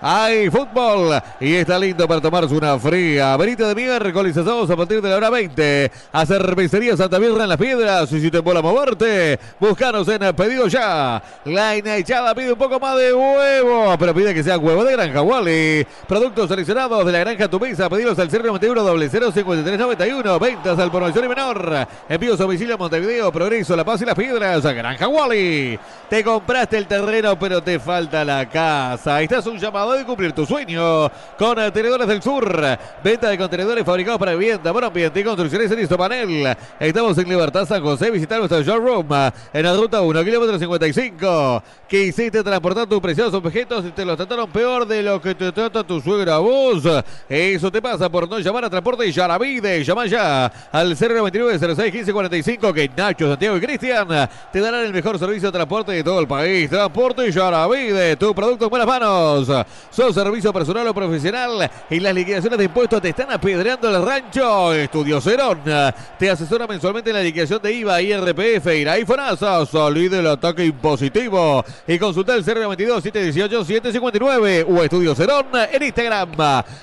Hay 0.00 0.50
fútbol 0.50 1.20
y 1.40 1.54
está 1.54 1.78
lindo 1.78 2.06
para 2.06 2.20
tomarse 2.20 2.54
una 2.54 2.78
fría. 2.78 3.36
Verita 3.36 3.68
de 3.68 3.74
miércoles 3.74 4.36
asados 4.36 4.68
a 4.70 4.76
partir 4.76 5.00
de 5.00 5.08
la 5.08 5.16
hora 5.16 5.30
20. 5.30 5.90
A 6.12 6.26
Cervecería 6.26 6.96
Santa 6.96 7.18
Birra 7.18 7.44
en 7.44 7.48
las 7.48 7.58
Piedras. 7.58 8.12
Y 8.12 8.20
si 8.20 8.30
te 8.30 8.42
mola 8.42 8.60
moverte, 8.60 9.38
búscanos 9.58 10.06
en 10.08 10.34
Pedido 10.34 10.66
Ya. 10.66 11.22
La 11.44 11.76
hinchada 11.76 12.34
pide 12.34 12.52
un 12.52 12.58
poco 12.58 12.78
más 12.78 12.98
de 12.98 13.12
huevo, 13.12 13.96
pero 13.98 14.14
pide 14.14 14.34
que 14.34 14.42
sea 14.42 14.58
huevo 14.58 14.84
de 14.84 14.92
granja 14.92 15.22
Wally. 15.22 15.86
Productos 16.06 16.48
seleccionados 16.48 17.06
de 17.06 17.12
la 17.12 17.18
granja 17.20 17.48
Tu 17.48 17.60
Mesa. 17.60 17.88
Pedidos 17.88 18.18
al 18.18 18.30
091 18.30 18.84
005391. 19.32 20.38
Ventas 20.38 20.78
al 20.78 20.90
por 20.90 21.02
mayor 21.02 21.24
y 21.24 21.28
menor. 21.28 21.86
Envíos 22.08 22.38
a 22.40 22.44
domicilio 22.44 22.74
a 22.74 22.78
Montevideo, 22.78 23.32
Progreso, 23.32 23.76
La 23.76 23.84
Paz 23.84 24.02
y 24.02 24.04
las 24.04 24.14
Piedras. 24.14 24.62
Granja 24.62 25.08
Wally. 25.08 25.78
Te 26.08 26.22
compraste 26.22 26.76
el 26.78 26.86
terreno, 26.86 27.38
pero 27.38 27.62
te 27.62 27.78
falta 27.78 28.24
la 28.24 28.48
casa. 28.48 29.22
Estás 29.22 29.46
un 29.46 29.58
llamado 29.58 29.83
de 29.92 30.04
cumplir 30.04 30.32
tu 30.32 30.46
sueño 30.46 31.10
con 31.38 31.56
Tenedores 31.72 32.08
del 32.08 32.22
Sur. 32.22 32.78
Venta 33.02 33.28
de 33.28 33.36
contenedores 33.36 33.84
fabricados 33.84 34.18
para 34.18 34.34
vivienda, 34.34 34.72
buen 34.72 34.84
ambiente 34.84 35.20
y 35.20 35.24
construcciones 35.24 35.70
en 35.70 35.80
Istopanel. 35.80 36.56
Estamos 36.80 37.18
en 37.18 37.28
Libertad 37.28 37.66
San 37.66 37.82
José. 37.82 38.10
Visitar 38.10 38.38
nuestro 38.38 38.62
showroom 38.62 39.06
en 39.52 39.62
la 39.62 39.74
ruta 39.76 40.00
1, 40.00 40.24
kilómetro 40.24 40.58
55. 40.58 41.62
Que 41.86 42.06
hiciste 42.06 42.42
transportar 42.42 42.86
tus 42.86 43.00
preciosos 43.00 43.34
objetos 43.34 43.84
y 43.84 43.90
te 43.90 44.04
los 44.04 44.16
trataron 44.16 44.50
peor 44.50 44.86
de 44.86 45.02
lo 45.02 45.20
que 45.20 45.34
te 45.34 45.52
trata 45.52 45.84
tu 45.84 46.00
suegra 46.00 46.38
vos. 46.38 46.82
Eso 47.28 47.70
te 47.70 47.82
pasa 47.82 48.08
por 48.08 48.28
no 48.28 48.38
llamar 48.38 48.64
a 48.64 48.70
Transporte 48.70 49.10
Yaravide. 49.12 49.84
Llama 49.84 50.06
ya 50.06 50.50
al 50.72 50.96
099 50.98 51.74
06 51.76 51.92
15 51.92 52.12
45 52.12 52.72
que 52.72 52.90
Nacho, 52.96 53.28
Santiago 53.28 53.56
y 53.58 53.60
Cristian 53.60 54.08
te 54.50 54.60
darán 54.60 54.84
el 54.84 54.92
mejor 54.92 55.18
servicio 55.18 55.48
de 55.48 55.52
transporte 55.52 55.92
de 55.92 56.02
todo 56.02 56.20
el 56.20 56.26
país. 56.26 56.70
Transporte 56.70 57.30
Yaravide, 57.30 58.16
tu 58.16 58.34
producto 58.34 58.64
en 58.64 58.70
buenas 58.70 58.88
manos. 58.88 59.48
Son 59.90 60.12
servicio 60.12 60.52
personal 60.52 60.86
o 60.88 60.94
profesional 60.94 61.70
y 61.88 62.00
las 62.00 62.14
liquidaciones 62.14 62.58
de 62.58 62.64
impuestos 62.64 63.00
te 63.00 63.10
están 63.10 63.30
apedreando 63.30 63.88
el 63.88 64.04
rancho. 64.04 64.72
Estudio 64.74 65.20
Cerón 65.20 65.60
te 66.18 66.30
asesora 66.30 66.66
mensualmente 66.66 67.10
en 67.10 67.16
la 67.16 67.22
liquidación 67.22 67.62
de 67.62 67.72
IVA, 67.72 68.02
IRPF, 68.02 68.66
IRA 68.66 68.98
y 68.98 69.04
FONASA. 69.04 69.66
Salí 69.66 70.08
del 70.08 70.26
ataque 70.26 70.64
impositivo 70.64 71.64
y 71.86 71.98
consulta 71.98 72.34
el 72.34 72.44
092 72.44 73.02
718 73.02 73.64
759 73.64 74.66
o 74.68 74.82
Estudio 74.82 75.14
Cerón 75.14 75.46
en 75.72 75.82
Instagram. 75.82 76.32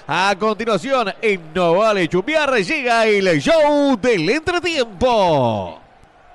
A 0.07 0.35
continuación, 0.39 1.13
en 1.22 1.53
No 1.53 1.76
Vale 1.76 2.07
Chumbiar 2.07 2.55
llega 2.61 3.05
el 3.05 3.41
show 3.41 3.97
del 3.99 4.30
entretiempo. 4.30 5.81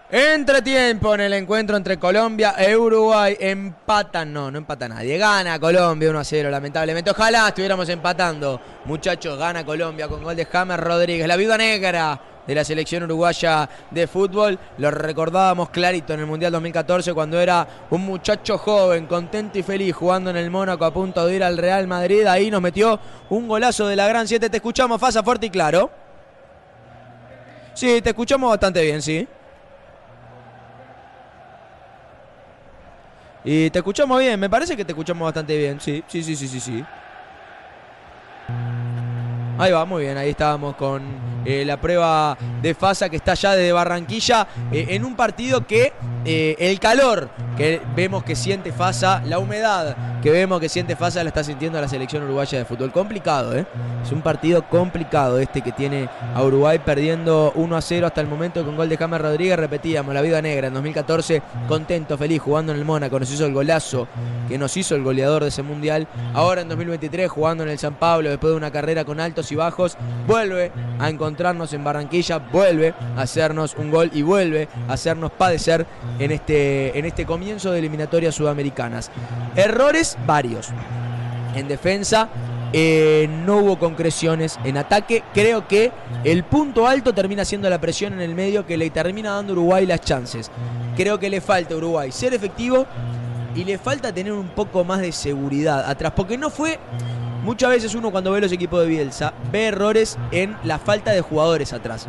Entretiempo 0.08 1.16
en 1.16 1.22
el 1.22 1.32
encuentro 1.32 1.76
entre 1.76 1.98
Colombia 1.98 2.54
e 2.56 2.76
Uruguay. 2.76 3.36
Empatan, 3.40 4.32
no, 4.32 4.52
no 4.52 4.58
empata 4.58 4.88
nadie. 4.88 5.18
Gana 5.18 5.58
Colombia 5.58 6.10
1 6.10 6.18
a 6.20 6.24
0, 6.24 6.48
lamentablemente. 6.48 7.10
Ojalá 7.10 7.48
estuviéramos 7.48 7.88
empatando. 7.88 8.60
Muchachos, 8.84 9.36
gana 9.36 9.66
Colombia 9.66 10.06
con 10.06 10.22
gol 10.22 10.36
de 10.36 10.44
James 10.44 10.78
Rodríguez, 10.78 11.26
la 11.26 11.34
viuda 11.34 11.58
negra 11.58 12.20
de 12.46 12.54
la 12.54 12.62
selección 12.62 13.02
uruguaya 13.02 13.68
de 13.90 14.06
fútbol. 14.06 14.56
Lo 14.78 14.92
recordábamos 14.92 15.70
clarito 15.70 16.14
en 16.14 16.20
el 16.20 16.26
Mundial 16.26 16.52
2014 16.52 17.12
cuando 17.12 17.40
era 17.40 17.66
un 17.90 18.02
muchacho 18.02 18.58
joven, 18.58 19.06
contento 19.06 19.58
y 19.58 19.64
feliz 19.64 19.92
jugando 19.92 20.30
en 20.30 20.36
el 20.36 20.52
Mónaco 20.52 20.84
a 20.84 20.94
punto 20.94 21.26
de 21.26 21.34
ir 21.34 21.42
al 21.42 21.58
Real 21.58 21.88
Madrid. 21.88 22.24
Ahí 22.26 22.48
nos 22.48 22.62
metió 22.62 23.00
un 23.30 23.48
golazo 23.48 23.88
de 23.88 23.96
la 23.96 24.06
Gran 24.06 24.28
7. 24.28 24.50
Te 24.50 24.58
escuchamos, 24.58 25.00
Fasa, 25.00 25.24
fuerte 25.24 25.46
y 25.46 25.50
claro. 25.50 25.90
Sí, 27.74 28.00
te 28.00 28.10
escuchamos 28.10 28.48
bastante 28.50 28.82
bien, 28.82 29.02
sí. 29.02 29.26
Y 33.48 33.70
te 33.70 33.78
escuchamos 33.78 34.18
bien, 34.18 34.40
me 34.40 34.50
parece 34.50 34.76
que 34.76 34.84
te 34.84 34.90
escuchamos 34.90 35.24
bastante 35.24 35.56
bien, 35.56 35.80
sí, 35.80 36.02
sí, 36.08 36.20
sí, 36.20 36.34
sí, 36.34 36.48
sí, 36.48 36.58
sí. 36.58 36.84
Ahí 39.56 39.70
va, 39.70 39.84
muy 39.84 40.02
bien, 40.02 40.18
ahí 40.18 40.30
estábamos 40.30 40.74
con 40.74 41.35
eh, 41.46 41.64
la 41.64 41.80
prueba 41.80 42.36
de 42.60 42.74
Fasa 42.74 43.08
que 43.08 43.16
está 43.16 43.34
ya 43.34 43.54
desde 43.54 43.72
Barranquilla 43.72 44.48
eh, 44.72 44.86
en 44.90 45.04
un 45.04 45.14
partido 45.14 45.64
que 45.64 45.92
eh, 46.24 46.56
el 46.58 46.80
calor 46.80 47.30
que 47.56 47.80
vemos 47.94 48.24
que 48.24 48.34
siente 48.34 48.72
Fasa, 48.72 49.22
la 49.24 49.38
humedad 49.38 49.96
que 50.26 50.32
vemos 50.32 50.58
que 50.58 50.68
siente 50.68 50.96
Fasa 50.96 51.22
la 51.22 51.28
está 51.28 51.44
sintiendo 51.44 51.80
la 51.80 51.88
selección 51.88 52.24
uruguaya 52.24 52.58
de 52.58 52.64
fútbol. 52.64 52.90
Complicado, 52.90 53.56
¿eh? 53.56 53.64
Es 54.02 54.10
un 54.10 54.22
partido 54.22 54.68
complicado 54.68 55.38
este 55.38 55.60
que 55.62 55.70
tiene 55.70 56.08
a 56.34 56.42
Uruguay 56.42 56.80
perdiendo 56.84 57.52
1 57.54 57.76
a 57.76 57.80
0 57.80 58.06
hasta 58.08 58.22
el 58.22 58.26
momento 58.26 58.64
con 58.64 58.76
gol 58.76 58.88
de 58.88 58.96
James 58.96 59.20
Rodríguez. 59.20 59.56
Repetíamos, 59.56 60.12
la 60.12 60.22
vida 60.22 60.42
negra 60.42 60.66
en 60.66 60.74
2014, 60.74 61.42
contento, 61.68 62.18
feliz, 62.18 62.42
jugando 62.42 62.72
en 62.72 62.78
el 62.78 62.84
Mónaco, 62.84 63.20
nos 63.20 63.30
hizo 63.30 63.46
el 63.46 63.52
golazo 63.52 64.08
que 64.48 64.58
nos 64.58 64.76
hizo 64.76 64.94
el 64.94 65.02
goleador 65.02 65.42
de 65.42 65.48
ese 65.48 65.62
mundial. 65.62 66.08
Ahora 66.34 66.62
en 66.62 66.68
2023, 66.68 67.30
jugando 67.30 67.62
en 67.62 67.70
el 67.70 67.78
San 67.78 67.94
Pablo, 67.94 68.30
después 68.30 68.52
de 68.52 68.56
una 68.56 68.70
carrera 68.70 69.04
con 69.04 69.20
altos 69.20 69.50
y 69.52 69.54
bajos, 69.54 69.96
vuelve 70.26 70.72
a 70.98 71.08
en 71.72 71.84
Barranquilla, 71.84 72.38
vuelve 72.38 72.94
a 73.16 73.22
hacernos 73.22 73.74
un 73.76 73.90
gol 73.90 74.10
y 74.12 74.22
vuelve 74.22 74.68
a 74.88 74.94
hacernos 74.94 75.30
padecer 75.32 75.86
en 76.18 76.32
este, 76.32 76.98
en 76.98 77.04
este 77.04 77.26
comienzo 77.26 77.70
de 77.70 77.78
eliminatorias 77.78 78.34
sudamericanas. 78.34 79.10
Errores 79.54 80.16
varios. 80.26 80.68
En 81.54 81.68
defensa 81.68 82.28
eh, 82.72 83.28
no 83.44 83.58
hubo 83.58 83.78
concreciones. 83.78 84.58
En 84.64 84.76
ataque 84.76 85.22
creo 85.34 85.68
que 85.68 85.92
el 86.24 86.44
punto 86.44 86.86
alto 86.86 87.12
termina 87.12 87.44
siendo 87.44 87.68
la 87.70 87.80
presión 87.80 88.14
en 88.14 88.20
el 88.20 88.34
medio 88.34 88.66
que 88.66 88.76
le 88.76 88.90
termina 88.90 89.32
dando 89.32 89.52
Uruguay 89.52 89.86
las 89.86 90.00
chances. 90.00 90.50
Creo 90.96 91.18
que 91.18 91.30
le 91.30 91.40
falta 91.40 91.74
a 91.74 91.76
Uruguay 91.76 92.10
ser 92.12 92.34
efectivo 92.34 92.86
y 93.54 93.64
le 93.64 93.78
falta 93.78 94.12
tener 94.12 94.32
un 94.32 94.48
poco 94.48 94.84
más 94.84 95.00
de 95.00 95.12
seguridad 95.12 95.88
atrás. 95.88 96.12
Porque 96.16 96.36
no 96.36 96.50
fue 96.50 96.78
Muchas 97.46 97.70
veces 97.70 97.94
uno 97.94 98.10
cuando 98.10 98.32
ve 98.32 98.40
los 98.40 98.50
equipos 98.50 98.80
de 98.80 98.88
Bielsa 98.88 99.32
ve 99.52 99.66
errores 99.66 100.18
en 100.32 100.56
la 100.64 100.80
falta 100.80 101.12
de 101.12 101.20
jugadores 101.20 101.72
atrás. 101.72 102.08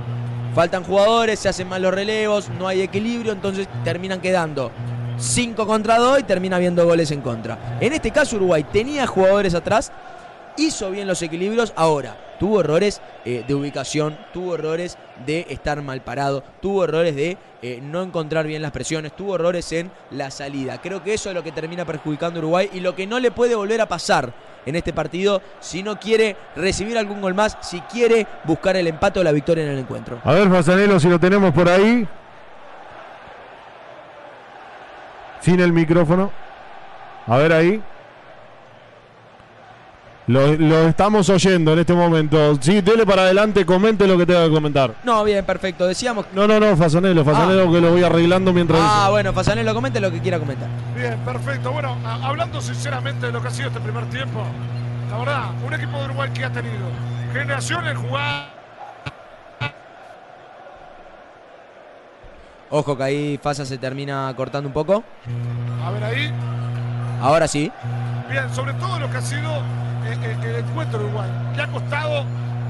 Faltan 0.56 0.84
jugadores, 0.84 1.38
se 1.38 1.48
hacen 1.48 1.70
mal 1.70 1.84
los 1.84 1.94
relevos, 1.94 2.50
no 2.58 2.68
hay 2.68 2.82
equilibrio, 2.82 3.34
entonces 3.34 3.68
terminan 3.84 4.20
quedando 4.20 4.72
5 5.20 5.68
contra 5.68 6.00
2 6.00 6.22
y 6.22 6.24
termina 6.24 6.56
habiendo 6.56 6.84
goles 6.86 7.12
en 7.12 7.22
contra. 7.22 7.78
En 7.80 7.94
este 7.94 8.10
caso 8.10 8.38
Uruguay 8.38 8.64
tenía 8.64 9.06
jugadores 9.06 9.54
atrás, 9.54 9.92
hizo 10.58 10.90
bien 10.90 11.08
los 11.08 11.22
equilibrios, 11.22 11.72
ahora 11.76 12.18
tuvo 12.40 12.62
errores 12.62 13.02
eh, 13.26 13.44
de 13.48 13.56
ubicación, 13.56 14.18
tuvo 14.34 14.56
errores 14.56 14.98
de 15.26 15.46
estar 15.50 15.82
mal 15.82 16.02
parado, 16.02 16.44
tuvo 16.62 16.84
errores 16.84 17.16
de 17.16 17.38
eh, 17.62 17.80
no 17.82 18.04
encontrar 18.04 18.46
bien 18.46 18.62
las 18.62 18.72
presiones, 18.72 19.16
tuvo 19.16 19.36
errores 19.36 19.72
en 19.72 19.92
la 20.12 20.32
salida. 20.32 20.80
Creo 20.82 21.04
que 21.04 21.14
eso 21.14 21.30
es 21.30 21.36
lo 21.36 21.44
que 21.44 21.52
termina 21.52 21.86
perjudicando 21.86 22.40
a 22.40 22.42
Uruguay 22.42 22.70
y 22.74 22.80
lo 22.80 22.96
que 22.96 23.08
no 23.08 23.20
le 23.20 23.32
puede 23.32 23.56
volver 23.56 23.82
a 23.82 23.88
pasar 23.88 24.32
en 24.66 24.76
este 24.76 24.94
partido 24.94 25.42
si 25.60 25.82
no 25.82 26.00
quiere 26.00 26.36
recibir 26.56 26.98
algún 26.98 27.22
gol 27.22 27.34
más, 27.34 27.58
si 27.62 27.80
quiere 27.82 28.28
buscar 28.44 28.76
el 28.76 28.88
empate 28.88 29.20
o 29.20 29.24
la 29.24 29.32
victoria 29.32 29.64
en 29.64 29.72
el 29.72 29.80
encuentro. 29.80 30.20
A 30.24 30.34
ver, 30.34 30.50
Fasanelo, 30.50 31.00
si 31.00 31.10
lo 31.10 31.20
tenemos 31.20 31.54
por 31.54 31.70
ahí. 31.70 32.08
Sin 35.42 35.60
el 35.60 35.72
micrófono. 35.72 36.32
A 37.26 37.38
ver 37.38 37.54
ahí. 37.54 37.82
Lo, 40.28 40.54
lo 40.56 40.88
estamos 40.90 41.30
oyendo 41.30 41.72
en 41.72 41.80
este 41.80 41.94
momento. 41.94 42.58
Sí, 42.62 42.82
dele 42.82 43.06
para 43.06 43.22
adelante, 43.22 43.66
comente 43.66 44.06
lo 44.06 44.18
que 44.18 44.26
tenga 44.26 44.44
que 44.46 44.52
comentar. 44.52 44.94
No, 45.06 45.24
bien, 45.24 45.46
perfecto. 45.46 45.88
Decíamos... 45.88 46.26
No, 46.34 46.46
no, 46.46 46.60
no, 46.60 46.76
Fasanelo, 46.76 47.24
Fasanelo 47.24 47.72
que 47.72 47.80
lo 47.80 47.92
voy 47.92 48.04
arreglando 48.04 48.52
mientras... 48.52 48.82
Ah, 48.84 49.08
bueno, 49.10 49.32
Fasanelo, 49.32 49.74
comente 49.74 50.02
lo 50.02 50.12
que 50.12 50.20
quiera 50.20 50.38
comentar. 50.38 50.68
Bien, 50.98 51.18
perfecto. 51.20 51.72
Bueno, 51.72 51.96
a- 52.06 52.28
hablando 52.28 52.60
sinceramente 52.60 53.28
de 53.28 53.32
lo 53.32 53.42
que 53.42 53.48
ha 53.48 53.52
sido 53.52 53.70
este 53.70 53.80
primer 53.80 54.06
tiempo, 54.10 54.44
la 55.10 55.18
verdad, 55.18 55.44
un 55.66 55.74
equipo 55.74 55.98
de 55.98 56.06
Uruguay 56.06 56.30
que 56.34 56.44
ha 56.44 56.52
tenido 56.52 56.76
generación 57.32 57.88
en 57.88 57.96
jugada. 57.96 58.50
Ojo 62.70 62.98
que 62.98 63.04
ahí 63.04 63.40
Fasa 63.42 63.66
se 63.66 63.78
termina 63.78 64.34
cortando 64.36 64.68
un 64.68 64.74
poco. 64.74 65.06
A 65.86 65.92
ver 65.92 66.04
ahí. 66.04 66.34
Ahora 67.22 67.48
sí. 67.48 67.72
Bien, 68.30 68.54
sobre 68.54 68.74
todo 68.74 69.00
lo 69.00 69.10
que 69.10 69.16
ha 69.18 69.22
sido 69.22 69.62
eh, 70.08 70.18
eh, 70.24 70.38
el 70.44 70.56
encuentro 70.66 71.00
Uruguay, 71.00 71.30
que 71.56 71.62
ha 71.62 71.68
costado 71.68 72.24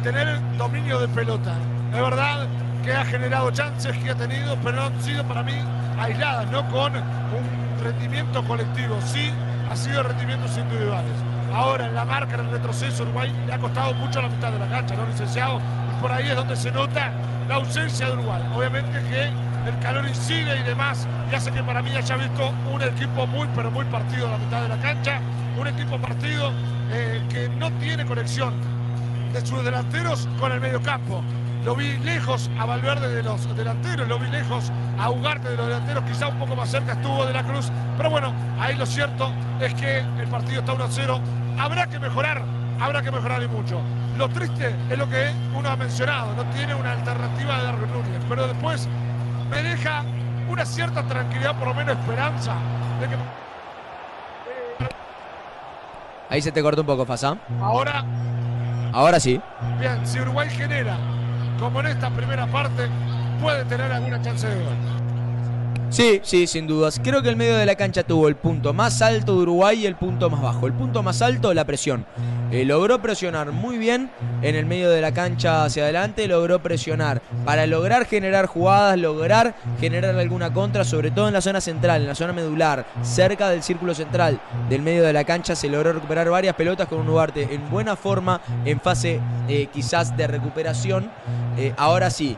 tener 0.04 0.28
el 0.28 0.58
dominio 0.58 1.00
de 1.00 1.08
pelota. 1.10 1.54
Es 1.94 2.02
verdad 2.02 2.48
que 2.84 2.94
ha 2.94 3.06
generado 3.06 3.52
chances 3.52 3.96
que 3.98 4.12
ha 4.12 4.16
tenido, 4.16 4.58
pero 4.64 4.78
no 4.78 4.84
han 4.84 5.02
sido 5.02 5.24
para 5.24 5.44
mí 5.44 5.54
aisladas, 6.00 6.50
no 6.52 6.68
con 6.70 6.96
un 6.96 7.84
rendimiento 7.84 8.44
colectivo. 8.44 8.98
Sí, 9.06 9.32
ha 9.70 9.76
sido 9.76 10.04
rendimientos 10.04 10.58
individuales. 10.58 11.12
Ahora 11.54 11.88
en 11.88 11.96
la 11.96 12.06
marca, 12.06 12.36
en 12.36 12.42
el 12.42 12.52
retroceso, 12.52 13.04
Uruguay 13.04 13.34
le 13.46 13.54
ha 13.54 13.58
costado 13.58 13.94
mucho 13.94 14.22
la 14.22 14.30
mitad 14.30 14.52
de 14.52 14.60
la 14.60 14.68
cancha, 14.68 14.96
¿no, 14.96 15.06
licenciado? 15.08 15.60
Y 15.60 16.02
por 16.02 16.12
ahí 16.12 16.30
es 16.30 16.36
donde 16.36 16.56
se 16.56 16.72
nota 16.72 17.12
la 17.48 17.56
ausencia 17.56 18.08
de 18.08 18.14
Uruguay. 18.14 18.42
Obviamente 18.56 18.92
que 19.10 19.24
el 19.70 19.80
calor 19.82 20.08
incide 20.08 20.60
y 20.60 20.64
demás, 20.64 21.08
y 21.32 21.36
hace 21.36 21.52
que 21.52 21.64
para 21.64 21.82
mí 21.82 21.96
haya 21.96 22.16
visto 22.16 22.54
un 22.72 22.82
equipo 22.82 23.28
muy, 23.28 23.48
pero 23.56 23.72
muy 23.72 23.86
partido 23.86 24.26
en 24.26 24.32
la 24.32 24.38
mitad 24.38 24.62
de 24.62 24.70
la 24.70 24.78
cancha, 24.78 25.20
un 25.60 25.68
equipo 25.68 25.98
partido 25.98 26.52
que 27.30 27.50
no 27.58 27.72
tiene 27.74 28.06
conexión 28.06 28.54
de 29.34 29.46
sus 29.46 29.64
delanteros 29.64 30.28
con 30.40 30.52
el 30.52 30.60
medio 30.60 30.82
campo. 30.82 31.22
Lo 31.66 31.76
vi 31.76 31.98
lejos 31.98 32.50
a 32.58 32.66
Valverde 32.66 33.14
de 33.14 33.24
los 33.24 33.56
delanteros, 33.56 34.08
lo 34.08 34.20
vi 34.20 34.30
lejos 34.30 34.72
a 34.98 35.10
Ugarte 35.10 35.50
de 35.50 35.58
los 35.58 35.68
delanteros, 35.68 36.04
quizá 36.06 36.28
un 36.28 36.40
poco 36.40 36.56
más 36.56 36.70
cerca 36.70 36.94
estuvo 36.94 37.26
de 37.26 37.34
la 37.34 37.44
Cruz, 37.44 37.70
pero 37.98 38.10
bueno, 38.10 38.34
ahí 38.60 38.76
lo 38.76 38.86
cierto 38.86 39.34
es 39.60 39.74
que 39.74 39.98
el 39.98 40.28
partido 40.30 40.62
está 40.62 40.74
1-0, 40.74 41.20
habrá 41.60 41.88
que 41.88 42.00
mejorar, 42.00 42.42
habrá 42.80 43.02
que 43.02 43.12
mejorar 43.12 43.44
y 43.44 43.48
mucho. 43.48 43.82
Lo 44.18 44.30
triste 44.30 44.74
es 44.90 44.98
lo 44.98 45.10
que 45.10 45.30
uno 45.54 45.70
ha 45.70 45.76
mencionado, 45.76 46.34
no 46.36 46.46
tiene 46.52 46.74
una 46.74 46.94
alternativa 46.94 47.58
de 47.58 47.64
Darwin 47.64 47.92
Núñez, 47.92 48.22
pero 48.30 48.48
después 48.48 48.88
me 49.50 49.62
deja 49.62 50.04
una 50.50 50.66
cierta 50.66 51.04
tranquilidad, 51.04 51.58
por 51.58 51.68
lo 51.68 51.74
menos 51.74 51.98
esperanza, 51.98 52.54
de 53.02 53.10
que 53.10 53.16
Ahí 56.30 56.42
se 56.42 56.52
te 56.52 56.62
cortó 56.62 56.82
un 56.82 56.88
poco, 56.88 57.06
Fasa. 57.06 57.38
ahora 57.62 58.04
Ahora 58.94 59.20
sí. 59.20 59.40
Bien, 59.80 60.06
si 60.06 60.20
Uruguay 60.20 60.50
genera, 60.50 60.98
como 61.60 61.80
en 61.82 61.88
esta 61.88 62.10
primera 62.10 62.48
parte, 62.48 62.88
puede 63.42 63.64
tener 63.66 63.92
alguna 63.92 64.22
chance 64.22 64.48
de 64.48 64.56
gol. 64.56 65.07
Sí, 65.90 66.20
sí, 66.22 66.48
sin 66.48 66.68
dudas. 66.68 67.00
Creo 67.02 67.22
que 67.22 67.30
el 67.30 67.38
medio 67.38 67.56
de 67.56 67.66
la 67.66 67.76
cancha 67.76 68.04
tuvo 68.04 68.28
el 68.28 68.36
punto 68.36 68.74
más 68.74 69.02
alto 69.02 69.36
de 69.36 69.42
Uruguay 69.44 69.80
y 69.80 69.86
el 69.86 69.96
punto 69.96 70.30
más 70.30 70.42
bajo. 70.42 70.68
El 70.68 70.74
punto 70.74 71.02
más 71.02 71.22
alto, 71.22 71.54
la 71.54 71.66
presión. 71.66 72.06
Eh, 72.52 72.64
logró 72.66 73.02
presionar 73.02 73.52
muy 73.52 73.78
bien 73.78 74.10
en 74.42 74.56
el 74.56 74.66
medio 74.66 74.90
de 74.90 75.02
la 75.02 75.12
cancha 75.14 75.66
hacia 75.66 75.84
adelante, 75.84 76.28
logró 76.28 76.60
presionar 76.60 77.22
para 77.44 77.66
lograr 77.68 78.06
generar 78.06 78.46
jugadas, 78.46 78.98
lograr 78.98 79.54
generar 79.82 80.16
alguna 80.16 80.54
contra, 80.54 80.86
sobre 80.86 81.12
todo 81.12 81.28
en 81.28 81.34
la 81.34 81.42
zona 81.42 81.60
central, 81.60 82.02
en 82.02 82.08
la 82.08 82.16
zona 82.16 82.32
medular, 82.32 82.86
cerca 83.02 83.50
del 83.50 83.64
círculo 83.64 83.94
central 83.94 84.40
del 84.70 84.82
medio 84.82 85.04
de 85.04 85.12
la 85.12 85.26
cancha, 85.26 85.56
se 85.56 85.68
logró 85.68 85.92
recuperar 85.92 86.30
varias 86.30 86.56
pelotas 86.56 86.88
con 86.88 87.00
un 87.00 87.10
Ugarte 87.10 87.54
en 87.54 87.70
buena 87.70 87.96
forma, 87.98 88.42
en 88.64 88.80
fase 88.80 89.20
eh, 89.50 89.68
quizás 89.74 90.16
de 90.16 90.28
recuperación. 90.28 91.10
Eh, 91.58 91.74
ahora 91.76 92.10
sí, 92.10 92.38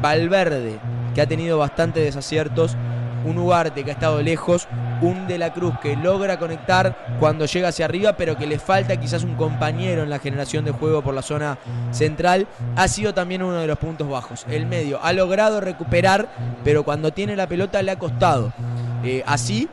Valverde, 0.00 0.78
que 1.14 1.20
ha 1.20 1.26
tenido 1.26 1.58
desaciertos, 2.00 2.76
un 3.24 3.38
Ugarte 3.38 3.84
que 3.84 3.90
ha 3.90 3.94
estado 3.94 4.20
lejos, 4.22 4.68
un 5.00 5.26
De 5.26 5.38
la 5.38 5.52
Cruz 5.52 5.74
que 5.80 5.96
logra 5.96 6.38
conectar 6.38 6.96
cuando 7.18 7.46
llega 7.46 7.68
hacia 7.68 7.84
arriba, 7.84 8.14
pero 8.16 8.36
que 8.36 8.46
le 8.46 8.58
falta 8.58 8.98
quizás 8.98 9.24
un 9.24 9.34
compañero 9.34 10.02
en 10.02 10.10
la 10.10 10.18
generación 10.18 10.64
de 10.64 10.70
juego 10.70 11.02
por 11.02 11.14
la 11.14 11.22
zona 11.22 11.58
central, 11.90 12.46
ha 12.76 12.88
sido 12.88 13.12
también 13.14 13.42
uno 13.42 13.60
de 13.60 13.66
los 13.66 13.78
puntos 13.78 14.08
bajos. 14.08 14.46
El 14.48 14.66
medio 14.66 15.00
ha 15.02 15.12
logrado 15.12 15.60
recuperar, 15.60 16.28
pero 16.64 16.84
cuando 16.84 17.12
tiene 17.12 17.36
la 17.36 17.46
pelota 17.46 17.82
le 17.82 17.90
ha 17.90 17.98
costado. 17.98 18.52
Eh, 19.04 19.24
así, 19.26 19.68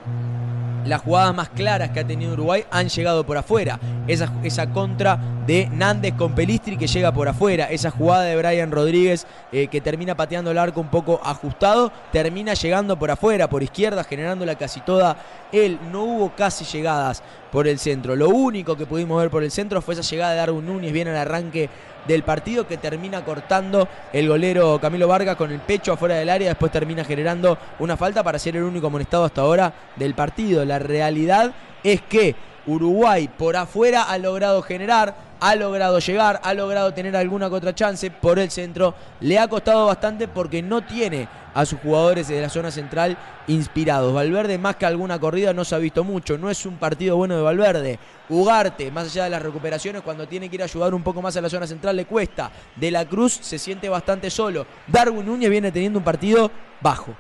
las 0.86 1.02
jugadas 1.02 1.36
más 1.36 1.50
claras 1.50 1.92
que 1.92 2.00
ha 2.00 2.08
tenido 2.08 2.34
Uruguay 2.34 2.66
han 2.72 2.90
llegado 2.90 3.26
por 3.26 3.38
afuera. 3.38 3.80
Esa, 4.08 4.32
esa 4.44 4.72
contra 4.72 5.20
de 5.46 5.68
Nández 5.72 6.14
con 6.14 6.34
Pelistri 6.34 6.78
que 6.78 6.88
llega 6.88 7.12
por 7.12 7.28
afuera. 7.28 7.66
Esa 7.66 7.92
jugada 7.92 8.24
de 8.24 8.36
Brian 8.36 8.72
Rodríguez 8.72 9.26
eh, 9.52 9.68
que 9.68 9.82
termina 9.82 10.16
pateando 10.16 10.52
el 10.52 10.58
arco 10.58 10.82
un 10.82 10.90
poco 10.90 11.20
ajustado. 11.24 11.92
Termina 12.12 12.54
llegando 12.54 12.98
por 12.98 13.12
afuera, 13.12 13.50
por 13.50 13.64
izquierda, 13.64 14.04
generándola 14.04 14.56
casi 14.56 14.82
toda 14.82 15.18
él. 15.52 15.80
No 15.92 16.04
hubo 16.04 16.36
casi 16.36 16.66
llegadas 16.66 17.24
por 17.52 17.68
el 17.68 17.80
centro. 17.80 18.16
Lo 18.16 18.30
único 18.30 18.78
que 18.78 18.86
pudimos 18.86 19.20
ver 19.20 19.30
por 19.30 19.44
el 19.44 19.52
centro 19.52 19.82
fue 19.82 19.96
esa 19.96 20.04
llegada 20.04 20.32
de 20.32 20.38
Darwin 20.38 20.66
Núñez 20.66 20.92
bien 20.92 21.08
al 21.08 21.18
arranque 21.18 21.70
del 22.08 22.24
partido 22.24 22.68
que 22.68 22.78
termina 22.78 23.24
cortando 23.24 23.88
el 24.14 24.28
golero 24.28 24.80
Camilo 24.80 25.08
Vargas 25.08 25.36
con 25.36 25.52
el 25.52 25.60
pecho 25.60 25.94
afuera 25.94 26.16
del 26.16 26.30
área, 26.30 26.50
después 26.50 26.72
termina 26.72 27.04
generando 27.04 27.58
una 27.80 27.98
falta 27.98 28.24
para 28.24 28.40
ser 28.40 28.56
el 28.56 28.64
único 28.64 28.88
amonestado 28.88 29.26
hasta 29.26 29.42
ahora 29.42 29.74
del 29.96 30.14
partido. 30.14 30.66
La 30.66 30.80
realidad 30.80 31.54
es 31.84 32.02
que 32.02 32.36
Uruguay 32.70 33.28
por 33.28 33.56
afuera 33.56 34.04
ha 34.04 34.18
logrado 34.20 34.62
generar, 34.62 35.16
ha 35.40 35.56
logrado 35.56 36.00
llegar, 36.00 36.40
ha 36.44 36.54
logrado 36.54 36.94
tener 36.94 37.16
alguna 37.16 37.50
contra 37.50 37.74
chance 37.74 38.12
por 38.12 38.38
el 38.38 38.52
centro. 38.52 38.94
Le 39.22 39.40
ha 39.40 39.48
costado 39.48 39.88
bastante 39.88 40.28
porque 40.28 40.62
no 40.62 40.84
tiene 40.84 41.28
a 41.54 41.66
sus 41.66 41.80
jugadores 41.80 42.28
de 42.28 42.42
la 42.42 42.50
zona 42.50 42.70
central 42.70 43.18
inspirados. 43.48 44.14
Valverde 44.14 44.60
más 44.60 44.76
que 44.76 44.86
alguna 44.86 45.20
corrida 45.20 45.52
no 45.52 45.66
se 45.66 45.74
ha 45.74 45.80
visto 45.80 46.04
mucho, 46.04 46.38
no 46.38 46.52
es 46.52 46.66
un 46.66 46.78
partido 46.78 47.18
bueno 47.18 47.36
de 47.36 47.42
Valverde. 47.42 48.00
Ugarte, 48.30 48.92
más 48.92 49.08
allá 49.08 49.24
de 49.24 49.32
las 49.32 49.42
recuperaciones, 49.42 50.04
cuando 50.04 50.28
tiene 50.28 50.48
que 50.48 50.56
ir 50.56 50.62
a 50.62 50.66
ayudar 50.66 50.94
un 50.94 51.02
poco 51.02 51.22
más 51.22 51.36
a 51.38 51.42
la 51.42 51.50
zona 51.50 51.66
central 51.66 51.96
le 51.96 52.06
cuesta. 52.06 52.52
De 52.76 52.92
la 52.92 53.06
Cruz 53.06 53.34
se 53.42 53.58
siente 53.58 53.90
bastante 53.90 54.30
solo. 54.30 54.68
Darwin 54.86 55.26
Núñez 55.26 55.50
viene 55.50 55.72
teniendo 55.72 55.98
un 55.98 56.06
partido 56.06 56.52
bajo, 56.82 57.16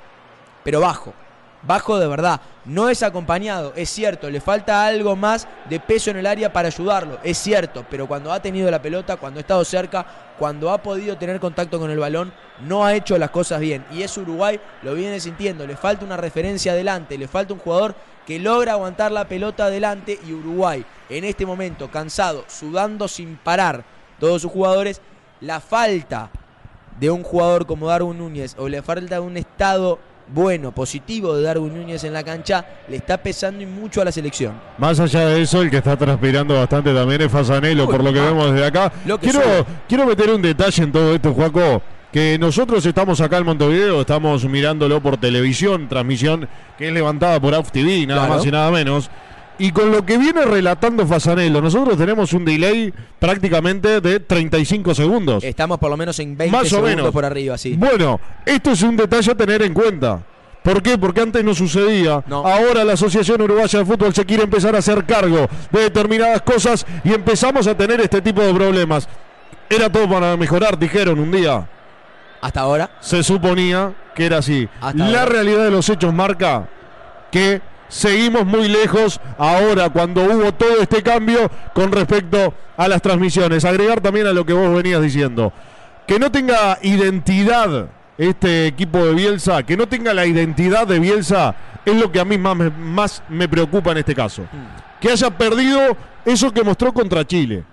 pero 0.63 0.79
bajo. 0.79 1.13
Bajo 1.61 1.99
de 1.99 2.07
verdad, 2.07 2.39
no 2.63 2.87
es 2.87 3.03
acompañado, 3.03 3.73
es 3.75 3.89
cierto, 3.89 4.29
le 4.29 4.39
falta 4.39 4.85
algo 4.85 5.17
más 5.17 5.45
de 5.69 5.79
peso 5.81 6.09
en 6.09 6.17
el 6.17 6.25
área 6.25 6.53
para 6.53 6.69
ayudarlo, 6.69 7.19
es 7.21 7.37
cierto, 7.37 7.85
pero 7.89 8.07
cuando 8.07 8.31
ha 8.31 8.41
tenido 8.41 8.71
la 8.71 8.81
pelota, 8.81 9.17
cuando 9.17 9.39
ha 9.39 9.41
estado 9.41 9.65
cerca, 9.65 10.05
cuando 10.39 10.71
ha 10.71 10.81
podido 10.81 11.17
tener 11.17 11.37
contacto 11.41 11.77
con 11.77 11.91
el 11.91 11.99
balón, 11.99 12.31
no 12.61 12.85
ha 12.85 12.95
hecho 12.95 13.17
las 13.17 13.29
cosas 13.29 13.59
bien. 13.59 13.85
Y 13.91 14.03
es 14.03 14.17
Uruguay, 14.17 14.57
lo 14.83 14.93
viene 14.93 15.19
sintiendo, 15.19 15.67
le 15.67 15.75
falta 15.75 16.05
una 16.05 16.15
referencia 16.15 16.71
adelante, 16.71 17.17
le 17.17 17.27
falta 17.27 17.53
un 17.53 17.59
jugador 17.59 17.93
que 18.25 18.39
logra 18.39 18.73
aguantar 18.73 19.11
la 19.11 19.27
pelota 19.27 19.65
adelante 19.65 20.17
y 20.25 20.31
Uruguay, 20.31 20.85
en 21.09 21.25
este 21.25 21.45
momento, 21.45 21.91
cansado, 21.91 22.45
sudando 22.47 23.09
sin 23.09 23.35
parar, 23.35 23.83
todos 24.17 24.41
sus 24.41 24.51
jugadores, 24.51 25.01
la 25.41 25.59
falta 25.59 26.29
de 26.99 27.09
un 27.09 27.23
jugador 27.23 27.65
como 27.65 27.87
Darwin 27.87 28.17
Núñez 28.17 28.55
o 28.57 28.67
le 28.67 28.81
falta 28.81 29.15
de 29.15 29.21
un 29.21 29.37
estado 29.37 29.99
bueno, 30.33 30.71
positivo 30.71 31.35
de 31.35 31.43
Darwin 31.43 31.73
Núñez 31.73 32.03
en 32.03 32.13
la 32.13 32.23
cancha, 32.23 32.65
le 32.87 32.97
está 32.97 33.17
pesando 33.17 33.61
y 33.63 33.65
mucho 33.65 34.01
a 34.01 34.05
la 34.05 34.11
selección. 34.11 34.53
Más 34.77 34.99
allá 34.99 35.27
de 35.27 35.41
eso, 35.41 35.61
el 35.61 35.69
que 35.69 35.77
está 35.77 35.97
transpirando 35.97 36.55
bastante 36.55 36.93
también 36.93 37.21
es 37.21 37.31
Fasanelo, 37.31 37.85
por 37.89 38.03
lo 38.03 38.13
que 38.13 38.19
ah, 38.19 38.25
vemos 38.25 38.51
desde 38.51 38.65
acá. 38.65 38.91
lo 39.05 39.19
Quiero, 39.19 39.41
quiero 39.87 40.05
meter 40.05 40.29
un 40.29 40.41
detalle 40.41 40.83
en 40.83 40.91
todo 40.91 41.13
esto, 41.15 41.33
Juaco. 41.33 41.81
Que 42.11 42.39
nosotros 42.39 42.83
estamos 42.85 43.21
acá 43.21 43.37
en 43.37 43.45
Montevideo, 43.45 44.01
estamos 44.01 44.43
mirándolo 44.45 44.99
por 44.99 45.17
televisión, 45.17 45.87
transmisión 45.87 46.49
que 46.75 46.87
es 46.87 46.93
levantada 46.93 47.39
por 47.39 47.53
AUF 47.53 47.71
TV, 47.71 48.07
nada 48.07 48.21
Claro. 48.21 48.35
más 48.35 48.45
y 48.45 48.51
nada 48.51 48.71
menos. 48.71 49.11
Y 49.59 49.71
con 49.71 49.91
lo 49.91 50.05
que 50.05 50.17
viene 50.17 50.43
relatando 50.45 51.05
Fasanelo, 51.05 51.61
nosotros 51.61 51.97
tenemos 51.97 52.33
un 52.33 52.45
delay 52.45 52.93
prácticamente 53.19 54.01
de 54.01 54.19
35 54.19 54.95
segundos. 54.95 55.43
Estamos 55.43 55.77
por 55.77 55.89
lo 55.91 55.97
menos 55.97 56.17
en 56.19 56.35
20 56.37 56.55
Más 56.57 56.65
o 56.67 56.69
segundos 56.77 56.95
menos. 56.95 57.11
por 57.11 57.25
arriba, 57.25 57.57
sí. 57.57 57.75
Bueno, 57.77 58.19
esto 58.45 58.71
es 58.71 58.81
un 58.81 58.97
detalle 58.97 59.31
a 59.31 59.35
tener 59.35 59.61
en 59.61 59.73
cuenta. 59.73 60.21
¿Por 60.63 60.81
qué? 60.81 60.97
Porque 60.97 61.21
antes 61.21 61.43
no 61.43 61.53
sucedía. 61.53 62.23
No. 62.27 62.45
Ahora 62.45 62.83
la 62.83 62.93
Asociación 62.93 63.41
Uruguaya 63.41 63.79
de 63.79 63.85
Fútbol 63.85 64.13
se 64.13 64.25
quiere 64.25 64.43
empezar 64.43 64.75
a 64.75 64.79
hacer 64.79 65.05
cargo 65.05 65.47
de 65.71 65.79
determinadas 65.81 66.41
cosas 66.41 66.85
y 67.03 67.13
empezamos 67.13 67.67
a 67.67 67.75
tener 67.75 68.01
este 68.01 68.21
tipo 68.21 68.41
de 68.41 68.53
problemas. 68.53 69.07
Era 69.69 69.89
todo 69.91 70.09
para 70.09 70.35
mejorar, 70.35 70.77
dijeron 70.77 71.19
un 71.19 71.31
día. 71.31 71.67
Hasta 72.41 72.61
ahora. 72.61 72.89
Se 73.01 73.23
suponía 73.23 73.93
que 74.15 74.25
era 74.25 74.37
así. 74.39 74.67
Hasta 74.81 74.97
la 75.07 75.21
ahora. 75.21 75.31
realidad 75.33 75.63
de 75.63 75.71
los 75.71 75.87
hechos 75.89 76.13
marca 76.13 76.67
que 77.31 77.61
seguimos 77.89 78.45
muy 78.45 78.69
lejos 78.69 79.19
ahora 79.37 79.89
cuando 79.89 80.23
hubo 80.23 80.53
todo 80.53 80.81
este 80.81 81.03
cambio 81.03 81.51
con 81.73 81.91
respecto 81.91 82.53
a 82.77 82.87
las 82.87 83.01
transmisiones. 83.01 83.65
Agregar 83.65 83.99
también 83.99 84.27
a 84.27 84.33
lo 84.33 84.45
que 84.45 84.53
vos 84.53 84.73
venías 84.73 85.01
diciendo. 85.01 85.51
Que 86.07 86.17
no 86.17 86.31
tenga 86.31 86.79
identidad 86.81 87.89
este 88.17 88.67
equipo 88.67 89.05
de 89.05 89.13
Bielsa, 89.13 89.63
que 89.63 89.77
no 89.77 89.87
tenga 89.87 90.13
la 90.13 90.25
identidad 90.25 90.87
de 90.87 90.99
Bielsa, 90.99 91.55
es 91.85 91.95
lo 91.95 92.11
que 92.11 92.19
a 92.19 92.25
mí 92.25 92.37
más 92.37 92.55
me, 92.55 92.69
más 92.69 93.23
me 93.29 93.47
preocupa 93.47 93.91
en 93.91 93.99
este 93.99 94.15
caso. 94.15 94.43
Que 94.99 95.11
haya 95.11 95.29
perdido 95.29 95.95
eso 96.25 96.51
que 96.51 96.63
mostró 96.63 96.93
contra 96.93 97.25
Chile. 97.25 97.63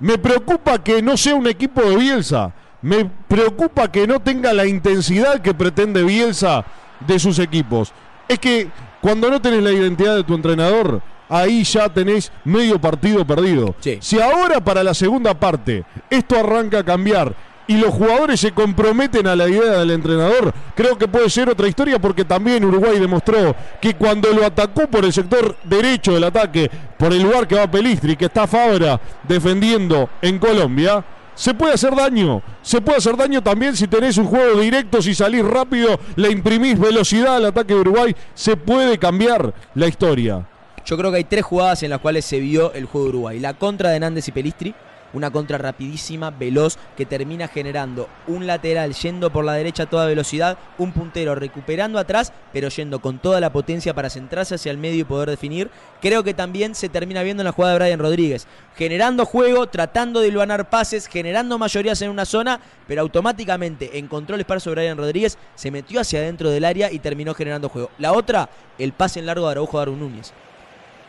Me 0.00 0.18
preocupa 0.18 0.82
que 0.82 1.02
no 1.02 1.16
sea 1.16 1.34
un 1.34 1.46
equipo 1.46 1.82
de 1.82 1.96
Bielsa. 1.96 2.52
Me 2.82 3.10
preocupa 3.26 3.90
que 3.90 4.06
no 4.06 4.20
tenga 4.20 4.52
la 4.52 4.66
intensidad 4.66 5.40
que 5.40 5.54
pretende 5.54 6.02
Bielsa 6.02 6.64
de 7.06 7.18
sus 7.18 7.38
equipos. 7.38 7.92
Es 8.28 8.38
que 8.38 8.68
cuando 9.00 9.30
no 9.30 9.40
tenés 9.40 9.62
la 9.62 9.72
identidad 9.72 10.14
de 10.14 10.24
tu 10.24 10.34
entrenador, 10.34 11.00
ahí 11.28 11.64
ya 11.64 11.88
tenés 11.88 12.30
medio 12.44 12.80
partido 12.80 13.26
perdido. 13.26 13.74
Sí. 13.80 13.98
Si 14.00 14.20
ahora 14.20 14.62
para 14.62 14.82
la 14.82 14.94
segunda 14.94 15.34
parte 15.34 15.84
esto 16.10 16.38
arranca 16.38 16.80
a 16.80 16.84
cambiar 16.84 17.34
y 17.66 17.76
los 17.76 17.92
jugadores 17.92 18.40
se 18.40 18.52
comprometen 18.52 19.26
a 19.26 19.36
la 19.36 19.46
idea 19.46 19.78
del 19.78 19.90
entrenador, 19.90 20.54
creo 20.74 20.96
que 20.96 21.06
puede 21.06 21.28
ser 21.28 21.50
otra 21.50 21.68
historia 21.68 21.98
porque 21.98 22.24
también 22.24 22.64
Uruguay 22.64 22.98
demostró 22.98 23.54
que 23.80 23.94
cuando 23.94 24.32
lo 24.32 24.44
atacó 24.44 24.88
por 24.88 25.04
el 25.04 25.12
sector 25.12 25.54
derecho 25.64 26.14
del 26.14 26.24
ataque, 26.24 26.70
por 26.96 27.12
el 27.12 27.22
lugar 27.22 27.46
que 27.46 27.56
va 27.56 27.70
Pelistri, 27.70 28.16
que 28.16 28.24
está 28.24 28.46
Fabra 28.46 28.98
defendiendo 29.28 30.08
en 30.22 30.38
Colombia, 30.38 31.04
se 31.38 31.54
puede 31.54 31.74
hacer 31.74 31.94
daño. 31.94 32.42
Se 32.62 32.80
puede 32.80 32.98
hacer 32.98 33.16
daño 33.16 33.40
también 33.40 33.76
si 33.76 33.86
tenés 33.86 34.18
un 34.18 34.26
juego 34.26 34.60
directo, 34.60 35.00
si 35.00 35.14
salís 35.14 35.44
rápido, 35.44 35.98
le 36.16 36.32
imprimís 36.32 36.78
velocidad 36.78 37.36
al 37.36 37.46
ataque 37.46 37.74
de 37.74 37.80
Uruguay, 37.80 38.16
se 38.34 38.56
puede 38.56 38.98
cambiar 38.98 39.54
la 39.74 39.86
historia. 39.86 40.48
Yo 40.84 40.96
creo 40.96 41.12
que 41.12 41.18
hay 41.18 41.24
tres 41.24 41.44
jugadas 41.44 41.84
en 41.84 41.90
las 41.90 42.00
cuales 42.00 42.24
se 42.24 42.40
vio 42.40 42.72
el 42.72 42.86
juego 42.86 43.04
de 43.04 43.10
Uruguay. 43.10 43.38
La 43.38 43.54
contra 43.54 43.90
de 43.90 44.00
Nández 44.00 44.26
y 44.26 44.32
Pelistri, 44.32 44.74
una 45.12 45.30
contra 45.30 45.58
rapidísima, 45.58 46.30
veloz, 46.30 46.76
que 46.96 47.06
termina 47.06 47.48
generando 47.48 48.08
un 48.26 48.46
lateral 48.46 48.94
yendo 48.94 49.30
por 49.30 49.44
la 49.44 49.54
derecha 49.54 49.84
a 49.84 49.90
toda 49.90 50.06
velocidad, 50.06 50.58
un 50.78 50.92
puntero 50.92 51.34
recuperando 51.34 51.98
atrás, 51.98 52.32
pero 52.52 52.68
yendo 52.68 53.00
con 53.00 53.18
toda 53.18 53.40
la 53.40 53.52
potencia 53.52 53.94
para 53.94 54.10
centrarse 54.10 54.54
hacia 54.54 54.70
el 54.70 54.78
medio 54.78 55.00
y 55.00 55.04
poder 55.04 55.30
definir. 55.30 55.70
Creo 56.00 56.22
que 56.22 56.34
también 56.34 56.74
se 56.74 56.88
termina 56.88 57.22
viendo 57.22 57.42
en 57.42 57.46
la 57.46 57.52
jugada 57.52 57.74
de 57.74 57.78
Brian 57.80 58.00
Rodríguez, 58.00 58.46
generando 58.76 59.24
juego, 59.24 59.66
tratando 59.66 60.20
de 60.20 60.28
iluanar 60.28 60.70
pases, 60.70 61.06
generando 61.06 61.58
mayorías 61.58 62.00
en 62.02 62.10
una 62.10 62.24
zona, 62.24 62.60
pero 62.86 63.02
automáticamente 63.02 63.98
encontró 63.98 64.34
el 64.34 64.40
espacio 64.42 64.72
Brian 64.72 64.98
Rodríguez, 64.98 65.38
se 65.54 65.70
metió 65.70 66.00
hacia 66.00 66.20
adentro 66.20 66.50
del 66.50 66.64
área 66.64 66.92
y 66.92 66.98
terminó 66.98 67.34
generando 67.34 67.68
juego. 67.68 67.90
La 67.98 68.12
otra, 68.12 68.48
el 68.78 68.92
pase 68.92 69.20
en 69.20 69.26
largo 69.26 69.46
de 69.46 69.52
Araujo 69.52 69.78
a 69.78 69.80
Darwin 69.80 70.00
Núñez 70.00 70.32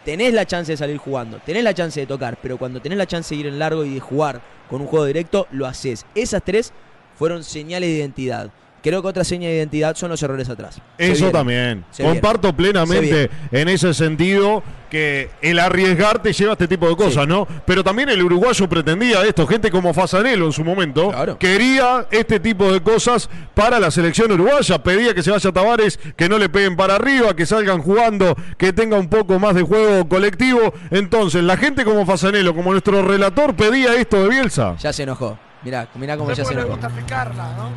tenés 0.10 0.34
la 0.34 0.48
chance 0.48 0.72
de 0.72 0.76
salir 0.76 0.98
jugando, 0.98 1.40
tenés 1.46 1.64
la 1.64 1.76
chance 1.76 2.00
de 2.00 2.08
tocar, 2.08 2.40
pero 2.42 2.58
cuando 2.58 2.82
tenés 2.82 2.98
la 2.98 3.06
chance 3.06 3.36
de 3.36 3.42
ir 3.42 3.46
en 3.46 3.60
largo 3.60 3.86
y 3.86 3.94
de 3.94 4.00
jugar 4.00 4.42
con 4.68 4.82
un 4.82 4.88
juego 4.88 5.06
directo, 5.06 5.46
lo 5.52 5.68
haces. 5.68 6.04
Esas 6.16 6.42
tres 6.44 6.74
fueron 7.16 7.44
señales 7.44 7.92
de 7.92 7.98
identidad. 7.98 8.50
Creo 8.82 9.02
que 9.02 9.08
otra 9.10 9.24
señal 9.24 9.52
de 9.52 9.58
identidad 9.58 9.96
son 9.96 10.10
los 10.10 10.22
errores 10.24 10.50
atrás. 10.50 10.82
Se 10.98 11.12
Eso 11.12 11.32
también. 11.32 11.84
Se 11.92 12.04
Comparto 12.04 12.54
plenamente 12.56 13.30
en 13.52 13.68
ese 13.68 13.94
sentido 13.94 14.64
que 14.90 15.30
el 15.42 15.60
arriesgar 15.60 16.22
te 16.22 16.34
lleva 16.34 16.52
a 16.52 16.54
este 16.54 16.68
tipo 16.68 16.88
de 16.90 16.96
cosas, 16.96 17.24
Sí. 17.26 17.30
¿no? 17.30 17.48
Pero 17.66 17.84
también 17.84 18.10
el 18.10 18.24
uruguayo 18.24 18.68
pretendía 18.68 19.24
esto, 19.24 19.46
gente 19.46 19.70
como 19.70 19.94
Fasanelo 19.94 20.46
en 20.48 20.52
su 20.52 20.64
momento, 20.64 21.10
Claro. 21.12 21.38
quería 21.38 22.08
este 22.10 22.40
tipo 22.40 22.72
de 22.74 22.82
cosas 22.82 23.30
para 23.54 23.80
la 23.80 23.92
selección 23.92 24.32
uruguaya, 24.32 24.82
pedía 24.82 25.14
que 25.14 25.22
se 25.22 25.30
vaya 25.30 25.52
Tavares, 25.52 26.00
que 26.16 26.28
no 26.28 26.38
le 26.40 26.50
peguen 26.50 26.76
para 26.76 26.96
arriba, 26.96 27.36
que 27.36 27.46
salgan 27.46 27.82
jugando, 27.84 28.36
que 28.58 28.74
tenga 28.74 28.98
un 28.98 29.10
poco 29.10 29.38
más 29.40 29.54
de 29.56 29.62
juego 29.62 30.08
colectivo. 30.10 30.74
Entonces, 30.90 31.44
la 31.44 31.58
gente 31.58 31.84
como 31.86 32.06
Fasanelo, 32.08 32.56
como 32.56 32.72
nuestro 32.72 33.06
relator, 33.06 33.56
pedía 33.56 33.94
esto 33.96 34.24
de 34.24 34.30
Bielsa. 34.30 34.76
Ya 34.78 34.92
se 34.92 35.04
enojó. 35.04 35.38
Mirá, 35.64 35.88
mirá 35.96 36.18
cómo 36.18 36.32
ya 36.32 36.44
se 36.46 36.56
le 36.56 36.62
enojó. 36.62 36.72
gusta 36.78 36.90
picarla, 36.90 37.54
¿no? 37.58 37.70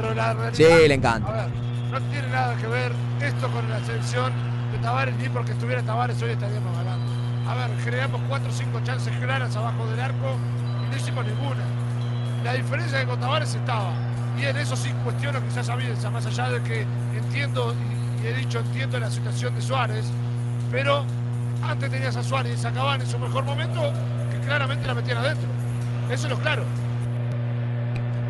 Pero 0.00 0.14
la 0.14 0.32
realidad. 0.32 0.52
Sí, 0.52 0.88
le 0.88 0.94
encanta. 0.94 1.30
Ver, 1.32 1.48
no 1.90 2.00
tiene 2.10 2.28
nada 2.28 2.54
que 2.56 2.66
ver 2.68 2.92
esto 3.20 3.48
con 3.50 3.68
la 3.68 3.80
selección 3.80 4.32
de 4.72 4.78
Tavares, 4.78 5.16
ni 5.16 5.28
porque 5.28 5.52
estuviera 5.52 5.82
Tavares 5.82 6.22
hoy 6.22 6.30
estaríamos 6.30 6.76
ganando. 6.76 7.12
A 7.48 7.54
ver, 7.54 7.70
creamos 7.84 8.20
cuatro 8.28 8.48
o 8.48 8.52
cinco 8.52 8.80
chances 8.84 9.12
claras 9.16 9.56
abajo 9.56 9.86
del 9.86 10.00
arco 10.00 10.36
y 10.86 10.90
no 10.90 10.96
hicimos 10.96 11.24
ninguna. 11.26 11.64
La 12.44 12.52
diferencia 12.52 12.98
es 12.98 13.04
que 13.04 13.10
con 13.10 13.18
Tavares 13.18 13.54
estaba. 13.54 13.92
Y 14.40 14.44
en 14.44 14.56
eso 14.56 14.76
sí 14.76 14.90
cuestiono 15.02 15.42
quizás 15.44 15.68
a 15.68 15.74
Bielsa, 15.74 16.10
más 16.10 16.24
allá 16.26 16.50
de 16.50 16.62
que 16.62 16.86
entiendo 17.16 17.74
y, 17.74 18.24
y 18.24 18.28
he 18.28 18.34
dicho 18.34 18.60
entiendo 18.60 19.00
la 19.00 19.10
situación 19.10 19.52
de 19.56 19.62
Suárez, 19.62 20.04
pero 20.70 21.04
antes 21.62 21.90
tenías 21.90 22.14
a 22.14 22.22
Suárez 22.22 22.56
y 22.56 22.62
sacaban 22.62 23.00
en 23.00 23.06
su 23.08 23.18
mejor 23.18 23.44
momento 23.44 23.92
que 24.30 24.38
claramente 24.46 24.86
la 24.86 24.94
metían 24.94 25.18
adentro. 25.18 25.48
Eso 26.08 26.28
es 26.28 26.30
lo 26.30 26.38
claro. 26.38 26.62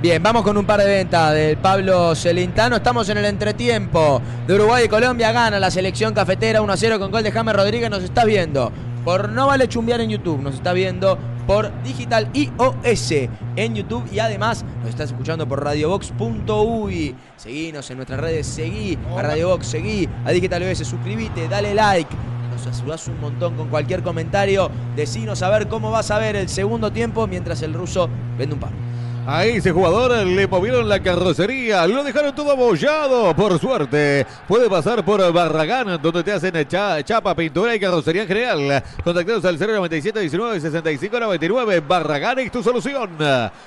Bien, 0.01 0.23
vamos 0.23 0.45
con 0.45 0.57
un 0.57 0.65
par 0.65 0.79
de 0.79 0.87
ventas 0.87 1.35
del 1.35 1.57
Pablo 1.57 2.15
Celintano. 2.15 2.77
Estamos 2.77 3.09
en 3.09 3.19
el 3.19 3.25
entretiempo 3.25 4.23
de 4.47 4.55
Uruguay 4.55 4.85
y 4.85 4.89
Colombia. 4.89 5.33
Gana 5.33 5.59
la 5.59 5.73
selección 5.73 6.15
cafetera 6.15 6.63
1 6.63 6.73
a 6.73 6.77
0 6.77 7.01
con 7.01 7.11
gol 7.11 7.25
de 7.25 7.33
James 7.33 7.53
Rodríguez. 7.53 7.91
Nos 7.91 8.05
está 8.05 8.25
viendo 8.25 8.71
por 9.05 9.29
No 9.29 9.49
Vale 9.49 9.67
Chumbear 9.67 10.01
en 10.01 10.11
YouTube. 10.11 10.41
Nos 10.41 10.55
está 10.55 10.73
viendo 10.73 11.19
por 11.49 11.73
Digital 11.83 12.29
iOS 12.33 13.11
en 13.57 13.75
YouTube. 13.75 14.09
Y 14.13 14.21
además 14.21 14.65
nos 14.83 14.91
estás 14.91 15.11
escuchando 15.11 15.49
por 15.49 15.65
radiobox.uy. 15.65 17.17
Seguinos 17.37 17.91
en 17.91 17.97
nuestras 17.97 18.21
redes. 18.21 18.47
Seguí 18.47 18.97
a 19.17 19.23
Radiobox, 19.23 19.67
seguí 19.67 20.09
a 20.25 20.31
Digital 20.31 20.63
iOS. 20.63 20.79
Suscríbete, 20.79 21.49
dale 21.49 21.75
like. 21.75 22.15
Nos 22.53 22.65
ayudás 22.69 23.09
un 23.09 23.21
montón 23.21 23.57
con 23.57 23.69
cualquier 23.69 24.05
comentario. 24.05 24.71
Decinos 24.95 25.43
a 25.43 25.51
ver 25.51 25.67
cómo 25.67 25.91
vas 25.91 26.13
a 26.13 26.19
ver 26.21 26.37
el 26.37 26.49
segundo 26.49 26.93
tiempo 26.93 27.27
mientras 27.27 27.63
el 27.63 27.75
ruso 27.75 28.09
vende 28.39 28.55
un 28.55 28.61
par. 28.61 28.88
A 29.31 29.45
ese 29.45 29.73
jugador 29.73 30.27
le 30.27 30.47
movieron 30.47 30.89
la 30.89 31.03
carrocería, 31.03 31.87
lo 31.87 32.03
dejaron 32.03 32.35
todo 32.35 32.53
abollado. 32.53 33.37
Por 33.37 33.59
suerte, 33.59 34.27
puede 34.47 34.71
pasar 34.71 35.05
por 35.05 35.31
Barragán, 35.35 36.01
donde 36.01 36.23
te 36.25 36.33
hacen 36.33 36.55
cha- 36.67 37.03
chapa, 37.05 37.35
pintura 37.35 37.75
y 37.75 37.79
carrocería 37.79 38.23
en 38.23 38.29
general. 38.29 38.83
Contactados 39.05 39.45
al 39.45 39.59
097 39.59 40.21
19 40.21 40.61
65 40.61 41.21
99. 41.21 41.81
Barragán 41.87 42.39
es 42.39 42.51
tu 42.51 42.63
solución. 42.63 43.11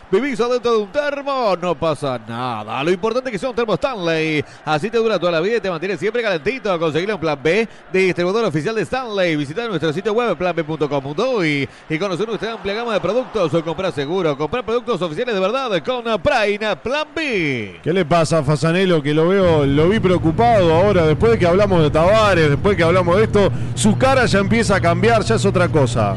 ¿Vivís 0.09 0.39
adentro 0.41 0.71
de 0.71 0.77
un 0.79 0.91
termo? 0.91 1.55
No 1.61 1.75
pasa 1.75 2.19
nada. 2.27 2.83
Lo 2.83 2.89
importante 2.89 3.29
es 3.29 3.33
que 3.33 3.37
sea 3.37 3.49
un 3.51 3.55
termo 3.55 3.75
Stanley. 3.75 4.43
Así 4.65 4.89
te 4.89 4.97
dura 4.97 5.19
toda 5.19 5.31
la 5.33 5.41
vida 5.41 5.57
y 5.57 5.61
te 5.61 5.69
mantiene 5.69 5.95
siempre 5.95 6.23
calentito. 6.23 6.79
Conseguirlo 6.79 7.13
en 7.13 7.19
Plan 7.19 7.39
B, 7.43 7.67
distribuidor 7.93 8.45
oficial 8.45 8.73
de 8.73 8.81
Stanley. 8.81 9.35
Visita 9.35 9.67
nuestro 9.67 9.93
sitio 9.93 10.11
web 10.13 10.35
planb.com.uy 10.35 11.69
y 11.87 11.99
conocer 11.99 12.27
nuestra 12.27 12.53
amplia 12.53 12.73
gama 12.73 12.93
de 12.95 12.99
productos. 12.99 13.53
O 13.53 13.63
comprar 13.63 13.91
seguro, 13.91 14.35
comprar 14.35 14.65
productos 14.65 14.99
oficiales 15.03 15.35
de 15.35 15.39
verdad 15.39 15.50
con 15.83 16.05
Praina 16.21 16.81
Plan 16.81 17.05
B. 17.13 17.81
¿Qué 17.83 17.91
le 17.91 18.05
pasa 18.05 18.37
a 18.37 18.43
Fasanelo? 18.43 19.03
Que 19.03 19.13
lo 19.13 19.27
veo, 19.27 19.65
lo 19.65 19.89
vi 19.89 19.99
preocupado 19.99 20.73
ahora, 20.73 21.05
después 21.05 21.33
de 21.33 21.39
que 21.39 21.45
hablamos 21.45 21.83
de 21.83 21.91
Tavares, 21.91 22.51
después 22.51 22.73
de 22.73 22.77
que 22.77 22.83
hablamos 22.83 23.17
de 23.17 23.23
esto, 23.23 23.51
su 23.75 23.97
cara 23.97 24.25
ya 24.27 24.39
empieza 24.39 24.77
a 24.77 24.79
cambiar, 24.81 25.23
ya 25.23 25.35
es 25.35 25.45
otra 25.45 25.67
cosa. 25.67 26.15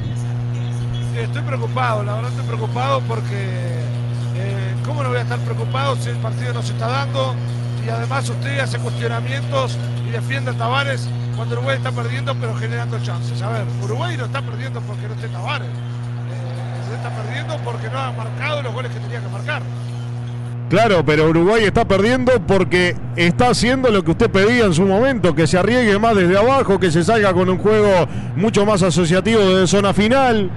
Sí, 1.12 1.18
estoy 1.18 1.42
preocupado, 1.42 2.04
la 2.04 2.14
verdad 2.14 2.30
estoy 2.30 2.46
preocupado 2.46 3.00
porque 3.08 3.34
eh, 4.36 4.74
¿cómo 4.86 5.02
no 5.02 5.08
voy 5.08 5.18
a 5.18 5.22
estar 5.22 5.40
preocupado 5.40 5.96
si 5.96 6.10
el 6.10 6.16
partido 6.18 6.52
no 6.52 6.62
se 6.62 6.72
está 6.72 6.86
dando? 6.86 7.34
Y 7.84 7.88
además 7.88 8.28
usted 8.28 8.60
hace 8.60 8.78
cuestionamientos 8.78 9.76
y 10.06 10.12
defiende 10.12 10.52
a 10.52 10.54
Tavares 10.54 11.08
cuando 11.36 11.56
Uruguay 11.56 11.76
está 11.76 11.90
perdiendo 11.90 12.36
pero 12.36 12.54
generando 12.54 13.02
chances. 13.02 13.42
A 13.42 13.48
ver, 13.48 13.64
Uruguay 13.82 14.16
no 14.16 14.26
está 14.26 14.42
perdiendo 14.42 14.80
porque 14.82 15.08
no 15.08 15.14
esté 15.14 15.26
Tavares. 15.26 15.68
Se 16.94 16.98
está 16.98 17.10
perdiendo 17.10 17.56
porque 17.64 17.90
no 17.90 17.98
ha 17.98 18.12
marcado 18.12 18.62
los 18.62 18.72
goles 18.72 18.92
que 18.92 19.00
tenía 19.00 19.20
que 19.20 19.26
marcar. 19.26 19.62
Claro, 20.70 21.04
pero 21.04 21.28
Uruguay 21.28 21.64
está 21.64 21.84
perdiendo 21.84 22.40
porque 22.46 22.96
está 23.16 23.48
haciendo 23.48 23.90
lo 23.90 24.04
que 24.04 24.12
usted 24.12 24.30
pedía 24.30 24.66
en 24.66 24.74
su 24.74 24.82
momento, 24.82 25.34
que 25.34 25.48
se 25.48 25.58
arriesgue 25.58 25.98
más 25.98 26.14
desde 26.14 26.38
abajo, 26.38 26.78
que 26.78 26.92
se 26.92 27.02
salga 27.02 27.34
con 27.34 27.50
un 27.50 27.58
juego 27.58 28.06
mucho 28.36 28.64
más 28.64 28.84
asociativo 28.84 29.40
de 29.40 29.66
zona 29.66 29.92
final. 29.92 30.48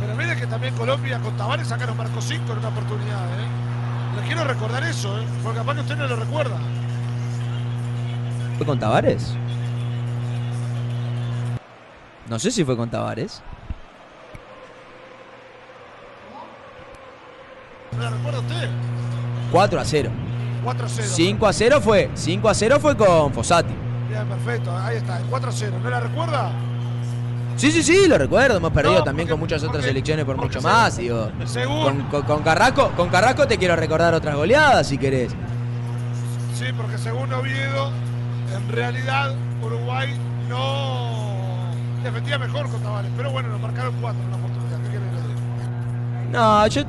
Pero 0.00 0.14
mire 0.14 0.36
que 0.36 0.46
también 0.46 0.74
Colombia 0.74 1.20
con 1.20 1.34
Tavares 1.38 1.68
sacaron 1.68 1.96
marcó 1.96 2.20
5 2.20 2.52
en 2.52 2.58
una 2.58 2.68
oportunidad. 2.68 3.24
¿eh? 3.30 4.20
Le 4.20 4.26
quiero 4.26 4.44
recordar 4.44 4.84
eso, 4.84 5.18
¿eh? 5.18 5.24
porque 5.42 5.58
capaz 5.58 5.74
que 5.76 5.80
usted 5.80 5.96
no 5.96 6.06
lo 6.06 6.16
recuerda. 6.16 6.56
¿Fue 8.58 8.66
con 8.66 8.78
Tavares? 8.78 9.34
No 12.28 12.38
sé 12.38 12.50
si 12.50 12.62
fue 12.62 12.76
con 12.76 12.90
Tavares. 12.90 13.40
¿Me 13.40 13.40
la 13.40 13.40
recuerda 13.40 13.40
usted? 13.40 13.66
4 19.52 19.80
a 19.80 19.84
0. 19.84 20.10
4 20.64 20.86
a 20.86 20.88
0. 20.88 21.08
5 21.14 21.46
a 21.46 21.52
0 21.52 21.80
fue. 21.80 22.10
5 22.14 22.48
a 22.48 22.54
0 22.54 22.78
fue 22.80 22.96
con 22.96 23.32
Fossati. 23.32 23.72
Bien, 24.08 24.26
perfecto. 24.26 24.76
Ahí 24.76 24.96
está, 24.96 25.20
4 25.30 25.48
a 25.48 25.52
0. 25.52 25.72
¿No 25.82 25.90
la 25.90 26.00
recuerda? 26.00 26.50
Sí, 27.56 27.70
sí, 27.70 27.82
sí, 27.82 28.06
lo 28.08 28.18
recuerdo. 28.18 28.56
Hemos 28.58 28.72
perdido 28.72 28.98
No, 28.98 29.04
también 29.04 29.26
porque- 29.28 29.32
con 29.32 29.40
muchas 29.40 29.62
otras 29.62 29.76
porque- 29.76 29.90
elecciones 29.90 30.24
por 30.24 30.36
mucho 30.36 30.60
más. 30.60 30.96
Digo. 30.96 31.30
Con, 31.84 32.02
con- 32.10 32.22
con 32.22 32.42
Carrasco, 32.42 32.90
con 32.96 33.08
Carrasco 33.08 33.46
te 33.46 33.56
quiero 33.56 33.76
recordar 33.76 34.12
otras 34.14 34.34
goleadas 34.36 34.86
si 34.88 34.98
querés. 34.98 35.32
Sí, 36.54 36.64
porque 36.76 36.98
según 36.98 37.32
Oviedo, 37.32 37.90
en 38.54 38.68
realidad 38.72 39.34
Uruguay 39.62 40.14
no 40.48 41.70
defendía 42.02 42.38
mejor 42.38 42.68
con 42.70 42.80
Tavares. 42.82 43.10
Pero 43.16 43.30
bueno, 43.30 43.48
nos 43.50 43.60
marcaron 43.60 43.94
4 44.00 44.22
en 44.22 44.30
la 44.30 44.36
oportunidad. 44.36 44.78
¿Qué 44.82 44.88
quiere 44.90 45.04
que 45.06 45.12
le 45.12 45.20
diga? 45.22 46.30
No, 46.32 46.66
yo. 46.66 46.82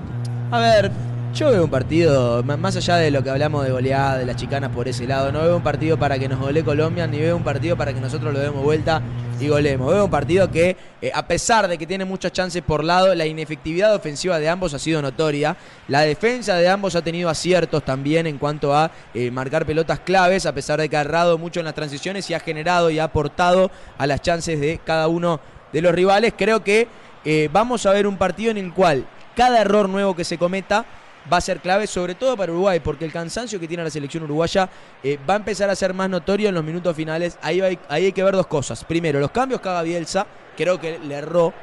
A 0.50 0.60
ver, 0.60 0.92
yo 1.34 1.52
veo 1.52 1.66
un 1.66 1.70
partido, 1.70 2.42
más 2.42 2.78
allá 2.78 2.96
de 2.96 3.12
lo 3.12 3.22
que 3.22 3.30
hablamos 3.30 3.66
de 3.66 3.72
goleada, 3.72 4.18
de 4.18 4.26
las 4.26 4.38
chicanas 4.38 4.72
por 4.72 4.88
ese 4.88 5.06
lado, 5.06 5.30
no 5.30 5.42
veo 5.42 5.58
un 5.58 5.62
partido 5.62 6.00
para 6.00 6.18
que 6.18 6.30
nos 6.30 6.40
gole 6.40 6.64
Colombia, 6.64 7.06
ni 7.06 7.20
veo 7.20 7.36
un 7.36 7.44
partido 7.44 7.76
para 7.76 7.94
que 7.94 8.00
nosotros 8.00 8.34
lo 8.34 8.40
demos 8.40 8.64
vuelta 8.64 9.02
y 9.42 9.50
golemos. 9.50 9.92
Veo 9.92 10.06
un 10.06 10.10
partido 10.10 10.50
que, 10.50 10.78
eh, 11.02 11.12
a 11.14 11.28
pesar 11.28 11.68
de 11.68 11.78
que 11.78 11.86
tiene 11.86 12.06
muchas 12.06 12.32
chances 12.32 12.64
por 12.64 12.82
lado, 12.82 13.14
la 13.14 13.26
inefectividad 13.26 13.94
ofensiva 13.94 14.40
de 14.40 14.48
ambos 14.48 14.74
ha 14.74 14.80
sido 14.80 15.02
notoria. 15.02 15.58
La 15.90 16.00
defensa 16.02 16.56
de 16.56 16.70
ambos 16.70 16.96
ha 16.96 17.02
tenido 17.02 17.30
aciertos 17.30 17.84
también 17.84 18.26
en 18.26 18.38
cuanto 18.38 18.74
a 18.74 18.90
eh, 19.14 19.30
marcar 19.30 19.66
pelotas 19.66 20.00
claves, 20.00 20.46
a 20.46 20.54
pesar 20.54 20.80
de 20.80 20.88
que 20.88 20.96
ha 20.96 21.02
errado 21.02 21.38
mucho 21.38 21.60
en 21.60 21.66
las 21.66 21.76
transiciones 21.76 22.30
y 22.30 22.36
ha 22.36 22.40
generado 22.40 22.90
y 22.90 23.00
ha 23.00 23.04
aportado 23.04 23.70
a 23.98 24.08
las 24.08 24.22
chances 24.22 24.62
de 24.62 24.80
cada 24.82 25.10
uno 25.10 25.42
de 25.74 25.82
los 25.82 25.94
rivales. 25.94 26.34
Creo 26.38 26.64
que 26.64 26.88
eh, 27.26 27.50
vamos 27.52 27.86
a 27.86 27.92
ver 27.92 28.08
un 28.08 28.16
partido 28.16 28.52
en 28.52 28.58
el 28.58 28.74
cual 28.74 29.06
cada 29.38 29.62
error 29.62 29.88
nuevo 29.88 30.16
que 30.16 30.24
se 30.24 30.40
cometa 30.40 30.84
va 31.32 31.38
a 31.38 31.42
ser 31.42 31.60
clave, 31.60 31.86
sobre 31.86 32.16
todo 32.16 32.36
para 32.36 32.52
Uruguay, 32.52 32.80
porque 32.80 33.06
el 33.06 33.12
cansancio 33.12 33.60
que 33.60 33.68
tiene 33.68 33.84
la 33.84 33.90
selección 33.92 34.24
uruguaya 34.24 34.68
eh, 35.04 35.20
va 35.30 35.36
a 35.36 35.38
empezar 35.38 35.70
a 35.70 35.76
ser 35.76 35.94
más 35.94 36.10
notorio 36.10 36.50
en 36.50 36.56
los 36.56 36.64
minutos 36.64 36.96
finales. 36.96 37.38
Ahí, 37.44 37.62
ahí 37.62 38.06
hay 38.06 38.12
que 38.14 38.24
ver 38.24 38.36
dos 38.36 38.48
cosas. 38.48 38.84
Primero, 38.84 39.20
los 39.20 39.30
cambios 39.30 39.62
que 39.62 39.70
haga 39.70 39.84
Bielsa, 39.84 40.26
creo 40.56 40.80
que 40.80 40.98
le 40.98 41.16
erró 41.16 41.54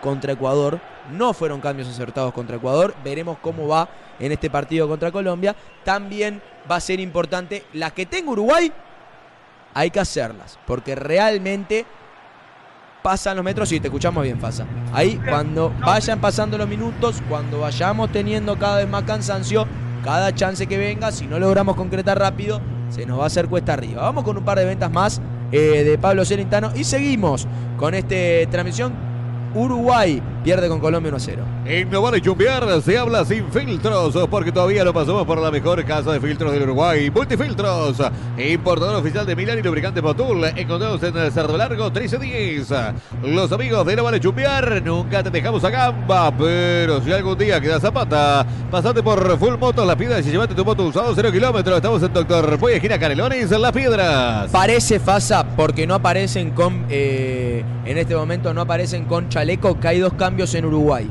contra 0.00 0.32
Ecuador. 0.32 0.80
No 1.12 1.34
fueron 1.34 1.60
cambios 1.60 1.88
acertados 1.88 2.32
contra 2.32 2.56
Ecuador. 2.56 2.94
Veremos 3.04 3.38
cómo 3.42 3.68
va 3.68 3.88
en 4.18 4.32
este 4.32 4.48
partido 4.48 4.88
contra 4.88 5.12
Colombia. 5.12 5.54
También 5.84 6.40
va 6.70 6.76
a 6.76 6.80
ser 6.80 6.98
importante 6.98 7.64
las 7.74 7.92
que 7.92 8.06
tenga 8.06 8.30
Uruguay. 8.30 8.72
Hay 9.74 9.90
que 9.90 10.00
hacerlas, 10.00 10.58
porque 10.66 10.94
realmente 10.94 11.84
pasan 13.02 13.36
los 13.36 13.44
metros 13.44 13.70
y 13.72 13.80
te 13.80 13.88
escuchamos 13.88 14.22
bien, 14.22 14.38
Fasa. 14.40 14.66
Ahí, 14.92 15.20
cuando 15.28 15.72
vayan 15.80 16.20
pasando 16.20 16.58
los 16.58 16.68
minutos, 16.68 17.22
cuando 17.28 17.60
vayamos 17.60 18.10
teniendo 18.12 18.58
cada 18.58 18.78
vez 18.78 18.88
más 18.88 19.04
cansancio, 19.04 19.66
cada 20.04 20.34
chance 20.34 20.66
que 20.66 20.78
venga, 20.78 21.10
si 21.12 21.26
no 21.26 21.38
logramos 21.38 21.76
concretar 21.76 22.18
rápido, 22.18 22.60
se 22.88 23.06
nos 23.06 23.18
va 23.18 23.24
a 23.24 23.26
hacer 23.26 23.48
cuesta 23.48 23.74
arriba. 23.74 24.02
Vamos 24.02 24.24
con 24.24 24.36
un 24.36 24.44
par 24.44 24.58
de 24.58 24.64
ventas 24.64 24.90
más 24.90 25.20
eh, 25.52 25.84
de 25.84 25.98
Pablo 25.98 26.24
Celentano 26.24 26.72
y 26.74 26.84
seguimos 26.84 27.46
con 27.76 27.94
esta 27.94 28.50
transmisión. 28.50 29.17
Uruguay 29.54 30.22
pierde 30.44 30.68
con 30.68 30.80
Colombia 30.80 31.08
1 31.10 31.16
a 31.16 31.20
0. 31.20 31.42
En 31.66 31.90
No 31.90 32.00
Vale 32.00 32.20
Chumbear 32.20 32.80
se 32.82 32.96
habla 32.96 33.24
sin 33.24 33.50
filtros, 33.50 34.16
porque 34.30 34.50
todavía 34.52 34.84
no 34.84 34.92
pasamos 34.94 35.26
por 35.26 35.38
la 35.38 35.50
mejor 35.50 35.84
casa 35.84 36.12
de 36.12 36.20
filtros 36.20 36.52
del 36.52 36.62
Uruguay. 36.62 37.10
Multifiltros, 37.10 38.00
importador 38.38 38.96
oficial 38.96 39.26
de 39.26 39.36
Milán 39.36 39.58
y 39.58 39.62
lubricante 39.62 40.00
Motul. 40.00 40.44
Encontrados 40.44 41.02
en 41.02 41.16
el 41.16 41.32
Cerro 41.32 41.56
Largo 41.56 41.90
1310. 41.90 42.68
Los 43.24 43.52
amigos 43.52 43.84
de 43.86 43.96
No 43.96 44.04
Vale 44.04 44.20
Chumbear, 44.20 44.82
nunca 44.82 45.22
te 45.22 45.30
dejamos 45.30 45.62
a 45.64 45.70
gamba, 45.70 46.30
pero 46.36 47.00
si 47.02 47.12
algún 47.12 47.36
día 47.36 47.60
queda 47.60 47.80
zapata, 47.80 48.46
pasate 48.70 49.02
por 49.02 49.38
Full 49.38 49.56
Motos 49.58 49.86
Las 49.86 49.96
Piedras 49.96 50.26
y 50.26 50.30
llevate 50.30 50.54
tu 50.54 50.64
moto 50.64 50.84
usado 50.84 51.12
0 51.14 51.32
kilómetros. 51.32 51.76
Estamos 51.76 52.02
en 52.02 52.12
Doctor 52.12 52.58
Puey, 52.58 52.76
esquina 52.76 52.98
Canelones, 52.98 53.50
en 53.52 53.60
Las 53.62 53.72
Piedras. 53.72 54.50
Parece 54.50 54.98
Fasa 55.00 55.44
porque 55.56 55.86
no 55.86 55.94
aparecen 55.94 56.50
con. 56.52 56.86
eh, 56.88 57.64
en 57.84 57.96
este 57.98 58.14
momento 58.14 58.52
no 58.52 58.60
aparecen 58.62 59.04
con 59.06 59.28
chaleco, 59.48 59.80
que 59.80 59.88
hay 59.88 59.98
dos 59.98 60.12
cambios 60.14 60.54
en 60.54 60.66
Uruguay. 60.66 61.08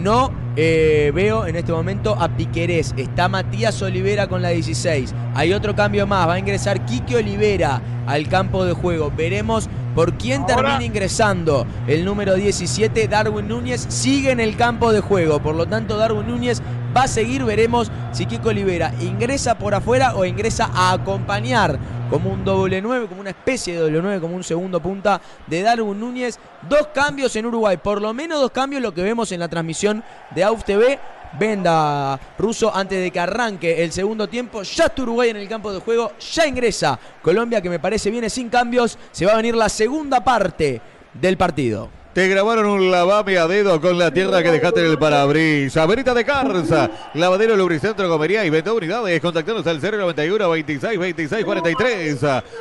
No 0.00 0.30
eh, 0.56 1.10
veo 1.14 1.46
en 1.46 1.56
este 1.56 1.72
momento 1.72 2.14
a 2.18 2.28
Piquerés. 2.28 2.94
Está 2.96 3.28
Matías 3.28 3.80
Olivera 3.82 4.28
con 4.28 4.42
la 4.42 4.50
16. 4.50 5.12
Hay 5.34 5.52
otro 5.52 5.74
cambio 5.74 6.06
más. 6.06 6.28
Va 6.28 6.34
a 6.34 6.38
ingresar 6.38 6.84
Quique 6.84 7.16
Olivera 7.16 7.80
al 8.06 8.28
campo 8.28 8.64
de 8.64 8.74
juego. 8.74 9.12
Veremos 9.16 9.68
por 9.94 10.14
quién 10.14 10.42
Ahora- 10.42 10.56
termina 10.56 10.84
ingresando. 10.84 11.66
El 11.88 12.04
número 12.04 12.34
17, 12.34 13.08
Darwin 13.08 13.48
Núñez, 13.48 13.84
sigue 13.88 14.30
en 14.30 14.40
el 14.40 14.56
campo 14.56 14.92
de 14.92 15.00
juego. 15.00 15.40
Por 15.40 15.56
lo 15.56 15.66
tanto, 15.66 15.96
Darwin 15.96 16.28
Núñez 16.28 16.62
va 16.96 17.04
a 17.04 17.08
seguir. 17.08 17.44
Veremos 17.44 17.90
si 18.12 18.26
Quique 18.26 18.48
Olivera 18.48 18.92
ingresa 19.00 19.58
por 19.58 19.74
afuera 19.74 20.14
o 20.14 20.24
ingresa 20.24 20.70
a 20.72 20.92
acompañar 20.92 21.78
como 22.14 22.30
un 22.30 22.44
doble 22.44 22.80
9, 22.80 23.08
como 23.08 23.22
una 23.22 23.30
especie 23.30 23.74
de 23.74 23.80
doble 23.80 24.00
9, 24.00 24.20
como 24.20 24.36
un 24.36 24.44
segundo 24.44 24.78
punta 24.80 25.20
de 25.48 25.62
Darwin 25.62 25.98
Núñez. 25.98 26.38
Dos 26.68 26.86
cambios 26.94 27.34
en 27.34 27.46
Uruguay, 27.46 27.76
por 27.76 28.00
lo 28.00 28.14
menos 28.14 28.40
dos 28.40 28.52
cambios 28.52 28.80
lo 28.80 28.94
que 28.94 29.02
vemos 29.02 29.32
en 29.32 29.40
la 29.40 29.48
transmisión 29.48 30.04
de 30.32 30.44
AUF 30.44 30.62
TV. 30.62 31.00
Venda 31.40 32.20
ruso 32.38 32.72
antes 32.72 33.02
de 33.02 33.10
que 33.10 33.18
arranque 33.18 33.82
el 33.82 33.90
segundo 33.90 34.28
tiempo. 34.28 34.62
Ya 34.62 34.84
está 34.84 35.02
Uruguay 35.02 35.30
en 35.30 35.38
el 35.38 35.48
campo 35.48 35.72
de 35.72 35.80
juego, 35.80 36.12
ya 36.20 36.46
ingresa 36.46 36.96
Colombia, 37.20 37.60
que 37.60 37.68
me 37.68 37.80
parece 37.80 38.12
viene 38.12 38.30
sin 38.30 38.48
cambios. 38.48 38.96
Se 39.10 39.26
va 39.26 39.32
a 39.32 39.36
venir 39.36 39.56
la 39.56 39.68
segunda 39.68 40.22
parte 40.22 40.80
del 41.14 41.36
partido. 41.36 42.03
Te 42.14 42.28
grabaron 42.28 42.66
un 42.66 42.92
lavame 42.92 43.38
a 43.38 43.48
dedo 43.48 43.80
con 43.80 43.98
la 43.98 44.12
tierra 44.12 44.40
que 44.40 44.52
dejaste 44.52 44.84
en 44.84 44.92
el 44.92 44.98
parabrisas. 44.98 45.88
Verita 45.88 46.14
de 46.14 46.24
Carza, 46.24 46.88
lavadero 47.14 47.56
Lubricentro 47.56 48.08
Comería 48.08 48.44
y 48.44 48.50
venta 48.50 48.72
unidades. 48.72 49.20
Contactanos 49.20 49.66
al 49.66 49.80
091 49.82 50.48
26 50.48 50.96
26 50.96 51.44
43. 51.44 52.20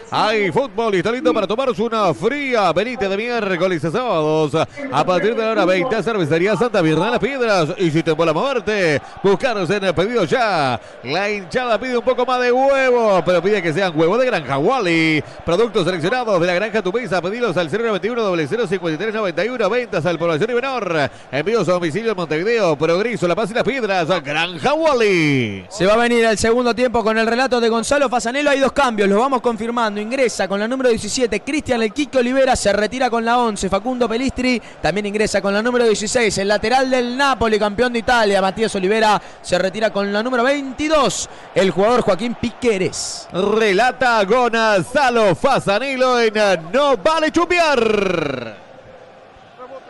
Hay 0.10 0.52
fútbol 0.52 0.96
y 0.96 0.98
está 0.98 1.12
lindo 1.12 1.32
para 1.32 1.46
tomarse 1.46 1.84
una 1.84 2.16
fría. 2.16 2.74
Venite 2.74 3.08
de 3.08 3.16
miércoles 3.16 3.86
a 3.86 3.92
sábados. 3.92 4.56
A 4.92 5.06
partir 5.06 5.36
de 5.36 5.44
la 5.44 5.52
hora 5.52 5.66
20, 5.66 6.02
cervecería 6.02 6.58
Santa 6.58 6.82
Virgen 6.82 7.12
las 7.12 7.20
Piedras. 7.20 7.76
Y 7.78 7.92
si 7.92 8.02
te 8.02 8.16
mola 8.16 8.34
moverte, 8.34 9.00
buscaros 9.22 9.70
en 9.70 9.84
el 9.84 9.94
pedido 9.94 10.24
ya. 10.24 10.82
La 11.04 11.30
hinchada 11.30 11.80
pide 11.80 11.96
un 11.96 12.04
poco 12.04 12.26
más 12.26 12.42
de 12.42 12.52
huevo, 12.52 13.22
pero 13.24 13.40
pide 13.40 13.62
que 13.62 13.72
sean 13.72 13.94
huevos 13.96 14.20
de 14.20 14.26
granja 14.26 14.58
Wally. 14.58 15.24
Productos 15.46 15.86
seleccionados 15.86 16.42
de 16.42 16.48
la 16.48 16.56
granja 16.56 16.82
Tu 16.82 16.92
Mesa. 16.92 17.22
Pedilos 17.22 17.56
al 17.56 17.72
091 17.72 18.36
0053 18.48 19.14
91. 19.44 19.70
Ventas 19.70 20.06
al 20.06 20.18
población 20.18 20.52
y 20.52 20.54
menor. 20.54 21.10
Envíos 21.32 21.68
a 21.68 21.74
domicilio 21.74 22.12
en 22.12 22.18
Montevideo, 22.18 22.78
Progreso, 22.78 23.28
La 23.28 23.36
Paz 23.36 23.52
y 23.52 23.54
las 23.54 23.64
Piedras. 23.64 24.08
Granja 24.24 24.74
Wally. 24.74 25.66
Se 25.70 25.86
va 25.86 25.94
a 25.94 25.98
venir 25.98 26.26
el 26.26 26.38
segundo 26.38 26.74
tiempo 26.74 27.04
con 27.04 27.18
el 27.18 27.28
relato 27.28 27.60
de 27.60 27.70
Gonzalo 27.70 28.10
Fasanelo. 28.10 28.50
Hay 28.50 28.60
dos 28.60 28.72
cambios, 28.72 29.10
los 29.10 29.20
vamos 29.20 29.42
confirmando. 29.42 30.00
Ingresa 30.00 30.48
con 30.48 30.60
la 30.60 30.68
número 30.68 30.90
17 30.90 31.42
Cristian 31.42 31.82
El 31.82 31.94
Quique 31.94 32.18
Olivera, 32.18 32.56
se 32.56 32.72
retira 32.74 33.10
con 33.10 33.26
la 33.26 33.38
11 33.38 33.70
Facundo 33.70 34.08
Pelistri. 34.08 34.62
También 34.82 35.08
ingresa 35.08 35.42
con 35.42 35.54
la 35.54 35.62
número 35.62 35.86
16 35.86 36.38
el 36.38 36.48
lateral 36.48 36.90
del 36.90 37.18
Napoli, 37.18 37.60
campeón 37.60 37.94
de 37.94 38.00
Italia, 38.00 38.42
Matías 38.42 38.74
Olivera. 38.76 39.22
Se 39.42 39.58
retira 39.58 39.92
con 39.92 40.12
la 40.12 40.24
número 40.24 40.44
22 40.44 41.30
el 41.56 41.72
jugador 41.72 42.02
Joaquín 42.02 42.36
Piqueres. 42.36 43.28
Relata 43.34 44.24
Gonzalo 44.24 45.36
Fasanilo 45.36 46.20
en 46.20 46.34
No 46.72 46.98
Vale 46.98 47.32
Chumbiar. 47.32 47.80
Rebote 47.80 48.54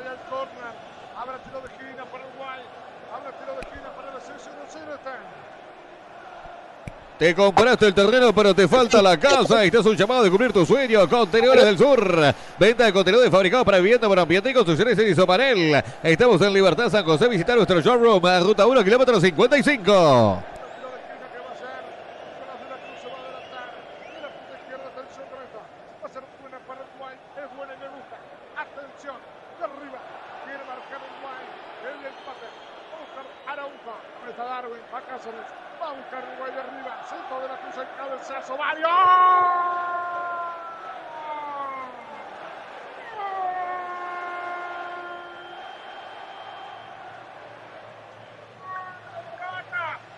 ya 0.03 0.11
el 0.11 0.17
córner. 0.29 0.73
Habrá 1.17 1.37
tiro 1.39 1.61
de 1.61 1.67
esquina 1.67 2.05
para 2.05 2.27
Uruguay. 2.27 2.61
Habrá 3.13 3.31
tiro 3.39 3.53
de 3.53 3.61
esquina 3.61 3.89
para 3.95 4.11
el 4.11 4.17
6-1-0 4.21 4.95
está. 4.95 5.17
Te 7.17 7.33
compraste 7.35 7.85
el 7.85 7.93
terreno, 7.93 8.33
pero 8.33 8.53
te 8.53 8.67
falta 8.67 9.01
la 9.01 9.17
casa. 9.17 9.63
Este 9.63 9.79
es 9.79 9.85
un 9.85 9.95
llamado 9.95 10.23
de 10.23 10.29
cumplir 10.29 10.51
tu 10.51 10.65
sueño. 10.65 11.07
Contenedores 11.07 11.63
del 11.63 11.77
Sur. 11.77 12.33
Venta 12.59 12.85
de 12.85 12.91
contenedores 12.91 13.31
fabricados 13.31 13.65
para 13.65 13.77
vivienda, 13.77 14.09
para 14.09 14.23
ambiente 14.23 14.49
y 14.49 14.53
construcciones 14.53 14.97
en 14.97 15.09
Isopanel. 15.11 15.83
Estamos 16.01 16.41
en 16.41 16.51
Libertad 16.53 16.89
San 16.89 17.05
José. 17.05 17.29
Visita 17.29 17.55
nuestro 17.55 17.79
showroom. 17.81 18.21
Ruta 18.43 18.65
1, 18.65 18.83
kilómetro 18.83 19.21
55. 19.21 19.83
Tiro 19.83 20.89
de 20.89 20.97
esquina 20.99 21.27
que 21.31 21.39
va 21.39 21.51
a 21.53 21.55
ser. 21.55 21.85
Nicolás 22.35 22.59
de 22.59 22.67
la 22.67 22.77
Cruz 22.81 22.97
se 22.99 23.07
va 23.07 23.15
a 23.15 23.21
adelantar. 23.21 23.71
De 24.03 24.19
la 24.19 24.29
punta 24.33 24.53
izquierda, 24.57 24.85
atención 24.89 25.25
con 25.29 25.39
esta. 25.45 25.59
Va 26.01 26.07
a 26.07 26.11
ser 26.11 26.23
buena 26.41 26.59
para 26.65 26.81
Uruguay. 26.81 27.15
Es 27.37 27.49
buena 27.55 27.71
y 27.71 27.77
me 27.77 27.89
gusta. 27.93 28.15
Atención. 28.57 29.15
De 29.21 29.63
arriba. 29.63 29.99
Quiere 30.43 30.63
marcar 30.65 30.97
Uruguay. 30.97 31.43
El 31.87 31.99
empate. 32.09 32.47
Va 32.51 32.97
a 32.97 33.05
buscar 33.05 33.25
Araujo. 33.53 33.93
Ahí 33.95 34.31
está 34.33 34.43
Darwin. 34.43 34.83
Va 34.91 34.97
a 34.97 35.05
Cáceres. 35.07 35.47
Va 35.79 35.87
a 35.87 35.93
buscar 35.93 36.19
Uruguay 36.19 36.51
de 36.51 36.61
arriba. 36.63 36.91
Centro 37.03 37.39
de 37.43 37.47
la 37.47 37.57
Cruz 37.59 37.75
el 37.77 37.87
cabezazo. 37.97 38.57
Mario. 38.57 38.87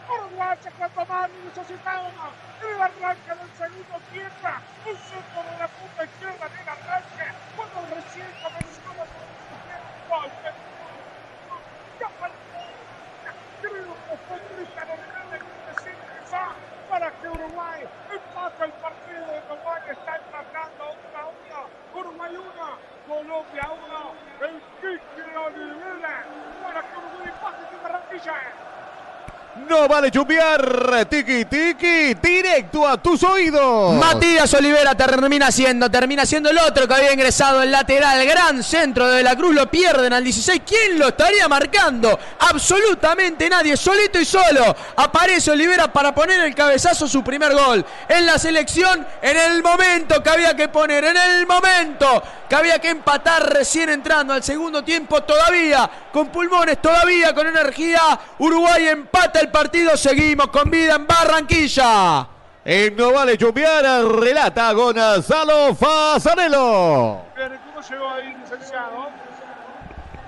Uruguay 0.08 0.50
hace 0.54 0.70
En 1.56 1.64
el 1.64 2.82
arranque 2.82 3.32
del 3.32 3.52
segundo 3.56 3.96
tiempo, 4.12 4.50
un 4.86 4.98
centro 4.98 5.40
de 5.40 5.58
la 5.58 5.68
punta 5.70 6.04
izquierda 6.04 6.48
en 6.48 6.60
el 6.60 6.68
arranque, 6.68 7.28
cuando 7.56 7.96
recién 7.96 8.28
comenzaba 8.44 9.08
por 9.08 9.24
el 9.72 9.88
gol. 10.10 10.32
Ya 11.98 12.10
faltó. 12.20 12.60
Creo 13.62 13.96
que 13.96 14.16
fue 14.28 14.38
para 16.90 17.12
que 17.12 17.28
Uruguay 17.30 17.88
empate 18.12 18.64
el 18.66 18.72
partido. 18.74 19.26
Uruguay 19.48 19.82
está 19.92 20.16
empatando 20.18 20.84
1 20.92 21.18
a 21.18 21.26
1. 21.26 22.02
Uruguay 22.02 22.36
1, 22.36 22.78
Colombia 23.08 23.66
1. 23.72 24.16
El 24.42 24.56
Kiki 24.82 25.36
Olivera 25.38 26.16
para 26.64 26.82
que 26.82 26.98
Uruguay 26.98 27.34
Barranquilla. 27.82 28.65
No 29.68 29.88
vale 29.88 30.12
chumbear. 30.12 31.08
Tiki 31.10 31.46
tiki. 31.46 32.14
Directo 32.16 32.88
a 32.88 32.98
tus 32.98 33.24
oídos. 33.24 33.96
Matías 33.96 34.54
Olivera 34.54 34.96
termina 34.96 35.52
siendo, 35.52 35.90
termina 35.90 36.26
siendo 36.26 36.50
el 36.50 36.58
otro 36.58 36.88
que 36.88 36.94
había 36.94 37.14
ingresado 37.14 37.62
el 37.62 37.72
lateral, 37.72 38.26
gran 38.26 38.64
centro 38.64 39.08
de 39.08 39.24
la 39.24 39.36
Cruz, 39.36 39.56
lo 39.56 39.70
pierden 39.70 40.14
al 40.14 40.24
16. 40.24 40.62
¿Quién 40.66 41.00
lo 41.00 41.08
estaría 41.08 41.48
marcando? 41.48 42.18
Absolutamente 42.40 43.50
nadie, 43.50 43.76
solito 43.78 44.20
y 44.20 44.26
solo. 44.26 44.76
Aparece 44.96 45.52
Olivera 45.52 45.92
para 45.92 46.14
poner 46.14 46.42
el 46.42 46.54
cabezazo 46.54 47.08
su 47.08 47.24
primer 47.24 47.54
gol 47.54 47.86
en 48.08 48.26
la 48.26 48.38
selección, 48.38 49.06
en 49.22 49.38
el 49.38 49.64
momento 49.64 50.22
que 50.22 50.30
había 50.30 50.56
que 50.56 50.68
poner, 50.70 51.04
en 51.06 51.18
el 51.18 51.48
momento 51.48 52.24
que 52.48 52.56
había 52.56 52.80
que 52.80 52.90
empatar 52.90 53.52
recién 53.52 53.90
entrando 53.90 54.34
al 54.34 54.44
segundo 54.44 54.84
tiempo, 54.84 55.24
todavía 55.24 55.90
con 56.12 56.28
pulmones, 56.28 56.82
todavía 56.82 57.34
con 57.34 57.48
energía. 57.48 58.20
Uruguay 58.40 58.88
empata 58.88 59.40
el 59.40 59.50
partido, 59.56 59.96
seguimos 59.96 60.48
con 60.48 60.70
vida 60.70 60.96
en 60.96 61.08
Barranquilla. 61.08 62.28
En 62.66 62.94
No 62.94 63.14
Vale 63.14 63.38
Chumbear 63.38 64.04
relata 64.04 64.74
Gonzalo 64.74 65.74
Fazanelo. 65.74 67.22
¿cómo 67.34 67.88
llegó 67.90 68.10
ahí, 68.10 68.36
licenciado? 68.36 69.08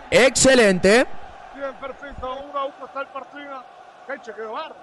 Excelente. 0.10 1.06
Bien, 1.54 1.74
perfecto. 1.74 2.40
1 2.52 2.58
a 2.58 2.66
1 2.68 2.86
está 2.86 3.02
el 3.02 3.08
partido. 3.08 3.64
Hecho 4.16 4.34
quedó 4.34 4.54
bar. 4.54 4.74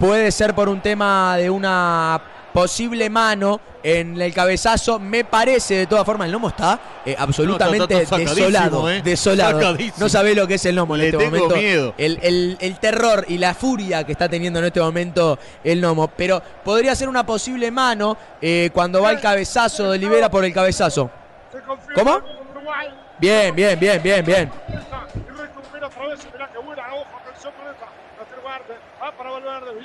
Puede 0.00 0.32
ser 0.32 0.54
por 0.56 0.68
un 0.68 0.80
tema 0.80 1.36
de 1.36 1.48
una 1.48 2.20
posible 2.52 3.08
mano 3.10 3.60
en 3.82 4.20
el 4.20 4.32
cabezazo. 4.34 4.98
Me 4.98 5.24
parece, 5.24 5.74
de 5.74 5.86
todas 5.86 6.04
formas, 6.04 6.26
el 6.26 6.32
lomo 6.32 6.48
está 6.48 6.78
eh, 7.04 7.16
absolutamente 7.18 7.94
No, 7.94 8.00
está- 8.00 8.16
está 8.16 8.16
sacadísimo, 8.34 8.46
desolado. 8.46 8.90
eh. 8.90 9.02
Desolado. 9.02 9.60
Sacadísimo. 9.60 9.96
No 9.98 10.08
sabe 10.08 10.34
lo 10.34 10.46
que 10.46 10.54
es 10.54 10.66
el 10.66 10.76
lomo 10.76 10.94
en 10.94 11.00
Le 11.00 11.06
este 11.08 11.18
tengo 11.18 11.30
momento. 11.36 11.56
miedo. 11.56 11.94
El, 11.98 12.18
el- 12.22 12.56
el 12.60 12.78
terror 12.78 13.24
y 13.28 13.38
la 13.38 13.54
furia 13.54 14.04
que 14.04 14.12
está 14.12 14.28
teniendo 14.28 14.58
en 14.58 14.66
este 14.66 14.80
momento 14.80 15.38
el 15.64 15.80
lomo. 15.80 16.08
Pero 16.08 16.42
podría 16.64 16.94
ser 16.94 17.08
una 17.08 17.24
posible 17.26 17.70
mano 17.70 18.16
eh, 18.40 18.70
cuando 18.72 19.02
va 19.02 19.10
el 19.10 19.20
cabezazo 19.20 19.84
de 19.84 19.90
Olivera 19.90 20.30
por 20.30 20.44
el 20.44 20.52
cabezazo. 20.52 21.10
¿Cómo? 21.94 22.20
Bien, 23.18 23.54
bien, 23.54 23.78
bien, 23.78 24.02
bien, 24.02 24.24
bien. 24.24 24.50
Esta, 24.68 25.06
y 25.14 25.30
recupera 25.40 25.86
otra 25.86 26.06
vez. 26.08 26.18
Mirá 26.32 26.50
qué 26.52 26.58
buena. 26.58 26.82
Ojo, 26.92 27.06
atención 27.24 27.52
con 27.56 27.72
esta. 27.72 27.86
La 28.18 28.24
tiene 28.24 28.42
Valverde. 28.42 28.74
Va 29.00 29.12
para 29.12 29.30
Valverde. 29.30 29.80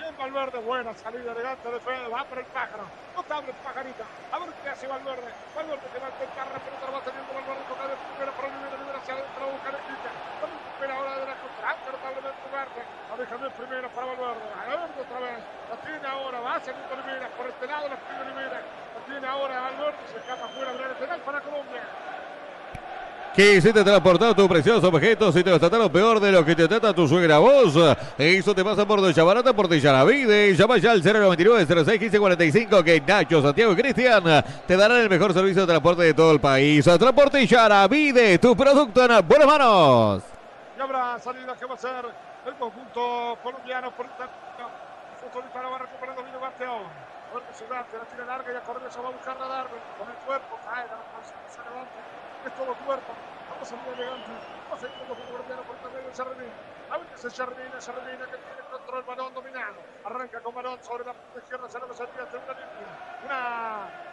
Valverde. 0.58 0.68
Buena 0.68 0.94
salida 0.94 1.32
elegante 1.32 1.72
de 1.72 1.80
Fede. 1.80 2.08
Va 2.10 2.24
para 2.24 2.42
el 2.42 2.48
pájaro. 2.48 2.84
Notable 3.16 3.54
pajarita. 3.64 4.04
A 4.32 4.40
ver 4.40 4.50
qué 4.64 4.70
hace 4.70 4.88
Valverde. 4.88 5.30
Valverde 5.56 5.88
que 5.94 6.00
va 6.00 6.08
a 6.08 6.10
intentar. 6.10 6.48
La 6.48 6.92
va 6.92 7.02
teniendo 7.02 7.34
Valverde. 7.34 7.64
Toca 7.70 7.88
de 7.88 7.96
primera 7.96 8.32
para 8.32 8.48
Olivera. 8.48 8.76
Olivera 8.78 8.98
hacia 9.00 9.14
adentro. 9.14 9.42
Va 9.42 9.48
a 9.48 9.54
buscar 9.54 9.74
el 9.76 9.82
quita. 9.86 10.10
Recupera 10.42 10.94
ahora 10.98 11.12
de 11.18 11.26
la 11.26 11.36
contra. 11.38 11.70
Notablemente 11.92 12.42
Valverde. 12.48 12.82
La 13.10 13.16
deja 13.18 13.38
de 13.38 13.50
primera 13.52 13.88
para 13.90 14.06
Valverde. 14.08 14.46
Valverde 14.58 15.02
otra 15.02 15.20
vez. 15.20 15.40
La 15.70 15.76
tiene 15.78 16.08
ahora. 16.08 16.40
Va 16.42 16.56
hacia 16.56 16.74
Olivera. 16.74 17.28
Por 17.38 17.46
este 17.48 17.66
lado 17.68 17.86
la 17.90 17.98
tiene 17.98 18.22
Olivera. 18.26 18.60
La 18.62 19.02
tiene 19.06 19.28
ahora 19.28 19.62
Valverde. 19.62 20.02
Se 20.10 20.18
escapa 20.18 20.48
fuera 20.50 20.72
del 20.74 20.96
penal 20.98 21.20
para 21.22 21.42
Colombia. 21.42 21.84
Quisiste 23.36 23.84
transportar 23.84 24.34
tu 24.34 24.48
precioso 24.48 24.88
objeto 24.88 25.32
si 25.32 25.44
te 25.44 25.52
lo 25.52 25.60
trataron 25.60 25.92
peor 25.92 26.20
de 26.20 26.32
lo 26.32 26.44
que 26.44 26.56
te 26.56 26.68
trata 26.68 26.94
tu 26.94 27.08
suegra 27.08 27.38
vos. 27.38 27.76
Eso 28.18 28.56
te 28.56 28.64
pasa 28.64 28.88
por 28.88 29.00
Doña 29.00 29.24
Barata, 29.24 29.54
por 29.54 29.70
Villavide. 29.70 30.56
Llama 30.56 30.78
ya 30.78 30.92
al 30.92 31.04
099 31.04 31.86
06 31.86 32.00
15 32.00 32.20
45 32.20 32.84
que 32.84 33.02
Nacho, 33.02 33.42
Santiago 33.42 33.74
y 33.74 33.76
Cristian 33.76 34.24
te 34.66 34.76
darán 34.76 35.02
el 35.02 35.10
mejor 35.10 35.34
servicio 35.34 35.62
de 35.62 35.68
transporte 35.68 36.04
de 36.04 36.14
todo 36.14 36.32
el 36.32 36.40
país. 36.40 36.84
Transporte 36.84 37.46
Yaravide, 37.46 38.40
tu 38.40 38.56
producto 38.56 39.06
en 39.06 39.28
buenas 39.28 39.48
manos. 39.48 40.24
Y 40.76 40.82
habrá 40.82 41.20
salida 41.20 41.56
que 41.56 41.66
va 41.66 41.76
a 41.76 41.78
ser 41.78 42.06
el 42.48 42.54
conjunto 42.56 43.38
colombiano 43.44 43.92
por 43.92 44.08
futbolista 45.28 45.62
la 45.62 45.70
va 45.70 45.78
recuperando 45.78 46.24
que 46.24 47.54
se 47.54 47.68
da, 47.68 47.84
que 47.86 47.98
la 47.98 48.06
tira 48.06 48.26
larga 48.26 48.54
y 48.54 48.56
a 48.56 48.62
correr 48.62 48.92
se 48.92 49.00
va 49.00 49.10
a 49.10 49.12
buscar 49.12 49.38
a 49.38 49.48
Darwin. 49.48 49.82
Con 49.98 50.10
el 50.10 50.16
cuerpo, 50.26 50.58
cae, 50.66 50.88
la 50.88 50.98
se 51.24 51.60
levanta. 51.62 52.17
Es 52.48 52.56
todo 52.56 52.74
cuerpo. 52.86 53.12
Vamos 53.50 53.68
a 53.68 53.76
salir 53.76 54.00
elegante. 54.00 54.32
Va 54.72 54.76
a 54.76 54.80
seguir 54.80 54.96
el 54.96 55.08
conjunto 55.08 55.32
colombiano 55.34 55.64
por 55.64 55.76
de 55.92 56.12
Charremín. 56.14 56.54
A 56.90 56.98
ver 56.98 57.08
que 57.08 57.18
se 57.18 57.30
Charremín, 57.30 57.72
Charremín 57.78 58.24
que 58.24 58.40
tiene 58.40 58.62
control, 58.72 59.04
balón 59.04 59.34
dominado. 59.34 59.76
Arranca 60.06 60.40
con 60.40 60.56
balón 60.56 60.82
sobre 60.82 61.04
la 61.04 61.12
punta 61.12 61.40
izquierda, 61.40 61.68
se 61.68 61.78
le 61.78 61.86
va 61.86 61.92
a 61.92 61.98
salir 61.98 62.22
hasta 62.22 62.38
una 62.40 62.54
limpia. 62.56 62.88
Una 63.26 63.44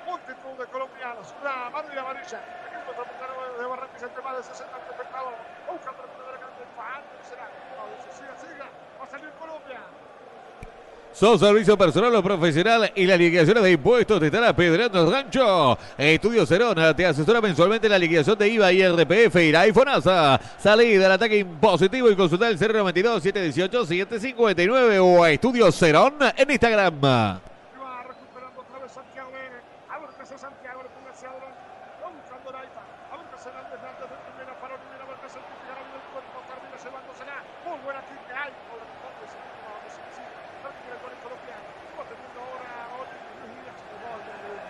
multitud 0.04 0.54
de 0.58 0.66
colombianos, 0.66 1.34
una 1.40 1.70
bandera 1.70 2.00
amarilla. 2.02 2.38
Aquí 2.66 2.74
el 2.74 2.82
puntero 2.82 3.54
de 3.54 3.66
Barranquilla 3.66 4.06
entre 4.06 4.22
más 4.24 4.36
de 4.36 4.42
60 4.42 4.78
espectadores. 4.78 5.38
Busca 5.70 5.90
el 5.94 5.94
de 5.94 6.32
la 6.34 6.38
grande, 6.42 6.64
antes 6.74 7.26
será. 7.28 7.46
Vamos, 7.78 8.02
siga, 8.18 8.34
siga. 8.34 8.66
Va 8.98 9.04
a 9.04 9.08
salir 9.14 9.30
Colombia. 9.38 9.78
Son 11.14 11.38
servicio 11.38 11.78
personal 11.78 12.12
o 12.16 12.22
profesional 12.24 12.90
y 12.92 13.06
las 13.06 13.16
liquidaciones 13.16 13.62
de 13.62 13.70
impuestos 13.70 14.18
te 14.18 14.26
están 14.26 14.42
apedreando 14.42 15.00
el 15.00 15.12
rancho. 15.12 15.78
Estudio 15.96 16.44
Cerona 16.44 16.94
te 16.94 17.06
asesora 17.06 17.40
mensualmente 17.40 17.86
en 17.86 17.92
la 17.92 18.00
liquidación 18.00 18.36
de 18.36 18.48
IVA 18.48 18.72
y 18.72 18.82
RPF 18.84 19.36
y 19.36 19.52
la 19.52 19.68
IFONASA. 19.68 20.40
Salí 20.58 20.96
del 20.96 21.12
ataque 21.12 21.38
impositivo 21.38 22.10
y 22.10 22.16
consulta 22.16 22.48
el 22.48 22.58
092 22.58 23.22
718 23.22 23.86
759 23.86 24.98
o 24.98 25.22
a 25.22 25.30
Estudio 25.30 25.70
Cerón 25.70 26.14
en 26.36 26.50
Instagram. 26.50 26.96
Y 26.96 26.98
va 26.98 28.02
recuperando 28.08 28.60
otra 28.60 28.80
vez 28.82 28.90
Santiago 28.90 29.30
Vélez. 29.30 29.62
A 29.88 29.98
ver 30.00 30.10
qué 30.16 30.22
hace 30.22 30.36
Santiago, 30.36 30.82
le 30.82 30.88
pone 30.98 31.10
hacia 31.14 31.28
adelante. 31.30 31.62
Va 32.02 32.10
buscando 32.10 32.50
Laifa. 32.50 32.82
A 33.12 33.16
ver 33.18 33.26
qué 33.30 33.38
se 33.38 33.50
dan 33.54 33.64
desde 33.70 33.86
antes 33.86 34.10
de 34.10 34.16
primera 34.18 34.58
para 34.58 34.74
Olivera. 34.74 35.04
A 35.06 35.08
ver 35.14 35.18
qué 35.22 35.28
se 35.30 35.38
fijará 35.38 35.78
bien 35.78 35.94
el 35.94 36.06
cuerpo. 36.10 36.42
Termina 36.50 36.74
llevándosela. 36.74 37.38
Muy 37.62 37.78
buena 37.86 38.02
kick 38.02 38.18
que 38.26 38.34
hay. 38.34 38.50
Por 38.66 38.82
el 38.82 38.90
corte, 38.98 39.24
sí, 39.30 39.38
no, 39.38 39.78
no 39.78 39.88
sé 39.94 40.02
si. 40.10 40.26
Termina 40.64 40.96
con 40.96 41.10
el 41.14 41.20
colombiano. 41.22 41.68
Va 41.94 42.02
teniendo 42.08 42.40
ahora 42.40 42.72
Oli 42.98 43.16
Luis 43.20 43.52
Díaz. 43.52 43.78
El 43.84 43.98
gol 44.00 44.20
de 44.24 44.34
Luis. 44.42 44.64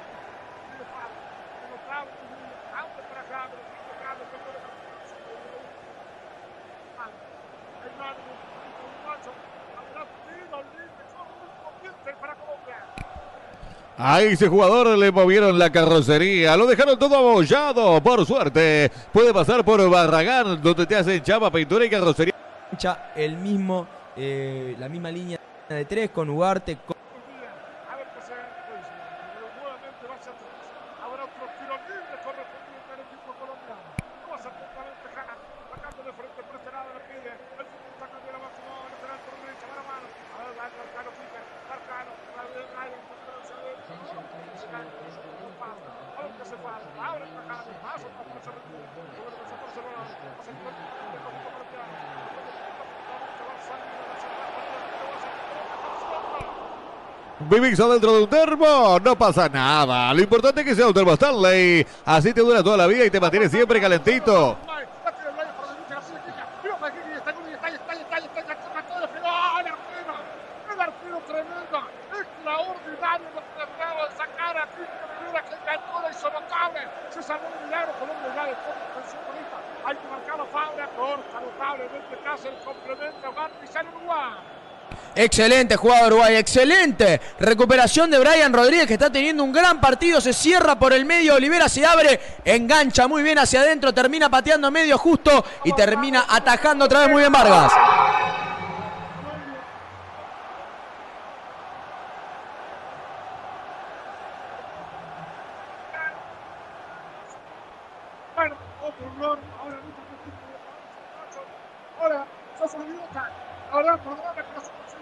Tiene 0.66 0.84
falta. 0.90 1.22
Tiene 1.54 1.66
notable 1.70 2.12
Luis 2.18 2.34
Díaz. 2.34 2.74
Abre 2.74 3.02
para 3.08 3.22
acá, 3.24 3.40
pero 3.46 3.62
tiene 3.62 3.82
tocado. 3.94 4.22
Que 4.26 4.38
puede 4.42 4.58
Hay 6.98 7.92
mano. 7.94 8.20
Un 8.26 8.94
macho. 9.06 9.30
Habrá 9.78 10.02
tiro 10.26 10.58
libre. 10.74 11.02
Con 11.14 11.26
un 11.30 11.52
convierte 11.62 12.10
para 12.20 12.34
Colombia. 12.34 12.78
A 14.06 14.20
ese 14.20 14.48
jugador 14.48 14.98
le 14.98 15.10
movieron 15.10 15.58
la 15.58 15.72
carrocería, 15.72 16.58
lo 16.58 16.66
dejaron 16.66 16.98
todo 16.98 17.16
abollado. 17.16 18.02
Por 18.02 18.26
suerte, 18.26 18.92
puede 19.10 19.32
pasar 19.32 19.64
por 19.64 19.88
Barragán, 19.88 20.60
donde 20.60 20.84
te 20.84 20.94
hacen 20.94 21.22
chapa, 21.22 21.50
pintura 21.50 21.86
y 21.86 21.88
carrocería. 21.88 22.34
El 23.16 23.38
mismo, 23.38 23.86
eh, 24.14 24.76
la 24.78 24.90
misma 24.90 25.10
línea 25.10 25.40
de 25.70 25.86
tres 25.86 26.10
con 26.10 26.28
Ugarte 26.28 26.72
A 26.76 26.76
ver 27.96 28.04
qué 28.12 28.20
se 28.20 28.36
pues, 28.36 28.84
pero 29.32 29.48
nuevamente 29.56 30.04
va 30.04 30.16
hacia 30.20 30.36
atrás. 30.36 30.52
Habrá 31.00 31.24
otro 31.24 31.48
tiro 31.56 31.72
libre 31.88 32.16
correspondiente 32.28 32.90
al 32.92 33.00
equipo 33.08 33.32
colombiano. 33.40 33.88
No 33.88 34.28
va 34.28 34.36
a 34.36 34.42
ser 34.44 34.52
totalmente 34.52 35.08
Jara. 35.16 35.32
Sacando 35.72 36.00
de 36.04 36.12
frente 36.12 36.40
por 36.44 36.54
este 36.60 36.70
lado 36.76 36.92
le 36.92 37.00
pide. 37.08 37.32
El 37.32 37.64
futbolista 37.72 38.04
cambiará 38.12 38.36
más 38.36 38.52
como 38.52 38.84
lateral 38.84 39.16
por 39.24 39.32
derecha. 39.40 39.64
Va 39.64 39.80
la 39.80 39.84
mano. 39.88 40.06
A 40.12 40.44
ver, 40.44 40.52
va 40.60 40.64
Marcano 40.76 41.08
quita. 41.16 41.40
Marcano. 41.72 42.12
Va 42.36 42.44
a 42.44 42.52
ver, 42.52 42.68
Ryan. 42.68 43.14
A 44.64 46.22
ver 46.22 46.32
qué 46.38 46.44
se 46.44 46.56
pasa. 46.56 46.86
Ahora 46.98 47.24
está 47.24 47.42
Jara. 47.42 47.64
Más 47.84 48.00
otra 48.04 48.22
por 48.24 48.36
ese 48.40 48.50
retiro. 48.50 48.82
Sobre 49.14 49.36
ese 49.44 49.54
por 49.54 49.68
ese 49.70 49.80
balón. 49.84 50.02
Va 50.02 50.10
a 50.34 50.44
ser 50.44 50.54
el 50.54 50.66
equipo 50.74 51.48
colombiano. 51.54 51.94
Va 53.44 53.54
a 53.54 53.62
salir 53.64 53.92
de 53.94 54.04
la 54.08 54.16
segunda 54.18 54.46
parte. 54.54 54.74
Va 55.74 55.94
a 55.94 56.00
ser 57.34 57.48
Vivís 57.64 57.80
adentro 57.80 58.12
de 58.12 58.22
un 58.24 58.28
termo, 58.28 59.00
no 59.02 59.16
pasa 59.16 59.48
nada. 59.48 60.12
Lo 60.12 60.20
importante 60.20 60.60
es 60.60 60.66
que 60.66 60.74
sea 60.74 60.86
un 60.86 60.92
termo 60.92 61.14
Stanley. 61.14 61.86
Así 62.04 62.34
te 62.34 62.42
dura 62.42 62.62
toda 62.62 62.76
la 62.76 62.86
vida 62.86 63.06
y 63.06 63.10
te 63.10 63.18
mantiene 63.18 63.48
siempre 63.48 63.80
calentito. 63.80 64.58
El 70.74 70.80
arquero 70.80 71.18
tremendo, 71.26 71.78
extraordinario 72.12 73.28
lo 73.32 73.40
que 73.40 73.62
acaba 73.62 74.08
de 74.08 74.12
sacar 74.12 74.58
a 74.58 74.66
Cristian 74.66 75.08
Rivera, 75.24 75.44
que 75.48 75.54
enganchó 75.54 76.02
la 76.02 76.10
hizo 76.10 76.30
notable. 76.30 76.80
Se 77.08 77.22
salvó 77.22 77.46
un 77.48 77.64
milagro, 77.64 77.92
Colombia 77.98 78.34
ya 78.36 78.44
de 78.44 78.54
todo, 78.60 78.76
atención 78.92 79.22
bonita. 79.24 79.56
Hay 79.86 79.96
que 79.96 80.08
marcar 80.12 80.36
la 80.36 80.44
Fabra, 80.52 80.88
corta 80.94 81.40
notablemente 81.40 82.18
casi 82.24 82.48
el 82.48 82.58
complemento, 82.58 83.32
Martí 83.32 83.66
sale 83.72 83.88
Uruguay. 83.88 84.54
Excelente 85.24 85.76
jugada 85.76 86.06
Uruguay, 86.08 86.36
excelente. 86.36 87.18
Recuperación 87.40 88.10
de 88.10 88.18
Brian 88.18 88.52
Rodríguez 88.52 88.86
que 88.86 88.92
está 88.92 89.10
teniendo 89.10 89.42
un 89.42 89.52
gran 89.52 89.80
partido. 89.80 90.20
Se 90.20 90.34
cierra 90.34 90.78
por 90.78 90.92
el 90.92 91.06
medio, 91.06 91.34
Olivera 91.34 91.66
se 91.66 91.86
abre, 91.86 92.20
engancha 92.44 93.08
muy 93.08 93.22
bien 93.22 93.38
hacia 93.38 93.60
adentro, 93.62 93.94
termina 93.94 94.28
pateando 94.28 94.70
medio 94.70 94.98
justo 94.98 95.42
y 95.64 95.72
termina 95.72 96.26
atajando 96.28 96.84
otra 96.84 97.00
vez 97.00 97.08
muy 97.08 97.20
bien 97.20 97.32
Vargas. 97.32 97.72
Bueno, 108.36 108.56
otro 108.82 109.06
error, 109.16 109.38
ahora 109.58 109.78
Ahora, 111.98 112.26
sos 112.58 112.74
un 112.74 112.82
idiota. 112.82 113.30
Ahora, 113.72 113.96
perdóname, 113.96 114.42
pero 114.44 114.60
sos 114.60 114.68
un 114.68 114.94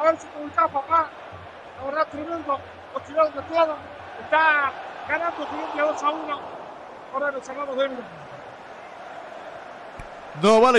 A 0.00 0.04
ver 0.04 0.18
si 0.18 0.26
te 0.26 0.42
ubicás, 0.42 0.70
papá. 0.70 1.08
La 1.78 1.84
verdad, 1.86 2.06
tremendo. 2.10 2.58
Los 2.92 3.02
tirados 3.04 3.34
de 3.34 3.42
todo. 3.42 3.76
Está 4.24 4.72
ganando 5.08 5.46
Colombia 5.46 5.84
2 5.84 6.02
a 6.02 6.10
1. 6.10 6.40
Ahora 7.14 7.30
nos 7.30 7.48
hablamos 7.48 7.76
de 7.76 7.84
él. 7.84 7.90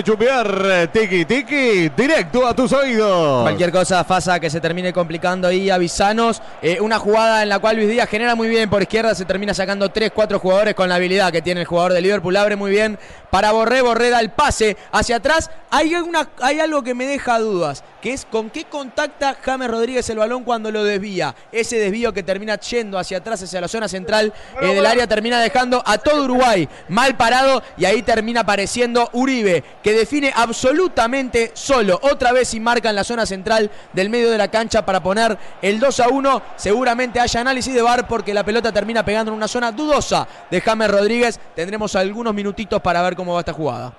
Chumbear, 0.01 0.89
tiki 0.91 1.25
tiki, 1.25 1.89
directo 1.89 2.47
a 2.47 2.55
tus 2.55 2.73
oídos. 2.73 3.43
Cualquier 3.43 3.71
cosa, 3.71 4.03
Fasa, 4.03 4.39
que 4.39 4.49
se 4.49 4.59
termine 4.59 4.91
complicando 4.91 5.47
ahí, 5.47 5.69
avisanos. 5.69 6.41
Eh, 6.61 6.79
una 6.81 6.97
jugada 6.97 7.43
en 7.43 7.49
la 7.49 7.59
cual 7.59 7.75
Luis 7.75 7.89
Díaz 7.89 8.09
genera 8.09 8.33
muy 8.33 8.47
bien 8.47 8.69
por 8.69 8.81
izquierda, 8.81 9.13
se 9.13 9.25
termina 9.25 9.53
sacando 9.53 9.91
3-4 9.91 10.39
jugadores 10.39 10.73
con 10.73 10.89
la 10.89 10.95
habilidad 10.95 11.31
que 11.31 11.41
tiene 11.41 11.61
el 11.61 11.67
jugador 11.67 11.93
de 11.93 12.01
Liverpool. 12.01 12.35
Abre 12.35 12.55
muy 12.55 12.71
bien 12.71 12.97
para 13.29 13.51
Borré, 13.51 13.81
Borré 13.81 14.09
da 14.09 14.19
el 14.19 14.31
pase 14.31 14.77
hacia 14.91 15.17
atrás. 15.17 15.51
Hay, 15.69 15.93
alguna, 15.93 16.29
hay 16.41 16.59
algo 16.59 16.83
que 16.83 16.93
me 16.93 17.05
deja 17.05 17.39
dudas, 17.39 17.83
que 18.03 18.11
es 18.11 18.25
con 18.25 18.49
qué 18.49 18.65
contacta 18.65 19.37
James 19.41 19.71
Rodríguez 19.71 20.09
el 20.09 20.17
balón 20.17 20.43
cuando 20.43 20.69
lo 20.69 20.83
desvía. 20.83 21.33
Ese 21.53 21.77
desvío 21.77 22.11
que 22.11 22.21
termina 22.21 22.59
yendo 22.59 22.99
hacia 22.99 23.19
atrás, 23.19 23.41
hacia 23.41 23.61
la 23.61 23.69
zona 23.69 23.87
central 23.87 24.33
eh, 24.61 24.75
del 24.75 24.85
área, 24.85 25.07
termina 25.07 25.39
dejando 25.39 25.81
a 25.85 25.97
todo 25.97 26.25
Uruguay 26.25 26.67
mal 26.89 27.15
parado 27.15 27.63
y 27.77 27.85
ahí 27.85 28.01
termina 28.01 28.41
apareciendo 28.41 29.09
Uribe, 29.13 29.63
que 29.81 29.93
define 29.93 30.33
absolutamente 30.35 31.51
solo. 31.53 31.97
Otra 32.01 32.33
vez 32.33 32.53
y 32.53 32.59
marca 32.59 32.89
en 32.89 32.97
la 32.97 33.05
zona 33.05 33.25
central 33.25 33.71
del 33.93 34.09
medio 34.09 34.29
de 34.29 34.37
la 34.37 34.49
cancha 34.49 34.85
para 34.85 35.01
poner 35.01 35.37
el 35.61 35.79
2 35.79 35.99
a 36.01 36.09
1. 36.09 36.41
Seguramente 36.57 37.21
haya 37.21 37.39
análisis 37.39 37.73
de 37.73 37.81
VAR 37.81 38.05
porque 38.05 38.33
la 38.33 38.43
pelota 38.43 38.73
termina 38.73 39.05
pegando 39.05 39.31
en 39.31 39.37
una 39.37 39.47
zona 39.47 39.71
dudosa 39.71 40.27
de 40.51 40.59
James 40.59 40.91
Rodríguez. 40.91 41.39
Tendremos 41.55 41.95
algunos 41.95 42.33
minutitos 42.33 42.81
para 42.81 43.01
ver 43.01 43.15
cómo 43.15 43.33
va 43.33 43.39
esta 43.39 43.53
jugada. 43.53 43.93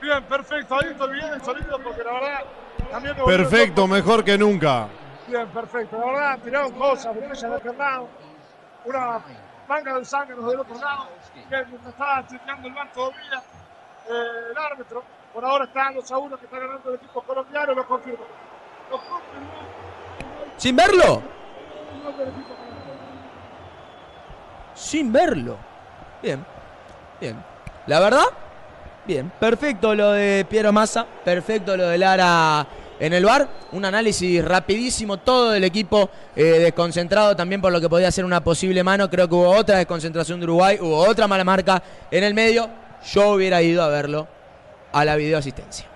Bien, 0.00 0.20
perfecto. 0.24 0.74
Ahí 0.74 0.88
estoy 0.90 1.12
bien 1.12 1.32
el 1.32 1.42
sonido 1.42 1.78
porque 1.80 2.02
la 2.02 2.12
verdad 2.14 2.40
Perfecto, 3.24 3.86
mejor 3.86 4.24
que 4.24 4.36
nunca. 4.36 4.88
Bien, 5.26 5.48
perfecto. 5.48 5.98
La 5.98 6.06
verdad, 6.06 6.38
tiraron 6.44 6.72
cosas, 6.72 7.14
botellas 7.14 7.42
de 7.42 7.48
otro 7.48 7.72
lado. 7.72 8.08
Una 8.84 9.20
manga 9.68 9.98
de 9.98 10.04
sangre 10.04 10.36
del 10.36 10.60
otro 10.60 10.74
lado. 10.78 11.08
Que 11.48 11.64
mientras 11.64 11.88
estaba 11.88 12.26
chequeando 12.26 12.68
el 12.68 12.74
bar 12.74 12.92
todavía, 12.92 13.42
eh, 14.08 14.50
el 14.50 14.58
árbitro, 14.58 15.02
por 15.32 15.44
ahora 15.44 15.64
está 15.64 15.92
2 15.94 16.10
a 16.10 16.18
1 16.18 16.36
que 16.36 16.44
está 16.44 16.58
ganando 16.58 16.90
el 16.90 16.96
equipo 16.96 17.22
colombiano, 17.22 17.74
lo 17.74 17.86
confirma. 17.86 18.24
Lo 18.90 18.98
confirmó 18.98 19.82
¿Sin 20.56 20.76
verlo? 20.76 21.22
Sin 24.74 25.12
verlo. 25.12 25.56
Bien, 26.22 26.44
bien. 27.20 27.42
La 27.86 28.00
verdad, 28.00 28.26
bien. 29.06 29.32
Perfecto 29.40 29.94
lo 29.94 30.12
de 30.12 30.46
Piero 30.48 30.72
Massa, 30.72 31.06
perfecto 31.24 31.76
lo 31.76 31.88
de 31.88 31.98
Lara 31.98 32.66
en 33.02 33.12
el 33.12 33.24
bar. 33.24 33.48
Un 33.72 33.84
análisis 33.84 34.42
rapidísimo, 34.44 35.18
todo 35.18 35.50
del 35.50 35.64
equipo 35.64 36.08
eh, 36.36 36.42
desconcentrado 36.60 37.34
también 37.34 37.60
por 37.60 37.72
lo 37.72 37.80
que 37.80 37.88
podía 37.88 38.10
ser 38.12 38.24
una 38.24 38.42
posible 38.42 38.82
mano. 38.84 39.10
Creo 39.10 39.28
que 39.28 39.34
hubo 39.34 39.50
otra 39.50 39.78
desconcentración 39.78 40.38
de 40.38 40.44
Uruguay, 40.44 40.78
hubo 40.80 40.96
otra 40.98 41.26
mala 41.26 41.42
marca 41.42 41.82
en 42.10 42.22
el 42.22 42.32
medio. 42.32 42.70
Yo 43.12 43.30
hubiera 43.30 43.60
ido 43.60 43.82
a 43.82 43.88
verlo 43.88 44.28
a 44.92 45.04
la 45.04 45.16
videoasistencia. 45.16 45.91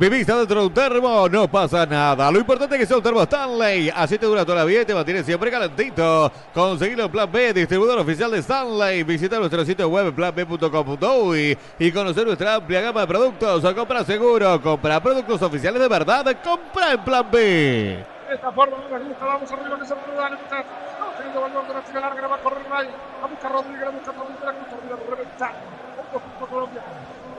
Viviste 0.00 0.32
dentro 0.32 0.60
de 0.60 0.66
un 0.66 0.72
termo, 0.72 1.28
no 1.28 1.46
pasa 1.46 1.84
nada. 1.84 2.30
Lo 2.30 2.38
importante 2.38 2.74
es 2.74 2.80
que 2.80 2.86
sea 2.86 2.96
un 2.96 3.02
termo 3.02 3.20
Stanley. 3.22 3.90
Así 3.94 4.16
te 4.16 4.24
dura 4.24 4.46
toda 4.46 4.60
la 4.60 4.64
vida 4.64 4.80
y 4.80 4.84
te 4.86 4.94
mantiene 4.94 5.22
siempre 5.22 5.50
calentito. 5.50 6.32
Conseguilo 6.54 7.04
en 7.04 7.10
Plan 7.10 7.30
B, 7.30 7.52
distribuidor 7.52 7.98
oficial 7.98 8.30
de 8.30 8.38
Stanley. 8.38 9.02
Visita 9.02 9.38
nuestro 9.38 9.62
sitio 9.62 9.90
web 9.90 10.14
planb.com.uy 10.14 11.58
y 11.78 11.92
conocer 11.92 12.24
nuestra 12.24 12.54
amplia 12.54 12.80
gama 12.80 13.02
de 13.02 13.06
productos. 13.08 13.74
Compra 13.74 14.02
seguro, 14.02 14.58
compra 14.62 15.02
productos 15.02 15.42
oficiales 15.42 15.82
de 15.82 15.88
verdad. 15.88 16.34
Compra 16.42 16.92
en 16.92 17.04
Plan 17.04 17.30
B. 17.30 17.38
De 17.38 18.34
esta 18.34 18.50
forma, 18.52 18.78
vamos 19.20 19.52
arriba, 19.52 19.78
que 19.80 19.84
se 19.84 19.94
puede. 19.96 20.16
No, 20.16 21.06
teniendo 21.18 21.40
balón 21.42 21.68
de 21.68 21.74
la 21.74 21.82
tira 21.82 22.00
larga, 22.00 22.26
va 22.26 22.36
a 22.36 22.38
correr 22.38 22.66
Ray. 22.70 22.88
A 23.22 23.26
buscar 23.26 23.52
Rodríguez, 23.52 23.82
a 23.82 23.90
buscar 23.90 24.14
Rodríguez, 24.14 24.44
a 24.44 24.52
buscar 24.52 24.80
Rodríguez, 24.80 24.98
a 24.98 25.10
reventar. 25.10 25.54
Un 25.98 26.06
conjunto 26.10 26.46
Colombia. 26.46 26.82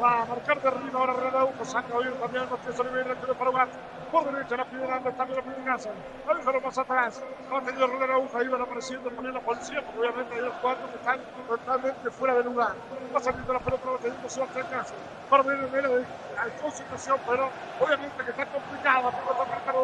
A 0.04 0.26
marcar 0.26 0.60
de 0.60 0.68
arriba 0.68 1.00
ahora 1.00 1.14
Renato, 1.14 1.64
saca 1.64 1.98
bien 2.00 2.14
también 2.20 2.50
Matías 2.50 2.80
Oliveira, 2.80 3.14
que 3.14 3.34
para 3.36 3.50
Uruguay. 3.52 3.70
Por 4.12 4.34
derecha, 4.34 4.58
la 4.58 4.66
primera 4.66 4.96
anda, 4.96 5.12
también 5.12 5.38
la 5.38 5.44
primera 5.44 5.74
casa. 5.74 5.90
A 6.28 6.34
dejarlo 6.34 6.62
más 6.62 6.78
atrás. 6.80 7.22
Ha 7.54 7.62
tenido 7.62 7.86
Renato 7.86 8.14
Aguja, 8.14 8.44
iban 8.44 8.62
apareciendo 8.62 9.12
también 9.12 9.36
la 9.36 9.42
policía, 9.42 9.84
porque 9.86 10.00
obviamente 10.00 10.34
hay 10.34 10.42
los 10.42 10.54
cuatro 10.56 10.90
que 10.90 10.98
están 10.98 11.20
totalmente 11.48 12.10
fuera 12.10 12.34
de 12.34 12.44
lugar. 12.46 12.74
Va 13.16 13.20
saliendo 13.20 13.54
la 13.54 13.60
pelota, 13.60 13.90
va 13.92 13.98
teniendo 14.00 14.28
en 14.28 14.66
casa. 14.66 14.94
Para 15.30 15.44
ver 15.44 15.60
el 15.60 15.72
de 15.72 16.06
hay 16.42 16.52
concentración, 16.60 17.20
pero 17.30 17.50
obviamente 17.80 18.24
que 18.26 18.32
está 18.32 18.46
complicada, 18.48 19.02
porque 19.12 19.32
está 19.32 19.46
tratando 19.46 19.82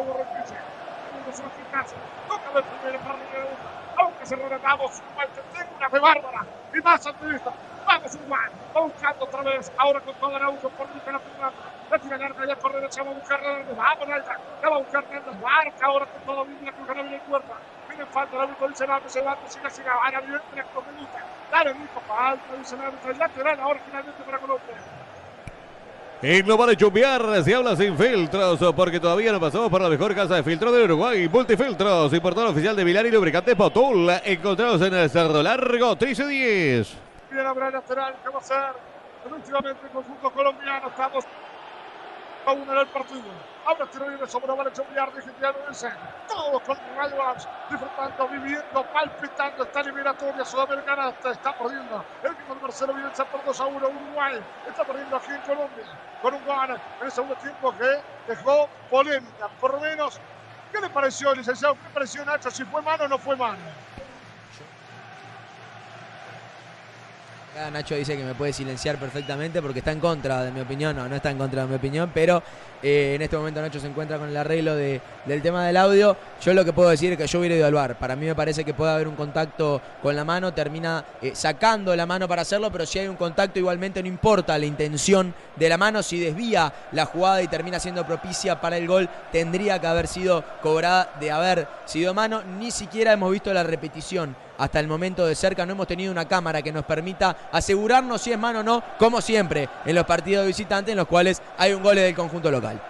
de 1.26 1.32
suerte 1.32 1.60
en 1.62 1.70
casa. 1.70 1.94
Toca 2.26 2.58
de 2.58 2.62
primera 2.66 2.98
para. 3.04 3.18
Aunque 3.98 4.26
se 4.26 4.34
que 4.34 5.42
tengo 5.54 5.76
una 5.78 5.88
fe 5.88 5.98
bárbara. 6.00 6.44
Y 6.74 6.80
más 6.80 7.06
activista. 7.06 7.52
Vamos 7.88 8.14
Uruguay, 8.16 8.50
va 8.76 8.80
buscando 8.82 9.24
otra 9.24 9.42
vez, 9.42 9.72
ahora 9.78 10.00
con 10.00 10.14
toda 10.16 10.38
la 10.38 10.50
uso 10.50 10.68
por 10.68 10.86
la 10.86 11.18
primera. 11.18 11.52
La 11.90 11.98
tira 11.98 12.18
larga, 12.18 12.46
ya 12.46 12.56
corre 12.56 12.80
derecha, 12.80 13.02
va 13.02 13.10
a 13.10 13.14
buscar 13.14 13.42
Hernández, 13.42 13.76
vamos 13.76 14.08
Nalda, 14.08 14.38
ya 14.62 14.68
va 14.68 14.76
a 14.76 14.78
buscar 14.78 15.04
marca 15.40 15.86
ahora 15.86 16.04
con 16.04 16.22
todo 16.26 16.44
Biblia, 16.44 16.72
con 16.72 16.86
Canal 16.86 17.14
en 17.14 17.20
puerta. 17.20 17.54
Viene 17.88 18.04
falta, 18.04 18.36
el 18.36 18.42
árbitro 18.42 18.68
dice 18.68 18.84
Hernández, 18.84 19.10
se 19.10 19.22
va, 19.22 19.38
siga, 19.48 19.70
siga, 19.70 19.92
ahora 19.94 20.20
viene 20.20 20.38
tres 20.52 20.66
minutos. 20.94 21.20
Dale, 21.50 21.74
Nico, 21.74 22.02
falta, 22.06 22.56
dice 22.58 22.74
el 22.74 22.80
árbitro, 22.82 23.10
el 23.10 23.18
lateral 23.18 23.60
ahora 23.60 23.80
finalmente 23.86 24.22
para 24.22 24.38
Colombia. 24.38 24.76
Y 26.20 26.42
no 26.42 26.56
vale 26.58 26.76
chumbear 26.76 27.42
si 27.42 27.54
habla 27.54 27.74
sin 27.74 27.96
filtros, 27.96 28.60
porque 28.76 29.00
todavía 29.00 29.32
no 29.32 29.40
pasamos 29.40 29.70
por 29.70 29.80
la 29.80 29.88
mejor 29.88 30.14
casa 30.14 30.34
de 30.34 30.42
filtro 30.42 30.70
de 30.72 30.84
Uruguay. 30.84 31.26
Multifiltros, 31.26 32.12
importador 32.12 32.50
oficial 32.50 32.76
de 32.76 32.84
Milar 32.84 33.06
y 33.06 33.10
lubricantes 33.12 33.54
Potul. 33.54 34.10
Encontrados 34.24 34.82
en 34.82 34.92
el 34.92 35.08
Cerro 35.08 35.42
Largo, 35.42 35.96
1310. 37.28 37.30
Bien, 37.30 37.46
habrá 37.46 37.70
lateral, 37.70 38.16
¿qué 38.22 38.28
va 38.28 38.36
a 38.36 38.38
hacer? 38.38 38.74
Últimamente 39.30 39.86
el 39.86 39.92
conjunto 39.92 40.30
colombiano, 40.30 40.88
estamos 40.88 41.24
a 42.46 42.52
uno 42.52 42.72
en 42.72 42.78
el 42.78 42.86
partido. 42.88 43.24
Ahora 43.66 43.86
tiro 43.86 44.08
libre 44.08 44.26
sobre 44.26 44.54
Vale 44.54 44.72
Chombiar, 44.72 45.12
digitando 45.12 45.58
en 45.64 45.70
escena. 45.70 46.14
Todos 46.28 46.62
con 46.62 46.78
Rayos, 46.96 47.48
disfrutando, 47.68 48.28
viviendo, 48.28 48.86
palpitando 48.92 49.64
esta 49.64 49.80
eliminatoria 49.80 50.44
sudamericana. 50.44 51.10
Está, 51.10 51.58
perdiendo 51.58 52.04
el 52.22 52.32
equipo 52.32 52.54
de 52.54 52.60
Marcelo 52.62 52.94
Bielsa 52.94 53.24
por 53.26 53.44
2 53.44 53.60
a 53.60 53.66
1. 53.66 53.88
Uruguay 53.88 54.40
está 54.66 54.84
perdiendo 54.84 55.16
aquí 55.16 55.32
en 55.32 55.40
Colombia 55.42 55.84
con 56.22 56.34
un 56.34 56.42
en 56.42 56.80
el 57.06 57.12
segundo 57.12 57.34
tiempo 57.36 57.74
que 57.76 58.00
dejó 58.26 58.68
polémica. 58.90 59.48
Por 59.60 59.74
lo 59.74 59.80
menos, 59.80 60.18
¿qué 60.72 60.80
le 60.80 60.88
pareció, 60.88 61.34
licenciado? 61.34 61.74
¿Qué 61.74 61.82
le 61.88 61.90
pareció, 61.90 62.24
Nacho? 62.24 62.50
Si 62.50 62.64
fue 62.64 62.80
mano 62.80 63.04
o 63.04 63.08
no 63.08 63.18
fue 63.18 63.36
mano. 63.36 63.58
Nacho 67.72 67.94
dice 67.96 68.16
que 68.16 68.24
me 68.24 68.34
puede 68.34 68.52
silenciar 68.52 68.96
perfectamente 68.96 69.60
porque 69.60 69.80
está 69.80 69.92
en 69.92 70.00
contra 70.00 70.42
de 70.44 70.52
mi 70.52 70.60
opinión. 70.60 70.96
No, 70.96 71.08
no 71.08 71.16
está 71.16 71.30
en 71.30 71.38
contra 71.38 71.62
de 71.62 71.68
mi 71.68 71.74
opinión, 71.74 72.10
pero 72.14 72.42
eh, 72.82 73.14
en 73.16 73.22
este 73.22 73.36
momento 73.36 73.60
Nacho 73.60 73.80
se 73.80 73.88
encuentra 73.88 74.16
con 74.18 74.28
el 74.28 74.36
arreglo 74.36 74.74
de- 74.76 75.00
del 75.26 75.42
tema 75.42 75.66
del 75.66 75.76
audio. 75.76 76.16
Yo 76.40 76.54
lo 76.54 76.64
que 76.64 76.72
puedo 76.72 76.88
decir 76.88 77.12
es 77.12 77.18
que 77.18 77.26
yo 77.26 77.38
hubiera 77.40 77.56
ido 77.56 77.66
al 77.66 77.74
bar. 77.74 77.98
Para 77.98 78.16
mí 78.16 78.26
me 78.26 78.34
parece 78.34 78.64
que 78.64 78.72
puede 78.74 78.92
haber 78.92 79.08
un 79.08 79.16
contacto 79.16 79.80
con 80.02 80.14
la 80.16 80.24
mano, 80.24 80.54
termina 80.54 81.04
eh, 81.20 81.32
sacando 81.34 81.94
la 81.96 82.06
mano 82.06 82.28
para 82.28 82.42
hacerlo, 82.42 82.70
pero 82.70 82.86
si 82.86 83.00
hay 83.00 83.08
un 83.08 83.16
contacto 83.16 83.58
igualmente 83.58 84.00
no 84.02 84.08
importa 84.08 84.56
la 84.56 84.64
intención 84.66 85.34
de 85.56 85.68
la 85.68 85.76
mano. 85.76 86.02
Si 86.02 86.18
desvía 86.20 86.72
la 86.92 87.04
jugada 87.06 87.42
y 87.42 87.48
termina 87.48 87.80
siendo 87.80 88.06
propicia 88.06 88.60
para 88.60 88.76
el 88.76 88.86
gol, 88.86 89.08
tendría 89.32 89.80
que 89.80 89.86
haber 89.86 90.06
sido 90.06 90.44
cobrada 90.62 91.10
de 91.20 91.30
haber 91.30 91.66
sido 91.84 92.14
mano. 92.14 92.42
Ni 92.58 92.70
siquiera 92.70 93.12
hemos 93.12 93.32
visto 93.32 93.52
la 93.52 93.64
repetición 93.64 94.36
hasta 94.58 94.80
el 94.80 94.88
momento 94.88 95.24
de 95.24 95.34
cerca. 95.34 95.64
No 95.64 95.72
hemos 95.72 95.86
tenido 95.86 96.12
una 96.12 96.28
cámara 96.28 96.60
que 96.60 96.72
nos 96.72 96.84
permita 96.84 97.34
asegurarnos 97.50 98.20
si 98.20 98.32
es 98.32 98.38
mano 98.38 98.60
o 98.60 98.62
no, 98.62 98.82
como 98.98 99.20
siempre 99.20 99.68
en 99.86 99.94
los 99.94 100.04
partidos 100.04 100.42
de 100.42 100.48
visitante 100.48 100.90
en 100.90 100.98
los 100.98 101.06
cuales 101.06 101.40
hay 101.56 101.72
un 101.72 101.82
gol 101.82 101.96
del 101.96 102.14
conjunto 102.14 102.50
local. 102.50 102.80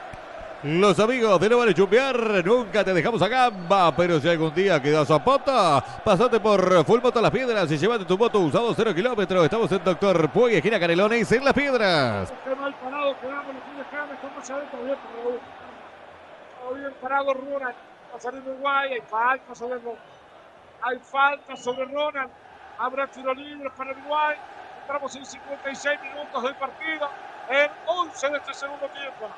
Los 0.64 0.98
amigos 0.98 1.38
de 1.38 1.48
No 1.48 1.58
Vale 1.58 1.72
Chumbear, 1.72 2.44
nunca 2.44 2.82
te 2.82 2.92
dejamos 2.92 3.22
a 3.22 3.28
gamba, 3.28 3.94
pero 3.94 4.18
si 4.18 4.28
algún 4.28 4.52
día 4.52 4.82
quedas 4.82 5.08
a 5.08 5.22
pata, 5.22 5.84
pasate 6.04 6.40
por 6.40 6.84
Full 6.84 7.00
Moto 7.00 7.20
Las 7.20 7.30
Piedras 7.30 7.70
y 7.70 7.78
llévate 7.78 8.04
tu 8.04 8.18
moto 8.18 8.40
usado 8.40 8.74
0 8.74 8.92
kilómetros. 8.92 9.44
Estamos 9.44 9.70
en 9.70 9.84
Doctor 9.84 10.28
Puey, 10.30 10.56
esquina 10.56 10.80
Canelones, 10.80 11.30
en 11.30 11.44
Las 11.44 11.54
Piedras. 11.54 12.32
Qué 12.42 12.56
mal 12.56 12.74
parado 12.74 13.14
quedamos 13.20 13.54
los 13.54 13.62
fines 13.62 13.86
de 13.86 14.16
como 14.20 14.44
se 14.44 14.52
bien, 14.84 14.96
pero 15.14 15.38
todo 16.60 16.74
bien 16.74 16.92
parado. 17.00 17.26
Va 18.12 18.16
a 18.16 18.20
salir 18.20 18.42
Uruguay, 18.42 18.94
hay 18.94 19.00
falta 19.02 19.54
Ronald. 19.54 20.17
Hay 20.82 20.98
falta 21.00 21.56
sobre 21.56 21.84
Ronald. 21.86 22.30
Habrá 22.78 23.06
tiro 23.08 23.34
libre 23.34 23.70
para 23.76 23.92
Uruguay. 23.92 24.36
Entramos 24.82 25.14
en 25.16 25.26
56 25.26 26.00
minutos 26.00 26.42
del 26.42 26.54
partido, 26.56 27.10
en 27.50 27.70
11 27.86 28.30
de 28.30 28.36
este 28.38 28.54
segundo 28.54 28.88
tiempo. 28.88 29.28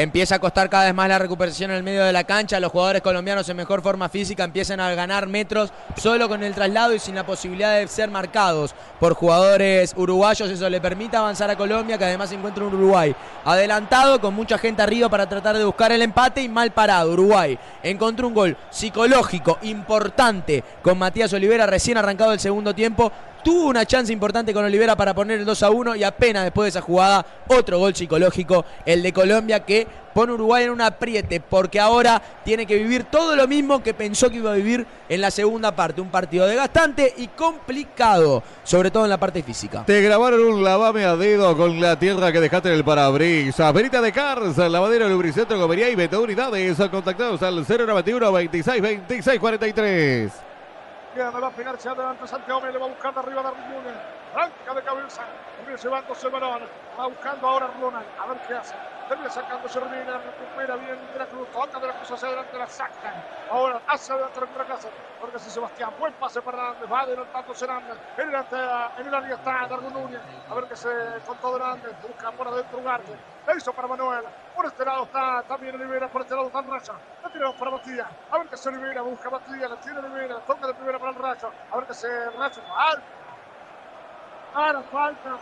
Empieza 0.00 0.36
a 0.36 0.38
costar 0.38 0.70
cada 0.70 0.84
vez 0.84 0.94
más 0.94 1.08
la 1.08 1.18
recuperación 1.18 1.72
en 1.72 1.78
el 1.78 1.82
medio 1.82 2.04
de 2.04 2.12
la 2.12 2.22
cancha. 2.22 2.60
Los 2.60 2.70
jugadores 2.70 3.02
colombianos 3.02 3.48
en 3.48 3.56
mejor 3.56 3.82
forma 3.82 4.08
física 4.08 4.44
empiezan 4.44 4.78
a 4.78 4.94
ganar 4.94 5.26
metros 5.26 5.72
solo 5.96 6.28
con 6.28 6.44
el 6.44 6.54
traslado 6.54 6.94
y 6.94 7.00
sin 7.00 7.16
la 7.16 7.26
posibilidad 7.26 7.76
de 7.76 7.88
ser 7.88 8.08
marcados 8.08 8.76
por 9.00 9.14
jugadores 9.14 9.94
uruguayos. 9.96 10.50
Eso 10.50 10.70
le 10.70 10.80
permite 10.80 11.16
avanzar 11.16 11.50
a 11.50 11.56
Colombia, 11.56 11.98
que 11.98 12.04
además 12.04 12.28
se 12.28 12.36
encuentra 12.36 12.62
un 12.62 12.74
Uruguay 12.74 13.12
adelantado, 13.44 14.20
con 14.20 14.34
mucha 14.34 14.56
gente 14.56 14.82
arriba 14.82 15.08
para 15.08 15.28
tratar 15.28 15.58
de 15.58 15.64
buscar 15.64 15.90
el 15.90 16.02
empate 16.02 16.42
y 16.42 16.48
mal 16.48 16.70
parado. 16.70 17.10
Uruguay 17.14 17.58
encontró 17.82 18.28
un 18.28 18.34
gol 18.34 18.56
psicológico 18.70 19.58
importante 19.62 20.62
con 20.80 20.96
Matías 20.96 21.32
Olivera 21.32 21.66
recién 21.66 21.98
arrancado 21.98 22.32
el 22.32 22.38
segundo 22.38 22.72
tiempo. 22.72 23.10
Tuvo 23.42 23.68
una 23.68 23.86
chance 23.86 24.12
importante 24.12 24.52
con 24.52 24.64
Olivera 24.64 24.96
para 24.96 25.14
poner 25.14 25.38
el 25.38 25.44
2 25.44 25.62
a 25.62 25.70
1 25.70 25.96
y 25.96 26.04
apenas 26.04 26.44
después 26.44 26.66
de 26.66 26.78
esa 26.78 26.80
jugada 26.80 27.24
otro 27.46 27.78
gol 27.78 27.94
psicológico, 27.94 28.64
el 28.84 29.02
de 29.02 29.12
Colombia 29.12 29.60
que 29.64 29.86
pone 30.12 30.32
a 30.32 30.34
Uruguay 30.34 30.64
en 30.64 30.70
un 30.70 30.80
apriete 30.80 31.40
porque 31.40 31.78
ahora 31.78 32.20
tiene 32.44 32.66
que 32.66 32.76
vivir 32.76 33.04
todo 33.04 33.36
lo 33.36 33.46
mismo 33.46 33.82
que 33.82 33.94
pensó 33.94 34.28
que 34.28 34.38
iba 34.38 34.50
a 34.50 34.56
vivir 34.56 34.84
en 35.08 35.20
la 35.20 35.30
segunda 35.30 35.74
parte. 35.74 36.00
Un 36.00 36.10
partido 36.10 36.46
desgastante 36.46 37.14
y 37.16 37.28
complicado, 37.28 38.42
sobre 38.64 38.90
todo 38.90 39.04
en 39.04 39.10
la 39.10 39.18
parte 39.18 39.42
física. 39.42 39.84
Te 39.86 40.02
grabaron 40.02 40.40
un 40.40 40.64
lavame 40.64 41.04
a 41.04 41.16
dedo 41.16 41.56
con 41.56 41.80
la 41.80 41.98
tierra 41.98 42.32
que 42.32 42.40
dejaste 42.40 42.68
en 42.68 42.74
el 42.74 42.84
parabrisas. 42.84 43.72
Verita 43.72 44.00
de 44.00 44.12
Cars, 44.12 44.56
lavadero 44.56 45.08
lubricentro, 45.08 45.58
comería 45.58 45.88
y 45.88 45.94
20 45.94 46.16
unidades. 46.16 46.76
Contactados 46.90 47.42
al 47.42 47.64
091 47.66 48.32
26 48.32 48.82
26 48.82 49.38
43. 49.38 50.47
Me 51.18 51.24
va 51.40 51.48
a 51.48 51.50
pegar 51.50 51.74
hacia 51.74 51.90
adelante 51.90 52.28
Santiago, 52.28 52.64
le 52.64 52.78
va 52.78 52.86
buscando 52.86 53.18
arriba 53.18 53.42
Darwin 53.42 53.66
Núñez. 53.66 54.00
Arranca 54.32 54.74
de 54.74 54.82
cabeza, 54.84 55.47
termina 55.68 55.76
llevándose 55.76 56.26
el 56.26 56.32
balón. 56.32 56.62
Va 56.98 57.06
buscando 57.08 57.46
ahora 57.46 57.66
Ronald, 57.68 58.06
a 58.18 58.26
ver 58.26 58.38
qué 58.46 58.54
hace. 58.54 58.74
Termina 59.08 59.30
sacando 59.30 59.68
Sermina, 59.68 60.18
recupera 60.18 60.76
bien 60.76 60.98
de 61.12 61.18
la 61.18 61.26
cruz, 61.26 61.48
toca 61.50 61.78
de 61.80 61.86
la 61.86 61.92
cruz 61.94 62.10
hacia 62.10 62.28
adelante, 62.28 62.58
la 62.58 62.66
sacan. 62.66 63.14
Ahora 63.50 63.80
hacia 63.86 64.14
adelante 64.14 64.40
recupera 64.40 64.64
casa. 64.66 64.88
Porque 65.20 65.38
si 65.38 65.50
Sebastián, 65.50 65.90
buen 65.98 66.12
pase 66.14 66.40
para 66.42 66.58
Hernández, 66.58 66.92
va 66.92 67.00
adelantando 67.00 67.52
Hernández. 67.52 67.98
En 68.16 68.28
el, 68.28 68.34
ante- 68.34 69.00
en 69.00 69.06
el 69.06 69.14
área 69.14 69.34
está 69.34 69.66
Darwin 69.68 69.92
Núñez. 69.92 70.20
A 70.50 70.54
ver 70.54 70.64
qué 70.68 70.76
se 70.76 70.88
contó 71.26 71.56
Hernández, 71.56 71.92
busca 72.02 72.32
por 72.32 72.48
adentro 72.48 72.78
Ugarte. 72.78 73.12
Le 73.46 73.56
hizo 73.56 73.72
para 73.72 73.88
Manuel. 73.88 74.24
Por 74.54 74.66
este 74.66 74.84
lado 74.84 75.04
está 75.04 75.42
también 75.44 75.74
Olivera, 75.74 76.08
por 76.08 76.22
este 76.22 76.34
lado 76.34 76.48
está 76.48 76.62
Racha. 76.62 76.92
La 77.22 77.30
tiramos 77.30 77.56
para 77.56 77.70
Matías. 77.70 78.06
A 78.30 78.38
ver 78.38 78.48
qué 78.48 78.56
se 78.56 78.68
Olivera, 78.68 79.02
busca 79.02 79.30
Matías, 79.30 79.70
la 79.70 79.76
tiene 79.76 79.98
Olivera, 80.00 80.40
toca 80.46 80.66
de 80.66 80.74
primera 80.74 80.98
para 80.98 81.12
el 81.12 81.18
Racha. 81.18 81.48
A 81.70 81.76
ver 81.76 81.86
qué 81.86 81.94
se 81.94 82.30
Racha. 82.30 82.60
Al. 82.76 83.02
Ahora 84.54 84.82
falta. 84.82 85.38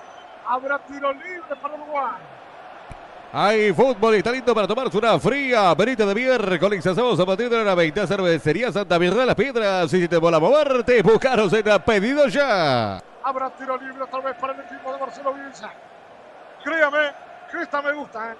Habrá 0.48 0.78
tiro 0.81 1.12
libre 1.12 1.56
para 1.60 1.74
Uruguay. 1.74 2.23
Hay 3.32 3.73
fútbol 3.73 4.14
y 4.14 4.18
está 4.18 4.31
lindo 4.31 4.55
para 4.55 4.68
tomarse 4.68 4.97
una 4.97 5.18
fría. 5.18 5.74
Verita 5.74 6.06
de 6.06 6.14
miércoles. 6.14 6.86
Hacemos 6.86 7.18
a 7.18 7.27
partir 7.27 7.51
de 7.51 7.56
la 7.56 7.62
hora 7.62 7.74
20. 7.74 8.06
Cervecería 8.06 8.73
Santa 8.73 8.98
Mirra 8.98 9.16
de 9.16 9.27
las 9.27 9.35
Piedras. 9.35 9.93
Y 9.93 10.01
si 10.01 10.09
te 10.09 10.20
mola 10.20 10.39
moverte, 10.39 11.02
buscaros 11.02 11.52
en 11.52 11.64
pedido 11.82 12.28
ya. 12.28 13.02
Habrá 13.24 13.51
tiro 13.51 13.77
libre 13.77 14.05
otra 14.05 14.20
vez 14.20 14.36
para 14.36 14.52
el 14.55 14.60
equipo 14.60 14.93
de 14.93 14.98
Marcelo 14.98 15.35
Bielsa. 15.35 15.70
Créame 16.62 17.12
que 17.51 17.62
esta 17.62 17.82
me 17.82 17.93
gusta, 17.93 18.32
¿eh? 18.32 18.36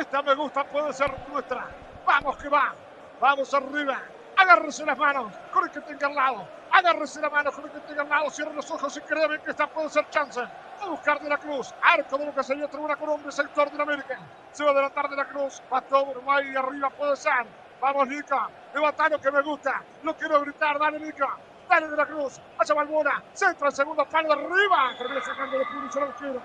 Esta 0.00 0.22
me 0.22 0.34
gusta, 0.34 0.64
puede 0.64 0.92
ser 0.92 1.14
nuestra. 1.30 1.68
Vamos 2.06 2.36
que 2.38 2.48
va. 2.48 2.74
Vamos 3.20 3.52
arriba. 3.52 4.00
Agárrese 4.36 4.86
las 4.86 4.98
manos 4.98 5.32
con 5.52 5.64
el 5.64 5.70
que 5.70 5.80
tenga 5.82 6.06
al 6.06 6.14
lado. 6.14 6.48
Agárrese 6.72 7.20
las 7.20 7.30
manos 7.30 7.54
con 7.54 7.70
el 7.70 8.12
al. 8.12 8.30
Cierre 8.30 8.54
los 8.54 8.70
ojos 8.70 8.96
y 8.96 9.00
créame 9.02 9.38
que 9.40 9.50
esta 9.50 9.66
puede 9.66 9.90
ser 9.90 10.08
chance. 10.08 10.40
A 10.40 10.86
buscar 10.86 11.20
de 11.20 11.28
la 11.28 11.36
Cruz. 11.36 11.72
Arco 11.82 12.16
de 12.16 12.26
lo 12.26 12.34
que 12.34 12.42
sería 12.42 12.66
tribuna 12.66 12.96
Colombia, 12.96 13.30
sector 13.30 13.70
de 13.70 13.76
la 13.76 13.82
América. 13.82 14.18
Se 14.52 14.64
va 14.64 14.70
a 14.70 14.72
adelantar 14.72 15.10
de 15.10 15.16
la 15.16 15.26
Cruz. 15.26 15.62
Va 15.72 15.82
todo 15.82 16.10
Uruguay 16.10 16.50
y 16.50 16.56
arriba 16.56 16.88
puede 16.90 17.14
ser. 17.16 17.46
Vamos, 17.80 18.08
Nica. 18.08 18.48
Levanta 18.74 19.08
lo 19.10 19.20
que 19.20 19.30
me 19.30 19.42
gusta. 19.42 19.82
Lo 20.02 20.16
quiero 20.16 20.40
gritar. 20.40 20.78
Dale, 20.78 20.98
Nica. 20.98 21.36
Dale 21.68 21.88
de 21.88 21.96
la 21.96 22.06
Cruz. 22.06 22.40
Hacia 22.58 22.74
Balbona. 22.74 23.22
Centra 23.34 23.68
el 23.68 23.74
segundo 23.74 24.06
palo 24.06 24.32
arriba. 24.32 24.94
Termina 24.96 25.20
sacando 25.20 25.58
de 25.58 25.66
punto 25.66 25.92
solo 25.92 26.14
quiero. 26.18 26.42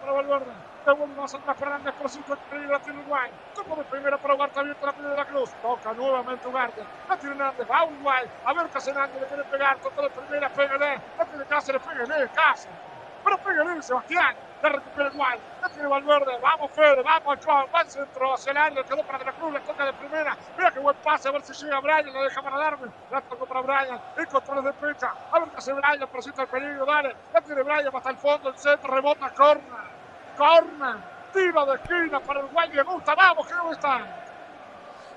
Para 0.00 0.12
Valverde. 0.12 0.73
Devuelve 0.84 1.14
atrás 1.14 1.56
Fernández 1.56 1.94
por 1.94 2.10
5 2.10 2.36
la 2.68 2.78
tiene 2.78 3.00
Uruguay. 3.00 3.30
Como 3.54 3.76
de 3.76 3.84
primera 3.84 4.18
para 4.18 4.34
Ugarte 4.34 4.60
abierto 4.60 4.84
la 4.84 4.92
de 4.92 5.16
la 5.16 5.24
Cruz. 5.24 5.50
Toca 5.62 5.94
nuevamente 5.94 6.46
Ugarte. 6.46 6.84
La 7.08 7.16
tiene 7.16 7.36
Hernández. 7.36 7.66
Va 7.70 7.84
Uruguay. 7.84 8.26
A 8.44 8.52
ver 8.52 8.66
Hernández. 8.66 9.20
Le 9.22 9.26
quiere 9.26 9.44
pegar. 9.44 9.78
Toca 9.78 10.02
de 10.02 10.10
primera. 10.10 10.50
Pégale. 10.50 11.00
La 11.16 11.24
tiene 11.24 11.44
Cáceres. 11.46 11.80
Pégale. 11.80 12.28
Cáceres. 12.34 12.76
Pero 13.24 13.38
pégale 13.38 13.82
Sebastián. 13.82 14.36
La 14.62 14.68
recupera 14.68 15.08
Uruguay. 15.08 15.38
La 15.62 15.68
tiene 15.70 15.88
Valverde. 15.88 16.38
Vamos 16.42 16.70
Fede. 16.72 17.02
Vamos 17.02 17.38
club. 17.38 17.68
Va 17.74 17.80
al 17.80 17.90
centro. 17.90 18.34
Hacia 18.34 18.50
el 18.50 18.58
área. 18.58 18.84
Quedó 18.84 19.02
para 19.04 19.18
de 19.20 19.24
la 19.24 19.32
Cruz. 19.32 19.52
La 19.54 19.60
toca 19.60 19.86
de 19.86 19.92
primera. 19.94 20.36
Mira 20.58 20.70
qué 20.70 20.80
buen 20.80 20.96
pase. 20.96 21.28
A 21.28 21.32
ver 21.32 21.42
si 21.44 21.64
llega 21.64 21.80
Brian. 21.80 22.12
La 22.12 22.24
deja 22.24 22.42
para 22.42 22.58
darme. 22.58 22.88
La 23.10 23.22
tocó 23.22 23.46
para 23.46 23.62
Brian. 23.62 23.98
El 24.18 24.26
control 24.28 24.64
de 24.64 24.72
pecha. 24.74 25.14
A 25.32 25.38
ver 25.38 25.48
qué 25.48 25.56
hace 25.56 25.72
Brian. 25.72 26.06
Presenta 26.12 26.42
el 26.42 26.48
peligro. 26.48 26.84
Dale. 26.84 27.16
La 27.32 27.40
tiene 27.40 27.62
Brian 27.62 27.96
hasta 27.96 28.10
el 28.10 28.18
fondo. 28.18 28.50
El 28.50 28.58
centro. 28.58 28.94
Rebota. 28.94 29.30
Corna. 29.30 29.93
Corna. 30.36 30.98
Tiro 31.32 31.66
de 31.66 31.74
esquina 31.74 32.20
para 32.20 32.40
Uruguay. 32.40 32.70
Le 32.72 32.82
gusta. 32.82 33.14
Vamos. 33.14 33.46
Que 33.46 33.54
no 33.54 33.72
está. 33.72 34.24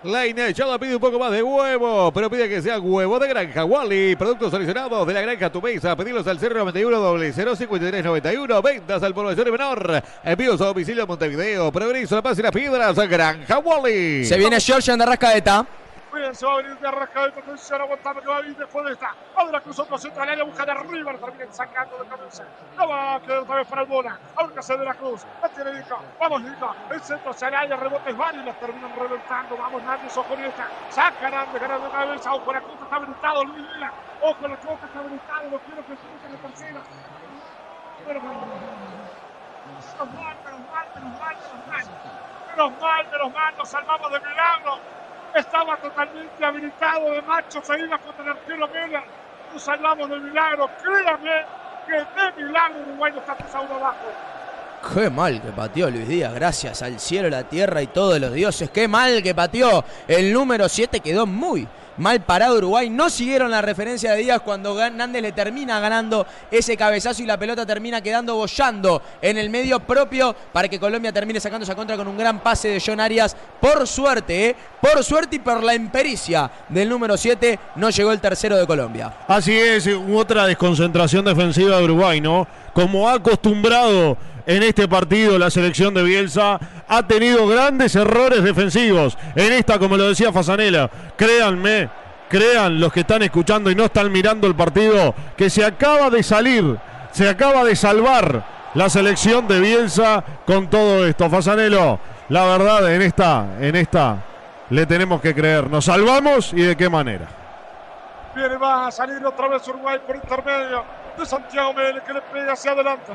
La 0.04 0.28
hinchada 0.28 0.78
pide 0.78 0.94
un 0.94 1.02
poco 1.02 1.18
más 1.18 1.32
de 1.32 1.42
huevo, 1.42 2.12
pero 2.14 2.30
pide 2.30 2.48
que 2.48 2.62
sea 2.62 2.80
huevo 2.80 3.18
de 3.18 3.28
granja. 3.28 3.66
Wally, 3.66 4.16
productos 4.16 4.52
seleccionados 4.52 5.08
de 5.08 5.14
la 5.14 5.22
granja 5.22 5.52
tu 5.52 5.60
mesa. 5.60 5.96
Pedirlos 5.96 6.28
al 6.28 6.40
091 6.40 7.18
05391. 7.34 8.62
Ventas 8.62 9.02
al 9.02 9.16
población 9.16 9.52
menor. 9.52 10.04
Envíos 10.24 10.62
a 10.62 10.66
domicilio 10.66 11.04
a 11.04 11.06
Montevideo. 11.08 11.72
Progreso, 11.72 12.16
La 12.16 12.22
Paz 12.22 12.38
y 12.38 12.44
las 12.44 12.52
Piedras. 12.52 12.96
Granja 13.10 13.58
Wally. 13.58 14.24
Se 14.26 14.38
viene 14.38 14.60
Georgian 14.60 15.00
de 15.00 15.06
Rascaeta. 16.08 16.18
Bien, 16.18 16.36
se 16.36 16.46
va 16.46 16.54
a 16.54 16.58
venir 16.58 16.78
de 16.80 16.88
Arrascaeta, 16.88 17.40
atención, 17.40 17.82
aguantando 17.82 18.22
que 18.22 18.28
va 18.28 18.38
a 18.38 18.42
venir 18.42 18.58
después 18.58 18.86
de 18.86 18.94
esta. 18.94 19.16
Va 19.38 19.46
de 19.46 19.52
la 19.52 19.62
cruz 19.62 19.80
otro 19.80 19.98
centro 19.98 20.24
al 20.24 20.30
área, 20.30 20.44
busca 20.44 20.66
de 20.66 20.72
arriba, 20.72 21.12
lo 21.14 21.20
terminan 21.20 21.54
sacando 21.54 21.98
de 21.98 22.10
cabeza. 22.10 22.44
No 22.76 22.88
va 22.88 23.16
a 23.16 23.20
quedar 23.22 23.40
otra 23.40 23.56
vez 23.56 23.68
para 23.68 23.82
el 23.82 23.88
Bona. 23.88 24.20
Ahora 24.36 24.54
que 24.54 24.60
hace 24.60 24.78
de 24.78 24.86
la 24.86 24.94
cruz. 24.94 25.26
La 25.42 25.50
tiene 25.50 25.74
Nica. 25.74 25.98
Vamos, 26.20 26.42
Nica. 26.42 26.76
El 26.92 27.02
centro 27.02 27.32
hacia 27.32 27.48
área, 27.48 27.76
rebotes 27.76 28.14
y 28.14 28.46
las 28.46 28.60
terminan 28.60 28.96
reventando. 28.96 29.58
Vamos, 29.58 29.84
Nández, 29.84 30.18
ojo 30.18 30.34
esta. 30.34 30.68
Saca 30.90 31.30
Nández, 31.30 31.62
ganando 31.62 31.86
de 31.86 31.92
cabeza. 31.92 32.34
Ojo, 32.34 32.54
la 32.54 32.62
cruz 32.62 32.82
está 32.82 32.96
habilitado, 32.96 33.44
Luis 33.44 33.74
Vila. 33.74 33.92
Ojo, 34.22 34.48
la 34.48 34.58
cruz 34.58 34.80
está 34.84 35.00
habilitado. 35.00 35.50
Lo 35.50 35.60
quiero 35.60 35.86
que 35.86 35.96
se 35.96 36.26
en 36.26 36.34
la 36.34 36.40
tercera. 36.40 36.82
Pero, 38.06 38.22
mal, 38.22 38.36
menos 39.96 40.16
mal, 40.16 40.38
menos 40.46 40.62
mal, 40.70 40.88
menos 40.96 41.68
mal. 41.68 41.86
Menos 42.50 42.82
mal, 42.82 43.08
menos 43.12 43.34
mal, 43.34 43.58
nos 43.58 43.70
salvamos 43.70 44.12
de 44.12 44.20
milagro. 44.20 44.80
Estaba 45.36 45.78
totalmente 45.78 46.44
habilitado 46.44 47.12
de 47.12 47.22
macho, 47.22 47.62
iba 47.78 47.98
contra 48.00 48.24
el 48.24 48.30
arquero 48.32 48.68
Mena. 48.68 49.04
Nos 49.54 49.64
salvamos 49.64 50.10
del 50.10 50.22
milagro. 50.22 50.70
Créame 50.82 51.46
que 51.86 51.94
de 51.94 52.46
milagro 52.46 52.80
Uruguay 52.88 53.12
no 53.14 53.20
está 53.20 53.38
pisando 53.38 53.76
abajo. 53.76 54.06
Qué 54.94 55.10
mal 55.10 55.42
que 55.42 55.50
pateó 55.50 55.90
Luis 55.90 56.08
Díaz, 56.08 56.34
gracias 56.34 56.82
al 56.82 57.00
cielo, 57.00 57.30
la 57.30 57.44
tierra 57.44 57.82
y 57.82 57.88
todos 57.88 58.20
los 58.20 58.32
dioses. 58.32 58.70
Qué 58.70 58.88
mal 58.88 59.24
que 59.24 59.34
pateó. 59.34 59.84
El 60.08 60.32
número 60.32 60.70
7 60.70 61.00
quedó 61.00 61.26
muy 61.26 61.68
mal 61.98 62.22
parado 62.22 62.58
Uruguay. 62.58 62.90
No 62.90 63.10
siguieron 63.10 63.52
la 63.52 63.62
referencia 63.62 64.14
de 64.14 64.20
Díaz 64.24 64.42
cuando 64.42 64.78
Nández 64.90 65.22
le 65.22 65.32
termina 65.32 65.80
ganando 65.80 66.26
ese 66.52 66.78
cabezazo 66.78 67.24
y 67.24 67.26
la 67.26 67.38
pelota 67.38 67.66
termina 67.66 68.02
quedando 68.02 68.36
bollando 68.36 69.02
en 69.22 69.38
el 69.38 69.50
medio 69.50 69.80
propio 69.80 70.36
para 70.52 70.68
que 70.68 70.80
Colombia 70.80 71.12
termine 71.12 71.40
sacando 71.40 71.64
esa 71.64 71.76
contra 71.76 71.98
con 71.98 72.08
un 72.08 72.18
gran 72.18 72.40
pase 72.40 72.70
de 72.70 72.84
John 72.86 73.00
Arias. 73.00 73.36
Por 73.60 73.88
suerte, 73.88 74.50
¿eh? 74.50 74.56
por 74.82 75.04
suerte 75.04 75.38
y 75.38 75.40
por 75.40 75.64
la 75.64 75.76
impericia 75.76 76.50
del 76.70 76.90
número 76.90 77.18
7 77.18 77.60
no 77.76 77.90
llegó 77.90 78.12
el 78.12 78.20
tercero 78.20 78.58
de 78.58 78.68
Colombia. 78.68 79.14
Así 79.28 79.56
es, 79.58 79.90
otra 80.14 80.46
desconcentración 80.46 81.26
defensiva 81.26 81.78
de 81.78 81.84
Uruguay, 81.84 82.22
¿no? 82.22 82.48
Como 82.78 83.10
ha 83.10 83.14
acostumbrado 83.14 84.18
en 84.46 84.62
este 84.62 84.88
partido 84.88 85.40
la 85.40 85.50
selección 85.50 85.96
de 85.96 86.04
Bielsa, 86.04 86.60
ha 86.88 87.08
tenido 87.08 87.48
grandes 87.48 87.96
errores 87.96 88.44
defensivos. 88.44 89.18
En 89.34 89.52
esta, 89.52 89.80
como 89.80 89.98
lo 89.98 90.08
decía 90.08 90.32
Fasanela, 90.32 90.88
créanme, 91.16 91.90
crean 92.30 92.80
los 92.80 92.94
que 92.94 93.00
están 93.00 93.24
escuchando 93.24 93.72
y 93.72 93.76
no 93.76 93.86
están 93.86 94.12
mirando 94.12 94.46
el 94.46 94.54
partido, 94.54 95.16
que 95.36 95.50
se 95.50 95.66
acaba 95.66 96.12
de 96.12 96.22
salir, 96.22 96.78
se 97.14 97.28
acaba 97.28 97.64
de 97.64 97.76
salvar 97.76 98.46
la 98.76 98.90
selección 98.92 99.48
de 99.48 99.60
Bielsa 99.60 100.24
con 100.46 100.70
todo 100.70 101.04
esto. 101.08 101.32
Fasanelo, 101.32 102.00
la 102.30 102.46
verdad, 102.46 102.94
en 102.94 103.02
esta, 103.02 103.58
en 103.60 103.76
esta, 103.76 104.18
le 104.70 104.86
tenemos 104.86 105.20
que 105.20 105.34
creer. 105.34 105.68
¿Nos 105.68 105.86
salvamos 105.86 106.54
y 106.54 106.62
de 106.62 106.78
qué 106.78 106.90
manera? 106.90 107.26
Viene, 108.36 108.56
va 108.58 108.86
a 108.86 108.92
salir 108.92 109.26
otra 109.26 109.48
vez 109.48 109.68
Uruguay 109.68 109.98
por 110.06 110.16
intermedio 110.16 111.07
de 111.18 111.26
Santiago 111.26 111.74
Mele 111.74 112.02
que 112.02 112.14
le 112.14 112.22
pega 112.22 112.54
hacia 112.54 112.72
adelante. 112.72 113.12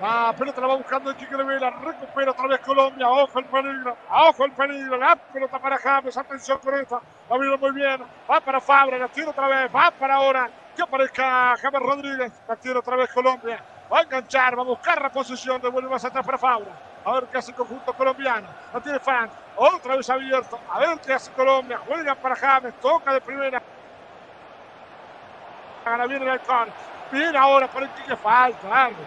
La 0.00 0.32
pelota 0.36 0.60
la 0.62 0.68
va 0.68 0.76
buscando 0.76 1.14
Quique 1.14 1.36
Vela, 1.36 1.70
recupera 1.70 2.30
otra 2.30 2.46
vez 2.46 2.60
Colombia, 2.60 3.06
ojo 3.06 3.38
el 3.38 3.44
peligro, 3.44 3.96
ojo 4.10 4.44
el 4.46 4.52
peligro, 4.52 4.96
la 4.96 5.16
pelota 5.16 5.58
para 5.58 5.76
James, 5.76 6.16
atención 6.16 6.58
con 6.58 6.74
esta, 6.74 7.00
la 7.28 7.36
vino 7.36 7.58
muy 7.58 7.72
bien, 7.72 8.02
va 8.30 8.40
para 8.40 8.62
Fabra, 8.62 8.96
la 8.96 9.08
tira 9.08 9.28
otra 9.28 9.46
vez, 9.46 9.70
va 9.74 9.90
para 9.90 10.14
ahora, 10.14 10.48
que 10.74 10.80
aparezca 10.80 11.54
James 11.60 11.82
Rodríguez, 11.82 12.32
la 12.48 12.56
tira 12.56 12.78
otra 12.78 12.96
vez 12.96 13.12
Colombia, 13.12 13.62
va 13.92 13.98
a 13.98 14.02
enganchar, 14.02 14.56
va 14.56 14.62
a 14.62 14.64
buscar 14.64 15.02
la 15.02 15.10
posición, 15.10 15.60
devuelve 15.60 15.90
más 15.90 16.02
atrás 16.02 16.24
para 16.24 16.38
Fabra, 16.38 16.70
a 17.04 17.12
ver 17.12 17.24
qué 17.24 17.36
hace 17.36 17.50
el 17.50 17.58
conjunto 17.58 17.92
colombiano, 17.92 18.48
la 18.72 18.80
tiene 18.80 19.00
Fan, 19.00 19.28
otra 19.56 19.96
vez 19.96 20.08
abierto, 20.08 20.58
a 20.72 20.78
ver 20.78 20.98
qué 21.00 21.12
hace 21.12 21.30
Colombia, 21.32 21.78
juega 21.86 22.14
para 22.14 22.36
James, 22.36 22.72
toca 22.80 23.12
de 23.12 23.20
primera, 23.20 23.60
Gana 25.84 26.06
bien 26.06 26.22
el 26.22 26.28
halcón. 26.28 26.68
Bien 27.12 27.36
ahora 27.36 27.70
por 27.70 27.82
el 27.82 27.88
que 28.06 28.16
falta. 28.16 28.84
árbitro. 28.84 29.04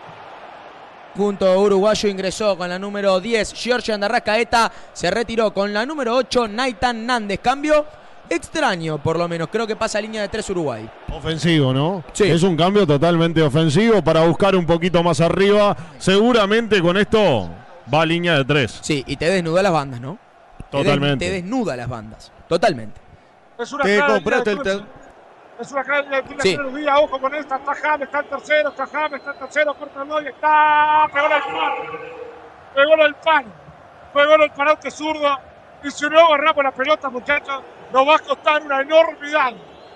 Punto 1.15 1.59
uruguayo 1.59 2.09
ingresó 2.09 2.57
con 2.57 2.69
la 2.69 2.79
número 2.79 3.19
10, 3.19 3.53
Giorgio 3.53 3.93
Andarrascaeta. 3.93 4.71
Se 4.93 5.11
retiró 5.11 5.53
con 5.53 5.71
la 5.71 5.85
número 5.85 6.15
8, 6.15 6.47
Naitan 6.47 7.05
Nández. 7.05 7.39
Cambio 7.39 7.85
extraño, 8.27 8.97
por 8.97 9.17
lo 9.17 9.27
menos. 9.27 9.49
Creo 9.49 9.67
que 9.67 9.75
pasa 9.75 9.99
a 9.99 10.01
línea 10.01 10.23
de 10.23 10.29
3 10.29 10.49
Uruguay. 10.49 10.89
Ofensivo, 11.11 11.71
¿no? 11.71 12.03
Sí. 12.13 12.23
Es 12.23 12.41
un 12.41 12.57
cambio 12.57 12.87
totalmente 12.87 13.43
ofensivo 13.43 14.03
para 14.03 14.25
buscar 14.25 14.55
un 14.55 14.65
poquito 14.65 15.03
más 15.03 15.21
arriba. 15.21 15.77
Seguramente 15.99 16.81
con 16.81 16.97
esto 16.97 17.49
va 17.93 18.01
a 18.01 18.05
línea 18.05 18.37
de 18.37 18.45
tres. 18.45 18.79
Sí, 18.81 19.03
y 19.05 19.15
te 19.15 19.29
desnuda 19.29 19.61
las 19.61 19.71
bandas, 19.71 20.01
¿no? 20.01 20.17
Totalmente. 20.71 21.25
Te 21.25 21.31
desnuda 21.31 21.75
las 21.75 21.87
bandas. 21.87 22.31
Totalmente. 22.47 22.99
Es 23.59 23.71
una 23.71 23.83
Te 23.83 23.99
compraste 23.99 24.51
el 24.51 24.59
Es 25.59 25.71
una 25.71 25.83
de 25.83 26.23
cruce. 26.23 26.41
Sí. 26.41 26.55
Buenos 26.55 26.75
días, 26.75 26.99
ojo 26.99 27.21
con 27.21 27.35
esta. 27.35 27.57
Está 27.57 27.75
James, 27.75 28.07
está 28.07 28.19
el 28.19 28.25
tercero, 28.25 28.69
está 28.69 28.87
James, 28.87 29.13
está 29.13 29.31
el 29.31 29.37
tercero. 29.37 29.73
Corta 29.75 30.01
el 30.01 30.25
y 30.25 30.27
está. 30.29 31.07
Pegó 31.13 31.27
el 31.27 31.41
pan. 31.43 31.73
Pegó 32.73 33.05
el 33.05 33.15
pan. 33.15 33.53
Pegó 34.13 34.35
el 34.43 34.51
parote 34.51 34.89
zurdo. 34.89 35.37
Y 35.83 35.91
si 35.91 36.09
no 36.09 36.19
agarramos 36.19 36.63
la 36.63 36.71
pelota, 36.71 37.09
muchachos, 37.09 37.61
nos 37.91 38.07
va 38.07 38.15
a 38.15 38.19
costar 38.19 38.63
una 38.63 38.81
enormidad. 38.81 39.53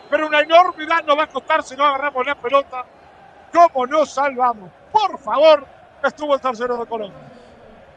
Pero 0.10 0.28
una 0.28 0.42
enormidad 0.42 1.04
nos 1.04 1.18
va 1.18 1.24
a 1.24 1.28
costar 1.28 1.64
si 1.64 1.76
no 1.76 1.86
agarramos 1.86 2.26
la 2.26 2.36
pelota. 2.36 2.86
¿Cómo 3.52 3.88
nos 3.88 4.12
salvamos? 4.12 4.70
Por 4.92 5.18
favor, 5.18 5.66
estuvo 6.04 6.36
el 6.36 6.42
tercero 6.42 6.78
de 6.78 6.86
Colombia. 6.86 7.37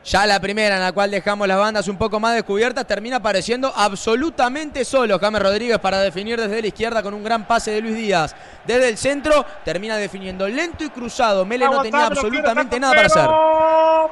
Ya 0.02 0.24
la 0.24 0.40
primera 0.40 0.76
en 0.76 0.80
la 0.80 0.92
cual 0.92 1.10
dejamos 1.10 1.46
las 1.46 1.58
bandas 1.58 1.86
un 1.86 1.98
poco 1.98 2.18
más 2.18 2.34
descubiertas 2.34 2.86
termina 2.86 3.16
apareciendo 3.16 3.70
absolutamente 3.74 4.82
solo 4.84 5.18
James 5.18 5.42
Rodríguez 5.42 5.78
para 5.78 6.00
definir 6.00 6.40
desde 6.40 6.62
la 6.62 6.68
izquierda 6.68 7.02
con 7.02 7.12
un 7.12 7.22
gran 7.22 7.46
pase 7.46 7.70
de 7.72 7.82
Luis 7.82 7.96
Díaz. 7.96 8.34
Desde 8.64 8.88
el 8.88 8.96
centro 8.96 9.44
termina 9.62 9.96
definiendo 9.96 10.48
lento 10.48 10.84
y 10.84 10.88
cruzado. 10.88 11.44
Mele 11.44 11.66
no 11.66 11.82
tenía 11.82 12.06
absolutamente 12.06 12.80
nada 12.80 12.94
para 12.94 13.06
hacer. 13.06 13.28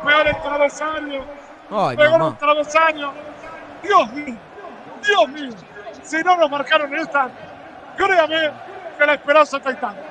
Peor 0.04 0.28
el 0.28 0.42
travesaño. 0.42 1.24
Ay, 1.70 1.96
el 1.98 2.36
travesaño. 2.36 3.12
Dios 3.82 4.12
mío, 4.12 4.36
Dios 5.02 5.28
mío. 5.28 5.50
Si 6.02 6.16
no 6.22 6.36
nos 6.36 6.50
marcaron 6.50 6.94
esta, 6.94 7.30
créame 7.96 8.50
que 8.98 9.06
la 9.06 9.14
esperanza 9.14 9.56
está 9.56 9.70
intacta. 9.70 10.02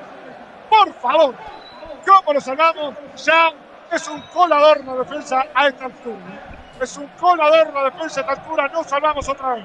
Por 0.68 0.92
favor, 0.94 1.34
¿cómo 2.04 2.32
lo 2.32 2.40
salvamos? 2.40 2.94
Ya 3.24 3.52
es 3.92 4.08
un 4.08 4.20
colador 4.32 4.84
la 4.84 4.94
defensa 4.96 5.44
a 5.54 5.68
esta 5.68 5.86
altura. 5.86 6.16
Es 6.80 6.96
un 6.96 7.06
colador 7.20 7.72
la 7.72 7.84
defensa 7.84 8.20
a 8.20 8.22
esta 8.22 8.32
altura. 8.32 8.68
No 8.68 8.84
salvamos 8.84 9.28
otra 9.28 9.54
vez. 9.54 9.64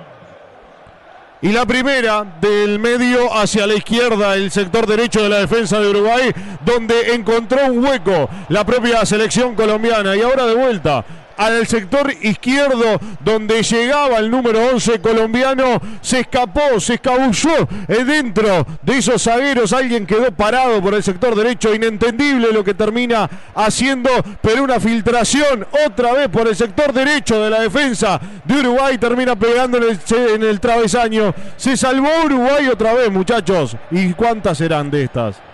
Y 1.41 1.51
la 1.51 1.65
primera 1.65 2.23
del 2.39 2.79
medio 2.79 3.33
hacia 3.33 3.67
la 3.67 3.73
izquierda, 3.73 4.35
el 4.35 4.49
sector 4.49 4.87
derecho 4.87 5.21
de 5.21 5.27
la 5.27 5.39
defensa 5.39 5.77
de 5.77 5.89
Uruguay, 5.89 6.31
donde 6.63 7.13
encontró 7.13 7.65
un 7.65 7.85
hueco 7.85 8.29
la 8.47 8.65
propia 8.65 9.05
selección 9.05 9.53
colombiana. 9.53 10.15
Y 10.15 10.21
ahora 10.21 10.45
de 10.45 10.55
vuelta 10.55 11.03
al 11.37 11.67
sector 11.67 12.13
izquierdo, 12.21 12.99
donde 13.19 13.63
llegaba 13.63 14.17
el 14.17 14.29
número 14.29 14.59
11 14.71 14.99
colombiano, 14.99 15.81
se 16.01 16.21
escapó, 16.21 16.79
se 16.79 16.95
escabulló 16.95 17.67
eh, 17.87 18.03
dentro 18.03 18.65
de 18.81 18.97
esos 18.97 19.23
zagueros. 19.23 19.73
Alguien 19.73 20.05
quedó 20.05 20.31
parado 20.31 20.81
por 20.81 20.93
el 20.93 21.03
sector 21.03 21.35
derecho, 21.35 21.73
inentendible 21.73 22.51
lo 22.51 22.63
que 22.63 22.73
termina 22.73 23.29
haciendo, 23.55 24.09
pero 24.41 24.63
una 24.63 24.79
filtración 24.79 25.65
otra 25.85 26.13
vez 26.13 26.29
por 26.29 26.47
el 26.47 26.55
sector 26.55 26.93
derecho 26.93 27.41
de 27.41 27.49
la 27.49 27.61
defensa 27.61 28.19
de 28.43 28.59
Uruguay 28.59 28.97
termina 28.97 29.35
pegando 29.35 29.77
en 29.77 29.83
el, 29.83 29.99
en 30.35 30.43
el 30.43 30.59
travesaño. 30.59 31.33
Se 31.57 31.77
salvó 31.77 32.09
Uruguay 32.25 32.67
otra 32.67 32.93
vez, 32.93 33.11
muchachos. 33.11 33.75
¿Y 33.91 34.13
cuántas 34.13 34.57
serán 34.57 34.89
de 34.89 35.03
estas? 35.03 35.52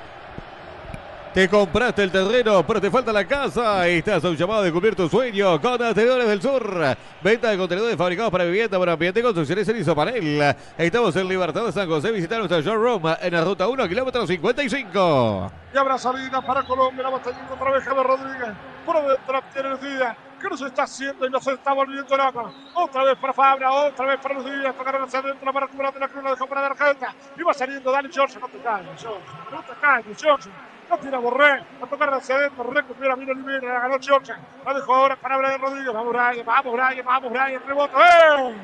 Te 1.39 1.47
compraste 1.47 2.03
el 2.03 2.11
terreno, 2.11 2.67
pero 2.67 2.81
te 2.81 2.91
falta 2.91 3.13
la 3.13 3.25
casa. 3.25 3.87
Estás 3.87 4.25
a 4.25 4.27
un 4.27 4.35
llamado 4.35 4.61
de 4.61 4.73
cumplir 4.73 4.93
tu 4.93 5.07
sueño 5.07 5.51
con 5.61 5.77
Contenedores 5.77 6.27
del 6.27 6.41
Sur. 6.41 6.97
Venta 7.21 7.49
de 7.49 7.57
contenedores 7.57 7.95
fabricados 7.95 8.29
para 8.29 8.43
vivienda, 8.43 8.77
para 8.77 8.91
ambiente, 8.91 9.21
construcciones 9.21 9.65
en 9.69 9.77
isopanel. 9.77 10.53
Estamos 10.77 11.15
en 11.15 11.29
Libertad 11.29 11.63
de 11.63 11.71
San 11.71 11.87
José. 11.87 12.11
Visita 12.11 12.37
nuestro 12.39 12.59
showroom 12.59 13.03
en 13.21 13.33
la 13.33 13.45
ruta 13.45 13.69
1, 13.69 13.87
kilómetro 13.87 14.27
55. 14.27 15.51
Y 15.73 15.77
habrá 15.77 15.97
salida 15.97 16.41
para 16.41 16.61
Colombia. 16.63 17.09
La 17.09 17.19
teniendo 17.19 17.53
otra 17.53 17.71
vez 17.71 17.85
Javier 17.85 18.05
Rodríguez. 18.05 18.49
Por 18.85 18.95
dentro 19.07 19.41
tiene 19.53 19.69
los 19.69 19.81
días. 19.81 20.17
¿Qué 20.41 20.49
nos 20.49 20.61
está 20.61 20.83
haciendo 20.83 21.25
y 21.25 21.29
nos 21.29 21.47
está 21.47 21.71
volviendo 21.71 22.17
loco? 22.17 22.53
Otra 22.73 23.03
vez 23.05 23.17
para 23.17 23.31
Fabra, 23.31 23.71
otra 23.71 24.07
vez 24.07 24.19
para 24.19 24.43
días. 24.43 24.75
Tocaron 24.75 25.03
hacia 25.03 25.19
adentro 25.19 25.53
para 25.53 25.67
recuperar 25.67 25.93
de 25.93 26.01
la 26.01 26.07
cruz. 26.09 26.21
La 26.21 26.31
dejó 26.31 26.47
para 26.47 26.67
Argenta. 26.67 27.15
Y 27.37 27.43
va 27.43 27.53
saliendo 27.53 27.93
Dani 27.93 28.09
George. 28.11 28.37
No 28.41 28.49
te 28.49 28.57
calles, 28.57 28.89
George. 28.99 29.25
No 29.49 29.61
te 29.61 29.79
calles, 29.79 30.21
George. 30.21 30.49
No 30.89 30.97
tira 30.97 31.19
Borré. 31.19 31.59
Va 31.81 31.85
a 31.85 31.89
tocar 31.89 32.13
hacia 32.13 32.35
adentro. 32.35 32.63
Recupera 32.63 33.15
Mino 33.15 33.31
Olivera. 33.31 33.73
La 33.73 33.79
ganó 33.81 33.97
George. 34.01 34.33
La 34.65 34.73
dejó 34.73 34.95
ahora 34.95 35.15
para 35.15 35.37
Brian 35.37 35.61
Rodríguez. 35.61 35.93
Vamos, 35.93 36.13
Brian. 36.13 36.45
Vamos, 36.45 36.73
Brian. 36.73 37.05
Vamos, 37.05 37.31
Brian. 37.31 37.61
Rebota. 37.67 37.97
¡Eh! 37.99 38.55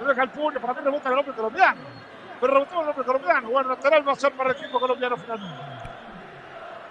Le 0.00 0.06
deja 0.06 0.22
el 0.22 0.30
puño. 0.30 0.60
Para 0.60 0.74
mí 0.74 0.80
rebota 0.84 1.08
el 1.08 1.18
hombre 1.18 1.34
colombiano. 1.34 1.80
Pero 2.40 2.52
rebotó 2.52 2.82
el 2.82 2.88
hombre 2.88 3.04
colombiano. 3.04 3.50
Bueno, 3.50 3.68
lateral 3.70 4.08
va 4.08 4.12
a 4.12 4.16
ser 4.16 4.32
para 4.32 4.50
el 4.50 4.56
equipo 4.56 4.78
colombiano 4.78 5.16
finalmente. 5.16 5.75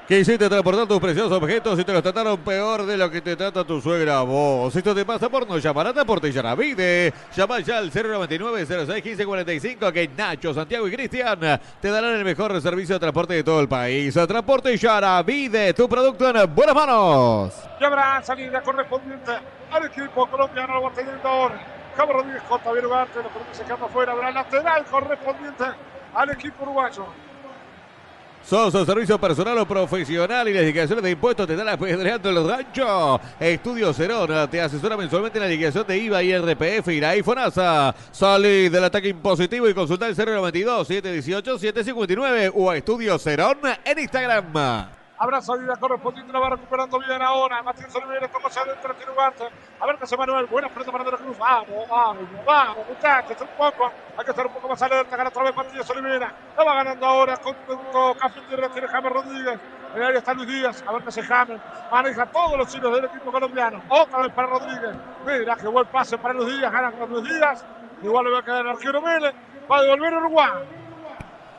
¿Qué 0.07 0.19
hiciste 0.19 0.47
transportar 0.47 0.85
tus 0.87 0.99
preciosos 0.99 1.31
objetos 1.31 1.79
y 1.79 1.83
te 1.83 1.91
los 1.91 2.03
trataron 2.03 2.37
peor 2.37 2.85
de 2.85 2.95
lo 2.95 3.09
que 3.09 3.21
te 3.21 3.35
trata 3.35 3.63
tu 3.63 3.81
suegra 3.81 4.21
vos? 4.21 4.75
Esto 4.75 4.93
te 4.93 5.03
pasa 5.03 5.29
por 5.29 5.49
no 5.49 5.57
llamar 5.57 5.87
a 5.87 5.93
Transporte 5.93 6.31
Yaravide. 6.31 7.11
Llama 7.35 7.59
ya 7.61 7.79
al 7.79 7.91
099 7.91 8.67
06 8.67 8.87
1545 8.87 9.91
que 9.91 10.07
Nacho, 10.15 10.53
Santiago 10.53 10.87
y 10.87 10.91
Cristian 10.91 11.39
te 11.81 11.89
darán 11.89 12.13
el 12.13 12.23
mejor 12.23 12.61
servicio 12.61 12.93
de 12.93 12.99
transporte 12.99 13.33
de 13.33 13.43
todo 13.43 13.59
el 13.59 13.67
país. 13.67 14.13
Transporte 14.13 14.77
Yaravide, 14.77 15.73
tu 15.73 15.89
producto 15.89 16.29
en 16.29 16.53
buenas 16.53 16.75
manos. 16.75 17.53
Y 17.81 17.83
habrá 17.83 18.21
salida 18.21 18.61
correspondiente 18.61 19.31
al 19.71 19.85
equipo 19.87 20.27
colombiano. 20.27 20.91
Teniendo 20.93 21.27
ahora. 21.27 21.59
Cabo 21.97 22.13
Rodríguez 22.13 22.43
con 22.43 22.59
Javier 22.59 22.85
Ugarte. 22.85 23.23
Lo 23.23 23.29
permite 23.29 23.55
sacando 23.55 23.87
afuera. 23.87 24.11
Habrá 24.11 24.29
lateral 24.29 24.85
correspondiente 24.85 25.63
al 26.13 26.29
equipo 26.29 26.61
uruguayo. 26.61 27.07
Sos 28.47 28.75
un 28.75 28.85
servicio 28.85 29.19
personal 29.19 29.57
o 29.57 29.67
profesional 29.67 30.47
y 30.47 30.53
las 30.53 30.63
liquidaciones 30.63 31.03
de 31.03 31.09
impuestos 31.09 31.47
te 31.47 31.53
están 31.53 31.67
apedreando 31.67 32.29
el 32.29 32.47
rancho. 32.47 33.19
Estudio 33.39 33.91
Cerón 33.91 34.47
te 34.51 34.61
asesora 34.61 34.95
mensualmente 34.95 35.39
en 35.39 35.45
la 35.45 35.49
liquidación 35.49 35.87
de 35.87 35.97
IVA 35.97 36.21
y 36.21 36.37
RPF 36.37 36.89
y 36.89 36.99
la 36.99 37.17
IFONASA. 37.17 37.95
Salí 38.11 38.69
del 38.69 38.83
ataque 38.83 39.07
impositivo 39.07 39.67
y 39.67 39.73
consulta 39.73 40.05
el 40.07 40.15
092 40.15 40.87
718 40.87 41.57
759 41.57 42.51
o 42.53 42.69
a 42.69 42.77
Estudio 42.77 43.17
Cerón 43.17 43.57
en 43.83 43.97
Instagram. 43.97 45.04
Habrá 45.17 45.41
salida 45.41 45.77
correspondiente, 45.77 46.33
la 46.33 46.39
va 46.39 46.49
recuperando 46.49 46.99
bien 46.99 47.21
ahora. 47.21 47.63
Matías 47.63 47.95
Oliveira 47.95 48.27
toma 48.27 48.49
hacia 48.49 48.63
adentro, 48.63 48.93
tiene 48.95 49.13
Ugarte. 49.13 49.45
A 49.79 49.85
ver 49.85 49.97
qué 49.97 50.03
hace 50.03 50.17
Manuel. 50.17 50.45
Buena 50.47 50.67
pelota 50.67 50.91
para 50.91 51.03
De 51.05 51.11
la 51.11 51.17
Cruz. 51.17 51.37
Vamos, 51.37 51.89
vamos, 51.89 52.23
vamos, 52.45 52.87
muchachos. 52.89 53.37
Un 53.39 53.47
poco. 53.57 53.91
Hay 54.17 54.25
que 54.25 54.31
estar 54.31 54.45
un 54.45 54.53
poco 54.53 54.67
más 54.67 54.81
alerta. 54.81 55.15
Gana 55.15 55.29
otra 55.29 55.43
vez 55.43 55.55
Matías 55.55 55.89
Oliveira. 55.89 56.33
La 56.57 56.63
va 56.65 56.73
ganando 56.75 57.05
ahora 57.05 57.37
con, 57.37 57.55
con 57.93 58.13
Café. 58.15 58.41
Tiene 58.49 58.87
James 58.89 59.13
Rodríguez. 59.13 59.59
En 59.93 60.01
el 60.01 60.07
área 60.07 60.19
está 60.19 60.33
Luis 60.33 60.49
Díaz. 60.49 60.83
A 60.85 60.91
ver 60.91 61.01
qué 61.03 61.07
hace 61.07 61.23
James. 61.23 61.61
Maneja 61.89 62.25
todos 62.25 62.57
los 62.57 62.75
hilos 62.75 62.93
del 62.95 63.05
equipo 63.05 63.31
colombiano. 63.31 63.81
Otra 63.87 64.19
vez 64.21 64.33
para 64.33 64.47
Rodríguez. 64.49 64.97
Mira 65.25 65.55
qué 65.55 65.67
buen 65.67 65.85
pase 65.85 66.17
para 66.17 66.33
Luis 66.33 66.57
Díaz. 66.57 66.73
Gana 66.73 66.91
con 66.91 67.09
Luis 67.09 67.23
Díaz. 67.23 67.65
Igual 68.03 68.25
le 68.25 68.31
va 68.31 68.39
a 68.39 68.43
quedar 68.43 68.65
el 68.65 68.71
arquero 68.71 69.01
Mele. 69.01 69.33
Va 69.71 69.77
a 69.77 69.81
devolver 69.81 70.13
Uruguay. 70.13 70.84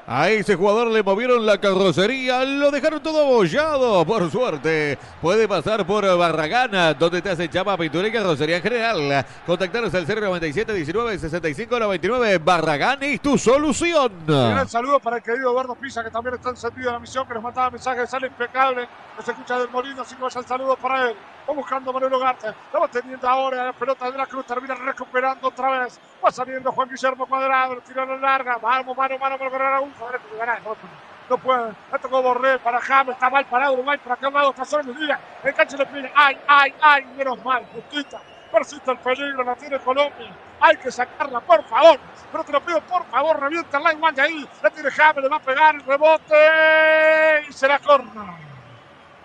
A 0.09 0.31
ese 0.31 0.55
jugador 0.55 0.87
le 0.87 1.03
movieron 1.03 1.45
la 1.45 1.59
carrocería, 1.59 2.45
lo 2.45 2.71
dejaron 2.71 3.03
todo 3.03 3.23
abollado, 3.23 4.07
por 4.07 4.31
suerte. 4.31 4.97
Puede 5.21 5.49
pasar 5.49 5.85
por 5.85 6.05
Barragana, 6.17 6.95
donde 6.95 7.21
te 7.21 7.31
hace 7.31 7.51
chapa, 7.51 7.77
pintura 7.77 8.07
y 8.07 8.13
carrocería 8.13 8.59
en 8.59 8.63
general. 8.63 9.27
Contactaros 9.45 9.93
al 9.95 10.07
097 10.07 10.73
19 10.73 11.19
65 11.19 11.81
99. 11.81 12.39
Barragán 12.39 13.03
es 13.03 13.21
tu 13.21 13.37
solución. 13.37 14.13
Un 14.29 14.51
gran 14.51 14.69
saludo 14.69 15.01
para 15.01 15.17
el 15.17 15.25
querido 15.25 15.51
Eduardo 15.51 15.75
Pisa, 15.75 16.05
que 16.05 16.11
también 16.11 16.37
está 16.37 16.51
encendido 16.51 16.89
en 16.89 16.95
la 16.95 17.01
misión, 17.01 17.27
que 17.27 17.35
nos 17.35 17.43
mandaba 17.43 17.71
mensajes, 17.71 18.09
sale 18.09 18.29
impecable. 18.29 18.89
Nos 19.17 19.29
escucha 19.29 19.59
del 19.59 19.71
Molino, 19.71 20.03
así 20.03 20.15
que 20.15 20.23
vaya 20.23 20.39
el 20.39 20.47
saludo 20.47 20.77
para 20.77 21.11
él. 21.11 21.17
Va 21.49 21.55
buscando 21.55 21.93
Manuel 21.93 22.15
Ugarte. 22.15 22.53
La 22.73 22.81
va 22.81 22.89
teniendo 22.89 23.29
ahora 23.29 23.65
la 23.67 23.73
pelota 23.73 24.11
de 24.11 24.19
la 24.19 24.27
Cruz. 24.27 24.47
Termina 24.47 24.75
recuperando 24.75 25.49
otra 25.49 25.81
vez. 25.81 26.01
Va 26.25 26.31
saliendo 26.31 26.73
Juan 26.73 26.89
Guillermo 26.89 27.27
Cuadrado. 27.27 27.81
Tira 27.87 28.05
la 28.05 28.17
larga. 28.17 28.59
Vamos, 28.59 28.97
mano, 28.97 29.19
mano, 29.19 29.39
mano, 29.39 29.51
mano, 29.51 29.89
mano. 30.39 30.61
No, 30.65 30.77
no 31.29 31.39
puede. 31.39 31.73
Le 31.93 31.99
tocó 32.01 32.23
Borré 32.23 32.59
para 32.59 32.81
James. 32.81 33.15
Está 33.15 33.31
mal 33.31 33.45
parado 33.47 33.75
Uruguay. 33.75 33.99
Para 33.99 34.31
lado 34.31 34.51
está 34.51 34.65
solo 34.65 34.91
el 34.93 34.99
día. 34.99 35.21
El 35.45 35.55
cancho 35.55 35.77
le 35.77 35.87
pide. 35.87 36.13
Ay, 36.15 36.39
ay, 36.49 36.75
ay. 36.81 37.05
Menos 37.17 37.45
mal. 37.45 37.65
Justita. 37.73 38.21
Persiste 38.51 38.91
el 38.91 38.99
peligro. 38.99 39.45
La 39.45 39.55
tiene 39.55 39.79
Colombia. 39.79 40.35
Hay 40.61 40.77
que 40.79 40.91
sacarla, 40.91 41.41
por 41.41 41.63
favor. 41.65 42.01
Pero 42.33 42.45
te 42.45 42.53
lo 42.53 42.61
pido, 42.65 42.81
por 42.81 43.05
favor, 43.07 43.39
revienta 43.41 43.79
la 43.79 43.93
igual 43.93 44.15
de 44.15 44.23
ahí. 44.23 44.49
La 44.63 44.71
tiene 44.71 44.91
James, 44.91 45.23
le 45.23 45.29
va 45.29 45.37
a 45.37 45.41
pegar 45.41 45.75
el 45.75 45.83
rebote. 45.83 47.45
Y 47.49 47.53
será 47.53 47.79
corner. 47.79 48.56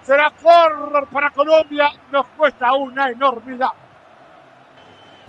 Será 0.03 0.31
corner 0.31 1.05
para 1.11 1.29
Colombia. 1.31 1.91
Nos 2.11 2.25
cuesta 2.37 2.73
una 2.73 3.09
enormidad. 3.09 3.69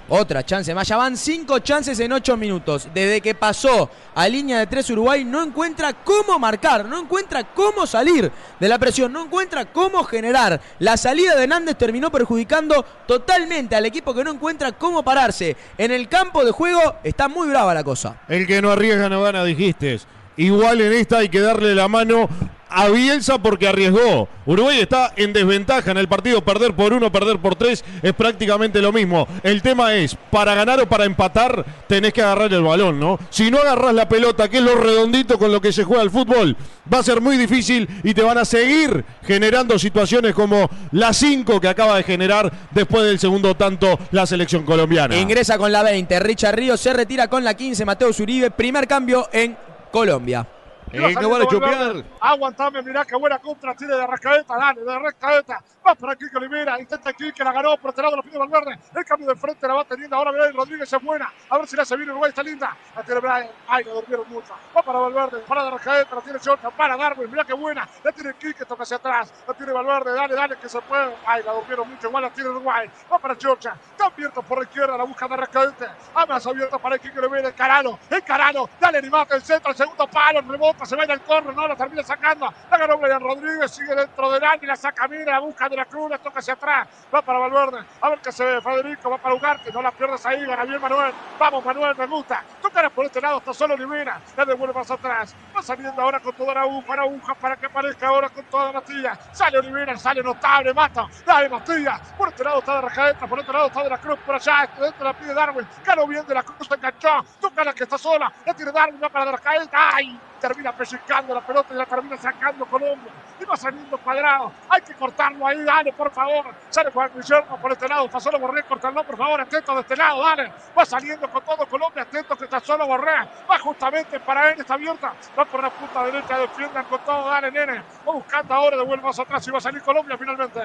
Otra 0.09 0.45
chance 0.45 0.75
más. 0.75 0.89
Ya 0.89 0.97
van 0.97 1.17
cinco 1.17 1.61
chances 1.61 1.99
en 2.01 2.13
ocho 2.13 2.37
minutos. 2.37 2.89
Desde 2.93 3.21
que 3.21 3.35
pasó 3.35 3.89
a 4.15 4.29
línea 4.29 4.59
de 4.59 4.67
tres 4.67 4.91
Uruguay 4.91 5.25
no 5.25 5.43
encuentra 5.43 5.93
cómo 5.93 6.39
marcar, 6.39 6.85
no 6.85 6.99
encuentra 7.01 7.45
cómo 7.45 7.87
salir 7.87 8.31
de 8.59 8.69
la 8.69 8.79
presión, 8.79 9.13
no 9.13 9.25
encuentra 9.25 9.67
cómo 9.73 10.05
generar. 10.05 10.61
La 10.81 10.97
salida 10.97 11.35
de 11.35 11.45
Hernández 11.45 11.77
terminó 11.79 12.11
perjudicando 12.11 12.85
totalmente 13.07 13.77
al 13.77 13.87
equipo 13.87 14.13
que 14.13 14.25
no 14.25 14.33
encuentra 14.33 14.73
cómo 14.73 15.03
pararse. 15.03 15.57
En 15.79 15.91
el 15.91 16.09
campo 16.09 16.45
de 16.45 16.51
juego 16.51 16.97
está 17.05 17.29
muy 17.29 17.49
brava 17.49 17.73
la 17.73 17.85
cosa. 17.85 18.17
El 18.29 18.47
que 18.47 18.61
no 18.61 18.71
arriesga 18.71 19.09
no 19.09 19.23
gana, 19.23 19.45
dijiste. 19.45 20.01
Igual 20.37 20.81
en 20.81 20.93
esta 20.93 21.19
hay 21.19 21.29
que 21.29 21.41
darle 21.41 21.75
la 21.75 21.89
mano 21.89 22.29
a 22.73 22.89
Bielsa 22.89 23.39
porque 23.39 23.69
arriesgó. 23.69 24.29
Uruguay 24.47 24.81
está 24.81 25.13
en 25.17 25.33
desventaja 25.33 25.91
en 25.91 25.99
el 25.99 26.09
partido. 26.09 26.43
Perder 26.43 26.75
por 26.75 26.93
uno, 26.93 27.13
perder 27.13 27.39
por 27.39 27.55
tres 27.55 27.85
es 28.03 28.13
prácticamente 28.13 28.81
lo 28.81 28.93
mismo. 28.93 29.29
El 29.43 29.63
tema 29.63 29.95
es, 29.95 30.17
para 30.31 30.55
ganar 30.55 30.81
o 30.81 30.89
para 30.89 31.05
empatar, 31.05 31.65
tenés 31.87 32.13
que 32.13 32.23
agarrar 32.23 32.53
el 32.53 32.63
balón, 32.63 32.99
¿no? 32.99 33.19
Si 33.31 33.51
no 33.51 33.59
agarras 33.59 33.95
la 33.95 34.09
pelota, 34.09 34.49
que 34.49 34.59
es 34.59 34.63
lo 34.63 34.75
redondito 34.75 35.39
con 35.39 35.53
lo 35.53 35.61
que 35.61 35.73
se 35.73 35.85
juega 35.85 36.03
el 36.03 36.11
fútbol, 36.11 36.57
va 36.93 36.99
a 36.99 37.03
ser 37.03 37.21
muy 37.21 37.37
difícil 37.37 37.89
y 38.03 38.15
te 38.15 38.23
van 38.23 38.39
a 38.39 38.45
seguir 38.45 39.05
generando 39.23 39.79
situaciones 39.79 40.35
como 40.35 40.69
la 40.93 41.13
5 41.13 41.61
que 41.61 41.69
acaba 41.69 41.97
de 41.97 42.03
generar 42.03 42.51
después 42.71 43.05
del 43.05 43.19
segundo 43.19 43.55
tanto 43.55 43.99
la 44.11 44.27
selección 44.27 44.65
colombiana. 44.65 45.17
Ingresa 45.17 45.59
con 45.59 45.71
la 45.71 45.83
20. 45.83 46.19
Richard 46.21 46.57
Ríos 46.57 46.81
se 46.81 46.93
retira 46.93 47.29
con 47.29 47.45
la 47.45 47.55
15. 47.55 47.85
Mateo 47.85 48.13
Zuribe. 48.13 48.51
Primer 48.51 48.89
cambio 48.89 49.29
en 49.33 49.57
Colombia. 49.93 50.47
Eh, 50.93 51.15
no 51.15 51.45
chupear. 51.45 52.05
Aguantame, 52.21 52.83
mirá 52.83 53.05
qué 53.05 53.17
buena 53.17 53.39
contra 53.39 53.75
tiene 53.75 53.95
de 53.95 54.07
Rascaeta, 54.07 54.57
dale, 54.57 54.83
de 54.83 54.99
Rascaeta. 54.99 55.63
Va 55.85 55.97
para 55.97 56.15
que 56.15 56.27
Olivera, 56.37 56.79
intenta 56.79 57.13
que 57.13 57.33
la 57.39 57.53
ganó, 57.53 57.77
por 57.77 57.91
este 57.91 58.03
lado 58.03 58.17
lo 58.17 58.23
pide 58.23 58.39
Valverde. 58.39 58.79
El 58.95 59.05
cambio 59.05 59.27
de 59.27 59.35
frente 59.35 59.67
la 59.67 59.75
va 59.75 59.85
teniendo 59.85 60.15
ahora 60.15 60.31
Brian 60.31 60.55
Rodríguez 60.55 60.93
es 60.93 61.03
buena. 61.03 61.33
A 61.51 61.59
ver 61.59 61.67
si 61.67 61.75
la 61.75 61.83
hace 61.83 61.97
bien 61.97 62.11
Uruguay, 62.11 62.29
está 62.29 62.43
linda. 62.43 62.77
La 62.95 63.03
tiene 63.03 63.21
Brian, 63.21 63.49
ay, 63.67 63.85
lo 63.85 63.95
durmieron 63.95 64.29
mucho. 64.29 64.55
Va 64.77 64.83
para 64.83 65.01
Valverde, 65.01 65.39
para 65.41 65.65
de 65.65 65.71
Rascaeta, 65.71 66.15
la 66.15 66.21
tiene 66.21 66.39
Chota, 66.39 66.71
para 66.71 66.97
Darwin, 66.97 67.29
mirá 67.29 67.45
qué 67.45 67.55
buena. 67.55 67.89
La 68.05 68.13
tiene 68.13 68.33
Quique, 68.35 68.65
toca 68.65 68.85
hacia 68.85 68.97
atrás. 68.97 69.33
La 69.47 69.55
tiene 69.55 69.73
Valverde, 69.73 70.13
dale, 70.13 70.35
dale, 70.37 70.57
que 70.57 70.69
se 70.69 70.81
puede. 70.83 71.17
Ay, 71.27 71.43
la 71.43 71.53
durmieron 71.53 71.91
mucho, 71.91 72.07
igual 72.07 72.23
la 72.23 72.31
tiene 72.31 72.51
Uruguay. 72.51 72.89
Va 73.13 73.19
para 73.19 73.35
Georgia, 73.35 73.77
está 73.91 74.07
abierto 74.07 74.41
por 74.43 74.59
la 74.59 74.65
izquierda, 74.65 74.97
la 74.97 75.05
busca 75.05 75.27
de 75.27 75.37
Rascaeta. 75.37 75.97
Ah, 76.15 76.27
más 76.27 76.47
abierta 76.47 76.79
para 76.79 76.97
Quique 76.97 77.19
Olivera, 77.19 77.49
el 77.49 77.55
Carano, 77.55 77.99
el 78.09 78.23
Carano. 78.23 78.69
Dale, 78.79 78.99
animate 78.99 79.35
el 79.35 79.43
centro, 79.43 79.73
el 79.73 79.77
segundo 79.77 80.07
palo, 80.07 80.43
rebota, 80.43 80.87
se 80.87 80.95
va 80.95 81.03
al 81.03 81.21
corro, 81.23 81.51
no, 81.51 81.67
la 81.67 81.75
termina 81.75 82.05
sacando. 82.05 82.53
La 82.71 82.79
ganó 82.79 82.99
Brian 82.99 83.21
Rodríguez, 83.21 83.73
sigue 83.73 83.97
dentro 83.97 84.31
del 84.31 84.45
área, 84.45 84.69
la 84.69 84.77
saca, 84.77 85.09
mira, 85.09 85.33
la 85.33 85.41
busca 85.41 85.72
de 85.73 85.77
la 85.77 85.87
cruz, 85.87 86.11
la 86.11 86.19
toca 86.19 86.39
hacia 86.39 86.55
atrás. 86.55 86.89
Va 87.13 87.23
para 87.23 87.39
Valverde, 87.39 87.85
a 88.01 88.09
ver 88.11 88.21
qué 88.21 88.31
se 88.31 88.45
ve. 88.45 88.61
Federico 88.61 89.11
va 89.11 89.19
para 89.19 89.35
Ugarte, 89.35 89.73
no 89.73 89.83
la 89.83 89.91
pierdas 89.91 90.25
ahí, 90.27 90.45
gana 90.45 90.65
bien 90.65 90.81
Manuel. 90.81 91.13
Vamos, 91.39 91.65
Manuel, 91.65 91.97
me 91.97 92.07
gusta. 92.07 92.45
Tocará 92.61 92.91
por 92.91 93.07
este 93.07 93.21
lado, 93.21 93.39
está 93.39 93.53
solo 93.53 93.75
Olivera. 93.75 94.21
La 94.37 94.45
devuelve 94.45 94.75
más 94.75 94.91
atrás. 94.91 95.35
Va 95.57 95.63
saliendo 95.63 96.01
ahora 96.01 96.21
con 96.21 96.35
toda 96.35 96.55
la 96.55 96.61
aguja, 96.63 96.97
la 96.97 97.03
aguja 97.03 97.35
para 97.35 97.57
que 97.57 97.67
aparezca 97.67 98.09
ahora 98.09 98.29
con 98.29 98.45
toda 98.45 98.73
Matías. 98.73 99.19
Sale 99.33 99.59
Olivera, 99.59 99.97
sale 99.97 100.23
notable, 100.23 100.73
mata. 100.75 101.07
Dale 101.25 101.49
Matías. 101.49 102.01
Por 102.17 102.29
este 102.29 102.45
lado 102.45 102.59
está 102.59 102.75
de 102.77 102.81
Rajaeta, 102.83 103.27
por 103.27 103.41
este 103.41 103.53
lado 103.53 103.67
está 103.67 103.83
de 103.83 103.91
la 103.91 103.99
Cruz, 103.99 104.19
por 104.25 104.35
allá. 104.35 104.69
Dentro 104.79 105.05
la 105.05 105.15
pide 105.15 105.35
Darwin. 105.35 105.67
Ganó 105.85 106.07
bien 106.07 106.27
de 106.27 106.35
la 106.35 106.43
Cruz, 106.43 106.69
se 106.69 106.75
enganchó. 106.75 107.25
Toca 107.41 107.65
la 107.65 107.73
que 107.73 107.85
está 107.85 107.97
sola. 107.97 108.33
La 108.45 108.55
tiene 108.55 108.73
Darwin, 108.73 109.01
va 109.03 109.09
para 109.09 109.25
de 109.25 109.33
Rajaeta. 109.33 109.79
¡Ay! 109.95 110.21
Termina 110.43 110.73
pellizcando 110.73 111.33
la 111.33 111.41
pelota 111.41 111.73
y 111.73 111.77
la 111.77 111.87
termina 111.87 112.17
sacando 112.19 112.67
Colombia. 112.67 113.13
Y 113.41 113.45
va 113.45 113.57
saliendo 113.57 113.97
cuadrado. 113.99 114.53
Hay 114.69 114.83
que 114.83 114.93
cortarlo 114.95 115.47
ahí, 115.47 115.63
dale, 115.63 115.93
por 115.93 116.11
favor. 116.11 116.53
Sale 116.69 116.91
Juan 116.91 117.11
Guillermo 117.15 117.57
por 117.59 117.71
este 117.71 117.89
lado. 117.89 118.09
Pasó 118.09 118.31
lo 118.33 118.41
Borré, 118.41 118.65
cortarlo, 118.65 119.05
por 119.05 119.17
favor. 119.17 119.41
Atento 119.41 119.73
de 119.75 119.81
este 119.83 119.97
lado, 119.97 120.21
dale. 120.23 120.53
Va 120.77 120.85
saliendo 120.85 121.31
con 121.31 121.45
todo 121.45 121.65
Colombia. 121.67 122.03
Atento 122.03 122.37
que 122.37 122.45
está 122.45 122.59
solo 122.59 122.87
Borré. 122.87 123.29
Va 123.49 123.59
justamente 123.61 124.19
para 124.19 124.51
él, 124.51 124.61
está 124.61 124.75
abierta. 124.75 125.15
Va 125.39 125.45
por 125.45 125.63
la 125.63 125.71
punta 125.71 126.05
derecha, 126.05 126.39
defiendan 126.39 126.85
con 126.87 126.99
todo, 127.05 127.31
dale, 127.31 127.51
nene. 127.53 127.83
Va 128.07 128.13
buscando 128.13 128.53
ahora, 128.53 128.77
devuelve 128.77 129.05
más 129.05 129.19
atrás 129.19 129.47
y 129.47 129.51
va 129.53 129.59
a 129.59 129.61
salir 129.61 129.81
Colombia 129.83 130.19
finalmente. 130.19 130.61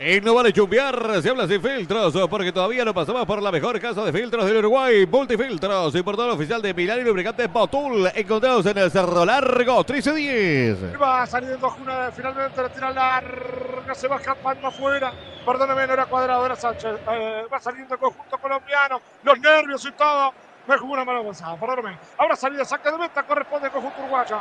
Y 0.00 0.20
no 0.20 0.32
vale 0.32 0.52
chumbear, 0.52 1.20
se 1.20 1.28
habla 1.28 1.48
sin 1.48 1.60
filtros, 1.60 2.14
porque 2.30 2.52
todavía 2.52 2.84
no 2.84 2.94
pasamos 2.94 3.26
por 3.26 3.42
la 3.42 3.50
mejor 3.50 3.80
casa 3.80 4.04
de 4.04 4.12
filtros 4.12 4.46
del 4.46 4.58
Uruguay, 4.58 5.04
Multifiltros, 5.06 5.92
importador 5.96 6.30
oficial 6.34 6.62
de 6.62 6.72
Milán 6.72 7.00
y 7.00 7.02
lubricante 7.02 7.48
Botul, 7.48 8.08
encontrados 8.14 8.64
en 8.66 8.78
el 8.78 8.92
Cerro 8.92 9.24
Largo, 9.24 9.84
13-10. 9.84 10.94
Y 10.94 10.96
va 10.96 11.26
saliendo 11.26 11.68
Juna, 11.68 12.12
finalmente 12.14 12.62
la 12.62 12.68
tira 12.68 12.92
larga, 12.92 13.92
se 13.92 14.06
va 14.06 14.16
escapando 14.18 14.68
afuera. 14.68 15.12
Perdóname, 15.44 15.88
no 15.88 15.92
era 15.94 16.06
cuadrado, 16.06 16.46
era 16.46 16.54
Sánchez. 16.54 16.92
Eh, 17.10 17.46
va 17.52 17.58
saliendo 17.58 17.94
el 17.94 18.00
conjunto 18.00 18.38
colombiano, 18.38 19.00
los 19.24 19.40
nervios 19.40 19.84
y 19.84 19.90
todo. 19.90 20.32
Me 20.68 20.78
jugó 20.78 20.92
una 20.92 21.04
mano 21.04 21.18
avanzada, 21.20 21.56
perdóname. 21.56 21.98
Ahora 22.18 22.36
salida, 22.36 22.64
saque 22.64 22.88
de 22.92 22.98
meta, 22.98 23.24
corresponde 23.24 23.66
al 23.66 23.72
conjunto 23.72 24.00
uruguayo. 24.02 24.36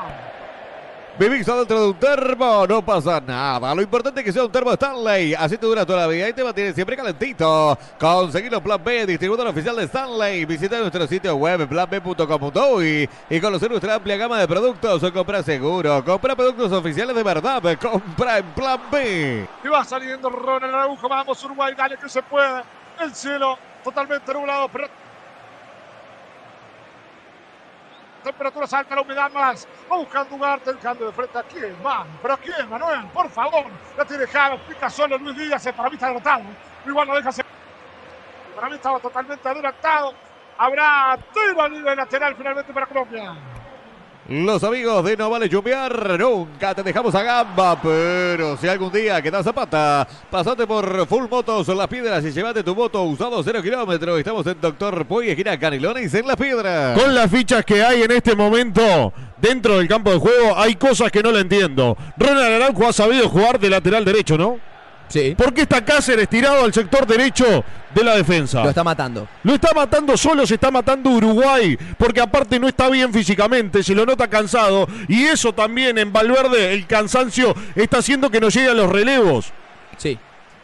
Vivís 1.20 1.48
dentro 1.48 1.82
de 1.82 1.88
un 1.88 1.96
termo, 1.96 2.68
no 2.68 2.86
pasa 2.86 3.20
nada. 3.20 3.74
Lo 3.74 3.82
importante 3.82 4.20
es 4.20 4.26
que 4.26 4.32
sea 4.32 4.46
un 4.46 4.52
termo 4.52 4.72
Stanley. 4.74 5.34
Así 5.34 5.58
te 5.58 5.66
dura 5.66 5.84
toda 5.84 6.02
la 6.02 6.08
vida 6.08 6.30
y 6.30 6.34
te 6.34 6.44
mantiene 6.44 6.74
siempre 6.74 6.96
calentito. 6.96 7.76
Conseguirlo 8.00 8.62
Plan 8.62 8.84
B, 8.84 9.08
distribuidor 9.08 9.48
oficial 9.48 9.76
de 9.78 9.86
Stanley. 9.86 10.46
Visita 10.46 10.78
nuestro 10.78 11.08
sitio 11.08 11.36
web 11.36 11.68
planb.com.uy 11.68 13.10
y 13.32 13.42
conocer 13.42 13.72
nuestra 13.72 13.96
amplia 13.96 14.16
gama 14.16 14.40
de 14.40 14.48
productos. 14.48 15.02
O 15.02 15.12
compra 15.12 15.42
seguro, 15.42 16.06
compra 16.06 16.36
productos 16.36 16.72
oficiales 16.72 17.16
de 17.16 17.24
verdad. 17.24 17.64
Compra 17.82 18.38
en 18.38 18.46
Plan 18.52 18.80
B. 18.92 19.48
Y 19.64 19.68
va 19.70 19.84
saliendo 19.84 20.30
Ronald 20.30 20.72
Araujo. 20.72 21.10
Vamos, 21.10 21.44
Uruguay, 21.44 21.74
dale 21.76 21.98
que 21.98 22.10
se 22.10 22.22
puede. 22.22 22.62
El 23.02 23.16
cielo 23.16 23.58
totalmente 23.84 24.32
nublado, 24.32 24.70
pero 24.70 24.88
temperaturas 28.24 28.74
altas, 28.74 28.96
la 28.96 29.02
humedad 29.02 29.32
más. 29.32 29.68
Va 29.92 29.98
buscando 29.98 30.36
Ugarte, 30.36 30.72
el 30.72 30.80
cambio 30.80 31.08
de 31.08 31.14
frente. 31.14 31.38
¿A 31.38 31.44
quién, 31.44 31.82
man? 31.82 32.08
¿Pero 32.22 32.34
a 32.34 32.38
quién, 32.38 32.70
Manuel? 32.70 33.06
Por 33.14 33.30
favor. 33.30 33.66
La 33.98 34.06
tiene 34.06 34.28
Javes, 34.28 34.62
pica 34.68 34.90
solo 34.90 35.18
Luis 35.18 35.38
Díaz. 35.38 35.68
Para 35.76 35.90
mí 35.90 35.96
está 35.96 36.08
adelantado. 36.08 36.44
Igual 36.86 37.08
no 37.08 37.16
deja. 37.16 37.32
Para 38.56 38.70
mí 38.70 38.76
estaba 38.76 39.00
totalmente 39.00 39.48
adelantado. 39.48 40.14
Habrá 40.58 41.18
tiro 41.34 41.68
libre 41.68 41.96
lateral 41.96 42.36
finalmente 42.36 42.74
para 42.74 42.86
Colombia. 42.88 43.36
Los 44.30 44.62
amigos 44.66 45.06
de 45.06 45.16
No 45.16 45.30
Vale 45.30 45.48
Chumbear, 45.48 46.20
nunca 46.20 46.76
te 46.76 46.84
dejamos 46.84 47.16
a 47.16 47.24
gamba, 47.24 47.82
pero 47.82 48.58
si 48.58 48.68
algún 48.68 48.92
día 48.92 49.22
quedas 49.22 49.46
zapata, 49.46 50.06
pasate 50.30 50.68
por 50.68 51.08
Full 51.08 51.30
Motos 51.30 51.70
Las 51.70 51.88
Piedras 51.88 52.26
y 52.26 52.32
llévate 52.32 52.62
tu 52.62 52.76
moto 52.76 53.04
usado 53.04 53.42
0 53.42 53.64
kilómetros. 53.64 54.20
Estamos 54.20 54.46
en 54.46 54.60
Doctor 54.60 55.06
Puy, 55.06 55.30
esquina 55.30 55.58
Canelones 55.58 56.14
en 56.14 56.28
Las 56.28 56.36
Piedras. 56.36 57.00
Con 57.00 57.16
las 57.16 57.32
fichas 57.32 57.64
que 57.64 57.82
hay 57.82 58.02
en 58.02 58.12
este 58.12 58.36
momento 58.36 59.14
dentro 59.38 59.78
del 59.78 59.88
campo 59.88 60.12
de 60.12 60.18
juego, 60.18 60.58
hay 60.58 60.76
cosas 60.76 61.10
que 61.10 61.24
no 61.24 61.32
le 61.32 61.40
entiendo. 61.40 61.96
Ronald 62.18 62.62
Araujo 62.62 62.86
ha 62.86 62.92
sabido 62.92 63.30
jugar 63.30 63.58
de 63.62 63.70
lateral 63.70 64.04
derecho, 64.04 64.38
¿no? 64.38 64.60
Sí. 65.08 65.36
¿Por 65.38 65.54
qué 65.54 65.62
está 65.62 65.84
Cáceres 65.84 66.28
tirado 66.28 66.64
al 66.64 66.74
sector 66.74 67.08
derecho 67.08 67.64
de 67.94 68.04
la 68.04 68.16
defensa? 68.16 68.64
Lo 68.64 68.70
está 68.70 68.84
matando. 68.84 69.28
Lo 69.44 69.54
está 69.54 69.74
matando 69.74 70.18
solo, 70.18 70.46
se 70.46 70.56
está 70.56 70.70
matando 70.70 71.10
Uruguay, 71.10 71.78
porque 71.98 72.22
aparte 72.22 72.60
no 72.60 72.68
está 72.68 72.90
bien 72.90 73.14
físicamente, 73.14 73.84
se 73.84 73.96
lo 73.96 74.06
nota 74.06 74.28
cansado, 74.28 74.88
y 75.08 75.24
eso 75.24 75.54
también 75.54 75.98
en 75.98 76.12
Valverde, 76.12 76.74
el 76.74 76.86
cansancio, 76.86 77.56
está 77.76 78.00
haciendo 78.00 78.30
que 78.30 78.42
no 78.42 78.50
llegue 78.50 78.70
a 78.70 78.74
los 78.74 78.90
relevos. 78.92 79.54
Sí. 79.98 80.18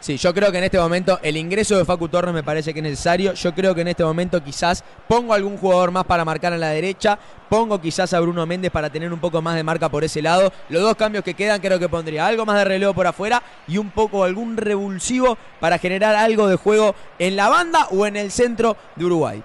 Sí, 0.04 0.18
yo 0.18 0.34
creo 0.34 0.52
que 0.52 0.58
en 0.58 0.64
este 0.64 0.78
momento 0.78 1.18
el 1.22 1.34
ingreso 1.34 1.78
de 1.78 1.84
Facu 1.86 2.10
Torres 2.10 2.34
me 2.34 2.42
parece 2.42 2.74
que 2.74 2.80
es 2.80 2.82
necesario. 2.82 3.32
Yo 3.32 3.54
creo 3.54 3.74
que 3.74 3.80
en 3.80 3.88
este 3.88 4.04
momento 4.04 4.44
quizás 4.44 4.84
pongo 5.08 5.32
algún 5.32 5.56
jugador 5.56 5.92
más 5.92 6.04
para 6.04 6.26
marcar 6.26 6.52
a 6.52 6.58
la 6.58 6.68
derecha. 6.68 7.18
Pongo 7.48 7.80
quizás 7.80 8.12
a 8.12 8.20
Bruno 8.20 8.44
Méndez 8.44 8.70
para 8.70 8.90
tener 8.90 9.10
un 9.10 9.18
poco 9.18 9.40
más 9.40 9.54
de 9.54 9.62
marca 9.62 9.88
por 9.88 10.04
ese 10.04 10.20
lado. 10.20 10.52
Los 10.68 10.82
dos 10.82 10.94
cambios 10.96 11.24
que 11.24 11.32
quedan 11.32 11.58
creo 11.58 11.78
que 11.78 11.88
pondría 11.88 12.26
algo 12.26 12.44
más 12.44 12.58
de 12.58 12.64
relevo 12.66 12.92
por 12.92 13.06
afuera 13.06 13.42
y 13.66 13.78
un 13.78 13.92
poco 13.92 14.24
algún 14.24 14.58
revulsivo 14.58 15.38
para 15.58 15.78
generar 15.78 16.14
algo 16.14 16.48
de 16.48 16.56
juego 16.56 16.94
en 17.18 17.34
la 17.34 17.48
banda 17.48 17.86
o 17.90 18.04
en 18.04 18.16
el 18.16 18.30
centro 18.30 18.76
de 18.96 19.06
Uruguay. 19.06 19.42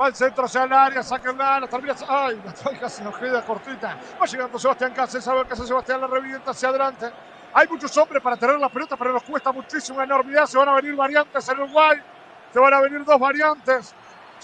Va 0.00 0.06
al 0.06 0.14
centro 0.14 0.44
hacia 0.44 0.62
el 0.62 0.72
área, 0.72 1.02
saca 1.02 1.32
el 1.32 1.36
la 1.36 1.66
termina. 1.66 1.96
Ay, 2.06 2.40
la 2.44 2.54
toalla 2.54 2.88
se 2.88 3.02
nos 3.02 3.18
queda 3.18 3.44
cortita. 3.44 3.98
Va 4.22 4.24
llegando 4.24 4.56
Sebastián 4.56 4.92
Cáceres, 4.94 5.26
a 5.26 5.34
ver 5.34 5.46
qué 5.46 5.54
hace 5.54 5.66
Sebastián, 5.66 6.00
la 6.00 6.06
revienta 6.06 6.52
hacia 6.52 6.68
adelante. 6.68 7.06
Hay 7.56 7.66
muchos 7.68 7.96
hombres 7.96 8.22
para 8.22 8.36
tener 8.36 8.58
la 8.58 8.68
pelota, 8.68 8.98
pero 8.98 9.14
nos 9.14 9.22
cuesta 9.22 9.50
muchísimo, 9.50 9.96
una 9.96 10.04
enormidad. 10.04 10.44
Se 10.44 10.58
van 10.58 10.68
a 10.68 10.74
venir 10.74 10.94
variantes 10.94 11.48
en 11.48 11.58
Uruguay. 11.58 11.96
Se 12.52 12.58
van 12.58 12.74
a 12.74 12.82
venir 12.82 13.02
dos 13.02 13.18
variantes. 13.18 13.94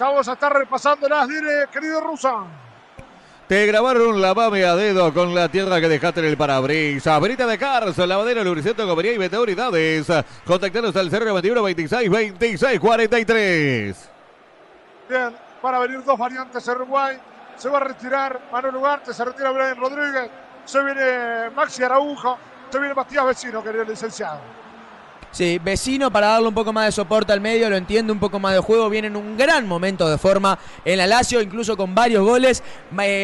Vamos 0.01 0.27
a 0.27 0.33
estar 0.33 0.51
repasando 0.51 1.07
las 1.11 1.29
dire, 1.29 1.67
querido 1.71 2.01
Rusa. 2.01 2.39
Te 3.47 3.67
grabaron 3.67 4.19
la 4.19 4.33
mame 4.33 4.65
a 4.65 4.75
dedo 4.75 5.13
con 5.13 5.35
la 5.35 5.51
tierra 5.51 5.79
que 5.79 5.91
dejaste 5.91 6.21
en 6.21 6.27
el 6.27 6.39
parabrisas. 6.39 7.21
Verita 7.21 7.47
de 7.47 7.59
Carson, 7.59 8.09
lavadero, 8.09 8.43
lubricento, 8.45 8.89
comería 8.89 9.13
y 9.13 9.19
meteoridades. 9.19 10.07
Contactanos 10.47 10.97
al 10.97 11.11
091 11.11 11.63
26 11.63 12.11
26 12.11 12.81
43. 12.81 14.11
Bien, 15.11 15.37
van 15.63 15.75
a 15.75 15.79
venir 15.81 16.03
dos 16.03 16.19
variantes 16.19 16.67
en 16.67 16.77
Uruguay. 16.77 17.19
Se 17.57 17.69
va 17.69 17.77
a 17.77 17.85
retirar 17.85 18.41
Manuel 18.51 18.77
Ugarte, 18.77 19.13
se 19.13 19.23
retira 19.23 19.51
Brian 19.51 19.77
Rodríguez. 19.77 20.31
Se 20.65 20.83
viene 20.83 21.51
Maxi 21.51 21.83
Araujo. 21.83 22.39
Se 22.73 22.78
viene 22.78 22.94
Matías 22.94 23.27
Vecino, 23.27 23.62
querido 23.62 23.85
licenciado. 23.85 24.40
Sí, 25.31 25.59
vecino 25.62 26.11
para 26.11 26.28
darle 26.28 26.49
un 26.49 26.55
poco 26.55 26.73
más 26.73 26.86
de 26.86 26.93
soporte 26.93 27.31
al 27.31 27.40
medio, 27.40 27.69
lo 27.69 27.77
entiendo, 27.77 28.15
un 28.15 28.19
poco 28.19 28.40
más 28.40 28.55
de 28.55 28.61
juego. 28.61 28.89
Viene 28.89 29.09
en 29.09 29.16
un 29.16 29.36
gran 29.36 29.69
momento 29.69 30.09
de 30.09 30.16
forma 30.16 30.59
en 30.82 30.97
la 30.97 31.07
Lazio, 31.07 31.43
incluso 31.43 31.77
con 31.77 31.94
varios 31.94 32.24
goles. 32.24 32.62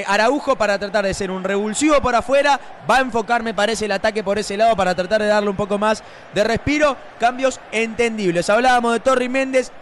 Araujo 0.07 0.57
para 0.57 0.79
tratar 0.79 1.07
de 1.07 1.15
ser 1.15 1.31
un 1.31 1.45
revulsivo 1.45 1.99
por 2.03 2.15
afuera. 2.15 2.61
Va 2.91 2.99
a 2.99 3.01
enfocar, 3.01 3.43
me 3.43 3.55
parece, 3.55 3.87
el 3.87 3.93
ataque 3.93 4.23
por 4.23 4.39
ese 4.39 4.55
lado 4.59 4.77
para 4.77 4.95
tratar 4.95 5.23
de 5.23 5.29
darle 5.29 5.49
un 5.49 5.57
poco 5.57 5.79
más 5.79 6.03
de 6.35 6.45
respiro. 6.45 6.95
Cambios 7.19 7.59
entendibles. 7.73 8.51
Hablábamos 8.51 8.93
de 8.93 9.01
Torri 9.01 9.31
Méndez. 9.31 9.73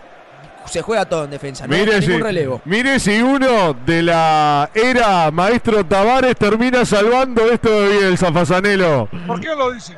Se 0.66 0.82
juega 0.82 1.04
todo 1.04 1.24
en 1.24 1.30
defensa, 1.30 1.66
no 1.66 1.76
Mire 1.76 2.00
ningún 2.00 2.16
si, 2.16 2.22
relevo. 2.22 2.60
mire 2.64 2.98
si 2.98 3.20
uno 3.22 3.74
de 3.86 4.02
la 4.02 4.70
era 4.74 5.30
maestro 5.30 5.84
Tavares 5.84 6.36
termina 6.36 6.84
salvando 6.84 7.50
esto 7.50 7.70
de 7.70 7.98
Bielsa, 7.98 8.32
Fasanelo. 8.32 9.08
¿Por 9.26 9.40
qué 9.40 9.48
lo 9.54 9.70
dice? 9.72 9.94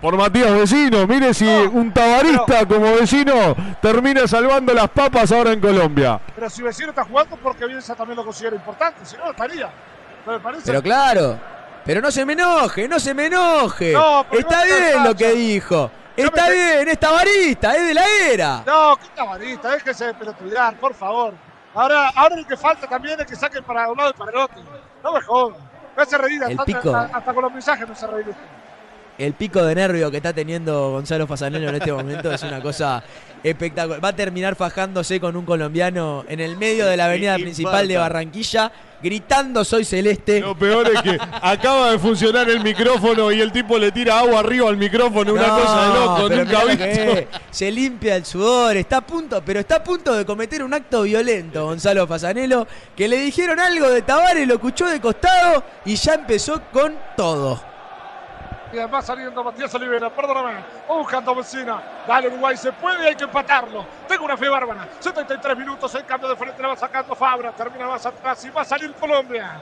Por 0.00 0.16
Matías 0.16 0.52
Vecino, 0.52 1.06
mire 1.06 1.34
si 1.34 1.44
No, 1.44 1.70
un 1.72 1.92
tabarista 1.92 2.64
como 2.66 2.90
vecino 2.94 3.54
termina 3.82 4.26
salvando 4.26 4.72
las 4.72 4.88
papas 4.88 5.30
ahora 5.30 5.52
en 5.52 5.60
Colombia. 5.60 6.18
Pero 6.34 6.48
si 6.48 6.62
Vecino 6.62 6.88
está 6.90 7.04
jugando, 7.04 7.36
porque 7.36 7.66
Bielsa 7.66 7.94
también 7.94 8.16
lo 8.16 8.24
considera 8.24 8.56
importante. 8.56 9.04
Si 9.04 9.16
no, 9.18 9.30
estaría. 9.30 9.68
Pero 10.64 10.82
claro, 10.82 11.38
pero 11.84 12.00
no 12.00 12.10
se 12.10 12.24
me 12.24 12.32
enoje, 12.32 12.88
no 12.88 12.98
se 12.98 13.12
me 13.12 13.26
enoje. 13.26 13.92
No, 13.92 14.24
Está 14.30 14.60
no 14.60 14.64
bien 14.64 15.04
lo 15.04 15.14
que 15.14 15.32
dijo. 15.32 15.90
Está 16.24 16.46
me- 16.48 16.52
bien, 16.52 16.88
es 16.88 16.98
tabarista, 17.00 17.76
es 17.76 17.86
de 17.88 17.94
la 17.94 18.04
era. 18.32 18.62
No, 18.66 18.96
qué 18.96 19.08
tabarista, 19.14 19.70
déjese 19.72 20.06
de 20.06 20.14
pelotudear, 20.14 20.76
por 20.76 20.94
favor. 20.94 21.34
Ahora, 21.74 22.08
ahora 22.14 22.36
lo 22.36 22.46
que 22.46 22.56
falta 22.56 22.86
también 22.86 23.18
es 23.20 23.26
que 23.26 23.36
saquen 23.36 23.62
para 23.64 23.88
un 23.90 23.96
lado 23.96 24.10
y 24.10 24.18
para 24.18 24.30
el 24.32 24.36
otro. 24.38 24.62
No 25.02 25.12
me 25.12 25.20
jodas. 25.20 25.58
Me 25.96 26.02
hace 26.02 26.18
reír, 26.18 26.42
El 26.42 26.50
hasta, 26.52 26.64
pico. 26.64 26.94
hasta- 26.96 27.16
hasta 27.18 27.34
con 27.34 27.42
los 27.44 27.52
mensajes 27.52 27.86
me 27.86 27.92
hace 27.92 28.06
reír. 28.06 28.34
El 29.18 29.34
pico 29.34 29.62
de 29.62 29.74
nervio 29.74 30.10
que 30.10 30.16
está 30.16 30.32
teniendo 30.32 30.92
Gonzalo 30.92 31.26
Fasanelo 31.26 31.68
en 31.68 31.74
este 31.74 31.92
momento 31.92 32.32
es 32.32 32.42
una 32.42 32.60
cosa 32.62 33.02
espectacular. 33.42 34.02
Va 34.02 34.08
a 34.08 34.16
terminar 34.16 34.56
fajándose 34.56 35.20
con 35.20 35.36
un 35.36 35.44
colombiano 35.44 36.24
en 36.26 36.40
el 36.40 36.56
medio 36.56 36.86
de 36.86 36.96
la 36.96 37.04
avenida 37.04 37.38
Y- 37.38 37.42
principal 37.42 37.86
de. 37.86 37.98
Barranquilla, 37.98 38.72
gritando 39.02 39.64
soy 39.64 39.84
celeste. 39.84 40.40
Lo 40.40 40.56
peor 40.56 40.90
es 40.94 41.02
que 41.02 41.18
acaba 41.42 41.92
de 41.92 41.98
funcionar 41.98 42.48
el 42.48 42.62
micrófono 42.62 43.32
y 43.32 43.40
el 43.40 43.52
tipo 43.52 43.78
le 43.78 43.92
tira 43.92 44.18
agua 44.20 44.40
arriba 44.40 44.68
al 44.68 44.76
micrófono, 44.76 45.32
una 45.32 45.46
No, 45.46 45.58
cosa 45.60 45.86
de 45.88 45.94
loco, 45.94 46.28
nunca 46.28 46.64
visto. 46.64 47.38
Se 47.50 47.70
limpia 47.70 48.16
el 48.16 48.24
sudor, 48.24 48.76
está 48.76 48.98
a 48.98 49.06
punto, 49.06 49.42
pero 49.44 49.60
está 49.60 49.76
a 49.76 49.84
punto 49.84 50.14
de 50.14 50.24
cometer 50.24 50.62
un 50.62 50.74
acto 50.74 51.02
violento 51.02 51.64
Gonzalo 51.64 52.06
Fasanelo, 52.06 52.66
que 52.96 53.08
le 53.08 53.18
dijeron 53.18 53.58
algo 53.60 53.88
de 53.88 54.02
Tavares, 54.02 54.46
lo 54.46 54.54
escuchó 54.54 54.86
de 54.86 55.00
costado 55.00 55.64
y 55.84 55.96
ya 55.96 56.14
empezó 56.14 56.60
con 56.72 56.94
todo. 57.16 57.69
Y 58.72 58.78
además 58.78 59.04
saliendo 59.04 59.42
Matías 59.42 59.74
Olivera, 59.74 60.10
perdóname. 60.10 60.60
Buscando 60.88 61.34
vecina. 61.34 61.82
Dale 62.06 62.28
Uruguay, 62.28 62.56
se 62.56 62.72
puede 62.72 63.08
hay 63.08 63.14
que 63.14 63.24
empatarlo. 63.24 63.84
Tengo 64.06 64.24
una 64.24 64.36
fe 64.36 64.48
bárbara. 64.48 64.88
73 65.00 65.58
minutos, 65.58 65.94
el 65.94 66.04
cambio 66.04 66.28
de 66.28 66.36
frente 66.36 66.62
le 66.62 66.68
va 66.68 66.76
sacando 66.76 67.14
Fabra. 67.14 67.52
Termina 67.52 67.88
más 67.88 68.06
atrás 68.06 68.44
y 68.44 68.50
va 68.50 68.62
a 68.62 68.64
salir 68.64 68.92
Colombia. 68.94 69.58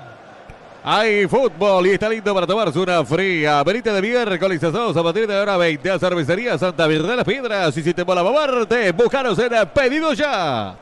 Hay 0.85 1.27
fútbol 1.27 1.87
y 1.87 1.91
está 1.91 2.09
lindo 2.09 2.33
para 2.35 2.47
tomarse 2.47 2.79
una 2.79 3.05
fría. 3.05 3.63
Benita 3.65 3.93
de 3.93 4.01
miércoles 4.01 4.63
a 4.63 4.69
a 4.69 5.03
partir 5.03 5.27
de 5.27 5.35
la 5.35 5.43
hora 5.43 5.57
20 5.57 5.91
a 5.91 5.99
Cervecería 5.99 6.57
Santa 6.57 6.87
Virgen 6.87 7.09
de 7.09 7.17
las 7.17 7.25
Piedras. 7.25 7.77
Y 7.77 7.83
si 7.83 7.95
te 7.95 8.05
mola 8.05 8.23
moverte, 8.23 8.93
búscanos 8.93 9.39
en 9.39 9.69
Pedido 9.69 10.13
Ya. 10.13 10.77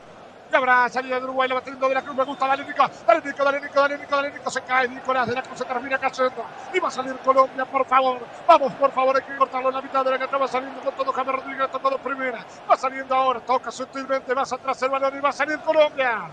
Y 0.51 0.55
habrá 0.55 0.89
salida 0.89 1.19
de 1.19 1.25
Uruguay, 1.25 1.49
la 1.49 1.55
va 1.55 1.61
de 1.61 1.93
la 1.93 2.01
Cruz. 2.01 2.15
Me 2.15 2.23
gusta, 2.23 2.47
dale 2.47 2.63
Nico. 2.63 2.83
Dale 3.05 3.21
Nico, 3.21 3.43
dale. 3.43 4.41
Se 4.49 4.61
cae 4.61 4.87
Nicolás 4.87 5.27
de 5.27 5.35
la 5.35 5.41
Cruz, 5.41 5.57
se 5.57 5.65
termina 5.65 5.97
cayendo. 5.97 6.45
Y 6.73 6.79
va 6.79 6.87
a 6.87 6.91
salir 6.91 7.15
Colombia, 7.17 7.65
por 7.65 7.85
favor. 7.85 8.19
Vamos, 8.47 8.73
por 8.73 8.91
favor, 8.91 9.15
hay 9.15 9.23
que 9.23 9.37
cortarlo 9.37 9.69
en 9.69 9.75
la 9.75 9.81
mitad 9.81 10.05
de 10.05 10.11
la 10.11 10.19
cancha. 10.19 10.37
Va 10.37 10.47
saliendo 10.47 10.81
con 10.81 10.93
todo 10.95 11.11
James 11.11 11.35
Rodríguez, 11.35 11.71
tocando 11.71 11.97
primera. 11.97 12.45
Va 12.69 12.77
saliendo 12.77 13.15
ahora, 13.15 13.39
toca 13.41 13.71
sutilmente 13.71 14.33
más 14.33 14.51
atrás 14.53 14.81
el 14.81 14.89
balón 14.89 15.17
y 15.17 15.19
va 15.19 15.29
a 15.29 15.33
salir 15.33 15.59
Colombia. 15.59 16.29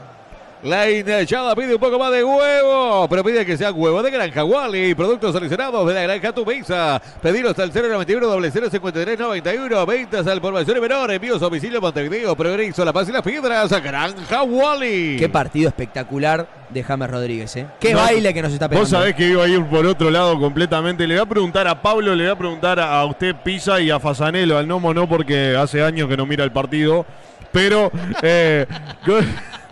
La 0.63 0.91
hinchada 0.91 1.55
pide 1.55 1.75
un 1.75 1.81
poco 1.81 1.99
más 1.99 2.11
de 2.11 2.25
huevo, 2.25 3.07
pero 3.09 3.23
pide 3.23 3.45
que 3.45 3.57
sea 3.57 3.71
huevo 3.71 4.03
de 4.03 4.11
granja 4.11 4.45
Wally. 4.45 4.95
Productos 4.95 5.35
seleccionados 5.35 5.87
de 5.87 5.93
la 5.93 6.03
granja 6.05 6.33
Tu 6.33 6.47
Mesa. 6.47 7.03
Pedidos 7.21 7.59
al 7.59 7.71
091 7.71 8.41
0053 8.71 9.19
91. 9.19 9.87
Ventas 9.87 10.27
al 10.27 10.41
por 10.41 10.55
mayor 10.55 10.77
y 10.77 10.81
menor. 10.81 11.11
Envíos 11.11 11.37
a 11.37 11.45
domicilio 11.45 11.83
Montevideo, 11.83 12.35
Progreso, 12.35 12.83
La 12.83 12.95
Paz 12.95 13.09
y 13.11 13.13
las 13.13 13.21
Piedras. 13.23 13.71
Granja 13.83 14.43
Wally. 14.43 15.17
Qué 15.19 15.29
partido 15.29 15.69
espectacular 15.69 16.49
de 16.71 16.83
James 16.83 17.11
Rodríguez, 17.11 17.57
¿eh? 17.57 17.67
Qué 17.79 17.93
No, 17.93 18.01
baile 18.01 18.33
que 18.33 18.41
nos 18.41 18.53
está 18.53 18.67
pegando. 18.69 18.85
Vos 18.85 18.91
sabés 18.91 19.15
que 19.15 19.29
iba 19.29 19.45
a 19.45 19.49
ir 19.49 19.63
por 19.67 19.85
otro 19.85 20.11
lado 20.11 20.39
completamente. 20.41 21.07
Le 21.07 21.15
voy 21.15 21.23
a 21.23 21.27
preguntar 21.27 21.69
a 21.69 21.83
Pablo, 21.83 22.15
le 22.15 22.25
voy 22.25 22.33
a 22.33 22.39
preguntar 22.39 22.81
a 22.81 23.05
usted 23.05 23.37
Pisa 23.45 23.81
y 23.83 23.91
a 23.91 24.01
Fasanelo, 24.01 24.57
al 24.57 24.67
Nomo 24.67 24.95
no, 24.95 25.07
porque 25.07 25.55
hace 25.57 25.83
años 25.83 26.09
que 26.09 26.17
no 26.17 26.25
mira 26.25 26.43
el 26.43 26.53
partido. 26.53 27.05
Pero, 27.53 27.93
eh, 28.23 28.67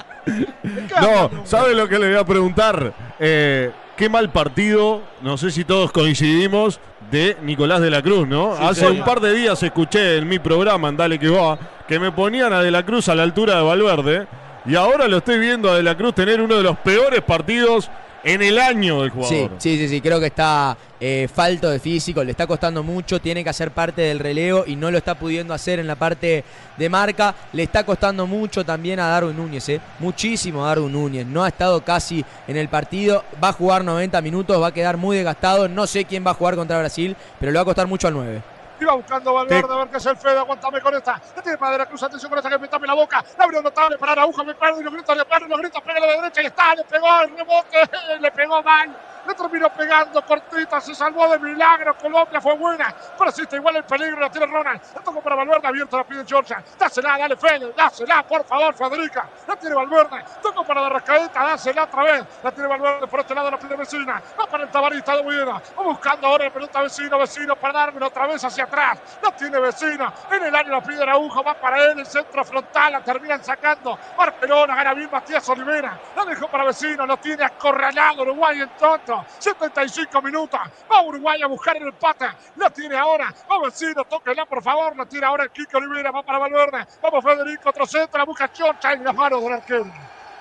no, 1.01 1.31
¿sabe 1.45 1.75
lo 1.75 1.89
que 1.89 1.99
le 1.99 2.09
voy 2.09 2.19
a 2.19 2.25
preguntar? 2.25 2.93
Eh, 3.19 3.71
qué 3.97 4.09
mal 4.09 4.31
partido, 4.31 5.03
no 5.23 5.37
sé 5.37 5.51
si 5.51 5.65
todos 5.65 5.93
coincidimos, 5.93 6.81
de 7.11 7.37
Nicolás 7.43 7.81
de 7.81 7.91
la 7.91 8.03
Cruz, 8.03 8.27
¿no? 8.27 8.55
hace 8.55 8.81
señor. 8.81 8.93
un 8.93 9.05
par 9.05 9.21
de 9.21 9.35
días 9.35 9.63
escuché 9.63 10.17
en 10.17 10.29
mi 10.29 10.39
programa, 10.39 10.89
en 10.89 10.97
Dale 10.97 11.19
que 11.19 11.29
va, 11.29 11.59
que 11.87 11.99
me 11.99 12.11
ponían 12.11 12.53
a 12.53 12.63
de 12.63 12.71
la 12.71 12.85
Cruz 12.85 13.09
a 13.09 13.15
la 13.15 13.23
altura 13.23 13.57
de 13.57 13.63
Valverde. 13.63 14.27
Y 14.65 14.77
ahora 14.77 15.09
lo 15.09 15.19
estoy 15.19 15.39
viendo 15.39 15.71
a 15.71 15.77
de 15.77 15.83
la 15.83 15.97
Cruz 15.97 16.15
tener 16.15 16.41
uno 16.41 16.57
de 16.57 16.63
los 16.63 16.79
peores 16.79 17.21
partidos 17.23 17.91
en 18.25 18.43
el 18.43 18.59
año 18.59 19.03
del 19.03 19.11
jugador. 19.11 19.53
sí, 19.59 19.79
sí, 19.79 19.89
sí, 19.89 20.01
creo 20.01 20.21
que 20.21 20.27
está 20.27 20.77
eh, 21.01 21.29
falto 21.33 21.69
de 21.69 21.81
físico, 21.81 22.23
le 22.23 22.31
está 22.31 22.47
costando 22.47 22.83
mucho, 22.83 23.21
tiene 23.21 23.43
que 23.43 23.51
hacer 23.51 23.73
parte 23.73 24.03
del 24.03 24.19
relevo 24.21 24.65
y 24.67 24.77
no 24.77 24.91
lo 24.91 24.99
está 24.99 25.17
pudiendo 25.17 25.53
hacer 25.53 25.79
en 25.79 25.87
la 25.87 25.97
parte 25.97 26.45
de 26.77 26.89
marca. 26.89 27.35
Le 27.53 27.65
está 27.65 27.85
costando 27.85 28.27
mucho 28.27 28.65
también 28.65 29.01
a 29.01 29.09
Darwin 29.09 29.37
Núñez, 29.37 29.69
eh, 29.69 29.81
muchísimo 29.99 30.65
a 30.65 30.69
Darwin 30.69 30.93
Núñez. 30.93 31.27
No 31.27 31.43
ha 31.43 31.49
estado 31.49 31.83
casi 31.85 32.25
en 32.47 32.57
el 32.57 32.69
partido, 32.69 33.25
va 33.43 33.49
a 33.49 33.53
jugar 33.53 33.85
90 33.85 34.21
minutos, 34.21 34.63
va 34.63 34.69
a 34.69 34.75
quedar 34.75 34.97
muy 34.97 35.17
desgastado. 35.17 35.69
No 35.69 35.87
sé 35.87 36.05
quién 36.05 36.25
va 36.25 36.31
a 36.31 36.35
jugar 36.35 36.55
contra 36.55 36.79
Brasil, 36.79 37.17
pero 37.41 37.51
le 37.51 37.57
va 37.57 37.63
a 37.63 37.67
costar 37.67 37.87
mucho 37.87 38.07
al 38.07 38.15
9. 38.15 38.52
Iba 38.83 38.95
buscando 38.95 39.33
Valverde, 39.33 39.73
a 39.73 39.77
ver 39.77 39.89
qué 39.91 39.99
es 39.99 40.07
el 40.07 40.17
Fede, 40.17 40.39
aguantame 40.39 40.81
con 40.81 40.93
esta. 40.93 41.21
La 41.37 41.41
tiene 41.43 41.57
para 41.57 41.79
la 41.79 41.87
cruz, 41.87 42.03
atención 42.03 42.29
con 42.29 42.39
esta 42.39 42.51
que 42.51 42.59
me 42.59 42.67
tape 42.67 42.85
la 42.85 42.95
boca. 42.95 43.25
La 43.39 43.45
abrió 43.45 43.63
notable 43.63 43.97
para 43.97 44.11
Araujo, 44.11 44.45
me 44.45 44.57
paro 44.57 44.81
y 44.81 44.83
lo 44.83 44.91
grito, 44.91 45.15
le 45.15 45.25
paro 45.25 45.47
y 45.47 45.49
lo 45.49 45.57
grito, 45.57 45.81
pega 45.83 45.99
a 45.99 46.01
la 46.01 46.07
derecha 46.21 46.43
y 46.43 46.47
está, 46.47 46.75
le 46.75 46.83
pegó 46.83 47.07
el 47.21 47.37
rebote, 47.37 47.79
le 48.21 48.33
pegó 48.33 48.61
mal. 48.61 48.97
Le 49.27 49.35
terminó 49.35 49.69
pegando 49.71 50.25
cortita, 50.25 50.81
se 50.81 50.95
salvó 50.95 51.29
de 51.29 51.39
milagro. 51.39 51.97
Colombia 51.97 52.41
fue 52.41 52.57
buena, 52.57 52.95
pero 53.17 53.31
existe 53.31 53.57
igual 53.57 53.77
el 53.77 53.85
peligro. 53.85 54.21
La 54.21 54.31
tiene 54.31 54.47
Ronald. 54.47 54.81
La 54.95 55.01
tocó 55.01 55.21
para 55.21 55.37
Valverde, 55.37 55.69
abierto 55.69 55.97
la 55.97 56.05
pide 56.05 56.25
Georgia. 56.27 56.63
Dásela, 56.79 57.19
dale 57.19 57.37
Fede, 57.37 57.73
dásela, 57.77 58.23
por 58.25 58.45
favor, 58.45 58.75
Federica. 58.75 59.29
La 59.47 59.57
tiene 59.57 59.75
Valverde, 59.75 60.25
tocó 60.43 60.65
para 60.65 60.83
la 60.83 60.89
rascadita, 60.89 61.45
dásela 61.45 61.85
otra 61.85 62.03
vez. 62.03 62.25
La 62.43 62.51
tiene 62.51 62.69
Valverde 62.69 63.07
por 63.07 63.21
este 63.21 63.35
lado, 63.35 63.51
la 63.51 63.59
pide 63.59 63.77
Vecina. 63.77 64.23
Va 64.39 64.47
para 64.47 64.65
el 64.65 64.71
tabarista 64.71 65.17
de 65.17 65.23
Buena. 65.23 65.63
Va 65.79 65.83
buscando 65.83 66.27
ahora 66.27 66.45
la 66.47 66.51
pelota 66.53 66.83
vecino, 66.83 67.19
vecino 67.19 67.57
para 67.57 67.73
darme 67.73 68.05
otra 68.05 68.27
vez 68.27 68.45
hacia 68.45 68.65
atrás. 68.65 68.99
La 69.23 69.31
tiene 69.37 69.59
vecina. 69.61 70.13
En 70.31 70.43
el 70.43 70.55
área 70.55 70.73
la 70.73 70.83
pide 70.83 71.03
Araujo, 71.03 71.43
va 71.43 71.55
para 71.55 71.85
él, 71.85 71.99
el 72.01 72.07
centro 72.07 72.45
frontal, 72.45 72.93
la 72.93 73.01
terminan 73.01 73.43
sacando. 73.43 73.99
Barcelona, 74.17 74.75
gana 74.75 74.95
bien 74.95 75.09
Matías 75.11 75.49
Olivera. 75.49 75.99
La 76.17 76.25
dejó 76.25 76.49
para 76.49 76.65
vecino, 76.65 77.07
lo 77.07 77.17
tiene 77.19 77.45
acorralado 77.45 78.23
Uruguay 78.23 78.61
en 78.61 78.71
tonto. 79.13 79.27
75 79.39 80.23
minutos. 80.23 80.61
Va 80.91 81.03
Uruguay 81.03 81.43
a 81.43 81.47
buscar 81.47 81.77
el 81.77 81.89
empate. 81.89 82.27
La 82.57 82.71
tiene 82.71 82.97
ahora. 82.97 83.33
Va 83.51 83.61
vecino, 83.65 84.05
tóquela 84.05 84.47
por 84.47 84.63
favor. 84.63 84.97
La 84.97 85.07
tiene 85.07 85.27
ahora 85.27 85.45
el 85.45 85.51
Kike 85.51 85.77
Olivera, 85.77 86.11
va 86.11 86.23
para 86.23 86.39
Valverde. 86.39 86.87
Vamos 87.03 87.25
Federico, 87.25 87.71
otro 87.71 87.87
centro, 87.87 88.19
la 88.19 88.25
busca 88.25 88.53
Choncha 88.53 88.95
y 88.95 88.99
las 88.99 89.15
manos 89.15 89.43
del 89.43 89.53
arquero. 89.53 89.87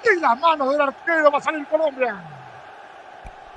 Y 0.03 0.19
las 0.19 0.39
manos 0.39 0.71
del 0.71 0.81
arquero 0.81 1.31
va 1.31 1.37
a 1.37 1.41
salir 1.41 1.65
Colombia. 1.67 2.40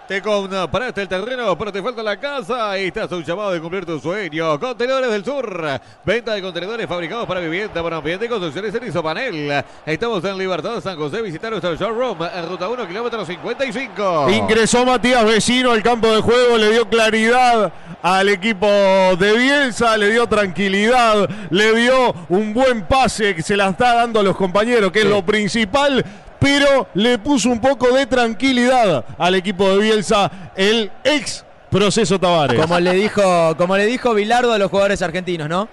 Te 0.06 0.20
compraste 0.20 1.00
el 1.00 1.08
terreno, 1.08 1.56
pero 1.56 1.72
te 1.72 1.82
falta 1.82 2.02
la 2.02 2.18
casa 2.18 2.78
y 2.78 2.88
estás 2.88 3.10
a 3.10 3.16
un 3.16 3.24
llamado 3.24 3.52
de 3.52 3.60
cumplir 3.60 3.86
tu 3.86 3.98
sueño. 3.98 4.60
Contenedores 4.60 5.10
del 5.10 5.24
Sur. 5.24 5.80
Venta 6.04 6.34
de 6.34 6.42
contenedores 6.42 6.86
fabricados 6.86 7.26
para 7.26 7.40
vivienda, 7.40 7.82
para 7.82 7.96
ambiente 7.96 8.28
construcciones 8.28 8.74
en 8.74 8.86
Isopanel. 8.86 9.64
Estamos 9.86 10.22
en 10.22 10.36
Libertad 10.36 10.78
San 10.82 10.98
José. 10.98 11.22
Visitar 11.22 11.50
nuestro 11.50 11.74
showroom 11.76 12.18
en 12.22 12.46
ruta 12.46 12.68
1, 12.68 12.86
kilómetro 12.86 13.24
55. 13.24 14.28
Ingresó 14.28 14.84
Matías 14.84 15.24
Vecino 15.24 15.70
al 15.70 15.82
campo 15.82 16.08
de 16.08 16.20
juego, 16.20 16.58
le 16.58 16.72
dio 16.72 16.86
claridad 16.86 17.72
al 18.02 18.28
equipo 18.28 18.66
de 18.66 19.38
Bielsa, 19.38 19.96
le 19.96 20.10
dio 20.10 20.26
tranquilidad, 20.26 21.30
le 21.48 21.74
dio 21.76 22.14
un 22.28 22.52
buen 22.52 22.84
pase 22.84 23.34
que 23.34 23.40
se 23.40 23.56
la 23.56 23.70
está 23.70 23.94
dando 23.94 24.20
a 24.20 24.22
los 24.22 24.36
compañeros, 24.36 24.92
que 24.92 25.00
es 25.00 25.06
lo 25.06 25.24
principal, 25.24 26.04
pero 26.38 26.88
le 26.94 27.18
puso 27.18 27.48
un 27.50 27.60
poco 27.60 27.92
de 27.92 28.06
tranquilidad 28.06 29.04
al 29.18 29.34
equipo 29.34 29.68
de 29.70 29.78
Bielsa, 29.78 30.30
el 30.56 30.90
ex 31.02 31.44
proceso 31.70 32.18
Tavares. 32.18 32.60
Como 32.60 32.78
le 32.78 32.92
dijo, 32.92 33.56
como 33.56 33.76
le 33.76 33.86
dijo 33.86 34.14
Bilardo 34.14 34.52
a 34.52 34.58
los 34.58 34.70
jugadores 34.70 35.00
argentinos, 35.02 35.48
¿no? 35.48 35.68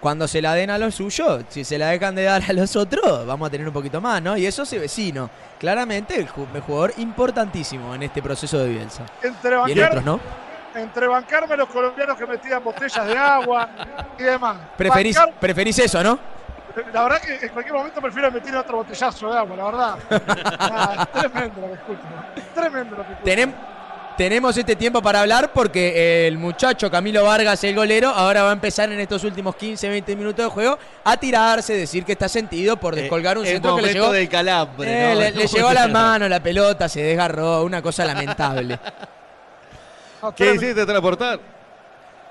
Cuando 0.00 0.28
se 0.28 0.42
la 0.42 0.54
den 0.54 0.70
a 0.70 0.78
los 0.78 0.94
suyos, 0.94 1.44
si 1.48 1.64
se 1.64 1.78
la 1.78 1.88
dejan 1.88 2.14
de 2.14 2.24
dar 2.24 2.42
a 2.48 2.52
los 2.52 2.76
otros, 2.76 3.26
vamos 3.26 3.48
a 3.48 3.50
tener 3.50 3.66
un 3.66 3.72
poquito 3.72 4.00
más, 4.00 4.20
¿no? 4.22 4.36
Y 4.36 4.44
eso 4.46 4.62
es 4.64 4.70
vecino. 4.72 5.30
Claramente 5.58 6.16
el 6.20 6.28
ju- 6.28 6.46
el 6.54 6.60
jugador 6.60 6.92
importantísimo 6.98 7.94
en 7.94 8.02
este 8.02 8.22
proceso 8.22 8.58
de 8.58 8.68
Bielsa. 8.68 9.04
Entre 9.22 9.50
Y 9.50 9.54
en 9.54 9.58
bancar, 9.78 9.88
otros, 9.88 10.04
¿no? 10.04 10.20
entre 10.74 11.06
bancarme 11.06 11.56
los 11.56 11.68
colombianos 11.70 12.18
que 12.18 12.26
metían 12.26 12.62
botellas 12.62 13.06
de 13.06 13.16
agua 13.16 13.68
y 14.18 14.22
demás. 14.22 14.58
Preferís, 14.76 15.16
Bancar- 15.16 15.32
preferís 15.40 15.78
eso, 15.78 16.02
¿no? 16.02 16.18
La 16.92 17.02
verdad 17.04 17.20
que 17.20 17.46
en 17.46 17.52
cualquier 17.52 17.74
momento 17.74 18.00
prefiero 18.00 18.30
meter 18.30 18.54
otro 18.56 18.76
botellazo 18.78 19.30
de 19.32 19.38
agua, 19.38 19.56
la 19.56 19.64
verdad. 19.64 19.98
Ah, 20.58 21.06
tremendo 21.12 21.60
lo 21.60 21.66
que 21.68 21.74
escucho. 21.74 22.00
Tremendo 22.54 22.96
lo 22.96 23.06
que 23.06 23.12
escucho. 23.12 23.30
Tenem- 23.30 23.54
tenemos 24.16 24.56
este 24.56 24.76
tiempo 24.76 25.02
para 25.02 25.20
hablar 25.20 25.52
porque 25.52 26.26
el 26.26 26.38
muchacho 26.38 26.90
Camilo 26.90 27.22
Vargas, 27.24 27.62
el 27.64 27.74
golero, 27.76 28.08
ahora 28.08 28.44
va 28.44 28.50
a 28.50 28.52
empezar 28.54 28.90
en 28.90 28.98
estos 28.98 29.22
últimos 29.24 29.54
15, 29.56 29.90
20 29.90 30.16
minutos 30.16 30.42
de 30.46 30.50
juego 30.50 30.78
a 31.04 31.16
tirarse, 31.18 31.74
decir 31.74 32.02
que 32.04 32.12
está 32.12 32.26
sentido 32.26 32.78
por 32.78 32.94
descolgar 32.94 33.36
un 33.36 33.44
Eh, 33.44 33.48
el 33.48 33.54
centro 33.56 33.76
que 33.76 33.82
le 33.82 33.92
llegó. 33.92 34.10
del 34.12 34.28
calambre. 34.30 34.90
Eh, 34.90 35.14
¿no? 35.14 35.20
le, 35.20 35.30
le 35.32 35.46
llegó 35.52 35.68
a 35.68 35.74
la 35.74 35.88
mano 35.88 36.26
la 36.30 36.40
pelota, 36.42 36.88
se 36.88 37.02
desgarró, 37.02 37.62
una 37.64 37.82
cosa 37.82 38.06
lamentable. 38.06 38.78
¿Qué 40.34 40.54
hiciste 40.54 40.86
transportar? 40.86 41.38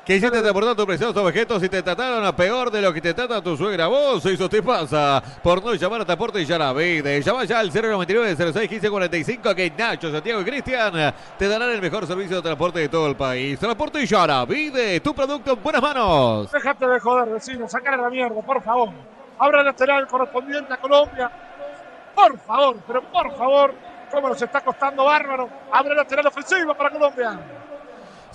¿Qué 0.05 0.17
hiciste 0.17 0.39
transportar 0.39 0.75
tus 0.75 0.85
preciosos 0.85 1.17
objetos 1.17 1.63
y 1.63 1.67
te 1.67 1.81
trataron 1.81 2.23
a 2.23 2.35
peor 2.35 2.69
de 2.69 2.79
lo 2.79 2.93
que 2.93 3.01
te 3.01 3.15
trata 3.15 3.41
tu 3.41 3.57
suegra? 3.57 3.87
Vos, 3.87 4.23
eso 4.23 4.47
te 4.47 4.61
pasa 4.61 5.19
por 5.41 5.63
no 5.65 5.73
llamar 5.73 6.01
a 6.01 6.05
Transporte 6.05 6.39
y 6.39 6.45
Yaravide. 6.45 7.23
Llama 7.23 7.43
ya 7.45 7.57
al 7.57 7.73
099 7.73 8.35
06 8.53 8.69
15 8.69 8.89
45 8.91 9.55
que 9.55 9.71
Nacho, 9.75 10.11
Santiago 10.11 10.41
y 10.41 10.45
Cristian 10.45 11.11
te 11.39 11.47
darán 11.47 11.71
el 11.71 11.81
mejor 11.81 12.05
servicio 12.05 12.35
de 12.35 12.43
transporte 12.43 12.81
de 12.81 12.89
todo 12.89 13.07
el 13.07 13.15
país. 13.15 13.57
Transporte 13.57 13.99
y 14.03 14.05
Yaravide, 14.05 14.99
tu 14.99 15.15
producto 15.15 15.53
en 15.53 15.63
buenas 15.63 15.81
manos. 15.81 16.51
Déjate 16.51 16.87
de 16.87 16.99
joder, 16.99 17.29
vecino, 17.29 17.67
sacar 17.67 17.97
la 17.97 18.09
mierda, 18.11 18.39
por 18.43 18.61
favor. 18.61 18.89
Abra 19.39 19.61
el 19.61 19.65
lateral 19.65 20.05
correspondiente 20.05 20.71
a 20.71 20.77
Colombia. 20.77 21.31
Por 22.13 22.37
favor, 22.41 22.77
pero 22.85 23.01
por 23.11 23.35
favor, 23.35 23.73
cómo 24.11 24.29
nos 24.29 24.39
está 24.39 24.61
costando 24.61 25.03
bárbaro. 25.03 25.49
Abre 25.71 25.93
el 25.93 25.97
lateral 25.97 26.27
ofensivo 26.27 26.75
para 26.75 26.91
Colombia. 26.91 27.39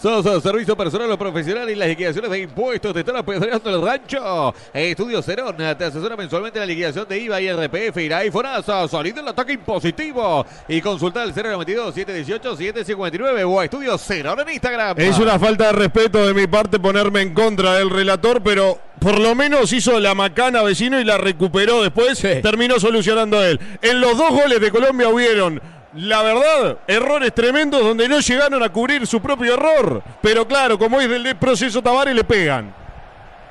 Sos 0.01 0.25
eh, 0.25 0.41
servicio 0.41 0.75
personal 0.75 1.11
o 1.11 1.19
profesional 1.19 1.69
y 1.69 1.75
las 1.75 1.89
liquidaciones 1.89 2.31
de 2.31 2.41
impuestos 2.41 2.95
te 2.95 3.01
están 3.01 3.17
apedreando 3.17 3.69
el 3.69 3.83
rancho. 3.83 4.55
Estudio 4.73 5.21
Cerón 5.21 5.59
te 5.59 5.85
asesora 5.85 6.17
mensualmente 6.17 6.59
en 6.59 6.63
la 6.63 6.67
liquidación 6.67 7.07
de 7.07 7.19
IVA 7.19 7.39
y 7.43 7.53
RPF, 7.53 7.99
y 7.99 8.31
FONASA. 8.31 8.89
Salid 8.89 9.15
del 9.15 9.29
ataque 9.29 9.53
impositivo 9.53 10.47
y 10.69 10.81
consulta 10.81 11.23
el 11.23 11.35
092-718-759 11.35 13.45
o 13.47 13.61
a 13.61 13.65
Estudio 13.65 13.99
Cerón 13.99 14.41
en 14.41 14.49
Instagram. 14.49 14.99
Es 14.99 15.19
una 15.19 15.39
falta 15.39 15.67
de 15.67 15.73
respeto 15.73 16.27
de 16.27 16.33
mi 16.33 16.47
parte 16.47 16.81
ponerme 16.81 17.21
en 17.21 17.35
contra 17.35 17.75
del 17.75 17.91
relator, 17.91 18.41
pero 18.43 18.79
por 19.01 19.19
lo 19.19 19.35
menos 19.35 19.71
hizo 19.75 20.01
la 20.01 20.15
macana 20.15 20.63
vecino 20.63 20.99
y 20.99 21.05
la 21.05 21.19
recuperó 21.19 21.83
después. 21.83 22.17
Sí. 22.17 22.41
Terminó 22.43 22.81
solucionando 22.81 23.45
él. 23.45 23.61
En 23.83 24.01
los 24.01 24.17
dos 24.17 24.31
goles 24.31 24.63
de 24.63 24.71
Colombia 24.71 25.11
hubieron, 25.11 25.61
la 25.95 26.23
verdad, 26.23 26.79
errores 26.87 27.35
tremendos 27.35 27.83
donde 27.83 28.09
no 28.09 28.21
llegaron 28.21 28.63
a 28.63 28.69
cubrir 28.69 29.07
su 29.07 29.21
propio 29.21 29.55
error. 29.55 30.03
Pero 30.23 30.47
claro, 30.47 30.79
como 30.79 31.01
es 31.01 31.09
del 31.09 31.37
proceso 31.37 31.83
Tavares, 31.83 32.15
le 32.15 32.25
pegan. 32.25 32.75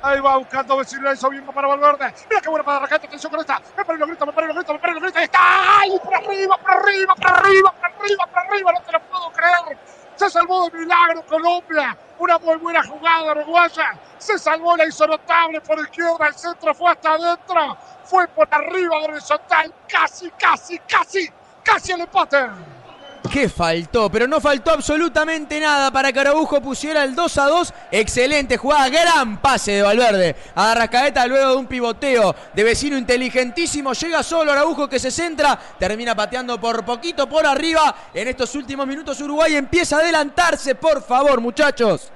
Ahí 0.02 0.18
va 0.20 0.38
buscando 0.38 0.78
vecino, 0.78 1.12
hizo 1.12 1.28
bien 1.28 1.44
para 1.44 1.68
Valverde. 1.68 2.14
Mira 2.30 2.40
qué 2.40 2.48
buena 2.48 2.64
para 2.64 2.78
Arracate, 2.78 3.06
atención 3.06 3.30
con 3.30 3.40
esta. 3.40 3.60
Me 3.76 3.84
pare 3.84 3.98
lo 3.98 4.06
grito, 4.06 4.24
me 4.24 4.32
pare 4.32 4.46
lo 4.46 4.54
grito, 4.54 4.72
me 4.72 4.78
pare 4.78 4.94
lo 4.94 5.00
grito. 5.00 5.18
Ahí 5.18 5.24
está. 5.24 5.38
¡Ay! 5.42 5.90
Por 6.02 6.14
arriba, 6.14 6.56
por 6.56 6.70
arriba, 6.70 7.14
por 7.14 7.26
arriba, 7.26 7.72
por 7.72 7.84
arriba, 7.84 8.26
por 8.26 8.38
arriba. 8.38 8.72
No 8.72 8.80
te 8.80 8.92
lo 8.92 9.00
puedo 9.00 9.32
creer. 9.32 9.78
Se 10.16 10.30
salvó 10.30 10.70
de 10.70 10.78
milagro 10.78 11.22
Colombia. 11.26 11.96
Una 12.18 12.38
muy 12.38 12.56
buena 12.56 12.82
jugada 12.82 13.32
uruguaya. 13.32 13.92
Se 14.16 14.38
salvó, 14.38 14.74
la 14.76 14.86
hizo 14.86 15.06
notable 15.06 15.60
por 15.60 15.78
izquierda. 15.78 16.28
El 16.28 16.34
centro 16.34 16.74
fue 16.74 16.90
hasta 16.92 17.12
adentro. 17.12 17.76
Fue 18.04 18.26
por 18.28 18.48
arriba 18.50 18.96
horizontal. 19.00 19.72
Casi, 19.86 20.30
casi, 20.30 20.78
casi, 20.80 21.30
casi 21.62 21.92
el 21.92 22.00
empate. 22.00 22.38
¿Qué 23.30 23.48
faltó? 23.48 24.10
Pero 24.10 24.26
no 24.26 24.40
faltó 24.40 24.72
absolutamente 24.72 25.60
nada 25.60 25.90
para 25.92 26.12
que 26.12 26.20
Araujo 26.20 26.60
pusiera 26.60 27.04
el 27.04 27.14
2 27.14 27.38
a 27.38 27.46
2. 27.46 27.74
Excelente 27.92 28.56
jugada, 28.56 28.88
gran 28.88 29.40
pase 29.40 29.72
de 29.72 29.82
Valverde. 29.82 30.34
A 30.54 30.72
Arrascaeta 30.72 31.26
luego 31.26 31.50
de 31.50 31.56
un 31.56 31.66
pivoteo 31.66 32.34
de 32.54 32.64
vecino 32.64 32.96
inteligentísimo. 32.96 33.92
Llega 33.92 34.22
solo 34.22 34.50
Araujo 34.50 34.88
que 34.88 34.98
se 34.98 35.10
centra. 35.10 35.58
Termina 35.78 36.14
pateando 36.14 36.60
por 36.60 36.84
poquito 36.84 37.28
por 37.28 37.46
arriba. 37.46 37.94
En 38.14 38.26
estos 38.26 38.54
últimos 38.54 38.86
minutos 38.86 39.20
Uruguay 39.20 39.54
empieza 39.54 39.96
a 39.96 40.00
adelantarse. 40.00 40.74
Por 40.74 41.02
favor, 41.02 41.40
muchachos. 41.40 42.10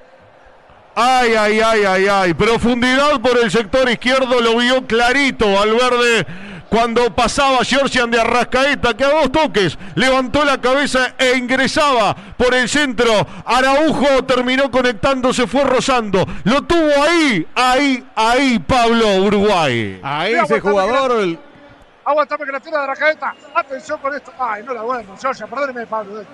Ay, 0.97 1.35
ay, 1.35 1.61
ay, 1.61 1.85
ay, 1.85 2.07
ay. 2.09 2.35
Profundidad 2.35 3.21
por 3.21 3.39
el 3.39 3.51
sector 3.51 3.89
izquierdo 3.91 4.41
lo 4.41 4.57
vio 4.57 4.87
clarito 4.87 5.53
Valverde 5.53 6.25
cuando 6.69 7.15
pasaba 7.15 7.65
Georgian 7.65 8.11
de 8.11 8.21
Arrascaeta, 8.21 8.95
que 8.97 9.05
a 9.05 9.11
dos 9.11 9.33
toques 9.33 9.79
levantó 9.95 10.45
la 10.45 10.61
cabeza 10.61 11.15
e 11.19 11.37
ingresaba 11.37 12.15
por 12.37 12.55
el 12.55 12.69
centro. 12.69 13.27
Araujo 13.45 14.25
terminó 14.25 14.71
conectándose, 14.71 15.47
fue 15.47 15.65
rozando. 15.65 16.25
Lo 16.45 16.63
tuvo 16.63 16.91
ahí, 17.09 17.47
ahí, 17.55 18.05
ahí, 18.17 18.59
Pablo 18.59 19.17
Uruguay. 19.23 20.01
A 20.03 20.25
Mira, 20.27 20.43
ese 20.45 20.61
jugador. 20.61 21.13
que 21.21 21.39
Aguantame 22.07 22.45
que 22.45 22.53
la 22.53 22.61
tira 22.61 22.79
de 22.79 22.85
Arrascaeta. 22.85 23.35
Atención 23.55 23.99
con 23.99 24.15
esto. 24.15 24.33
Ay, 24.39 24.63
no 24.63 24.75
la 24.75 24.83
bueno, 24.83 25.17
Georgia. 25.21 25.47
Perdóneme, 25.47 25.87
Pablo. 25.87 26.21
eh. 26.21 26.27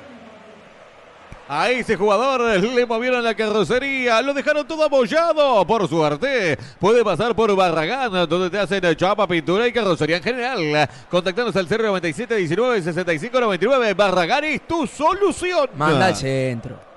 A 1.53 1.69
ese 1.69 1.97
jugador 1.97 2.43
le 2.43 2.87
movieron 2.87 3.25
la 3.25 3.35
carrocería, 3.35 4.23
lo 4.23 4.33
dejaron 4.33 4.65
todo 4.69 4.85
abollado. 4.85 5.67
Por 5.67 5.89
suerte, 5.89 6.57
puede 6.79 7.03
pasar 7.03 7.35
por 7.35 7.57
Barragán, 7.57 8.13
donde 8.29 8.51
te 8.51 8.59
hacen 8.61 8.95
chapa, 8.95 9.27
pintura 9.27 9.67
y 9.67 9.73
carrocería 9.73 10.19
en 10.19 10.23
general. 10.23 10.89
Contactanos 11.11 11.57
al 11.57 11.67
097 11.69 12.37
19 12.37 12.83
65 12.83 13.41
99. 13.41 13.95
Barragán 13.95 14.45
es 14.45 14.65
tu 14.65 14.87
solución. 14.87 15.71
Manda 15.75 16.07
al 16.07 16.15
centro. 16.15 16.90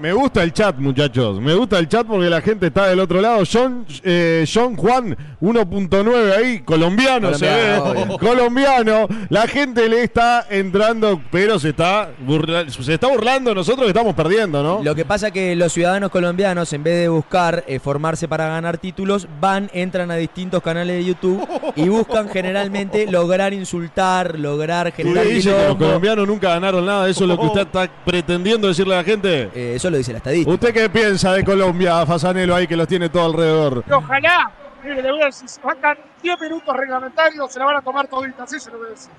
Me 0.00 0.12
gusta 0.12 0.42
el 0.42 0.52
chat, 0.52 0.76
muchachos. 0.78 1.40
Me 1.40 1.54
gusta 1.54 1.78
el 1.78 1.88
chat 1.88 2.06
porque 2.06 2.28
la 2.28 2.40
gente 2.40 2.66
está 2.66 2.86
del 2.88 3.00
otro 3.00 3.20
lado. 3.20 3.42
John, 3.50 3.86
eh, 4.02 4.44
John 4.52 4.76
Juan 4.76 5.16
1.9 5.40 6.32
ahí, 6.36 6.60
colombiano, 6.60 7.32
se 7.34 7.46
ve. 7.46 7.80
Colombiano. 8.20 9.08
La 9.28 9.46
gente 9.46 9.88
le 9.88 10.02
está 10.02 10.46
entrando, 10.50 11.20
pero 11.30 11.58
se 11.58 11.70
está, 11.70 12.10
burla- 12.26 12.68
se 12.68 12.94
está 12.94 13.08
burlando 13.08 13.54
nosotros 13.54 13.86
estamos 13.88 14.14
perdiendo, 14.14 14.62
¿no? 14.62 14.80
Lo 14.82 14.94
que 14.94 15.04
pasa 15.04 15.30
que 15.30 15.56
los 15.56 15.72
ciudadanos 15.72 16.10
colombianos, 16.10 16.72
en 16.72 16.82
vez 16.82 17.00
de 17.00 17.08
buscar 17.08 17.64
eh, 17.66 17.78
formarse 17.78 18.28
para 18.28 18.48
ganar 18.48 18.78
títulos, 18.78 19.26
van, 19.40 19.70
entran 19.72 20.10
a 20.10 20.16
distintos 20.16 20.62
canales 20.62 20.96
de 20.96 21.04
YouTube 21.04 21.46
y 21.74 21.88
buscan 21.88 22.28
generalmente 22.28 23.06
lograr 23.10 23.52
insultar, 23.52 24.38
lograr 24.38 24.92
generar 24.92 25.26
dice 25.26 25.50
que 25.54 25.68
los 25.68 25.76
colombianos 25.76 26.26
nunca 26.26 26.50
ganaron 26.50 26.84
nada. 26.84 27.08
¿Eso 27.08 27.24
es 27.24 27.28
lo 27.28 27.38
que 27.38 27.46
usted 27.46 27.60
está 27.62 27.88
pretendiendo 28.04 28.68
decirle 28.68 28.94
a 28.94 28.98
la 28.98 29.04
gente? 29.04 29.50
Eh, 29.54 29.72
eso 29.76 29.85
lo 29.90 29.98
dice 29.98 30.12
la 30.12 30.18
estadística. 30.18 30.50
¿Usted 30.52 30.72
qué 30.72 30.88
piensa 30.90 31.32
de 31.32 31.44
Colombia, 31.44 32.04
Fasanelo, 32.06 32.54
ahí 32.54 32.66
que 32.66 32.76
los 32.76 32.88
tiene 32.88 33.08
todo 33.08 33.26
alrededor? 33.26 33.84
Y 33.88 33.92
ojalá, 33.92 34.50
mire, 34.82 35.02
le 35.02 35.10
voy 35.10 35.22
a 35.22 35.26
decir, 35.26 35.48
si 35.48 35.60
faltan 35.60 35.98
10 36.22 36.40
minutos 36.40 36.76
reglamentarios, 36.76 37.52
se 37.52 37.58
la 37.58 37.66
van 37.66 37.76
a 37.76 37.82
tomar 37.82 38.06
todita, 38.08 38.44
así 38.44 38.58
se 38.60 38.70
lo 38.70 38.78
voy 38.78 38.88
a 38.88 38.90
decir. 38.90 39.12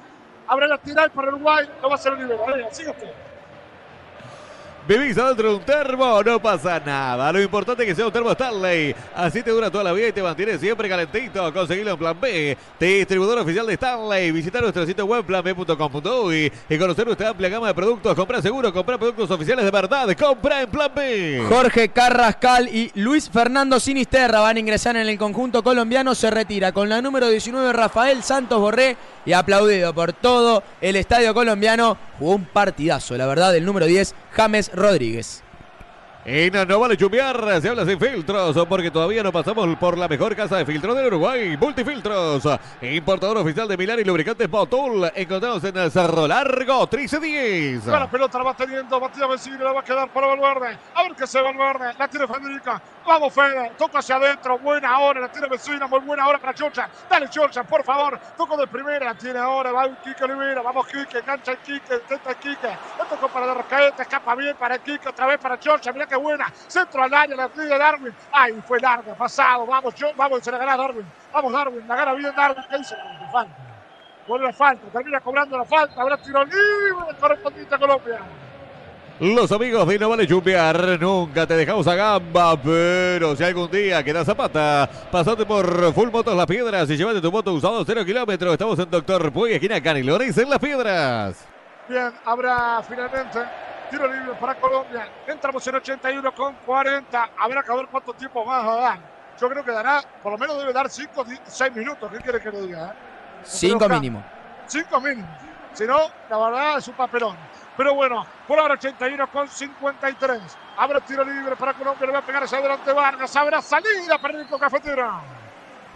Habrá 0.47 0.67
la 0.67 0.77
tirar 0.77 1.11
para 1.11 1.27
Uruguay, 1.29 1.67
lo 1.81 1.89
va 1.89 1.95
a 1.95 1.97
hacer 1.97 2.13
Olivera. 2.13 2.41
Venga, 2.45 2.71
siga 2.71 2.91
usted. 2.91 3.11
¿Vivís 4.87 5.17
adentro 5.17 5.49
de 5.49 5.55
un 5.55 5.63
termo? 5.63 6.23
No 6.23 6.41
pasa 6.41 6.79
nada. 6.79 7.29
Lo 7.33 7.41
importante 7.41 7.83
es 7.83 7.89
que 7.89 7.95
sea 7.95 8.05
un 8.05 8.11
termo 8.13 8.31
Stanley. 8.31 8.95
Así 9.13 9.43
te 9.43 9.51
dura 9.51 9.69
toda 9.69 9.83
la 9.83 9.91
vida 9.91 10.07
y 10.07 10.11
te 10.13 10.23
mantiene 10.23 10.57
siempre 10.57 10.87
calentito. 10.87 11.51
Conseguilo 11.51 11.91
en 11.91 11.97
Plan 11.97 12.17
B. 12.17 12.57
Distribuidor 12.79 13.39
oficial 13.39 13.67
de 13.67 13.73
Stanley. 13.73 14.31
Visita 14.31 14.61
nuestro 14.61 14.85
sitio 14.85 15.05
web 15.05 15.25
planb.com.uy 15.25 16.53
y 16.69 16.77
conocer 16.77 17.05
nuestra 17.05 17.29
amplia 17.29 17.49
gama 17.49 17.67
de 17.67 17.73
productos. 17.73 18.15
Compra 18.15 18.41
seguro, 18.41 18.71
compra 18.71 18.97
productos 18.97 19.29
oficiales 19.29 19.65
de 19.65 19.71
verdad. 19.71 20.07
Compra 20.17 20.61
en 20.61 20.69
Plan 20.69 20.91
B. 20.95 21.45
Jorge 21.49 21.89
Carrascal 21.89 22.69
y 22.69 22.89
Luis 22.95 23.29
Fernando 23.29 23.81
Sinisterra 23.81 24.39
van 24.39 24.55
a 24.55 24.59
ingresar 24.61 24.95
en 24.95 25.09
el 25.09 25.17
conjunto 25.17 25.63
colombiano. 25.63 26.15
Se 26.15 26.31
retira 26.31 26.71
con 26.71 26.87
la 26.87 27.01
número 27.01 27.27
19 27.27 27.73
Rafael 27.73 28.23
Santos 28.23 28.61
Borré 28.61 28.95
y 29.25 29.33
aplaudido 29.33 29.93
por 29.93 30.13
todo 30.13 30.63
el 30.79 30.95
estadio 30.95 31.33
colombiano. 31.33 31.97
Jugó 32.19 32.35
un 32.35 32.45
partidazo, 32.45 33.17
la 33.17 33.27
verdad, 33.27 33.55
el 33.55 33.65
número 33.65 33.85
10, 33.85 34.15
James 34.31 34.71
Rodríguez. 34.77 35.43
Y 36.29 36.51
no, 36.51 36.77
vale 36.77 36.97
chumbear, 36.97 37.61
se 37.61 37.69
habla 37.69 37.85
sin 37.85 37.97
filtros, 37.97 38.53
porque 38.67 38.91
todavía 38.91 39.23
no 39.23 39.31
pasamos 39.31 39.65
por 39.77 39.97
la 39.97 40.09
mejor 40.09 40.35
casa 40.35 40.57
de 40.57 40.65
filtros 40.65 40.93
de 40.97 41.07
Uruguay, 41.07 41.55
Multifiltros, 41.55 42.43
importador 42.81 43.37
oficial 43.37 43.65
de 43.65 43.77
Milán 43.77 44.01
y 44.01 44.03
lubricantes 44.03 44.49
Motul. 44.49 45.09
Encontramos 45.15 45.63
en 45.63 45.77
el 45.77 45.89
Cerro 45.89 46.27
Largo, 46.27 46.85
13-10. 46.89 47.85
La 47.85 48.11
pelota 48.11 48.39
la 48.39 48.43
va 48.43 48.53
teniendo, 48.57 48.99
Matías 48.99 49.29
Vecino, 49.29 49.63
la 49.63 49.71
va 49.71 49.79
a 49.79 49.83
quedar 49.85 50.09
para 50.09 50.27
Valverde. 50.27 50.77
A 50.95 51.03
ver 51.03 51.15
qué 51.15 51.25
se 51.25 51.39
Valverde, 51.39 51.93
la 51.97 52.09
tiene 52.09 52.27
Federica. 52.27 52.81
Vamos, 53.05 53.33
Fede, 53.33 53.71
toca 53.77 53.99
hacia 53.99 54.17
adentro, 54.17 54.59
buena 54.59 54.99
hora, 54.99 55.21
la 55.21 55.31
tiene 55.31 55.47
Vecina, 55.47 55.87
muy 55.87 56.01
buena 56.01 56.27
hora 56.27 56.39
para 56.39 56.53
Chocha. 56.53 56.89
Dale, 57.09 57.29
Chocha, 57.29 57.63
por 57.63 57.85
favor, 57.85 58.19
toco 58.35 58.57
de 58.57 58.67
primera, 58.67 59.05
la 59.05 59.15
tiene 59.15 59.39
ahora, 59.39 59.71
va 59.71 59.85
el 59.85 59.95
Quique 59.99 60.25
Olivera, 60.25 60.61
vamos, 60.61 60.87
Quique, 60.87 61.19
engancha 61.19 61.53
el 61.53 61.59
Quique, 61.59 61.93
intenta 61.93 62.31
el 62.31 62.35
Quique. 62.35 62.67
Le 62.67 63.05
tocó 63.09 63.29
para 63.29 63.47
Derrocaete, 63.47 64.01
escapa 64.01 64.35
bien 64.35 64.57
para 64.57 64.75
el 64.75 64.81
Quique, 64.81 65.07
otra 65.07 65.25
vez 65.25 65.37
para 65.39 65.57
Chocha, 65.57 65.93
mira 65.93 66.05
qué 66.05 66.16
buena. 66.17 66.51
Centro 66.67 67.03
al 67.03 67.13
área, 67.13 67.35
la 67.35 67.49
tiene 67.49 67.77
Darwin. 67.77 68.13
Ay, 68.31 68.61
fue 68.67 68.79
larga, 68.79 69.13
pasado, 69.15 69.65
vamos, 69.65 69.95
yo, 69.95 70.07
vamos, 70.15 70.43
se 70.43 70.51
la 70.51 70.57
gana 70.57 70.77
Darwin. 70.77 71.05
Vamos, 71.33 71.53
Darwin, 71.53 71.87
la 71.87 71.95
gana 71.95 72.13
bien 72.13 72.35
Darwin, 72.35 72.63
¿qué 72.69 72.77
dice? 72.77 72.95
Falta. 73.31 73.55
Vuelve 74.27 74.47
la 74.47 74.53
falta, 74.53 74.87
termina 74.91 75.21
cobrando 75.21 75.57
la 75.57 75.63
falta, 75.63 76.01
habrá 76.01 76.17
tiro 76.17 76.43
libre, 76.43 77.15
correspondiente 77.19 77.73
a 77.73 77.79
Colombia. 77.79 78.19
Los 79.19 79.51
amigos 79.51 79.87
de 79.87 79.97
No 79.97 80.09
Vale 80.09 80.27
Chumbear, 80.27 80.99
nunca 80.99 81.47
te 81.47 81.55
dejamos 81.55 81.87
a 81.87 81.95
gamba, 81.95 82.55
pero 82.61 83.35
si 83.35 83.43
algún 83.43 83.71
día 83.71 84.03
quedas 84.03 84.27
zapata, 84.27 84.87
pasate 85.11 85.43
por 85.43 85.91
Full 85.91 86.11
Motos 86.11 86.35
Las 86.35 86.45
Piedras 86.45 86.87
y 86.91 86.97
llévate 86.97 87.19
tu 87.19 87.31
moto 87.31 87.51
usado 87.51 87.83
0 87.83 88.05
kilómetros. 88.05 88.51
Estamos 88.51 88.77
en 88.77 88.91
Doctor 88.91 89.31
Puy, 89.31 89.53
esquina 89.53 89.81
Cani 89.81 90.03
Lorenz 90.03 90.37
en 90.37 90.49
Las 90.49 90.59
Piedras. 90.59 91.47
Bien, 91.89 92.11
habrá 92.25 92.83
finalmente 92.87 93.39
tiro 93.89 94.07
libre 94.07 94.33
para 94.39 94.55
Colombia. 94.55 95.07
Entramos 95.27 95.65
en 95.67 95.75
81 95.75 96.33
con 96.33 96.53
40. 96.65 97.29
Habrá 97.37 97.63
que 97.63 97.71
ver 97.73 97.87
cuánto 97.87 98.13
tiempo 98.13 98.45
más 98.45 98.65
va 98.65 98.73
a 98.73 98.77
dar. 98.77 98.99
Yo 99.39 99.49
creo 99.49 99.63
que 99.63 99.71
dará, 99.71 100.01
por 100.23 100.31
lo 100.31 100.37
menos 100.37 100.57
debe 100.57 100.73
dar 100.73 100.89
5, 100.89 101.25
6 101.45 101.75
minutos. 101.75 102.11
¿Qué 102.11 102.17
quiere 102.19 102.41
que 102.41 102.51
le 102.51 102.61
diga? 102.61 102.87
eh? 102.87 102.93
Cinco 103.43 103.79
Pero, 103.79 103.95
mínimo. 103.95 104.23
5 104.65 105.01
mínimos. 105.01 105.29
Si 105.73 105.85
no, 105.85 105.97
la 106.29 106.37
verdad 106.37 106.77
es 106.79 106.87
un 106.87 106.95
papelón. 106.95 107.37
Pero 107.77 107.93
bueno, 107.93 108.25
por 108.47 108.57
ahora 108.57 108.73
81 108.73 109.27
con 109.31 109.47
53. 109.47 110.41
Habrá 110.77 110.99
tiro 111.01 111.23
libre 111.23 111.55
para 111.55 111.73
Colombia. 111.75 112.07
Le 112.07 112.13
va 112.13 112.19
a 112.19 112.25
pegar 112.25 112.43
hacia 112.43 112.57
adelante 112.57 112.91
Vargas. 112.91 113.35
Habrá 113.35 113.61
salida 113.61 114.17
para 114.19 114.39
Rico 114.39 114.57
Cafetero. 114.57 115.21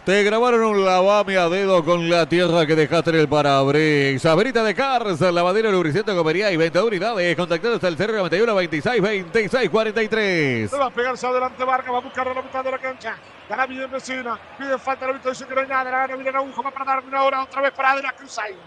Te 0.06 0.24
grabaron 0.24 0.64
un 0.64 0.84
lavame 0.84 1.38
a 1.38 1.48
dedo 1.48 1.86
con 1.86 2.10
la 2.10 2.28
tierra 2.28 2.66
que 2.66 2.74
dejaste 2.74 3.12
en 3.12 3.18
el 3.18 3.30
parabrisas. 3.30 4.36
Verita 4.36 4.64
de 4.64 4.74
Cars, 4.74 5.22
lavadero 5.22 5.72
lubricante, 5.72 6.16
comería 6.16 6.52
y 6.52 6.58
20 6.58 6.82
unidades. 6.82 7.36
Contactados 7.36 7.84
al 7.84 7.96
091 7.96 8.56
26 8.56 9.00
26 9.00 9.70
43. 9.70 10.72
Le 10.72 10.78
va 10.80 10.88
a 10.88 10.90
pegarse 10.90 11.28
adelante 11.28 11.64
Vargas, 11.64 11.94
va 11.94 11.98
a 12.00 12.02
buscar 12.02 12.26
la 12.26 12.42
mitad 12.42 12.64
de 12.64 12.72
la 12.72 12.80
cancha. 12.80 13.16
Gana 13.48 13.68
bien 13.68 13.92
vecina, 13.92 14.40
pide 14.58 14.80
falta 14.80 15.06
la 15.06 15.14
mitad, 15.14 15.30
dice 15.30 15.46
que 15.46 15.54
no 15.54 15.62
hay 15.62 15.68
nada. 15.68 15.84
La 15.84 15.92
gana 15.92 16.16
bien 16.16 16.28
Araujo, 16.30 16.64
va 16.64 16.72
para 16.72 16.86
darme 16.86 17.10
una 17.10 17.24
hora 17.24 17.44
otra 17.44 17.62
vez 17.62 17.72
para 17.72 17.96
De 17.96 18.02
la 18.02 18.12
Cruz 18.14 18.40
ahí. 18.40 18.58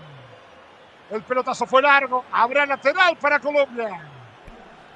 El 1.10 1.22
pelotazo 1.22 1.66
fue 1.66 1.82
largo, 1.82 2.24
habrá 2.30 2.64
lateral 2.64 3.16
para 3.20 3.40
Colombia. 3.40 4.13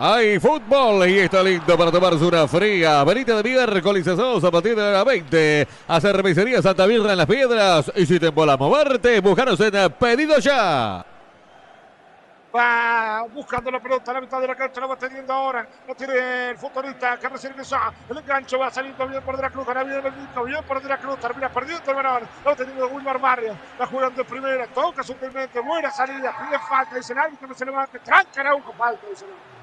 Hay 0.01 0.39
fútbol 0.39 1.09
y 1.09 1.19
está 1.19 1.43
lindo 1.43 1.77
para 1.77 1.91
tomarse 1.91 2.25
una 2.25 2.47
fría. 2.47 3.03
Verita 3.03 3.43
de 3.43 3.43
miércoles 3.43 4.07
a 4.07 4.47
a 4.47 4.51
partir 4.53 4.77
de 4.77 4.93
la 4.93 5.03
20. 5.03 5.67
A 5.89 6.01
Cervecería 6.01 6.63
Santa 6.63 6.87
Birra 6.87 7.11
en 7.11 7.19
las 7.19 7.27
Piedras. 7.27 7.91
Y 7.97 8.07
si 8.07 8.21
te 8.21 8.29
embola 8.29 8.57
moverte, 8.57 9.19
búscanos 9.19 9.59
en 9.59 9.93
Pedido 9.95 10.39
Ya. 10.39 11.05
Va 12.55 13.27
buscando 13.35 13.73
la 13.73 13.81
pelota 13.81 14.13
a 14.13 14.15
la 14.15 14.21
mitad 14.21 14.41
de 14.41 14.47
la 14.47 14.55
cancha, 14.55 14.81
la 14.81 14.87
va 14.87 14.97
teniendo 14.97 15.33
ahora. 15.33 15.67
La 15.89 15.95
tiene 15.97 16.51
el 16.51 16.59
futbolista 16.59 17.19
que 17.19 17.29
recién 17.29 17.53
ingresó. 17.55 17.77
El 18.09 18.19
enganche 18.19 18.57
va 18.57 18.71
saliendo 18.71 19.05
bien 19.05 19.23
por 19.25 19.35
De 19.37 19.43
la 19.43 19.51
Cruz. 19.51 19.67
Bien 19.67 20.07
el 20.07 20.17
Nico, 20.17 20.45
bien 20.45 20.63
por 20.63 20.81
De 20.81 20.89
la 20.89 20.99
Cruz. 20.99 21.19
Termina 21.19 21.49
perdiendo 21.49 21.91
el 21.91 21.97
balón. 21.97 22.23
La 22.45 22.51
va 22.53 22.57
teniendo 22.57 22.87
Wilmar 22.87 23.19
Barrios. 23.19 23.57
La 23.77 23.87
juegan 23.87 24.15
de 24.15 24.25
primera. 24.25 24.65
Toca 24.69 25.03
sutilmente. 25.03 25.59
Buena 25.59 25.91
salida. 25.91 26.37
Pide 26.39 26.59
falta. 26.61 26.95
Dice 26.95 27.13
el 27.15 27.19
árbitro 27.19 27.49
que 27.49 27.55
se 27.55 27.65
levante. 27.65 27.99
Tranca 27.99 28.41
Araujo. 28.43 28.73
Falta. 28.75 29.05
Dice 29.11 29.25
el 29.25 29.33
árbitro. 29.33 29.58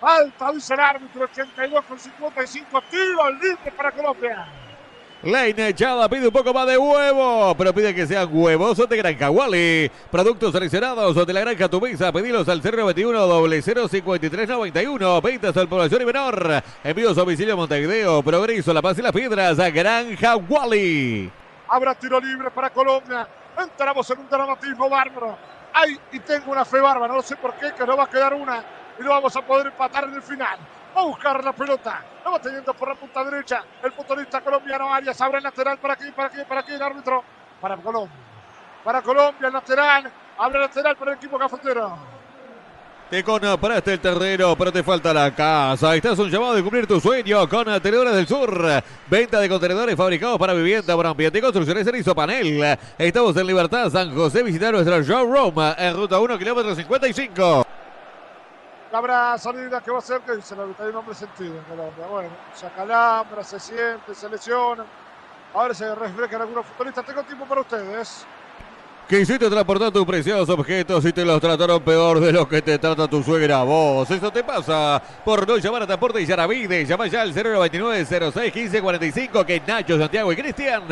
Falta, 0.00 0.52
dice 0.52 0.74
el 0.74 0.80
árbitro. 0.80 1.24
82 1.24 1.84
con 1.84 1.98
55. 1.98 2.82
Tiro 2.90 3.30
libre 3.32 3.72
para 3.76 3.92
Colombia. 3.92 4.46
La 5.22 5.48
hinchada 5.48 6.08
pide 6.08 6.28
un 6.28 6.32
poco 6.32 6.54
más 6.54 6.64
de 6.68 6.78
huevo, 6.78 7.52
pero 7.58 7.74
pide 7.74 7.92
que 7.92 8.06
sean 8.06 8.28
huevosos 8.30 8.88
de 8.88 8.96
Granja 8.98 9.28
Wally. 9.28 9.90
Productos 10.12 10.52
seleccionados 10.52 11.26
de 11.26 11.32
la 11.32 11.40
Granja 11.40 11.68
Tumisa. 11.68 12.12
Pedilos 12.12 12.48
al 12.48 12.60
021 12.60 13.48
0053 13.62 14.48
91. 14.48 15.20
Ventas 15.20 15.56
al 15.56 15.68
población 15.68 16.02
y 16.02 16.04
menor. 16.04 16.62
Envíos 16.84 17.18
a 17.18 17.22
domicilio 17.22 17.56
Montevideo, 17.56 18.22
Progreso, 18.22 18.72
La 18.72 18.80
Paz 18.80 18.96
y 19.00 19.02
las 19.02 19.10
Piedras. 19.10 19.58
A 19.58 19.70
Granja 19.70 20.36
Wally. 20.36 21.32
Habrá 21.66 21.96
tiro 21.96 22.20
libre 22.20 22.52
para 22.52 22.70
Colombia. 22.70 23.26
Entramos 23.60 24.08
en 24.10 24.20
un 24.20 24.28
dramatismo 24.28 24.88
bárbaro. 24.88 25.36
Ay, 25.74 25.98
y 26.12 26.20
tengo 26.20 26.52
una 26.52 26.64
fe 26.64 26.78
bárbara. 26.78 27.12
No 27.12 27.22
sé 27.22 27.34
por 27.34 27.54
qué, 27.54 27.72
que 27.76 27.84
no 27.84 27.96
va 27.96 28.04
a 28.04 28.08
quedar 28.08 28.34
una. 28.34 28.64
Y 28.98 29.02
lo 29.02 29.10
vamos 29.10 29.34
a 29.36 29.42
poder 29.42 29.66
empatar 29.68 30.04
en 30.04 30.14
el 30.14 30.22
final. 30.22 30.58
Va 30.96 31.00
a 31.00 31.04
buscar 31.04 31.42
la 31.44 31.52
pelota. 31.52 32.02
La 32.24 32.30
va 32.30 32.40
teniendo 32.40 32.74
por 32.74 32.88
la 32.88 32.94
punta 32.94 33.22
derecha. 33.24 33.62
El 33.82 33.92
futbolista 33.92 34.40
colombiano 34.40 34.92
Arias 34.92 35.20
abre 35.20 35.38
el 35.38 35.44
lateral 35.44 35.78
para 35.78 35.94
aquí, 35.94 36.10
para 36.10 36.28
aquí, 36.28 36.38
para 36.48 36.60
aquí. 36.60 36.72
El 36.72 36.82
árbitro. 36.82 37.22
Para 37.60 37.76
Colombia. 37.76 38.16
Para 38.84 39.02
Colombia, 39.02 39.46
el 39.46 39.52
lateral. 39.52 40.12
Abre 40.38 40.56
el 40.56 40.62
lateral 40.62 40.96
para 40.96 41.12
el 41.12 41.16
equipo 41.16 41.38
cafetero. 41.38 41.96
Te 43.10 43.24
compraste 43.24 43.94
el 43.94 44.00
terreno, 44.00 44.54
pero 44.54 44.70
te 44.70 44.82
falta 44.82 45.14
la 45.14 45.34
casa. 45.34 45.96
Estás 45.96 46.18
un 46.18 46.30
llamado 46.30 46.54
de 46.54 46.62
cumplir 46.62 46.86
tu 46.86 47.00
sueño 47.00 47.48
con 47.48 47.64
Tenedores 47.80 48.14
del 48.14 48.26
Sur. 48.26 48.82
Venta 49.08 49.40
de 49.40 49.48
contenedores 49.48 49.96
fabricados 49.96 50.38
para 50.38 50.52
vivienda, 50.52 50.94
para 50.94 51.08
ambiente 51.08 51.38
y 51.38 51.40
construcciones 51.40 51.86
en 51.86 52.14
panel. 52.14 52.78
Estamos 52.98 53.34
en 53.34 53.46
Libertad, 53.46 53.88
San 53.88 54.14
José. 54.14 54.42
Visita 54.42 54.70
nuestro 54.70 55.00
showroom 55.02 55.54
en 55.78 55.96
ruta 55.96 56.20
1, 56.20 56.38
kilómetro 56.38 56.74
55. 56.74 57.77
Habrá 58.90 59.36
salida 59.36 59.82
que 59.82 59.90
va 59.90 59.98
a 59.98 60.02
ser, 60.02 60.20
que 60.22 60.36
dice 60.36 60.56
la 60.56 60.62
hay 60.62 60.88
un 60.88 60.96
hombre 60.96 61.14
sentido 61.14 61.54
en 61.58 61.64
Colombia. 61.64 62.06
Bueno, 62.06 62.30
se 62.54 62.66
acalambra, 62.66 63.44
se 63.44 63.60
siente, 63.60 64.14
se 64.14 64.28
lesiona. 64.30 64.84
Ahora 65.54 65.74
se 65.74 65.94
reflejan 65.94 66.40
algunos 66.40 66.64
futbolistas. 66.66 67.04
Tengo 67.04 67.22
tiempo 67.24 67.44
para 67.46 67.60
ustedes. 67.60 68.26
Quisiste 69.08 69.48
transportar 69.48 69.90
tus 69.90 70.04
preciosos 70.04 70.50
objetos 70.50 71.02
y 71.06 71.14
te 71.14 71.24
los 71.24 71.40
trataron 71.40 71.80
peor 71.80 72.20
de 72.20 72.30
lo 72.30 72.46
que 72.46 72.60
te 72.60 72.78
trata 72.78 73.08
tu 73.08 73.22
suegra 73.22 73.62
vos. 73.62 74.10
Eso 74.10 74.30
te 74.30 74.44
pasa 74.44 75.02
por 75.24 75.48
no 75.48 75.56
llamar 75.56 75.84
a 75.84 75.86
Transporte 75.86 76.20
y 76.20 76.26
Yaravide. 76.26 76.84
Llama 76.84 77.06
ya 77.06 77.22
al 77.22 77.34
099 77.34 78.04
06 78.04 78.52
15 78.52 78.82
45 78.82 79.46
que 79.46 79.62
Nacho, 79.66 79.98
Santiago 79.98 80.30
y 80.30 80.36
Cristian 80.36 80.82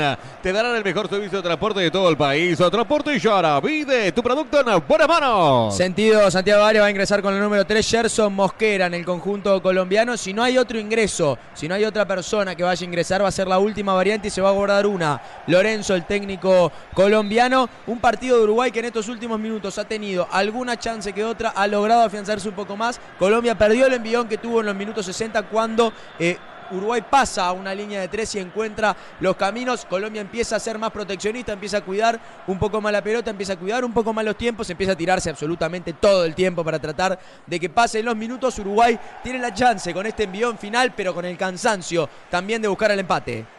te 0.43 0.51
darán 0.51 0.77
el 0.77 0.83
mejor 0.83 1.11
servicio 1.11 1.37
de 1.37 1.45
transporte 1.45 1.81
de 1.81 1.91
todo 1.91 2.09
el 2.09 2.17
país. 2.17 2.57
Transporte 2.57 3.15
y 3.15 3.19
Yaravide, 3.19 4.11
tu 4.13 4.23
producto 4.23 4.61
en 4.61 4.83
buenas 4.89 5.09
manos. 5.09 5.77
Sentido, 5.77 6.31
Santiago 6.31 6.65
Arias 6.65 6.85
va 6.85 6.87
a 6.87 6.91
ingresar 6.91 7.21
con 7.21 7.35
el 7.35 7.41
número 7.41 7.67
3, 7.67 7.87
Gerson 7.87 8.33
Mosquera 8.33 8.87
en 8.87 8.95
el 8.95 9.05
conjunto 9.05 9.61
colombiano. 9.61 10.17
Si 10.17 10.33
no 10.33 10.43
hay 10.43 10.57
otro 10.57 10.79
ingreso, 10.79 11.37
si 11.53 11.69
no 11.69 11.75
hay 11.75 11.85
otra 11.85 12.07
persona 12.07 12.55
que 12.55 12.63
vaya 12.63 12.83
a 12.83 12.89
ingresar, 12.89 13.23
va 13.23 13.29
a 13.29 13.31
ser 13.31 13.47
la 13.47 13.59
última 13.59 13.93
variante 13.93 14.29
y 14.29 14.31
se 14.31 14.41
va 14.41 14.49
a 14.49 14.53
abordar 14.53 14.87
una. 14.87 15.21
Lorenzo, 15.49 15.95
el 15.95 16.07
técnico 16.07 16.73
colombiano. 16.95 17.69
Un 17.87 18.06
partido 18.07 18.39
de 18.39 18.45
Uruguay 18.45 18.71
que 18.71 18.79
en 18.79 18.85
estos 18.85 19.09
últimos 19.09 19.37
minutos 19.37 19.77
ha 19.79 19.85
tenido 19.85 20.29
alguna 20.31 20.79
chance 20.79 21.13
que 21.13 21.25
otra, 21.25 21.49
ha 21.49 21.67
logrado 21.67 22.03
afianzarse 22.03 22.49
un 22.49 22.55
poco 22.55 22.77
más. 22.77 23.01
Colombia 23.19 23.59
perdió 23.59 23.85
el 23.87 23.95
envión 23.95 24.29
que 24.29 24.39
tuvo 24.39 24.61
en 24.61 24.67
los 24.67 24.77
minutos 24.77 25.07
60 25.07 25.43
cuando... 25.49 25.93
Eh, 26.17 26.39
Uruguay 26.71 27.03
pasa 27.09 27.47
a 27.47 27.53
una 27.53 27.73
línea 27.73 28.01
de 28.01 28.09
tres 28.09 28.35
y 28.35 28.39
encuentra 28.41 28.97
los 29.21 29.37
caminos. 29.37 29.85
Colombia 29.87 30.21
empieza 30.21 30.57
a 30.57 30.61
ser 30.61 30.79
más 30.79 30.91
proteccionista, 30.91 31.53
empieza 31.53 31.79
a 31.79 31.81
cuidar 31.81 32.21
un 32.47 32.59
poco 32.59 32.81
más 32.81 32.93
la 32.93 33.03
pelota, 33.03 33.31
empieza 33.31 33.55
a 33.55 33.57
cuidar 33.57 33.85
un 33.85 33.93
poco 33.93 34.13
más 34.13 34.25
los 34.25 34.37
tiempos, 34.37 34.69
empieza 34.71 34.93
a 34.93 34.97
tirarse 34.97 35.31
absolutamente 35.31 35.93
todo 35.93 36.25
el 36.25 36.35
tiempo 36.35 36.65
para 36.65 36.81
tratar 36.81 37.19
de 37.47 37.61
que 37.61 37.71
pasen 37.71 38.05
los 38.05 38.17
minutos. 38.17 38.59
Uruguay 38.59 38.99
tiene 39.23 39.39
la 39.39 39.55
chance 39.55 39.93
con 39.95 40.07
este 40.07 40.25
envión 40.25 40.59
final, 40.59 40.93
pero 40.97 41.15
con 41.15 41.25
el 41.25 41.37
cansancio 41.37 42.09
también 42.31 42.63
de 42.63 42.69
buscar 42.69 42.91
el 42.91 43.01
empate. 43.01 43.56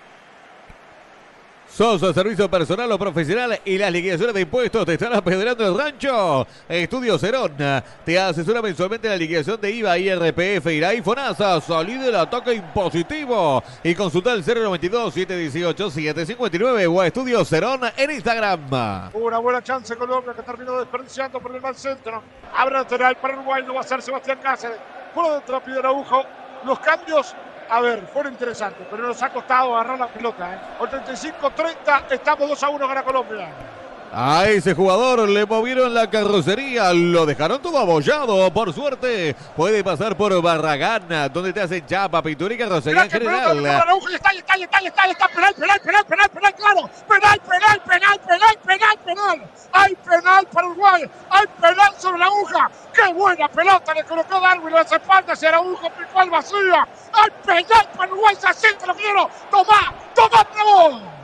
¿Sos 1.77 2.01
servicio 2.15 2.49
personal 2.49 2.91
o 2.91 2.97
profesional 2.97 3.61
y 3.63 3.77
las 3.77 3.91
liquidaciones 3.91 4.33
de 4.33 4.41
impuestos 4.41 4.83
te 4.83 4.93
están 4.93 5.13
apedrando 5.13 5.67
el 5.67 5.77
rancho? 5.77 6.47
Estudio 6.67 7.19
Cerón 7.19 7.53
te 8.03 8.17
asesora 8.17 8.63
mensualmente 8.63 9.07
la 9.07 9.15
liquidación 9.15 9.61
de 9.61 9.69
IVA, 9.69 9.95
IRPF 9.99 10.65
y 10.71 10.79
la 10.79 10.95
IFONASA. 10.95 11.61
Salí 11.61 11.99
del 11.99 12.15
ataque 12.15 12.55
impositivo 12.55 13.61
y 13.83 13.93
consulta 13.93 14.33
el 14.33 14.43
092-718-759 14.43 16.91
o 16.91 16.99
a 16.99 17.05
Estudio 17.05 17.45
Cerón 17.45 17.81
en 17.95 18.09
Instagram. 18.09 19.11
Una 19.13 19.37
buena 19.37 19.61
chance 19.61 19.95
Colombia 19.95 20.33
que 20.33 20.41
terminó 20.41 20.79
desperdiciando 20.79 21.39
por 21.39 21.53
el 21.53 21.61
mal 21.61 21.75
centro. 21.75 22.23
Abre 22.55 22.73
lateral 22.73 23.17
para 23.17 23.35
Uruguay, 23.35 23.63
lo 23.63 23.75
va 23.75 23.81
a 23.81 23.83
hacer 23.83 24.01
Sebastián 24.01 24.39
Cáceres. 24.41 24.79
Por 25.13 25.31
dentro 25.31 25.63
pide 25.63 25.77
Araujo. 25.77 26.23
Los 26.65 26.79
cambios, 26.79 27.35
a 27.69 27.81
ver, 27.81 28.07
fueron 28.07 28.33
interesantes, 28.33 28.85
pero 28.89 29.03
nos 29.07 29.21
ha 29.21 29.29
costado 29.29 29.75
agarrar 29.75 29.99
la 29.99 30.07
pelota. 30.07 30.53
¿eh? 30.53 30.59
85-30, 30.79 32.11
estamos 32.11 32.49
2 32.49 32.63
a 32.63 32.69
1 32.69 32.87
gana 32.87 33.03
Colombia. 33.03 33.49
A 34.13 34.45
ese 34.47 34.73
jugador 34.73 35.27
le 35.27 35.45
movieron 35.45 35.93
la 35.93 36.09
carrocería, 36.09 36.93
lo 36.93 37.25
dejaron 37.25 37.61
todo 37.61 37.77
abollado. 37.77 38.51
Por 38.53 38.73
suerte, 38.73 39.35
puede 39.55 39.83
pasar 39.83 40.15
por 40.15 40.41
Barragán, 40.41 41.31
donde 41.33 41.53
te 41.53 41.61
hacen 41.61 41.85
chapa, 41.85 42.21
pintura 42.21 42.53
y 42.53 42.57
carrocería 42.57 43.03
en 43.03 43.11
general. 43.11 43.57
Está, 43.65 44.31
está, 44.31 44.55
está, 44.55 44.79
está, 44.79 45.05
está, 45.05 45.27
penal, 45.27 45.53
penal, 45.55 45.79
penal, 45.81 46.05
penal, 46.05 46.29
penal, 46.29 46.55
claro. 46.55 46.89
Penal, 47.07 47.39
penal, 47.41 47.81
penal, 47.85 48.19
penal, 48.19 48.57
penal, 48.65 48.97
penal. 49.05 49.51
Hay 49.73 49.95
penal 49.95 50.47
para 50.47 50.67
Uruguay, 50.67 51.03
hay 51.29 51.47
penal 51.61 51.93
sobre 51.97 52.19
la 52.19 52.25
aguja. 52.25 52.71
Qué 52.93 53.13
buena 53.13 53.47
pelota 53.49 53.93
le 53.93 54.03
colocó 54.05 54.39
Darwin 54.39 54.73
a 54.73 54.77
las 54.77 54.91
espaldas 54.91 55.43
y 55.43 55.45
Araujo 55.45 55.89
picó 55.91 56.19
al 56.19 56.29
vacío. 56.29 56.75
Hay 57.13 57.29
penal 57.45 57.87
para 57.95 58.11
Uruguay, 58.11 58.35
se 58.39 58.47
asiente 58.47 58.87
lo 58.87 58.95
quiero. 58.95 59.29
Tomá, 59.51 59.93
tomá, 60.15 60.47
bravo. 60.53 61.16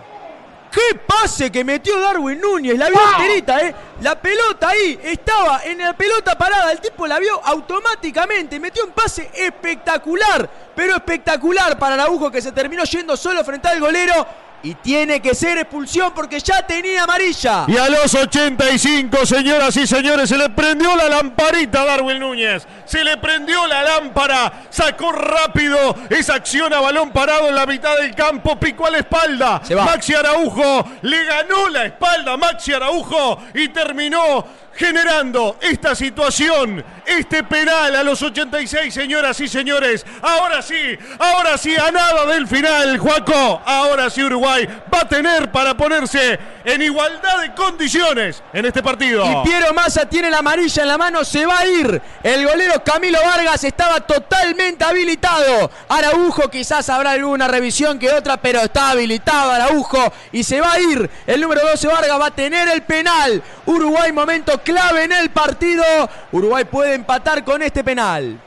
¡Qué 0.74 0.96
pase 0.96 1.52
que 1.52 1.64
metió 1.64 2.00
Darwin 2.00 2.42
Núñez! 2.42 2.76
La 2.80 2.90
vio 2.90 2.98
¡Wow! 2.98 3.22
enterita, 3.22 3.62
¿eh? 3.62 3.76
La 4.02 4.20
pelota 4.20 4.70
ahí 4.70 5.00
estaba 5.04 5.62
en 5.64 5.78
la 5.78 5.94
pelota 5.94 6.36
parada. 6.36 6.72
El 6.72 6.80
tipo 6.80 7.06
la 7.06 7.20
vio 7.20 7.40
automáticamente. 7.46 8.60
Metió 8.60 8.84
un 8.84 8.92
pase 8.92 9.30
espectacular, 9.36 10.50
pero 10.76 10.96
espectacular 10.96 11.78
para 11.78 11.94
Araujo 11.94 12.32
que 12.32 12.42
se 12.42 12.52
terminó 12.52 12.84
yendo 12.86 13.16
solo 13.16 13.44
frente 13.44 13.68
al 13.68 13.80
golero. 13.80 14.26
Y 14.64 14.76
tiene 14.76 15.22
que 15.22 15.36
ser 15.36 15.58
expulsión 15.58 16.14
porque 16.16 16.40
ya 16.40 16.66
tenía 16.66 17.04
amarilla. 17.04 17.66
Y 17.68 17.76
a 17.76 17.90
los 17.90 18.16
85, 18.16 19.26
señoras 19.26 19.76
y 19.76 19.86
señores, 19.86 20.30
se 20.30 20.38
le 20.38 20.50
prendió 20.52 20.96
la 20.96 21.10
lamparita 21.10 21.82
a 21.82 21.86
Darwin 21.86 22.20
Núñez. 22.20 22.66
Se 22.86 23.04
le 23.04 23.18
prendió 23.18 23.68
la 23.68 23.84
lámpara. 23.84 24.64
Sacó 24.70 25.12
rápido 25.12 25.96
esa 26.10 26.36
acción 26.36 26.74
a 26.74 26.80
balón 26.80 27.12
parado 27.12 27.50
en 27.50 27.56
la 27.56 27.66
mitad 27.66 27.98
del 27.98 28.16
campo. 28.16 28.58
Picó 28.58 28.88
a 28.88 28.92
la 28.92 29.00
espalda. 29.00 29.62
Se 29.66 29.76
va. 29.76 29.84
Maxi 29.84 30.14
Araujo 30.14 30.86
le 31.02 31.26
ganó 31.26 31.68
la 31.68 31.86
espalda 31.86 32.32
a 32.32 32.38
Maxi 32.38 32.72
Araujo 32.72 33.44
y 33.54 33.68
terminó 33.68 34.46
generando 34.76 35.58
esta 35.62 35.96
situación, 35.96 36.84
este 37.06 37.44
penal 37.44 37.96
a 37.96 38.04
los 38.04 38.22
86, 38.22 38.94
señoras 38.94 39.40
y 39.40 39.48
señores. 39.48 40.06
Ahora 40.22 40.62
sí, 40.62 40.98
ahora 41.20 41.58
sí, 41.58 41.76
a 41.76 41.92
nada 41.92 42.26
del 42.26 42.48
final, 42.48 42.98
Juaco. 42.98 43.62
Ahora 43.66 44.10
sí 44.10 44.24
Uruguay 44.24 44.68
va 44.94 45.02
a 45.02 45.08
tener 45.08 45.52
para 45.52 45.76
ponerse 45.76 46.40
en 46.64 46.82
igualdad 46.82 47.42
de 47.42 47.54
condiciones 47.54 48.42
en 48.54 48.66
este 48.66 48.82
partido. 48.82 49.26
Y 49.26 49.48
Piero 49.48 49.74
Massa 49.74 50.08
tiene 50.08 50.30
la 50.30 50.40
amarilla 50.40 50.84
en 50.84 50.88
la 50.88 50.98
mano, 50.98 51.24
se 51.24 51.46
va 51.46 51.60
a 51.60 51.68
ir. 51.68 52.02
El 52.24 52.48
golero 52.48 52.84
Camilo 52.84 53.20
Vargas 53.24 53.64
estaba 53.64 54.02
totalmente 54.02 54.84
habilitado. 54.84 55.70
Araujo 55.90 56.50
quizás 56.50 56.90
habrá 56.90 57.12
alguna 57.12 57.48
revisión 57.48 58.00
que 58.00 58.12
otra, 58.12 58.38
pero 58.38 58.62
está 58.62 58.92
habilitado 58.92 59.52
Araujo 59.52 60.12
y 60.32 60.44
se 60.44 60.62
va 60.62 60.74
a 60.74 60.80
ir. 60.80 61.10
El 61.28 61.42
número 61.42 61.62
12 61.62 61.88
Vargas 61.88 62.20
va 62.20 62.28
a 62.28 62.32
tener 62.32 62.68
el 62.70 62.84
penal. 62.84 63.42
Uruguay 63.66 64.12
momento 64.12 64.63
clave 64.64 65.04
en 65.04 65.12
el 65.12 65.30
partido. 65.30 65.84
Uruguay 66.32 66.66
puede 66.66 66.96
empatar 66.96 67.44
con 67.44 67.62
este 67.62 67.84
penal. 67.84 68.40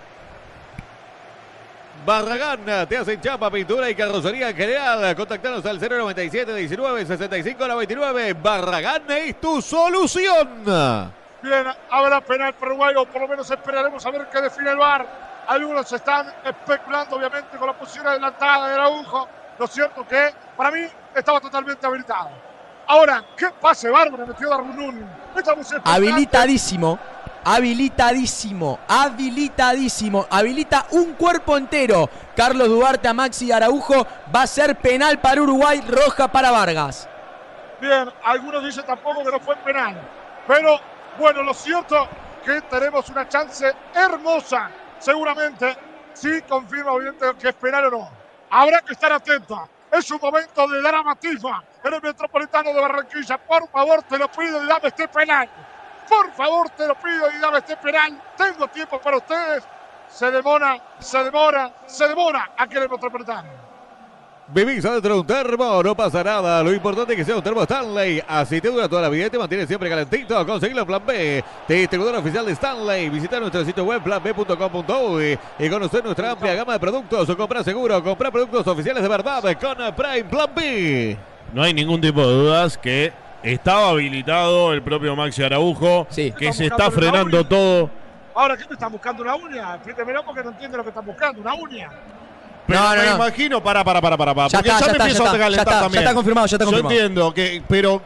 Barragán, 2.04 2.86
te 2.88 2.96
hacen 2.96 3.20
chapa, 3.20 3.50
pintura 3.50 3.90
y 3.90 3.94
carrocería 3.96 4.50
en 4.50 4.56
general. 4.56 5.16
Contactanos 5.16 5.66
al 5.66 5.80
097 5.80 6.54
19 6.54 7.04
65 7.04 7.66
99. 7.66 8.32
Barragán 8.34 9.10
es 9.10 9.40
tu 9.40 9.60
solución. 9.60 10.64
Bien, 11.42 11.66
habrá 11.90 12.20
penal 12.20 12.54
para 12.54 12.72
Uruguay, 12.72 12.94
o 12.96 13.06
por 13.06 13.22
lo 13.22 13.28
menos 13.28 13.50
esperaremos 13.50 14.06
a 14.06 14.10
ver 14.10 14.28
qué 14.30 14.40
define 14.40 14.70
el 14.70 14.78
VAR. 14.78 15.06
Algunos 15.48 15.92
están 15.92 16.32
especulando, 16.44 17.16
obviamente, 17.16 17.56
con 17.56 17.66
la 17.66 17.72
posición 17.72 18.06
adelantada 18.06 18.68
de 18.68 18.74
Araujo. 18.74 19.28
Lo 19.58 19.66
cierto 19.66 20.06
que, 20.06 20.32
para 20.56 20.70
mí, 20.70 20.86
estaba 21.14 21.40
totalmente 21.40 21.86
habilitado. 21.86 22.30
Ahora, 22.86 23.24
¿qué 23.36 23.50
pase 23.60 23.90
bárbaro 23.90 24.26
metió 24.26 24.48
Darwin. 24.48 25.06
Habilitadísimo. 25.84 26.98
Habilitadísimo, 27.48 28.80
habilitadísimo, 28.88 30.26
habilita 30.28 30.86
un 30.90 31.12
cuerpo 31.12 31.56
entero. 31.56 32.10
Carlos 32.34 32.68
Duarte 32.68 33.06
a 33.06 33.14
Maxi 33.14 33.52
Araujo 33.52 34.04
va 34.34 34.42
a 34.42 34.46
ser 34.48 34.74
penal 34.74 35.20
para 35.20 35.42
Uruguay, 35.42 35.80
roja 35.86 36.26
para 36.26 36.50
Vargas. 36.50 37.08
Bien, 37.80 38.10
algunos 38.24 38.64
dicen 38.64 38.84
tampoco 38.84 39.22
que 39.22 39.30
no 39.30 39.38
fue 39.38 39.54
penal. 39.58 39.96
Pero 40.48 40.80
bueno, 41.20 41.44
lo 41.44 41.54
cierto 41.54 42.08
que 42.44 42.62
tenemos 42.62 43.08
una 43.10 43.28
chance 43.28 43.72
hermosa. 43.94 44.68
Seguramente, 44.98 45.76
sí 46.14 46.42
confirma 46.48 46.94
obviamente 46.94 47.26
que 47.38 47.50
es 47.50 47.54
penal 47.54 47.84
o 47.86 47.90
no. 47.92 48.10
Habrá 48.50 48.80
que 48.80 48.92
estar 48.92 49.12
atenta. 49.12 49.68
Es 49.90 50.10
un 50.10 50.18
momento 50.20 50.66
de 50.68 50.82
dramatismo 50.82 51.62
en 51.82 51.94
el 51.94 52.02
Metropolitano 52.02 52.72
de 52.72 52.80
Barranquilla. 52.80 53.38
Por 53.38 53.68
favor, 53.68 54.02
te 54.02 54.18
lo 54.18 54.30
pido 54.30 54.62
y 54.62 54.66
dame 54.66 54.88
este 54.88 55.08
penal. 55.08 55.48
Por 56.08 56.32
favor, 56.32 56.70
te 56.70 56.86
lo 56.86 56.94
pido 56.96 57.30
y 57.30 57.38
dame 57.38 57.58
este 57.58 57.76
penal. 57.76 58.20
Tengo 58.36 58.68
tiempo 58.68 59.00
para 59.00 59.16
ustedes. 59.18 59.64
Se 60.08 60.30
demora, 60.30 60.80
se 60.98 61.22
demora, 61.24 61.72
se 61.86 62.08
demora 62.08 62.52
aquí 62.56 62.76
en 62.76 62.82
el 62.84 62.90
Metropolitano. 62.90 63.65
Vivís 64.48 64.84
adentro 64.84 65.14
de 65.14 65.20
un 65.20 65.26
termo, 65.26 65.82
no 65.82 65.96
pasa 65.96 66.22
nada. 66.22 66.62
Lo 66.62 66.72
importante 66.72 67.14
es 67.14 67.18
que 67.18 67.24
sea 67.24 67.34
un 67.36 67.42
termo 67.42 67.62
Stanley. 67.64 68.22
Así 68.28 68.60
te 68.60 68.68
dura 68.68 68.88
toda 68.88 69.02
la 69.02 69.08
vida 69.08 69.26
y 69.26 69.30
te 69.30 69.38
mantiene 69.38 69.66
siempre 69.66 69.88
calentito. 69.90 70.46
Conseguirlo 70.46 70.82
en 70.82 70.86
Plan 70.86 71.02
B. 71.04 71.44
Distribuidor 71.66 72.14
oficial 72.14 72.46
de 72.46 72.52
Stanley. 72.52 73.08
Visita 73.08 73.40
nuestro 73.40 73.64
sitio 73.64 73.82
web 73.84 74.02
planb.com.uy 74.04 75.36
y 75.58 75.68
conocer 75.68 76.04
nuestra 76.04 76.30
amplia 76.30 76.54
gama 76.54 76.74
de 76.74 76.78
productos. 76.78 77.28
O 77.28 77.36
comprar 77.36 77.64
seguro, 77.64 78.00
comprar 78.04 78.30
productos 78.30 78.64
oficiales 78.68 79.02
de 79.02 79.08
verdad 79.08 79.42
con 79.60 79.76
Prime 79.96 80.24
Plan 80.30 80.48
B. 80.54 81.16
No 81.52 81.62
hay 81.64 81.74
ningún 81.74 82.00
tipo 82.00 82.20
de 82.20 82.32
dudas 82.34 82.78
que 82.78 83.12
estaba 83.42 83.88
habilitado 83.90 84.72
el 84.72 84.80
propio 84.80 85.16
Maxi 85.16 85.42
Araujo, 85.42 86.06
Sí. 86.08 86.32
que 86.38 86.52
se 86.52 86.66
está 86.66 86.88
frenando 86.92 87.44
todo. 87.44 87.90
Ahora, 88.32 88.56
¿qué 88.56 88.64
me 88.68 88.74
están 88.74 88.92
buscando? 88.92 89.22
¿Una 89.22 89.34
uña? 89.34 89.74
Explíquemelo 89.74 90.24
porque 90.24 90.44
no 90.44 90.50
entiendo 90.50 90.76
lo 90.76 90.84
que 90.84 90.90
están 90.90 91.06
buscando. 91.06 91.40
¿Una 91.40 91.54
uña? 91.54 91.88
Pero 92.66 92.80
No, 92.80 92.88
no, 92.96 93.02
me 93.02 93.08
no. 93.08 93.14
imagino, 93.16 93.62
para, 93.62 93.84
para, 93.84 94.00
para, 94.00 94.16
para, 94.16 94.34
para. 94.34 94.48
Ya 94.48 94.58
Porque 94.58 94.68
está, 94.70 94.80
ya, 94.80 94.86
me 94.86 94.92
está, 94.92 95.04
empiezo 95.04 95.24
ya 95.24 95.30
a 95.30 95.38
calentar 95.38 95.50
ya 95.50 95.62
está, 95.72 95.80
también. 95.82 95.92
ya 95.92 96.00
está 96.00 96.14
confirmado, 96.14 96.46
ya 96.46 96.56
está 96.56 96.64
Yo 96.64 96.70
confirmado. 96.70 96.94
entiendo, 96.96 97.34
que, 97.34 97.62
pero 97.68 98.02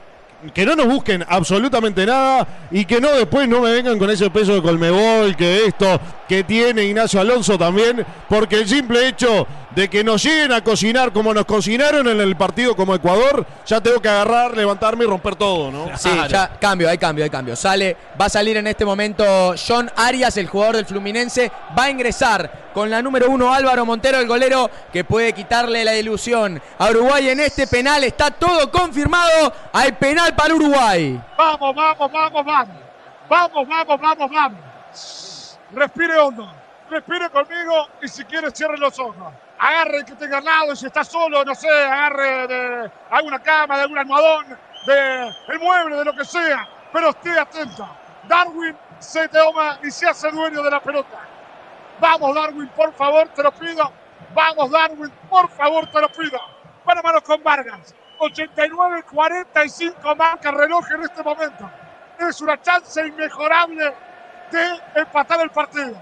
que 0.55 0.65
no 0.65 0.75
nos 0.75 0.87
busquen 0.87 1.23
absolutamente 1.29 2.07
nada 2.07 2.47
y 2.71 2.87
que 2.87 2.99
no 2.99 3.11
después 3.13 3.47
no 3.47 3.61
me 3.61 3.73
vengan 3.73 3.99
con 3.99 4.09
ese 4.11 4.31
peso 4.31 4.55
de 4.55 4.63
Colmebol, 4.63 5.37
que 5.37 5.67
esto 5.67 6.01
que 6.27 6.45
tiene 6.45 6.85
Ignacio 6.85 7.21
Alonso 7.21 7.59
también, 7.59 8.05
porque 8.29 8.57
el 8.57 8.67
simple 8.69 9.07
hecho 9.09 9.47
de 9.75 9.89
que 9.89 10.03
nos 10.03 10.23
lleguen 10.23 10.53
a 10.53 10.63
cocinar 10.63 11.13
como 11.13 11.33
nos 11.33 11.45
cocinaron 11.45 12.09
en 12.09 12.21
el 12.21 12.37
partido 12.37 12.75
como 12.75 12.95
Ecuador, 12.95 13.47
ya 13.67 13.81
tengo 13.81 14.01
que 14.01 14.09
agarrar, 14.09 14.57
levantarme 14.57 15.05
y 15.05 15.07
romper 15.07 15.37
todo, 15.37 15.71
¿no? 15.71 15.97
Sí, 15.97 16.11
ya 16.29 16.59
cambio, 16.59 16.89
hay 16.89 16.99
cambio, 16.99 17.25
hay 17.25 17.31
cambio. 17.31 17.57
Sale, 17.57 17.97
va 18.21 18.27
a 18.27 18.29
salir 18.31 18.57
en 18.57 18.67
este 18.67 18.85
momento 18.85 19.55
John 19.57 19.91
Arias, 19.97 20.37
el 20.37 20.49
jugador 20.49 20.77
del 20.77 20.87
Fluminense, 20.87 21.51
va 21.79 21.85
a 21.85 21.91
ingresar 21.91 22.71
con 22.75 22.91
la 22.91 23.03
número 23.03 23.31
uno 23.31 23.53
Álvaro 23.53 23.85
Montero, 23.85 24.19
el 24.19 24.27
golero, 24.27 24.71
que 24.93 25.05
puede 25.05 25.33
quitarle 25.33 25.85
la 25.85 25.95
ilusión 25.97 26.61
a 26.79 26.91
Uruguay 26.91 27.29
en 27.29 27.41
este 27.41 27.67
penal. 27.67 28.05
Está 28.05 28.31
todo 28.31 28.71
confirmado. 28.71 29.53
Hay 29.73 29.93
penal 29.93 30.35
para 30.35 30.55
Uruguay. 30.55 31.21
Vamos, 31.37 31.75
vamos, 31.75 32.13
vamos, 32.13 32.45
vamos. 32.45 32.77
Vamos, 33.29 33.69
vamos, 33.69 34.01
vamos, 34.01 34.31
vamos. 34.31 35.59
Respire 35.73 36.19
hondo. 36.19 36.53
Respire 36.91 37.31
conmigo 37.31 37.89
y 38.03 38.09
si 38.09 38.25
quiere 38.25 38.51
cierre 38.51 38.77
los 38.77 38.99
ojos. 38.99 39.33
Agarre 39.63 40.07
que 40.07 40.15
tenga 40.15 40.39
al 40.39 40.45
lado 40.45 40.75
si 40.75 40.87
está 40.87 41.05
solo, 41.05 41.45
no 41.45 41.55
sé, 41.55 41.69
agarre 41.69 42.47
de 42.47 42.91
alguna 43.11 43.39
cama, 43.41 43.77
de 43.77 43.83
algún 43.83 43.99
almohadón, 43.99 44.59
de 44.87 45.29
el 45.49 45.59
mueble, 45.61 45.97
de 45.97 46.05
lo 46.07 46.15
que 46.15 46.25
sea. 46.25 46.67
Pero 46.91 47.11
esté 47.11 47.39
atento. 47.39 47.87
Darwin 48.27 48.75
se 48.99 49.29
toma 49.29 49.79
y 49.83 49.91
se 49.91 50.09
hace 50.09 50.31
dueño 50.31 50.63
de 50.63 50.71
la 50.71 50.81
pelota. 50.81 51.19
Vamos, 52.01 52.35
Darwin, 52.35 52.69
por 52.69 52.95
favor, 52.95 53.29
te 53.29 53.43
lo 53.43 53.53
pido. 53.53 53.93
Vamos, 54.33 54.71
Darwin, 54.71 55.13
por 55.29 55.51
favor, 55.51 55.87
te 55.91 56.01
lo 56.01 56.09
pido. 56.09 56.41
Mano 56.87 57.01
a 57.01 57.03
mano 57.03 57.23
con 57.23 57.43
Vargas. 57.43 57.95
89-45 58.19 60.17
marca 60.17 60.49
el 60.49 60.55
reloj 60.57 60.91
en 60.93 61.03
este 61.03 61.23
momento. 61.23 61.71
Es 62.19 62.41
una 62.41 62.59
chance 62.63 63.07
inmejorable 63.07 63.95
de 64.51 64.81
empatar 64.95 65.41
el 65.43 65.51
partido. 65.51 65.95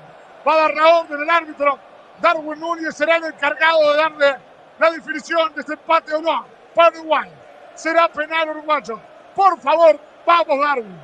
Va 0.47 0.53
a 0.53 0.57
dar 0.57 0.75
la 0.75 0.99
orden 1.01 1.23
el 1.23 1.31
árbitro. 1.31 1.88
Darwin 2.21 2.59
Núñez 2.59 2.97
será 2.97 3.17
el 3.17 3.25
encargado 3.25 3.93
de 3.93 3.97
darle 3.97 4.37
la 4.79 4.91
definición 4.91 5.55
de 5.55 5.61
este 5.61 5.75
empate 5.75 6.15
o 6.15 6.23
no 6.23 6.47
para 6.75 6.91
Uruguay. 6.99 7.31
Será 7.75 8.09
penal 8.09 8.49
uruguayo. 8.51 9.01
Por 9.35 9.61
favor, 9.61 9.99
vamos 10.27 10.61
Darwin. 10.61 11.01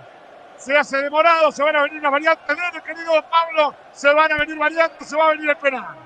Se 0.56 0.76
hace 0.76 0.98
demorado, 0.98 1.52
se 1.52 1.62
van 1.62 1.76
a 1.76 1.82
venir 1.82 2.02
las 2.02 2.12
variantes 2.12 2.56
de 2.56 2.82
querido 2.82 3.12
Pablo. 3.30 3.74
Se 3.92 4.12
van 4.12 4.32
a 4.32 4.38
venir 4.38 4.56
variantes, 4.56 5.08
se 5.08 5.16
va 5.16 5.26
a 5.26 5.30
venir 5.30 5.50
el 5.50 5.56
penal. 5.56 5.96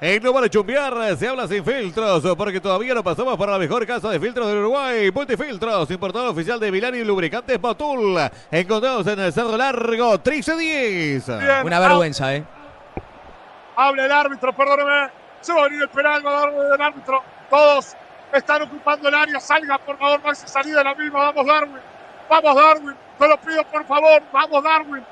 En 0.00 0.22
no 0.22 0.32
vale 0.32 0.48
chumbear, 0.48 1.16
se 1.16 1.26
habla 1.26 1.48
sin 1.48 1.64
filtros, 1.64 2.22
porque 2.36 2.60
todavía 2.60 2.94
no 2.94 3.02
pasamos 3.02 3.36
para 3.36 3.52
la 3.52 3.58
mejor 3.58 3.84
casa 3.84 4.10
de 4.10 4.20
filtros 4.20 4.46
de 4.46 4.56
Uruguay. 4.56 5.10
Multifiltros, 5.10 5.90
importador 5.90 6.28
oficial 6.28 6.60
de 6.60 6.70
Milán 6.70 6.94
y 6.94 7.02
lubricantes 7.02 7.60
Motul. 7.60 8.16
Encontrados 8.50 9.06
en 9.08 9.18
el 9.18 9.32
Cerro 9.32 9.56
Largo, 9.56 10.12
1310. 10.12 11.26
Bien, 11.26 11.66
Una 11.66 11.80
vergüenza, 11.80 12.32
¿eh? 12.32 12.44
Habla 13.80 14.06
el 14.06 14.10
árbitro, 14.10 14.52
perdóneme. 14.52 15.08
Se 15.40 15.52
va 15.52 15.60
a 15.60 15.64
venir 15.68 15.82
el 15.82 15.88
penal, 15.88 16.26
va 16.26 16.30
a 16.30 16.40
dar 16.40 16.52
del 16.52 16.82
árbitro. 16.82 17.22
Todos 17.48 17.94
están 18.32 18.62
ocupando 18.62 19.08
el 19.08 19.14
área. 19.14 19.38
Salga, 19.38 19.78
por 19.78 19.96
favor, 19.96 20.20
Maxi, 20.20 20.48
salí 20.48 20.72
de 20.72 20.82
la 20.82 20.96
misma. 20.96 21.30
Vamos, 21.30 21.46
Darwin. 21.46 21.80
Vamos, 22.28 22.56
Darwin. 22.56 22.96
Te 23.16 23.28
lo 23.28 23.36
pido, 23.36 23.62
por 23.62 23.86
favor. 23.86 24.20
Vamos, 24.32 24.64
Darwin. 24.64 25.06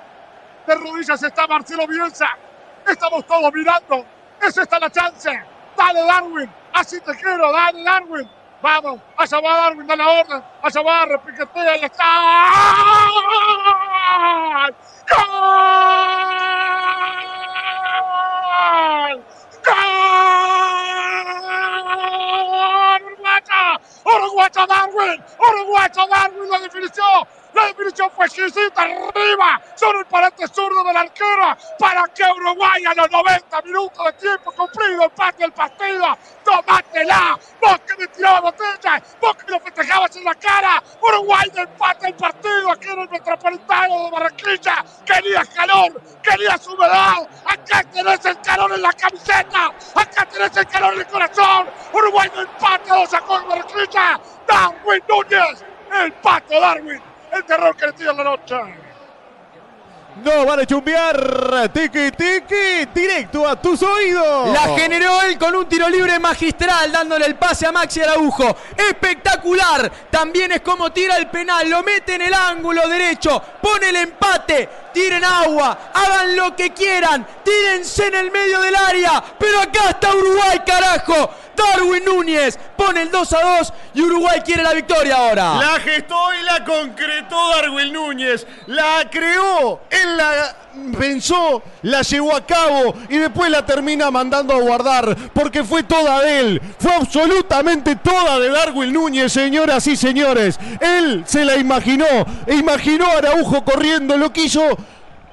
De 0.67 0.75
rodillas 0.75 1.23
está 1.23 1.47
Marcelo 1.47 1.87
Bielsa. 1.87 2.27
Estamos 2.89 3.25
todos 3.29 3.53
mirando. 3.55 4.05
Es 4.43 4.59
esta 4.59 4.81
la 4.81 4.91
chance. 4.91 5.31
Dale, 5.77 6.03
Darwin. 6.03 6.51
Así 6.73 7.01
te 7.03 7.15
quiero. 7.15 7.53
Dale, 7.53 7.85
Darwin. 7.85 8.29
Vamos. 8.63 9.01
Allá 9.17 9.41
va 9.43 9.57
Darwin. 9.59 9.87
Da 9.87 9.95
la 9.95 10.09
orden. 10.09 10.43
Allá 10.61 10.83
va. 10.83 11.07
Repiquetea 11.07 11.75
está. 11.77 12.05
¡Gol! 15.09 15.87
¡Gol! 18.67 19.36
¡Uruguayo! 24.27 24.27
¡Uruguayo 24.27 24.67
Darwin! 24.67 25.25
¡Uruguayo 25.39 26.07
Darwin! 26.09 26.51
¡La 26.51 26.59
definición! 26.59 27.29
La 27.55 27.67
definición 27.69 28.11
fue 28.11 28.27
exquisita 28.27 28.83
arriba, 28.83 29.63
sobre 29.77 30.01
el 30.01 30.07
parante 30.07 30.47
zurdo 30.49 30.85
del 30.85 30.97
arquero, 30.97 31.57
para 31.79 32.07
que 32.09 32.23
Uruguay 32.23 32.85
a 32.85 32.95
los 32.95 33.11
90 33.11 33.63
minutos 33.63 34.05
de 34.05 34.13
tiempo 34.13 34.53
cumplido 34.53 35.05
empate 35.05 35.45
el 35.45 35.53
partido. 35.53 36.19
¡Tomátela! 36.45 37.39
Vos 37.63 37.81
que 37.87 37.97
me 37.97 38.07
tirabas 38.09 38.43
botella, 38.43 39.03
vos 39.23 39.37
que 39.37 39.51
lo 39.51 39.61
festejabas 39.61 40.15
en 40.17 40.25
la 40.25 40.35
cara. 40.35 40.83
Uruguay 41.01 41.51
empate 41.55 42.09
el 42.09 42.15
partido 42.15 42.73
aquí 42.73 42.89
en 42.89 42.99
el 43.01 43.09
Metropolitano 43.09 44.05
de 44.05 44.11
Barranquilla. 44.11 44.85
Querías 45.07 45.49
calor, 45.49 46.03
querías 46.23 46.67
humedad. 46.67 47.27
Acá 47.47 47.83
tenés 47.91 48.25
el 48.27 48.41
calor 48.43 48.73
en 48.73 48.83
la 48.83 48.93
camiseta, 48.93 49.73
acá 49.95 50.27
tenés 50.27 50.55
el 50.59 50.67
calor 50.67 50.93
en 50.93 51.01
el 51.01 51.07
corazón. 51.07 51.69
Uruguay 51.91 52.31
empate 52.37 52.91
lo 52.91 53.07
sacó 53.07 53.39
en 53.39 53.49
Barranquilla. 53.49 54.16
Darwin 54.47 55.03
Núñez, 55.09 55.65
el 56.03 56.13
pato 56.13 56.61
Darwin 56.61 57.01
el 57.37 57.45
terror 57.45 57.77
que 57.77 57.87
le 57.87 57.93
tira 57.93 58.11
en 58.11 58.17
la 58.17 58.25
noche. 58.25 58.57
No 60.25 60.47
vale 60.47 60.65
chumbear, 60.67 61.71
tiki 61.75 62.11
tiki, 62.11 62.87
directo 62.95 63.47
a 63.47 63.61
tus 63.61 63.83
oídos. 63.83 64.49
La 64.49 64.75
generó 64.75 65.21
él 65.21 65.37
con 65.37 65.55
un 65.55 65.69
tiro 65.69 65.91
libre 65.91 66.19
magistral, 66.19 66.91
dándole 66.91 67.27
el 67.27 67.35
pase 67.35 67.67
a 67.67 67.73
Maxi 67.73 68.01
Araujo. 68.01 68.57
Espectacular. 68.75 69.93
También 70.11 70.53
es 70.53 70.63
como 70.63 70.91
tira 70.91 71.19
el 71.19 71.27
penal. 71.27 71.69
Lo 71.69 71.83
mete 71.83 72.15
en 72.15 72.23
el 72.23 72.33
ángulo 72.33 72.89
derecho. 72.89 73.43
Pone 73.61 73.91
el 73.91 73.97
empate. 73.97 74.67
Tiren 74.95 75.23
agua. 75.23 75.91
Hagan 75.93 76.35
lo 76.35 76.57
que 76.57 76.71
quieran. 76.71 77.27
Tírense 77.45 78.07
en 78.07 78.15
el 78.15 78.31
medio 78.31 78.63
del 78.63 78.75
área. 78.75 79.23
Pero 79.39 79.61
acá 79.61 79.91
está 79.91 80.15
Uruguay, 80.15 80.63
carajo. 80.65 81.31
Darwin 81.57 82.05
Núñez 82.05 82.59
pone 82.77 83.03
el 83.03 83.11
2 83.11 83.33
a 83.33 83.59
2 83.59 83.73
y 83.95 84.03
Uruguay 84.03 84.41
quiere 84.45 84.63
la 84.63 84.75
victoria 84.75 85.17
ahora. 85.17 85.55
La 85.55 85.81
gestó 85.81 86.17
y 86.35 86.45
la 86.45 86.65
concretó 86.65 87.37
Darwin 87.51 87.93
Núñez. 87.93 88.47
La 88.67 89.09
creó, 89.11 89.81
él 89.91 90.17
la 90.17 90.57
pensó, 90.99 91.63
la 91.83 92.03
llevó 92.03 92.37
a 92.37 92.45
cabo 92.45 92.95
y 93.09 93.19
después 93.19 93.51
la 93.51 93.65
termina 93.65 94.11
mandando 94.11 94.55
a 94.55 94.61
guardar 94.61 95.17
porque 95.33 95.65
fue 95.65 95.83
toda 95.83 96.23
de 96.23 96.41
él. 96.41 96.63
Fue 96.79 96.95
absolutamente 96.95 97.97
toda 97.97 98.39
de 98.39 98.51
Darwin 98.51 98.93
Núñez, 98.93 99.33
señoras 99.33 99.87
y 99.87 99.97
señores. 99.97 100.59
Él 100.81 101.25
se 101.27 101.45
la 101.45 101.57
imaginó, 101.57 102.07
e 102.47 102.55
imaginó 102.55 103.07
a 103.07 103.19
Araujo 103.19 103.65
corriendo, 103.65 104.17
lo 104.17 104.33
quiso 104.33 104.77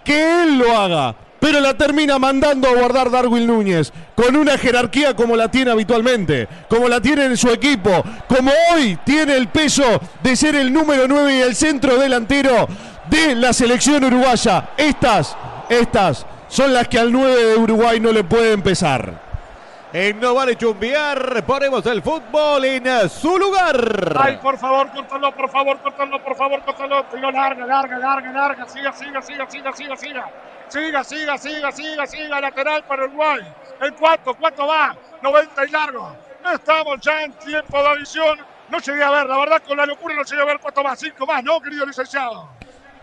que 0.03 0.43
él 0.43 0.57
lo 0.57 0.77
haga 0.77 1.15
pero 1.43 1.59
la 1.59 1.73
termina 1.73 2.17
mandando 2.17 2.69
a 2.69 2.73
guardar 2.73 3.11
Darwin 3.11 3.45
Núñez, 3.45 3.91
con 4.15 4.33
una 4.37 4.57
jerarquía 4.57 5.13
como 5.13 5.35
la 5.35 5.51
tiene 5.51 5.71
habitualmente, 5.71 6.47
como 6.69 6.87
la 6.87 7.01
tiene 7.01 7.25
en 7.25 7.35
su 7.35 7.49
equipo, 7.49 8.01
como 8.29 8.49
hoy 8.71 8.97
tiene 9.03 9.35
el 9.35 9.49
peso 9.49 9.83
de 10.23 10.37
ser 10.37 10.55
el 10.55 10.71
número 10.71 11.05
9 11.05 11.35
y 11.35 11.41
el 11.41 11.53
centro 11.53 11.97
delantero 11.97 12.65
de 13.09 13.35
la 13.35 13.51
selección 13.51 14.05
uruguaya. 14.05 14.69
Estas, 14.77 15.35
estas 15.67 16.25
son 16.47 16.73
las 16.73 16.87
que 16.87 16.97
al 16.97 17.11
9 17.11 17.35
de 17.35 17.57
Uruguay 17.57 17.99
no 17.99 18.13
le 18.13 18.23
puede 18.23 18.53
empezar. 18.53 19.11
En 19.91 20.21
No 20.21 20.33
Vale 20.33 20.55
Chumbear, 20.55 21.43
ponemos 21.45 21.85
el 21.87 22.01
fútbol 22.01 22.63
en 22.63 23.09
su 23.09 23.37
lugar. 23.37 24.15
Ay, 24.17 24.39
por 24.41 24.57
favor, 24.57 24.89
córtalo, 24.91 25.35
por 25.35 25.49
favor, 25.49 25.77
córtalo, 25.81 26.23
por 26.23 26.37
favor, 26.37 26.61
córtalo. 26.63 27.03
Tiro 27.13 27.29
larga, 27.31 27.65
larga, 27.65 27.99
larga, 27.99 28.31
larga. 28.31 28.67
Siga, 28.69 28.93
siga, 28.93 29.21
siga, 29.21 29.45
siga, 29.49 29.73
siga, 29.73 29.97
siga. 29.97 30.25
Siga, 30.73 31.03
siga, 31.03 31.37
siga, 31.37 31.71
siga, 31.71 32.07
siga. 32.07 32.41
Lateral 32.41 32.83
para 32.85 33.05
Uruguay. 33.05 33.41
¿En 33.79 33.93
cuánto? 33.93 34.33
¿Cuánto 34.33 34.65
va? 34.65 34.97
90 35.21 35.65
y 35.65 35.69
largo. 35.69 36.15
Estamos 36.51 36.99
ya 36.99 37.21
en 37.21 37.31
tiempo 37.33 37.79
de 37.79 37.89
adición. 37.89 38.39
No 38.69 38.79
llegué 38.79 39.03
a 39.03 39.11
ver, 39.11 39.27
la 39.27 39.37
verdad, 39.37 39.61
con 39.61 39.77
la 39.77 39.85
locura 39.85 40.15
no 40.15 40.23
llegué 40.23 40.41
a 40.41 40.45
ver 40.45 40.59
cuánto 40.59 40.81
más. 40.81 40.99
Cinco 40.99 41.27
más, 41.27 41.43
¿no, 41.43 41.61
querido 41.61 41.85
licenciado? 41.85 42.49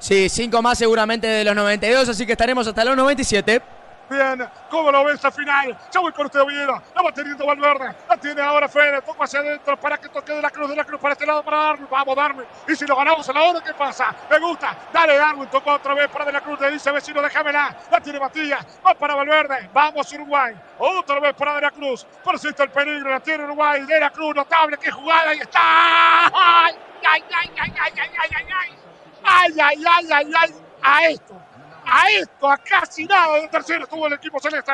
Sí, 0.01 0.29
cinco 0.29 0.61
más 0.61 0.79
seguramente 0.79 1.29
de 1.29 1.45
los 1.45 1.55
92, 1.55 2.09
así 2.09 2.27
que 2.27 2.33
estaremos 2.33 2.67
hasta 2.67 2.85
los 2.85 2.97
97. 2.97 3.63
Bien, 4.11 4.45
¿cómo 4.69 4.91
lo 4.91 5.05
ves 5.05 5.25
al 5.25 5.31
final? 5.31 5.79
Ya 5.93 6.01
voy 6.01 6.11
con 6.11 6.27
usted, 6.27 6.41
Oviedo. 6.41 6.83
La 6.97 7.03
va 7.03 7.13
teniendo 7.13 7.47
Valverde. 7.47 7.95
La 8.09 8.17
tiene 8.17 8.43
ahora 8.43 8.69
Fede. 8.69 9.01
Toca 9.03 9.23
hacia 9.23 9.39
adentro 9.39 9.77
para 9.79 9.99
que 9.99 10.09
toque 10.09 10.33
de 10.33 10.43
la 10.43 10.51
cruz, 10.51 10.69
de 10.69 10.75
la 10.75 10.85
cruz 10.85 11.01
para 11.01 11.13
este 11.13 11.25
lado 11.25 11.45
para 11.45 11.59
Darwin. 11.59 11.87
Vamos, 11.89 12.17
Darwin. 12.17 12.45
Y 12.67 12.75
si 12.75 12.87
lo 12.87 12.97
ganamos 12.97 13.29
a 13.29 13.33
la 13.33 13.43
hora, 13.43 13.61
¿qué 13.65 13.73
pasa? 13.73 14.13
Me 14.29 14.41
gusta. 14.41 14.77
Dale, 14.93 15.17
Darwin. 15.17 15.49
Tocó 15.49 15.75
otra 15.75 15.95
vez 15.95 16.09
para 16.09 16.25
de 16.25 16.33
la 16.33 16.41
cruz. 16.41 16.59
Le 16.59 16.73
dice, 16.73 16.91
vecino, 16.91 17.23
déjamela. 17.23 17.77
La 17.89 18.01
tiene 18.01 18.19
Matías. 18.19 18.67
Va 18.85 18.95
para 18.95 19.15
Valverde. 19.15 19.71
Vamos, 19.73 20.13
Uruguay. 20.13 20.57
Otra 20.79 21.21
vez 21.21 21.35
para 21.35 21.55
de 21.55 21.61
la 21.61 21.71
cruz. 21.71 22.05
Persiste 22.25 22.65
el 22.65 22.71
peligro. 22.71 23.11
La 23.11 23.21
tiene 23.21 23.45
Uruguay. 23.45 23.83
De 23.83 24.01
la 24.01 24.11
cruz, 24.11 24.35
notable. 24.35 24.77
Qué 24.79 24.91
jugada. 24.91 25.31
Ahí 25.31 25.39
está. 25.39 25.61
¡Ay, 25.63 26.75
ay, 27.09 27.25
ay, 27.33 27.51
ay, 27.61 27.75
ay, 27.81 27.93
ay, 27.97 28.11
ay, 28.19 28.47
ay! 28.61 28.79
¡Ay, 29.23 29.61
ay, 29.61 29.85
ay, 29.87 30.13
ay, 30.13 30.33
ay! 30.35 30.55
A 30.83 31.07
esto 31.07 31.50
a 31.91 32.11
esto, 32.11 32.51
a 32.51 32.57
casi 32.59 33.05
nada 33.05 33.37
de 33.37 33.49
tercero 33.49 33.85
estuvo 33.85 34.07
el 34.07 34.13
equipo 34.15 34.39
celeste. 34.41 34.73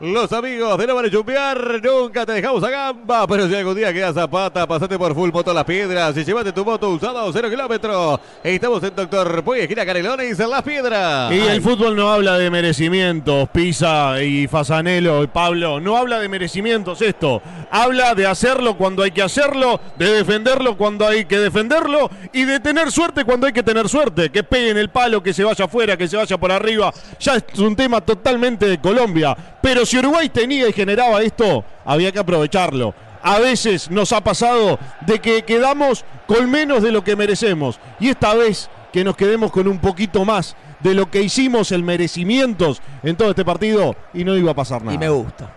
Los 0.00 0.32
amigos 0.32 0.76
de 0.76 0.88
No 0.88 0.96
Vale 0.96 1.08
Chumbear, 1.08 1.80
nunca 1.80 2.26
te 2.26 2.32
dejamos 2.32 2.64
a 2.64 2.68
gamba, 2.68 3.28
pero 3.28 3.46
si 3.46 3.54
algún 3.54 3.76
día 3.76 3.92
quedas 3.92 4.12
zapata, 4.12 4.66
pasate 4.66 4.98
por 4.98 5.14
Full 5.14 5.30
Moto 5.30 5.54
Las 5.54 5.62
Piedras 5.62 6.16
y 6.16 6.24
llévate 6.24 6.50
tu 6.50 6.64
moto 6.64 6.90
usada 6.90 7.22
a 7.22 7.32
0 7.32 7.48
kilómetros. 7.48 8.18
Estamos 8.42 8.82
en 8.82 8.96
Doctor 8.96 9.44
Puy, 9.44 9.60
esquina 9.60 9.86
Canelones, 9.86 10.40
en 10.40 10.50
Las 10.50 10.62
Piedras. 10.62 11.32
Y 11.32 11.38
el 11.38 11.62
fútbol 11.62 11.94
no 11.94 12.12
habla 12.12 12.36
de 12.36 12.50
merecimientos, 12.50 13.48
Pisa 13.50 14.20
y 14.20 14.48
Fasanelo 14.48 15.22
y 15.22 15.28
Pablo, 15.28 15.78
no 15.78 15.96
habla 15.96 16.18
de 16.18 16.28
merecimientos 16.28 17.00
esto. 17.00 17.40
Habla 17.70 18.16
de 18.16 18.26
hacerlo 18.26 18.76
cuando 18.76 19.04
hay 19.04 19.12
que 19.12 19.22
hacerlo, 19.22 19.80
de 19.96 20.10
defenderlo 20.12 20.76
cuando 20.76 21.06
hay 21.06 21.24
que 21.24 21.38
defenderlo 21.38 22.10
y 22.32 22.44
de 22.44 22.58
tener 22.58 22.90
suerte 22.90 23.24
cuando 23.24 23.46
hay 23.46 23.52
que 23.52 23.62
tener 23.62 23.88
suerte. 23.88 24.30
Que 24.30 24.42
peguen 24.42 24.76
el 24.76 24.90
palo, 24.90 25.22
que 25.22 25.32
se 25.32 25.44
vaya 25.44 25.66
afuera, 25.66 25.96
que 25.96 26.08
se 26.08 26.16
vaya 26.16 26.36
por 26.36 26.50
arriba. 26.50 26.92
Ya 27.20 27.36
es 27.36 27.58
un 27.60 27.76
tema 27.76 28.00
totalmente 28.00 28.66
de 28.66 28.80
Colombia. 28.80 29.36
Pero 29.62 29.83
si 29.84 29.98
Uruguay 29.98 30.28
tenía 30.28 30.68
y 30.68 30.72
generaba 30.72 31.22
esto, 31.22 31.64
había 31.84 32.12
que 32.12 32.18
aprovecharlo. 32.18 32.94
A 33.22 33.38
veces 33.38 33.90
nos 33.90 34.12
ha 34.12 34.22
pasado 34.22 34.78
de 35.06 35.18
que 35.18 35.42
quedamos 35.42 36.04
con 36.26 36.50
menos 36.50 36.82
de 36.82 36.92
lo 36.92 37.02
que 37.02 37.16
merecemos. 37.16 37.80
Y 37.98 38.10
esta 38.10 38.34
vez 38.34 38.68
que 38.92 39.02
nos 39.02 39.16
quedemos 39.16 39.50
con 39.50 39.66
un 39.66 39.78
poquito 39.78 40.24
más 40.24 40.54
de 40.80 40.94
lo 40.94 41.10
que 41.10 41.22
hicimos, 41.22 41.72
el 41.72 41.82
merecimientos 41.82 42.82
en 43.02 43.16
todo 43.16 43.30
este 43.30 43.44
partido, 43.44 43.96
y 44.12 44.24
no 44.24 44.36
iba 44.36 44.52
a 44.52 44.54
pasar 44.54 44.82
nada. 44.82 44.94
Y 44.94 44.98
me 44.98 45.08
gusta. 45.08 45.50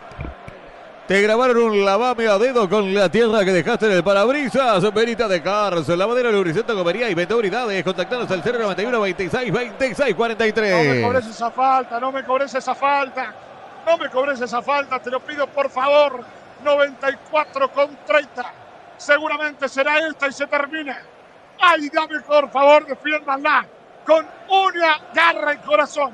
Te 1.07 1.21
grabaron 1.21 1.57
un 1.57 1.85
lavame 1.85 2.27
a 2.27 2.37
dedo 2.37 2.69
con 2.69 2.93
la 2.93 3.09
tierra 3.09 3.45
que 3.45 3.51
dejaste 3.51 3.85
en 3.85 3.93
el 3.93 4.03
parabrisas. 4.03 4.93
Verita 4.93 5.27
de 5.27 5.41
Cars, 5.41 5.87
lavadera 5.87 6.31
lubricante 6.31 6.73
comería 6.73 7.09
y 7.09 7.13
venta 7.13 7.35
unidades. 7.35 7.81
Contactanos 7.83 8.29
al 8.29 8.43
091 8.43 8.99
26 8.99 9.53
26 9.53 10.15
43. 10.15 10.85
No 10.85 10.93
me 10.93 11.01
cobres 11.01 11.27
esa 11.27 11.49
falta, 11.49 11.99
no 11.99 12.11
me 12.11 12.25
cobres 12.25 12.53
esa 12.53 12.75
falta. 12.75 13.33
No 13.87 13.97
me 13.97 14.09
cobres 14.09 14.41
esa 14.41 14.61
falta, 14.61 14.99
te 14.99 15.09
lo 15.09 15.21
pido 15.21 15.47
por 15.47 15.69
favor. 15.69 16.21
94 16.61 17.71
con 17.71 17.95
30. 18.05 18.53
Seguramente 18.97 19.69
será 19.69 19.97
esta 19.99 20.27
y 20.27 20.33
se 20.33 20.45
termina. 20.45 21.01
Ay, 21.57 21.87
dame 21.87 22.19
por 22.19 22.49
favor, 22.51 22.85
defiéndanla. 22.85 23.65
Con 24.05 24.27
una 24.49 24.99
garra 25.13 25.53
y 25.53 25.57
corazón. 25.59 26.13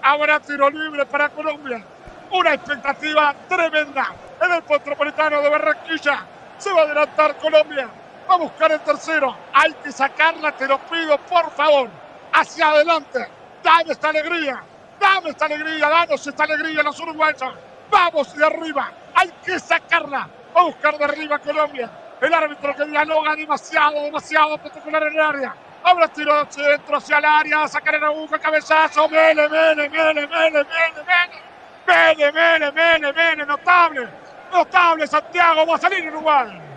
Habrá 0.00 0.40
tiro 0.40 0.70
libre 0.70 1.04
para 1.04 1.28
Colombia. 1.28 1.84
Una 2.30 2.54
expectativa 2.54 3.34
tremenda 3.46 4.14
en 4.40 4.52
el 4.52 4.62
Metropolitano 4.66 5.42
de 5.42 5.50
Barranquilla. 5.50 6.24
Se 6.56 6.72
va 6.72 6.80
a 6.80 6.84
adelantar 6.84 7.36
Colombia. 7.36 7.86
Va 8.30 8.34
a 8.34 8.38
buscar 8.38 8.72
el 8.72 8.80
tercero. 8.80 9.36
Hay 9.52 9.74
que 9.74 9.92
sacarla, 9.92 10.52
te 10.52 10.66
lo 10.66 10.78
pido, 10.78 11.18
por 11.18 11.50
favor. 11.50 11.90
Hacia 12.32 12.70
adelante. 12.70 13.28
Dame 13.62 13.92
esta 13.92 14.08
alegría. 14.08 14.62
Dame 15.00 15.30
esta 15.30 15.46
alegría. 15.46 15.88
Danos 15.88 16.26
esta 16.26 16.44
alegría 16.44 16.82
los 16.82 17.00
uruguayos. 17.00 17.54
Vamos 17.90 18.36
de 18.36 18.46
arriba. 18.46 18.92
Hay 19.14 19.30
que 19.44 19.58
sacarla. 19.58 20.28
A 20.54 20.62
buscar 20.64 20.98
de 20.98 21.04
arriba 21.04 21.38
Colombia. 21.38 21.90
El 22.20 22.34
árbitro 22.34 22.76
que 22.76 22.84
dialoga 22.84 23.34
demasiado, 23.34 24.02
demasiado 24.02 24.58
particular 24.58 25.02
en 25.04 25.14
el 25.14 25.20
área. 25.20 25.54
Ahora 25.82 26.08
tiro 26.08 26.44
de 26.44 26.52
centro 26.52 26.98
hacia 26.98 27.18
el 27.18 27.24
área. 27.24 27.62
A 27.62 27.68
sacar 27.68 27.94
el 27.94 28.04
aguja, 28.04 28.38
cabezazo. 28.38 29.08
Mele, 29.08 29.48
mele, 29.48 29.88
mele, 29.88 30.26
mele, 30.26 30.28
mele, 30.28 30.64
mele. 30.66 31.40
Mele, 31.86 32.32
mele, 32.32 32.72
mele, 32.72 33.12
mele. 33.12 33.46
Notable. 33.46 34.08
Notable 34.52 35.06
Santiago. 35.06 35.66
Va 35.66 35.76
a 35.76 35.78
salir 35.78 36.06
Uruguay. 36.08 36.69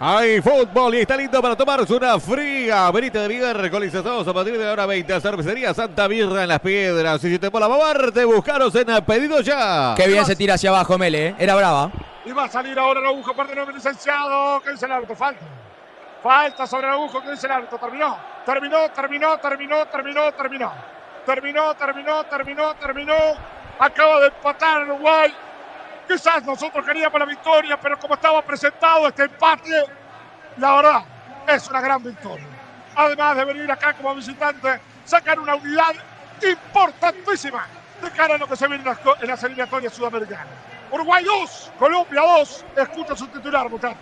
Hay 0.00 0.40
fútbol 0.40 0.96
y 0.96 1.00
está 1.02 1.16
lindo 1.16 1.40
para 1.40 1.54
tomarse 1.54 1.94
una 1.94 2.18
fría. 2.18 2.90
Benita 2.90 3.28
de 3.28 3.70
colonizados 3.70 4.26
a 4.26 4.34
partir 4.34 4.58
de 4.58 4.64
la 4.64 4.72
hora 4.72 4.86
20. 4.86 5.20
Cervecería 5.20 5.72
Santa 5.72 6.08
Birra 6.08 6.42
en 6.42 6.48
las 6.48 6.58
Piedras. 6.58 7.22
Y 7.22 7.30
si 7.30 7.38
te 7.38 7.48
mola 7.48 7.68
moverte, 7.68 8.24
buscaros 8.24 8.74
en 8.74 8.88
pedido 9.04 9.40
ya. 9.40 9.94
Qué 9.96 10.08
bien 10.08 10.24
se 10.24 10.34
tira 10.34 10.54
hacia 10.54 10.70
abajo, 10.70 10.98
Mele, 10.98 11.28
¿eh? 11.28 11.34
Era 11.38 11.54
brava. 11.54 11.92
Y 12.24 12.32
va 12.32 12.44
a 12.44 12.48
salir 12.48 12.76
ahora 12.76 13.00
el 13.00 13.06
aguja 13.06 13.34
parte 13.34 13.54
del 13.54 13.72
licenciado. 13.72 14.60
¿Qué 14.62 14.72
dice 14.72 14.86
el 14.86 14.92
árbitro? 14.92 15.14
Falta. 15.14 15.44
Falta 16.22 16.66
sobre 16.66 16.88
el 16.88 16.94
agujo. 16.94 17.22
¿Qué 17.22 17.30
dice 17.30 17.46
el 17.46 17.52
árbitro? 17.52 17.78
Terminó. 17.78 18.18
Terminó, 18.44 18.90
terminó, 18.90 19.38
terminó, 19.38 19.86
terminó, 19.86 20.32
terminó. 20.32 20.72
Terminó, 21.24 21.74
terminó, 21.74 22.24
terminó, 22.24 22.74
terminó. 22.74 23.14
Acaba 23.78 24.20
de 24.20 24.26
empatar 24.26 24.82
Uruguay. 24.82 25.32
Quizás 26.08 26.44
nosotros 26.44 26.84
queríamos 26.84 27.18
la 27.18 27.26
victoria, 27.26 27.78
pero 27.80 27.98
como 27.98 28.14
estaba 28.14 28.42
presentado 28.42 29.08
este 29.08 29.24
empate, 29.24 29.84
la 30.58 30.76
verdad 30.76 31.04
es 31.48 31.68
una 31.68 31.80
gran 31.80 32.02
victoria. 32.02 32.46
Además 32.94 33.36
de 33.36 33.44
venir 33.44 33.70
acá 33.70 33.94
como 33.94 34.14
visitante, 34.14 34.80
sacar 35.04 35.38
una 35.38 35.56
unidad 35.56 35.94
importantísima 36.42 37.66
de 38.02 38.10
cara 38.10 38.34
a 38.34 38.38
lo 38.38 38.46
que 38.46 38.56
se 38.56 38.68
viene 38.68 38.84
en 38.84 39.28
las, 39.28 39.42
eliminatorias 39.42 39.94
sudamericanas. 39.94 40.46
Uruguay 40.90 41.24
2, 41.24 41.72
Colombia 41.78 42.20
2. 42.20 42.64
Escucha 42.76 43.16
su 43.16 43.26
titular, 43.28 43.68
muchachos. 43.68 43.98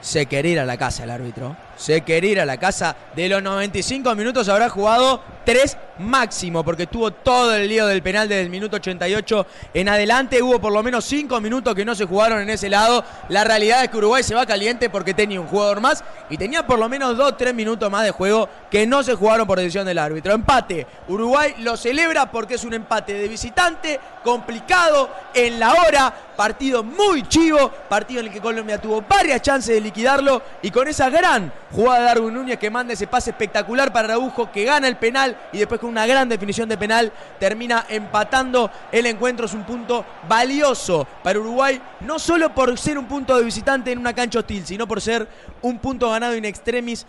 Se 0.00 0.26
quería 0.26 0.52
ir 0.52 0.60
a 0.60 0.64
la 0.64 0.76
casa 0.76 1.04
el 1.04 1.10
árbitro. 1.10 1.56
Se 1.76 2.00
quería 2.00 2.32
ir 2.32 2.40
a 2.40 2.46
la 2.46 2.56
casa. 2.56 2.96
De 3.14 3.28
los 3.28 3.42
95 3.42 4.14
minutos 4.14 4.48
habrá 4.48 4.68
jugado 4.68 5.22
3 5.44 5.76
máximo, 5.98 6.64
porque 6.64 6.86
tuvo 6.86 7.12
todo 7.12 7.54
el 7.54 7.68
lío 7.68 7.86
del 7.86 8.02
penal 8.02 8.28
desde 8.28 8.42
el 8.42 8.50
minuto 8.50 8.76
88 8.76 9.46
en 9.74 9.88
adelante. 9.88 10.42
Hubo 10.42 10.60
por 10.60 10.72
lo 10.72 10.82
menos 10.82 11.04
5 11.04 11.40
minutos 11.40 11.74
que 11.74 11.84
no 11.84 11.94
se 11.94 12.04
jugaron 12.04 12.40
en 12.40 12.50
ese 12.50 12.68
lado. 12.68 13.04
La 13.28 13.44
realidad 13.44 13.84
es 13.84 13.90
que 13.90 13.96
Uruguay 13.96 14.22
se 14.22 14.34
va 14.34 14.46
caliente 14.46 14.90
porque 14.90 15.14
tenía 15.14 15.40
un 15.40 15.46
jugador 15.46 15.80
más 15.80 16.02
y 16.28 16.36
tenía 16.36 16.66
por 16.66 16.78
lo 16.78 16.88
menos 16.88 17.16
2-3 17.16 17.54
minutos 17.54 17.90
más 17.90 18.04
de 18.04 18.10
juego 18.10 18.48
que 18.70 18.86
no 18.86 19.02
se 19.02 19.14
jugaron 19.14 19.46
por 19.46 19.58
decisión 19.58 19.86
del 19.86 19.98
árbitro. 19.98 20.34
Empate. 20.34 20.86
Uruguay 21.08 21.54
lo 21.58 21.76
celebra 21.76 22.30
porque 22.30 22.54
es 22.54 22.64
un 22.64 22.74
empate 22.74 23.14
de 23.14 23.28
visitante, 23.28 24.00
complicado, 24.24 25.10
en 25.34 25.60
la 25.60 25.74
hora. 25.74 26.14
Partido 26.36 26.82
muy 26.82 27.22
chivo, 27.28 27.70
partido 27.88 28.20
en 28.20 28.26
el 28.26 28.32
que 28.32 28.40
Colombia 28.40 28.78
tuvo 28.78 29.02
varias 29.02 29.40
chances 29.40 29.74
de 29.74 29.80
liquidarlo 29.80 30.42
y 30.60 30.70
con 30.70 30.86
esa 30.86 31.08
gran 31.08 31.50
jugada 31.72 32.00
de 32.00 32.04
Darwin 32.06 32.34
Núñez 32.34 32.58
que 32.58 32.70
manda 32.70 32.92
ese 32.92 33.06
pase 33.06 33.30
espectacular 33.30 33.92
para 33.92 34.08
Araujo 34.08 34.50
que 34.50 34.64
gana 34.64 34.88
el 34.88 34.96
penal 34.96 35.36
y 35.52 35.58
después 35.58 35.80
con 35.80 35.90
una 35.90 36.06
gran 36.06 36.28
definición 36.28 36.68
de 36.68 36.78
penal 36.78 37.12
termina 37.38 37.86
empatando 37.88 38.70
el 38.92 39.06
encuentro. 39.06 39.46
Es 39.46 39.54
un 39.54 39.64
punto 39.64 40.04
valioso 40.28 41.06
para 41.22 41.38
Uruguay, 41.38 41.80
no 42.00 42.18
solo 42.18 42.54
por 42.54 42.76
ser 42.78 42.98
un 42.98 43.06
punto 43.06 43.36
de 43.36 43.44
visitante 43.44 43.92
en 43.92 43.98
una 43.98 44.14
cancha 44.14 44.40
hostil, 44.40 44.66
sino 44.66 44.86
por 44.86 45.00
ser 45.00 45.28
un 45.62 45.78
punto 45.78 46.10
ganado 46.10 46.36
in 46.36 46.44
extremis 46.44 47.06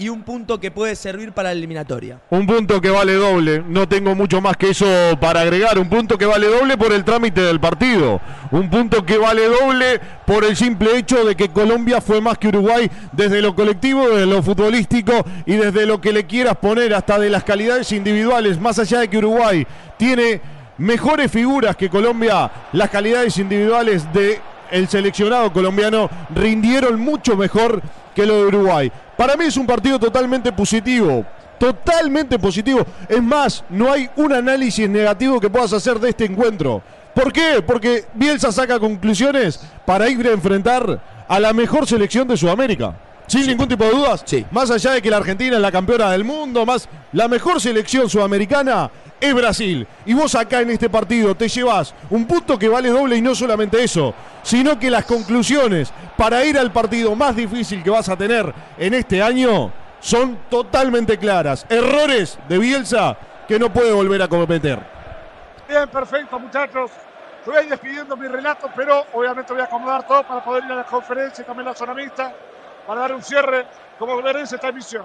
y 0.00 0.08
un 0.08 0.22
punto 0.22 0.60
que 0.60 0.70
puede 0.70 0.94
servir 0.94 1.32
para 1.32 1.48
la 1.48 1.54
eliminatoria. 1.54 2.20
Un 2.30 2.46
punto 2.46 2.80
que 2.80 2.88
vale 2.88 3.14
doble, 3.14 3.64
no 3.66 3.88
tengo 3.88 4.14
mucho 4.14 4.40
más 4.40 4.56
que 4.56 4.70
eso 4.70 4.86
para 5.20 5.40
agregar. 5.40 5.76
Un 5.76 5.88
punto 5.88 6.16
que 6.16 6.24
vale 6.24 6.46
doble 6.46 6.76
por 6.78 6.92
el 6.92 7.04
trámite 7.04 7.40
del 7.40 7.58
partido. 7.58 8.20
Un 8.52 8.70
punto 8.70 9.04
que 9.04 9.18
vale 9.18 9.48
doble 9.48 10.00
por 10.24 10.44
el 10.44 10.56
simple 10.56 10.96
hecho 10.96 11.24
de 11.24 11.34
que 11.34 11.48
Colombia 11.48 12.00
fue 12.00 12.20
más 12.20 12.38
que 12.38 12.46
Uruguay 12.46 12.88
desde 13.10 13.42
lo 13.42 13.56
colectivo, 13.56 14.08
desde 14.08 14.26
lo 14.26 14.40
futbolístico 14.40 15.24
y 15.44 15.56
desde 15.56 15.84
lo 15.84 16.00
que 16.00 16.12
le 16.12 16.26
quieras 16.26 16.56
poner 16.58 16.94
hasta 16.94 17.18
de 17.18 17.28
las 17.28 17.42
calidades 17.42 17.90
individuales. 17.90 18.60
Más 18.60 18.78
allá 18.78 19.00
de 19.00 19.08
que 19.08 19.18
Uruguay 19.18 19.66
tiene 19.96 20.40
mejores 20.78 21.28
figuras 21.28 21.74
que 21.74 21.90
Colombia, 21.90 22.48
las 22.72 22.88
calidades 22.88 23.36
individuales 23.38 24.12
de 24.12 24.40
el 24.70 24.88
seleccionado 24.88 25.52
colombiano 25.52 26.08
rindieron 26.34 27.00
mucho 27.00 27.36
mejor 27.36 27.82
que 28.14 28.26
lo 28.26 28.36
de 28.36 28.46
Uruguay. 28.46 28.92
Para 29.16 29.36
mí 29.36 29.44
es 29.46 29.56
un 29.56 29.66
partido 29.66 29.98
totalmente 29.98 30.52
positivo. 30.52 31.24
Totalmente 31.58 32.38
positivo. 32.38 32.86
Es 33.08 33.22
más, 33.22 33.64
no 33.68 33.92
hay 33.92 34.08
un 34.16 34.32
análisis 34.32 34.88
negativo 34.88 35.40
que 35.40 35.50
puedas 35.50 35.72
hacer 35.72 35.98
de 35.98 36.10
este 36.10 36.24
encuentro. 36.24 36.82
¿Por 37.14 37.32
qué? 37.32 37.62
Porque 37.66 38.04
Bielsa 38.14 38.52
saca 38.52 38.78
conclusiones 38.78 39.60
para 39.84 40.08
ir 40.08 40.24
a 40.28 40.32
enfrentar 40.32 41.00
a 41.26 41.40
la 41.40 41.52
mejor 41.52 41.86
selección 41.86 42.28
de 42.28 42.36
Sudamérica. 42.36 42.94
Sin 43.28 43.46
ningún 43.46 43.68
tipo 43.68 43.84
de 43.84 43.90
dudas. 43.90 44.22
Sí. 44.24 44.44
Más 44.50 44.70
allá 44.70 44.92
de 44.92 45.02
que 45.02 45.10
la 45.10 45.18
Argentina 45.18 45.56
es 45.56 45.62
la 45.62 45.70
campeona 45.70 46.10
del 46.10 46.24
mundo, 46.24 46.64
más 46.64 46.88
la 47.12 47.28
mejor 47.28 47.60
selección 47.60 48.08
sudamericana 48.08 48.90
es 49.20 49.34
Brasil. 49.34 49.86
Y 50.06 50.14
vos 50.14 50.34
acá 50.34 50.62
en 50.62 50.70
este 50.70 50.88
partido 50.88 51.34
te 51.34 51.46
llevas 51.46 51.94
un 52.08 52.26
punto 52.26 52.58
que 52.58 52.68
vale 52.68 52.88
doble 52.88 53.16
y 53.16 53.20
no 53.20 53.34
solamente 53.34 53.84
eso, 53.84 54.14
sino 54.42 54.78
que 54.78 54.90
las 54.90 55.04
conclusiones 55.04 55.92
para 56.16 56.42
ir 56.42 56.58
al 56.58 56.72
partido 56.72 57.14
más 57.14 57.36
difícil 57.36 57.82
que 57.82 57.90
vas 57.90 58.08
a 58.08 58.16
tener 58.16 58.52
en 58.78 58.94
este 58.94 59.22
año 59.22 59.70
son 60.00 60.38
totalmente 60.48 61.18
claras. 61.18 61.66
Errores 61.68 62.38
de 62.48 62.58
Bielsa 62.58 63.16
que 63.46 63.58
no 63.58 63.70
puede 63.70 63.92
volver 63.92 64.22
a 64.22 64.28
cometer. 64.28 64.78
Bien, 65.68 65.86
perfecto, 65.88 66.38
muchachos. 66.38 66.90
Yo 67.44 67.52
voy 67.52 67.60
a 67.60 67.62
ir 67.64 67.68
despidiendo 67.68 68.16
mi 68.16 68.26
relato, 68.26 68.70
pero 68.74 69.04
obviamente 69.12 69.52
voy 69.52 69.60
a 69.60 69.66
acomodar 69.66 70.06
todo 70.06 70.22
para 70.22 70.42
poder 70.42 70.64
ir 70.64 70.72
a 70.72 70.76
la 70.76 70.84
conferencia 70.84 71.42
y 71.42 71.46
también 71.46 71.66
la 71.66 71.74
zona 71.74 71.92
mixta 71.92 72.32
para 72.88 73.02
dar 73.02 73.12
un 73.12 73.22
cierre 73.22 73.66
como 73.98 74.16
merece 74.22 74.54
esta 74.54 74.68
emisión. 74.68 75.04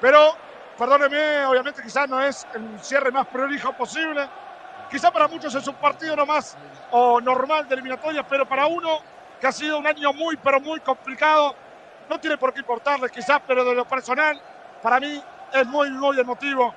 Pero, 0.00 0.36
perdóneme, 0.78 1.44
obviamente 1.46 1.82
quizás 1.82 2.08
no 2.08 2.20
es 2.20 2.46
el 2.54 2.78
cierre 2.78 3.10
más 3.10 3.26
prolijo 3.26 3.72
posible. 3.72 4.24
Quizá 4.88 5.10
para 5.10 5.26
muchos 5.26 5.52
es 5.52 5.66
un 5.66 5.74
partido 5.74 6.14
nomás 6.14 6.56
o 6.92 7.20
normal 7.20 7.66
de 7.66 7.74
eliminatoria, 7.74 8.22
pero 8.22 8.46
para 8.46 8.66
uno 8.66 9.00
que 9.40 9.48
ha 9.48 9.52
sido 9.52 9.78
un 9.78 9.86
año 9.88 10.12
muy, 10.12 10.36
pero 10.36 10.60
muy 10.60 10.78
complicado, 10.78 11.56
no 12.08 12.20
tiene 12.20 12.38
por 12.38 12.52
qué 12.52 12.60
importarle 12.60 13.10
quizás, 13.10 13.42
pero 13.44 13.64
de 13.64 13.74
lo 13.74 13.84
personal, 13.84 14.40
para 14.80 15.00
mí 15.00 15.20
es 15.52 15.66
muy, 15.66 15.90
muy 15.90 16.20
emotivo 16.20 16.72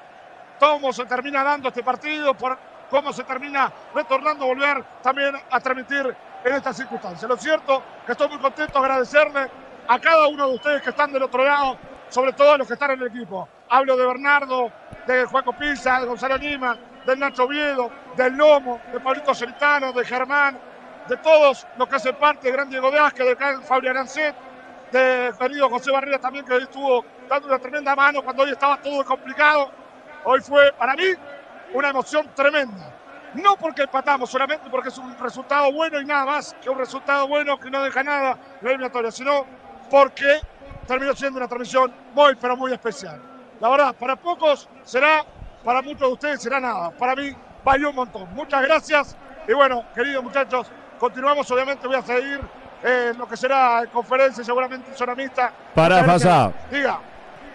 cómo 0.60 0.92
se 0.92 1.06
termina 1.06 1.44
dando 1.44 1.68
este 1.68 1.84
partido, 1.84 2.34
por 2.34 2.58
cómo 2.90 3.14
se 3.14 3.24
termina 3.26 3.72
retornando 3.94 4.46
a 4.46 4.48
volver 4.48 4.84
también 5.04 5.36
a 5.52 5.60
transmitir 5.60 6.16
en 6.44 6.54
estas 6.54 6.78
circunstancias. 6.78 7.30
Lo 7.30 7.38
cierto 7.38 7.84
que 8.08 8.14
estoy 8.14 8.28
muy 8.30 8.40
contento 8.40 8.80
de 8.80 8.86
agradecerle 8.86 9.67
a 9.88 10.00
cada 10.00 10.28
uno 10.28 10.50
de 10.50 10.56
ustedes 10.56 10.82
que 10.82 10.90
están 10.90 11.12
del 11.12 11.24
otro 11.24 11.44
lado, 11.44 11.78
sobre 12.10 12.34
todo 12.34 12.58
los 12.58 12.68
que 12.68 12.74
están 12.74 12.92
en 12.92 13.02
el 13.02 13.08
equipo. 13.08 13.48
Hablo 13.70 13.96
de 13.96 14.06
Bernardo, 14.06 14.72
de 15.06 15.26
Juaco 15.26 15.54
Pisa, 15.54 16.00
de 16.02 16.06
Gonzalo 16.06 16.38
Lima, 16.38 16.78
del 17.06 17.20
Nacho 17.20 17.46
Oviedo, 17.46 17.90
del 18.16 18.34
Lomo, 18.34 18.82
de 18.92 19.00
Pablito 19.00 19.34
Celitano, 19.34 19.94
de 19.94 20.06
Germán, 20.06 20.60
de 21.08 21.18
todos 21.18 21.66
los 21.78 21.88
que 21.88 21.96
hacen 21.96 22.16
parte, 22.16 22.48
de 22.48 22.54
Gran 22.54 22.70
Diego 22.70 22.92
de 22.92 23.00
Asque, 23.00 23.24
de 23.24 23.36
Gran 23.36 23.64
Fabio 23.64 23.92
Arancet, 23.92 24.36
de 24.92 25.34
querido 25.40 25.70
José 25.70 25.92
Barrera 25.92 26.20
también, 26.20 26.46
que 26.46 26.54
hoy 26.54 26.64
estuvo 26.64 27.06
dando 27.30 27.48
una 27.48 27.60
tremenda 27.60 27.96
mano 27.96 28.22
cuando 28.22 28.44
hoy 28.44 28.52
estaba 28.52 28.78
todo 28.82 29.04
complicado. 29.06 29.72
Hoy 30.26 30.42
fue 30.42 30.74
para 30.74 30.96
mí 30.96 31.06
una 31.74 31.90
emoción 31.90 32.30
tremenda. 32.36 32.94
No 33.34 33.56
porque 33.58 33.84
empatamos, 33.84 34.30
solamente 34.30 34.70
porque 34.70 34.90
es 34.90 34.98
un 34.98 35.18
resultado 35.20 35.72
bueno 35.72 36.00
y 36.00 36.06
nada 36.06 36.26
más 36.26 36.56
que 36.62 36.70
un 36.70 36.78
resultado 36.78 37.28
bueno 37.28 37.60
que 37.60 37.70
no 37.70 37.84
deja 37.84 38.04
nada 38.04 38.38
la 38.62 38.70
eliminatoria, 38.70 39.12
sino 39.12 39.46
porque 39.90 40.40
terminó 40.88 41.14
siendo 41.16 41.38
una 41.38 41.48
transmisión 41.48 41.92
muy, 42.14 42.36
pero 42.36 42.56
muy 42.58 42.74
especial. 42.74 43.20
La 43.60 43.70
verdad, 43.70 43.96
para 43.96 44.16
pocos 44.16 44.70
será, 44.84 45.26
para 45.64 45.82
muchos 45.82 46.02
de 46.02 46.14
ustedes 46.14 46.42
será 46.42 46.60
nada. 46.60 46.92
Para 46.92 47.16
mí 47.16 47.32
valió 47.64 47.90
un 47.90 47.96
montón. 47.96 48.28
Muchas 48.34 48.62
gracias. 48.64 49.18
Y 49.48 49.54
bueno, 49.54 49.84
queridos 49.96 50.24
muchachos, 50.24 50.68
continuamos. 51.00 51.50
Obviamente 51.52 51.88
voy 51.88 51.96
a 51.96 52.02
seguir 52.02 52.40
eh, 52.84 53.10
en 53.12 53.18
lo 53.18 53.28
que 53.28 53.36
será 53.38 53.82
en 53.82 53.90
conferencia, 53.90 54.44
seguramente 54.44 54.92
en 54.92 54.98
zona 54.98 55.16
mixta. 55.16 55.52
Gracias. 55.76 56.06
Fasá. 56.06 56.52
Diga. 56.72 57.00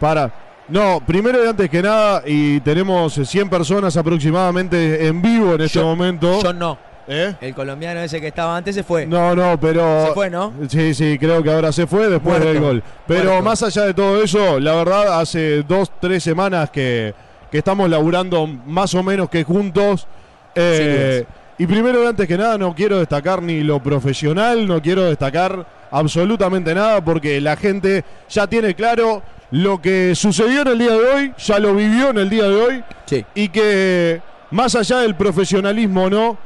Para. 0.01 0.31
No, 0.69 1.01
primero 1.05 1.45
y 1.45 1.49
antes 1.49 1.69
que 1.69 1.83
nada, 1.83 2.23
y 2.25 2.61
tenemos 2.61 3.13
100 3.15 3.51
personas 3.51 3.97
aproximadamente 3.97 5.07
en 5.07 5.21
vivo 5.21 5.55
en 5.55 5.61
este 5.63 5.81
Yo- 5.81 5.85
momento. 5.85 6.41
Yo 6.41 6.53
no. 6.53 6.79
¿Eh? 7.09 7.35
El 7.41 7.55
colombiano 7.55 8.01
ese 8.01 8.21
que 8.21 8.29
estaba 8.29 8.57
antes 8.57 8.75
se 8.75 8.83
fue. 8.85 9.07
No, 9.07 9.35
no, 9.35 9.59
pero. 9.61 10.07
Se 10.07 10.13
fue, 10.13 10.31
¿no? 10.31 10.53
Sí, 10.69 10.95
sí, 10.95 11.19
creo 11.19 11.43
que 11.43 11.51
ahora 11.53 11.73
se 11.73 11.87
fue 11.87 12.09
después 12.09 12.39
Muerto. 12.39 12.49
del 12.53 12.61
gol. 12.61 12.83
Pero 13.07 13.25
Muerto. 13.31 13.43
más 13.43 13.63
allá 13.63 13.83
de 13.87 13.95
todo 13.95 14.23
eso, 14.23 14.61
la 14.61 14.75
verdad, 14.77 15.21
hace 15.21 15.63
dos, 15.65 15.91
tres 16.01 16.23
semanas 16.23 16.71
que, 16.71 17.13
que 17.51 17.59
estamos 17.59 17.91
laburando 17.91 18.47
más 18.47 18.95
o 18.95 19.03
menos 19.03 19.29
que 19.29 19.43
juntos. 19.45 20.07
Eh, 20.55 21.25
y 21.59 21.67
primero 21.67 22.07
antes 22.09 22.27
que 22.29 22.37
nada, 22.39 22.57
no 22.59 22.75
quiero 22.75 22.99
destacar 22.99 23.43
ni 23.43 23.63
lo 23.63 23.83
profesional, 23.83 24.67
no 24.67 24.81
quiero 24.81 25.05
destacar 25.05 25.67
absolutamente 25.91 26.75
nada 26.75 27.03
porque 27.05 27.41
la 27.41 27.57
gente 27.57 28.05
ya 28.29 28.47
tiene 28.47 28.75
claro 28.75 29.23
lo 29.51 29.81
que 29.83 30.15
sucedió 30.15 30.63
en 30.63 30.69
el 30.69 30.79
día 30.79 30.93
de 30.93 30.99
hoy, 30.99 31.33
ya 31.39 31.59
lo 31.59 31.75
vivió 31.75 32.11
en 32.11 32.19
el 32.19 32.31
día 32.31 32.45
de 32.49 32.55
hoy 32.55 32.85
Sí. 33.05 33.25
y 33.35 33.49
que 33.51 34.21
más 34.51 34.75
allá 34.75 34.99
del 35.01 35.15
profesionalismo 35.15 36.09
no, 36.09 36.39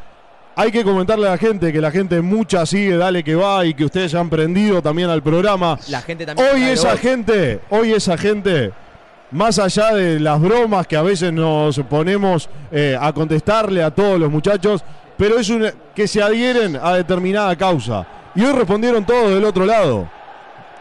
hay 0.59 0.73
que 0.73 0.83
comentarle 0.83 1.29
a 1.29 1.33
la 1.33 1.39
gente 1.39 1.71
que 1.71 1.83
la 1.83 1.91
gente 1.91 2.23
mucha 2.23 2.65
sigue, 2.65 2.97
dale 2.97 3.23
que 3.23 3.35
va 3.35 3.67
y 3.67 3.75
que 3.75 3.85
ustedes 3.85 4.13
ya 4.13 4.21
han 4.21 4.31
prendido 4.31 4.81
también 4.81 5.11
al 5.11 5.23
programa. 5.23 5.79
La 5.89 6.01
gente 6.01 6.25
también. 6.25 6.49
Hoy 6.51 6.63
esa 6.63 6.97
gente, 6.97 7.61
hoy 7.69 7.93
esa 7.93 8.17
gente, 8.17 8.73
más 9.33 9.59
allá 9.59 9.93
de 9.93 10.19
las 10.19 10.41
bromas 10.41 10.87
que 10.87 10.97
a 10.97 11.03
veces 11.03 11.31
nos 11.31 11.79
ponemos 11.81 12.49
eh, 12.73 12.97
a 12.99 13.13
contestarle 13.13 13.83
a 13.83 13.91
todos 13.91 14.19
los 14.19 14.31
muchachos, 14.31 14.83
pero 15.19 15.39
es 15.39 15.51
un, 15.51 15.71
que 15.95 16.09
se 16.09 16.23
adhieren 16.23 16.79
a 16.83 16.95
determinada 16.95 17.55
causa. 17.55 18.07
Y 18.35 18.43
hoy 18.43 18.53
respondieron 18.53 19.05
todos 19.05 19.35
del 19.35 19.45
otro 19.45 19.67
lado. 19.67 20.09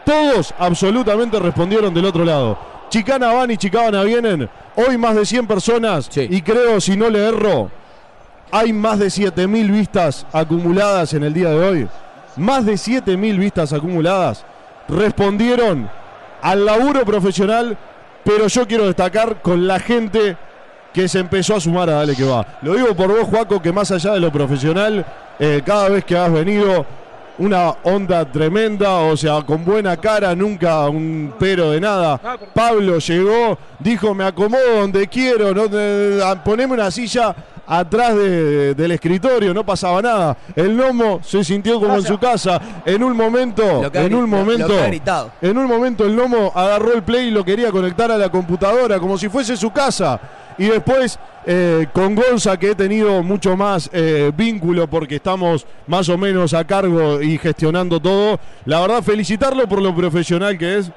Todos 0.06 0.54
absolutamente 0.58 1.38
respondieron 1.38 1.92
del 1.92 2.06
otro 2.06 2.24
lado. 2.24 2.58
Chicana 2.88 3.30
van 3.34 3.50
y 3.50 3.58
Chicabana 3.58 4.04
vienen. 4.04 4.48
Hoy 4.74 4.96
más 4.96 5.16
de 5.16 5.26
100 5.26 5.46
personas. 5.46 6.08
Sí. 6.08 6.26
Y 6.30 6.40
creo, 6.40 6.80
si 6.80 6.96
no 6.96 7.10
le 7.10 7.28
erro, 7.28 7.70
hay 8.50 8.72
más 8.72 8.98
de 8.98 9.06
7.000 9.06 9.70
vistas 9.70 10.26
acumuladas 10.32 11.12
en 11.14 11.24
el 11.24 11.34
día 11.34 11.50
de 11.50 11.58
hoy. 11.58 11.88
Más 12.36 12.64
de 12.66 12.74
7.000 12.74 13.38
vistas 13.38 13.72
acumuladas 13.72 14.44
respondieron 14.88 15.88
al 16.42 16.64
laburo 16.64 17.04
profesional, 17.04 17.76
pero 18.24 18.46
yo 18.46 18.66
quiero 18.66 18.86
destacar 18.86 19.42
con 19.42 19.66
la 19.66 19.80
gente 19.80 20.36
que 20.92 21.08
se 21.08 21.18
empezó 21.18 21.56
a 21.56 21.60
sumar 21.60 21.90
a 21.90 21.94
Dale 21.94 22.16
que 22.16 22.24
va. 22.24 22.46
Lo 22.62 22.74
digo 22.74 22.94
por 22.94 23.08
vos, 23.08 23.28
Juaco, 23.28 23.60
que 23.60 23.72
más 23.72 23.90
allá 23.90 24.12
de 24.12 24.20
lo 24.20 24.32
profesional, 24.32 25.04
eh, 25.38 25.62
cada 25.64 25.88
vez 25.90 26.04
que 26.04 26.16
has 26.16 26.32
venido, 26.32 26.86
una 27.38 27.70
onda 27.84 28.24
tremenda, 28.30 28.94
o 28.96 29.16
sea, 29.16 29.42
con 29.42 29.64
buena 29.64 29.96
cara, 29.96 30.34
nunca 30.34 30.88
un 30.88 31.34
pero 31.38 31.70
de 31.72 31.80
nada. 31.80 32.18
Pablo 32.54 32.98
llegó, 32.98 33.58
dijo, 33.78 34.14
me 34.14 34.24
acomodo 34.24 34.80
donde 34.80 35.06
quiero, 35.08 35.52
no, 35.54 35.64
poneme 36.44 36.74
una 36.74 36.90
silla 36.90 37.34
atrás 37.68 38.14
de- 38.14 38.74
del 38.74 38.92
escritorio, 38.92 39.52
no 39.52 39.64
pasaba 39.66 40.00
nada. 40.00 40.36
El 40.54 40.76
Nomo 40.76 41.20
se 41.22 41.42
sintió 41.42 41.80
como 41.80 41.94
en 41.96 42.02
su 42.04 42.16
casa. 42.18 42.60
En 42.84 43.02
un 43.02 43.16
momento, 43.16 43.80
en 43.92 44.14
un 44.14 44.30
lo- 44.30 44.38
lo 44.38 44.44
momento, 44.44 44.68
en 45.42 45.58
un 45.58 45.66
momento 45.66 46.04
el 46.04 46.14
Nomo 46.14 46.52
agarró 46.54 46.94
el 46.94 47.02
play 47.02 47.26
y 47.28 47.30
lo 47.32 47.44
quería 47.44 47.70
conectar 47.72 48.10
a 48.12 48.16
la 48.16 48.28
computadora 48.28 48.98
como 49.00 49.18
si 49.18 49.28
fuese 49.28 49.56
su 49.56 49.70
casa. 49.72 50.18
Y 50.58 50.66
después 50.68 51.18
eh, 51.46 51.86
con 51.92 52.14
Gonza, 52.14 52.56
que 52.58 52.72
he 52.72 52.74
tenido 52.74 53.22
mucho 53.22 53.56
más 53.56 53.88
eh, 53.92 54.32
vínculo 54.36 54.88
porque 54.88 55.16
estamos 55.16 55.64
más 55.86 56.08
o 56.08 56.18
menos 56.18 56.52
a 56.54 56.64
cargo 56.66 57.22
y 57.22 57.38
gestionando 57.38 58.00
todo. 58.00 58.38
La 58.64 58.80
verdad, 58.80 59.02
felicitarlo 59.02 59.66
por 59.68 59.80
lo 59.80 59.94
profesional 59.94 60.58
que 60.58 60.78
es, 60.78 60.90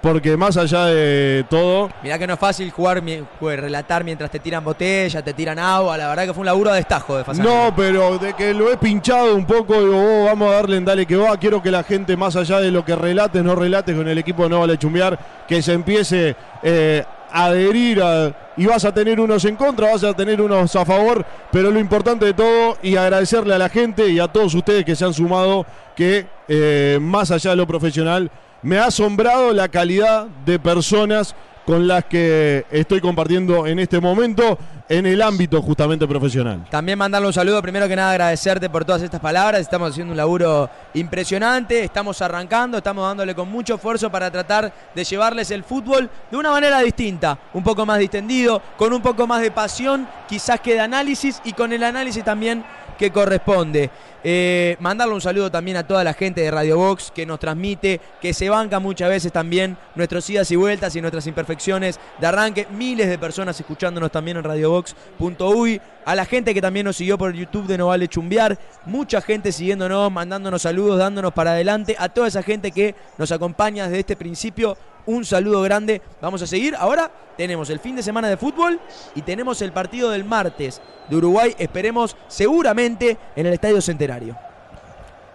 porque 0.00 0.34
más 0.34 0.56
allá 0.56 0.86
de 0.86 1.44
todo, 1.50 1.90
Mirá 2.02 2.18
que 2.18 2.26
no 2.26 2.32
es 2.32 2.38
fácil 2.40 2.70
jugar, 2.70 3.02
relatar 3.38 4.02
mientras 4.02 4.30
te 4.30 4.38
tiran 4.38 4.64
botella, 4.64 5.20
te 5.22 5.34
tiran 5.34 5.58
agua. 5.58 5.98
La 5.98 6.08
verdad 6.08 6.24
que 6.24 6.32
fue 6.32 6.40
un 6.40 6.46
laburo 6.46 6.70
a 6.70 6.74
destajo 6.76 7.18
de 7.18 7.24
Fasano. 7.24 7.46
No, 7.66 7.76
pero 7.76 8.16
de 8.16 8.32
que 8.32 8.54
lo 8.54 8.72
he 8.72 8.78
pinchado 8.78 9.34
un 9.36 9.44
poco, 9.44 9.74
digo, 9.78 9.92
"Oh, 9.94 10.24
vamos 10.24 10.50
a 10.50 10.54
darle 10.54 10.78
en 10.78 10.86
dale 10.86 11.04
que 11.04 11.16
va. 11.16 11.36
Quiero 11.36 11.62
que 11.62 11.70
la 11.70 11.82
gente, 11.82 12.16
más 12.16 12.34
allá 12.36 12.60
de 12.60 12.70
lo 12.70 12.82
que 12.82 12.96
relate, 12.96 13.42
no 13.42 13.54
relate 13.54 13.94
con 13.94 14.08
el 14.08 14.16
equipo 14.16 14.44
de 14.44 14.48
No 14.48 14.60
Vale 14.60 14.78
Chumbear, 14.78 15.18
que 15.46 15.60
se 15.60 15.74
empiece 15.74 16.34
eh, 16.62 17.04
a 17.30 17.44
adherir 17.44 18.02
a- 18.02 18.32
y 18.60 18.66
vas 18.66 18.84
a 18.84 18.92
tener 18.92 19.18
unos 19.18 19.46
en 19.46 19.56
contra, 19.56 19.90
vas 19.90 20.04
a 20.04 20.12
tener 20.12 20.38
unos 20.38 20.76
a 20.76 20.84
favor, 20.84 21.24
pero 21.50 21.70
lo 21.70 21.80
importante 21.80 22.26
de 22.26 22.34
todo 22.34 22.76
y 22.82 22.94
agradecerle 22.94 23.54
a 23.54 23.58
la 23.58 23.70
gente 23.70 24.10
y 24.10 24.18
a 24.18 24.28
todos 24.28 24.54
ustedes 24.54 24.84
que 24.84 24.94
se 24.94 25.06
han 25.06 25.14
sumado, 25.14 25.64
que 25.96 26.26
eh, 26.46 26.98
más 27.00 27.30
allá 27.30 27.52
de 27.52 27.56
lo 27.56 27.66
profesional, 27.66 28.30
me 28.60 28.76
ha 28.76 28.84
asombrado 28.84 29.54
la 29.54 29.68
calidad 29.68 30.26
de 30.44 30.58
personas 30.58 31.34
con 31.66 31.86
las 31.86 32.04
que 32.04 32.64
estoy 32.70 33.00
compartiendo 33.00 33.66
en 33.66 33.78
este 33.78 34.00
momento 34.00 34.58
en 34.88 35.06
el 35.06 35.22
ámbito 35.22 35.62
justamente 35.62 36.06
profesional. 36.06 36.66
También 36.68 36.98
mandarle 36.98 37.28
un 37.28 37.32
saludo, 37.32 37.62
primero 37.62 37.86
que 37.86 37.94
nada 37.94 38.10
agradecerte 38.10 38.68
por 38.68 38.84
todas 38.84 39.02
estas 39.02 39.20
palabras, 39.20 39.60
estamos 39.60 39.90
haciendo 39.92 40.10
un 40.10 40.16
laburo 40.16 40.68
impresionante, 40.94 41.84
estamos 41.84 42.20
arrancando, 42.22 42.78
estamos 42.78 43.06
dándole 43.06 43.34
con 43.34 43.48
mucho 43.48 43.76
esfuerzo 43.76 44.10
para 44.10 44.30
tratar 44.30 44.72
de 44.94 45.04
llevarles 45.04 45.50
el 45.52 45.62
fútbol 45.62 46.10
de 46.30 46.36
una 46.36 46.50
manera 46.50 46.80
distinta, 46.80 47.38
un 47.54 47.62
poco 47.62 47.86
más 47.86 48.00
distendido, 48.00 48.60
con 48.76 48.92
un 48.92 49.00
poco 49.00 49.26
más 49.26 49.40
de 49.40 49.52
pasión, 49.52 50.08
quizás 50.28 50.60
que 50.60 50.74
de 50.74 50.80
análisis 50.80 51.40
y 51.44 51.52
con 51.52 51.72
el 51.72 51.84
análisis 51.84 52.24
también 52.24 52.64
que 53.00 53.10
corresponde. 53.10 53.90
Eh, 54.22 54.76
mandarle 54.78 55.14
un 55.14 55.22
saludo 55.22 55.50
también 55.50 55.78
a 55.78 55.86
toda 55.86 56.04
la 56.04 56.12
gente 56.12 56.42
de 56.42 56.50
Radio 56.50 56.76
Box 56.76 57.10
que 57.10 57.24
nos 57.24 57.40
transmite, 57.40 57.98
que 58.20 58.34
se 58.34 58.50
banca 58.50 58.78
muchas 58.78 59.08
veces 59.08 59.32
también 59.32 59.78
nuestros 59.94 60.28
idas 60.28 60.50
y 60.50 60.56
vueltas 60.56 60.94
y 60.94 61.00
nuestras 61.00 61.26
imperfecciones 61.26 61.98
de 62.18 62.26
arranque. 62.26 62.66
Miles 62.70 63.08
de 63.08 63.16
personas 63.16 63.58
escuchándonos 63.58 64.12
también 64.12 64.36
en 64.36 64.44
radiobox.uy. 64.44 65.80
A 66.04 66.14
la 66.14 66.26
gente 66.26 66.52
que 66.52 66.60
también 66.60 66.84
nos 66.84 66.96
siguió 66.96 67.16
por 67.16 67.32
YouTube 67.32 67.66
de 67.66 67.78
No 67.78 67.86
Vale 67.86 68.06
Chumbear. 68.06 68.58
Mucha 68.84 69.22
gente 69.22 69.50
siguiéndonos, 69.50 70.12
mandándonos 70.12 70.60
saludos, 70.60 70.98
dándonos 70.98 71.32
para 71.32 71.52
adelante. 71.52 71.96
A 71.98 72.10
toda 72.10 72.28
esa 72.28 72.42
gente 72.42 72.70
que 72.70 72.94
nos 73.16 73.32
acompaña 73.32 73.84
desde 73.84 74.00
este 74.00 74.16
principio. 74.16 74.76
Un 75.06 75.24
saludo 75.24 75.62
grande. 75.62 76.00
Vamos 76.20 76.42
a 76.42 76.46
seguir. 76.46 76.74
Ahora 76.76 77.10
tenemos 77.36 77.70
el 77.70 77.80
fin 77.80 77.96
de 77.96 78.02
semana 78.02 78.28
de 78.28 78.36
fútbol 78.36 78.78
y 79.14 79.22
tenemos 79.22 79.60
el 79.62 79.72
partido 79.72 80.10
del 80.10 80.24
martes 80.24 80.80
de 81.08 81.16
Uruguay. 81.16 81.54
Esperemos 81.58 82.16
seguramente 82.28 83.16
en 83.34 83.46
el 83.46 83.52
Estadio 83.54 83.80
Centenario. 83.80 84.36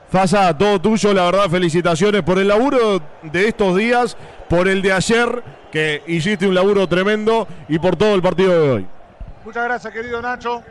Fasa, 0.10 0.56
todo 0.58 0.80
tuyo, 0.80 1.14
la 1.14 1.26
verdad, 1.26 1.50
felicitaciones 1.50 2.22
por 2.22 2.38
el 2.38 2.48
laburo 2.48 3.02
de 3.24 3.48
estos 3.48 3.76
días, 3.76 4.16
por 4.48 4.68
el 4.68 4.82
de 4.82 4.94
ayer, 4.94 5.44
que 5.72 6.04
hiciste 6.08 6.48
un 6.48 6.54
laburo 6.56 6.88
tremendo, 6.88 7.48
y 7.68 7.80
por 7.80 7.96
todo 7.96 8.14
el 8.14 8.22
partido 8.22 8.52
de 8.62 8.70
hoy. 8.72 8.88
Muchas 9.44 9.64
gracias, 9.66 9.92
querido 9.92 10.22
Nacho. 10.22 10.64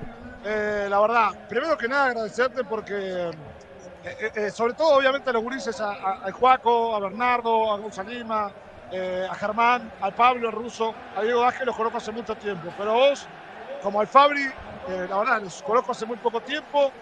Eh, 0.46 0.86
la 0.88 1.00
verdad, 1.00 1.30
primero 1.48 1.76
que 1.76 1.88
nada 1.88 2.06
agradecerte 2.06 2.64
porque, 2.64 2.94
eh, 2.94 4.30
eh, 4.36 4.50
sobre 4.50 4.74
todo 4.74 4.96
obviamente 4.96 5.28
a 5.30 5.32
los 5.32 5.42
gurises, 5.42 5.78
a, 5.80 5.90
a- 5.92 6.28
a 6.28 6.32
Juaco, 6.32 6.94
a 6.94 7.00
Bernardo, 7.00 7.72
a 7.72 7.78
Gonzalo 7.78 8.10
Lima, 8.10 8.50
eh, 8.96 9.26
a 9.28 9.34
Germán, 9.34 9.90
al 10.00 10.14
Pablo, 10.14 10.46
al 10.46 10.54
Ruso, 10.54 10.94
a 11.16 11.22
Diego 11.22 11.44
Ángel 11.44 11.66
los 11.66 11.74
conozco 11.74 11.98
hace 11.98 12.12
mucho 12.12 12.36
tiempo. 12.36 12.72
Pero 12.78 12.94
vos, 12.94 13.26
como 13.82 14.00
al 14.00 14.06
Fabri, 14.06 14.44
eh, 14.44 15.06
la 15.10 15.18
verdad, 15.18 15.42
los 15.42 15.60
conozco 15.64 15.90
hace 15.90 16.06
muy 16.06 16.16
poco 16.16 16.40
tiempo 16.40 16.92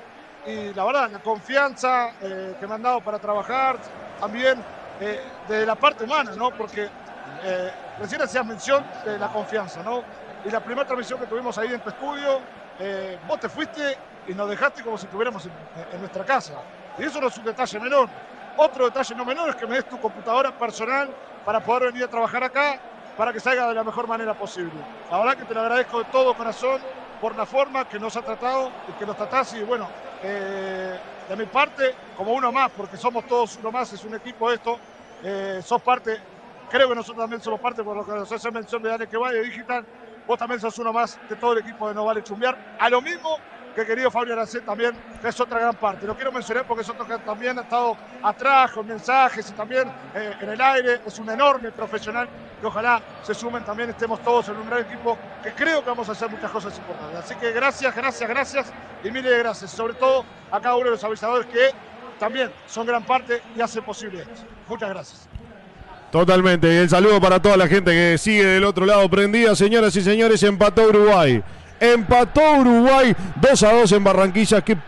y 0.47 0.73
la 0.73 0.85
verdad, 0.85 1.11
la 1.11 1.19
confianza 1.19 2.13
eh, 2.23 2.57
que 2.59 2.67
me 2.67 2.77
han 2.77 2.83
dado 2.83 3.03
para 3.03 3.19
trabajar, 3.19 3.77
también 4.19 4.63
de 5.49 5.67
la 5.67 5.75
parte 5.75 6.05
humana, 6.05 6.31
¿no? 6.37 6.53
Porque 6.53 6.89
recién 7.99 8.23
hacías 8.23 8.47
mención 8.47 8.85
de 9.05 9.19
la 9.19 9.27
confianza, 9.27 9.83
¿no? 9.83 10.05
Y 10.45 10.51
la 10.51 10.61
primera 10.61 10.87
transmisión 10.87 11.19
que 11.19 11.27
tuvimos 11.27 11.59
ahí 11.59 11.75
en 11.75 11.81
tu 11.81 11.89
estudio, 11.89 12.39
vos 13.27 13.41
te 13.41 13.49
fuiste 13.49 13.99
y 14.29 14.35
nos 14.35 14.49
dejaste 14.49 14.85
como 14.85 14.97
si 14.97 15.07
estuviéramos 15.07 15.45
en, 15.45 15.53
en 15.93 15.99
nuestra 15.99 16.25
casa. 16.25 16.53
Y 16.99 17.03
eso 17.03 17.21
no 17.21 17.27
es 17.27 17.37
un 17.37 17.45
detalle 17.45 17.81
menor. 17.81 18.09
Otro 18.57 18.85
detalle 18.85 19.15
no 19.17 19.25
menor 19.25 19.49
es 19.49 19.57
que 19.57 19.67
me 19.67 19.75
des 19.75 19.89
tu 19.89 19.99
computadora 19.99 20.57
personal 20.57 21.09
para 21.45 21.61
poder 21.61 21.93
venir 21.93 22.05
a 22.05 22.09
trabajar 22.09 22.45
acá, 22.45 22.79
para 23.17 23.33
que 23.33 23.41
salga 23.41 23.69
de 23.69 23.75
la 23.75 23.85
mejor 23.85 24.07
manera 24.07 24.35
posible. 24.35 24.73
La 25.11 25.19
verdad 25.19 25.37
que 25.37 25.45
te 25.45 25.55
lo 25.55 25.61
agradezco 25.61 25.99
de 25.99 26.05
todo 26.07 26.35
corazón 26.35 26.81
por 27.21 27.37
la 27.37 27.47
forma 27.47 27.89
que 27.89 27.99
nos 27.99 28.17
ha 28.17 28.23
tratado 28.23 28.71
y 28.89 28.93
que 28.93 29.07
nos 29.07 29.17
tratás. 29.17 29.55
Y 29.55 29.63
bueno, 29.63 29.89
eh, 30.23 30.99
de 31.29 31.37
mi 31.37 31.47
parte, 31.47 31.95
como 32.17 32.33
uno 32.33 32.51
más, 32.51 32.71
porque 32.71 32.97
somos 32.97 33.27
todos 33.27 33.57
uno 33.57 33.71
más, 33.71 33.93
es 33.93 34.05
un 34.05 34.15
equipo 34.15 34.51
esto, 34.51 34.79
eh, 35.23 35.61
sos 35.63 35.81
parte, 35.83 36.19
creo 36.71 36.89
que 36.89 36.95
nosotros 36.95 37.23
también 37.23 37.41
somos 37.41 37.61
parte, 37.61 37.85
por 37.85 37.97
lo 37.97 38.05
que 38.05 38.13
nos 38.13 38.31
hace 38.31 38.51
mención 38.51 38.83
de 38.83 38.89
Dale 38.89 39.07
que 39.07 39.17
vaya 39.17 39.41
digital, 39.41 39.85
vos 40.27 40.39
también 40.39 40.61
sos 40.61 40.77
uno 40.79 40.93
más 40.93 41.19
de 41.29 41.37
todo 41.37 41.53
el 41.53 41.59
equipo 41.59 41.89
de 41.89 41.95
No 41.95 42.05
Vale 42.05 42.23
Chumbear, 42.23 42.77
a 42.79 42.91
lo 42.91 43.01
mismo 43.01 43.39
que 43.75 43.87
querido 43.87 44.11
Fabio 44.11 44.35
Aracet 44.35 44.65
también, 44.65 44.93
que 45.21 45.29
es 45.29 45.41
otra 45.41 45.59
gran 45.61 45.75
parte. 45.75 46.07
Lo 46.07 46.15
quiero 46.15 46.33
mencionar 46.33 46.67
porque 46.67 46.83
es 46.83 46.89
otro 46.89 47.07
que 47.07 47.19
también 47.19 47.59
ha 47.59 47.63
estado 47.63 47.97
atrás 48.23 48.73
con 48.73 48.87
mensajes 48.87 49.51
y 49.51 49.53
también 49.53 49.89
eh, 50.15 50.35
en 50.41 50.49
el 50.49 50.61
aire, 50.61 51.01
es 51.07 51.19
un 51.19 51.31
enorme 51.31 51.71
profesional 51.73 52.29
que 52.61 52.67
ojalá 52.67 53.01
se 53.23 53.35
sumen 53.35 53.65
también, 53.65 53.91
estemos 53.91 54.21
todos 54.23 54.49
en 54.49 54.57
un 54.57 54.69
gran 54.69 54.83
equipo, 54.83 55.19
que 55.43 55.53
creo 55.53 55.83
que 55.83 55.91
vamos 55.91 56.09
a 56.09 56.13
hacer 56.13 56.31
muchas 56.31 56.51
cosas 56.51 56.77
importantes. 56.79 57.19
Así 57.19 57.35
que 57.37 57.51
gracias, 57.53 57.95
gracias, 57.95 58.29
gracias 58.29 58.73
y 59.03 59.11
miles 59.11 59.31
de 59.31 59.39
gracias, 59.39 59.71
sobre 59.71 59.95
todo 59.95 60.25
a 60.51 60.61
cada 60.61 60.77
uno 60.77 60.85
de 60.85 60.91
los 60.93 61.05
avisadores 61.05 61.47
que 61.47 61.71
también 62.21 62.51
son 62.69 62.87
gran 62.87 63.03
parte 63.05 63.43
y 63.57 63.61
hacen 63.61 63.83
posible 63.83 64.23
esto. 64.23 64.43
Muchas 64.69 64.91
gracias. 64.91 65.29
Totalmente, 66.13 66.73
y 66.73 66.77
el 66.77 66.91
saludo 66.91 67.21
para 67.21 67.41
toda 67.41 67.57
la 67.57 67.67
gente 67.67 67.91
que 67.91 68.19
sigue 68.19 68.45
del 68.45 68.65
otro 68.65 68.85
lado 68.85 69.09
prendida. 69.09 69.57
Señoras 69.57 69.97
y 69.97 70.03
señores, 70.03 70.43
empató 70.43 70.87
Uruguay. 70.89 71.43
Empató 71.83 72.61
Uruguay 72.61 73.13
2 73.41 73.63
a 73.65 73.73
2 73.73 73.93
en 73.93 74.05
Barranquilla. 74.05 74.61
Qué 74.61 74.79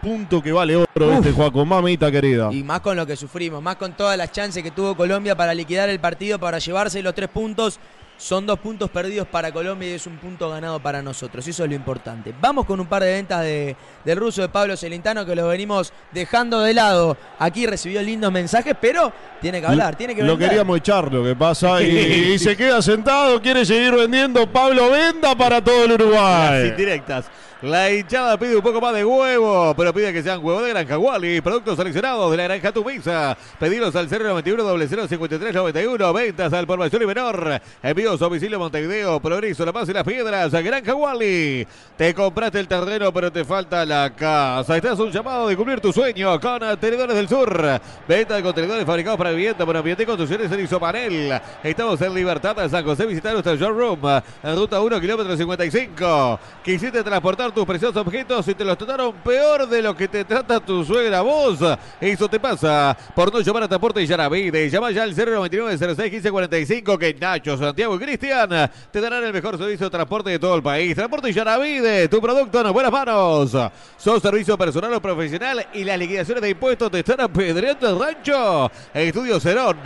punto 0.00 0.40
que 0.40 0.52
vale 0.52 0.76
oro 0.76 1.12
este, 1.14 1.32
Juaco, 1.32 1.64
mamita 1.64 2.12
querida. 2.12 2.52
Y 2.52 2.62
más 2.62 2.80
con 2.80 2.96
lo 2.96 3.04
que 3.04 3.16
sufrimos, 3.16 3.60
más 3.60 3.74
con 3.74 3.94
todas 3.94 4.16
las 4.16 4.30
chances 4.30 4.62
que 4.62 4.70
tuvo 4.70 4.96
Colombia 4.96 5.36
para 5.36 5.52
liquidar 5.52 5.88
el 5.88 5.98
partido, 5.98 6.38
para 6.38 6.60
llevarse 6.60 7.02
los 7.02 7.12
tres 7.12 7.28
puntos. 7.28 7.80
Son 8.18 8.44
dos 8.46 8.58
puntos 8.58 8.90
perdidos 8.90 9.28
para 9.28 9.52
Colombia 9.52 9.90
y 9.90 9.92
es 9.92 10.06
un 10.08 10.16
punto 10.16 10.50
ganado 10.50 10.80
para 10.80 11.00
nosotros. 11.00 11.46
Y 11.46 11.50
eso 11.50 11.62
es 11.62 11.70
lo 11.70 11.76
importante. 11.76 12.34
Vamos 12.40 12.66
con 12.66 12.80
un 12.80 12.86
par 12.86 13.04
de 13.04 13.12
ventas 13.12 13.42
de, 13.42 13.76
del 14.04 14.18
ruso 14.18 14.42
de 14.42 14.48
Pablo 14.48 14.76
Celentano 14.76 15.24
que 15.24 15.36
lo 15.36 15.46
venimos 15.46 15.92
dejando 16.10 16.60
de 16.60 16.74
lado. 16.74 17.16
Aquí 17.38 17.64
recibió 17.66 18.02
lindos 18.02 18.32
mensajes, 18.32 18.74
pero 18.80 19.12
tiene 19.40 19.60
que 19.60 19.68
hablar, 19.68 19.94
tiene 19.94 20.16
que 20.16 20.22
Lo 20.24 20.32
vender. 20.32 20.48
queríamos 20.48 20.78
echar, 20.78 21.12
lo 21.12 21.22
que 21.22 21.36
pasa. 21.36 21.80
Y, 21.80 21.86
y 22.34 22.38
se 22.40 22.56
queda 22.56 22.82
sentado, 22.82 23.40
quiere 23.40 23.64
seguir 23.64 23.94
vendiendo. 23.94 24.50
Pablo 24.50 24.90
Venda 24.90 25.36
para 25.36 25.62
todo 25.62 25.84
el 25.84 25.90
Las 25.90 26.00
Uruguay. 26.00 26.68
indirectas. 26.70 27.26
La 27.60 27.90
hinchada 27.90 28.38
pide 28.38 28.54
un 28.54 28.62
poco 28.62 28.80
más 28.80 28.94
de 28.94 29.04
huevo, 29.04 29.74
pero 29.76 29.92
pide 29.92 30.12
que 30.12 30.22
sean 30.22 30.38
huevos 30.44 30.62
de 30.62 30.68
Granja 30.68 30.96
Wally. 30.96 31.40
Productos 31.40 31.76
seleccionados 31.76 32.30
de 32.30 32.36
la 32.36 32.44
Granja 32.44 32.70
Tumisa. 32.70 33.36
Pedidos 33.58 33.96
al 33.96 34.08
091 34.08 34.78
0053 35.08 35.52
91. 35.52 36.12
Ventas 36.12 36.52
al 36.52 36.68
por 36.68 36.78
mayor 36.78 37.02
y 37.02 37.06
menor. 37.06 37.60
Envíos 37.82 38.22
a 38.22 38.26
domicilio 38.26 38.60
Montevideo, 38.60 39.18
Progreso, 39.18 39.64
La 39.64 39.72
Paz 39.72 39.88
y 39.88 39.92
las 39.92 40.04
Piedras. 40.04 40.52
Granja 40.52 40.94
Wally. 40.94 41.66
Te 41.96 42.14
compraste 42.14 42.60
el 42.60 42.68
terreno, 42.68 43.12
pero 43.12 43.32
te 43.32 43.44
falta 43.44 43.84
la 43.84 44.14
casa. 44.14 44.76
Estás 44.76 45.00
un 45.00 45.10
llamado 45.10 45.48
de 45.48 45.56
cumplir 45.56 45.80
tu 45.80 45.92
sueño 45.92 46.38
con 46.40 46.60
Tenedores 46.78 47.16
del 47.16 47.28
Sur. 47.28 47.80
Venta 48.06 48.36
de 48.36 48.42
contenedores 48.44 48.86
fabricados 48.86 49.18
para 49.18 49.30
vivienda, 49.30 49.66
por 49.66 49.76
ambiente 49.76 50.04
y 50.04 50.06
construcciones 50.06 50.52
en 50.52 50.60
Isopanel. 50.60 51.40
Estamos 51.64 52.00
en 52.02 52.14
Libertad, 52.14 52.56
San 52.70 52.84
José. 52.84 53.04
Visita 53.04 53.32
nuestro 53.32 53.56
showroom. 53.56 54.22
En 54.44 54.54
ruta 54.54 54.80
1, 54.80 55.00
kilómetro 55.00 55.36
55. 55.36 56.38
Quisiste 56.62 57.02
transportar 57.02 57.47
tus 57.52 57.64
preciosos 57.64 57.96
objetos 57.96 58.46
y 58.48 58.54
te 58.54 58.64
los 58.64 58.76
trataron 58.76 59.12
peor 59.24 59.68
de 59.68 59.82
lo 59.82 59.96
que 59.96 60.08
te 60.08 60.24
trata 60.24 60.60
tu 60.60 60.84
suegra 60.84 61.20
vos. 61.20 61.58
Eso 62.00 62.28
te 62.28 62.38
pasa 62.38 62.96
por 63.14 63.32
no 63.32 63.40
llamar 63.40 63.64
a 63.64 63.68
Transporte 63.68 64.06
Yaravide. 64.06 64.68
Llama 64.68 64.90
ya 64.90 65.02
al 65.02 65.14
099 65.14 65.78
06 65.78 65.98
1545 65.98 66.98
que 66.98 67.14
Nacho, 67.14 67.56
Santiago 67.56 67.96
y 67.96 67.98
Cristian 67.98 68.70
te 68.90 69.00
darán 69.00 69.24
el 69.24 69.32
mejor 69.32 69.56
servicio 69.58 69.86
de 69.86 69.90
transporte 69.90 70.30
de 70.30 70.38
todo 70.38 70.54
el 70.56 70.62
país. 70.62 70.94
Transporte 70.94 71.32
Yaravide, 71.32 72.08
tu 72.08 72.20
producto 72.20 72.60
en 72.66 72.72
buenas 72.72 72.92
manos. 72.92 73.56
Sos 73.96 74.22
servicio 74.22 74.56
personal 74.58 74.92
o 74.94 75.00
profesional 75.00 75.66
y 75.72 75.84
las 75.84 75.98
liquidaciones 75.98 76.42
de 76.42 76.50
impuestos 76.50 76.90
te 76.90 77.00
están 77.00 77.20
apedreando 77.20 77.88
el 77.88 77.98
rancho. 77.98 78.70
Estudio 78.92 79.40
Cerón 79.40 79.78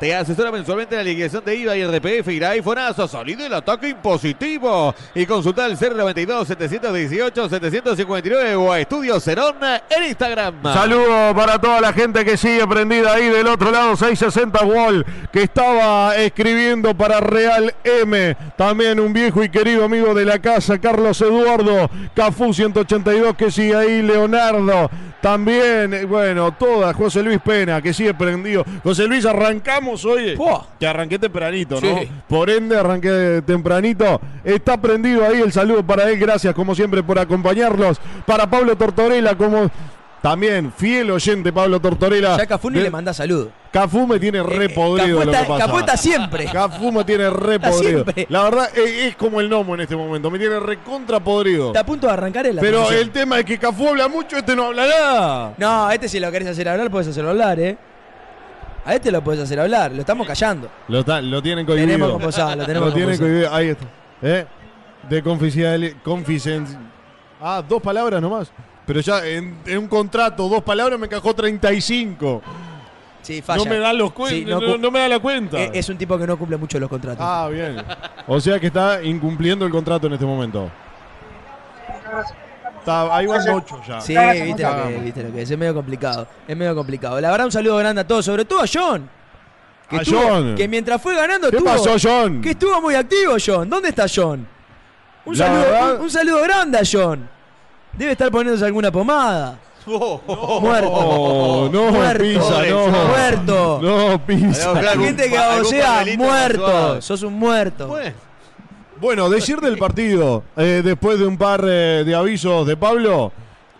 te 0.00 0.14
asesora 0.14 0.50
mensualmente 0.50 0.94
en 0.94 0.98
la 0.98 1.04
liquidación 1.04 1.44
de 1.44 1.56
IVA 1.56 1.76
y 1.76 1.86
RPF 1.86 2.28
y 2.28 2.44
iPhoneazo. 2.44 3.08
Salido 3.08 3.46
el 3.46 3.54
ataque 3.54 3.88
impositivo 3.88 4.94
y 5.14 5.26
consulta 5.26 5.66
el 5.66 5.78
092 5.78 6.48
718 6.48 7.05
759 7.08 8.56
o 8.56 8.72
a 8.72 8.80
Estudio 8.80 9.20
Cerón 9.20 9.56
en 9.62 10.04
Instagram. 10.04 10.62
Saludos 10.62 11.34
para 11.34 11.58
toda 11.58 11.80
la 11.80 11.92
gente 11.92 12.24
que 12.24 12.36
sigue 12.36 12.66
prendida 12.66 13.14
ahí 13.14 13.28
del 13.28 13.46
otro 13.46 13.70
lado, 13.70 13.96
660 13.96 14.64
Wall, 14.64 15.06
que 15.32 15.42
estaba 15.42 16.16
escribiendo 16.16 16.96
para 16.96 17.20
Real 17.20 17.74
M. 17.84 18.36
También 18.56 19.00
un 19.00 19.12
viejo 19.12 19.42
y 19.42 19.48
querido 19.48 19.84
amigo 19.84 20.14
de 20.14 20.24
la 20.24 20.38
casa, 20.38 20.78
Carlos 20.78 21.20
Eduardo, 21.20 21.90
Cafú 22.14 22.52
182, 22.52 23.36
que 23.36 23.50
sigue 23.50 23.76
ahí, 23.76 24.02
Leonardo. 24.02 24.90
También, 25.20 25.92
eh, 25.92 26.04
bueno, 26.04 26.52
toda, 26.52 26.92
José 26.94 27.22
Luis 27.22 27.40
Pena, 27.40 27.82
que 27.82 27.92
sigue 27.92 28.14
prendido. 28.14 28.64
José 28.84 29.08
Luis, 29.08 29.26
arrancamos 29.26 30.04
hoy. 30.04 30.38
Que 30.78 30.86
arranqué 30.86 31.18
tempranito, 31.18 31.80
¿no? 31.80 31.98
Sí. 31.98 32.08
Por 32.28 32.48
ende, 32.48 32.78
arranqué 32.78 33.42
tempranito. 33.44 34.20
Está 34.44 34.80
prendido 34.80 35.26
ahí 35.26 35.40
el 35.40 35.52
saludo 35.52 35.84
para 35.84 36.08
él. 36.08 36.18
Gracias, 36.18 36.54
como 36.54 36.74
siempre, 36.74 36.95
por 37.02 37.18
acompañarnos. 37.18 37.98
Para 38.26 38.48
Pablo 38.48 38.76
Tortorella, 38.76 39.34
como 39.36 39.70
también 40.22 40.72
fiel 40.76 41.10
oyente 41.10 41.52
Pablo 41.52 41.78
Tortorella. 41.80 42.36
Ya 42.36 42.46
Cafú 42.46 42.70
ni 42.70 42.78
De- 42.78 42.84
le 42.84 42.90
manda 42.90 43.12
salud. 43.14 43.48
Cafú 43.70 44.06
me 44.06 44.18
tiene 44.18 44.42
re 44.42 44.64
Eh, 44.64 44.68
podrido 44.70 45.18
Cafú 45.18 45.26
lo 45.26 45.32
está- 45.32 45.42
que 45.44 45.48
pasa. 45.48 45.64
Cafú 45.66 45.78
está 45.78 45.96
siempre. 45.96 46.44
Cafú 46.46 46.90
me 46.92 47.04
tiene 47.04 47.28
re 47.30 47.56
Está 47.56 47.70
podrido. 47.70 48.02
siempre. 48.04 48.26
La 48.30 48.42
verdad, 48.44 48.68
eh, 48.76 49.08
es 49.08 49.16
como 49.16 49.40
el 49.40 49.48
gnomo 49.48 49.74
en 49.74 49.82
este 49.82 49.94
momento. 49.94 50.30
Me 50.30 50.38
tiene 50.38 50.58
recontra 50.58 51.20
podrido. 51.20 51.68
Está 51.68 51.80
a 51.80 51.86
punto 51.86 52.06
de 52.06 52.12
arrancar 52.14 52.46
en 52.46 52.56
la 52.56 52.62
Pero 52.62 52.90
el 52.90 53.10
tema 53.10 53.38
es 53.38 53.44
que 53.44 53.58
Cafú 53.58 53.88
habla 53.88 54.08
mucho, 54.08 54.36
este 54.38 54.56
no 54.56 54.64
habla 54.66 54.86
nada. 54.86 55.54
No, 55.58 55.86
a 55.86 55.94
este 55.94 56.08
si 56.08 56.18
lo 56.18 56.30
querés 56.32 56.48
hacer 56.48 56.68
hablar, 56.68 56.90
puedes 56.90 57.08
hacerlo 57.08 57.30
hablar, 57.30 57.60
¿eh? 57.60 57.76
A 58.86 58.94
este 58.94 59.10
lo 59.10 59.22
puedes 59.22 59.42
hacer 59.42 59.58
hablar, 59.60 59.90
lo 59.92 60.00
estamos 60.00 60.26
callando. 60.26 60.70
Lo, 60.88 61.04
ta- 61.04 61.20
lo 61.20 61.42
tienen 61.42 61.66
cohibido. 61.66 61.86
Tenemos 61.86 62.12
como 62.12 62.24
posada, 62.24 62.56
lo 62.56 62.64
tenemos 62.66 62.88
Lo 62.88 62.94
tienen 62.94 63.18
cohibido. 63.18 63.52
Ahí 63.52 63.68
está. 63.70 63.84
¿Eh? 64.22 64.46
De 65.08 65.22
confidencial- 65.22 65.96
confidencia- 66.02 66.78
Ah, 67.40 67.62
dos 67.66 67.80
palabras 67.82 68.20
nomás. 68.20 68.50
Pero 68.86 69.00
ya 69.00 69.24
en, 69.26 69.58
en 69.66 69.78
un 69.78 69.88
contrato, 69.88 70.48
dos 70.48 70.62
palabras 70.62 70.98
me 70.98 71.06
encajó 71.06 71.34
35. 71.34 72.40
Sí, 73.22 73.42
falla. 73.42 73.64
No 73.64 73.70
me 73.70 73.78
da 73.78 73.92
los 73.92 74.12
Sí, 74.28 74.44
no, 74.44 74.78
no 74.78 74.90
me 74.90 75.00
da 75.00 75.08
la 75.08 75.18
cuenta. 75.18 75.58
Eh, 75.58 75.70
Es 75.74 75.88
un 75.88 75.98
tipo 75.98 76.16
que 76.16 76.26
no 76.26 76.38
cumple 76.38 76.56
mucho 76.56 76.78
los 76.78 76.88
contratos. 76.88 77.18
Ah, 77.20 77.48
bien. 77.50 77.76
O 78.28 78.40
sea 78.40 78.58
que 78.60 78.68
está 78.68 79.02
incumpliendo 79.02 79.66
el 79.66 79.72
contrato 79.72 80.06
en 80.06 80.12
este 80.14 80.24
momento. 80.24 80.70
Está, 82.78 83.14
ahí 83.16 83.26
van 83.26 83.48
ocho 83.50 83.80
ya. 83.86 84.00
Sí, 84.00 84.16
viste 84.16 84.62
lo, 84.62 84.84
que, 84.88 84.98
viste 85.00 85.22
lo 85.24 85.32
que 85.32 85.42
es, 85.42 85.50
es 85.50 85.58
medio 85.58 85.74
complicado. 85.74 86.26
Es 86.46 86.56
medio 86.56 86.74
complicado. 86.74 87.20
La 87.20 87.30
verdad, 87.32 87.46
un 87.46 87.52
saludo 87.52 87.76
grande 87.78 88.00
a 88.02 88.06
todos, 88.06 88.24
sobre 88.24 88.44
todo 88.44 88.60
a 88.62 88.66
John. 88.72 89.08
Que, 89.90 89.96
A 89.96 90.00
estuvo- 90.02 90.20
John. 90.22 90.54
que 90.54 90.68
mientras 90.68 91.02
fue 91.02 91.14
ganando 91.16 91.50
¿Qué 91.50 91.56
estuvo- 91.56 91.72
pasó, 91.72 91.96
John? 92.00 92.40
Que 92.40 92.50
estuvo 92.50 92.80
muy 92.80 92.94
activo, 92.94 93.34
John. 93.44 93.68
¿Dónde 93.68 93.88
está 93.88 94.06
John? 94.12 94.46
Un, 95.26 95.36
La 95.38 95.46
saludo, 95.46 95.60
verdad- 95.62 95.94
un, 95.96 96.00
un 96.02 96.10
saludo 96.10 96.42
grande 96.42 96.78
a 96.78 96.82
John. 96.90 97.28
Debe 97.92 98.12
estar 98.12 98.30
poniéndose 98.30 98.64
alguna 98.64 98.90
pomada. 98.92 99.58
Muerto. 99.86 100.90
Oh, 100.90 101.68
no, 101.72 101.90
Muerto. 101.92 102.22
pisa, 102.22 102.62
no. 102.68 102.86
Muerto. 102.88 103.78
No, 103.82 104.26
pisa. 104.26 104.82
La 104.82 104.92
gente 104.92 105.28
que 105.28 105.38
algún 105.38 105.64
sea 105.70 105.86
papelito 105.98 106.24
muerto. 106.24 107.02
Sos 107.02 107.22
un 107.22 107.34
muerto. 107.34 107.86
Bueno, 107.88 108.14
Bueno, 109.00 109.30
decir 109.30 109.60
del 109.60 109.78
partido, 109.78 110.42
eh, 110.56 110.80
después 110.84 111.18
de 111.18 111.26
un 111.26 111.36
par 111.38 111.62
eh, 111.66 112.02
de 112.04 112.14
avisos 112.14 112.66
de 112.66 112.76
Pablo, 112.76 113.32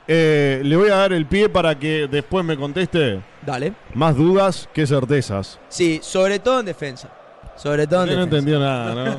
eh, 0.06 0.60
le 0.62 0.76
voy 0.76 0.90
a 0.90 0.96
dar 0.96 1.12
el 1.12 1.26
pie 1.26 1.48
para 1.48 1.76
que 1.78 2.06
después 2.08 2.44
me 2.44 2.56
conteste. 2.56 3.20
Dale. 3.44 3.72
Más 3.94 4.14
dudas 4.16 4.68
que 4.72 4.86
certezas. 4.86 5.58
Sí, 5.68 5.98
sobre 6.02 6.38
todo 6.38 6.60
en 6.60 6.66
defensa. 6.66 7.08
Sobre 7.56 7.86
todo 7.86 8.02
Usted 8.02 8.16
no 8.16 8.22
entendió 8.22 8.58
nada, 8.58 8.94
¿no? 8.94 9.18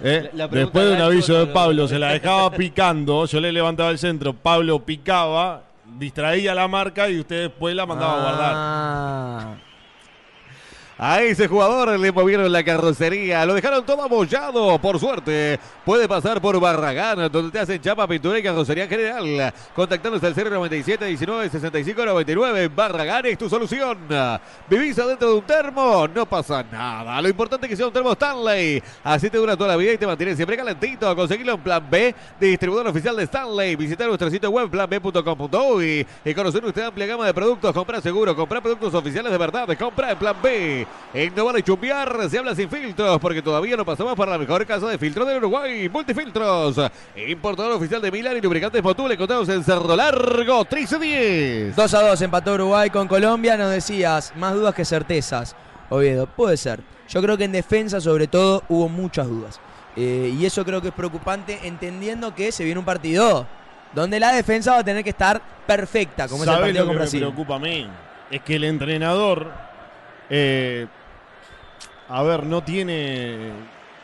¿Eh? 0.08 0.30
Después 0.50 0.84
de 0.86 0.92
un 0.94 1.00
aviso 1.00 1.34
de 1.34 1.46
Pablo, 1.46 1.86
se 1.88 1.98
la 1.98 2.12
dejaba 2.12 2.50
picando, 2.50 3.26
yo 3.26 3.40
le 3.40 3.52
levantaba 3.52 3.90
el 3.90 3.98
centro, 3.98 4.32
Pablo 4.32 4.84
picaba, 4.84 5.62
distraía 5.98 6.54
la 6.54 6.68
marca 6.68 7.08
y 7.08 7.20
usted 7.20 7.48
después 7.48 7.74
la 7.74 7.86
mandaba 7.86 8.14
a 8.14 8.22
guardar. 8.22 9.69
A 11.02 11.22
ese 11.22 11.48
jugador 11.48 11.98
le 11.98 12.12
movieron 12.12 12.52
la 12.52 12.62
carrocería, 12.62 13.46
lo 13.46 13.54
dejaron 13.54 13.86
todo 13.86 14.02
abollado, 14.02 14.78
por 14.78 15.00
suerte. 15.00 15.58
Puede 15.82 16.06
pasar 16.06 16.42
por 16.42 16.60
Barragán, 16.60 17.32
donde 17.32 17.50
te 17.50 17.58
hacen 17.58 17.80
chapa, 17.80 18.06
pintura 18.06 18.38
y 18.38 18.42
carrocería 18.42 18.86
general. 18.86 19.50
Contactanos 19.74 20.22
al 20.22 20.34
097 20.36 21.06
19 21.06 21.48
65 21.48 22.04
99. 22.04 22.68
Barragán 22.68 23.24
es 23.24 23.38
tu 23.38 23.48
solución. 23.48 23.96
¿Vivís 24.68 24.98
adentro 24.98 25.30
de 25.30 25.34
un 25.36 25.42
termo? 25.44 26.06
No 26.06 26.26
pasa 26.26 26.62
nada. 26.70 27.22
Lo 27.22 27.30
importante 27.30 27.64
es 27.64 27.70
que 27.70 27.76
sea 27.76 27.86
un 27.86 27.94
termo 27.94 28.12
Stanley. 28.12 28.82
Así 29.02 29.30
te 29.30 29.38
dura 29.38 29.56
toda 29.56 29.70
la 29.70 29.76
vida 29.76 29.94
y 29.94 29.96
te 29.96 30.06
mantiene 30.06 30.36
siempre 30.36 30.54
calentito. 30.58 31.16
Conseguirlo 31.16 31.54
en 31.54 31.60
Plan 31.60 31.86
B, 31.90 32.14
distribuidor 32.38 32.88
oficial 32.88 33.16
de 33.16 33.22
Stanley. 33.22 33.74
Visitar 33.74 34.06
nuestro 34.06 34.28
sitio 34.28 34.50
web 34.50 34.68
planb.com.uy 34.68 36.06
y 36.26 36.34
conocer 36.34 36.62
nuestra 36.62 36.88
amplia 36.88 37.06
gama 37.06 37.24
de 37.24 37.32
productos. 37.32 37.72
Comprar 37.72 38.02
seguro, 38.02 38.36
comprar 38.36 38.62
productos 38.62 38.92
oficiales 38.92 39.32
de 39.32 39.38
verdad. 39.38 39.66
Compra 39.78 40.10
en 40.10 40.18
Plan 40.18 40.36
B. 40.42 40.89
Innovar 41.12 41.58
y 41.58 41.62
chumbear 41.62 42.30
se 42.30 42.38
habla 42.38 42.54
sin 42.54 42.70
filtros 42.70 43.18
porque 43.18 43.42
todavía 43.42 43.76
no 43.76 43.84
pasamos 43.84 44.14
para 44.14 44.32
la 44.32 44.38
mejor 44.38 44.64
casa 44.64 44.86
de 44.88 44.96
filtro 44.96 45.24
del 45.24 45.38
Uruguay. 45.38 45.88
Multifiltros. 45.88 46.76
Importador 47.28 47.72
oficial 47.72 48.00
de 48.00 48.10
Milan 48.12 48.36
y 48.36 48.40
lubricantes 48.40 48.82
Motul. 48.82 49.10
Encontramos 49.12 49.48
en 49.48 49.64
Cerro 49.64 49.96
Largo 49.96 50.58
1310. 50.60 51.74
2 51.74 51.94
a 51.94 52.08
2 52.08 52.22
empató 52.22 52.54
Uruguay 52.54 52.90
con 52.90 53.08
Colombia. 53.08 53.56
Nos 53.56 53.70
decías, 53.72 54.32
más 54.36 54.54
dudas 54.54 54.74
que 54.74 54.84
certezas. 54.84 55.56
Oviedo, 55.88 56.26
puede 56.26 56.56
ser. 56.56 56.80
Yo 57.08 57.20
creo 57.20 57.36
que 57.36 57.44
en 57.44 57.52
defensa, 57.52 58.00
sobre 58.00 58.28
todo, 58.28 58.62
hubo 58.68 58.88
muchas 58.88 59.26
dudas. 59.26 59.60
Eh, 59.96 60.32
y 60.38 60.46
eso 60.46 60.64
creo 60.64 60.80
que 60.80 60.88
es 60.88 60.94
preocupante, 60.94 61.58
entendiendo 61.64 62.32
que 62.34 62.52
se 62.52 62.62
viene 62.62 62.78
un 62.78 62.84
partido 62.84 63.44
donde 63.92 64.20
la 64.20 64.30
defensa 64.32 64.70
va 64.74 64.78
a 64.78 64.84
tener 64.84 65.02
que 65.02 65.10
estar 65.10 65.42
perfecta, 65.66 66.28
como 66.28 66.44
es 66.44 66.48
el 66.48 66.54
¿Sabe 66.54 66.66
partido 66.66 66.84
lo 66.84 66.86
con 66.86 66.92
que 66.92 66.98
me 66.98 67.02
Brasil. 67.02 67.20
preocupa 67.20 67.56
a 67.56 67.58
mí? 67.58 67.88
Es 68.30 68.40
que 68.42 68.54
el 68.54 68.62
entrenador, 68.62 69.50
eh, 70.30 70.86
a 72.08 72.22
ver, 72.22 72.44
no 72.44 72.62
tiene 72.62 73.50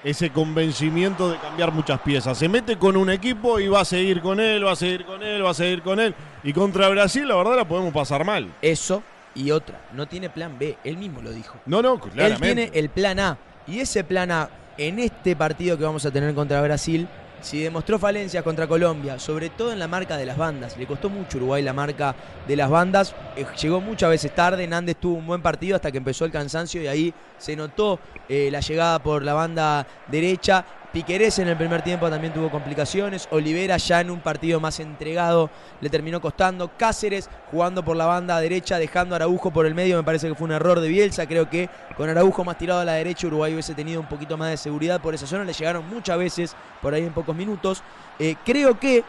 ese 0.04 0.30
convencimiento 0.30 1.30
de 1.30 1.38
cambiar 1.38 1.72
muchas 1.72 2.00
piezas. 2.00 2.38
Se 2.38 2.48
mete 2.48 2.76
con 2.76 2.96
un 2.96 3.10
equipo 3.10 3.58
y 3.58 3.66
va 3.66 3.80
a 3.80 3.84
seguir 3.84 4.20
con 4.20 4.38
él, 4.38 4.64
va 4.64 4.72
a 4.72 4.76
seguir 4.76 5.04
con 5.04 5.22
él, 5.22 5.44
va 5.44 5.50
a 5.50 5.54
seguir 5.54 5.82
con 5.82 5.98
él. 5.98 6.14
Y 6.44 6.52
contra 6.52 6.88
Brasil, 6.88 7.26
la 7.26 7.34
verdad, 7.34 7.56
la 7.56 7.66
podemos 7.66 7.92
pasar 7.92 8.24
mal. 8.24 8.48
Eso 8.62 9.02
y 9.34 9.50
otra. 9.50 9.80
No 9.92 10.06
tiene 10.06 10.30
plan 10.30 10.58
B. 10.58 10.76
Él 10.84 10.96
mismo 10.96 11.20
lo 11.20 11.30
dijo. 11.30 11.56
No, 11.66 11.82
no, 11.82 11.94
Él 11.94 12.00
claramente. 12.12 12.46
tiene 12.46 12.70
el 12.78 12.88
plan 12.90 13.18
A. 13.18 13.38
Y 13.66 13.80
ese 13.80 14.04
plan 14.04 14.30
A, 14.30 14.48
en 14.78 15.00
este 15.00 15.34
partido 15.34 15.76
que 15.76 15.84
vamos 15.84 16.06
a 16.06 16.10
tener 16.12 16.32
contra 16.34 16.62
Brasil, 16.62 17.08
si 17.46 17.60
demostró 17.60 17.96
falencias 17.96 18.42
contra 18.42 18.66
Colombia, 18.66 19.20
sobre 19.20 19.50
todo 19.50 19.72
en 19.72 19.78
la 19.78 19.86
marca 19.86 20.16
de 20.16 20.26
las 20.26 20.36
bandas, 20.36 20.76
le 20.76 20.84
costó 20.84 21.08
mucho 21.08 21.38
Uruguay 21.38 21.62
la 21.62 21.72
marca 21.72 22.12
de 22.44 22.56
las 22.56 22.68
bandas, 22.68 23.14
eh, 23.36 23.46
llegó 23.62 23.80
muchas 23.80 24.10
veces 24.10 24.34
tarde, 24.34 24.66
Nández 24.66 24.96
tuvo 24.96 25.14
un 25.18 25.28
buen 25.28 25.42
partido 25.42 25.76
hasta 25.76 25.92
que 25.92 25.98
empezó 25.98 26.24
el 26.24 26.32
cansancio 26.32 26.82
y 26.82 26.88
ahí 26.88 27.14
se 27.38 27.54
notó 27.54 28.00
eh, 28.28 28.48
la 28.50 28.58
llegada 28.58 28.98
por 28.98 29.22
la 29.22 29.34
banda 29.34 29.86
derecha. 30.08 30.64
Piquerés 30.96 31.38
en 31.40 31.48
el 31.48 31.58
primer 31.58 31.82
tiempo 31.82 32.08
también 32.08 32.32
tuvo 32.32 32.50
complicaciones. 32.50 33.28
Olivera 33.30 33.76
ya 33.76 34.00
en 34.00 34.10
un 34.10 34.20
partido 34.20 34.60
más 34.60 34.80
entregado 34.80 35.50
le 35.82 35.90
terminó 35.90 36.22
costando. 36.22 36.70
Cáceres 36.78 37.28
jugando 37.50 37.84
por 37.84 37.98
la 37.98 38.06
banda 38.06 38.40
derecha, 38.40 38.78
dejando 38.78 39.14
a 39.14 39.16
Araujo 39.16 39.50
por 39.50 39.66
el 39.66 39.74
medio. 39.74 39.98
Me 39.98 40.02
parece 40.04 40.26
que 40.26 40.34
fue 40.34 40.46
un 40.46 40.52
error 40.52 40.80
de 40.80 40.88
Bielsa. 40.88 41.26
Creo 41.26 41.50
que 41.50 41.68
con 41.98 42.08
Araujo 42.08 42.44
más 42.44 42.56
tirado 42.56 42.80
a 42.80 42.84
la 42.86 42.94
derecha, 42.94 43.26
Uruguay 43.26 43.52
hubiese 43.52 43.74
tenido 43.74 44.00
un 44.00 44.08
poquito 44.08 44.38
más 44.38 44.48
de 44.48 44.56
seguridad 44.56 44.98
por 45.02 45.14
esa 45.14 45.26
zona. 45.26 45.44
Le 45.44 45.52
llegaron 45.52 45.86
muchas 45.86 46.16
veces 46.16 46.56
por 46.80 46.94
ahí 46.94 47.02
en 47.02 47.12
pocos 47.12 47.36
minutos. 47.36 47.82
Eh, 48.18 48.34
creo 48.46 48.80
que 48.80 49.04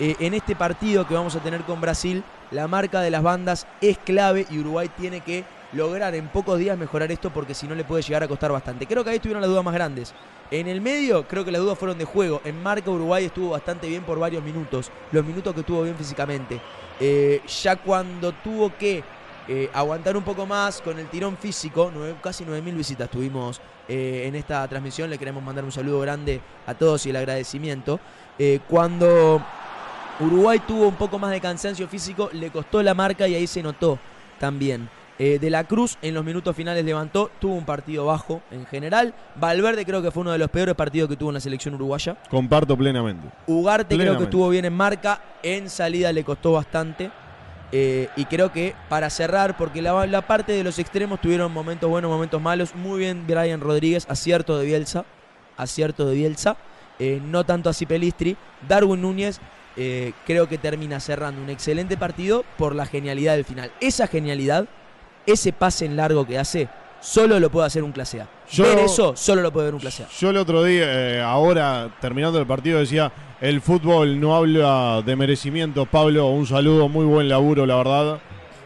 eh, 0.00 0.16
en 0.18 0.34
este 0.34 0.56
partido 0.56 1.06
que 1.06 1.14
vamos 1.14 1.36
a 1.36 1.38
tener 1.38 1.62
con 1.62 1.80
Brasil, 1.80 2.24
la 2.50 2.66
marca 2.66 3.02
de 3.02 3.10
las 3.10 3.22
bandas 3.22 3.68
es 3.80 3.98
clave 3.98 4.48
y 4.50 4.58
Uruguay 4.58 4.90
tiene 4.98 5.20
que 5.20 5.44
lograr 5.72 6.14
en 6.14 6.28
pocos 6.28 6.58
días 6.58 6.76
mejorar 6.76 7.10
esto 7.12 7.30
porque 7.30 7.54
si 7.54 7.66
no 7.66 7.74
le 7.74 7.84
puede 7.84 8.02
llegar 8.02 8.22
a 8.22 8.28
costar 8.28 8.50
bastante. 8.52 8.86
Creo 8.86 9.04
que 9.04 9.10
ahí 9.10 9.16
estuvieron 9.16 9.40
las 9.40 9.50
dudas 9.50 9.64
más 9.64 9.74
grandes. 9.74 10.12
En 10.50 10.66
el 10.66 10.80
medio 10.80 11.28
creo 11.28 11.44
que 11.44 11.52
las 11.52 11.60
dudas 11.60 11.78
fueron 11.78 11.96
de 11.96 12.04
juego. 12.04 12.40
En 12.44 12.60
marca 12.62 12.90
Uruguay 12.90 13.24
estuvo 13.26 13.50
bastante 13.50 13.86
bien 13.88 14.02
por 14.02 14.18
varios 14.18 14.42
minutos. 14.42 14.90
Los 15.12 15.24
minutos 15.24 15.54
que 15.54 15.60
estuvo 15.60 15.82
bien 15.82 15.96
físicamente. 15.96 16.60
Eh, 16.98 17.40
ya 17.62 17.76
cuando 17.76 18.32
tuvo 18.32 18.76
que 18.76 19.02
eh, 19.48 19.70
aguantar 19.72 20.16
un 20.16 20.22
poco 20.24 20.44
más 20.46 20.80
con 20.80 20.98
el 20.98 21.08
tirón 21.08 21.36
físico, 21.36 21.90
nueve- 21.94 22.16
casi 22.22 22.44
9.000 22.44 22.74
visitas 22.76 23.08
tuvimos 23.10 23.60
eh, 23.88 24.24
en 24.26 24.34
esta 24.34 24.66
transmisión. 24.66 25.08
Le 25.08 25.18
queremos 25.18 25.42
mandar 25.42 25.64
un 25.64 25.72
saludo 25.72 26.00
grande 26.00 26.40
a 26.66 26.74
todos 26.74 27.06
y 27.06 27.10
el 27.10 27.16
agradecimiento. 27.16 28.00
Cuando 28.68 29.42
Uruguay 30.18 30.58
tuvo 30.66 30.88
un 30.88 30.94
poco 30.96 31.18
más 31.18 31.30
de 31.30 31.40
cansancio 31.40 31.86
físico, 31.88 32.30
le 32.32 32.50
costó 32.50 32.82
la 32.82 32.94
marca 32.94 33.28
y 33.28 33.34
ahí 33.34 33.46
se 33.46 33.62
notó 33.62 33.98
también. 34.38 34.88
Eh, 35.22 35.38
de 35.38 35.50
la 35.50 35.64
Cruz 35.64 35.98
en 36.00 36.14
los 36.14 36.24
minutos 36.24 36.56
finales 36.56 36.82
levantó, 36.82 37.30
tuvo 37.38 37.54
un 37.54 37.66
partido 37.66 38.06
bajo 38.06 38.40
en 38.50 38.64
general. 38.64 39.12
Valverde 39.34 39.84
creo 39.84 40.00
que 40.00 40.10
fue 40.10 40.22
uno 40.22 40.32
de 40.32 40.38
los 40.38 40.48
peores 40.48 40.74
partidos 40.74 41.10
que 41.10 41.16
tuvo 41.16 41.28
en 41.28 41.34
la 41.34 41.40
selección 41.40 41.74
uruguaya. 41.74 42.16
Comparto 42.30 42.74
plenamente. 42.74 43.28
Ugarte 43.46 43.98
creo 43.98 44.16
que 44.16 44.24
estuvo 44.24 44.48
bien 44.48 44.64
en 44.64 44.72
marca, 44.72 45.20
en 45.42 45.68
salida 45.68 46.10
le 46.10 46.24
costó 46.24 46.52
bastante. 46.52 47.10
Eh, 47.70 48.08
y 48.16 48.24
creo 48.24 48.50
que 48.50 48.74
para 48.88 49.10
cerrar, 49.10 49.58
porque 49.58 49.82
la, 49.82 50.06
la 50.06 50.26
parte 50.26 50.52
de 50.52 50.64
los 50.64 50.78
extremos 50.78 51.20
tuvieron 51.20 51.52
momentos 51.52 51.90
buenos, 51.90 52.10
momentos 52.10 52.40
malos. 52.40 52.74
Muy 52.74 53.00
bien 53.00 53.26
Brian 53.26 53.60
Rodríguez, 53.60 54.06
acierto 54.08 54.56
de 54.56 54.64
Bielsa. 54.64 55.04
Acierto 55.58 56.06
de 56.06 56.14
Bielsa. 56.14 56.56
Eh, 56.98 57.20
no 57.22 57.44
tanto 57.44 57.68
así 57.68 57.84
Pelistri. 57.84 58.38
Darwin 58.66 59.02
Núñez 59.02 59.38
creo 60.26 60.48
que 60.48 60.56
termina 60.58 60.98
cerrando 60.98 61.42
un 61.42 61.48
excelente 61.48 61.96
partido 61.96 62.44
por 62.56 62.74
la 62.74 62.86
genialidad 62.86 63.34
del 63.34 63.44
final. 63.44 63.70
Esa 63.80 64.06
genialidad, 64.06 64.66
ese 65.26 65.52
pase 65.52 65.84
en 65.86 65.96
largo 65.96 66.26
que 66.26 66.38
hace, 66.38 66.68
solo 67.00 67.38
lo 67.40 67.50
puede 67.50 67.66
hacer 67.66 67.82
un 67.82 67.92
clase 67.92 68.20
A. 68.20 68.28
Yo- 68.50 68.64
Ver 68.64 68.78
eso, 68.80 69.14
solo 69.16 69.42
lo 69.42 69.52
puede 69.52 69.66
ver 69.66 69.74
un 69.74 69.80
clase 69.80 70.04
A. 70.04 70.08
Yo 70.18 70.30
el 70.30 70.36
otro 70.36 70.62
día, 70.64 70.84
eh, 70.86 71.20
ahora 71.22 71.88
terminando 72.00 72.38
el 72.38 72.46
partido, 72.46 72.78
decía, 72.78 73.10
el 73.40 73.60
fútbol 73.60 74.20
no 74.20 74.36
habla 74.36 75.02
de 75.04 75.16
merecimientos. 75.16 75.88
Pablo, 75.88 76.26
un 76.28 76.46
saludo, 76.46 76.88
muy 76.88 77.04
buen 77.06 77.28
laburo, 77.28 77.64
la 77.64 77.76
verdad. 77.76 78.18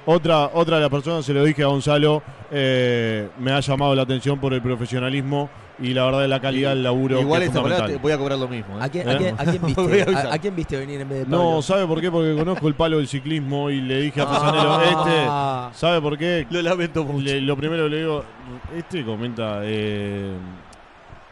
Otra, 0.06 0.50
otra 0.52 0.76
de 0.76 0.82
las 0.82 0.90
personas, 0.90 1.24
se 1.24 1.32
lo 1.32 1.44
dije 1.44 1.62
a 1.62 1.66
Gonzalo, 1.66 2.22
eh, 2.50 3.28
me 3.38 3.52
ha 3.52 3.60
llamado 3.60 3.94
la 3.94 4.02
atención 4.02 4.38
por 4.38 4.52
el 4.52 4.60
profesionalismo 4.60 5.48
y 5.80 5.92
la 5.92 6.04
verdad 6.04 6.20
de 6.20 6.28
la 6.28 6.40
calidad 6.40 6.70
del 6.70 6.82
laburo. 6.84 7.20
Igual 7.20 7.40
que 7.40 7.46
es 7.48 7.54
esta 7.56 7.86
te 7.86 7.96
voy 7.96 8.12
a 8.12 8.18
cobrar 8.18 8.38
lo 8.38 8.46
mismo. 8.48 8.76
¿eh? 8.78 8.82
¿A 8.82 8.88
quién, 8.88 9.08
¿Eh? 9.08 9.12
a 9.12 9.16
quién- 9.18 9.34
a 9.40 9.44
quién 9.44 9.62
Voy 9.74 9.84
a 9.84 9.86
viste, 9.88 10.02
avisar. 10.02 10.26
a, 10.28 10.34
a 10.34 10.38
quién 10.38 10.54
viste 10.56 10.76
venir 10.76 11.00
en 11.00 11.08
vez 11.08 11.18
de 11.20 11.24
Pablo? 11.24 11.36
No, 11.54 11.62
¿sabe 11.62 11.86
por 11.86 12.00
qué? 12.00 12.10
Porque 12.10 12.34
conozco 12.36 12.68
el 12.68 12.74
palo 12.74 12.98
del 12.98 13.08
ciclismo 13.08 13.70
y 13.70 13.80
le 13.80 14.00
dije 14.02 14.20
a 14.20 14.26
Fasanelo, 14.26 14.72
Ah. 14.74 15.68
este, 15.72 15.78
¿sabe 15.80 16.00
por 16.00 16.16
qué? 16.16 16.46
Lo 16.50 16.62
lamento 16.62 17.02
mucho. 17.04 17.24
Le- 17.24 17.40
lo 17.40 17.56
primero 17.56 17.84
que 17.84 17.90
le 17.90 17.98
digo, 17.98 18.24
este 18.76 19.04
comenta, 19.04 19.60
eh, 19.64 20.32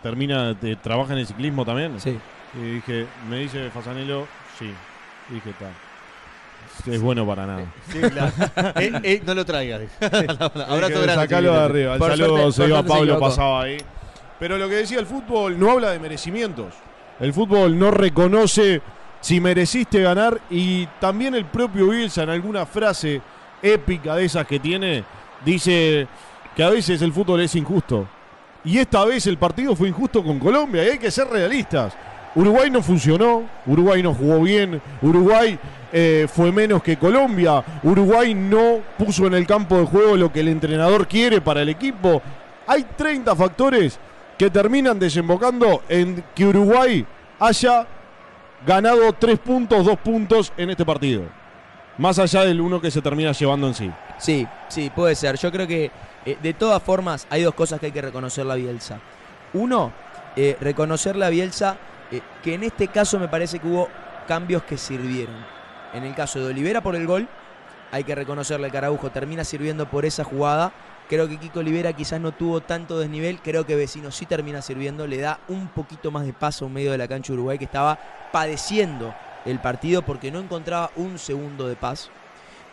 termina, 0.03 0.55
te- 0.59 0.77
trabaja 0.77 1.12
en 1.12 1.21
el 1.21 1.27
ciclismo 1.27 1.65
también. 1.65 2.01
Sí. 2.01 2.19
Y 2.55 2.62
dije, 2.75 3.07
me 3.31 3.39
dice 3.39 3.71
Fasanelo, 3.71 4.27
sí. 4.59 4.71
Y 5.31 5.35
dije, 5.35 5.51
está. 5.51 5.67
Es 6.91 7.01
bueno 7.01 7.27
para 7.27 7.47
nada. 7.47 7.65
Sí, 7.91 8.01
claro. 8.01 8.33
Eh, 8.81 8.93
eh, 9.03 9.23
no 9.25 9.35
lo 9.35 9.45
traigas. 9.45 9.83
Abrazo 10.01 10.59
Dije, 10.89 11.03
grande. 11.03 11.15
Sacalo 11.15 11.53
de 11.53 11.59
arriba. 11.61 11.95
El 11.95 12.01
saludo 12.01 12.53
se 12.53 12.67
iba 12.67 12.83
Pablo, 12.83 13.19
pasaba 13.21 13.62
ahí. 13.62 13.79
Pero 14.43 14.59
lo 14.59 14.69
que 14.69 14.75
decía 14.75 14.99
el 14.99 15.07
fútbol 15.07 15.57
no 15.57 15.71
habla 15.71 15.93
de 15.93 16.01
merecimientos. 16.01 16.75
El 17.21 17.33
fútbol 17.33 17.79
no 17.79 17.93
reconoce 17.93 18.83
si 19.21 19.41
mereciste 19.41 20.03
ganar 20.03 20.41
y 20.51 20.85
también 21.01 21.37
el 21.37 21.45
propio 21.45 21.91
Bielsa 21.91 22.25
en 22.25 22.31
alguna 22.31 22.67
frase 22.67 23.23
épica 23.62 24.17
de 24.17 24.25
esas 24.25 24.45
que 24.45 24.59
tiene 24.59 25.05
dice 25.45 26.09
que 26.57 26.65
a 26.65 26.71
veces 26.71 27.01
el 27.03 27.12
fútbol 27.12 27.43
es 27.43 27.55
injusto. 27.55 28.09
Y 28.65 28.79
esta 28.79 29.05
vez 29.05 29.29
el 29.29 29.39
partido 29.39 29.77
fue 29.77 29.87
injusto 29.87 30.25
con 30.25 30.41
Colombia 30.41 30.83
y 30.83 30.89
hay 30.89 30.99
que 30.99 31.12
ser 31.12 31.29
realistas. 31.29 31.97
Uruguay 32.35 32.69
no 32.69 32.83
funcionó, 32.83 33.45
Uruguay 33.65 34.03
no 34.03 34.12
jugó 34.12 34.41
bien, 34.41 34.83
Uruguay 35.03 35.57
eh, 35.93 36.27
fue 36.29 36.51
menos 36.51 36.83
que 36.83 36.97
Colombia, 36.97 37.62
Uruguay 37.85 38.35
no 38.35 38.81
puso 38.99 39.29
en 39.29 39.35
el 39.35 39.47
campo 39.47 39.79
de 39.79 39.87
juego 39.87 40.17
lo 40.17 40.33
que 40.33 40.41
el 40.41 40.49
entrenador 40.49 41.07
quiere 41.07 41.41
para 41.41 41.62
el 41.62 41.69
equipo. 41.69 42.21
Hay 42.67 42.85
30 42.97 43.37
factores 43.37 44.01
que 44.43 44.51
terminan 44.51 44.99
desembocando 44.99 45.85
en 45.89 46.25
que 46.35 46.45
Uruguay 46.45 47.07
haya 47.39 47.87
ganado 48.67 49.12
3 49.12 49.39
puntos, 49.39 49.87
2 49.87 49.97
puntos 50.01 50.53
en 50.57 50.71
este 50.71 50.85
partido. 50.85 51.23
Más 51.97 52.19
allá 52.19 52.43
del 52.43 52.61
uno 52.61 52.81
que 52.81 52.91
se 52.91 53.01
termina 53.01 53.31
llevando 53.31 53.69
en 53.69 53.75
sí. 53.75 53.89
Sí, 54.19 54.45
sí, 54.67 54.91
puede 54.91 55.15
ser. 55.15 55.39
Yo 55.39 55.53
creo 55.53 55.69
que 55.69 55.93
eh, 56.27 56.37
de 56.43 56.55
todas 56.55 56.83
formas 56.83 57.25
hay 57.31 57.43
dos 57.43 57.55
cosas 57.55 57.79
que 57.79 57.87
hay 57.87 57.93
que 57.93 58.03
reconocer 58.03 58.45
la 58.45 58.57
Bielsa. 58.57 58.99
Uno, 59.53 59.93
eh, 60.35 60.57
reconocer 60.61 61.15
la 61.15 61.29
Bielsa, 61.29 61.77
eh, 62.11 62.21
que 62.43 62.55
en 62.55 62.65
este 62.65 62.89
caso 62.89 63.21
me 63.21 63.29
parece 63.29 63.61
que 63.61 63.69
hubo 63.69 63.89
cambios 64.27 64.65
que 64.65 64.77
sirvieron. 64.77 65.37
En 65.95 66.03
el 66.03 66.17
caso 66.17 66.41
de 66.41 66.47
Olivera 66.47 66.81
por 66.81 66.97
el 66.97 67.07
gol, 67.07 67.29
hay 67.93 68.03
que 68.03 68.17
reconocerle 68.17 68.73
que 68.73 68.79
Araujo 68.79 69.09
termina 69.11 69.45
sirviendo 69.45 69.89
por 69.89 70.05
esa 70.05 70.25
jugada. 70.25 70.73
Creo 71.13 71.29
que 71.29 71.37
Kiko 71.37 71.59
Olivera 71.59 71.93
quizás 71.93 72.19
no 72.23 72.33
tuvo 72.33 72.63
tanto 72.63 72.99
desnivel, 72.99 73.39
creo 73.43 73.67
que 73.67 73.77
Vecino 73.77 74.11
sí 74.11 74.25
termina 74.25 74.63
sirviendo, 74.63 75.07
le 75.07 75.19
da 75.19 75.41
un 75.49 75.69
poquito 75.69 76.11
más 76.11 76.25
de 76.25 76.33
paso 76.33 76.65
en 76.65 76.73
medio 76.73 76.91
de 76.91 76.97
la 76.97 77.07
cancha 77.07 77.35
Uruguay 77.35 77.59
que 77.59 77.67
estaba 77.67 77.99
padeciendo 78.33 79.15
el 79.45 79.59
partido 79.59 80.01
porque 80.01 80.31
no 80.31 80.39
encontraba 80.39 80.91
un 80.97 81.19
segundo 81.19 81.69
de 81.69 81.77
paz. 81.77 82.09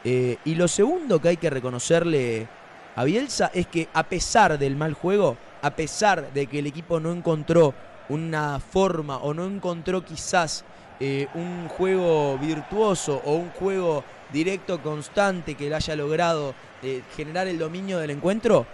Eh, 0.05 0.37
y 0.45 0.55
lo 0.55 0.69
segundo 0.69 1.19
que 1.19 1.27
hay 1.27 1.35
que 1.35 1.49
reconocerle 1.49 2.47
a 2.95 3.03
Bielsa 3.03 3.51
es 3.53 3.67
que 3.67 3.89
a 3.93 4.03
pesar 4.03 4.57
del 4.57 4.77
mal 4.77 4.93
juego, 4.93 5.35
a 5.61 5.71
pesar 5.71 6.31
de 6.31 6.47
que 6.47 6.59
el 6.59 6.67
equipo 6.67 7.01
no 7.01 7.11
encontró 7.11 7.73
una 8.07 8.61
forma 8.61 9.17
o 9.17 9.33
no 9.33 9.43
encontró 9.47 10.05
quizás 10.05 10.63
eh, 11.01 11.27
un 11.33 11.67
juego 11.67 12.37
virtuoso 12.37 13.21
o 13.25 13.33
un 13.33 13.49
juego 13.49 14.05
directo 14.31 14.81
constante 14.81 15.55
que 15.55 15.69
le 15.69 15.75
haya 15.75 15.95
logrado 15.95 16.53
eh, 16.81 17.01
generar 17.15 17.47
el 17.47 17.57
dominio 17.57 17.99
del 17.99 18.11
encuentro, 18.11 18.65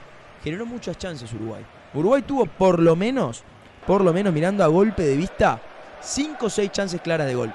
generó 0.44 0.66
muchas 0.66 0.98
chances 0.98 1.32
Uruguay. 1.34 1.66
Uruguay 1.94 2.22
tuvo 2.22 2.46
por 2.46 2.80
lo 2.80 2.96
menos, 2.96 3.44
por 3.88 4.04
lo 4.04 4.14
menos 4.14 4.34
mirando 4.34 4.64
a 4.64 4.68
golpe 4.68 5.04
de 5.04 5.16
vista, 5.16 5.60
5 6.02 6.46
o 6.46 6.50
6 6.50 6.72
chances 6.72 7.02
claras 7.02 7.28
de 7.28 7.36
gol. 7.36 7.54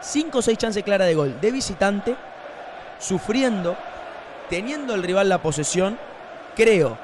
5 0.00 0.38
o 0.38 0.42
6 0.42 0.58
chances 0.58 0.82
claras 0.82 1.08
de 1.08 1.14
gol 1.14 1.40
de 1.40 1.50
visitante, 1.50 2.16
sufriendo, 2.98 3.76
teniendo 4.48 4.94
el 4.94 5.02
rival 5.02 5.28
la 5.28 5.42
posesión. 5.42 5.98
Creo 6.56 6.98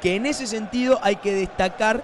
que 0.00 0.16
en 0.16 0.26
ese 0.26 0.46
sentido 0.46 0.98
hay 1.02 1.16
que 1.16 1.34
destacar 1.34 2.02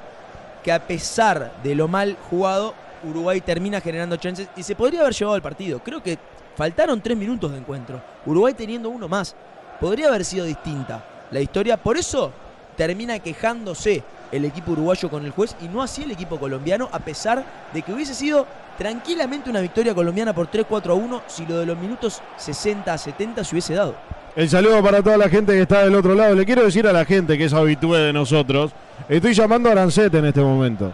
que 0.65 0.73
a 0.73 0.87
pesar 0.87 1.53
de 1.63 1.75
lo 1.75 1.89
mal 1.89 2.17
jugado, 2.29 2.75
Uruguay 3.05 3.41
termina 3.41 3.81
generando 3.81 4.17
chances 4.17 4.49
y 4.57 4.63
se 4.63 4.75
podría 4.75 5.01
haber 5.01 5.15
llevado 5.15 5.37
el 5.37 5.43
partido. 5.43 5.81
Creo 5.81 6.03
que 6.03 6.19
faltaron 6.61 7.01
3 7.01 7.17
minutos 7.17 7.53
de 7.53 7.57
encuentro. 7.57 8.03
Uruguay 8.27 8.53
teniendo 8.53 8.91
uno 8.91 9.09
más. 9.09 9.35
Podría 9.81 10.09
haber 10.09 10.27
sido 10.27 10.45
distinta 10.45 11.03
la 11.31 11.41
historia. 11.41 11.79
Por 11.79 11.97
eso 11.97 12.33
termina 12.77 13.19
quejándose 13.19 14.03
el 14.31 14.45
equipo 14.45 14.73
uruguayo 14.73 15.09
con 15.09 15.25
el 15.25 15.31
juez 15.31 15.57
y 15.63 15.69
no 15.69 15.83
así 15.83 16.03
el 16.03 16.11
equipo 16.11 16.39
colombiano, 16.39 16.91
a 16.93 16.99
pesar 16.99 17.43
de 17.73 17.81
que 17.81 17.95
hubiese 17.95 18.13
sido 18.13 18.47
tranquilamente 18.77 19.49
una 19.49 19.63
victoria 19.63 19.95
colombiana 19.95 20.35
por 20.35 20.51
3-4 20.51 20.91
a 20.91 20.93
1 20.93 21.23
si 21.29 21.47
lo 21.47 21.61
de 21.61 21.65
los 21.65 21.79
minutos 21.79 22.21
60 22.37 22.93
a 22.93 22.99
70 22.99 23.43
se 23.43 23.55
hubiese 23.55 23.73
dado. 23.73 23.95
El 24.37 24.51
saludo 24.51 24.83
para 24.83 25.03
toda 25.03 25.17
la 25.17 25.31
gente 25.31 25.53
que 25.53 25.63
está 25.63 25.85
del 25.85 25.95
otro 25.95 26.15
lado. 26.15 26.35
Le 26.35 26.45
quiero 26.45 26.63
decir 26.63 26.87
a 26.87 26.93
la 26.93 27.07
gente 27.07 27.39
que 27.39 27.47
es 27.47 27.55
habitué 27.55 28.01
de 28.01 28.13
nosotros. 28.13 28.73
Estoy 29.09 29.33
llamando 29.33 29.71
a 29.71 29.73
Arancet 29.73 30.13
en 30.15 30.27
este 30.27 30.43
momento. 30.43 30.93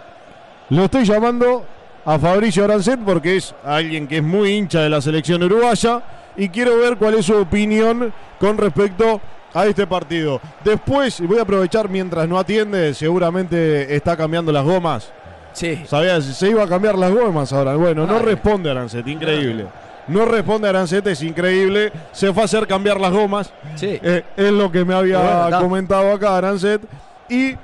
Lo 0.70 0.84
estoy 0.84 1.04
llamando 1.04 1.64
a 2.06 2.18
Fabricio 2.18 2.64
Arancet 2.64 3.00
porque 3.04 3.36
es 3.36 3.54
alguien 3.64 4.06
que 4.06 4.18
es 4.18 4.22
muy 4.22 4.52
hincha 4.52 4.80
de 4.80 4.88
la 4.88 5.00
selección 5.00 5.42
uruguaya 5.42 6.02
y 6.36 6.48
quiero 6.48 6.78
ver 6.78 6.96
cuál 6.96 7.14
es 7.14 7.26
su 7.26 7.34
opinión 7.36 8.12
con 8.38 8.56
respecto 8.56 9.20
a 9.52 9.66
este 9.66 9.86
partido. 9.86 10.40
Después 10.64 11.20
voy 11.26 11.38
a 11.38 11.42
aprovechar 11.42 11.88
mientras 11.88 12.28
no 12.28 12.38
atiende, 12.38 12.94
seguramente 12.94 13.94
está 13.94 14.16
cambiando 14.16 14.52
las 14.52 14.64
gomas. 14.64 15.12
Sí. 15.52 15.82
Sabía, 15.86 16.20
se 16.20 16.50
iba 16.50 16.62
a 16.62 16.68
cambiar 16.68 16.96
las 16.96 17.10
gomas 17.10 17.52
ahora. 17.52 17.74
Bueno, 17.76 18.06
no 18.06 18.18
Ay. 18.18 18.22
responde 18.22 18.70
Arancet, 18.70 19.06
increíble. 19.08 19.66
No 20.08 20.24
responde 20.26 20.68
Arancet, 20.68 21.04
es 21.08 21.22
increíble. 21.22 21.90
Se 22.12 22.32
fue 22.32 22.42
a 22.42 22.44
hacer 22.44 22.66
cambiar 22.66 23.00
las 23.00 23.10
gomas. 23.10 23.52
Sí. 23.74 23.98
Eh, 24.00 24.22
es 24.36 24.52
lo 24.52 24.70
que 24.70 24.84
me 24.84 24.94
había 24.94 25.18
Bueno, 25.18 25.58
comentado 25.60 26.12
acá 26.12 26.36
Arancet. 26.36 26.82
Y 27.28 27.56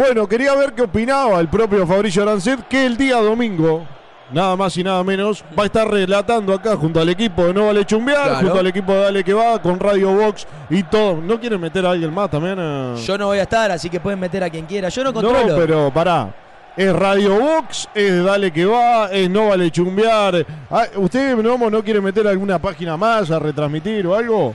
bueno, 0.00 0.26
quería 0.26 0.54
ver 0.54 0.72
qué 0.72 0.82
opinaba 0.82 1.38
el 1.40 1.48
propio 1.48 1.86
Fabricio 1.86 2.22
Arancet, 2.22 2.66
que 2.68 2.86
el 2.86 2.96
día 2.96 3.16
domingo, 3.16 3.86
nada 4.32 4.56
más 4.56 4.76
y 4.76 4.82
nada 4.84 5.02
menos, 5.04 5.44
va 5.58 5.64
a 5.64 5.66
estar 5.66 5.88
relatando 5.90 6.54
acá 6.54 6.76
junto 6.76 7.00
al 7.00 7.08
equipo 7.10 7.44
de 7.44 7.52
No 7.54 7.66
Vale 7.66 7.84
Chumbear, 7.84 8.22
Claro. 8.22 8.38
junto 8.40 8.58
al 8.60 8.66
equipo 8.68 8.92
de 8.92 9.00
Dale 9.02 9.24
Que 9.24 9.34
Va, 9.34 9.60
con 9.60 9.78
Radio 9.78 10.12
Box 10.14 10.46
y 10.70 10.82
todo. 10.84 11.16
¿No 11.16 11.38
quieren 11.38 11.60
meter 11.60 11.84
a 11.84 11.90
alguien 11.90 12.12
más 12.14 12.30
también? 12.30 12.58
a- 12.58 12.94
Yo 12.96 13.18
no 13.18 13.26
voy 13.26 13.38
a 13.38 13.42
estar, 13.42 13.70
así 13.70 13.90
que 13.90 14.00
pueden 14.00 14.18
meter 14.20 14.42
a 14.44 14.48
quien 14.50 14.66
quiera. 14.66 14.88
Yo 14.88 15.04
no 15.04 15.12
no, 15.12 15.20
controlo. 15.20 15.56
pero 15.56 15.90
pará. 15.92 16.32
Es 16.76 16.92
Radio 16.94 17.38
Box, 17.38 17.88
es 17.94 18.24
Dale 18.24 18.50
Que 18.52 18.64
Va, 18.64 19.08
es 19.10 19.28
No 19.28 19.48
Vale 19.48 19.70
Chumbear. 19.70 20.46
Ah, 20.70 20.84
¿Usted, 20.96 21.36
Nomo, 21.36 21.68
no 21.68 21.82
quiere 21.82 22.00
meter 22.00 22.26
alguna 22.26 22.58
página 22.58 22.96
más 22.96 23.30
a 23.30 23.38
retransmitir 23.38 24.06
o 24.06 24.14
algo? 24.14 24.54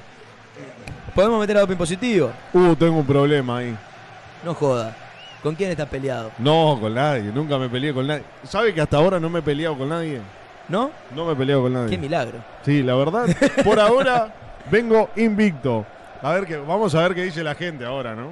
Podemos 1.14 1.40
meter 1.40 1.57
a 1.57 1.59
doping 1.61 1.75
positivo. 1.75 2.32
Uh, 2.53 2.74
tengo 2.75 2.98
un 2.98 3.06
problema 3.06 3.57
ahí. 3.59 3.75
No 4.43 4.53
joda. 4.53 4.95
¿Con 5.45 5.53
quién 5.53 5.69
estás 5.69 5.88
peleado? 5.88 6.32
No, 6.40 6.75
con 6.82 6.95
nadie, 6.95 7.25
nunca 7.32 7.59
me 7.59 7.69
peleé 7.69 7.93
con 7.93 8.07
nadie. 8.07 8.24
¿Sabe 8.45 8.74
que 8.74 8.82
hasta 8.82 8.98
ahora 8.98 9.19
no 9.19 9.30
me 9.30 9.38
he 9.38 9.41
peleado 9.43 9.77
con 9.77 9.88
nadie? 9.90 10.19
¿No? 10.67 10.90
No 11.15 11.24
me 11.24 11.33
he 11.33 11.35
peleado 11.35 11.61
con 11.61 11.74
nadie. 11.74 11.91
Qué 11.91 11.99
milagro. 11.99 12.40
Sí, 12.64 12.82
la 12.82 12.95
verdad, 12.95 13.27
por 13.64 13.80
ahora 13.80 14.33
vengo 14.72 15.07
invicto. 15.15 15.85
A 16.24 16.32
ver 16.33 16.48
qué, 16.48 16.57
vamos 16.57 16.95
a 16.95 17.01
ver 17.03 17.14
qué 17.14 17.22
dice 17.25 17.43
la 17.43 17.53
gente 17.53 17.85
ahora, 17.85 18.15
¿no? 18.15 18.30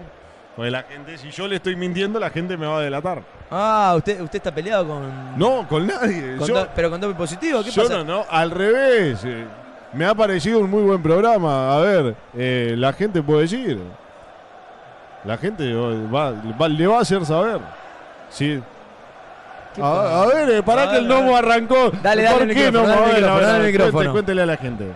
Porque 0.56 0.72
la 0.72 0.82
gente, 0.82 1.16
si 1.19 1.30
yo 1.30 1.48
le 1.48 1.58
estoy 1.58 1.75
mintiendo, 1.75 2.19
la 2.19 2.32
gente 2.32 2.58
me 2.58 2.66
va 2.66 2.80
a 2.80 2.82
delatar. 2.82 3.22
Ah, 3.51 3.93
usted, 3.95 4.19
usted 4.19 4.38
está 4.38 4.51
peleado 4.51 4.88
con. 4.88 5.38
No, 5.38 5.67
con 5.69 5.85
nadie. 5.85 6.35
con 6.38 6.48
Yo- 6.48 6.56
do- 6.56 6.67
pero 6.75 6.90
con 6.90 7.00
doping 7.00 7.16
positivo, 7.16 7.64
¿qué 7.64 7.69
Yo 7.69 7.83
pasa? 7.83 7.98
no, 8.00 8.03
no, 8.03 8.25
al 8.27 8.50
revés. 8.50 9.22
eh, 9.24 9.45
Me 9.93 10.06
ha 10.06 10.16
parecido 10.16 10.58
un 10.61 10.72
muy 10.72 10.82
buen 10.82 11.03
programa. 11.03 11.75
A 11.75 11.80
ver, 11.82 12.16
eh, 12.35 12.74
la 12.75 12.92
gente 12.93 13.22
puede 13.22 13.42
decir. 13.42 13.80
La 15.26 15.38
gente 15.38 15.74
va- 15.74 16.32
va- 16.60 16.68
le 16.68 16.88
va 16.88 16.98
a 16.98 17.02
hacer 17.02 17.26
saber. 17.26 17.60
Sí. 18.30 18.61
¿Qué 19.74 19.82
A, 19.82 20.26
ver, 20.27 20.50
eh, 20.50 20.64
para 20.64 20.84
A 20.84 20.92
que 20.92 20.98
el 20.98 21.08
ver, 21.08 21.18
a 21.18 21.19
Nomo 21.22 21.34
ver. 21.34 21.45
arrancó. 21.45 21.92
Dale, 22.03 22.24
dale 22.24 22.38
¿Por 22.38 22.42
el 22.50 22.56
qué 22.56 22.66
micrófono, 22.66 22.88
dale 22.88 23.02
el 23.02 23.16
micrófono, 23.16 23.35
ver, 23.35 23.43
dale 23.45 23.56
el 23.56 23.61
cuente- 23.64 23.72
micrófono. 23.85 24.11
cuéntele 24.11 24.42
a 24.42 24.45
la 24.45 24.58
gente. 24.58 24.92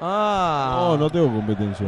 Ah. 0.00 0.76
No, 0.78 0.96
no 0.96 1.10
tengo 1.10 1.26
competencia. 1.26 1.86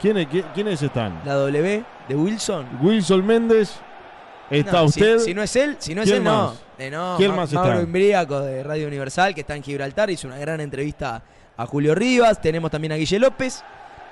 ¿Quiénes, 0.00 0.28
qui- 0.28 0.44
¿Quiénes 0.54 0.82
están? 0.82 1.20
La 1.24 1.34
W 1.34 1.84
de 2.08 2.14
Wilson. 2.14 2.66
Wilson 2.82 3.26
Méndez. 3.26 3.76
¿Está 4.50 4.72
No, 4.72 4.84
usted? 4.84 5.18
Si, 5.18 5.34
no 5.34 5.42
es 5.42 5.56
él, 5.56 5.76
si 5.80 5.94
no 5.94 6.02
es 6.02 6.06
¿Quién 6.08 6.18
él, 6.18 6.24
no. 6.24 6.44
más? 6.48 6.62
Eh, 6.78 6.90
no, 6.90 7.14
¿Quién 7.16 7.30
Ma- 7.30 7.38
más 7.38 7.52
Mauro 7.52 7.70
está? 7.72 7.82
Imbriaco 7.82 8.40
de 8.40 8.62
Radio 8.62 8.86
Universal, 8.86 9.34
que 9.34 9.40
está 9.40 9.56
en 9.56 9.62
Gibraltar, 9.62 10.08
hizo 10.10 10.28
una 10.28 10.38
gran 10.38 10.60
entrevista 10.60 11.20
a 11.56 11.66
Julio 11.66 11.94
Rivas. 11.94 12.40
Tenemos 12.40 12.70
también 12.70 12.92
a 12.92 12.96
Guille 12.96 13.18
López 13.18 13.64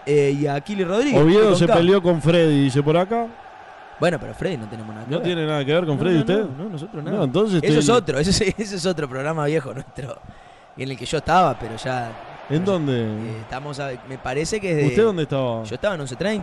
eh, 0.07 0.37
y 0.41 0.47
a 0.47 0.61
Kili 0.61 0.85
Rodríguez. 0.85 1.21
Oviedo 1.21 1.55
se 1.55 1.67
peleó 1.67 2.03
con 2.03 2.21
Freddy, 2.23 2.65
dice 2.65 2.83
por 2.83 2.97
acá. 2.97 3.27
Bueno, 4.01 4.19
pero 4.21 4.35
Freddy 4.35 4.57
no 4.57 4.67
tenemos 4.69 4.93
nada 4.95 5.07
que 5.07 5.11
¿No 5.13 5.19
ver. 5.19 5.27
tiene 5.27 5.47
nada 5.47 5.65
que 5.65 5.73
ver 5.73 5.87
con 5.87 5.97
No, 5.97 6.03
Freddy 6.03 6.15
no, 6.17 6.21
usted? 6.21 6.41
No, 6.41 6.65
no, 6.65 6.71
nosotros 6.71 7.05
nada. 7.05 7.17
No, 7.17 7.25
entonces 7.25 7.63
Eso 7.63 7.79
es 7.79 7.89
otro, 7.89 8.19
ese, 8.19 8.31
es- 8.31 8.55
ese 8.59 8.77
es 8.77 8.87
otro 8.87 9.09
programa 9.09 9.45
viejo 9.47 9.73
nuestro. 9.73 10.19
En 10.77 10.91
el 10.91 10.99
que 10.99 11.07
yo 11.07 11.19
estaba, 11.19 11.57
pero 11.59 11.77
ya. 11.77 12.11
¿En 12.51 12.65
dónde? 12.65 12.93
eh, 13.05 13.37
estamos 13.43 13.79
a- 13.81 13.93
me 14.09 14.19
parece 14.19 14.61
que 14.61 14.71
es 14.73 14.77
de. 14.79 14.87
¿Usted 14.89 15.05
dónde 15.05 15.23
estaba? 15.23 15.63
Yo 15.63 15.75
estaba 15.77 15.95
en 15.95 16.01
11.30. 16.01 16.43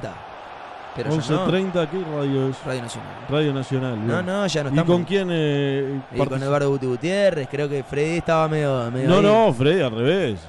Pero 0.95 1.09
ya 1.09 1.15
no. 1.35 1.45
11.30, 1.47 1.89
¿qué 1.89 2.03
radio 2.03 2.49
es? 2.49 2.63
Radio 2.65 2.81
Nacional. 2.81 3.09
Radio 3.29 3.53
Nacional. 3.53 3.95
bien. 3.95 4.07
No, 4.07 4.21
no, 4.23 4.47
ya 4.47 4.63
no 4.63 4.69
¿Y 4.69 4.73
estamos. 4.73 4.95
con 4.95 5.03
quién? 5.05 5.27
eh, 5.31 6.01
Y 6.13 6.17
con 6.25 6.41
Eduardo 6.43 6.69
Guti 6.69 6.85
Gutiérrez, 6.85 7.47
creo 7.49 7.69
que 7.69 7.83
Freddy 7.83 8.17
estaba 8.17 8.47
medio. 8.49 8.89
medio 8.91 9.07
No, 9.09 9.15
ahí. 9.17 9.21
no, 9.23 9.53
Freddy 9.53 9.81
al 9.81 9.91
revés. 9.91 10.39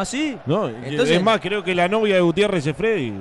Ah, 0.00 0.04
sí. 0.04 0.38
No, 0.46 0.68
Entonces- 0.68 1.16
es 1.16 1.22
más, 1.22 1.40
creo 1.40 1.62
que 1.64 1.74
la 1.74 1.88
novia 1.88 2.14
de 2.16 2.20
Gutiérrez 2.20 2.66
es 2.66 2.76
Freddy. 2.76 3.12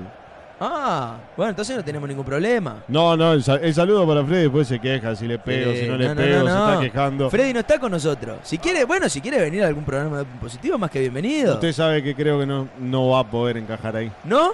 Ah, 0.60 1.18
bueno, 1.36 1.52
entonces 1.52 1.76
no 1.78 1.84
tenemos 1.84 2.10
ningún 2.10 2.26
problema. 2.26 2.78
No, 2.88 3.16
no, 3.16 3.34
el, 3.34 3.44
sa- 3.44 3.56
el 3.58 3.74
saludo 3.76 4.08
para 4.08 4.24
Freddy 4.26 4.44
después 4.44 4.68
se 4.68 4.80
queja 4.80 5.16
si 5.16 5.28
le 5.28 5.38
pego, 5.38 5.72
si 5.74 5.88
no 5.88 5.96
le 5.98 6.08
no, 6.10 6.16
pego, 6.16 6.44
no, 6.44 6.46
se 6.68 6.72
está 6.74 6.80
quejando. 6.82 7.30
Freddy 7.30 7.54
no 7.54 7.60
está 7.60 7.80
con 7.80 7.92
nosotros. 7.92 8.38
Si 8.44 8.58
quiere, 8.58 8.84
bueno, 8.86 9.08
si 9.08 9.22
quiere 9.22 9.40
venir 9.40 9.64
a 9.64 9.68
algún 9.68 9.84
programa 9.84 10.24
positivo, 10.42 10.78
más 10.80 10.90
que 10.90 11.00
bienvenido. 11.00 11.54
Usted 11.56 11.74
sabe 11.74 12.02
que 12.02 12.16
creo 12.16 12.40
que 12.40 12.46
no, 12.48 12.68
no 12.80 13.10
va 13.10 13.20
a 13.20 13.24
poder 13.24 13.58
encajar 13.58 13.96
ahí. 13.96 14.12
¿No? 14.24 14.54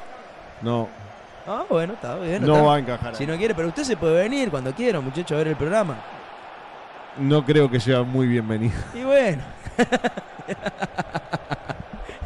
No, 0.62 0.88
Ah, 1.48 1.64
bueno, 1.70 1.94
está 1.94 2.16
bien. 2.20 2.46
no 2.46 2.54
está. 2.54 2.66
va 2.68 2.76
a 2.76 2.80
encajar 2.80 3.10
ahí. 3.10 3.16
Si 3.16 3.26
no 3.26 3.38
quiere, 3.38 3.54
pero 3.56 3.68
usted 3.70 3.84
se 3.84 3.96
puede 3.98 4.22
venir 4.24 4.50
cuando 4.50 4.74
quiera, 4.74 5.00
muchacho, 5.00 5.36
a 5.36 5.38
ver 5.40 5.48
el 5.50 5.56
programa. 5.56 5.96
No 7.18 7.46
creo 7.46 7.70
que 7.72 7.80
sea 7.80 8.04
muy 8.04 8.28
bienvenido. 8.28 8.74
Y 8.94 9.04
bueno. 9.04 9.42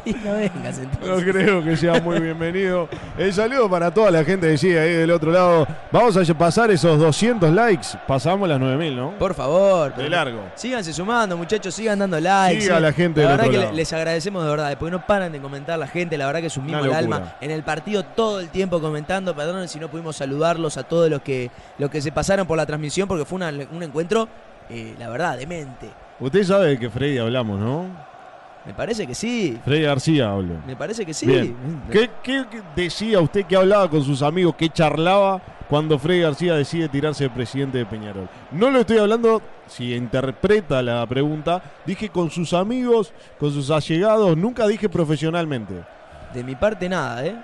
y 0.08 0.12
no 0.24 0.32
vengas 0.34 0.78
No 0.78 0.84
entonces. 0.84 1.32
creo 1.32 1.62
que 1.64 1.76
sea 1.76 2.00
muy 2.00 2.18
bienvenido. 2.20 2.88
El 3.16 3.32
saludo 3.32 3.68
para 3.68 3.92
toda 3.92 4.10
la 4.10 4.24
gente 4.24 4.48
que 4.48 4.58
sigue 4.58 4.78
ahí 4.80 4.92
del 4.92 5.10
otro 5.10 5.30
lado. 5.32 5.66
Vamos 5.92 6.16
a 6.16 6.34
pasar 6.34 6.70
esos 6.70 6.98
200 6.98 7.52
likes. 7.52 7.88
Pasamos 8.06 8.48
las 8.48 8.58
9000, 8.60 8.96
¿no? 8.96 9.18
Por 9.18 9.34
favor. 9.34 9.94
De 9.94 10.08
largo. 10.08 10.40
Síganse 10.54 10.92
sumando, 10.92 11.36
muchachos, 11.36 11.74
sigan 11.74 11.98
dando 11.98 12.18
likes. 12.20 12.62
Siga 12.62 12.76
sí. 12.76 12.82
la 12.82 12.92
gente 12.92 13.22
La 13.22 13.28
del 13.28 13.36
verdad 13.36 13.46
otro 13.48 13.60
que 13.60 13.64
lado. 13.66 13.76
les 13.76 13.92
agradecemos 13.92 14.44
de 14.44 14.50
verdad, 14.50 14.76
porque 14.78 14.90
no 14.92 15.06
paran 15.06 15.32
de 15.32 15.40
comentar 15.40 15.78
la 15.78 15.86
gente, 15.86 16.16
la 16.18 16.26
verdad 16.26 16.40
que 16.40 16.50
sumimos 16.50 16.82
el 16.82 16.88
Una 16.88 16.98
alma 16.98 17.16
locura. 17.18 17.36
en 17.40 17.50
el 17.50 17.62
partido 17.62 18.02
todo 18.04 18.40
el 18.40 18.48
tiempo 18.48 18.80
comentando, 18.80 19.34
perdón 19.34 19.68
si 19.68 19.78
no 19.78 19.88
pudimos 19.88 20.16
saludarlos 20.16 20.76
a 20.76 20.82
todos 20.84 21.10
los 21.10 21.20
que, 21.22 21.50
los 21.78 21.90
que 21.90 22.00
se 22.00 22.12
pasaron 22.12 22.46
por 22.46 22.56
la 22.56 22.66
transmisión, 22.66 23.06
porque 23.08 23.24
fue 23.24 23.36
una- 23.36 23.48
un 23.70 23.82
encuentro, 23.82 24.28
eh, 24.70 24.94
la 24.98 25.08
verdad, 25.08 25.36
demente. 25.38 25.88
Usted 26.20 26.42
sabe 26.44 26.66
de 26.68 26.78
que 26.78 26.90
Freddy 26.90 27.18
hablamos, 27.18 27.58
¿no? 27.60 28.07
Me 28.68 28.74
parece 28.74 29.06
que 29.06 29.14
sí, 29.14 29.58
Freddy 29.64 29.82
García 29.82 30.30
habló. 30.30 30.54
me 30.66 30.76
parece 30.76 31.04
que 31.06 31.14
sí. 31.14 31.24
Bien. 31.26 31.56
¿Qué, 31.90 32.10
qué- 32.22 32.44
qué 32.50 32.60
decía 32.76 33.18
usted 33.18 33.46
que 33.46 33.56
hablaba 33.56 33.88
con 33.88 34.02
sus 34.04 34.20
amigos, 34.22 34.54
que 34.56 34.68
charlaba 34.68 35.40
cuando 35.70 35.98
Freddy 35.98 36.20
García 36.20 36.54
decide 36.54 36.86
tirarse 36.88 37.24
de 37.24 37.30
presidente 37.30 37.78
de 37.78 37.86
Peñarol? 37.86 38.28
No 38.52 38.70
lo 38.70 38.80
estoy 38.80 38.98
hablando, 38.98 39.40
si 39.66 39.94
interpreta 39.94 40.82
la 40.82 41.06
pregunta, 41.06 41.62
dije 41.86 42.10
con 42.10 42.30
sus 42.30 42.52
amigos, 42.52 43.14
con 43.40 43.50
sus 43.52 43.70
allegados, 43.70 44.36
nunca 44.36 44.66
dije 44.66 44.88
profesionalmente. 44.90 45.74
De 46.34 46.44
mi 46.44 46.54
parte 46.54 46.90
nada, 46.90 47.24
¿eh? 47.24 47.36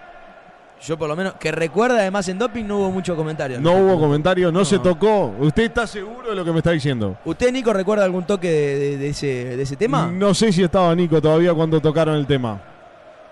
Yo 0.82 0.98
por 0.98 1.08
lo 1.08 1.16
menos, 1.16 1.34
que 1.34 1.50
recuerda 1.50 1.96
además 2.00 2.28
en 2.28 2.38
doping 2.38 2.64
no 2.64 2.78
hubo 2.78 2.90
mucho 2.90 3.16
comentario. 3.16 3.58
No 3.60 3.72
hubo 3.72 3.98
comentario, 3.98 4.52
no, 4.52 4.58
No. 4.60 4.64
se 4.66 4.78
tocó. 4.78 5.34
¿Usted 5.38 5.62
está 5.64 5.86
seguro 5.86 6.28
de 6.30 6.34
lo 6.34 6.44
que 6.44 6.52
me 6.52 6.58
está 6.58 6.72
diciendo? 6.72 7.16
¿Usted, 7.24 7.50
Nico, 7.52 7.72
recuerda 7.72 8.04
algún 8.04 8.24
toque 8.24 8.50
de, 8.50 8.78
de- 8.78 8.98
de 8.98 9.08
ese, 9.08 9.26
de 9.56 9.62
ese 9.62 9.76
tema? 9.76 10.10
No 10.12 10.34
sé 10.34 10.52
si 10.52 10.62
estaba 10.62 10.94
Nico 10.94 11.22
todavía 11.22 11.54
cuando 11.54 11.80
tocaron 11.80 12.16
el 12.16 12.26
tema. 12.26 12.60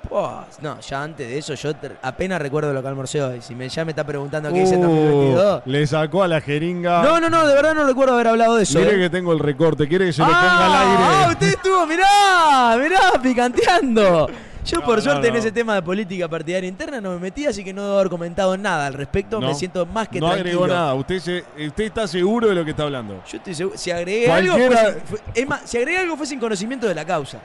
Pues, 0.08 0.60
no, 0.62 0.80
ya 0.80 1.02
antes 1.02 1.28
de 1.28 1.38
eso, 1.38 1.54
yo 1.54 1.70
apenas 2.02 2.40
recuerdo 2.42 2.72
lo 2.72 2.82
que 2.82 2.88
almorcé 2.88 3.22
hoy. 3.22 3.40
Si 3.40 3.54
me, 3.54 3.68
ya 3.68 3.84
me 3.84 3.92
está 3.92 4.02
preguntando 4.04 4.52
qué 4.52 4.62
hice 4.62 4.74
en 4.74 4.84
Uh, 4.84 4.88
2022. 4.88 5.62
le 5.66 5.86
sacó 5.86 6.22
a 6.22 6.28
la 6.28 6.40
jeringa. 6.40 7.02
No, 7.02 7.20
no, 7.20 7.28
no, 7.30 7.46
de 7.46 7.54
verdad 7.54 7.74
no 7.74 7.84
recuerdo 7.84 8.14
haber 8.14 8.28
hablado 8.28 8.56
de 8.56 8.62
eso. 8.64 8.78
Mire 8.78 8.94
¿eh? 8.94 8.98
que 8.98 9.10
tengo 9.10 9.32
el 9.32 9.38
recorte, 9.38 9.86
quiere 9.86 10.06
que 10.06 10.12
se 10.12 10.20
lo 10.22 10.26
ah, 10.28 10.30
ponga 10.30 10.66
al 10.66 10.72
ah, 10.72 11.20
aire. 11.20 11.32
usted 11.32 11.48
estuvo, 11.48 11.86
mirá, 11.86 12.76
mirá, 12.82 13.22
picanteando. 13.22 14.28
Yo 14.64 14.78
No, 14.78 14.84
por 14.86 14.96
no, 14.96 15.02
suerte 15.02 15.26
en 15.28 15.34
no. 15.34 15.38
ese 15.40 15.50
tema 15.50 15.74
de 15.74 15.82
política 15.82 16.28
partidaria 16.28 16.68
interna 16.68 17.00
no 17.00 17.10
me 17.10 17.18
metí, 17.18 17.46
así 17.46 17.64
que 17.64 17.72
no 17.72 17.82
debo 17.82 17.94
haber 17.98 18.08
comentado 18.10 18.56
nada 18.56 18.86
al 18.86 18.94
respecto. 18.94 19.40
No. 19.40 19.48
Me 19.48 19.54
siento 19.54 19.84
más 19.86 20.08
que 20.08 20.20
no 20.20 20.26
tranquilo. 20.30 20.62
agregó 20.62 20.66
nada. 20.68 20.94
Usted, 20.94 21.18
se- 21.18 21.44
usted 21.66 21.84
está 21.84 22.06
seguro 22.06 22.48
de 22.48 22.54
lo 22.54 22.64
que 22.64 22.70
está 22.70 22.84
hablando. 22.84 23.22
Yo 23.28 23.38
estoy 23.38 23.54
seguro. 23.54 23.76
Si 23.76 23.90
agregué 23.90 24.30
algo, 24.30 24.52
fue, 24.56 24.68
sin- 24.76 25.00
fue- 25.04 25.18
es 25.34 25.48
más, 25.48 25.62
si 25.64 25.78
agregué 25.78 25.98
algo 25.98 26.16
fue 26.16 26.26
sin 26.26 26.38
conocimiento 26.38 26.86
de 26.86 26.94
la 26.94 27.04
causa. 27.04 27.38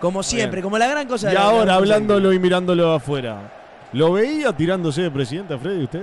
Como 0.00 0.22
siempre, 0.22 0.56
Bien. 0.56 0.64
como 0.64 0.76
la 0.78 0.88
gran 0.88 1.06
cosa 1.06 1.26
Y 1.28 1.30
de 1.30 1.34
la- 1.36 1.44
ahora, 1.44 1.74
hablándolo 1.76 2.32
y 2.32 2.38
mirándolo 2.38 2.92
afuera. 2.92 3.52
¿Lo 3.92 4.12
veía 4.12 4.52
tirándose 4.52 5.02
de 5.02 5.10
presidente 5.10 5.54
a 5.54 5.58
Freddy 5.58 5.84
usted? 5.84 6.02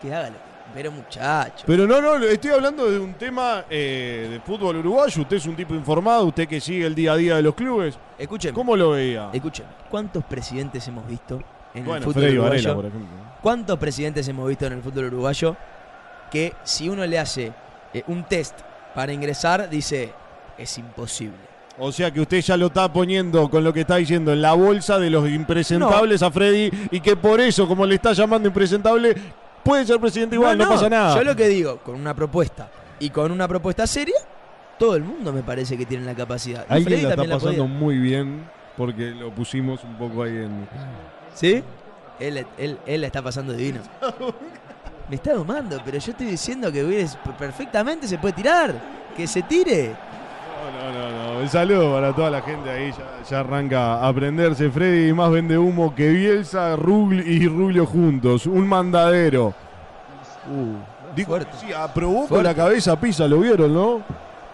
Que 0.00 0.12
hágalo. 0.12 0.34
Pero 0.74 0.90
muchacho. 0.90 1.64
Pero 1.66 1.86
no, 1.86 2.00
no, 2.00 2.16
estoy 2.24 2.50
hablando 2.50 2.90
de 2.90 2.98
un 2.98 3.14
tema 3.14 3.64
eh, 3.68 4.28
de 4.30 4.40
fútbol 4.40 4.76
uruguayo. 4.76 5.22
Usted 5.22 5.36
es 5.36 5.46
un 5.46 5.56
tipo 5.56 5.74
informado, 5.74 6.24
usted 6.24 6.48
que 6.48 6.60
sigue 6.60 6.86
el 6.86 6.94
día 6.94 7.12
a 7.12 7.16
día 7.16 7.36
de 7.36 7.42
los 7.42 7.54
clubes. 7.54 7.98
Escúcheme. 8.18 8.54
¿Cómo 8.54 8.76
lo 8.76 8.90
veía? 8.90 9.30
Escúcheme. 9.32 9.68
¿Cuántos 9.90 10.24
presidentes 10.24 10.86
hemos 10.88 11.06
visto 11.06 11.42
en 11.74 11.86
el 11.86 12.02
fútbol 12.02 12.12
Freddy 12.14 12.38
uruguayo? 12.38 12.50
Varela, 12.50 12.74
por 12.74 12.86
ejemplo. 12.86 13.08
¿Cuántos 13.42 13.78
presidentes 13.78 14.28
hemos 14.28 14.48
visto 14.48 14.66
en 14.66 14.72
el 14.74 14.82
fútbol 14.82 15.06
uruguayo 15.06 15.56
que 16.30 16.54
si 16.64 16.88
uno 16.88 17.04
le 17.04 17.18
hace 17.18 17.52
eh, 17.92 18.02
un 18.06 18.24
test 18.24 18.58
para 18.94 19.12
ingresar, 19.12 19.68
dice, 19.68 20.12
es 20.56 20.78
imposible? 20.78 21.52
O 21.78 21.90
sea 21.90 22.10
que 22.10 22.20
usted 22.20 22.40
ya 22.40 22.56
lo 22.56 22.66
está 22.66 22.92
poniendo 22.92 23.48
con 23.48 23.64
lo 23.64 23.72
que 23.72 23.80
está 23.80 23.96
diciendo 23.96 24.32
en 24.32 24.42
la 24.42 24.52
bolsa 24.52 24.98
de 24.98 25.08
los 25.08 25.28
impresentables 25.28 26.22
a 26.22 26.30
Freddy 26.30 26.70
y 26.90 27.00
que 27.00 27.16
por 27.16 27.40
eso, 27.40 27.66
como 27.66 27.86
le 27.86 27.94
está 27.94 28.12
llamando 28.12 28.48
impresentable, 28.48 29.16
puede 29.64 29.86
ser 29.86 30.00
presidente 30.00 30.36
igual, 30.36 30.58
no, 30.58 30.68
pasa 30.68 30.88
nada. 30.88 31.16
Yo 31.16 31.24
lo 31.24 31.36
que 31.36 31.48
digo, 31.48 31.78
con 31.78 31.94
una 31.94 32.14
propuesta 32.14 32.68
y 32.98 33.10
con 33.10 33.30
una 33.32 33.48
propuesta 33.48 33.86
seria, 33.86 34.16
todo 34.78 34.96
el 34.96 35.04
mundo 35.04 35.32
me 35.32 35.42
parece 35.42 35.76
que 35.76 35.86
tiene 35.86 36.04
la 36.04 36.14
capacidad. 36.14 36.66
Freddy 36.66 36.90
la 36.90 36.96
está 36.96 37.16
también 37.16 37.38
pasando 37.38 37.66
muy 37.66 37.98
bien 37.98 38.48
porque 38.76 39.10
lo 39.10 39.30
pusimos 39.30 39.82
un 39.84 39.96
poco 39.96 40.22
ahí 40.22 40.36
en... 40.36 40.68
¿Sí? 41.34 41.62
Él, 42.18 42.46
él, 42.58 42.78
él 42.86 43.00
la 43.00 43.06
está 43.06 43.22
pasando 43.22 43.52
divino. 43.52 43.80
Me 45.08 45.16
está 45.16 45.34
domando, 45.34 45.80
pero 45.84 45.98
yo 45.98 46.12
estoy 46.12 46.26
diciendo 46.26 46.70
que 46.72 47.06
perfectamente 47.38 48.06
se 48.06 48.18
puede 48.18 48.34
tirar. 48.34 48.74
Que 49.16 49.26
se 49.26 49.42
tire. 49.42 49.94
No, 50.70 50.92
no, 50.92 51.10
no, 51.10 51.34
no. 51.34 51.40
Un 51.40 51.48
saludo 51.48 51.92
para 51.94 52.14
toda 52.14 52.30
la 52.30 52.42
gente 52.42 52.70
ahí. 52.70 52.92
Ya, 52.92 53.28
ya 53.28 53.40
arranca 53.40 53.94
a 53.94 54.08
aprenderse. 54.08 54.70
Freddy 54.70 55.12
más 55.12 55.30
vende 55.30 55.58
humo 55.58 55.94
que 55.94 56.08
Bielsa 56.08 56.76
Rugl 56.76 57.20
y 57.20 57.48
Rubio 57.48 57.86
juntos. 57.86 58.46
Un 58.46 58.68
mandadero. 58.68 59.54
Uh, 60.48 61.14
Dijo, 61.14 61.38
sí, 61.60 61.72
aprobó 61.72 62.26
con 62.26 62.42
la 62.42 62.54
cabeza 62.54 62.98
Pisa, 62.98 63.28
¿lo 63.28 63.40
vieron, 63.40 63.74
no? 63.74 64.02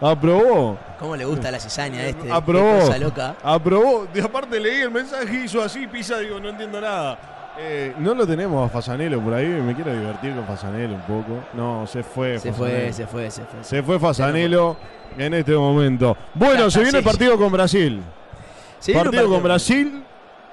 Aprobó. 0.01 0.77
¿Cómo 0.97 1.15
le 1.15 1.25
gusta 1.25 1.51
la 1.51 1.59
cizaña 1.59 1.99
a 2.01 2.07
este? 2.07 2.31
Aprobó. 2.31 2.93
loca. 2.99 3.35
Aprobó. 3.43 4.05
De 4.13 4.21
aparte 4.21 4.59
leí 4.59 4.81
el 4.81 4.91
mensaje 4.91 5.41
y 5.41 5.43
hizo 5.45 5.61
así, 5.61 5.87
Pisa, 5.87 6.17
digo, 6.19 6.39
no 6.39 6.49
entiendo 6.49 6.81
nada. 6.81 7.17
Eh, 7.61 7.93
no 7.99 8.13
lo 8.13 8.25
tenemos 8.25 8.65
a 8.65 8.69
Fasanelo 8.71 9.19
por 9.19 9.33
ahí, 9.33 9.45
me 9.45 9.75
quiero 9.75 9.91
divertir 9.91 10.33
con 10.33 10.45
Fasanelo 10.45 10.95
un 10.95 11.01
poco. 11.01 11.43
No, 11.53 11.85
se 11.85 12.03
fue. 12.03 12.39
Se 12.39 12.53
fue, 12.53 12.93
se 12.93 13.05
fue, 13.05 13.29
se 13.29 13.43
fue. 13.43 13.63
Se 13.63 13.83
fue 13.83 13.99
Fasanelo 13.99 14.77
en 15.17 15.33
este 15.33 15.53
momento. 15.55 16.15
Bueno, 16.35 16.71
se 16.71 16.79
viene 16.79 16.99
el 16.99 17.03
sí. 17.03 17.09
partido 17.09 17.37
con 17.37 17.51
Brasil. 17.51 18.01
Un 18.87 18.93
partido 18.93 19.27
con 19.27 19.43
Brasil, 19.43 20.03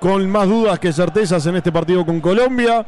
con 0.01 0.29
más 0.29 0.49
dudas 0.49 0.81
que 0.81 0.93
certezas 0.93 1.47
en 1.47 1.55
este 1.55 1.71
partido 1.71 2.05
con 2.05 2.21
Colombia. 2.21 2.85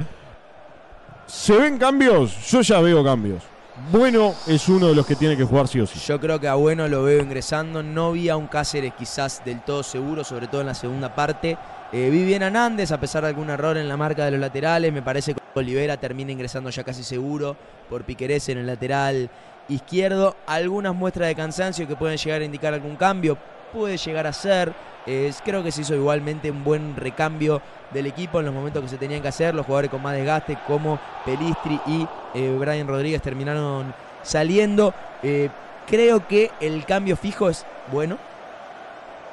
¿Se 1.26 1.56
ven 1.56 1.78
cambios? 1.78 2.50
Yo 2.50 2.60
ya 2.62 2.80
veo 2.80 3.04
cambios. 3.04 3.44
Bueno 3.92 4.34
es 4.48 4.68
uno 4.68 4.88
de 4.88 4.96
los 4.96 5.06
que 5.06 5.14
tiene 5.14 5.36
que 5.36 5.44
jugar 5.44 5.68
sí 5.68 5.78
o 5.78 5.86
sí. 5.86 6.00
Yo 6.04 6.18
creo 6.18 6.40
que 6.40 6.48
a 6.48 6.54
Bueno 6.54 6.88
lo 6.88 7.04
veo 7.04 7.22
ingresando. 7.22 7.84
No 7.84 8.10
vi 8.10 8.28
a 8.28 8.36
un 8.36 8.48
Cáceres 8.48 8.94
quizás 8.98 9.44
del 9.44 9.60
todo 9.60 9.84
seguro, 9.84 10.24
sobre 10.24 10.48
todo 10.48 10.62
en 10.62 10.66
la 10.66 10.74
segunda 10.74 11.14
parte. 11.14 11.56
Eh, 11.90 12.10
vi 12.10 12.22
bien 12.24 12.42
a 12.42 12.66
a 12.66 13.00
pesar 13.00 13.22
de 13.22 13.28
algún 13.28 13.48
error 13.48 13.78
en 13.78 13.88
la 13.88 13.96
marca 13.96 14.26
de 14.26 14.32
los 14.32 14.40
laterales. 14.40 14.92
Me 14.92 15.00
parece 15.00 15.32
que 15.32 15.40
Olivera 15.54 15.96
termina 15.96 16.30
ingresando 16.30 16.68
ya 16.68 16.84
casi 16.84 17.02
seguro 17.02 17.56
por 17.88 18.04
Piquerés 18.04 18.50
en 18.50 18.58
el 18.58 18.66
lateral 18.66 19.30
izquierdo. 19.68 20.36
Algunas 20.46 20.94
muestras 20.94 21.28
de 21.28 21.34
cansancio 21.34 21.88
que 21.88 21.96
pueden 21.96 22.18
llegar 22.18 22.42
a 22.42 22.44
indicar 22.44 22.74
algún 22.74 22.96
cambio. 22.96 23.38
Puede 23.72 23.96
llegar 23.96 24.26
a 24.26 24.34
ser. 24.34 24.74
Eh, 25.06 25.32
creo 25.42 25.64
que 25.64 25.72
se 25.72 25.80
hizo 25.80 25.94
igualmente 25.94 26.50
un 26.50 26.62
buen 26.62 26.94
recambio 26.94 27.62
del 27.90 28.04
equipo 28.04 28.40
en 28.40 28.44
los 28.44 28.54
momentos 28.54 28.82
que 28.82 28.88
se 28.90 28.98
tenían 28.98 29.22
que 29.22 29.28
hacer. 29.28 29.54
Los 29.54 29.64
jugadores 29.64 29.90
con 29.90 30.02
más 30.02 30.14
desgaste 30.14 30.58
como 30.66 30.98
Pelistri 31.24 31.80
y 31.86 32.06
eh, 32.34 32.54
Brian 32.58 32.86
Rodríguez 32.86 33.22
terminaron 33.22 33.94
saliendo. 34.22 34.92
Eh, 35.22 35.48
creo 35.86 36.28
que 36.28 36.50
el 36.60 36.84
cambio 36.84 37.16
fijo 37.16 37.48
es 37.48 37.64
bueno, 37.90 38.18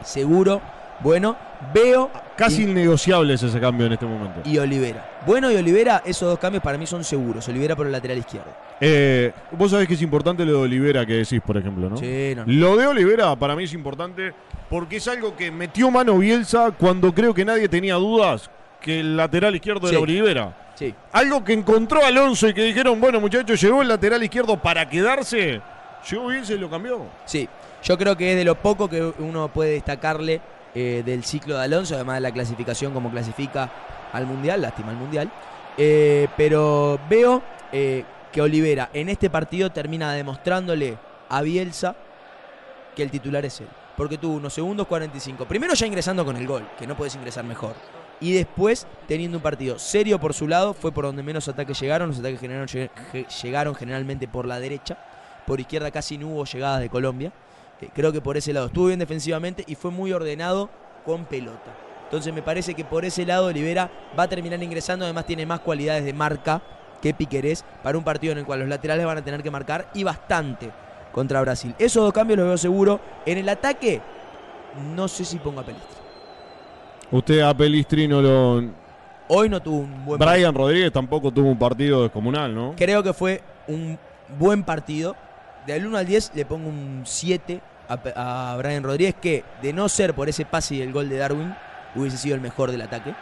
seguro, 0.05 0.61
bueno. 1.01 1.44
Veo 1.73 2.09
Casi 2.35 2.63
y, 2.63 2.65
innegociable 2.69 3.33
es 3.33 3.43
ese 3.43 3.59
cambio 3.59 3.85
en 3.87 3.93
este 3.93 4.05
momento. 4.05 4.41
y 4.43 4.57
Olivera. 4.57 5.21
Bueno 5.25 5.51
y 5.51 5.55
Olivera, 5.55 6.01
esos 6.05 6.29
dos 6.29 6.39
cambios 6.39 6.63
para 6.63 6.77
mí 6.77 6.85
son 6.85 7.03
seguros. 7.03 7.47
Olivera 7.47 7.75
por 7.75 7.85
el 7.85 7.91
lateral 7.91 8.17
izquierdo. 8.17 8.49
Eh, 8.81 9.31
vos 9.51 9.71
sabés 9.71 9.87
que 9.87 9.93
es 9.93 10.01
importante 10.01 10.45
lo 10.45 10.51
de 10.53 10.57
Olivera 10.59 11.05
que 11.05 11.13
decís, 11.13 11.41
por 11.45 11.57
ejemplo, 11.57 11.89
¿no? 11.89 11.97
Sí, 11.97 12.33
no. 12.35 12.43
Lo 12.45 12.75
de 12.77 12.87
Olivera 12.87 13.35
para 13.35 13.55
mí 13.55 13.63
es 13.63 13.73
importante 13.73 14.33
porque 14.69 14.97
es 14.97 15.07
algo 15.07 15.35
que 15.35 15.51
metió 15.51 15.89
mano 15.91 16.17
Bielsa 16.17 16.71
cuando 16.77 17.13
creo 17.13 17.33
que 17.33 17.45
nadie 17.45 17.69
tenía 17.69 17.95
dudas 17.95 18.49
que 18.81 18.99
el 18.99 19.15
lateral 19.17 19.55
izquierdo 19.55 19.87
Sí. 19.87 19.93
era 19.95 20.03
Olivera. 20.03 20.57
Sí. 20.75 20.93
Algo 21.13 21.43
que 21.43 21.53
encontró 21.53 22.03
Alonso 22.05 22.49
y 22.49 22.53
que 22.53 22.63
dijeron, 22.63 22.99
bueno 22.99 23.19
muchachos, 23.21 23.59
llegó 23.61 23.81
el 23.81 23.87
lateral 23.87 24.21
izquierdo 24.23 24.57
para 24.61 24.87
quedarse. 24.89 25.61
Llegó 26.09 26.27
Bielsa 26.27 26.53
y 26.53 26.57
lo 26.59 26.69
cambió. 26.69 27.01
Sí, 27.25 27.47
yo 27.81 27.97
creo 27.97 28.15
que 28.17 28.31
es 28.31 28.37
de 28.37 28.43
lo 28.43 28.55
poco 28.55 28.89
que 28.89 29.01
uno 29.19 29.47
puede 29.47 29.71
destacarle 29.71 30.41
eh, 30.75 31.03
del 31.05 31.23
ciclo 31.23 31.57
de 31.57 31.63
Alonso, 31.63 31.95
además 31.95 32.15
de 32.15 32.21
la 32.21 32.31
clasificación 32.31 32.93
como 32.93 33.09
clasifica 33.09 33.71
al 34.11 34.25
Mundial, 34.25 34.61
lástima 34.61 34.89
al 34.89 34.97
Mundial. 34.97 35.31
Eh, 35.77 36.27
pero 36.35 36.99
veo 37.09 37.41
eh, 37.71 38.03
que 38.31 38.41
Olivera 38.41 38.89
en 38.93 39.07
este 39.07 39.29
partido 39.29 39.71
termina 39.71 40.11
demostrándole 40.11 40.97
a 41.29 41.41
Bielsa 41.41 41.95
que 42.93 43.03
el 43.03 43.09
titular 43.09 43.45
es 43.45 43.61
él. 43.61 43.67
Porque 43.95 44.17
tuvo 44.17 44.35
unos 44.35 44.53
segundos 44.53 44.85
45. 44.87 45.45
Primero 45.45 45.73
ya 45.73 45.87
ingresando 45.87 46.25
con 46.25 46.35
el 46.35 46.45
gol, 46.45 46.67
que 46.77 46.85
no 46.85 46.97
puedes 46.97 47.15
ingresar 47.15 47.45
mejor. 47.45 47.75
Y 48.19 48.33
después 48.33 48.85
teniendo 49.07 49.37
un 49.37 49.43
partido 49.43 49.79
serio 49.79 50.19
por 50.19 50.33
su 50.33 50.45
lado, 50.45 50.73
fue 50.73 50.91
por 50.91 51.05
donde 51.05 51.23
menos 51.23 51.47
ataques 51.47 51.79
llegaron. 51.79 52.09
Los 52.09 52.19
ataques 52.19 52.41
llegaron 53.41 53.75
generalmente 53.75 54.27
por 54.27 54.45
la 54.45 54.59
derecha. 54.59 54.97
Por 55.47 55.61
izquierda 55.61 55.91
casi 55.91 56.17
no 56.17 56.27
hubo 56.27 56.43
llegadas 56.43 56.81
de 56.81 56.89
Colombia. 56.89 57.31
Eh, 57.81 57.89
creo 57.93 58.11
que 58.11 58.21
por 58.21 58.37
ese 58.37 58.53
lado 58.53 58.67
estuvo 58.67 58.87
bien 58.87 58.99
defensivamente 58.99 59.63
y 59.67 59.75
fue 59.75 59.91
muy 59.91 60.13
ordenado 60.13 60.69
con 61.05 61.25
pelota. 61.25 61.75
Entonces 62.05 62.33
me 62.33 62.41
parece 62.41 62.73
que 62.73 62.85
por 62.85 63.03
ese 63.03 63.25
lado 63.25 63.47
Olivera 63.47 63.89
va 64.17 64.23
a 64.23 64.27
terminar 64.27 64.61
ingresando. 64.61 65.05
Además 65.05 65.25
tiene 65.25 65.45
más 65.45 65.59
cualidades 65.59 66.05
de 66.05 66.13
marca 66.13 66.61
que 67.01 67.13
Piquerés 67.13 67.65
para 67.83 67.97
un 67.97 68.03
partido 68.03 68.31
en 68.31 68.39
el 68.39 68.45
cual 68.45 68.59
los 68.61 68.69
laterales 68.69 69.05
van 69.05 69.17
a 69.17 69.23
tener 69.23 69.43
que 69.43 69.51
marcar 69.51 69.89
y 69.93 70.03
bastante 70.03 70.71
contra 71.11 71.41
Brasil. 71.41 71.73
Esos 71.79 72.03
dos 72.03 72.13
cambios 72.13 72.37
los 72.37 72.47
veo 72.47 72.57
seguro. 72.57 72.99
En 73.25 73.37
el 73.37 73.49
ataque, 73.49 74.01
no 74.95 75.07
sé 75.07 75.25
si 75.25 75.37
ponga 75.37 75.63
Pelistri. 75.63 75.95
Usted 77.11 77.39
a 77.41 77.53
Pelistri 77.55 78.07
no 78.07 78.21
lo... 78.21 78.63
Hoy 79.27 79.49
no 79.49 79.61
tuvo 79.61 79.79
un 79.79 80.05
buen 80.05 80.19
Brian 80.19 80.53
Rodríguez 80.53 80.91
tampoco 80.91 81.31
tuvo 81.31 81.49
un 81.49 81.57
partido 81.57 82.03
descomunal, 82.03 82.53
¿no? 82.53 82.73
Creo 82.77 83.01
que 83.01 83.13
fue 83.13 83.41
un 83.67 83.97
buen 84.37 84.63
partido. 84.63 85.15
Del 85.65 85.87
1 85.87 85.97
al 85.97 86.05
10 86.05 86.31
le 86.35 86.45
pongo 86.45 86.69
un 86.69 87.01
7 87.05 87.59
a, 87.87 88.55
Brian 88.57 88.83
Rodríguez, 88.83 89.15
que 89.19 89.43
de 89.63 89.73
no 89.73 89.89
ser 89.89 90.13
por 90.13 90.29
ese 90.29 90.45
pase 90.45 90.75
y 90.75 90.81
el 90.81 90.93
gol 90.93 91.09
de 91.09 91.17
Darwin, 91.17 91.55
hubiese 91.95 92.17
sido 92.17 92.35
el 92.35 92.41
mejor 92.41 92.71
del 92.71 92.83
ataque. 92.83 93.15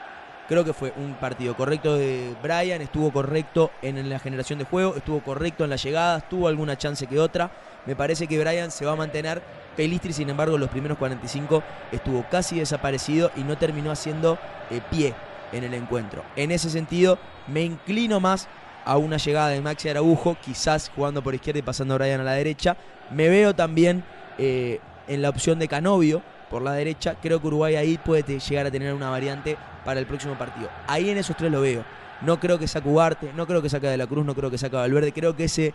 Creo 0.50 0.66
que 0.66 0.74
fue 0.74 0.94
un 0.98 1.14
partido 1.14 1.56
correcto 1.56 1.96
de 1.96 2.36
Brian, 2.44 2.82
estuvo 2.82 3.14
correcto 3.14 3.72
en 3.82 4.10
la 4.10 4.20
generación 4.20 4.60
de 4.60 4.66
juego, 4.66 4.96
estuvo 4.98 5.24
correcto 5.24 5.64
en 5.64 5.70
las 5.70 5.82
llegadas, 5.82 6.28
tuvo 6.28 6.50
alguna 6.50 6.78
chance 6.78 7.08
que 7.08 7.18
otra. 7.18 7.50
Me 7.86 7.96
parece 7.96 8.28
que 8.28 8.38
Brian 8.38 8.72
se 8.72 8.86
va 8.86 8.92
a 8.92 8.98
mantener. 8.98 9.42
Pelistri, 9.78 10.12
sin 10.12 10.30
embargo, 10.30 10.58
los 10.58 10.70
primeros 10.70 10.98
45 10.98 11.64
estuvo 11.94 12.26
casi 12.30 12.60
desaparecido 12.60 13.32
y 13.38 13.44
no 13.44 13.58
terminó 13.58 13.90
haciendo 13.90 14.38
eh, 14.70 14.82
pie 14.92 15.14
en 15.54 15.64
el 15.64 15.74
encuentro. 15.74 16.24
En 16.36 16.52
ese 16.52 16.70
sentido, 16.70 17.18
me 17.48 17.62
inclino 17.62 18.20
más 18.20 18.50
a 18.86 18.98
una 18.98 19.18
llegada 19.18 19.50
de 19.50 19.62
Maxi 19.62 19.90
Araujo, 19.90 20.38
quizás 20.44 20.92
jugando 20.96 21.24
por 21.24 21.36
izquierda 21.36 21.60
y 21.60 21.64
pasando 21.64 21.94
a 21.94 21.98
Brian 21.98 22.22
a 22.22 22.24
la 22.24 22.34
derecha. 22.34 22.78
Me 23.12 23.30
veo 23.30 23.54
también 23.54 24.04
eh, 24.38 24.80
en 25.08 25.22
la 25.22 25.30
opción 25.30 25.60
de 25.60 25.68
Canovio 25.68 26.22
por 26.50 26.62
la 26.62 26.74
derecha. 26.74 27.16
Creo 27.22 27.42
que 27.42 27.48
Uruguay 27.48 27.76
ahí 27.76 27.98
puede 27.98 28.40
llegar 28.40 28.66
a 28.66 28.72
tener 28.72 28.94
una 28.94 29.10
variante 29.10 29.58
para 29.86 30.00
el 30.00 30.06
próximo 30.06 30.36
partido. 30.36 30.70
Ahí 30.88 31.10
en 31.10 31.18
esos 31.18 31.36
tres 31.36 31.52
lo 31.52 31.62
veo. 31.62 31.84
No 32.22 32.40
creo 32.40 32.58
que 32.58 32.68
saque 32.68 32.88
Ugarte, 32.88 33.32
no 33.36 33.46
creo 33.46 33.62
que 33.62 33.70
saque 33.70 33.88
de 33.88 33.98
la 33.98 34.08
Cruz, 34.08 34.26
no 34.26 34.34
creo 34.34 34.50
que 34.50 34.58
saque 34.58 34.76
Valverde. 34.76 35.12
Creo 35.12 35.36
que 35.36 35.46
ese, 35.46 35.74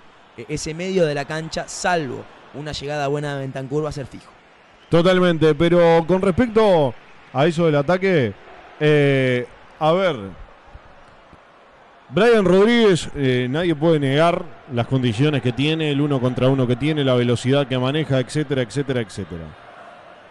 ese 0.48 0.74
medio 0.74 1.04
de 1.04 1.14
la 1.14 1.24
cancha, 1.24 1.68
salvo 1.68 2.24
una 2.54 2.72
llegada 2.72 3.08
buena 3.08 3.34
de 3.34 3.40
Bentancur, 3.40 3.84
va 3.84 3.90
a 3.90 3.92
ser 3.92 4.06
fijo. 4.06 4.30
Totalmente, 4.88 5.54
pero 5.54 6.04
con 6.06 6.22
respecto 6.22 6.94
a 7.32 7.46
eso 7.46 7.66
del 7.66 7.76
ataque, 7.76 8.32
eh, 8.80 9.46
a 9.78 9.92
ver, 9.92 10.16
Brian 12.10 12.44
Rodríguez, 12.44 13.10
eh, 13.16 13.48
nadie 13.50 13.74
puede 13.74 14.00
negar 14.00 14.42
las 14.72 14.86
condiciones 14.86 15.42
que 15.42 15.52
tiene, 15.52 15.90
el 15.90 16.00
uno 16.00 16.20
contra 16.20 16.48
uno 16.48 16.66
que 16.66 16.76
tiene, 16.76 17.04
la 17.04 17.14
velocidad 17.14 17.66
que 17.66 17.78
maneja, 17.78 18.18
etcétera, 18.18 18.62
etcétera, 18.62 19.00
etcétera. 19.02 19.44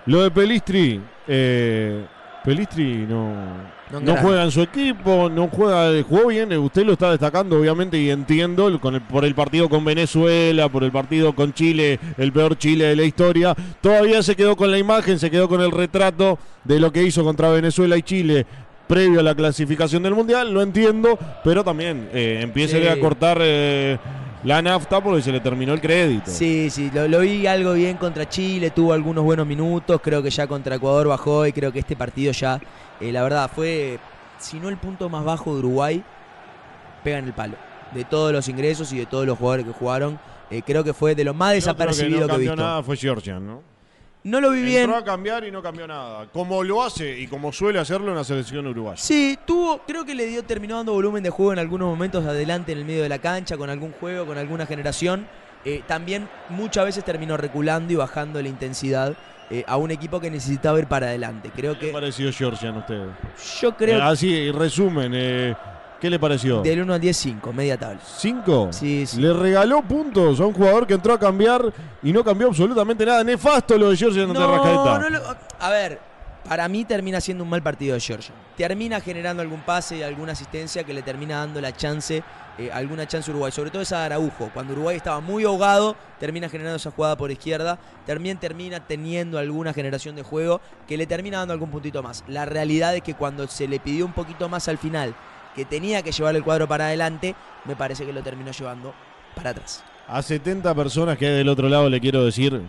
Lo 0.07 0.23
de 0.23 0.31
Pelistri, 0.31 0.99
eh, 1.27 2.03
Pelistri 2.43 3.05
no, 3.07 3.77
No 3.91 4.15
juega 4.21 4.43
en 4.43 4.51
su 4.51 4.61
equipo, 4.61 5.29
no 5.29 5.47
juega, 5.49 5.91
jugó 6.03 6.27
bien, 6.27 6.51
eh, 6.51 6.57
usted 6.57 6.83
lo 6.85 6.93
está 6.93 7.11
destacando 7.11 7.59
obviamente 7.59 7.97
y 7.97 8.09
entiendo 8.09 8.79
con 8.81 8.95
el- 8.95 9.01
por 9.01 9.23
el 9.23 9.35
partido 9.35 9.69
con 9.69 9.85
Venezuela, 9.85 10.67
por 10.69 10.83
el 10.83 10.91
partido 10.91 11.33
con 11.35 11.53
Chile, 11.53 11.99
el 12.17 12.31
peor 12.33 12.57
Chile 12.57 12.85
de 12.85 12.95
la 12.95 13.03
historia, 13.03 13.53
todavía 13.81 14.23
se 14.23 14.35
quedó 14.35 14.55
con 14.57 14.71
la 14.71 14.77
imagen, 14.77 15.19
se 15.19 15.29
quedó 15.29 15.47
con 15.47 15.61
el 15.61 15.71
retrato 15.71 16.37
de 16.63 16.79
lo 16.79 16.91
que 16.91 17.03
hizo 17.03 17.23
contra 17.23 17.49
Venezuela 17.49 17.95
y 17.97 18.01
Chile 18.01 18.45
previo 18.87 19.19
a 19.19 19.23
la 19.23 19.35
clasificación 19.35 20.01
del 20.03 20.15
Mundial, 20.15 20.53
lo 20.53 20.61
entiendo, 20.61 21.17
pero 21.43 21.63
también 21.63 22.09
eh, 22.13 22.39
empiece 22.41 22.81
Sí. 22.81 22.87
a 22.87 22.99
cortar 22.99 23.37
eh, 23.41 23.97
la 24.43 24.61
nafta 24.61 25.01
porque 25.03 25.21
se 25.21 25.31
le 25.31 25.39
terminó 25.39 25.73
el 25.73 25.81
crédito. 25.81 26.31
Sí, 26.31 26.69
sí, 26.69 26.89
lo, 26.93 27.07
lo 27.07 27.19
vi 27.19 27.45
algo 27.47 27.73
bien 27.73 27.97
contra 27.97 28.27
Chile, 28.29 28.69
tuvo 28.71 28.93
algunos 28.93 29.23
buenos 29.23 29.45
minutos, 29.45 29.99
creo 30.01 30.23
que 30.23 30.29
ya 30.29 30.47
contra 30.47 30.75
Ecuador 30.75 31.07
bajó 31.07 31.45
y 31.45 31.51
creo 31.51 31.71
que 31.71 31.79
este 31.79 31.95
partido 31.95 32.31
ya, 32.31 32.59
eh, 33.01 33.11
la 33.11 33.23
verdad, 33.23 33.51
fue, 33.53 33.99
si 34.39 34.59
no 34.59 34.69
el 34.69 34.77
punto 34.77 35.09
más 35.09 35.23
bajo 35.25 35.53
de 35.53 35.59
Uruguay, 35.59 36.03
pega 37.03 37.17
en 37.19 37.25
el 37.25 37.33
palo. 37.33 37.55
De 37.93 38.03
todos 38.03 38.31
los 38.33 38.47
ingresos 38.49 38.91
y 38.93 38.97
de 38.97 39.05
todos 39.05 39.25
los 39.25 39.37
jugadores 39.37 39.65
que 39.65 39.71
jugaron, 39.73 40.19
eh, 40.51 40.61
creo 40.65 40.83
que 40.83 40.93
fue 40.93 41.15
de 41.15 41.23
lo 41.23 41.33
más 41.33 41.49
otro 41.49 41.55
desapercibido 41.55 42.21
no 42.21 42.25
que, 42.27 42.31
he 42.31 42.35
cambió 42.35 42.51
visto. 42.51 42.63
nada 42.63 42.83
fue 42.83 42.95
Georgian, 42.97 43.45
¿no? 43.45 43.61
No 44.23 44.41
lo 44.41 44.51
vi 44.51 44.61
bien. 44.61 44.83
Entró 44.83 44.97
a 44.97 45.03
cambiar 45.05 45.45
y 45.45 45.51
no 45.51 45.61
cambió 45.61 45.87
nada. 45.87 46.27
Como 46.33 46.63
lo 46.63 46.83
hace 46.83 47.17
y 47.19 47.27
como 47.27 47.53
suele 47.53 47.79
hacerlo 47.79 48.09
en 48.09 48.17
la 48.17 48.23
selección 48.23 48.67
uruguaya. 48.67 48.97
Sí, 49.01 49.37
tuvo, 49.45 49.79
creo 49.87 50.03
que 50.05 50.13
le 50.15 50.25
dio, 50.25 50.43
terminó 50.43 50.75
dando 50.77 50.91
volumen 50.93 51.23
de 51.23 51.29
juego 51.29 51.53
en 51.53 51.59
algunos 51.59 51.87
momentos 51.87 52.25
adelante 52.25 52.73
en 52.73 52.79
el 52.79 52.85
medio 52.85 53.03
de 53.03 53.09
la 53.09 53.19
cancha, 53.19 53.55
con 53.57 53.69
algún 53.69 53.93
juego, 53.93 54.25
con 54.25 54.37
alguna 54.37 54.65
generación. 54.65 55.27
Eh, 55.63 55.81
también 55.87 56.27
muchas 56.49 56.85
veces 56.85 57.05
terminó 57.05 57.37
reculando 57.37 57.91
y 57.93 57.95
bajando 57.95 58.41
la 58.41 58.47
intensidad 58.49 59.13
eh, 59.49 59.63
a 59.65 59.77
un 59.77 59.91
equipo 59.91 60.19
que 60.19 60.29
necesitaba 60.29 60.77
ir 60.79 60.87
para 60.87 61.07
adelante. 61.07 61.49
Creo 61.55 61.73
¿Qué 61.79 61.87
que 61.87 61.93
pareció 61.93 62.31
Georgian 62.33 62.75
a 62.75 62.79
usted? 62.79 63.05
yo 63.61 63.75
creo 63.77 63.97
Eh, 63.99 64.01
así, 64.01 64.47
en 64.49 64.53
resumen, 64.59 65.11
eh, 65.15 65.55
¿Qué 65.99 66.09
le 66.09 66.19
pareció? 66.19 66.61
Del 66.61 66.81
1 66.81 66.93
al 66.93 67.01
10, 67.01 67.17
5, 67.17 67.53
media 67.53 67.77
tabla. 67.77 67.99
¿Cinco? 68.17 68.67
Sí, 68.71 69.05
sí. 69.07 69.19
Le 69.19 69.33
regaló 69.33 69.81
puntos 69.81 70.39
a 70.39 70.45
un 70.45 70.53
jugador 70.53 70.85
que 70.85 70.93
entró 70.93 71.13
a 71.13 71.19
cambiar 71.19 71.73
y 72.03 72.11
no 72.13 72.23
cambió 72.23 72.47
absolutamente 72.47 73.05
nada. 73.05 73.23
Nefasto 73.23 73.77
lo 73.77 73.89
de 73.89 73.97
Georgia 73.97 74.25
de 74.25 74.33
Rascaeta. 74.33 74.99
no 74.99 75.09
lo- 75.09 75.35
a 75.59 75.69
ver, 75.71 75.99
para 76.47 76.67
mí 76.67 76.85
termina 76.85 77.19
siendo 77.19 77.43
un 77.43 77.49
mal 77.49 77.63
partido 77.63 77.95
de 77.95 77.99
Georgia. 77.99 78.31
Termina 78.55 79.01
generando 79.01 79.41
algún 79.41 79.61
pase 79.61 79.97
y 79.97 80.03
alguna 80.03 80.33
asistencia 80.33 80.83
que 80.83 80.93
le 80.93 81.01
termina 81.01 81.39
dando 81.39 81.59
la 81.61 81.75
chance, 81.75 82.23
eh, 82.59 82.69
alguna 82.71 83.07
chance 83.07 83.29
a 83.29 83.33
Uruguay. 83.33 83.51
Sobre 83.51 83.71
todo 83.71 83.81
esa 83.81 83.99
de 83.99 84.05
Araujo. 84.05 84.51
Cuando 84.53 84.73
Uruguay 84.73 84.97
estaba 84.97 85.19
muy 85.19 85.45
ahogado, 85.45 85.95
termina 86.19 86.47
generando 86.47 86.77
esa 86.77 86.91
jugada 86.91 87.17
por 87.17 87.31
izquierda. 87.31 87.79
También 88.05 88.37
termina 88.37 88.79
teniendo 88.79 89.39
alguna 89.39 89.73
generación 89.73 90.15
de 90.15 90.21
juego 90.21 90.61
que 90.87 90.95
le 90.95 91.07
termina 91.07 91.39
dando 91.39 91.53
algún 91.53 91.71
puntito 91.71 92.03
más. 92.03 92.23
La 92.27 92.45
realidad 92.45 92.95
es 92.95 93.01
que 93.01 93.15
cuando 93.15 93.47
se 93.47 93.67
le 93.67 93.79
pidió 93.79 94.05
un 94.05 94.13
poquito 94.13 94.47
más 94.47 94.67
al 94.67 94.77
final, 94.77 95.15
que 95.57 95.65
tenía 95.65 96.03
que 96.03 96.11
llevar 96.11 96.35
el 96.35 96.43
cuadro 96.43 96.67
para 96.67 96.85
adelante, 96.85 97.33
me 97.65 97.75
parece 97.75 98.05
que 98.05 98.13
lo 98.13 98.21
terminó 98.21 98.51
llevando 98.51 98.93
para 99.35 99.49
atrás. 99.49 99.83
A 100.07 100.21
70 100.21 100.73
personas 100.75 101.17
que 101.17 101.25
hay 101.25 101.33
del 101.33 101.49
otro 101.49 101.67
lado 101.67 101.89
le 101.89 101.99
quiero 101.99 102.23
decir, 102.23 102.61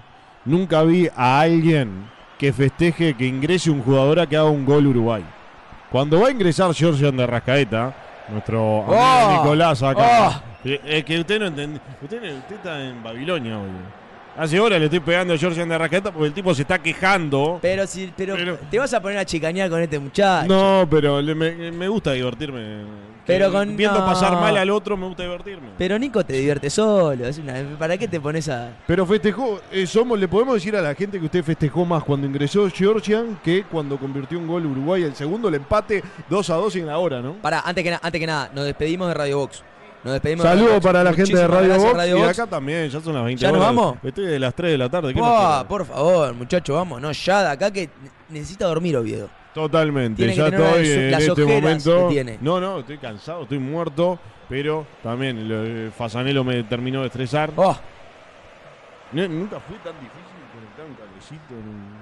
nunca 0.47 0.83
vi 0.83 1.07
a 1.15 1.41
alguien 1.41 2.11
que 2.39 2.51
festeje 2.51 3.13
que 3.15 3.27
ingrese 3.27 3.71
un 3.71 3.83
jugador 3.83 4.21
a 4.21 4.27
que 4.27 4.39
haga 4.39 4.49
un 4.49 4.65
gol 4.65 4.87
Uruguay. 4.87 5.23
Cuando 5.91 6.19
va 6.19 6.29
a 6.29 6.31
ingresar 6.31 6.73
Georgian 6.75 7.15
de 7.15 7.27
Rascaeta, 7.27 7.95
nuestro 8.31 8.85
amigo 8.85 8.97
¡Oh! 8.97 9.43
Nicolás 9.43 9.83
acá, 9.83 10.31
¡Oh! 10.31 10.43
eh, 10.65 10.81
es 10.85 11.05
que 11.05 11.21
usted 11.21 11.39
no 11.41 11.47
entiende, 11.47 11.81
usted, 12.03 12.37
usted 12.39 12.57
está 12.57 12.83
en 12.83 13.03
Babilonia 13.03 13.59
hoy. 13.59 13.69
Hace 14.39 14.61
horas 14.61 14.79
le 14.79 14.85
estoy 14.87 15.01
pegando 15.01 15.35
a 15.35 15.37
Georgian 15.39 15.69
de 15.69 15.77
Rascaeta 15.77 16.13
porque 16.13 16.29
el 16.29 16.33
tipo 16.33 16.55
se 16.55 16.63
está 16.63 16.79
quejando. 16.79 17.59
Pero 17.61 17.87
si, 17.87 18.13
pero, 18.17 18.35
Pero- 18.37 18.57
te 18.71 18.79
vas 18.79 18.95
a 18.95 19.03
poner 19.03 19.19
a 19.19 19.25
chicanear 19.25 19.69
con 19.69 19.81
este 19.83 19.99
muchacho. 19.99 20.47
No, 20.49 20.87
pero 20.89 21.21
le- 21.21 21.35
me, 21.35 21.73
me 21.73 21.89
gusta 21.89 22.13
divertirme. 22.13 23.09
Pero 23.27 23.53
con- 23.53 23.77
viendo 23.77 23.99
no. 23.99 24.07
pasar 24.07 24.33
mal 24.41 24.57
al 24.57 24.71
otro 24.71 24.97
me 24.97 25.07
gusta 25.07 25.23
divertirme. 25.25 25.69
Pero 25.77 25.99
Nico 25.99 26.25
te 26.25 26.33
divierte 26.33 26.71
solo. 26.71 27.27
es 27.27 27.37
una- 27.39 27.63
¿Para 27.79 27.99
qué 27.99 28.09
te 28.09 28.19
pones 28.21 28.49
a.? 28.49 28.71
Pero 28.87 29.05
festejó, 29.05 29.61
eh, 29.71 29.87
somos, 29.87 30.19
le 30.19 30.27
podemos 30.29 30.55
decir 30.55 30.75
a 30.77 30.81
la 30.81 30.95
gente 30.95 31.19
que 31.19 31.27
usted 31.27 31.45
festejó 31.45 31.85
más 31.85 32.05
cuando 32.05 32.27
ingresó 32.27 32.67
Georgian 32.71 33.39
que 33.45 33.65
cuando 33.65 33.99
convirtió 33.99 34.39
un 34.39 34.47
gol 34.47 34.65
Uruguay. 34.65 35.03
El 35.03 35.15
segundo, 35.15 35.49
el 35.49 35.57
empate 35.57 36.03
2 36.31 36.49
a 36.49 36.55
2 36.55 36.77
en 36.77 36.87
la 36.87 36.97
hora, 36.99 37.21
¿no? 37.21 37.35
Pará, 37.35 37.61
antes 37.67 37.85
que, 37.85 37.91
na- 37.91 38.01
antes 38.03 38.19
que 38.19 38.27
nada, 38.27 38.51
nos 38.55 38.65
despedimos 38.65 39.09
de 39.09 39.15
Radio 39.15 39.39
Box. 39.41 39.63
Nos 40.05 40.13
despedimos 40.13 40.45
de 40.45 40.51
Saludos 40.51 40.81
para 40.83 41.03
la 41.05 41.13
gente 41.13 41.37
de 41.37 41.47
Radio 41.49 41.75
Box. 41.77 41.93
Radio 41.95 42.17
y 42.19 42.21
Box. 42.23 42.39
acá 42.39 42.51
también, 42.51 42.89
ya 42.89 43.01
son 43.01 43.15
las 43.15 43.25
20 43.25 43.41
¿Ya 43.43 43.49
nos 43.51 43.61
horas. 43.61 43.75
vamos? 43.75 43.97
Estoy 44.05 44.27
de 44.27 44.39
las 44.39 44.55
3 44.55 44.71
de 44.73 44.79
la 44.79 44.89
tarde. 44.89 45.13
¿qué 45.13 45.21
quieren? 45.21 45.67
por 45.69 45.85
favor, 45.87 46.35
muchacho, 46.35 46.75
vamos, 46.75 47.01
no, 47.01 47.11
ya 47.13 47.43
de 47.43 47.49
acá 47.51 47.71
que 47.73 47.87
ne- 47.87 48.11
necesita 48.31 48.67
dormir 48.67 48.97
Oviedo. 48.97 49.29
Totalmente, 49.55 50.19
Tiene 50.23 50.37
ya 50.37 50.47
estoy 50.49 50.89
en 50.89 51.11
las 51.11 51.21
este 51.23 51.43
ojeras 51.43 51.63
momento. 51.87 52.09
que 52.09 52.15
tiene. 52.15 52.39
No, 52.41 52.61
no, 52.61 52.79
estoy 52.81 52.99
cansado, 52.99 53.43
estoy 53.43 53.59
muerto. 53.59 54.19
Pero 54.49 54.87
también 55.03 55.47
lo- 55.47 55.63
eh, 55.65 55.91
Fasanelo 55.95 56.43
me 56.43 56.63
terminó 56.63 57.01
de 57.03 57.09
estresar. 57.09 57.51
Oh, 57.57 57.77
No, 59.13 59.29
nunca 59.29 59.59
fue 59.61 59.77
tan 59.79 59.93
difícil 60.01 60.39
conectar 60.55 60.87
un 60.87 60.95
cablecito. 60.95 61.55
en 61.55 61.69
un- 61.69 61.98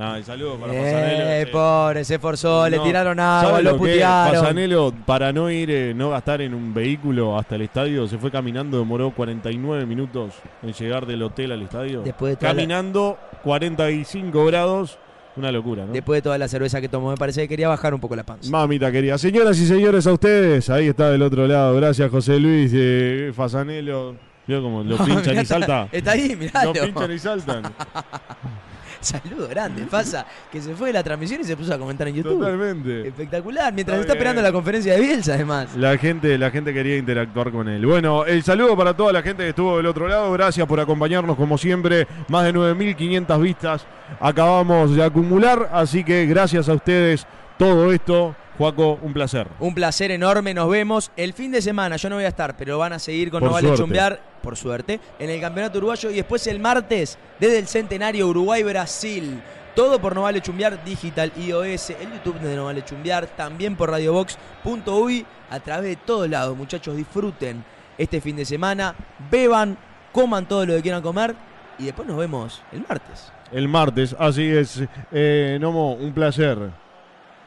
Nada, 0.00 0.16
el 0.16 0.24
saludo 0.24 0.56
para 0.56 0.72
eh, 0.72 1.44
Fasanelo. 1.46 1.52
pobre, 1.52 2.04
se 2.06 2.14
esforzó, 2.14 2.66
le 2.70 2.78
tiraron 2.78 3.18
¿sabe 3.18 3.46
agua, 3.48 3.60
lo 3.60 3.72
lo 3.72 3.76
putearon. 3.76 4.34
Fasanelo, 4.40 4.94
para 5.04 5.30
no 5.30 5.50
ir, 5.50 5.70
eh, 5.70 5.92
no 5.94 6.08
gastar 6.08 6.40
en 6.40 6.54
un 6.54 6.72
vehículo 6.72 7.38
hasta 7.38 7.56
el 7.56 7.60
estadio, 7.62 8.08
se 8.08 8.16
fue 8.16 8.30
caminando, 8.30 8.78
demoró 8.78 9.10
49 9.10 9.84
minutos 9.84 10.32
en 10.62 10.72
llegar 10.72 11.04
del 11.04 11.22
hotel 11.22 11.52
al 11.52 11.60
estadio. 11.60 12.00
Después 12.00 12.32
de 12.32 12.36
toda 12.36 12.54
la- 12.54 12.56
Caminando 12.56 13.18
45 13.44 14.46
grados, 14.46 14.98
una 15.36 15.52
locura, 15.52 15.84
¿no? 15.84 15.92
Después 15.92 16.16
de 16.16 16.22
toda 16.22 16.38
la 16.38 16.48
cerveza 16.48 16.80
que 16.80 16.88
tomó, 16.88 17.10
me 17.10 17.18
parece 17.18 17.42
que 17.42 17.48
quería 17.48 17.68
bajar 17.68 17.92
un 17.92 18.00
poco 18.00 18.16
la 18.16 18.24
panza. 18.24 18.50
Mamita 18.50 18.90
querida. 18.90 19.18
Señoras 19.18 19.58
y 19.58 19.66
señores, 19.66 20.06
a 20.06 20.14
ustedes. 20.14 20.70
Ahí 20.70 20.88
está 20.88 21.10
del 21.10 21.20
otro 21.20 21.46
lado. 21.46 21.76
Gracias, 21.76 22.10
José 22.10 22.40
Luis. 22.40 22.72
Eh, 22.74 23.32
Fasanelo. 23.36 24.14
Vio 24.46 24.62
como 24.62 24.82
lo 24.82 24.96
pinchan 25.04 25.38
y 25.40 25.44
salta. 25.44 25.88
Está 25.92 26.12
ahí, 26.12 26.34
mirá. 26.40 26.64
Lo 26.64 26.72
pinchan 26.72 27.12
y 27.12 27.18
saltan. 27.18 27.62
Saludo 29.20 29.48
grande, 29.48 29.82
pasa 29.84 30.26
que 30.52 30.60
se 30.60 30.74
fue 30.74 30.88
de 30.88 30.92
la 30.94 31.02
transmisión 31.02 31.40
y 31.40 31.44
se 31.44 31.56
puso 31.56 31.74
a 31.74 31.78
comentar 31.78 32.06
en 32.08 32.16
YouTube. 32.16 32.38
Totalmente. 32.38 33.08
Espectacular, 33.08 33.72
mientras 33.72 33.98
Está 33.98 34.12
está 34.12 34.18
esperando 34.18 34.42
la 34.42 34.52
conferencia 34.52 34.94
de 34.94 35.00
Bielsa, 35.00 35.34
además. 35.34 35.74
La 35.76 35.96
gente, 35.96 36.36
la 36.36 36.50
gente 36.50 36.74
quería 36.74 36.96
interactuar 36.96 37.50
con 37.50 37.68
él. 37.68 37.84
Bueno, 37.86 38.24
el 38.26 38.42
saludo 38.42 38.76
para 38.76 38.94
toda 38.94 39.12
la 39.12 39.22
gente 39.22 39.42
que 39.42 39.50
estuvo 39.50 39.76
del 39.78 39.86
otro 39.86 40.06
lado. 40.06 40.30
Gracias 40.32 40.66
por 40.66 40.80
acompañarnos 40.80 41.36
como 41.36 41.56
siempre. 41.56 42.06
Más 42.28 42.44
de 42.44 42.52
9.500 42.52 43.40
vistas 43.40 43.86
acabamos 44.20 44.94
de 44.94 45.02
acumular. 45.02 45.70
Así 45.72 46.04
que 46.04 46.26
gracias 46.26 46.68
a 46.68 46.74
ustedes 46.74 47.26
todo 47.58 47.92
esto. 47.92 48.34
Juaco, 48.58 48.98
un 49.00 49.14
placer. 49.14 49.46
Un 49.58 49.74
placer 49.74 50.10
enorme, 50.10 50.52
nos 50.52 50.68
vemos. 50.68 51.10
El 51.16 51.32
fin 51.32 51.50
de 51.50 51.62
semana 51.62 51.96
yo 51.96 52.10
no 52.10 52.16
voy 52.16 52.26
a 52.26 52.28
estar, 52.28 52.58
pero 52.58 52.76
van 52.76 52.92
a 52.92 52.98
seguir 52.98 53.30
con 53.30 53.40
Por 53.40 53.48
No 53.48 53.54
Vale. 53.54 53.74
Chumbear, 53.74 54.20
por 54.40 54.56
suerte, 54.56 55.00
en 55.18 55.30
el 55.30 55.40
Campeonato 55.40 55.78
Uruguayo 55.78 56.10
y 56.10 56.14
después 56.14 56.46
el 56.46 56.60
martes, 56.60 57.18
desde 57.38 57.58
el 57.58 57.66
Centenario 57.66 58.28
Uruguay-Brasil. 58.28 59.42
Todo 59.74 60.00
por 60.00 60.14
No 60.14 60.22
Vale 60.22 60.40
Chumbear 60.40 60.84
Digital 60.84 61.32
iOS, 61.36 61.90
el 61.90 62.12
YouTube 62.12 62.40
de 62.40 62.56
No 62.56 62.64
Vale 62.64 62.84
Chumbear, 62.84 63.26
también 63.28 63.76
por 63.76 63.90
radiobox.uy, 63.90 65.24
a 65.48 65.60
través 65.60 65.90
de 65.90 65.96
todos 65.96 66.28
lados. 66.28 66.56
Muchachos, 66.56 66.96
disfruten 66.96 67.64
este 67.96 68.20
fin 68.20 68.36
de 68.36 68.44
semana, 68.44 68.94
beban, 69.30 69.78
coman 70.12 70.46
todo 70.46 70.66
lo 70.66 70.74
que 70.74 70.82
quieran 70.82 71.02
comer 71.02 71.34
y 71.78 71.84
después 71.84 72.08
nos 72.08 72.16
vemos 72.16 72.62
el 72.72 72.84
martes. 72.86 73.32
El 73.52 73.68
martes, 73.68 74.14
así 74.18 74.48
es. 74.48 74.82
Eh, 75.12 75.58
Nomo, 75.60 75.94
un 75.94 76.12
placer. 76.12 76.70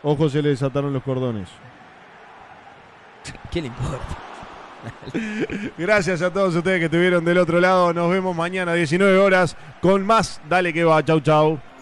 Ojo, 0.02 0.28
se 0.30 0.42
le 0.42 0.50
desataron 0.50 0.92
los 0.92 1.04
cordones. 1.04 1.50
¿Qué 3.52 3.62
le 3.62 3.68
importa? 3.68 4.23
Gracias 5.78 6.22
a 6.22 6.32
todos 6.32 6.56
ustedes 6.56 6.80
que 6.80 6.86
estuvieron 6.86 7.24
del 7.26 7.38
otro 7.38 7.60
lado. 7.60 7.94
Nos 7.94 8.12
vemos 8.12 8.36
mañana 8.36 8.74
a 8.74 8.76
19 8.76 9.18
horas 9.18 9.56
con 9.82 10.06
más. 10.06 10.42
Dale 10.50 10.74
que 10.74 10.84
va. 10.84 11.03
Chau, 11.03 11.20
chau. 11.20 11.73